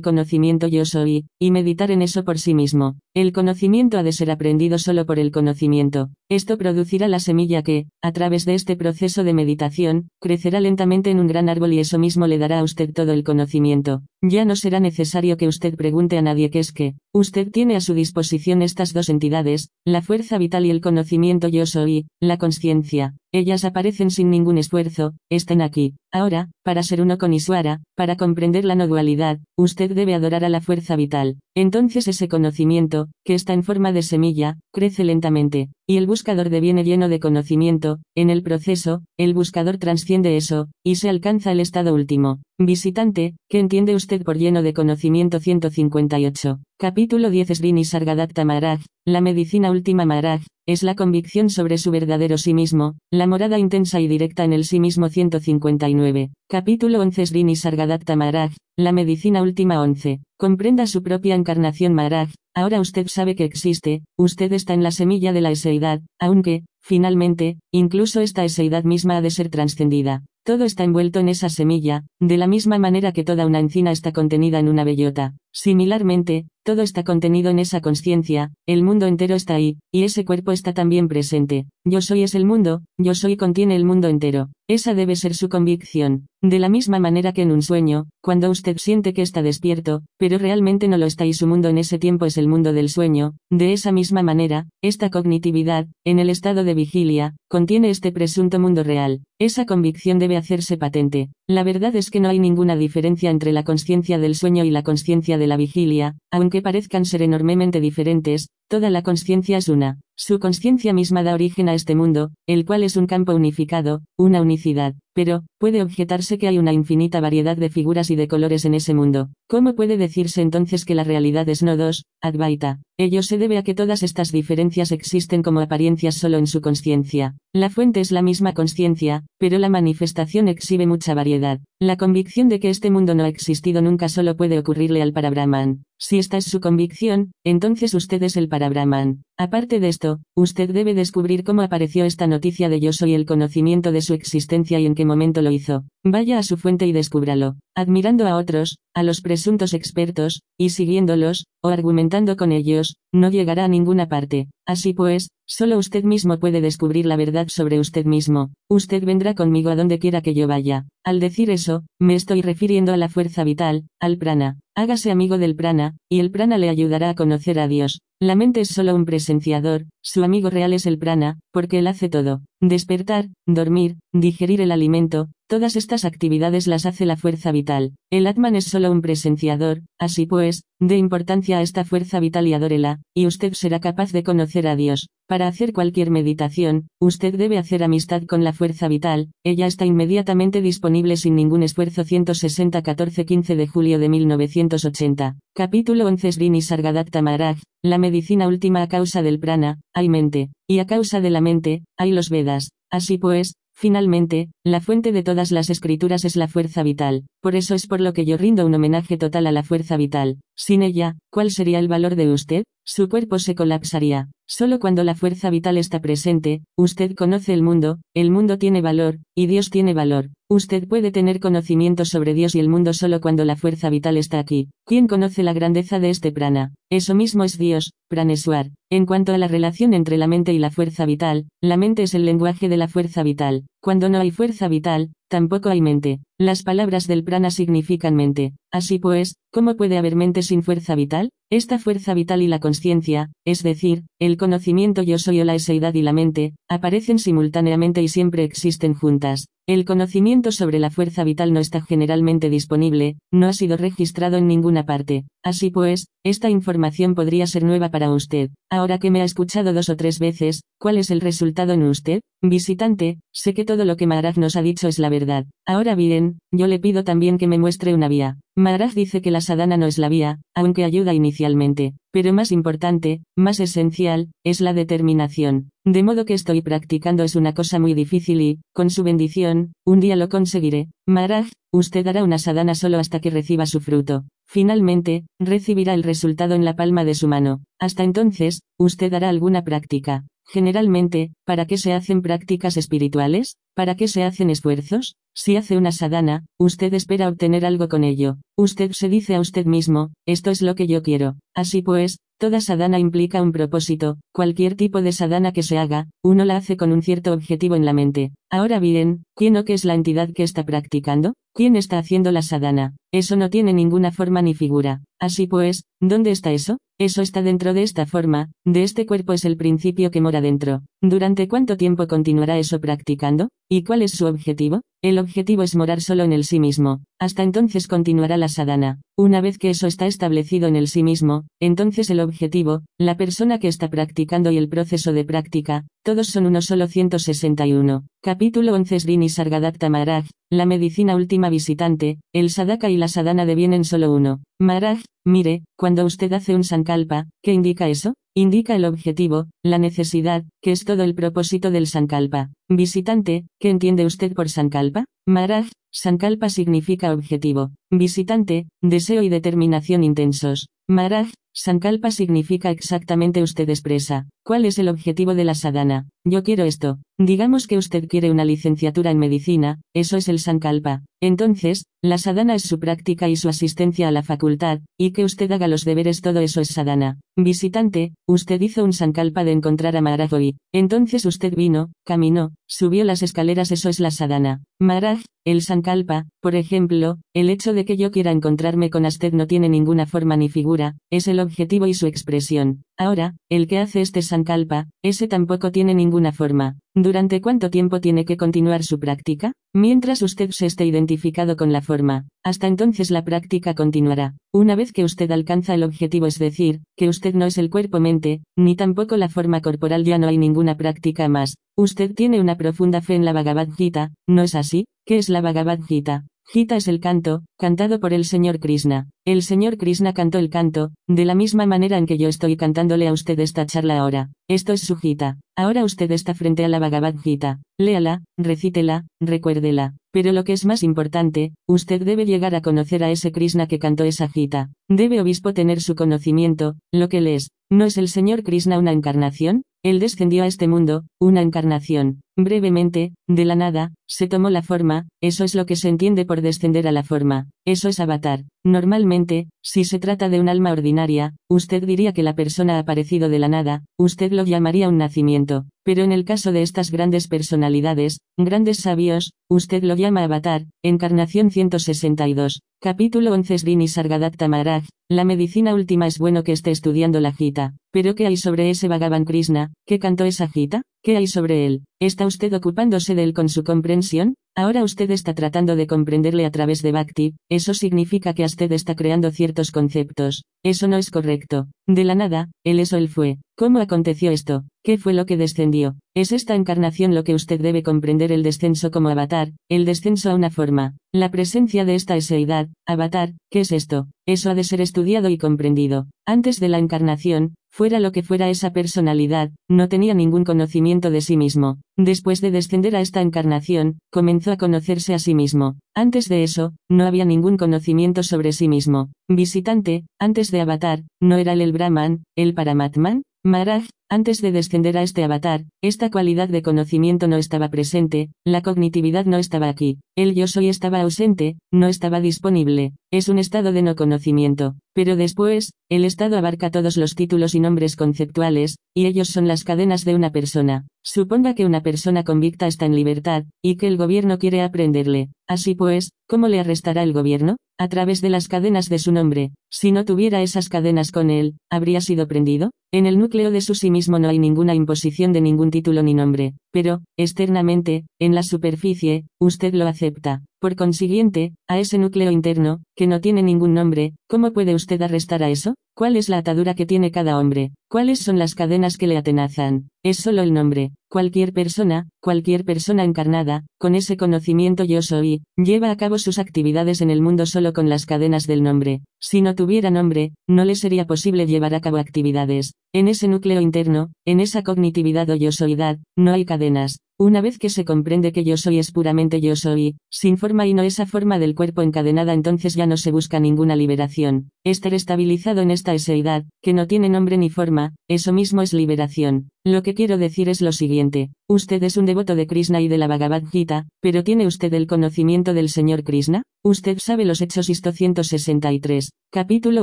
[0.00, 2.96] conocimiento yo soy, y meditar en eso por sí mismo.
[3.16, 6.10] El conocimiento ha de ser aprendido solo por el conocimiento.
[6.28, 11.20] Esto producirá la semilla que, a través de este proceso de meditación, crecerá lentamente en
[11.20, 14.02] un gran árbol y eso mismo le dará a usted todo el conocimiento.
[14.20, 16.96] Ya no será necesario que usted pregunte a nadie qué es qué.
[17.14, 21.64] Usted tiene a su disposición estas dos entidades, la fuerza vital y el conocimiento yo
[21.64, 23.14] soy, la conciencia.
[23.32, 25.94] Ellas aparecen sin ningún esfuerzo, están aquí.
[26.12, 30.48] Ahora, para ser uno con Iswara, para comprender la no dualidad, usted debe adorar a
[30.48, 31.38] la fuerza vital.
[31.54, 36.84] Entonces ese conocimiento, que está en forma de semilla, crece lentamente, y el buscador deviene
[36.84, 41.94] lleno de conocimiento, en el proceso, el buscador transciende eso, y se alcanza el estado
[41.94, 42.40] último.
[42.58, 46.60] Visitante, ¿qué entiende usted por lleno de conocimiento 158?
[46.78, 52.38] Capítulo 10 Srini Sargadatta Maharaj, la medicina última Maharaj, es la convicción sobre su verdadero
[52.38, 56.30] sí mismo, la morada intensa y directa en el sí mismo 159.
[56.48, 60.20] Capítulo 11 Srini Sargadatta Maharaj, la medicina última 11.
[60.36, 65.32] Comprenda su propia encarnación Maharaj, ahora usted sabe que existe, usted está en la semilla
[65.32, 70.24] de la eseidad, aunque, finalmente, incluso esta eseidad misma ha de ser trascendida.
[70.44, 74.12] Todo está envuelto en esa semilla, de la misma manera que toda una encina está
[74.12, 75.34] contenida en una bellota.
[75.58, 80.52] Similarmente, todo está contenido en esa conciencia, el mundo entero está ahí, y ese cuerpo
[80.52, 81.64] está también presente.
[81.84, 84.50] Yo soy es el mundo, yo soy contiene el mundo entero.
[84.68, 86.26] Esa debe ser su convicción.
[86.42, 90.38] De la misma manera que en un sueño, cuando usted siente que está despierto, pero
[90.38, 93.34] realmente no lo está y su mundo en ese tiempo es el mundo del sueño,
[93.48, 98.82] de esa misma manera, esta cognitividad, en el estado de vigilia, contiene este presunto mundo
[98.82, 99.20] real.
[99.38, 101.28] Esa convicción debe hacerse patente.
[101.46, 104.82] La verdad es que no hay ninguna diferencia entre la conciencia del sueño y la
[104.82, 110.00] conciencia de la vigilia, aunque parezcan ser enormemente diferentes, toda la conciencia es una.
[110.18, 114.40] Su conciencia misma da origen a este mundo, el cual es un campo unificado, una
[114.40, 114.94] unicidad.
[115.12, 118.94] Pero, puede objetarse que hay una infinita variedad de figuras y de colores en ese
[118.94, 119.30] mundo.
[119.46, 122.80] ¿Cómo puede decirse entonces que la realidad es no dos, Advaita?
[122.98, 127.36] Ello se debe a que todas estas diferencias existen como apariencias solo en su conciencia.
[127.54, 131.60] La fuente es la misma conciencia, pero la manifestación exhibe mucha variedad.
[131.78, 135.84] La convicción de que este mundo no ha existido nunca solo puede ocurrirle al Parabrahman.
[135.98, 139.22] Si esta es su convicción, entonces usted es el Parabrahman.
[139.36, 143.92] Aparte de esto, usted debe descubrir cómo apareció esta noticia de yo soy el conocimiento
[143.92, 145.84] de su existencia y en qué momento lo hizo.
[146.02, 147.56] Vaya a su fuente y descúbralo.
[147.78, 153.66] Admirando a otros, a los presuntos expertos, y siguiéndolos, o argumentando con ellos, no llegará
[153.66, 154.48] a ninguna parte.
[154.66, 158.50] Así pues, solo usted mismo puede descubrir la verdad sobre usted mismo.
[158.70, 160.86] Usted vendrá conmigo a donde quiera que yo vaya.
[161.04, 164.58] Al decir eso, me estoy refiriendo a la fuerza vital, al prana.
[164.74, 168.00] Hágase amigo del prana, y el prana le ayudará a conocer a Dios.
[168.20, 172.08] La mente es solo un presenciador, su amigo real es el prana, porque él hace
[172.08, 172.40] todo.
[172.62, 177.92] Despertar, dormir, digerir el alimento, todas estas actividades las hace la fuerza vital.
[178.10, 182.54] El Atman es solo un presenciador, así pues, dé importancia a esta fuerza vital y
[182.54, 185.08] adórela, y usted será capaz de conocer a Dios.
[185.28, 190.62] Para hacer cualquier meditación, usted debe hacer amistad con la fuerza vital, ella está inmediatamente
[190.62, 195.36] disponible sin ningún esfuerzo 160 14-15 de julio de 1980.
[195.54, 200.78] Capítulo 11 Srini Sargadatta Maharaj, la medicina última a causa del prana, hay mente, y
[200.78, 202.70] a causa de la mente, hay los Vedas.
[202.90, 207.74] Así pues, Finalmente, la fuente de todas las escrituras es la fuerza vital, por eso
[207.74, 210.38] es por lo que yo rindo un homenaje total a la fuerza vital.
[210.56, 212.64] Sin ella, ¿cuál sería el valor de usted?
[212.88, 214.30] Su cuerpo se colapsaría.
[214.48, 219.18] Solo cuando la fuerza vital está presente, usted conoce el mundo, el mundo tiene valor,
[219.34, 220.30] y Dios tiene valor.
[220.48, 224.38] Usted puede tener conocimiento sobre Dios y el mundo solo cuando la fuerza vital está
[224.38, 224.68] aquí.
[224.86, 226.74] ¿Quién conoce la grandeza de este prana?
[226.88, 228.70] Eso mismo es Dios, Praneswar.
[228.88, 232.14] En cuanto a la relación entre la mente y la fuerza vital, la mente es
[232.14, 233.64] el lenguaje de la fuerza vital.
[233.86, 236.18] Cuando no hay fuerza vital, tampoco hay mente.
[236.40, 238.54] Las palabras del prana significan mente.
[238.72, 241.30] Así pues, ¿cómo puede haber mente sin fuerza vital?
[241.48, 245.94] Esta fuerza vital y la conciencia, es decir, el conocimiento yo soy o la eseidad
[245.94, 249.46] y la mente, aparecen simultáneamente y siempre existen juntas.
[249.68, 254.48] El conocimiento sobre la fuerza vital no está generalmente disponible, no ha sido registrado en
[254.48, 255.22] ninguna parte.
[255.44, 258.50] Así pues, esta información podría ser nueva para usted.
[258.68, 262.22] Ahora que me ha escuchado dos o tres veces, ¿cuál es el resultado en usted?
[262.42, 265.46] Visitante, sé que todo lo que Maharaj nos ha dicho es la verdad.
[265.64, 268.38] Ahora bien, yo le pido también que me muestre una vía.
[268.58, 273.20] Maharaj dice que la sadhana no es la vía, aunque ayuda inicialmente, pero más importante,
[273.36, 275.68] más esencial, es la determinación.
[275.88, 280.00] De modo que estoy practicando es una cosa muy difícil y, con su bendición, un
[280.00, 280.88] día lo conseguiré.
[281.06, 284.24] Maharaj, usted hará una sadhana solo hasta que reciba su fruto.
[284.48, 287.62] Finalmente, recibirá el resultado en la palma de su mano.
[287.78, 290.24] Hasta entonces, usted hará alguna práctica.
[290.48, 293.56] Generalmente, ¿para qué se hacen prácticas espirituales?
[293.74, 295.14] ¿Para qué se hacen esfuerzos?
[295.34, 298.38] Si hace una sadhana, usted espera obtener algo con ello.
[298.56, 301.36] Usted se dice a usted mismo, esto es lo que yo quiero.
[301.54, 306.44] Así pues, toda sadhana implica un propósito, cualquier tipo de sadhana que se haga, uno
[306.44, 308.32] la hace con un cierto objetivo en la mente.
[308.50, 311.34] Ahora bien, ¿quién o qué es la entidad que está practicando?
[311.52, 312.94] ¿Quién está haciendo la sadhana?
[313.12, 315.02] Eso no tiene ninguna forma ni figura.
[315.18, 316.78] Así pues, ¿dónde está eso?
[316.98, 320.82] Eso está dentro de esta forma, de este cuerpo es el principio que mora dentro.
[321.02, 323.48] ¿Durante cuánto tiempo continuará eso practicando?
[323.68, 324.82] ¿Y cuál es su objetivo?
[325.02, 327.02] El objetivo es morar solo en el sí mismo.
[327.18, 329.00] Hasta entonces continuará la sadhana.
[329.16, 333.58] Una vez que eso está establecido en el sí mismo, entonces el objetivo, la persona
[333.58, 338.04] que está practicando y el proceso de práctica, todos son uno solo 161.
[338.22, 343.82] Capítulo 11 Srini Sargadatta Maharaj, la medicina última visitante, el sadaka y la sadhana devienen
[343.82, 344.38] solo uno.
[344.60, 348.14] Maharaj, mire, cuando usted hace un sankalpa, ¿qué indica eso?
[348.36, 352.50] Indica el objetivo, la necesidad, que es todo el propósito del sankalpa.
[352.68, 355.06] Visitante, ¿qué entiende usted por sankalpa?
[355.26, 357.72] Maharaj, sankalpa significa objetivo.
[357.90, 360.68] Visitante, deseo y determinación intensos.
[360.86, 364.28] Maharaj, sankalpa significa exactamente usted expresa.
[364.46, 366.06] ¿Cuál es el objetivo de la sadhana?
[366.24, 367.00] Yo quiero esto.
[367.18, 371.02] Digamos que usted quiere una licenciatura en medicina, eso es el sankalpa.
[371.20, 375.50] Entonces, la sadhana es su práctica y su asistencia a la facultad, y que usted
[375.50, 377.18] haga los deberes todo eso es sadhana.
[377.36, 380.56] Visitante, usted hizo un sankalpa de encontrar a Maharaj hoy.
[380.72, 384.62] Entonces usted vino, caminó, subió las escaleras eso es la sadhana.
[384.78, 389.48] Maharaj, el sankalpa, por ejemplo, el hecho de que yo quiera encontrarme con usted no
[389.48, 392.82] tiene ninguna forma ni figura, es el objetivo y su expresión.
[392.98, 396.78] Ahora, el que hace este sankalpa, ese tampoco tiene ninguna forma.
[396.94, 399.52] ¿Durante cuánto tiempo tiene que continuar su práctica?
[399.74, 404.34] Mientras usted se esté identificado con la forma, hasta entonces la práctica continuará.
[404.50, 408.40] Una vez que usted alcanza el objetivo, es decir, que usted no es el cuerpo-mente,
[408.56, 411.56] ni tampoco la forma corporal, ya no hay ninguna práctica más.
[411.76, 414.86] Usted tiene una profunda fe en la Bhagavad Gita, ¿no es así?
[415.04, 416.24] ¿Qué es la Bhagavad Gita?
[416.48, 419.10] Gita es el canto, cantado por el Señor Krishna.
[419.26, 423.08] El señor Krishna cantó el canto, de la misma manera en que yo estoy cantándole
[423.08, 424.30] a usted esta charla ahora.
[424.48, 425.40] Esto es su Gita.
[425.56, 427.60] Ahora usted está frente a la Bhagavad Gita.
[427.76, 429.94] Léala, recítela, recuérdela.
[430.12, 433.80] Pero lo que es más importante, usted debe llegar a conocer a ese Krishna que
[433.80, 434.70] cantó esa Gita.
[434.88, 437.50] Debe obispo tener su conocimiento, lo que lees.
[437.68, 439.62] ¿No es el señor Krishna una encarnación?
[439.86, 442.20] Él descendió a este mundo, una encarnación.
[442.36, 446.42] Brevemente, de la nada, se tomó la forma, eso es lo que se entiende por
[446.42, 448.44] descender a la forma, eso es avatar.
[448.64, 449.15] Normalmente,
[449.62, 453.38] si se trata de un alma ordinaria, usted diría que la persona ha aparecido de
[453.38, 458.18] la nada, usted lo llamaría un nacimiento, pero en el caso de estas grandes personalidades,
[458.36, 462.60] grandes sabios, usted lo llama avatar, encarnación 162.
[462.80, 467.74] Capítulo 11 Srini Sargadatta Maharaj, la medicina última es bueno que esté estudiando la Gita,
[467.92, 470.82] pero ¿qué hay sobre ese Bhagavan Krishna, que cantó esa Gita?
[471.04, 471.84] ¿Qué hay sobre él?
[472.00, 474.34] ¿Está usted ocupándose de él con su comprensión?
[474.56, 478.96] Ahora usted está tratando de comprenderle a través de Bhakti, eso significa que usted está
[478.96, 480.42] creando ciertos conceptos.
[480.64, 481.68] Eso no es correcto.
[481.86, 483.36] De la nada, él eso él fue.
[483.56, 484.64] ¿Cómo aconteció esto?
[484.86, 485.96] ¿Qué fue lo que descendió?
[486.14, 490.36] Es esta encarnación lo que usted debe comprender el descenso como avatar, el descenso a
[490.36, 490.94] una forma.
[491.12, 494.06] La presencia de esta eseidad, avatar, ¿qué es esto?
[494.28, 496.06] Eso ha de ser estudiado y comprendido.
[496.24, 501.20] Antes de la encarnación, fuera lo que fuera esa personalidad, no tenía ningún conocimiento de
[501.20, 501.78] sí mismo.
[501.96, 505.78] Después de descender a esta encarnación, comenzó a conocerse a sí mismo.
[505.96, 509.10] Antes de eso, no había ningún conocimiento sobre sí mismo.
[509.28, 514.96] Visitante, antes de avatar, no era él el Brahman, el Paramatman, Maharaj, antes de descender
[514.96, 519.98] a este avatar, esta cualidad de conocimiento no estaba presente, la cognitividad no estaba aquí,
[520.16, 525.16] el yo soy estaba ausente, no estaba disponible, es un estado de no conocimiento, pero
[525.16, 530.04] después, el estado abarca todos los títulos y nombres conceptuales, y ellos son las cadenas
[530.04, 530.86] de una persona.
[531.04, 535.28] Suponga que una persona convicta está en libertad, y que el gobierno quiere aprenderle.
[535.48, 537.56] Así pues, ¿cómo le arrestará el gobierno?
[537.78, 539.52] A través de las cadenas de su nombre.
[539.70, 542.70] Si no tuviera esas cadenas con él, ¿habría sido prendido?
[542.92, 546.14] En el núcleo de su sí mismo no hay ninguna imposición de ningún título ni
[546.14, 550.42] nombre, pero, externamente, en la superficie, usted lo acepta.
[550.60, 555.42] Por consiguiente, a ese núcleo interno, que no tiene ningún nombre, ¿cómo puede usted arrestar
[555.42, 555.74] a eso?
[555.98, 557.70] ¿Cuál es la atadura que tiene cada hombre?
[557.88, 559.88] ¿Cuáles son las cadenas que le atenazan?
[560.04, 560.90] Es solo el nombre.
[561.08, 567.00] Cualquier persona, cualquier persona encarnada, con ese conocimiento yo soy, lleva a cabo sus actividades
[567.00, 569.00] en el mundo solo con las cadenas del nombre.
[569.22, 572.74] Si no tuviera nombre, no le sería posible llevar a cabo actividades.
[572.92, 576.98] En ese núcleo interno, en esa cognitividad o yo soydad, no hay cadenas.
[577.18, 580.74] Una vez que se comprende que yo soy es puramente yo soy, sin forma y
[580.74, 584.50] no esa forma del cuerpo encadenada entonces ya no se busca ninguna liberación.
[584.64, 589.48] Estar estabilizado en esta eseidad, que no tiene nombre ni forma, eso mismo es liberación.
[589.66, 592.98] Lo que quiero decir es lo siguiente, usted es un devoto de Krishna y de
[592.98, 596.44] la Bhagavad Gita, pero ¿tiene usted el conocimiento del Señor Krishna?
[596.64, 599.82] Usted sabe los Hechos Histo 163, capítulo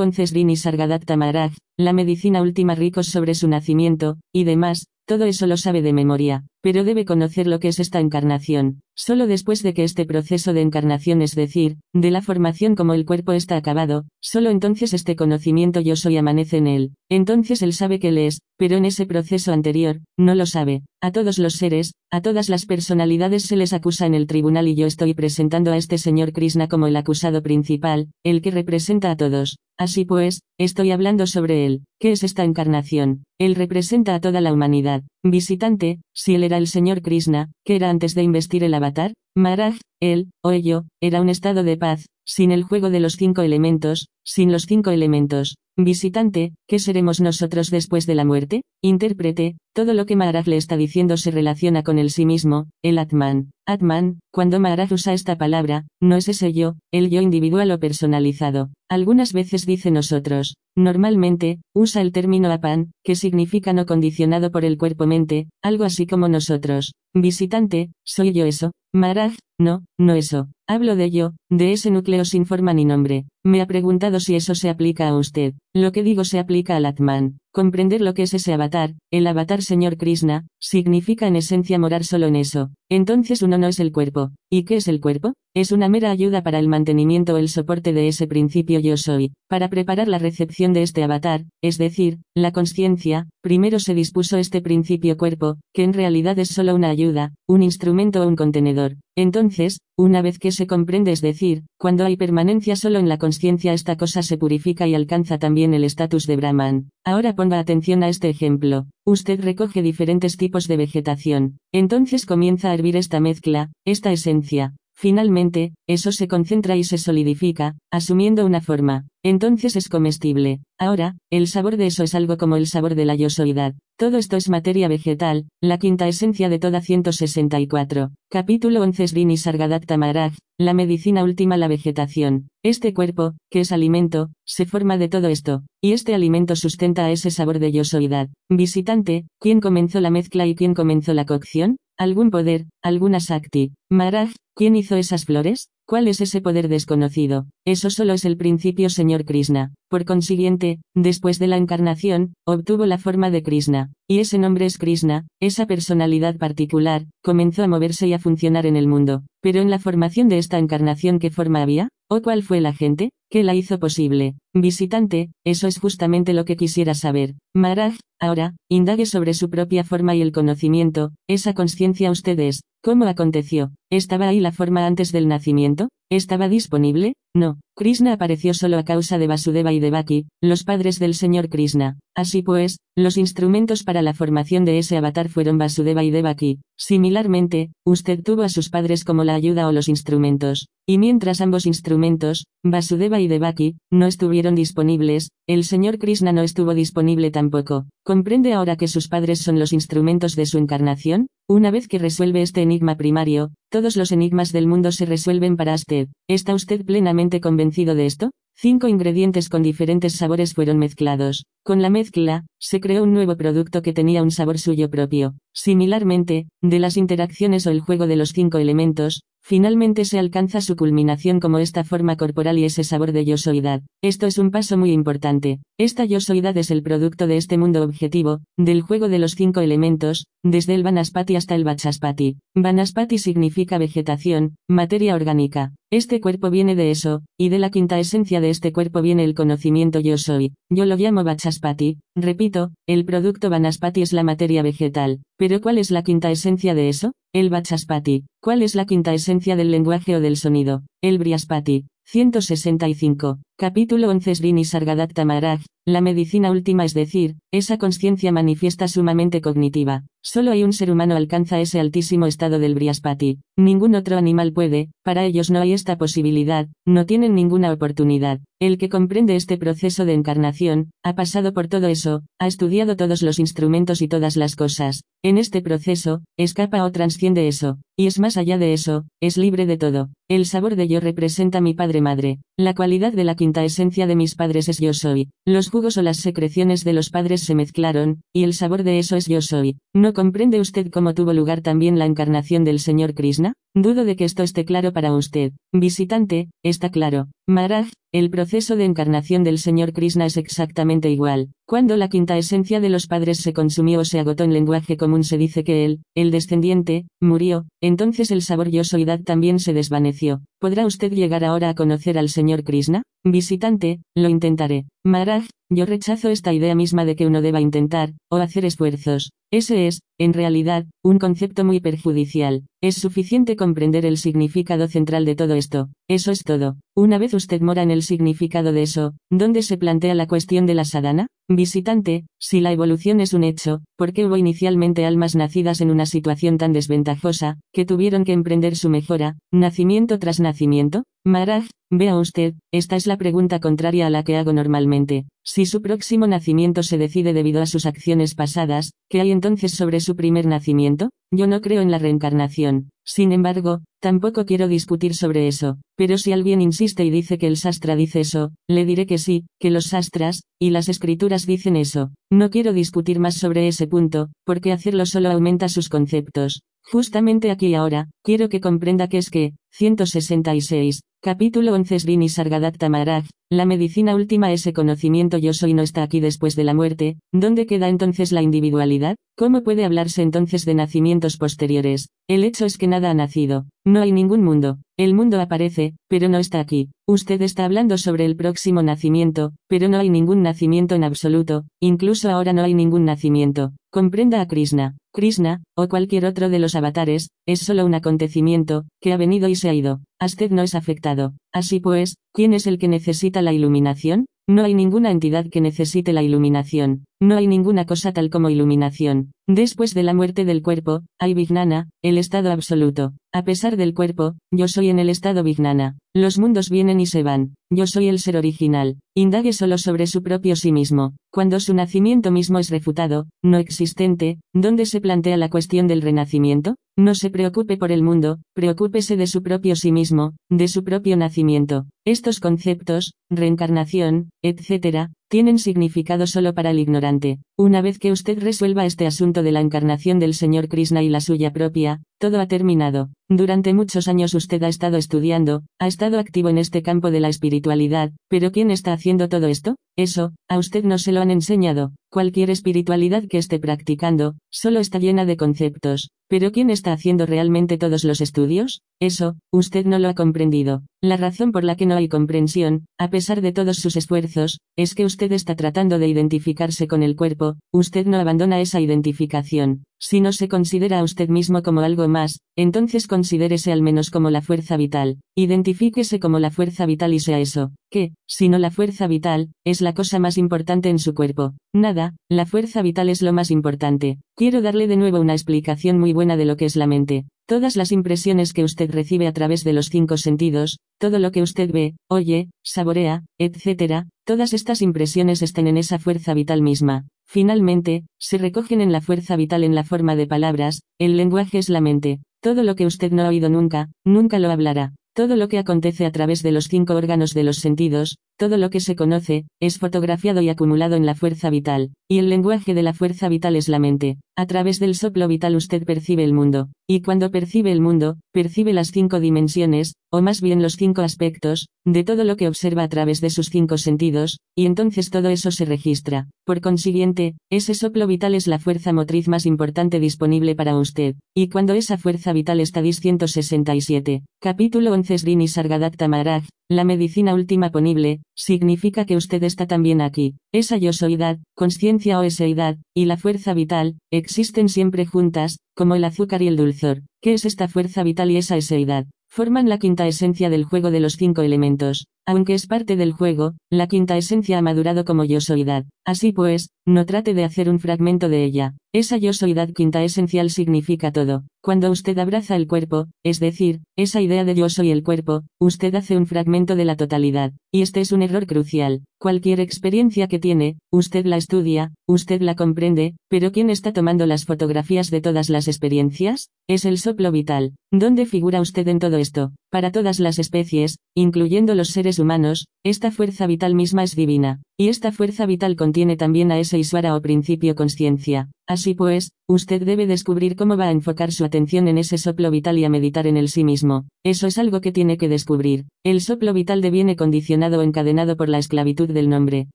[0.00, 5.46] 11 Srini Sargadatta Maharaj, la medicina última ricos sobre su nacimiento, y demás, todo eso
[5.46, 9.74] lo sabe de memoria, pero debe conocer lo que es esta encarnación, solo después de
[9.74, 14.04] que este proceso de encarnación, es decir, de la formación como el cuerpo está acabado,
[14.20, 18.40] solo entonces este conocimiento yo soy amanece en él, entonces él sabe que él es,
[18.56, 20.82] pero en ese proceso anterior, no lo sabe.
[21.00, 24.74] A todos los seres, a todas las personalidades se les acusa en el tribunal y
[24.74, 29.16] yo estoy presentando a este señor Krishna como el acusado principal, el que representa a
[29.16, 29.58] todos.
[29.76, 31.84] Así pues, estoy hablando sobre él.
[31.98, 33.24] ¿Qué es esta encarnación?
[33.40, 35.02] Él representa a toda la humanidad.
[35.24, 39.80] Visitante, si él era el señor Krishna, que era antes de investir el avatar, Maharaj,
[40.00, 44.06] él, o ello, era un estado de paz, sin el juego de los cinco elementos,
[44.24, 45.56] sin los cinco elementos.
[45.76, 48.62] Visitante, ¿qué seremos nosotros después de la muerte?
[48.80, 52.96] Intérprete, todo lo que Maharaj le está diciendo se relaciona con el sí mismo, el
[52.96, 53.50] Atman.
[53.66, 58.70] Atman, cuando Maharaj usa esta palabra, no es ese yo, el yo individual o personalizado.
[58.88, 60.54] Algunas veces dice nosotros.
[60.76, 66.28] Normalmente, usa el término apan, que significa no condicionado por el cuerpo-mente, algo así como
[66.28, 66.92] nosotros.
[67.14, 68.72] Visitante, soy yo eso.
[68.92, 70.48] Maharaj, no, no eso.
[70.68, 73.26] Hablo de yo, de ese núcleo sin forma ni nombre.
[73.44, 75.54] Me ha preguntado si eso se aplica a usted.
[75.74, 77.38] Lo que digo se aplica al Atman.
[77.52, 82.26] Comprender lo que es ese avatar, el avatar señor Krishna, significa en esencia morar solo
[82.26, 82.70] en eso.
[82.90, 84.32] Entonces uno no es el cuerpo.
[84.50, 85.34] ¿Y qué es el cuerpo?
[85.54, 89.34] Es una mera ayuda para el mantenimiento o el soporte de ese principio yo soy.
[89.48, 94.62] Para preparar la recepción de este avatar, es decir, la conciencia, primero se dispuso este
[94.62, 98.96] principio cuerpo, que en realidad es solo una ayuda, un instrumento o un contenedor.
[99.16, 103.74] Entonces, una vez que se comprende, es decir, cuando hay permanencia solo en la conciencia,
[103.74, 106.88] esta cosa se purifica y alcanza también el estatus de Brahman.
[107.04, 108.86] Ahora ponga atención a este ejemplo.
[109.04, 111.58] Usted recoge diferentes tipos de vegetación.
[111.70, 114.74] Entonces comienza a hervir esta mezcla, esta esencia.
[114.96, 119.06] Finalmente, eso se concentra y se solidifica, asumiendo una forma.
[119.24, 120.60] Entonces es comestible.
[120.78, 123.74] Ahora, el sabor de eso es algo como el sabor de la yosoidad.
[123.98, 128.10] Todo esto es materia vegetal, la quinta esencia de toda 164.
[128.30, 132.48] Capítulo 11 Srini Sargadatta Maharaj, la medicina última la vegetación.
[132.62, 137.10] Este cuerpo, que es alimento, se forma de todo esto, y este alimento sustenta a
[137.10, 138.28] ese sabor de yosoidad.
[138.48, 141.76] Visitante, ¿quién comenzó la mezcla y quién comenzó la cocción?
[141.98, 143.72] ¿Algún poder, alguna Sakti?
[143.88, 145.68] Maharaj, ¿quién hizo esas flores?
[145.86, 147.46] ¿Cuál es ese poder desconocido?
[147.66, 149.74] Eso solo es el principio, señor Krishna.
[149.90, 154.78] Por consiguiente, después de la encarnación, obtuvo la forma de Krishna, y ese nombre es
[154.78, 159.24] Krishna, esa personalidad particular, comenzó a moverse y a funcionar en el mundo.
[159.42, 161.90] Pero en la formación de esta encarnación, ¿qué forma había?
[162.08, 163.10] ¿O cuál fue la gente?
[163.30, 164.36] ¿Qué la hizo posible?
[164.54, 167.34] Visitante, eso es justamente lo que quisiera saber.
[167.54, 173.72] Maharaj, ahora, indague sobre su propia forma y el conocimiento, esa conciencia ustedes, ¿cómo aconteció?
[173.90, 175.88] ¿Estaba ahí la forma antes del nacimiento?
[176.14, 177.14] ¿Estaba disponible?
[177.34, 177.58] No.
[177.74, 181.98] Krishna apareció solo a causa de Vasudeva y de Baki, los padres del señor Krishna.
[182.14, 186.60] Así pues, los instrumentos para la formación de ese avatar fueron Vasudeva y Devaki.
[186.78, 190.68] Similarmente, usted tuvo a sus padres como la ayuda o los instrumentos.
[190.86, 196.74] Y mientras ambos instrumentos, Vasudeva y Devaki, no estuvieron disponibles, el señor Krishna no estuvo
[196.74, 197.86] disponible tampoco.
[198.04, 201.26] ¿Comprende ahora que sus padres son los instrumentos de su encarnación?
[201.48, 205.74] Una vez que resuelve este enigma primario, todos los enigmas del mundo se resuelven para
[205.74, 206.06] usted.
[206.28, 208.30] ¿Está usted plenamente convencido de esto?
[208.56, 211.44] Cinco ingredientes con diferentes sabores fueron mezclados.
[211.64, 215.34] Con la mezcla, se creó un nuevo producto que tenía un sabor suyo propio.
[215.52, 220.76] Similarmente, de las interacciones o el juego de los cinco elementos, finalmente se alcanza su
[220.76, 223.82] culminación como esta forma corporal y ese sabor de yosoidad.
[224.02, 225.58] Esto es un paso muy importante.
[225.78, 230.26] Esta yosoidad es el producto de este mundo objetivo, del juego de los cinco elementos,
[230.44, 232.36] desde el Vanaspati hasta el Vachaspati.
[232.54, 235.72] Vanaspati significa vegetación, materia orgánica.
[235.96, 239.36] Este cuerpo viene de eso, y de la quinta esencia de este cuerpo viene el
[239.36, 240.52] conocimiento yo soy.
[240.68, 245.20] Yo lo llamo Vachaspati, repito, el producto Vanaspati es la materia vegetal.
[245.38, 247.12] Pero ¿cuál es la quinta esencia de eso?
[247.32, 248.24] El Vachaspati.
[248.42, 250.82] ¿Cuál es la quinta esencia del lenguaje o del sonido?
[251.00, 251.86] El Briaspati.
[252.06, 253.38] 165.
[253.56, 260.02] Capítulo 11 Srini Sargadatta Maharaj, la medicina última es decir, esa conciencia manifiesta sumamente cognitiva.
[260.22, 263.38] Solo hay un ser humano alcanza ese altísimo estado del Briaspati.
[263.56, 268.40] Ningún otro animal puede, para ellos no hay esta posibilidad, no tienen ninguna oportunidad.
[268.60, 273.20] El que comprende este proceso de encarnación, ha pasado por todo eso, ha estudiado todos
[273.20, 275.02] los instrumentos y todas las cosas.
[275.22, 279.66] En este proceso, escapa o transciende eso, y es más allá de eso, es libre
[279.66, 280.08] de todo.
[280.28, 282.38] El sabor de yo representa mi padre madre.
[282.56, 285.28] La cualidad de la quinta esencia de mis padres es yo soy.
[285.44, 289.16] Los jugos o las secreciones de los padres se mezclaron, y el sabor de eso
[289.16, 289.76] es yo soy.
[289.92, 293.52] ¿No comprende usted cómo tuvo lugar también la encarnación del señor Krishna?
[293.74, 295.52] Dudo de que esto esté claro para usted.
[295.74, 297.26] Visitante, está claro.
[297.46, 301.50] Maharaj, el proceso de encarnación del Señor Krishna es exactamente igual.
[301.66, 305.24] Cuando la quinta esencia de los padres se consumió o se agotó en lenguaje común
[305.24, 310.40] se dice que él, el descendiente, murió, entonces el sabor yosoidad también se desvaneció.
[310.58, 313.02] ¿Podrá usted llegar ahora a conocer al Señor Krishna?
[313.24, 314.86] Visitante, lo intentaré.
[315.06, 319.32] Maharaj, yo rechazo esta idea misma de que uno deba intentar, o hacer esfuerzos.
[319.52, 322.62] Ese es, en realidad, un concepto muy perjudicial.
[322.82, 325.90] Es suficiente comprender el significado central de todo esto.
[326.08, 326.76] Eso es todo.
[326.96, 330.74] Una vez usted mora en el significado de eso, ¿dónde se plantea la cuestión de
[330.74, 331.26] la sadhana?
[331.48, 336.06] Visitante, si la evolución es un hecho, ¿por qué hubo inicialmente almas nacidas en una
[336.06, 341.04] situación tan desventajosa, que tuvieron que emprender su mejora, nacimiento tras nacimiento?
[341.26, 345.26] Maharaj, vea usted, esta es la pregunta contraria a la que hago normalmente.
[345.44, 350.00] Si su próximo nacimiento se decide debido a sus acciones pasadas, ¿qué hay entonces sobre
[350.00, 351.10] su primer nacimiento?
[351.30, 352.90] Yo no creo en la reencarnación.
[353.04, 355.78] Sin embargo, tampoco quiero discutir sobre eso.
[355.96, 359.44] Pero si alguien insiste y dice que el sastra dice eso, le diré que sí,
[359.60, 362.10] que los sastras, y las escrituras dicen eso.
[362.30, 366.62] No quiero discutir más sobre ese punto, porque hacerlo solo aumenta sus conceptos.
[366.90, 373.24] Justamente aquí ahora, quiero que comprenda que es que, 166, capítulo 11 Srini Sargadatta Maharaj,
[373.50, 377.64] la medicina última ese conocimiento yo soy no está aquí después de la muerte, ¿dónde
[377.64, 379.16] queda entonces la individualidad?
[379.36, 382.08] ¿Cómo puede hablarse entonces de nacimientos posteriores?
[382.28, 386.28] El hecho es que nada ha nacido, no hay ningún mundo, el mundo aparece, pero
[386.28, 386.90] no está aquí.
[387.08, 392.30] Usted está hablando sobre el próximo nacimiento, pero no hay ningún nacimiento en absoluto, incluso
[392.30, 393.72] ahora no hay ningún nacimiento.
[393.90, 394.96] Comprenda a Krishna.
[395.14, 399.54] Krishna, o cualquier otro de los avatares, es solo un acontecimiento, que ha venido y
[399.54, 400.00] se ha ido.
[400.22, 401.34] Usted no es afectado.
[401.52, 404.26] Así pues, ¿quién es el que necesita la iluminación?
[404.46, 407.04] No hay ninguna entidad que necesite la iluminación.
[407.22, 409.32] no hay ninguna cosa tal como iluminación.
[409.48, 413.14] Después de la muerte del cuerpo, hay Vignana, el estado absoluto.
[413.32, 415.96] A pesar del cuerpo, yo soy en el estado Vignana.
[416.14, 417.54] Los mundos vienen y se van.
[417.70, 418.98] Yo soy el ser original.
[419.16, 421.14] Indague solo sobre su propio sí mismo.
[421.32, 426.76] Cuando su nacimiento mismo es refutado, no existente, ¿dónde se plantea la cuestión del renacimiento?
[426.96, 431.16] No se preocupe por el mundo, preocúpese de su propio sí mismo, de su propio
[431.16, 431.86] nacimiento.
[432.04, 437.40] Estos conceptos, reencarnación, etc., tienen significado solo para el ignorante.
[437.58, 441.20] Una vez que usted resuelva este asunto de la encarnación del Señor Krishna y la
[441.20, 443.08] suya propia, todo ha terminado.
[443.28, 447.28] Durante muchos años usted ha estado estudiando, ha estado activo en este campo de la
[447.28, 449.74] espiritualidad, pero ¿quién está haciendo todo esto?
[449.96, 451.92] Eso, a usted no se lo han enseñado.
[452.10, 456.10] Cualquier espiritualidad que esté practicando, solo está llena de conceptos.
[456.28, 458.82] Pero ¿quién está haciendo realmente todos los estudios?
[459.00, 460.82] Eso, usted no lo ha comprendido.
[461.02, 464.94] La razón por la que no hay comprensión, a pesar de todos sus esfuerzos, es
[464.94, 469.84] que usted está tratando de identificarse con el cuerpo, usted no abandona esa identificación.
[470.00, 474.30] Si no se considera a usted mismo como algo más, entonces considérese al menos como
[474.30, 475.18] la fuerza vital.
[475.36, 479.80] Identifíquese como la fuerza vital y sea eso, que, si no la fuerza vital, es
[479.80, 481.54] la cosa más importante en su cuerpo.
[481.72, 484.18] Nada, la fuerza vital es lo más importante.
[484.36, 487.24] Quiero darle de nuevo una explicación muy buena de lo que es la mente.
[487.46, 491.42] Todas las impresiones que usted recibe a través de los cinco sentidos, todo lo que
[491.42, 497.06] usted ve, oye, saborea, etc., todas estas impresiones estén en esa fuerza vital misma.
[497.26, 501.68] Finalmente, se recogen en la fuerza vital en la forma de palabras, el lenguaje es
[501.68, 502.20] la mente.
[502.40, 504.92] Todo lo que usted no ha oído nunca, nunca lo hablará.
[505.14, 508.70] Todo lo que acontece a través de los cinco órganos de los sentidos, todo lo
[508.70, 512.82] que se conoce, es fotografiado y acumulado en la fuerza vital, y el lenguaje de
[512.82, 514.18] la fuerza vital es la mente.
[514.36, 518.72] A través del soplo vital usted percibe el mundo, y cuando percibe el mundo, percibe
[518.72, 522.88] las cinco dimensiones, o más bien los cinco aspectos, de todo lo que observa a
[522.88, 526.28] través de sus cinco sentidos, y entonces todo eso se registra.
[526.44, 531.48] Por consiguiente, ese soplo vital es la fuerza motriz más importante disponible para usted, y
[531.48, 538.20] cuando esa fuerza vital está 167, capítulo 11 Srini Sargadatta Maharaj, la medicina última ponible,
[538.34, 540.34] significa que usted está también aquí.
[540.52, 546.04] Esa yo soidad, conciencia o eseidad, y la fuerza vital, existen siempre juntas, como el
[546.04, 547.02] azúcar y el dulzor.
[547.20, 549.06] ¿Qué es esta fuerza vital y esa eseidad?
[549.28, 552.06] Forman la quinta esencia del juego de los cinco elementos.
[552.26, 555.84] Aunque es parte del juego, la quinta esencia ha madurado como yo soidad.
[556.06, 558.74] Así pues, no trate de hacer un fragmento de ella.
[558.94, 561.44] Esa yo soidad quinta esencial significa todo.
[561.62, 565.94] Cuando usted abraza el cuerpo, es decir, esa idea de yo soy el cuerpo, usted
[565.94, 567.52] hace un fragmento de la totalidad.
[567.72, 569.02] Y este es un error crucial.
[569.18, 574.44] Cualquier experiencia que tiene, usted la estudia, usted la comprende, pero ¿quién está tomando las
[574.44, 576.50] fotografías de todas las experiencias?
[576.68, 577.72] Es el soplo vital.
[577.90, 579.52] ¿Dónde figura usted en todo esto?
[579.74, 584.86] Para todas las especies, incluyendo los seres humanos, esta fuerza vital misma es divina, y
[584.86, 588.52] esta fuerza vital contiene también a ese Iswara o principio conciencia.
[588.66, 592.78] Así pues, usted debe descubrir cómo va a enfocar su atención en ese soplo vital
[592.78, 594.06] y a meditar en el sí mismo.
[594.24, 595.84] Eso es algo que tiene que descubrir.
[596.02, 599.68] El soplo vital deviene condicionado o encadenado por la esclavitud del nombre.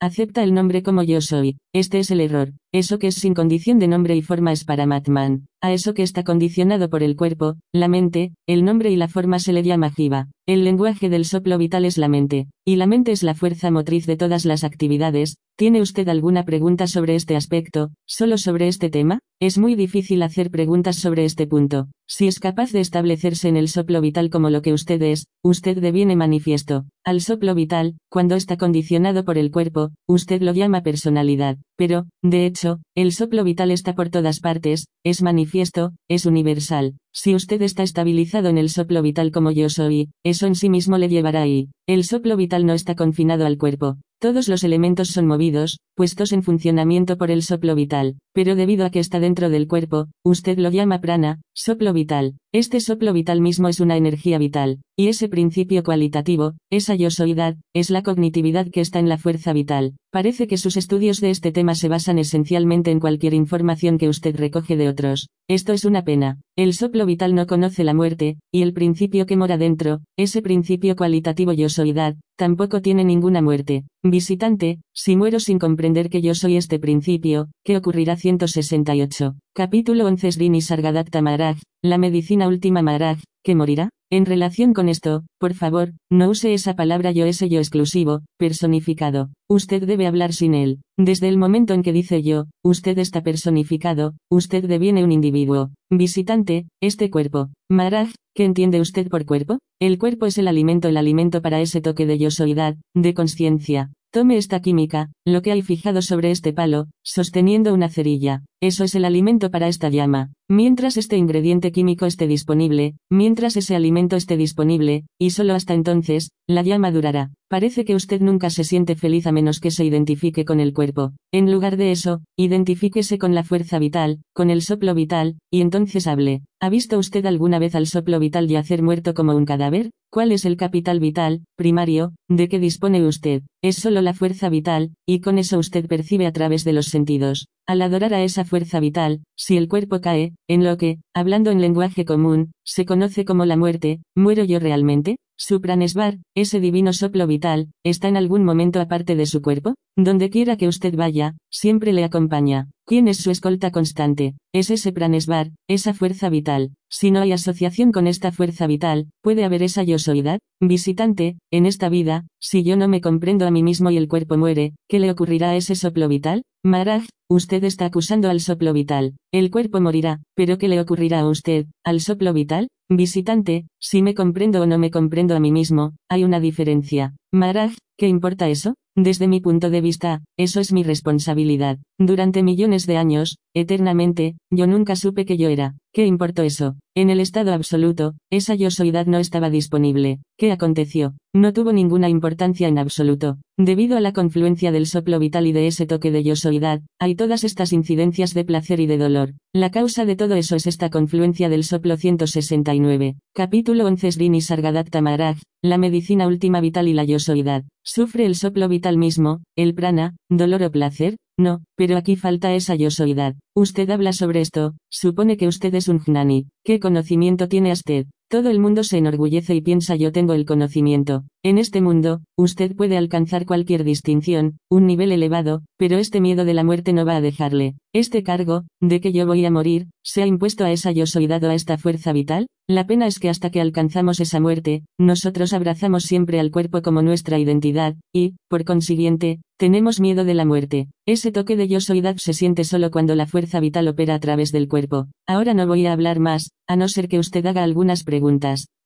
[0.00, 1.56] Acepta el nombre como yo soy.
[1.74, 2.52] Este es el error.
[2.72, 5.46] Eso que es sin condición de nombre y forma es para Matman.
[5.60, 9.40] A eso que está condicionado por el cuerpo, la mente, el nombre y la forma
[9.40, 10.28] se le llama jiva.
[10.46, 14.04] El lenguaje del soplo vital es la mente, y la mente es la fuerza motriz
[14.04, 15.38] de todas las actividades.
[15.56, 19.20] ¿Tiene usted alguna pregunta sobre este aspecto, solo sobre este tema?
[19.40, 21.86] Es muy difícil hacer preguntas sobre este punto.
[22.06, 25.78] Si es capaz de establecerse en el soplo vital como lo que usted es, usted
[25.78, 26.84] deviene manifiesto.
[27.08, 31.56] Al soplo vital, cuando está condicionado por el cuerpo, usted lo llama personalidad.
[31.74, 36.96] Pero, de hecho, el soplo vital está por todas partes, es manifiesto, es universal.
[37.14, 40.98] Si usted está estabilizado en el soplo vital como yo soy, eso en sí mismo
[40.98, 41.70] le llevará ahí.
[41.86, 43.96] El soplo vital no está confinado al cuerpo.
[44.20, 48.90] Todos los elementos son movidos, puestos en funcionamiento por el soplo vital, pero debido a
[48.90, 52.34] que está dentro del cuerpo, usted lo llama prana, soplo vital.
[52.52, 57.90] Este soplo vital mismo es una energía vital, y ese principio cualitativo, esa yosoidad, es
[57.90, 59.94] la cognitividad que está en la fuerza vital.
[60.10, 64.34] Parece que sus estudios de este tema se basan esencialmente en cualquier información que usted
[64.34, 65.28] recoge de otros.
[65.48, 66.40] Esto es una pena.
[66.56, 70.96] El soplo vital no conoce la muerte, y el principio que mora dentro, ese principio
[70.96, 73.84] cualitativo yosoidad, tampoco tiene ninguna muerte.
[74.02, 79.34] Visitante, si muero sin comprender que yo soy este principio, ¿qué ocurrirá 168?
[79.54, 83.88] Capítulo 11 Srini Sargadatta Maharaj, la medicina última Maharaj, ¿que morirá?
[84.10, 89.30] En relación con esto, por favor, no use esa palabra yo ese yo exclusivo, personificado.
[89.48, 90.80] Usted debe hablar sin él.
[90.98, 95.70] Desde el momento en que dice yo, usted está personificado, usted deviene un individuo.
[95.88, 97.48] Visitante, este cuerpo.
[97.70, 99.60] Maraj, ¿qué entiende usted por cuerpo?
[99.80, 103.92] El cuerpo es el alimento, el alimento para ese toque de yo soidad, de conciencia.
[104.10, 108.42] Tome esta química, lo que hay fijado sobre este palo, sosteniendo una cerilla.
[108.60, 110.32] Eso es el alimento para esta llama.
[110.50, 116.30] Mientras este ingrediente químico esté disponible, mientras ese alimento esté disponible, y solo hasta entonces,
[116.46, 117.32] la llama durará.
[117.50, 121.12] Parece que usted nunca se siente feliz a menos que se identifique con el cuerpo.
[121.32, 126.06] En lugar de eso, identifíquese con la fuerza vital, con el soplo vital, y entonces
[126.06, 126.40] hable.
[126.60, 129.90] ¿Ha visto usted alguna vez al soplo vital yacer muerto como un cadáver?
[130.10, 133.42] ¿Cuál es el capital vital, primario, de que dispone usted?
[133.62, 137.48] Es solo la fuerza vital, y con eso usted percibe a través de los sentidos.
[137.66, 141.60] Al adorar a esa fuerza vital, si el cuerpo cae, en lo que, hablando en
[141.60, 145.16] lenguaje común, se conoce como la muerte, ¿muero yo realmente?
[145.40, 150.30] Su pranesvar, ese divino soplo vital, está en algún momento aparte de su cuerpo, donde
[150.30, 152.70] quiera que usted vaya, siempre le acompaña.
[152.84, 154.34] ¿Quién es su escolta constante?
[154.52, 156.72] Es ese pranesvar, esa fuerza vital.
[156.90, 161.66] Si no hay asociación con esta fuerza vital, puede haber esa yo soidad, visitante, en
[161.66, 164.98] esta vida, si yo no me comprendo a mí mismo y el cuerpo muere, ¿qué
[164.98, 166.42] le ocurrirá a ese soplo vital?
[166.64, 169.14] Maraj, usted está acusando al soplo vital.
[169.32, 172.66] El cuerpo morirá, pero ¿qué le ocurrirá a usted, al soplo vital?
[172.90, 177.14] Visitante, si me comprendo o no me comprendo a mí mismo, hay una diferencia.
[177.30, 178.76] Maraj, ¿qué importa eso?
[178.96, 181.78] Desde mi punto de vista, eso es mi responsabilidad.
[181.98, 185.76] Durante millones de años, eternamente, yo nunca supe que yo era.
[185.94, 186.76] ¿Qué importó eso?
[186.94, 190.18] En el estado absoluto, esa yo soidad no estaba disponible.
[190.36, 191.14] ¿Qué aconteció?
[191.34, 193.38] No tuvo ninguna importancia en absoluto.
[193.56, 197.14] Debido a la confluencia del soplo vital y de ese toque de yo soidad, hay
[197.14, 199.34] todas estas incidencias de placer y de dolor.
[199.54, 203.16] La causa de todo eso es esta confluencia del soplo 169.
[203.34, 207.64] Capítulo 11 Srini Sargadatta Maharaj, la medicina última vital y la yo soidad.
[207.82, 211.16] ¿Sufre el soplo vital mismo, el prana, dolor o placer?
[211.38, 213.36] No, pero aquí falta esa yosoidad.
[213.54, 216.48] Usted habla sobre esto, supone que usted es un jnani.
[216.64, 218.06] ¿Qué conocimiento tiene usted?
[218.30, 221.24] Todo el mundo se enorgullece y piensa yo tengo el conocimiento.
[221.42, 226.52] En este mundo, usted puede alcanzar cualquier distinción, un nivel elevado, pero este miedo de
[226.52, 227.76] la muerte no va a dejarle.
[227.94, 231.26] Este cargo, de que yo voy a morir, se ha impuesto a esa yo soy
[231.26, 232.48] dado a esta fuerza vital.
[232.68, 237.00] La pena es que hasta que alcanzamos esa muerte, nosotros abrazamos siempre al cuerpo como
[237.00, 240.88] nuestra identidad, y, por consiguiente, tenemos miedo de la muerte.
[241.06, 244.52] Ese toque de yo soy se siente solo cuando la fuerza vital opera a través
[244.52, 245.06] del cuerpo.
[245.26, 248.17] Ahora no voy a hablar más, a no ser que usted haga algunas preguntas.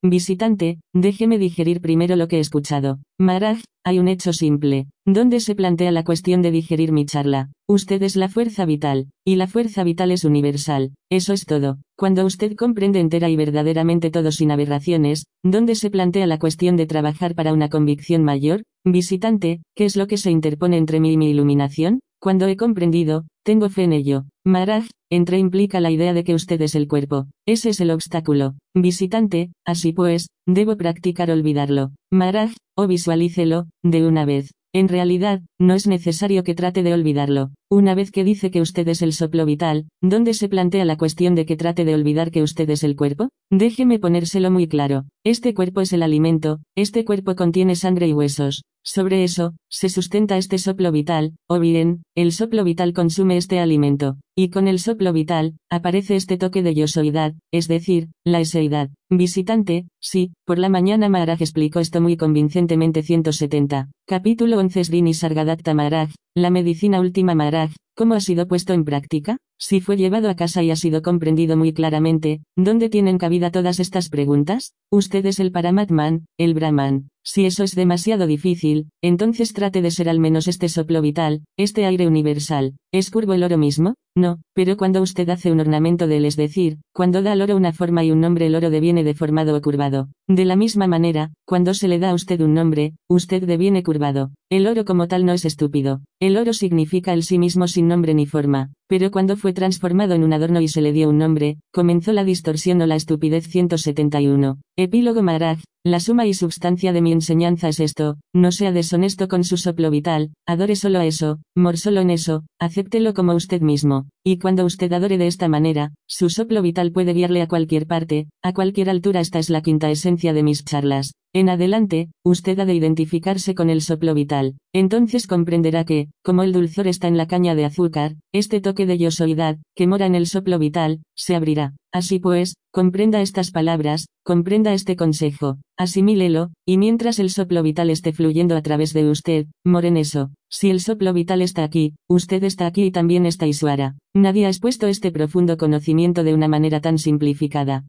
[0.05, 2.99] Visitante, déjeme digerir primero lo que he escuchado.
[3.17, 7.51] Maraj, hay un hecho simple, donde se plantea la cuestión de digerir mi charla.
[7.69, 10.91] Usted es la fuerza vital, y la fuerza vital es universal.
[11.09, 11.77] Eso es todo.
[11.97, 16.85] Cuando usted comprende entera y verdaderamente todo sin aberraciones, donde se plantea la cuestión de
[16.85, 21.17] trabajar para una convicción mayor, visitante, ¿qué es lo que se interpone entre mí y
[21.17, 22.01] mi iluminación?
[22.19, 24.25] Cuando he comprendido, tengo fe en ello.
[24.45, 27.27] Maraj, entre implica la idea de que usted es el cuerpo.
[27.47, 28.55] Ese es el obstáculo.
[28.73, 31.91] Visitante, así pues, debo practicar olvidarlo.
[32.11, 34.51] Maraj, o visualícelo, de una vez.
[34.73, 37.51] En realidad, no es necesario que trate de olvidarlo.
[37.73, 41.33] Una vez que dice que usted es el soplo vital, ¿dónde se plantea la cuestión
[41.33, 43.29] de que trate de olvidar que usted es el cuerpo?
[43.49, 45.05] Déjeme ponérselo muy claro.
[45.25, 48.61] Este cuerpo es el alimento, este cuerpo contiene sangre y huesos.
[48.85, 54.17] Sobre eso, se sustenta este soplo vital, o bien, el soplo vital consume este alimento.
[54.35, 58.89] Y con el soplo vital, aparece este toque de yosoidad, es decir, la eseidad.
[59.09, 63.89] Visitante, sí, por la mañana Maharaj explicó esto muy convincentemente 170.
[64.05, 67.62] Capítulo 11 Srini Sargadatta Maharaj, la medicina última Maharaj,
[67.95, 69.37] ¿cómo ha sido puesto en práctica?
[69.59, 73.79] Si fue llevado a casa y ha sido comprendido muy claramente, ¿dónde tienen cabida todas
[73.79, 74.73] estas preguntas?
[74.91, 77.09] Usted es el Paramatman, el Brahman.
[77.25, 81.85] Si eso es demasiado difícil, entonces trate de ser al menos este soplo vital, este
[81.85, 82.75] aire universal.
[82.91, 83.95] ¿Es curvo el oro mismo?
[84.15, 87.55] No, pero cuando usted hace un ornamento de él, es decir, cuando da al oro
[87.55, 90.09] una forma y un nombre, el oro deviene deformado o curvado.
[90.27, 94.31] De la misma manera, cuando se le da a usted un nombre, usted deviene curvado.
[94.51, 96.01] El oro como tal no es estúpido.
[96.19, 98.69] El oro significa el sí mismo sin nombre ni forma.
[98.87, 102.23] Pero cuando fue transformado en un adorno y se le dio un nombre, comenzó la
[102.23, 104.59] distorsión o la estupidez 171.
[104.75, 109.43] Epílogo Maharaj, la suma y substancia de mi enseñanza es esto, no sea deshonesto con
[109.43, 114.07] su soplo vital, adore solo a eso, mor solo en eso, acéptelo como usted mismo,
[114.25, 118.29] y cuando usted adore de esta manera, su soplo vital puede guiarle a cualquier parte,
[118.41, 121.13] a cualquier altura esta es la quinta esencia de mis charlas.
[121.35, 124.53] En adelante, usted ha de identificarse con el soplo vital.
[124.71, 128.99] Entonces comprenderá que, como el dulzor está en la caña de azúcar, este toque de
[128.99, 131.73] yosoidad, que mora en el soplo vital, se abrirá.
[131.91, 138.13] Así pues, comprenda estas palabras, comprenda este consejo, asimílelo, y mientras el soplo vital esté
[138.13, 140.29] fluyendo a través de usted, moren eso.
[140.51, 143.95] Si el soplo vital está aquí, usted está aquí y también está Isuara.
[144.13, 147.85] Nadie ha expuesto este profundo conocimiento de una manera tan simplificada.